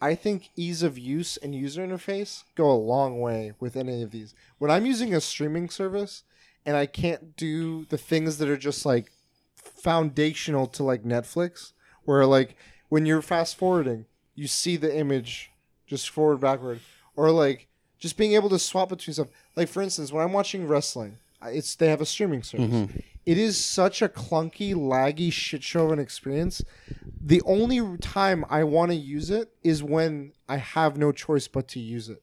I 0.00 0.14
think 0.14 0.50
ease 0.56 0.82
of 0.82 0.98
use 0.98 1.38
and 1.38 1.54
user 1.54 1.86
interface 1.86 2.42
go 2.54 2.70
a 2.70 2.76
long 2.76 3.20
way 3.20 3.54
with 3.58 3.76
any 3.76 4.02
of 4.02 4.10
these. 4.10 4.34
When 4.58 4.70
I'm 4.70 4.84
using 4.84 5.14
a 5.14 5.20
streaming 5.20 5.70
service 5.70 6.24
and 6.66 6.76
I 6.76 6.84
can't 6.84 7.36
do 7.36 7.86
the 7.86 7.96
things 7.96 8.36
that 8.38 8.48
are 8.48 8.58
just 8.58 8.84
like 8.84 9.10
foundational 9.56 10.66
to 10.66 10.82
like 10.82 11.04
Netflix, 11.04 11.72
where 12.04 12.26
like 12.26 12.56
when 12.88 13.06
you're 13.06 13.22
fast 13.22 13.56
forwarding, 13.56 14.06
you 14.34 14.46
see 14.46 14.76
the 14.76 14.94
image 14.94 15.50
just 15.94 16.10
forward 16.10 16.40
backward, 16.40 16.80
or 17.16 17.30
like 17.30 17.68
just 17.98 18.16
being 18.16 18.32
able 18.32 18.48
to 18.50 18.58
swap 18.58 18.88
between 18.88 19.14
stuff. 19.14 19.28
Like 19.56 19.68
for 19.68 19.82
instance, 19.82 20.12
when 20.12 20.24
I'm 20.24 20.32
watching 20.32 20.66
wrestling, 20.66 21.18
it's 21.42 21.74
they 21.74 21.88
have 21.88 22.00
a 22.00 22.06
streaming 22.06 22.42
service. 22.42 22.66
Mm-hmm. 22.66 22.98
It 23.26 23.38
is 23.38 23.56
such 23.62 24.02
a 24.02 24.08
clunky, 24.08 24.74
laggy 24.74 25.32
shit 25.32 25.62
show 25.62 25.86
of 25.86 25.92
an 25.92 25.98
experience. 25.98 26.62
The 27.20 27.40
only 27.46 27.96
time 27.98 28.44
I 28.50 28.64
want 28.64 28.90
to 28.90 28.96
use 28.96 29.30
it 29.30 29.50
is 29.62 29.82
when 29.82 30.32
I 30.48 30.56
have 30.58 30.98
no 30.98 31.10
choice 31.12 31.48
but 31.48 31.68
to 31.68 31.80
use 31.80 32.08
it. 32.10 32.22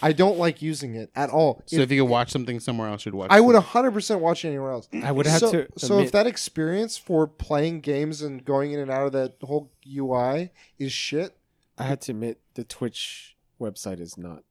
I 0.00 0.12
don't 0.12 0.38
like 0.38 0.62
using 0.62 0.94
it 0.94 1.10
at 1.14 1.30
all. 1.30 1.62
So 1.66 1.76
If- 1.76 1.82
if 1.82 1.92
you 1.92 2.02
could 2.02 2.10
watch 2.10 2.30
something 2.30 2.60
somewhere 2.60 2.88
else, 2.88 3.04
you'd 3.04 3.14
watch. 3.14 3.30
I 3.30 3.40
would 3.40 3.56
100% 3.56 4.20
watch 4.20 4.44
it 4.44 4.48
anywhere 4.48 4.72
else. 4.72 4.88
I 5.02 5.12
would 5.12 5.26
have 5.26 5.40
so, 5.40 5.52
to. 5.52 5.68
So 5.76 5.98
if 5.98 6.12
that 6.12 6.26
experience 6.26 6.96
for 6.96 7.26
playing 7.26 7.80
games 7.80 8.22
and 8.22 8.44
going 8.44 8.72
in 8.72 8.80
and 8.80 8.90
out 8.90 9.06
of 9.06 9.12
that 9.12 9.34
whole 9.42 9.70
UI 9.86 10.50
is 10.78 10.92
shit, 10.92 11.36
I 11.78 11.84
had 11.84 12.00
to 12.02 12.12
admit 12.12 12.40
the 12.54 12.64
Twitch 12.64 13.36
website 13.60 14.00
is 14.00 14.16
not. 14.18 14.42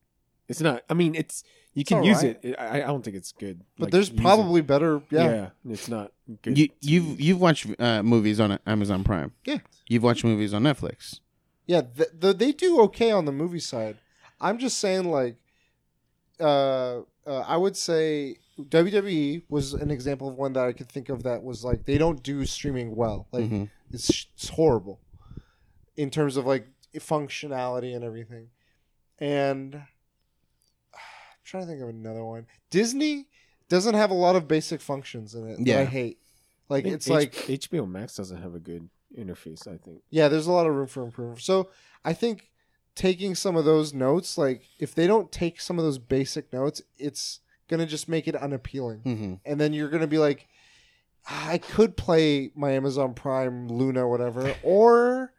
It's 0.48 0.62
not. 0.62 0.84
I 0.90 0.94
mean, 0.94 1.14
it's 1.16 1.44
you 1.74 1.82
It's 1.82 1.90
can 1.90 2.04
use 2.04 2.18
alright. 2.18 2.40
it. 2.42 2.56
I, 2.58 2.78
I 2.84 2.88
don't 2.88 3.04
think 3.04 3.18
it's 3.18 3.34
good. 3.34 3.64
but 3.78 3.86
Like, 3.86 3.92
there's 3.92 4.10
user- 4.10 4.22
probably 4.22 4.62
better. 4.62 5.02
Yeah. 5.12 5.30
yeah. 5.30 5.50
it's 5.74 5.90
not 5.90 6.12
good. 6.42 6.58
You, 6.58 6.70
you've 6.82 7.06
use. 7.06 7.20
you've 7.20 7.42
watched 7.42 7.68
uh, 7.80 8.02
movies 8.04 8.40
on 8.40 8.58
Amazon 8.66 9.04
Prime. 9.04 9.34
Yeah. 9.46 9.58
You've 9.90 10.04
watched 10.04 10.24
movies 10.24 10.54
on 10.54 10.64
Netflix. 10.64 11.20
Yeah, 11.66 11.82
the, 11.82 12.08
the, 12.18 12.34
they 12.34 12.54
do 12.54 12.80
okay 12.84 13.12
on 13.12 13.26
the 13.26 13.34
movie 13.34 13.60
side. 13.60 13.98
I'm 14.40 14.58
just 14.58 14.78
saying, 14.80 15.04
like, 15.12 15.36
uh, 16.40 17.00
uh, 17.26 17.40
I 17.46 17.58
would 17.58 17.76
say 17.76 18.38
WWE 18.60 19.44
was 19.50 19.74
an 19.74 19.92
example 19.92 20.30
of 20.30 20.36
one 20.36 20.54
that 20.54 20.66
I 20.66 20.72
could 20.72 20.90
think 20.90 21.10
of 21.10 21.24
that 21.24 21.44
was 21.44 21.64
like 21.66 21.86
they 21.86 21.98
don't 21.98 22.22
do 22.24 22.46
streaming 22.46 22.96
well. 22.96 23.28
Like, 23.32 23.46
Mhm. 23.50 23.70
it's, 23.92 24.28
it's 24.36 24.50
horrible 24.50 25.00
in 25.96 26.10
terms 26.10 26.38
of 26.38 26.46
like 26.46 26.68
functionality 26.96 27.96
and 27.96 28.04
everything. 28.04 28.50
And 29.20 29.76
I'm 30.94 31.02
trying 31.44 31.64
to 31.64 31.70
think 31.70 31.82
of 31.82 31.90
another 31.90 32.24
one. 32.24 32.48
Disney 32.70 33.28
doesn't 33.70 33.96
have 33.96 34.12
a 34.12 34.16
lot 34.16 34.36
of 34.36 34.48
basic 34.48 34.82
functions 34.82 35.36
in 35.36 35.48
it 35.48 35.66
that 35.66 35.80
I 35.82 35.86
hate. 35.86 36.20
Like, 36.70 36.86
I 36.86 36.90
it's 36.90 37.08
H- 37.08 37.14
like 37.14 37.34
HBO 37.34 37.90
Max 37.90 38.16
doesn't 38.16 38.42
have 38.42 38.56
a 38.56 38.60
good 38.60 38.90
interface. 39.18 39.68
I 39.68 39.78
think. 39.78 40.02
yeah, 40.10 40.28
there's 40.28 40.48
a 40.48 40.52
lot 40.52 40.68
of 40.68 40.76
room 40.76 40.88
for 40.88 41.04
improvement. 41.04 41.42
So 41.42 41.70
I 42.04 42.14
think 42.14 42.50
taking 42.96 43.36
some 43.36 43.56
of 43.56 43.64
those 43.66 43.94
notes, 43.94 44.38
like 44.38 44.64
if 44.80 44.94
they 44.96 45.08
don't 45.08 45.32
take 45.32 45.62
some 45.62 45.78
of 45.80 45.86
those 45.86 45.98
basic 46.00 46.52
notes, 46.52 46.82
it's 46.98 47.40
gonna 47.70 47.86
just 47.86 48.10
make 48.10 48.28
it 48.28 48.36
unappealing. 48.36 49.02
Mm-hmm. 49.06 49.34
And 49.46 49.62
then 49.62 49.74
you're 49.74 49.90
gonna 49.90 50.08
be 50.08 50.18
like, 50.18 50.48
"Ah, 51.30 51.50
I 51.52 51.58
could 51.58 51.96
play 51.96 52.52
my 52.56 52.72
Amazon 52.72 53.14
Prime, 53.14 53.68
Luna, 53.70 54.08
whatever, 54.08 54.56
or 54.64 55.32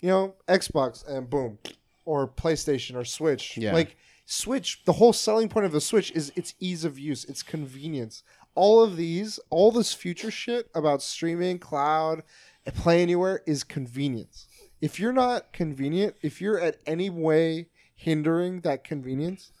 you 0.00 0.08
know, 0.08 0.34
Xbox, 0.48 1.06
and 1.06 1.28
boom, 1.28 1.58
or 2.04 2.28
PlayStation 2.28 2.96
or 2.96 3.04
Switch. 3.04 3.56
Yeah. 3.56 3.72
Like 3.72 3.96
Switch, 4.26 4.84
the 4.84 4.94
whole 4.94 5.12
selling 5.12 5.48
point 5.48 5.66
of 5.66 5.72
the 5.72 5.80
Switch 5.80 6.10
is 6.12 6.32
its 6.34 6.54
ease 6.60 6.84
of 6.84 6.98
use, 6.98 7.24
its 7.24 7.42
convenience. 7.42 8.22
All 8.54 8.82
of 8.82 8.96
these, 8.96 9.38
all 9.50 9.70
this 9.70 9.92
future 9.92 10.30
shit 10.30 10.70
about 10.74 11.02
streaming, 11.02 11.58
cloud, 11.58 12.22
and 12.64 12.74
play 12.74 13.02
anywhere 13.02 13.42
is 13.46 13.64
convenience. 13.64 14.48
If 14.80 14.98
you're 14.98 15.12
not 15.12 15.52
convenient, 15.52 16.16
if 16.22 16.40
you're 16.40 16.58
at 16.58 16.78
any 16.86 17.10
way 17.10 17.68
hindering 17.94 18.60
that 18.60 18.84
convenience, 18.84 19.52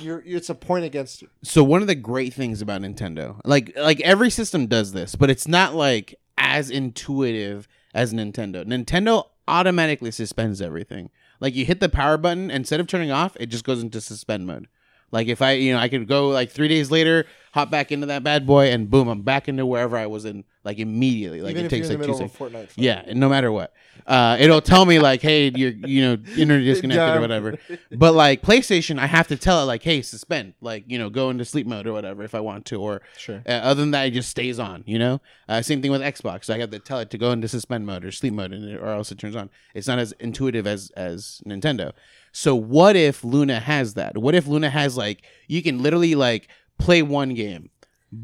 you're 0.00 0.22
it's 0.26 0.50
a 0.50 0.54
point 0.54 0.84
against 0.84 1.22
you. 1.22 1.28
So 1.42 1.64
one 1.64 1.80
of 1.80 1.88
the 1.88 1.94
great 1.94 2.34
things 2.34 2.60
about 2.60 2.82
Nintendo, 2.82 3.40
like 3.44 3.72
like 3.76 4.00
every 4.00 4.30
system 4.30 4.66
does 4.66 4.92
this, 4.92 5.14
but 5.14 5.30
it's 5.30 5.48
not 5.48 5.74
like 5.74 6.14
as 6.36 6.70
intuitive 6.70 7.66
as 7.98 8.14
Nintendo. 8.14 8.64
Nintendo 8.64 9.26
automatically 9.48 10.12
suspends 10.12 10.62
everything. 10.62 11.10
Like 11.40 11.56
you 11.56 11.64
hit 11.64 11.80
the 11.80 11.88
power 11.88 12.16
button, 12.16 12.48
instead 12.48 12.78
of 12.78 12.86
turning 12.86 13.10
off, 13.10 13.36
it 13.40 13.46
just 13.46 13.64
goes 13.64 13.82
into 13.82 14.00
suspend 14.00 14.46
mode. 14.46 14.68
Like 15.10 15.26
if 15.26 15.42
I, 15.42 15.52
you 15.52 15.72
know, 15.72 15.80
I 15.80 15.88
could 15.88 16.06
go 16.06 16.28
like 16.28 16.50
three 16.50 16.68
days 16.68 16.92
later, 16.92 17.26
hop 17.58 17.70
back 17.70 17.90
into 17.92 18.06
that 18.06 18.22
bad 18.22 18.46
boy, 18.46 18.70
and 18.70 18.88
boom, 18.90 19.08
I'm 19.08 19.22
back 19.22 19.48
into 19.48 19.66
wherever 19.66 19.96
I 19.96 20.06
was 20.06 20.24
in, 20.24 20.44
like 20.64 20.78
immediately. 20.78 21.40
Like 21.40 21.52
Even 21.52 21.64
it 21.64 21.66
if 21.66 21.72
you're 21.72 21.80
takes 21.80 21.88
in 21.90 21.92
the 21.94 21.98
like 21.98 22.06
two 22.06 22.12
middle 22.22 22.28
seconds. 22.28 22.40
of 22.40 22.40
a 22.40 22.58
Fortnite 22.64 22.68
fight. 22.70 22.84
Yeah, 22.84 23.02
and 23.06 23.18
no 23.20 23.28
matter 23.28 23.50
what, 23.52 23.72
uh, 24.06 24.36
it'll 24.38 24.60
tell 24.60 24.84
me 24.86 24.98
like, 24.98 25.20
"Hey, 25.22 25.50
you're 25.54 25.70
you 25.72 26.02
know 26.02 26.12
internet 26.36 26.64
disconnected 26.72 27.02
Yeah. 27.06 27.16
or 27.16 27.20
whatever." 27.20 27.58
But 27.90 28.14
like 28.14 28.42
PlayStation, 28.42 28.98
I 28.98 29.06
have 29.06 29.28
to 29.28 29.36
tell 29.36 29.62
it 29.62 29.66
like, 29.66 29.82
"Hey, 29.82 30.02
suspend," 30.02 30.54
like 30.60 30.84
you 30.86 30.98
know, 30.98 31.10
go 31.10 31.30
into 31.30 31.44
sleep 31.44 31.66
mode 31.66 31.86
or 31.86 31.92
whatever 31.92 32.22
if 32.22 32.34
I 32.34 32.40
want 32.40 32.64
to, 32.66 32.80
or 32.80 33.02
Sure. 33.16 33.42
uh, 33.46 33.50
other 33.50 33.80
than 33.80 33.90
that, 33.90 34.06
it 34.06 34.12
just 34.12 34.28
stays 34.30 34.58
on. 34.58 34.84
You 34.86 34.98
know, 34.98 35.20
uh, 35.48 35.62
same 35.62 35.82
thing 35.82 35.90
with 35.90 36.00
Xbox. 36.00 36.48
I 36.48 36.58
have 36.58 36.70
to 36.70 36.78
tell 36.78 37.00
it 37.00 37.10
to 37.10 37.18
go 37.18 37.32
into 37.32 37.48
suspend 37.48 37.86
mode 37.86 38.04
or 38.04 38.12
sleep 38.12 38.32
mode, 38.34 38.52
and 38.52 38.64
it, 38.64 38.76
or 38.80 38.88
else 38.88 39.10
it 39.12 39.18
turns 39.18 39.36
on. 39.36 39.50
It's 39.74 39.88
not 39.88 39.98
as 39.98 40.12
intuitive 40.20 40.66
as 40.66 40.90
as 40.96 41.42
Nintendo. 41.46 41.92
So 42.30 42.54
what 42.54 42.94
if 42.94 43.24
Luna 43.24 43.58
has 43.58 43.94
that? 43.94 44.18
What 44.18 44.34
if 44.34 44.46
Luna 44.46 44.70
has 44.70 44.96
like 44.96 45.22
you 45.48 45.62
can 45.62 45.82
literally 45.82 46.14
like 46.14 46.48
play 46.78 47.02
one 47.02 47.34
game, 47.34 47.70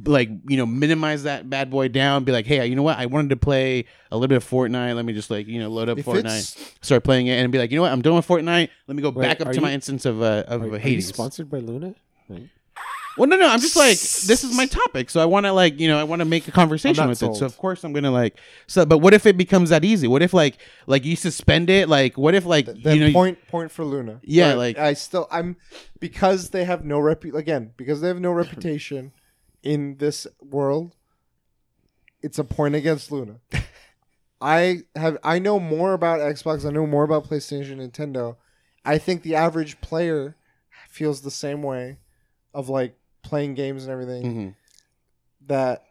like 0.07 0.31
you 0.49 0.57
know 0.57 0.67
minimize 0.67 1.25
that 1.25 1.51
bad 1.51 1.71
boy 1.71 1.89
down. 1.89 2.25
Be 2.25 2.33
like 2.33 2.47
hey 2.47 2.65
you 2.67 2.75
know 2.75 2.83
what? 2.83 2.99
I 2.99 3.07
wanted 3.07 3.31
to 3.31 3.37
play 3.37 3.85
a 4.11 4.17
little 4.17 4.29
bit 4.29 4.37
of 4.37 4.49
fortnite. 4.49 4.95
Let 4.95 5.05
me 5.05 5.13
just 5.13 5.31
like 5.31 5.47
you 5.47 5.59
know 5.59 5.69
load 5.69 5.89
up 5.89 5.99
If 5.99 6.07
fortnite. 6.07 6.75
start 6.83 7.05
playing 7.05 7.27
it 7.27 7.33
and 7.35 7.53
be 7.53 7.59
like 7.59 7.71
you 7.71 7.77
know 7.77 7.83
what? 7.83 7.93
I'm 7.93 8.03
done 8.03 8.15
with 8.15 8.27
fortnite. 8.27 8.69
Let 8.87 8.97
me 8.97 9.03
go 9.03 9.11
Wait, 9.11 9.23
back 9.23 9.41
up 9.41 9.49
are 9.49 9.53
to 9.53 9.61
my 9.61 9.73
instance 9.73 10.05
of 10.07 10.23
uh 10.23 10.45
of 10.47 10.63
Are, 10.63 10.75
are 10.77 10.89
you 10.89 11.01
sponsored 11.01 11.51
by 11.51 11.59
Luna? 11.59 11.95
Like, 12.29 12.49
well 13.17 13.29
no 13.29 13.37
no 13.37 13.49
i'm 13.49 13.61
just 13.61 13.77
like 13.77 13.99
this 13.99 14.43
is 14.45 14.57
my 14.57 14.67
topic 14.67 15.09
so 15.09 15.21
i 15.21 15.25
want 15.25 15.47
to 15.47 15.53
like 15.53 15.79
you 15.79 15.87
know 15.89 15.99
i 15.99 16.05
want 16.05 16.21
to 16.21 16.25
make 16.25 16.49
a 16.49 16.51
conversation 16.51 17.09
with 17.09 17.23
it 17.23 17.35
so 17.37 17.47
of 17.47 17.57
course 17.57 17.85
i'm 17.85 17.93
gonna 17.93 18.11
like 18.11 18.37
so 18.67 18.85
but 18.85 18.99
what 18.99 19.15
if 19.15 19.25
it 19.27 19.37
becomes 19.37 19.71
that 19.71 19.85
easy 19.85 20.09
what 20.09 20.23
if 20.23 20.35
like 20.35 20.59
like 20.87 21.05
you 21.05 21.15
suspend 21.15 21.71
it 21.71 21.89
like 21.89 22.19
what 22.19 22.35
if 22.35 22.45
like 22.45 22.67
then 22.67 22.97
you 22.97 23.07
know 23.07 23.13
point 23.13 23.39
point 23.49 23.71
for 23.71 23.85
Luna. 23.85 24.21
Yeah, 24.25 24.51
But 24.53 24.59
like- 24.59 24.79
I 24.79 24.95
still 24.95 25.29
I'm 25.31 25.57
because 26.01 26.51
they 26.51 26.65
have 26.65 26.85
no 26.85 26.99
rep 26.99 27.25
again 27.25 27.73
because 27.77 28.01
they 28.01 28.09
have 28.09 28.21
no 28.21 28.33
reputation 28.33 29.13
in 29.63 29.97
this 29.99 30.27
world. 30.43 30.97
It's 32.21 32.39
a 32.39 32.45
point 32.45 32.75
against 32.75 33.13
Luna. 33.13 33.37
I 34.41 34.83
have 34.97 35.19
I 35.23 35.39
know 35.39 35.61
more 35.61 35.93
about 35.93 36.19
Xbox. 36.21 36.67
I 36.67 36.71
know 36.71 36.87
more 36.87 37.05
about 37.05 37.29
PlayStation, 37.29 37.81
and 37.81 37.93
Nintendo. 37.93 38.37
I 38.85 38.99
think 38.99 39.23
the 39.23 39.37
average 39.37 39.81
player 39.81 40.37
feels 40.89 41.23
the 41.23 41.31
same 41.31 41.63
way 41.63 41.99
of 42.53 42.69
like 42.69 42.99
playing 43.25 43.55
games 43.55 43.83
and 43.85 43.93
everything 43.93 44.23
Mhm. 44.25 44.55
that 45.47 45.85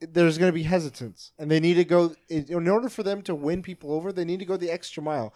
there's 0.00 0.38
going 0.38 0.48
to 0.48 0.54
be 0.54 0.62
hesitance 0.62 1.32
and 1.38 1.50
they 1.50 1.58
need 1.58 1.74
to 1.74 1.84
go 1.84 2.14
in 2.28 2.68
order 2.68 2.88
for 2.88 3.02
them 3.02 3.20
to 3.22 3.34
win 3.34 3.62
people 3.62 3.92
over 3.92 4.12
they 4.12 4.24
need 4.24 4.38
to 4.38 4.44
go 4.44 4.56
the 4.56 4.70
extra 4.70 5.02
mile 5.02 5.34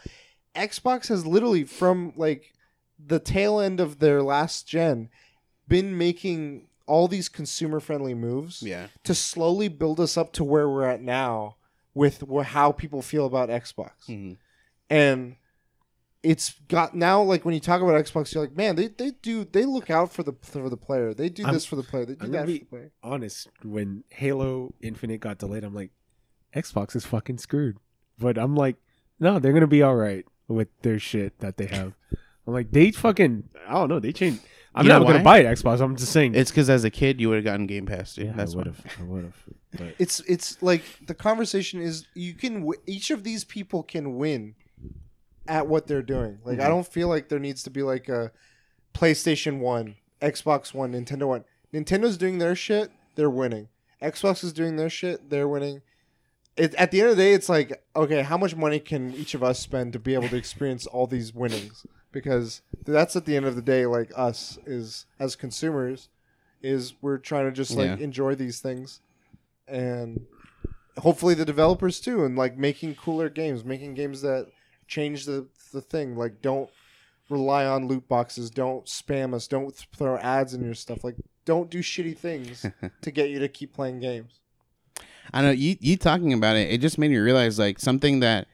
xbox 0.55 1.09
has 1.09 1.27
literally 1.27 1.65
from 1.65 2.13
like 2.17 2.53
the 3.05 3.19
tail 3.19 3.59
end 3.59 3.81
of 3.81 3.99
their 3.99 4.23
last 4.23 4.69
gen 4.69 5.09
been 5.67 5.99
making 5.99 6.69
all 6.87 7.09
these 7.09 7.29
consumer 7.29 7.81
friendly 7.81 8.15
moves 8.15 8.63
yeah 8.63 8.87
to 9.03 9.15
slowly 9.15 9.67
build 9.67 9.99
us 9.99 10.17
up 10.17 10.33
to 10.33 10.45
where 10.45 10.69
we're 10.69 10.85
at 10.85 11.03
now 11.03 11.57
with 11.95 12.23
how 12.47 12.71
people 12.71 13.03
feel 13.03 13.27
about 13.27 13.49
xbox 13.49 13.91
Mhm. 14.09 14.37
and 14.89 15.35
it's 16.23 16.55
got 16.69 16.95
now 16.95 17.21
like 17.21 17.45
when 17.45 17.53
you 17.55 17.61
talk 17.61 17.81
about 17.83 17.95
xbox 18.05 18.33
you're 18.33 18.45
like 18.45 18.57
man 18.57 18.77
they, 18.77 18.87
they 18.87 19.11
do 19.23 19.45
they 19.45 19.65
look 19.65 19.91
out 19.91 20.13
for 20.13 20.23
the 20.23 20.33
for 20.43 20.69
the 20.71 20.77
player 20.77 21.13
they 21.13 21.29
do 21.29 21.45
I'm- 21.45 21.53
this 21.55 21.65
for 21.65 21.75
the 21.77 21.83
player 21.83 22.05
they 22.07 22.15
do 22.15 22.25
I'm 22.27 22.31
that 22.33 22.47
gonna 22.47 22.53
for 22.53 22.59
the 22.61 22.65
player 22.67 22.93
honest, 23.03 23.49
when 23.65 24.05
Halo 24.11 24.73
Infinite 24.81 25.21
got 25.21 25.39
delayed, 25.39 25.65
I'm 25.65 25.75
like, 25.75 25.91
Xbox 26.55 26.95
is 26.95 27.05
fucking 27.07 27.39
screwed. 27.39 27.77
But 28.19 28.39
I'm 28.39 28.55
like, 28.55 28.77
no, 29.19 29.39
they're 29.39 29.53
gonna 29.53 29.67
be 29.67 29.83
all 29.83 29.97
right 29.97 30.25
with 30.49 30.69
their 30.83 30.99
shit 30.99 31.39
that 31.41 31.57
they 31.57 31.67
have. 31.67 31.95
I'm 32.47 32.53
like, 32.53 32.71
they 32.73 32.91
fucking, 32.91 33.49
I 33.69 33.73
don't 33.75 33.89
know, 33.89 33.99
they 34.01 34.13
changed. 34.13 34.43
I'm 34.75 34.85
You 34.87 34.93
not 34.93 35.07
gonna 35.07 35.23
buy 35.23 35.39
an 35.41 35.47
Xbox. 35.55 35.81
I'm 35.81 35.97
just 35.97 36.13
saying. 36.13 36.35
it's 36.35 36.51
because 36.51 36.71
as 36.71 36.85
a 36.85 36.91
kid 36.91 37.21
you 37.21 37.29
would 37.29 37.37
have 37.37 37.45
gotten 37.45 37.67
game 37.67 37.85
pass 37.87 38.15
dude. 38.15 38.27
yeah, 38.27 38.33
that's 38.35 38.55
I 38.55 38.57
what 38.57 38.67
would 38.67 38.75
have. 38.77 38.87
I 39.01 39.03
would 39.05 39.25
have. 39.25 39.95
It's 39.99 40.21
it's 40.21 40.63
like 40.63 40.83
the 41.07 41.15
conversation 41.15 41.81
is 41.83 42.07
you 42.15 42.35
can 42.35 42.61
w- 42.61 42.81
each 42.87 43.11
of 43.11 43.23
these 43.25 43.45
people 43.45 43.83
can 43.83 44.17
win 44.17 44.55
at 45.49 45.67
what 45.67 45.87
they're 45.87 46.03
doing. 46.03 46.39
Like 46.45 46.61
i 46.61 46.65
Mhm. 46.65 46.69
don't 46.69 46.87
feel 46.87 47.09
like 47.09 47.29
there 47.29 47.39
needs 47.39 47.63
to 47.65 47.71
be 47.71 47.83
like 47.83 48.09
a 48.09 48.31
playstation 48.95 49.59
1 49.59 49.97
xbox 50.21 50.73
1 50.75 50.93
nintendo 50.93 51.27
1 51.27 51.45
nintendo's 51.75 52.17
doing 52.17 52.39
their 52.39 52.55
shit 52.55 52.91
they're 53.15 53.31
winning. 53.31 53.69
Xbox 54.01 54.43
is 54.45 54.53
doing 54.53 54.77
their 54.77 54.89
shit 54.91 55.31
they're 55.31 55.49
winning. 55.49 55.83
It, 56.57 56.75
at 56.75 56.91
the 56.91 57.01
end 57.01 57.11
of 57.11 57.17
the 57.17 57.23
day 57.23 57.33
it's 57.35 57.49
like 57.49 57.83
okay 57.97 58.23
how 58.23 58.37
much 58.39 58.55
money 58.57 58.79
can 58.79 59.15
each 59.15 59.35
of 59.35 59.43
us 59.43 59.59
spend 59.59 59.93
to 59.95 59.99
be 59.99 60.15
able 60.15 60.29
to 60.29 60.37
experience 60.37 60.87
all 60.87 61.07
these 61.07 61.35
winnings? 61.35 61.87
Because 62.13 62.61
that's 62.85 63.17
at 63.17 63.25
the 63.25 63.37
end 63.37 63.47
of 63.47 63.57
the 63.57 63.63
day 63.63 63.87
like 63.87 64.13
us 64.15 64.59
is 64.67 65.07
as 65.19 65.35
consumers 65.35 66.09
is 66.63 66.95
we're 67.03 67.19
trying 67.19 67.47
to 67.47 67.53
just 67.53 67.73
like 67.73 67.99
Yeah. 67.99 68.05
enjoy 68.05 68.35
these 68.35 68.61
things. 68.61 69.01
And 69.67 70.27
hopefully 70.99 71.35
the 71.35 71.45
developers 71.47 71.99
too 72.01 72.25
and 72.25 72.37
like 72.37 72.57
making 72.59 72.95
cooler 72.97 73.31
games 73.31 73.65
making 73.65 73.95
games 73.95 74.21
that 74.21 74.47
change 74.93 75.25
the 75.25 75.47
the 75.73 75.81
thing 75.81 76.17
like 76.17 76.43
don't 76.43 76.71
rely 77.31 77.65
on 77.65 77.89
loot 77.89 78.07
boxes 78.09 78.51
don't 78.51 78.85
spam 78.87 79.33
us 79.35 79.49
don't 79.49 79.75
throw 79.97 80.19
ads 80.19 80.53
in 80.55 80.63
your 80.63 80.75
stuff 80.75 81.03
like 81.03 81.17
don't 81.45 81.71
do 81.71 81.79
shitty 81.79 82.17
things 82.17 82.67
to 83.01 83.11
get 83.11 83.31
you 83.31 83.39
to 83.39 83.49
keep 83.49 83.73
playing 83.73 84.01
games 84.01 84.41
I 85.33 85.43
know 85.43 85.51
you 85.51 85.77
you 85.81 85.97
talking 85.97 86.33
about 86.33 86.57
it. 86.57 86.71
It 86.71 86.81
just 86.81 86.99
made 86.99 87.11
me 87.11 87.17
realize 87.17 87.59
like 87.59 87.79
something 87.79 88.21
that 88.21 88.47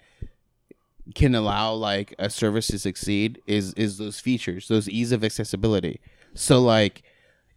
can 1.15 1.35
allow 1.35 1.73
like 1.73 2.15
a 2.19 2.29
service 2.29 2.67
to 2.69 2.79
succeed 2.79 3.41
is 3.47 3.73
is 3.75 3.99
those 3.99 4.21
features, 4.21 4.69
those 4.69 4.89
ease 4.89 5.13
of 5.13 5.25
accessibility. 5.25 6.01
So 6.35 6.61
like, 6.61 7.03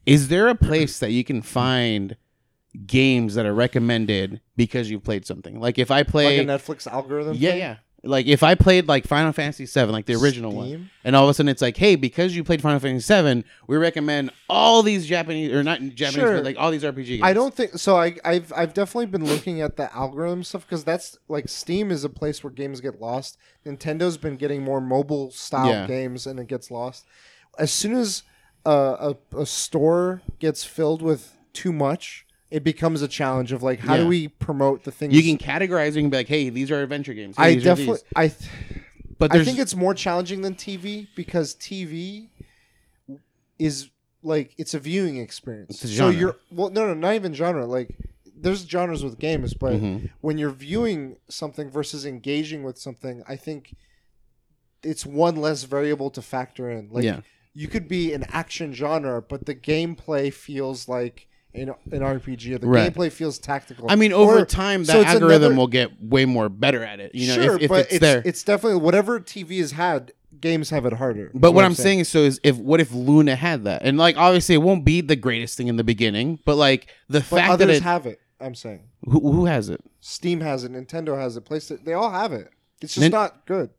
is 0.05 0.29
there 0.29 0.47
a 0.47 0.55
place 0.55 0.99
that 0.99 1.11
you 1.11 1.23
can 1.23 1.41
find 1.41 2.15
games 2.85 3.35
that 3.35 3.45
are 3.45 3.53
recommended 3.53 4.41
because 4.55 4.89
you've 4.89 5.03
played 5.03 5.25
something? 5.25 5.59
Like 5.59 5.77
if 5.77 5.91
I 5.91 6.03
play, 6.03 6.39
like 6.39 6.47
a 6.47 6.59
netflix 6.59 6.87
algorithm 6.87 7.35
yeah, 7.37 7.49
thing? 7.51 7.59
yeah. 7.59 7.75
Like 8.03 8.25
if 8.25 8.41
I 8.41 8.55
played 8.55 8.87
like 8.87 9.05
Final 9.05 9.31
Fantasy 9.31 9.65
VII, 9.65 9.91
like 9.91 10.07
the 10.07 10.15
original 10.15 10.51
one, 10.53 10.89
and 11.03 11.15
all 11.15 11.25
of 11.25 11.29
a 11.29 11.33
sudden 11.35 11.49
it's 11.49 11.61
like, 11.61 11.77
hey, 11.77 11.95
because 11.95 12.35
you 12.35 12.43
played 12.43 12.59
Final 12.59 12.79
Fantasy 12.79 13.13
VII, 13.21 13.43
we 13.67 13.77
recommend 13.77 14.31
all 14.49 14.81
these 14.81 15.05
Japanese 15.05 15.51
or 15.51 15.61
not 15.61 15.79
Japanese, 15.81 16.13
Sure. 16.13 16.33
but 16.37 16.43
like 16.43 16.57
all 16.57 16.71
these 16.71 16.81
RPG 16.83 17.05
games. 17.05 17.21
I 17.23 17.33
don't 17.33 17.53
think 17.53 17.77
so. 17.77 17.97
I, 17.97 18.15
I've 18.25 18.51
I've 18.55 18.73
definitely 18.73 19.05
been 19.05 19.25
looking 19.25 19.61
at 19.61 19.77
the 19.77 19.95
algorithm 19.95 20.43
stuff 20.43 20.65
because 20.65 20.83
that's 20.83 21.19
like 21.27 21.47
Steam 21.47 21.91
is 21.91 22.03
a 22.03 22.09
place 22.09 22.43
where 22.43 22.49
games 22.51 22.81
get 22.81 22.99
lost. 22.99 23.37
Nintendo's 23.67 24.17
been 24.17 24.35
getting 24.35 24.63
more 24.63 24.81
mobile 24.81 25.29
style 25.29 25.67
Yeah. 25.69 25.85
games 25.85 26.25
and 26.25 26.39
it 26.39 26.47
gets 26.47 26.71
lost. 26.71 27.05
As 27.59 27.71
soon 27.71 27.93
as 27.93 28.23
uh, 28.65 29.13
a 29.33 29.37
a 29.41 29.45
store 29.45 30.23
gets 30.39 30.63
filled 30.63 31.03
with 31.03 31.37
too 31.53 31.71
much, 31.71 32.25
it 32.51 32.63
becomes 32.65 33.01
a 33.01 33.07
challenge 33.07 33.51
of 33.53 33.63
like 33.63 33.79
how 33.79 33.95
Yeah. 33.95 34.01
do 34.03 34.07
we 34.07 34.27
promote 34.27 34.83
the 34.83 34.91
things 34.91 35.13
You 35.13 35.23
can 35.23 35.37
categorize 35.37 35.97
and 35.97 36.11
be 36.11 36.17
like, 36.17 36.27
hey, 36.27 36.49
these 36.49 36.69
are 36.69 36.83
adventure 36.83 37.13
games. 37.13 37.37
Hey, 37.37 37.43
I 37.43 37.53
these 37.55 37.63
are 37.63 37.69
definitely 37.69 37.93
these. 37.95 38.03
I 38.15 38.27
th- 38.27 38.49
But 39.17 39.31
I 39.31 39.35
there's, 39.35 39.47
think 39.47 39.59
it's 39.59 39.75
more 39.75 39.93
challenging 39.93 40.41
than 40.41 40.55
TV 40.55 41.07
because 41.15 41.55
TV 41.55 42.27
is 43.57 43.89
like 44.23 44.53
it's 44.57 44.73
a 44.73 44.79
viewing 44.79 45.17
experience. 45.17 45.75
It's 45.75 45.85
a 45.85 45.87
so 45.87 45.93
genre. 46.11 46.19
you're 46.19 46.35
well, 46.51 46.69
no, 46.69 46.87
no, 46.87 46.93
not 46.93 47.15
even 47.15 47.33
genre. 47.33 47.65
Like 47.65 47.95
there's 48.35 48.65
genres 48.67 49.03
with 49.03 49.19
games, 49.19 49.53
but 49.53 49.73
Mhm. 49.73 50.09
when 50.21 50.37
you're 50.37 50.49
viewing 50.51 51.17
something 51.29 51.69
versus 51.69 52.05
engaging 52.05 52.63
with 52.63 52.77
something, 52.77 53.23
I 53.27 53.35
think 53.35 53.75
it's 54.83 55.05
one 55.05 55.35
less 55.35 55.63
variable 55.63 56.09
to 56.11 56.21
factor 56.21 56.69
in. 56.69 56.89
Like 56.91 57.03
Yeah. 57.03 57.21
you 57.53 57.67
could 57.67 57.87
be 57.87 58.13
an 58.13 58.23
action 58.29 58.73
genre, 58.73 59.21
but 59.21 59.45
the 59.45 59.53
gameplay 59.55 60.33
feels 60.33 60.87
like 60.87 61.27
an, 61.53 61.69
an 61.91 61.99
RPG. 62.01 62.59
The 62.61 62.67
Right. 62.67 62.93
gameplay 62.93 63.11
feels 63.11 63.37
tactical. 63.39 63.87
I 63.89 63.95
mean, 63.95 64.13
over 64.13 64.39
Or- 64.39 64.45
time, 64.45 64.85
so 64.85 64.93
that 64.93 65.01
it's 65.01 65.09
algorithm 65.11 65.43
another- 65.53 65.55
will 65.55 65.67
get 65.67 66.01
way 66.01 66.25
more 66.25 66.49
better 66.49 66.83
at 66.83 66.99
it. 66.99 67.13
You 67.15 67.27
know, 67.27 67.33
sure, 67.43 67.55
if, 67.57 67.61
if 67.63 67.69
but 67.69 67.79
it's, 67.81 67.91
it's, 67.93 67.99
there. 68.01 68.21
it's 68.25 68.43
definitely 68.43 68.79
whatever 68.79 69.19
TV 69.19 69.59
has 69.59 69.71
had. 69.73 70.13
Games 70.39 70.71
have 70.71 70.87
it 70.87 70.93
harder. 70.93 71.29
but 71.35 71.51
what 71.51 71.65
I'm 71.65 71.75
saying 71.75 71.99
is, 71.99 72.09
so 72.09 72.19
is 72.19 72.39
if 72.43 72.57
what 72.57 72.79
if 72.81 72.91
Luna 72.91 73.35
had 73.35 73.63
that, 73.65 73.83
and 73.83 73.97
like 73.99 74.17
obviously 74.17 74.55
it 74.55 74.59
won't 74.59 74.83
be 74.83 74.99
the 75.01 75.15
greatest 75.15 75.55
thing 75.55 75.67
in 75.67 75.75
the 75.75 75.83
beginning, 75.83 76.39
but 76.45 76.55
like 76.55 76.87
the 77.09 77.19
But 77.19 77.25
fact 77.25 77.59
that 77.59 77.65
others 77.65 77.77
it, 77.77 77.83
have 77.83 78.07
it. 78.07 78.19
I'm 78.39 78.55
saying 78.55 78.79
who, 79.03 79.19
who 79.33 79.45
has 79.45 79.69
it? 79.69 79.81
Steam 79.99 80.39
has 80.41 80.63
it, 80.63 80.71
Nintendo 80.71 81.15
has 81.19 81.37
it, 81.37 81.45
PlayStation. 81.45 81.85
They 81.85 81.93
all 81.93 82.09
have 82.09 82.33
it. 82.33 82.49
It's 82.81 82.95
just 82.95 83.01
Nin- 83.03 83.11
not 83.11 83.45
good. 83.45 83.69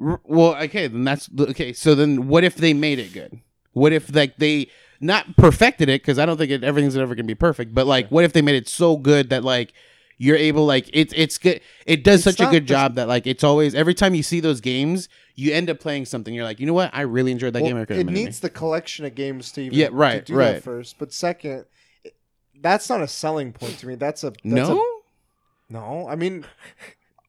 R- 0.00 0.20
Well, 0.24 0.54
okay, 0.62 0.86
then 0.86 1.04
that's 1.04 1.28
okay. 1.38 1.74
So 1.74 1.94
then, 1.94 2.26
what 2.28 2.42
if 2.44 2.54
they 2.56 2.72
made 2.72 2.98
it 2.98 3.12
good? 3.12 3.40
What 3.72 3.92
if 3.92 4.14
like 4.14 4.36
they 4.38 4.68
not 5.00 5.36
perfected 5.36 5.88
it? 5.88 6.02
Because 6.02 6.18
I 6.18 6.26
don't 6.26 6.36
think 6.36 6.50
it, 6.50 6.64
everything's 6.64 6.96
ever 6.96 7.14
gonna 7.14 7.24
be 7.26 7.34
perfect. 7.34 7.74
But 7.74 7.86
like, 7.86 8.08
what 8.08 8.24
if 8.24 8.32
they 8.32 8.42
made 8.42 8.56
it 8.56 8.68
so 8.68 8.96
good 8.96 9.30
that 9.30 9.44
like 9.44 9.72
you're 10.18 10.36
able 10.36 10.64
like 10.64 10.88
it's 10.92 11.12
it's 11.16 11.36
good. 11.38 11.60
It 11.84 12.02
does 12.02 12.26
It's 12.26 12.36
such 12.36 12.40
a 12.40 12.44
not 12.44 12.52
good 12.52 12.66
job 12.66 12.94
that 12.94 13.06
like 13.06 13.26
it's 13.26 13.44
always 13.44 13.74
every 13.74 13.92
time 13.94 14.14
you 14.14 14.22
see 14.22 14.40
those 14.40 14.60
games, 14.62 15.08
you 15.34 15.52
end 15.52 15.68
up 15.68 15.78
playing 15.78 16.06
something. 16.06 16.32
You're 16.32 16.44
like, 16.44 16.58
you 16.58 16.66
know 16.66 16.72
what? 16.72 16.90
I 16.94 17.02
really 17.02 17.32
enjoyed 17.32 17.52
that 17.52 17.62
Well, 17.62 17.70
game. 17.72 17.76
I 17.90 17.94
it 17.94 18.06
me." 18.06 18.12
needs 18.24 18.40
the 18.40 18.48
collection 18.50 19.04
of 19.04 19.14
games 19.14 19.52
to 19.52 19.60
even 19.62 19.78
Yeah, 19.78 19.88
right, 19.92 20.24
to 20.24 20.32
do 20.32 20.38
right. 20.38 20.52
that 20.54 20.62
first. 20.62 20.98
But 20.98 21.12
second, 21.12 21.66
it- 22.02 22.14
that's 22.58 22.88
not 22.88 23.02
a 23.02 23.08
selling 23.08 23.52
point 23.52 23.78
to 23.80 23.86
me. 23.86 23.94
That's 23.96 24.24
a 24.24 24.30
that's 24.30 24.42
no. 24.44 24.78
a- 24.78 25.72
no. 25.72 26.08
I 26.08 26.16
mean, 26.16 26.46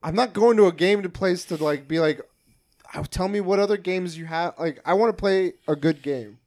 I'm 0.02 0.16
not 0.16 0.32
going 0.32 0.56
to 0.58 0.68
a 0.68 0.72
game 0.72 1.02
to 1.04 1.10
place 1.10 1.44
to 1.46 1.62
like 1.62 1.90
be 1.90 2.00
like, 2.00 2.22
"Oh, 2.96 3.04
tell 3.04 3.28
me 3.28 3.42
what 3.42 3.60
other 3.60 3.76
games 3.76 4.18
you 4.18 4.26
have. 4.28 4.54
Like, 4.58 4.80
I 4.86 4.94
want 4.94 5.10
to 5.10 5.20
play 5.20 5.54
a 5.68 5.76
good 5.76 6.02
game. 6.02 6.38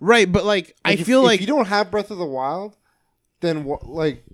Right, 0.00 0.30
but 0.30 0.44
like, 0.44 0.76
I 0.84 0.96
feel 0.96 0.96
Like, 0.96 1.00
if- 1.00 1.06
feel 1.06 1.20
if 1.20 1.26
like 1.26 1.40
you 1.40 1.46
don't 1.46 1.66
have 1.68 1.90
Breath 1.90 2.10
of 2.10 2.18
the 2.18 2.26
Wild, 2.26 2.76
then 3.40 3.64
what? 3.64 3.86
Like, 3.88 4.24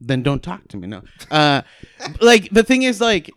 then 0.00 0.22
don't 0.22 0.42
talk 0.42 0.66
to 0.68 0.76
me. 0.76 0.86
No, 0.86 1.02
uh, 1.30 1.62
like 2.20 2.48
the 2.50 2.62
thing 2.62 2.82
is, 2.82 3.00
like 3.00 3.30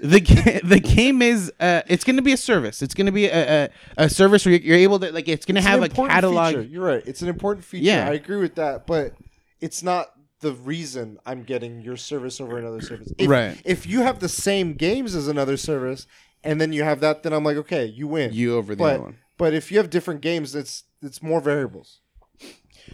the 0.00 0.20
ga- 0.20 0.60
the 0.64 0.80
game 0.80 1.20
is 1.22 1.52
uh, 1.60 1.82
it's 1.88 2.04
going 2.04 2.16
to 2.16 2.22
be 2.22 2.32
a 2.32 2.36
service. 2.36 2.80
It's 2.82 2.94
going 2.94 3.06
to 3.06 3.12
be 3.12 3.26
a, 3.26 3.64
a, 3.64 3.68
a 4.04 4.08
service 4.10 4.46
where 4.46 4.54
you're, 4.54 4.62
you're 4.62 4.76
able 4.78 4.98
to 5.00 5.12
like 5.12 5.28
it's 5.28 5.44
going 5.44 5.56
to 5.56 5.60
an 5.60 5.66
have 5.66 5.80
a 5.82 5.84
important 5.84 6.12
catalog. 6.14 6.48
feature. 6.54 6.62
You're 6.62 6.84
right. 6.86 7.02
It's 7.06 7.22
an 7.22 7.28
important 7.28 7.64
feature. 7.64 7.84
Yeah. 7.84 8.08
I 8.08 8.12
agree 8.14 8.38
with 8.38 8.54
that, 8.54 8.86
but 8.86 9.14
it's 9.60 9.82
not 9.82 10.12
the 10.40 10.52
reason 10.52 11.18
I'm 11.26 11.42
getting 11.42 11.82
your 11.82 11.98
service 11.98 12.40
over 12.40 12.56
another 12.56 12.80
service. 12.80 13.12
If, 13.18 13.28
Right. 13.28 13.60
If 13.66 13.86
you 13.86 14.00
have 14.00 14.20
the 14.20 14.28
same 14.30 14.72
games 14.72 15.14
as 15.14 15.28
another 15.28 15.58
service, 15.58 16.06
and 16.42 16.58
then 16.58 16.72
you 16.72 16.82
have 16.82 17.00
that, 17.00 17.22
then 17.22 17.34
I'm 17.34 17.44
like, 17.44 17.58
okay, 17.58 17.84
you 17.84 18.08
win. 18.08 18.32
You 18.32 18.56
over 18.56 18.74
the 18.74 18.82
other 18.84 19.02
one. 19.02 19.18
But 19.40 19.54
if 19.54 19.72
you 19.72 19.78
have 19.78 19.88
different 19.88 20.20
games, 20.20 20.54
it's 20.54 20.84
it's 21.02 21.22
more 21.22 21.40
variables. 21.40 22.00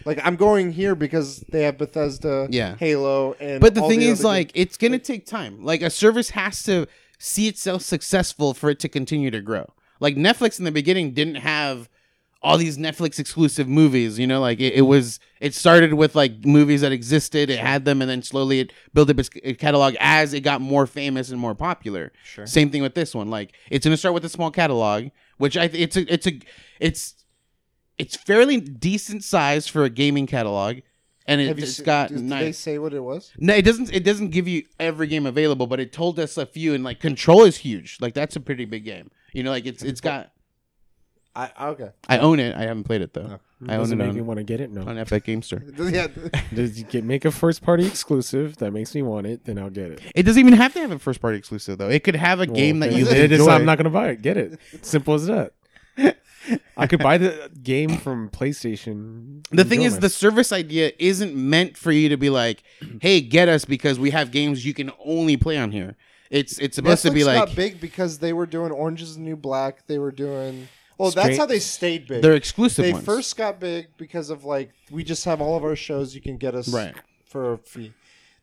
Like 0.05 0.19
I'm 0.23 0.37
going 0.37 0.71
here 0.71 0.95
because 0.95 1.41
they 1.51 1.63
have 1.63 1.77
Bethesda, 1.77 2.47
Yeah. 2.49 2.75
Halo, 2.77 3.33
and. 3.33 3.59
But 3.59 3.75
the 3.75 3.81
thing 3.81 4.01
is, 4.01 4.21
other 4.21 4.29
like, 4.29 4.51
it's 4.55 4.77
gonna 4.77 4.97
take 4.97 5.25
time. 5.25 5.63
Like, 5.63 5.81
a 5.81 5.89
service 5.89 6.29
has 6.31 6.63
to 6.63 6.87
see 7.19 7.47
itself 7.47 7.81
successful 7.81 8.53
for 8.53 8.69
it 8.69 8.79
to 8.79 8.89
continue 8.89 9.29
to 9.31 9.41
grow. 9.41 9.73
Like 9.99 10.15
Netflix 10.15 10.57
in 10.59 10.65
the 10.65 10.71
beginning 10.71 11.11
didn't 11.13 11.35
have 11.35 11.89
all 12.41 12.57
these 12.57 12.77
Netflix 12.77 13.19
exclusive 13.19 13.67
movies. 13.67 14.17
You 14.19 14.27
know, 14.27 14.39
like 14.39 14.59
it, 14.59 14.73
it 14.73 14.81
was. 14.81 15.19
It 15.39 15.53
started 15.53 15.93
with 15.93 16.15
like 16.15 16.45
movies 16.45 16.81
that 16.81 16.91
existed. 16.91 17.49
It 17.49 17.59
had 17.59 17.85
them, 17.85 18.01
and 18.01 18.09
then 18.09 18.21
slowly 18.23 18.59
it 18.59 18.73
built 18.93 19.09
up 19.09 19.19
its 19.19 19.29
catalog 19.59 19.95
as 19.99 20.33
it 20.33 20.41
got 20.41 20.61
more 20.61 20.87
famous 20.87 21.29
and 21.29 21.39
more 21.39 21.55
popular. 21.55 22.11
Sure. 22.23 22.45
Same 22.47 22.69
thing 22.69 22.81
with 22.81 22.95
this 22.95 23.13
one. 23.13 23.29
Like, 23.29 23.53
it's 23.69 23.85
gonna 23.85 23.97
start 23.97 24.13
with 24.13 24.25
a 24.25 24.29
small 24.29 24.51
catalog, 24.51 25.09
which 25.37 25.57
I 25.57 25.65
it's 25.65 25.95
a 25.97 26.11
it's 26.11 26.27
a 26.27 26.39
it's 26.79 27.15
it's 27.97 28.15
fairly 28.15 28.59
decent 28.59 29.23
size 29.23 29.67
for 29.67 29.83
a 29.83 29.89
gaming 29.89 30.27
catalog. 30.27 30.77
And 31.29 31.41
it, 31.41 31.47
Have 31.49 31.59
you 31.59 31.63
it's 31.63 31.75
se- 31.75 31.83
got 31.83 32.07
did, 32.07 32.15
did 32.19 32.23
nice. 32.23 32.41
they 32.41 32.51
say 32.53 32.77
what 32.77 32.93
it 32.93 33.01
was? 33.01 33.33
No, 33.37 33.53
it 33.53 33.65
doesn't. 33.65 33.91
It 33.93 34.05
doesn't 34.05 34.29
give 34.29 34.47
you 34.47 34.63
every 34.79 35.07
game 35.07 35.25
available, 35.25 35.67
but 35.67 35.79
it 35.79 35.91
told 35.91 36.19
us 36.19 36.37
a 36.37 36.45
few. 36.45 36.73
And 36.73 36.83
like 36.85 37.01
Control 37.01 37.43
is 37.43 37.57
huge. 37.57 37.97
Like 37.99 38.13
that's 38.13 38.37
a 38.37 38.39
pretty 38.39 38.63
big 38.63 38.85
game. 38.85 39.11
You 39.33 39.43
know, 39.43 39.51
like 39.51 39.65
it's 39.65 39.83
it's 39.83 39.99
got. 39.99 40.31
I 41.37 41.67
okay. 41.67 41.89
I 42.07 42.17
own 42.17 42.39
it. 42.39 42.55
I 42.55 42.63
haven't 42.63 42.85
played 42.85 43.01
it 43.01 43.13
though. 43.13 43.39
Oh. 43.39 43.65
I 43.67 43.73
own 43.75 43.81
Does 43.81 43.91
it 43.91 43.93
it 43.93 43.97
make 43.97 44.09
on, 44.09 44.15
me 44.15 44.21
want 44.21 44.37
to 44.37 44.43
get 44.43 44.59
it? 44.61 44.71
No. 44.71 44.81
on 44.87 44.97
Epic 44.97 45.23
Game 45.23 45.41
Store. 45.41 45.61
yeah. 45.77 46.07
Does 46.53 46.79
it 46.79 46.89
get 46.89 47.03
make 47.03 47.25
a 47.25 47.31
first 47.31 47.61
party 47.63 47.85
exclusive 47.85 48.57
that 48.57 48.71
makes 48.71 48.93
me 48.95 49.01
want 49.03 49.27
it? 49.27 49.45
Then 49.45 49.57
I'll 49.59 49.69
get 49.69 49.91
it. 49.91 50.01
It 50.15 50.23
doesn't 50.23 50.39
even 50.39 50.53
have 50.53 50.73
to 50.73 50.79
have 50.79 50.91
a 50.91 50.99
first 50.99 51.21
party 51.21 51.37
exclusive 51.37 51.77
though. 51.77 51.89
It 51.89 52.03
could 52.03 52.15
have 52.15 52.39
a 52.39 52.47
game 52.47 52.79
that 52.79 52.89
Well, 52.89 52.99
you 52.99 53.05
then 53.05 53.17
it 53.17 53.31
is- 53.31 53.39
enjoy. 53.41 53.51
I'm 53.51 53.65
not 53.65 53.77
gonna 53.77 53.89
buy 53.89 54.09
it. 54.09 54.21
Get 54.21 54.37
it. 54.37 54.59
Simple 54.81 55.13
as 55.15 55.27
that. 55.27 55.53
I 56.77 56.87
could 56.87 56.99
buy 57.03 57.17
the 57.17 57.51
game 57.61 57.97
from 57.97 58.29
PlayStation. 58.29 59.45
the 59.51 59.65
thing 59.65 59.81
is, 59.81 59.93
my- 59.95 59.99
the 59.99 60.09
service 60.09 60.51
idea 60.51 60.91
isn't 60.99 61.35
meant 61.35 61.77
for 61.77 61.91
you 61.91 62.09
to 62.09 62.17
be 62.17 62.29
like, 62.29 62.63
"Hey, 63.01 63.21
get 63.21 63.49
us 63.49 63.65
because 63.65 63.99
we 63.99 64.11
have 64.11 64.31
games 64.31 64.65
you 64.65 64.73
can 64.73 64.91
only 65.03 65.35
play 65.37 65.57
on 65.57 65.71
here." 65.71 65.95
It's 66.29 66.57
it's 66.59 66.75
supposed 66.75 67.01
to 67.03 67.11
be 67.11 67.21
Netflix 67.21 67.25
like 67.25 67.45
got 67.47 67.55
big 67.55 67.81
because 67.81 68.19
they 68.19 68.33
were 68.33 68.45
doing 68.45 68.71
Orange 68.71 69.01
is 69.01 69.15
the 69.15 69.21
New 69.21 69.35
Black. 69.35 69.87
They 69.87 69.97
were 69.97 70.11
doing. 70.11 70.67
Well, 70.97 71.11
that's 71.11 71.25
Straight- 71.25 71.37
how 71.39 71.45
they 71.45 71.59
stayed 71.59 72.07
big. 72.07 72.21
they're 72.21 72.33
exclusive 72.35 72.83
they 72.85 72.93
ones. 72.93 73.05
first 73.05 73.37
got 73.37 73.59
big 73.59 73.87
because 73.97 74.29
of 74.29 74.43
like 74.45 74.71
we 74.91 75.03
just 75.03 75.25
have 75.25 75.41
all 75.41 75.55
of 75.55 75.63
our 75.63 75.75
shows 75.75 76.15
you 76.15 76.21
can 76.21 76.37
get 76.37 76.55
us 76.55 76.67
Right. 76.69 76.95
for 77.25 77.53
a 77.53 77.57
fee. 77.57 77.93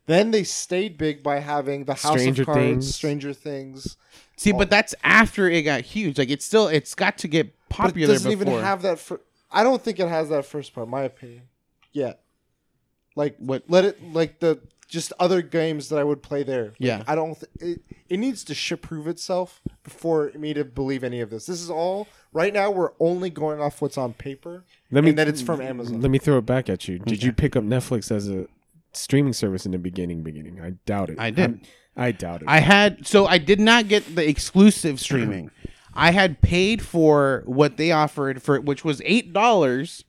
Then 0.07 0.31
they 0.31 0.43
stayed 0.43 0.97
big 0.97 1.23
by 1.23 1.39
having 1.39 1.85
the 1.85 1.95
House 1.95 2.19
Stranger 2.19 2.43
of 2.43 2.45
Cards, 2.45 2.59
Things. 2.61 2.95
Stranger 2.95 3.33
Things. 3.33 3.97
See, 4.37 4.51
but 4.51 4.69
that's 4.69 4.93
after 5.03 5.49
it 5.49 5.63
got 5.63 5.81
huge. 5.81 6.17
Like 6.17 6.29
it's 6.29 6.45
still 6.45 6.67
it's 6.67 6.93
got 6.95 7.17
to 7.19 7.27
get 7.27 7.47
But 7.69 7.75
popular 7.75 8.11
it 8.11 8.13
doesn't 8.17 8.37
before. 8.39 8.53
even 8.53 8.63
have 8.63 8.81
that. 8.83 8.99
Fir- 8.99 9.21
I 9.51 9.63
don't 9.63 9.81
think 9.81 9.99
it 9.99 10.07
has 10.07 10.29
that 10.29 10.45
first 10.45 10.73
part. 10.75 10.87
My 10.87 11.01
opinion. 11.03 11.41
Yet. 11.91 12.21
Like 13.15 13.35
What- 13.39 13.63
Let 13.69 13.85
it 13.85 14.13
like 14.13 14.39
the 14.39 14.59
just 14.87 15.11
other 15.19 15.41
games 15.41 15.89
that 15.89 15.97
I 15.97 16.03
would 16.03 16.21
play 16.21 16.43
there. 16.43 16.65
Like, 16.65 16.75
Yeah. 16.79 17.03
I 17.07 17.15
don't. 17.15 17.37
Th- 17.59 17.75
it, 17.77 17.81
it 18.09 18.17
needs 18.17 18.43
to 18.45 18.53
sh- 18.55 18.73
prove 18.81 19.07
itself 19.07 19.61
before 19.83 20.31
me 20.35 20.53
to 20.53 20.63
believe 20.63 21.03
any 21.03 21.21
of 21.21 21.29
this. 21.29 21.45
This 21.47 21.61
is 21.61 21.69
all 21.69 22.07
right 22.33 22.53
now. 22.53 22.69
We're 22.71 22.91
only 22.99 23.29
going 23.29 23.59
off 23.59 23.81
what's 23.81 23.97
on 23.97 24.13
paper, 24.13 24.63
Let 24.91 25.03
me 25.03 25.09
and 25.11 25.19
that 25.19 25.27
it's 25.27 25.41
from 25.41 25.61
Amazon. 25.61 26.01
Let 26.01 26.11
me 26.11 26.19
throw 26.19 26.37
it 26.37 26.45
back 26.45 26.69
at 26.69 26.87
you. 26.87 26.99
Did 26.99 27.23
you 27.23 27.33
pick 27.33 27.55
up 27.55 27.63
Netflix 27.63 28.11
as 28.11 28.29
a 28.29 28.47
streaming 28.93 29.33
service 29.33 29.65
in 29.65 29.71
the 29.71 29.77
beginning? 29.79 30.21
Beginning, 30.23 30.61
I 30.61 30.71
doubt 30.85 31.09
it. 31.09 31.19
I 31.19 31.29
did. 31.31 31.39
I'm- 31.41 31.61
I 31.97 32.11
doubt 32.11 32.41
it. 32.41 32.49
I 32.49 32.59
had 32.59 33.07
so 33.07 33.25
I 33.25 33.37
did 33.37 33.59
not 33.61 33.87
get 33.87 34.15
the 34.17 34.27
exclusive 34.27 34.99
streaming. 34.99 35.49
I 35.93 36.11
had 36.11 36.41
paid 36.41 36.81
for 36.81 37.41
what 37.45 37.77
they 37.77 37.89
offered 37.93 38.41
for 38.43 38.59
which 38.59 38.83
was 38.83 39.01
eight 39.05 39.31
dollars, 39.31 40.03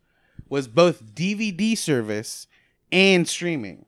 was 0.49 0.67
both 0.67 1.15
DVD 1.15 1.79
service 1.79 2.49
and 2.91 3.29
streaming. 3.29 3.85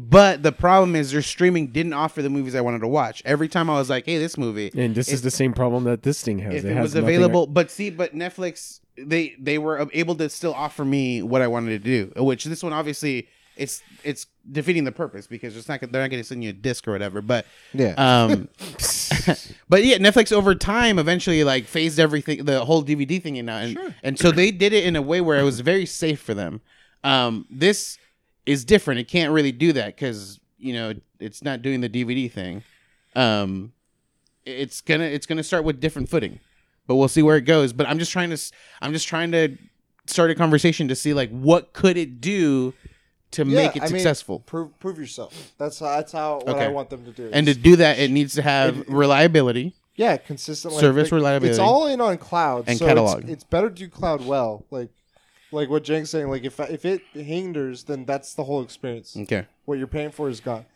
But 0.00 0.42
the 0.44 0.52
problem 0.52 0.94
is 0.94 1.10
their 1.10 1.22
streaming 1.22 1.68
didn't 1.68 1.92
offer 1.92 2.22
the 2.22 2.30
movies 2.30 2.54
I 2.54 2.60
wanted 2.60 2.80
to 2.80 2.88
watch. 2.88 3.20
Every 3.24 3.48
time 3.48 3.68
I 3.68 3.74
was 3.74 3.90
like, 3.90 4.04
"Hey, 4.06 4.18
this 4.18 4.38
movie," 4.38 4.70
and 4.76 4.94
this 4.94 5.08
is 5.12 5.22
the 5.22 5.30
same 5.30 5.52
problem 5.52 5.84
that 5.84 6.02
this 6.04 6.22
thing 6.22 6.38
has. 6.40 6.54
if 6.54 6.64
it 6.64 6.68
it 6.70 6.74
has 6.74 6.82
was 6.82 6.94
nothing- 6.94 7.08
available, 7.08 7.46
but 7.48 7.70
see, 7.70 7.90
but 7.90 8.14
Netflix 8.14 8.80
they 8.96 9.34
they 9.40 9.58
were 9.58 9.88
able 9.92 10.14
to 10.16 10.28
still 10.28 10.54
offer 10.54 10.84
me 10.84 11.22
what 11.22 11.42
I 11.42 11.48
wanted 11.48 11.70
to 11.70 11.78
do, 11.80 12.12
which 12.22 12.44
this 12.44 12.62
one 12.62 12.72
obviously 12.72 13.26
it's 13.56 13.82
it's 14.04 14.26
defeating 14.52 14.84
the 14.84 14.92
purpose 14.92 15.26
because 15.26 15.56
it's 15.56 15.68
not 15.68 15.80
they're 15.80 16.02
not 16.02 16.10
going 16.10 16.22
to 16.22 16.24
send 16.24 16.44
you 16.44 16.50
a 16.50 16.52
disc 16.52 16.86
or 16.86 16.92
whatever. 16.92 17.20
But 17.20 17.44
yeah. 17.74 17.94
um, 17.96 18.48
but 19.68 19.84
yeah, 19.84 19.98
Netflix 19.98 20.32
over 20.32 20.54
time 20.54 20.98
eventually 21.00 21.42
like 21.42 21.64
phased 21.64 21.98
everything, 21.98 22.44
the 22.44 22.64
whole 22.64 22.84
DVD 22.84 23.20
thing 23.20 23.34
in 23.36 23.48
out, 23.48 23.64
and 23.64 23.72
Sure. 23.72 23.94
and 24.04 24.18
so 24.18 24.30
they 24.30 24.52
did 24.52 24.72
it 24.72 24.84
in 24.84 24.94
a 24.96 25.02
way 25.02 25.20
where 25.20 25.38
it 25.40 25.44
was 25.44 25.58
very 25.60 25.86
safe 25.86 26.20
for 26.20 26.34
them. 26.34 26.60
Um, 27.02 27.46
this 27.50 27.98
is 28.48 28.64
different; 28.64 29.00
it 29.00 29.08
can't 29.08 29.32
really 29.32 29.52
do 29.52 29.72
that 29.74 29.94
because 29.96 30.40
you 30.58 30.72
know 30.72 30.94
it's 31.20 31.42
not 31.42 31.62
doing 31.62 31.80
the 31.80 31.88
DVD 31.88 32.30
thing. 32.30 32.62
Um, 33.14 33.72
it's 34.44 34.80
gonna 34.80 35.04
it's 35.04 35.26
gonna 35.26 35.42
start 35.42 35.64
with 35.64 35.80
different 35.80 36.08
footing, 36.08 36.40
but 36.86 36.96
we'll 36.96 37.08
see 37.08 37.22
where 37.22 37.36
it 37.36 37.42
goes. 37.42 37.72
But 37.72 37.88
I'm 37.88 37.98
just 37.98 38.12
trying 38.12 38.30
to 38.30 38.38
I'm 38.82 38.92
just 38.92 39.06
trying 39.08 39.32
to 39.32 39.56
start 40.06 40.30
a 40.30 40.34
conversation 40.34 40.88
to 40.88 40.94
see 40.96 41.12
like 41.14 41.30
what 41.30 41.72
could 41.72 41.96
it 41.96 42.20
do 42.20 42.72
to 43.32 43.44
Yeah, 43.44 43.66
make 43.66 43.76
it 43.76 43.82
I 43.82 43.86
mean, 43.86 43.90
successful. 43.90 44.40
prove 44.40 44.78
prove 44.78 44.98
yourself. 44.98 45.52
That's 45.58 45.78
how, 45.80 45.86
that's 45.96 46.12
how 46.12 46.40
what 46.44 46.56
I 46.58 46.68
want 46.68 46.88
them 46.90 47.04
to 47.04 47.12
do. 47.12 47.28
and 47.32 47.46
to 47.46 47.54
do 47.54 47.76
that, 47.76 47.98
it 47.98 48.10
needs 48.10 48.34
to 48.34 48.42
have 48.42 48.78
It- 48.78 48.88
reliability. 48.88 49.74
yeah, 49.96 50.16
consistently 50.16 50.80
Service 50.80 51.04
like, 51.12 51.12
reliability. 51.12 51.50
It's 51.50 51.58
all 51.58 51.86
in 51.88 52.00
on 52.00 52.16
cloud 52.16 52.64
And 52.68 52.78
so 52.78 52.86
catalog. 52.86 53.24
It's, 53.24 53.30
it's 53.32 53.44
better 53.44 53.68
to 53.68 53.74
do 53.74 53.88
cloud 53.88 54.24
well. 54.24 54.64
Like 54.70 54.88
like 55.52 55.68
what 55.68 55.84
Jank's 55.84 56.10
saying. 56.10 56.28
Like 56.28 56.44
if 56.44 56.58
if 56.60 56.84
it 56.84 57.02
hinders, 57.12 57.84
then 57.84 58.04
that's 58.04 58.34
the 58.34 58.44
whole 58.44 58.62
experience. 58.62 59.16
Okay. 59.16 59.46
What 59.64 59.78
you're 59.78 59.86
paying 59.86 60.10
for 60.10 60.28
is 60.28 60.40
gone. 60.40 60.66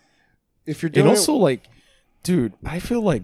If 0.67 0.83
you're 0.83 0.89
And 0.89 0.95
doing 0.95 1.09
also, 1.09 1.35
like, 1.35 1.65
dude, 2.23 2.55
I 2.65 2.79
feel 2.79 3.03
like 3.03 3.23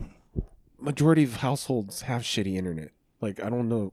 majority 0.81 1.25
of 1.25 1.37
households 1.37 2.03
have 2.03 2.23
shitty 2.23 2.57
internet. 2.57 2.91
Like, 3.21 3.43
I 3.43 3.49
don't 3.51 3.69
know 3.69 3.93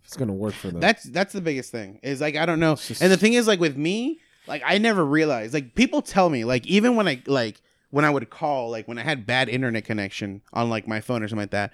if 0.00 0.06
it's 0.06 0.16
gonna 0.16 0.32
work 0.34 0.54
for 0.54 0.68
them. 0.70 0.80
That's 0.80 1.04
that's 1.04 1.32
the 1.32 1.40
biggest 1.40 1.70
thing. 1.70 2.00
Is 2.02 2.20
like 2.20 2.36
I 2.36 2.46
don't 2.46 2.60
know. 2.60 2.76
just- 2.76 3.02
And 3.02 3.12
the 3.12 3.16
thing 3.16 3.34
is 3.34 3.46
like 3.46 3.60
with 3.60 3.76
me, 3.76 4.20
like 4.46 4.62
I 4.64 4.78
never 4.78 5.04
realized. 5.04 5.54
Like 5.54 5.74
people 5.74 6.02
tell 6.02 6.28
me, 6.30 6.44
like 6.44 6.66
even 6.66 6.96
when 6.96 7.08
I 7.08 7.22
like 7.26 7.60
when 7.90 8.04
I 8.04 8.10
would 8.10 8.28
call, 8.28 8.70
like 8.70 8.86
when 8.86 8.98
I 8.98 9.02
had 9.02 9.24
bad 9.26 9.48
internet 9.48 9.84
connection 9.84 10.42
on 10.52 10.68
like 10.68 10.86
my 10.86 11.00
phone 11.00 11.22
or 11.22 11.28
something 11.28 11.42
like 11.44 11.50
that, 11.52 11.72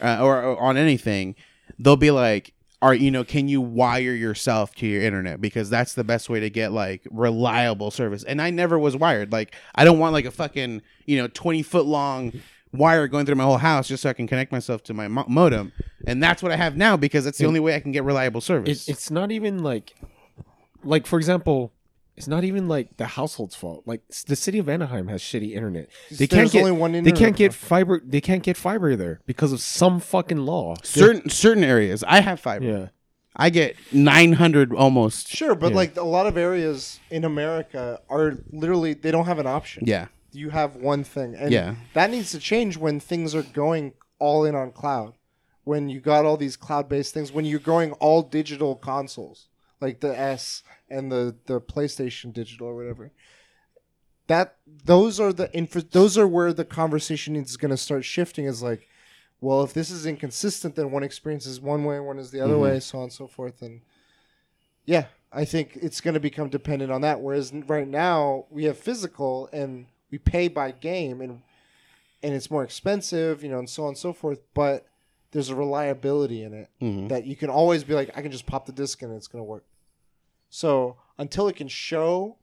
uh, 0.00 0.24
or, 0.24 0.42
or 0.42 0.58
on 0.58 0.76
anything, 0.78 1.34
they'll 1.78 1.96
be 1.96 2.10
like, 2.10 2.54
"Are 2.82 2.94
you 2.94 3.10
know? 3.10 3.24
Can 3.24 3.48
you 3.48 3.60
wire 3.60 4.14
yourself 4.14 4.74
to 4.76 4.86
your 4.86 5.02
internet 5.02 5.40
because 5.40 5.70
that's 5.70 5.94
the 5.94 6.04
best 6.04 6.28
way 6.28 6.40
to 6.40 6.50
get 6.50 6.72
like 6.72 7.06
reliable 7.10 7.90
service." 7.90 8.24
And 8.24 8.40
I 8.40 8.50
never 8.50 8.78
was 8.78 8.96
wired. 8.96 9.32
Like 9.32 9.54
I 9.74 9.84
don't 9.84 9.98
want 9.98 10.12
like 10.12 10.24
a 10.24 10.30
fucking 10.30 10.82
you 11.06 11.18
know 11.18 11.28
twenty 11.28 11.62
foot 11.62 11.86
long 11.86 12.32
wire 12.72 13.08
going 13.08 13.26
through 13.26 13.34
my 13.34 13.44
whole 13.44 13.58
house 13.58 13.88
just 13.88 14.02
so 14.02 14.10
I 14.10 14.12
can 14.12 14.26
connect 14.26 14.52
myself 14.52 14.82
to 14.84 14.94
my 14.94 15.08
mo- 15.08 15.24
modem. 15.28 15.72
And 16.06 16.22
that's 16.22 16.42
what 16.42 16.52
I 16.52 16.56
have 16.56 16.76
now 16.76 16.96
because 16.96 17.24
that's 17.24 17.38
the 17.38 17.46
only 17.46 17.60
way 17.60 17.74
I 17.74 17.80
can 17.80 17.92
get 17.92 18.04
reliable 18.04 18.40
service. 18.40 18.88
it, 18.88 18.92
it's 18.92 19.10
not 19.10 19.32
even 19.32 19.62
like, 19.62 19.94
like 20.84 21.06
for 21.06 21.18
example, 21.18 21.72
it's 22.20 22.28
not 22.28 22.44
even 22.44 22.68
like 22.68 22.96
the 22.98 23.06
household's 23.06 23.54
fault. 23.56 23.82
Like 23.86 24.02
s- 24.10 24.22
the 24.24 24.36
city 24.36 24.58
of 24.58 24.68
Anaheim 24.68 25.08
has 25.08 25.20
shitty 25.22 25.52
internet. 25.54 25.88
They 26.10 26.26
There's 26.26 26.28
can't 26.30 26.52
get 26.52 26.60
only 26.60 26.72
one 26.72 26.92
they 26.92 26.98
internet 26.98 27.18
can't 27.18 27.36
get 27.36 27.52
provider. 27.52 27.66
fiber. 27.96 28.02
They 28.06 28.20
can't 28.20 28.42
get 28.42 28.56
fiber 28.56 28.94
there 28.96 29.20
because 29.26 29.52
of 29.52 29.60
some 29.60 30.00
fucking 30.00 30.38
law. 30.38 30.76
certain 30.82 31.28
certain 31.30 31.64
areas 31.64 32.04
i 32.04 32.20
have 32.20 32.38
fiber 32.40 32.64
Yeah. 32.64 32.86
i 33.36 33.48
get 33.50 33.76
900 33.92 34.72
almost 34.74 35.28
Sure, 35.28 35.54
but 35.54 35.70
Yeah. 35.70 35.76
like 35.76 35.96
a 35.96 36.02
lot 36.02 36.26
of 36.26 36.36
areas 36.36 37.00
in 37.10 37.24
America 37.24 38.00
are 38.08 38.38
literally 38.52 38.92
they 38.94 39.10
don't 39.10 39.26
have 39.26 39.38
an 39.38 39.46
option. 39.46 39.84
yeah 39.86 40.06
You 40.32 40.50
have 40.50 40.76
one 40.76 41.02
thing, 41.04 41.34
and 41.34 41.50
Yeah. 41.52 41.74
that 41.94 42.10
needs 42.10 42.30
to 42.32 42.38
change 42.38 42.76
when 42.76 43.00
things 43.00 43.34
are 43.34 43.42
going 43.42 43.94
all 44.18 44.44
in 44.44 44.54
on 44.54 44.70
cloud. 44.72 45.14
When 45.64 45.88
you 45.88 46.00
got 46.00 46.24
all 46.24 46.36
these 46.36 46.56
cloud-based 46.56 47.12
things, 47.14 47.32
when 47.32 47.44
you're 47.44 47.58
going 47.74 47.92
all 48.04 48.22
digital 48.22 48.76
consoles 48.76 49.48
like 49.80 50.00
the 50.00 50.12
S 50.18 50.62
and 50.90 51.10
the 51.10 51.36
the 51.46 51.60
PlayStation 51.60 52.32
Digital 52.32 52.66
or 52.68 52.74
whatever. 52.76 53.12
That 54.26 54.56
those 54.84 55.18
are 55.18 55.32
the 55.32 55.52
infra- 55.52 55.82
those 55.82 56.16
are 56.16 56.26
where 56.28 56.52
the 56.52 56.64
conversation 56.64 57.34
is 57.36 57.56
going 57.56 57.70
to 57.70 57.76
start 57.76 58.04
shifting. 58.04 58.44
Is 58.44 58.62
like, 58.62 58.86
well, 59.40 59.62
if 59.62 59.72
this 59.72 59.90
is 59.90 60.06
inconsistent, 60.06 60.76
then 60.76 60.90
one 60.92 61.02
experience 61.02 61.46
is 61.46 61.60
one 61.60 61.84
way, 61.84 61.98
one 61.98 62.18
is 62.18 62.30
the 62.30 62.40
other 62.40 62.54
Mhm. 62.54 62.60
way, 62.62 62.80
so 62.80 62.98
on 62.98 63.04
and 63.04 63.12
so 63.12 63.26
forth, 63.26 63.60
and 63.62 63.80
yeah, 64.84 65.06
I 65.32 65.44
think 65.44 65.76
it's 65.80 66.00
going 66.00 66.14
to 66.14 66.20
become 66.20 66.48
dependent 66.48 66.90
on 66.92 67.00
that. 67.02 67.20
Whereas 67.20 67.52
right 67.66 67.88
now 67.88 68.46
we 68.50 68.64
have 68.64 68.78
physical 68.78 69.48
and 69.52 69.86
we 70.10 70.18
pay 70.18 70.48
by 70.48 70.72
game, 70.72 71.20
and 71.20 71.42
and 72.22 72.34
it's 72.34 72.50
more 72.50 72.62
expensive, 72.62 73.42
you 73.42 73.48
know, 73.48 73.58
and 73.58 73.70
so 73.70 73.84
on 73.84 73.88
and 73.90 73.98
so 73.98 74.12
forth. 74.12 74.40
But 74.52 74.86
there's 75.32 75.48
a 75.48 75.54
reliability 75.56 76.42
in 76.42 76.52
it 76.52 76.68
Mhm. 76.80 77.08
that 77.08 77.24
you 77.24 77.34
can 77.34 77.48
always 77.48 77.82
be 77.82 77.94
like, 77.94 78.10
I 78.16 78.20
can 78.20 78.30
just 78.30 78.44
pop 78.46 78.66
the 78.66 78.72
disc 78.72 79.00
and 79.00 79.12
it's 79.14 79.26
going 79.28 79.40
to 79.40 79.48
work. 79.48 79.64
So 80.50 80.96
until 81.16 81.48
it 81.48 81.56
can 81.56 81.68
show 81.68 82.36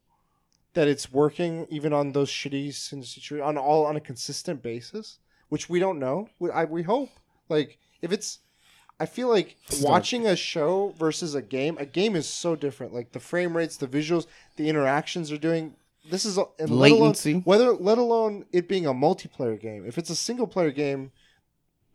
that 0.73 0.88
it's 0.88 1.11
working, 1.11 1.67
even 1.69 1.93
on 1.93 2.13
those 2.13 2.29
shitty 2.29 2.73
situations, 2.73 3.41
on 3.43 3.57
all 3.57 3.85
on 3.85 3.95
a 3.95 3.99
consistent 3.99 4.63
basis, 4.63 5.19
which 5.49 5.69
we 5.69 5.79
don't 5.79 5.99
know, 5.99 6.29
we, 6.39 6.49
I, 6.49 6.65
we 6.65 6.84
hope. 6.84 7.09
Like 7.49 7.77
if 8.01 8.11
it's, 8.11 8.39
I 8.99 9.05
feel 9.05 9.27
like 9.29 9.57
watching 9.81 10.25
a 10.25 10.35
show 10.35 10.93
versus 10.97 11.35
a 11.35 11.41
game. 11.41 11.77
A 11.79 11.85
game 11.85 12.15
is 12.15 12.27
so 12.27 12.55
different. 12.55 12.93
Like 12.93 13.11
the 13.11 13.19
frame 13.19 13.55
rates, 13.55 13.77
the 13.77 13.88
visuals, 13.88 14.25
the 14.55 14.69
interactions 14.69 15.31
are 15.31 15.38
doing. 15.38 15.75
This 16.09 16.25
is 16.25 16.38
a, 16.38 16.45
let 16.59 16.69
alone- 16.69 16.91
Latency. 17.09 17.34
whether 17.43 17.73
let 17.73 17.97
alone 17.97 18.45
it 18.51 18.67
being 18.67 18.85
a 18.85 18.93
multiplayer 18.93 19.59
game. 19.59 19.85
If 19.85 19.97
it's 19.97 20.09
a 20.09 20.15
single 20.15 20.47
player 20.47 20.71
game, 20.71 21.11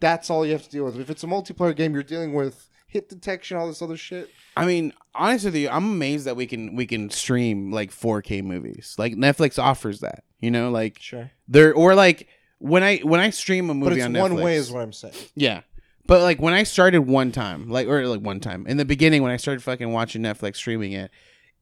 that's 0.01 0.28
all 0.30 0.44
you 0.44 0.52
have 0.52 0.64
to 0.64 0.70
deal 0.70 0.84
with. 0.84 1.01
If 1.01 1.10
it's 1.10 1.24
a 1.24 1.28
multiplayer 1.28 1.74
game, 1.74 1.94
you're 1.94 2.02
dealing 2.02 2.34
with 2.34 2.68
hit 2.93 3.09
detection, 3.09 3.56
all 3.56 3.66
this 3.66 3.81
other 3.81 3.97
shit. 3.97 4.31
I 4.55 4.66
mean, 4.66 4.93
honestly, 5.14 5.48
with 5.48 5.56
you, 5.56 5.69
I'm 5.70 5.85
amazed 5.85 6.27
that 6.27 6.36
we 6.36 6.47
can 6.47 6.77
we 6.77 6.86
can 6.86 7.09
stream 7.10 7.73
like 7.73 7.90
4K 7.90 8.44
movies. 8.44 8.94
Like 8.98 9.14
Netflix 9.14 9.59
offers 9.59 10.01
that, 10.01 10.24
you 10.40 10.51
know, 10.51 10.70
like 10.70 10.98
Sure, 11.01 11.31
there 11.48 11.73
or 11.74 11.94
like 11.94 12.28
when 12.59 12.82
I 12.82 12.98
when 12.98 13.19
I 13.19 13.31
stream 13.31 13.70
a 13.70 13.74
movie 13.74 13.90
but 13.90 13.97
it's 13.97 14.05
on 14.05 14.12
one 14.12 14.32
Netflix, 14.32 14.43
way, 14.43 14.56
is 14.56 14.70
what 14.70 14.82
I'm 14.82 14.93
saying. 14.93 15.14
yeah. 15.35 15.62
But 16.06 16.20
like 16.20 16.40
when 16.40 16.52
I 16.52 16.64
started 16.64 17.02
one 17.02 17.32
time, 17.32 17.70
like 17.70 17.89
or 17.89 18.06
like 18.06 18.20
one 18.20 18.40
time 18.40 18.66
in 18.66 18.77
the 18.77 18.85
beginning 18.85 19.23
when 19.23 19.32
I 19.32 19.36
started 19.39 19.62
fucking 19.62 19.90
watching 19.90 20.20
Netflix 20.23 20.56
streaming 20.56 20.93
it, 20.93 21.10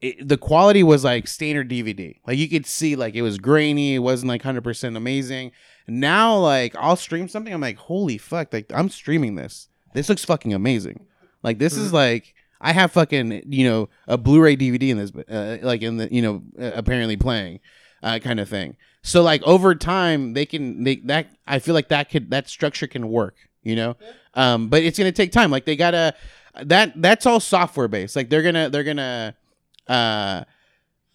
it 0.00 0.28
the 0.28 0.38
quality 0.38 0.82
was 0.82 1.04
like 1.04 1.28
standard 1.28 1.70
DVD. 1.70 2.16
Like 2.26 2.38
you 2.38 2.48
could 2.48 2.66
see 2.66 2.96
like 2.96 3.14
it 3.14 3.22
was 3.22 3.38
grainy, 3.38 3.94
it 3.94 3.98
wasn't 4.00 4.30
like 4.30 4.42
100% 4.42 4.96
amazing. 4.96 5.52
Now 5.86 6.36
like 6.38 6.74
I'll 6.76 6.96
stream 6.96 7.28
something 7.28 7.52
I'm 7.54 7.60
like 7.60 7.76
holy 7.76 8.18
fuck, 8.18 8.52
like 8.52 8.72
I'm 8.74 8.88
streaming 8.88 9.36
this. 9.36 9.68
This 9.94 10.08
looks 10.08 10.24
fucking 10.24 10.54
amazing. 10.54 11.06
Like 11.42 11.58
this 11.58 11.76
is 11.76 11.92
like 11.92 12.34
I 12.60 12.72
have 12.72 12.92
fucking 12.92 13.42
you 13.46 13.68
know 13.68 13.88
a 14.06 14.18
Blu-ray 14.18 14.56
DVD 14.56 14.90
in 14.90 14.98
this 14.98 15.12
uh, 15.28 15.58
like 15.62 15.82
in 15.82 15.96
the 15.96 16.12
you 16.12 16.22
know 16.22 16.42
uh, 16.60 16.72
apparently 16.74 17.16
playing 17.16 17.60
uh, 18.02 18.18
kind 18.18 18.40
of 18.40 18.48
thing. 18.48 18.76
So 19.02 19.22
like 19.22 19.42
over 19.44 19.74
time 19.74 20.34
they 20.34 20.46
can 20.46 20.84
they 20.84 20.96
that 20.96 21.28
I 21.46 21.58
feel 21.58 21.74
like 21.74 21.88
that 21.88 22.10
could 22.10 22.30
that 22.30 22.48
structure 22.48 22.86
can 22.86 23.08
work, 23.08 23.36
you 23.62 23.76
know. 23.76 23.96
Um 24.34 24.68
but 24.68 24.82
it's 24.82 24.98
going 24.98 25.10
to 25.10 25.16
take 25.16 25.32
time. 25.32 25.50
Like 25.50 25.64
they 25.64 25.76
got 25.76 25.92
to 25.92 26.14
that 26.62 27.00
that's 27.00 27.26
all 27.26 27.40
software 27.40 27.88
based. 27.88 28.14
Like 28.14 28.28
they're 28.28 28.42
going 28.42 28.54
to 28.54 28.68
they're 28.70 28.84
going 28.84 28.98
to 28.98 29.34
uh 29.88 30.44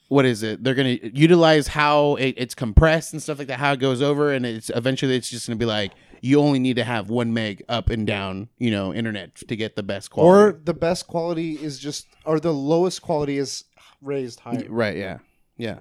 what 0.07 0.25
is 0.25 0.43
it? 0.43 0.63
They're 0.63 0.75
gonna 0.75 0.97
utilize 1.01 1.67
how 1.67 2.15
it, 2.15 2.35
it's 2.37 2.53
compressed 2.53 3.13
and 3.13 3.21
stuff 3.21 3.39
like 3.39 3.47
that, 3.47 3.59
how 3.59 3.73
it 3.73 3.79
goes 3.79 4.01
over, 4.01 4.31
and 4.31 4.45
it's 4.45 4.69
eventually 4.69 5.15
it's 5.15 5.29
just 5.29 5.47
gonna 5.47 5.57
be 5.57 5.65
like 5.65 5.93
you 6.21 6.39
only 6.39 6.59
need 6.59 6.75
to 6.77 6.83
have 6.83 7.09
one 7.09 7.33
meg 7.33 7.63
up 7.69 7.89
and 7.89 8.05
down, 8.07 8.49
you 8.57 8.71
know, 8.71 8.93
internet 8.93 9.35
to 9.35 9.55
get 9.55 9.75
the 9.75 9.83
best 9.83 10.09
quality. 10.11 10.55
Or 10.55 10.59
the 10.63 10.73
best 10.73 11.07
quality 11.07 11.53
is 11.53 11.79
just, 11.79 12.07
or 12.25 12.39
the 12.39 12.53
lowest 12.53 13.01
quality 13.01 13.37
is 13.37 13.63
raised 14.01 14.39
higher. 14.39 14.65
right, 14.69 14.95
yeah, 14.97 15.19
yeah. 15.57 15.79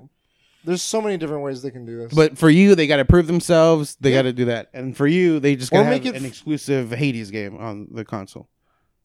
There's 0.64 0.80
so 0.82 1.02
many 1.02 1.18
different 1.18 1.42
ways 1.42 1.60
they 1.60 1.70
can 1.70 1.84
do 1.84 1.98
this. 1.98 2.14
But 2.14 2.38
for 2.38 2.48
you, 2.48 2.74
they 2.74 2.86
got 2.86 2.96
to 2.96 3.04
prove 3.04 3.26
themselves. 3.26 3.96
They 4.00 4.10
Yeah. 4.10 4.18
got 4.18 4.22
to 4.22 4.32
do 4.32 4.46
that, 4.46 4.70
and 4.72 4.96
for 4.96 5.06
you, 5.06 5.38
they 5.38 5.56
just 5.56 5.70
Or 5.72 5.76
got 5.78 5.84
to 5.84 5.90
make 5.90 6.04
have 6.04 6.14
it 6.14 6.18
an 6.18 6.24
f- 6.24 6.30
exclusive 6.30 6.90
Hades 6.90 7.30
game 7.30 7.56
on 7.58 7.88
the 7.92 8.04
console, 8.04 8.48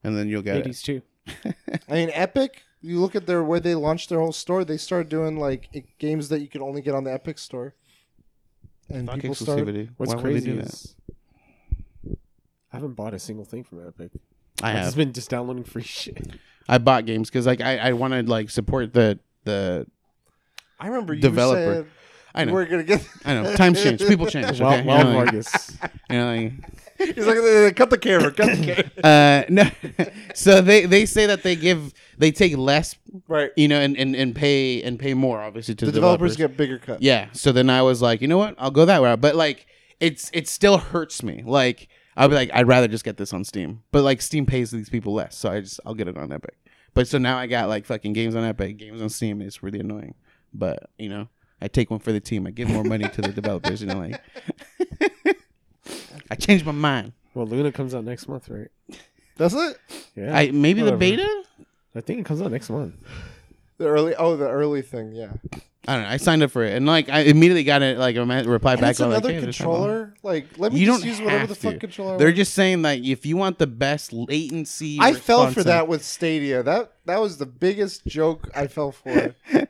and 0.03 0.17
then 0.17 0.29
you'll 0.29 0.41
get 0.41 0.55
it. 0.57 0.65
80s 0.67 0.81
too. 0.81 1.01
I 1.87 1.93
mean, 1.93 2.09
Epic. 2.13 2.63
You 2.81 3.01
look 3.01 3.13
at 3.13 3.25
their 3.27 3.43
where 3.43 3.59
they 3.59 3.75
launched 3.75 4.07
their 4.07 4.19
whole 4.19 4.31
store. 4.31 4.63
They 4.63 4.77
started 4.77 5.09
doing 5.09 5.37
like 5.37 5.67
i- 5.75 5.83
games 5.99 6.29
that 6.29 6.39
you 6.39 6.47
could 6.47 6.61
only 6.61 6.81
get 6.81 6.95
on 6.95 7.03
the 7.03 7.11
Epic 7.13 7.37
store, 7.37 7.75
and 8.89 9.05
Fuck 9.07 9.19
people 9.19 9.35
started. 9.35 9.67
exclusivity. 9.67 9.89
What's 9.97 10.09
Why 10.13 10.15
would 10.15 10.25
they 10.25 10.31
crazy 10.31 10.51
do 10.51 10.55
that? 10.61 10.65
is 10.67 10.95
I 12.71 12.77
haven't 12.77 12.93
bought 12.93 13.13
a 13.13 13.19
single 13.19 13.45
thing 13.45 13.63
from 13.63 13.85
Epic. 13.87 14.11
I 14.61 14.69
I've 14.69 14.75
have. 14.75 14.85
just 14.85 14.97
been 14.97 15.13
just 15.13 15.29
downloading 15.29 15.63
free 15.63 15.83
shit. 15.83 16.27
I 16.67 16.77
bought 16.77 17.05
games 17.05 17.29
because 17.29 17.45
like 17.47 17.61
I 17.61 17.77
I 17.77 17.93
wanted 17.93 18.29
like 18.29 18.49
support 18.49 18.93
the 18.93 19.19
the. 19.43 19.87
I 20.79 20.87
remember 20.87 21.13
you 21.13 21.21
Developer. 21.21 21.73
said 21.83 21.85
I 22.35 22.45
know. 22.45 22.53
we're 22.53 22.65
gonna 22.65 22.83
get. 22.83 23.05
I 23.25 23.33
know. 23.33 23.55
Times 23.55 23.81
change. 23.81 24.05
People 24.07 24.27
change. 24.27 24.61
Wild, 24.61 24.81
Okay? 24.81 24.87
Wild 24.87 25.07
you 25.07 25.13
know, 25.13 25.17
like, 25.19 25.25
Vargas. 25.31 25.77
you 26.11 26.17
know, 26.17 26.35
like, 26.35 26.53
He's 27.15 27.25
like, 27.25 27.37
"Uh, 27.37 27.71
cut 27.75 27.89
the 27.89 27.97
camera, 27.97 28.31
cut 28.31 28.55
the 28.57 28.65
camera. 29.01 29.03
uh 29.03 29.43
no 29.49 29.63
so 30.35 30.61
they 30.61 30.85
they 30.85 31.05
say 31.05 31.25
that 31.27 31.43
they 31.43 31.55
give 31.55 31.93
they 32.17 32.29
take 32.29 32.57
less 32.57 32.95
right. 33.29 33.51
you 33.55 33.69
know 33.69 33.79
and 33.79 33.95
and, 33.97 34.15
and 34.17 34.35
pay 34.35 34.83
and 34.83 34.99
pay 34.99 35.13
more 35.13 35.39
obviously 35.41 35.75
to 35.75 35.85
The 35.85 35.91
the, 35.91 35.95
developers 35.95 36.35
get 36.35 36.57
bigger 36.57 36.77
cut. 36.77 37.01
yeah 37.01 37.29
so 37.31 37.53
then 37.53 37.69
i 37.69 37.81
was 37.81 38.01
like 38.01 38.19
you 38.21 38.27
know 38.27 38.37
what 38.37 38.53
i'll 38.57 38.69
go 38.69 38.83
that 38.83 39.01
route 39.01 39.21
but 39.21 39.35
like 39.35 39.65
it's 40.01 40.29
it 40.33 40.49
still 40.49 40.77
hurts 40.77 41.23
me 41.23 41.41
like 41.45 41.87
i'll 42.17 42.27
be 42.29 42.35
like 42.35 42.49
i'd 42.53 42.67
rather 42.67 42.87
just 42.87 43.03
get 43.03 43.17
this 43.17 43.33
on 43.33 43.43
steam 43.43 43.81
but 43.91 44.03
like 44.03 44.21
steam 44.21 44.45
pays 44.45 44.71
these 44.71 44.89
people 44.89 45.13
less 45.13 45.35
so 45.37 45.49
i 45.51 45.59
just 45.59 45.79
i'll 45.85 45.93
get 45.93 46.07
it 46.07 46.17
on 46.17 46.31
epic 46.31 46.57
but 46.93 47.07
so 47.07 47.17
now 47.17 47.37
i 47.37 47.47
got 47.47 47.69
like 47.69 47.85
fucking 47.85 48.13
games 48.13 48.35
on 48.35 48.43
epic 48.43 48.77
games 48.77 49.01
on 49.01 49.09
steam 49.09 49.41
it's 49.41 49.61
really 49.63 49.79
annoying 49.79 50.13
but 50.53 50.89
you 50.97 51.09
know 51.09 51.27
i 51.61 51.67
take 51.67 51.89
one 51.89 51.99
for 51.99 52.11
the 52.11 52.19
team 52.19 52.45
i 52.47 52.51
give 52.51 52.69
more 52.69 52.83
money 52.83 53.07
to 53.09 53.21
the 53.21 53.31
developers 53.31 53.81
you 53.81 53.87
know 53.87 53.99
like 53.99 54.21
i 56.31 56.35
changed 56.35 56.65
my 56.65 56.71
mind 56.71 57.13
Well, 57.33 57.45
Luna 57.45 57.71
comes 57.71 57.93
out 57.93 58.03
next 58.03 58.27
month, 58.27 58.49
right? 58.49 58.69
Does 59.37 59.53
it? 59.53 59.77
Yeah. 60.15 60.35
I 60.35 60.51
maybe 60.51 60.81
the 60.81 60.97
beta. 60.97 61.43
I 61.95 62.01
think 62.01 62.19
it 62.19 62.25
comes 62.25 62.41
out 62.41 62.51
next 62.51 62.69
month. 62.69 62.95
The 63.77 63.85
early. 63.87 64.15
Oh, 64.15 64.35
the 64.35 64.49
early 64.49 64.81
thing. 64.81 65.13
Yeah. 65.13 65.33
I 65.89 65.93
don't 65.95 66.03
know. 66.03 66.09
I 66.09 66.17
signed 66.17 66.43
up 66.43 66.51
for 66.51 66.63
it, 66.63 66.73
and 66.75 66.85
like 66.85 67.09
I 67.09 67.21
immediately 67.21 67.63
got 67.63 67.81
it. 67.81 67.97
Like 67.97 68.15
a 68.15 68.23
reply 68.25 68.73
And 68.73 68.81
back. 68.81 68.91
it's 68.91 69.01
on, 69.01 69.09
like, 69.09 69.19
another 69.23 69.33
hey, 69.33 69.39
there's 69.39 69.57
something 69.57 69.73
wrong. 69.73 69.81
controller. 69.87 70.13
Like, 70.23 70.45
let 70.57 70.71
me 70.73 70.79
You 70.79 70.85
just 70.85 71.01
don't 71.01 71.09
use 71.09 71.21
whatever 71.21 71.47
the 71.47 71.55
fuck 71.55 71.73
to. 71.73 71.79
controller. 71.79 72.17
They're 72.17 72.31
just 72.31 72.53
saying 72.53 72.81
like 72.81 73.03
if 73.03 73.25
you 73.25 73.37
want 73.37 73.57
the 73.57 73.67
best 73.67 74.13
latency. 74.13 74.97
I 75.01 75.13
fell 75.13 75.49
for 75.51 75.63
that 75.63 75.87
with 75.87 76.03
Stadia. 76.05 76.61
That 76.63 76.93
that 77.05 77.19
was 77.19 77.37
the 77.37 77.45
biggest 77.45 78.05
joke 78.05 78.49
I 78.55 78.67
fell 78.67 78.91
for. 78.91 79.35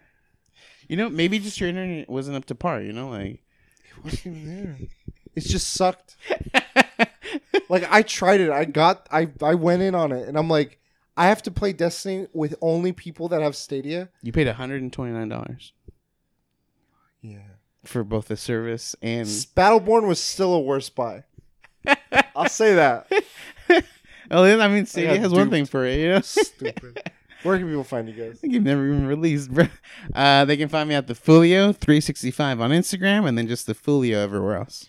You 0.89 0.97
know, 0.97 1.07
maybe 1.07 1.37
just 1.37 1.59
your 1.59 1.69
internet 1.69 2.09
wasn't 2.09 2.35
up 2.35 2.45
to 2.45 2.55
par. 2.55 2.81
You 2.81 2.93
know, 2.93 3.09
like 3.09 3.43
It 3.95 4.03
wasn't 4.03 4.25
even 4.37 4.47
there. 4.63 4.77
It's 5.35 5.47
just 5.47 5.71
sucked. 5.73 6.15
like 7.69 7.87
I 7.91 8.01
tried 8.01 8.41
it. 8.41 8.49
I 8.49 8.65
got. 8.65 9.07
I 9.11 9.29
I 9.41 9.53
went 9.55 9.81
in 9.83 9.93
on 9.95 10.11
it, 10.11 10.27
and 10.27 10.35
I'm 10.37 10.49
like, 10.49 10.79
I 11.15 11.27
have 11.27 11.43
to 11.43 11.51
play 11.51 11.73
Destiny 11.73 12.27
with 12.33 12.55
only 12.61 12.91
people 12.91 13.27
that 13.29 13.41
have 13.41 13.55
Stadia. 13.55 14.09
you 14.23 14.31
paid 14.31 14.47
129 14.47 15.29
dollars 15.29 15.73
Yeah. 17.21 17.39
for 17.85 18.03
both 18.03 18.27
the 18.27 18.37
service 18.37 18.95
and. 19.01 19.27
Battleborn 19.27 20.07
was 20.07 20.21
still 20.21 20.53
a 20.53 20.59
worse 20.59 20.89
buy. 20.89 21.23
I'll 22.35 22.49
say 22.49 22.75
that. 22.75 23.11
Then, 24.29 24.61
I 24.61 24.67
mean, 24.67 24.85
Stadia 24.85 25.15
got 25.15 25.21
has 25.21 25.31
one 25.31 25.49
thing 25.49 25.65
for 25.65 25.85
it. 25.85 25.97
You 25.99 26.09
know, 26.09 26.21
Stupid. 26.21 27.11
Where 27.41 27.57
can 27.57 27.67
people 27.67 27.83
find 27.83 28.07
you 28.07 28.13
guys? 28.13 28.33
I 28.33 28.37
think 28.37 28.53
you've 28.53 28.63
never 28.63 28.85
even 28.85 29.07
released, 29.07 29.49
bro. 29.51 29.67
Uh, 30.13 30.45
they 30.45 30.55
can 30.55 30.69
find 30.69 30.87
me 30.87 30.93
at 30.95 31.07
the 31.07 31.15
Fulio 31.15 31.75
365 31.75 32.61
on 32.61 32.69
Instagram, 32.69 33.27
and 33.27 33.37
then 33.37 33.47
just 33.47 33.65
the 33.65 33.73
Fulio 33.73 34.17
everywhere 34.17 34.57
else. 34.57 34.85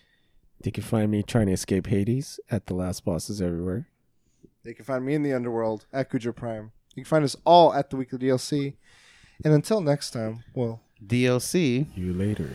They 0.63 0.71
can 0.71 0.83
find 0.83 1.11
me 1.11 1.23
trying 1.23 1.47
to 1.47 1.53
escape 1.53 1.87
Hades 1.87 2.39
at 2.51 2.67
the 2.67 2.75
last 2.75 3.05
bosses 3.05 3.41
everywhere. 3.41 3.89
They 4.63 4.75
can 4.75 4.85
find 4.85 5.07
me 5.07 5.15
in 5.15 5.23
the 5.23 5.33
underworld 5.33 5.87
at 5.93 6.11
Kuja 6.11 6.37
Prime. 6.37 6.73
You 6.95 7.05
can 7.05 7.09
find 7.09 7.25
us 7.25 7.37
all 7.47 7.73
at 7.73 7.89
the 7.89 7.97
weekly 7.97 8.19
DLC. 8.19 8.75
And 9.43 9.55
until 9.55 9.81
next 9.81 10.11
time, 10.11 10.45
well. 10.55 10.83
DLC. 11.07 11.87
You 11.97 12.13
later. 12.13 12.51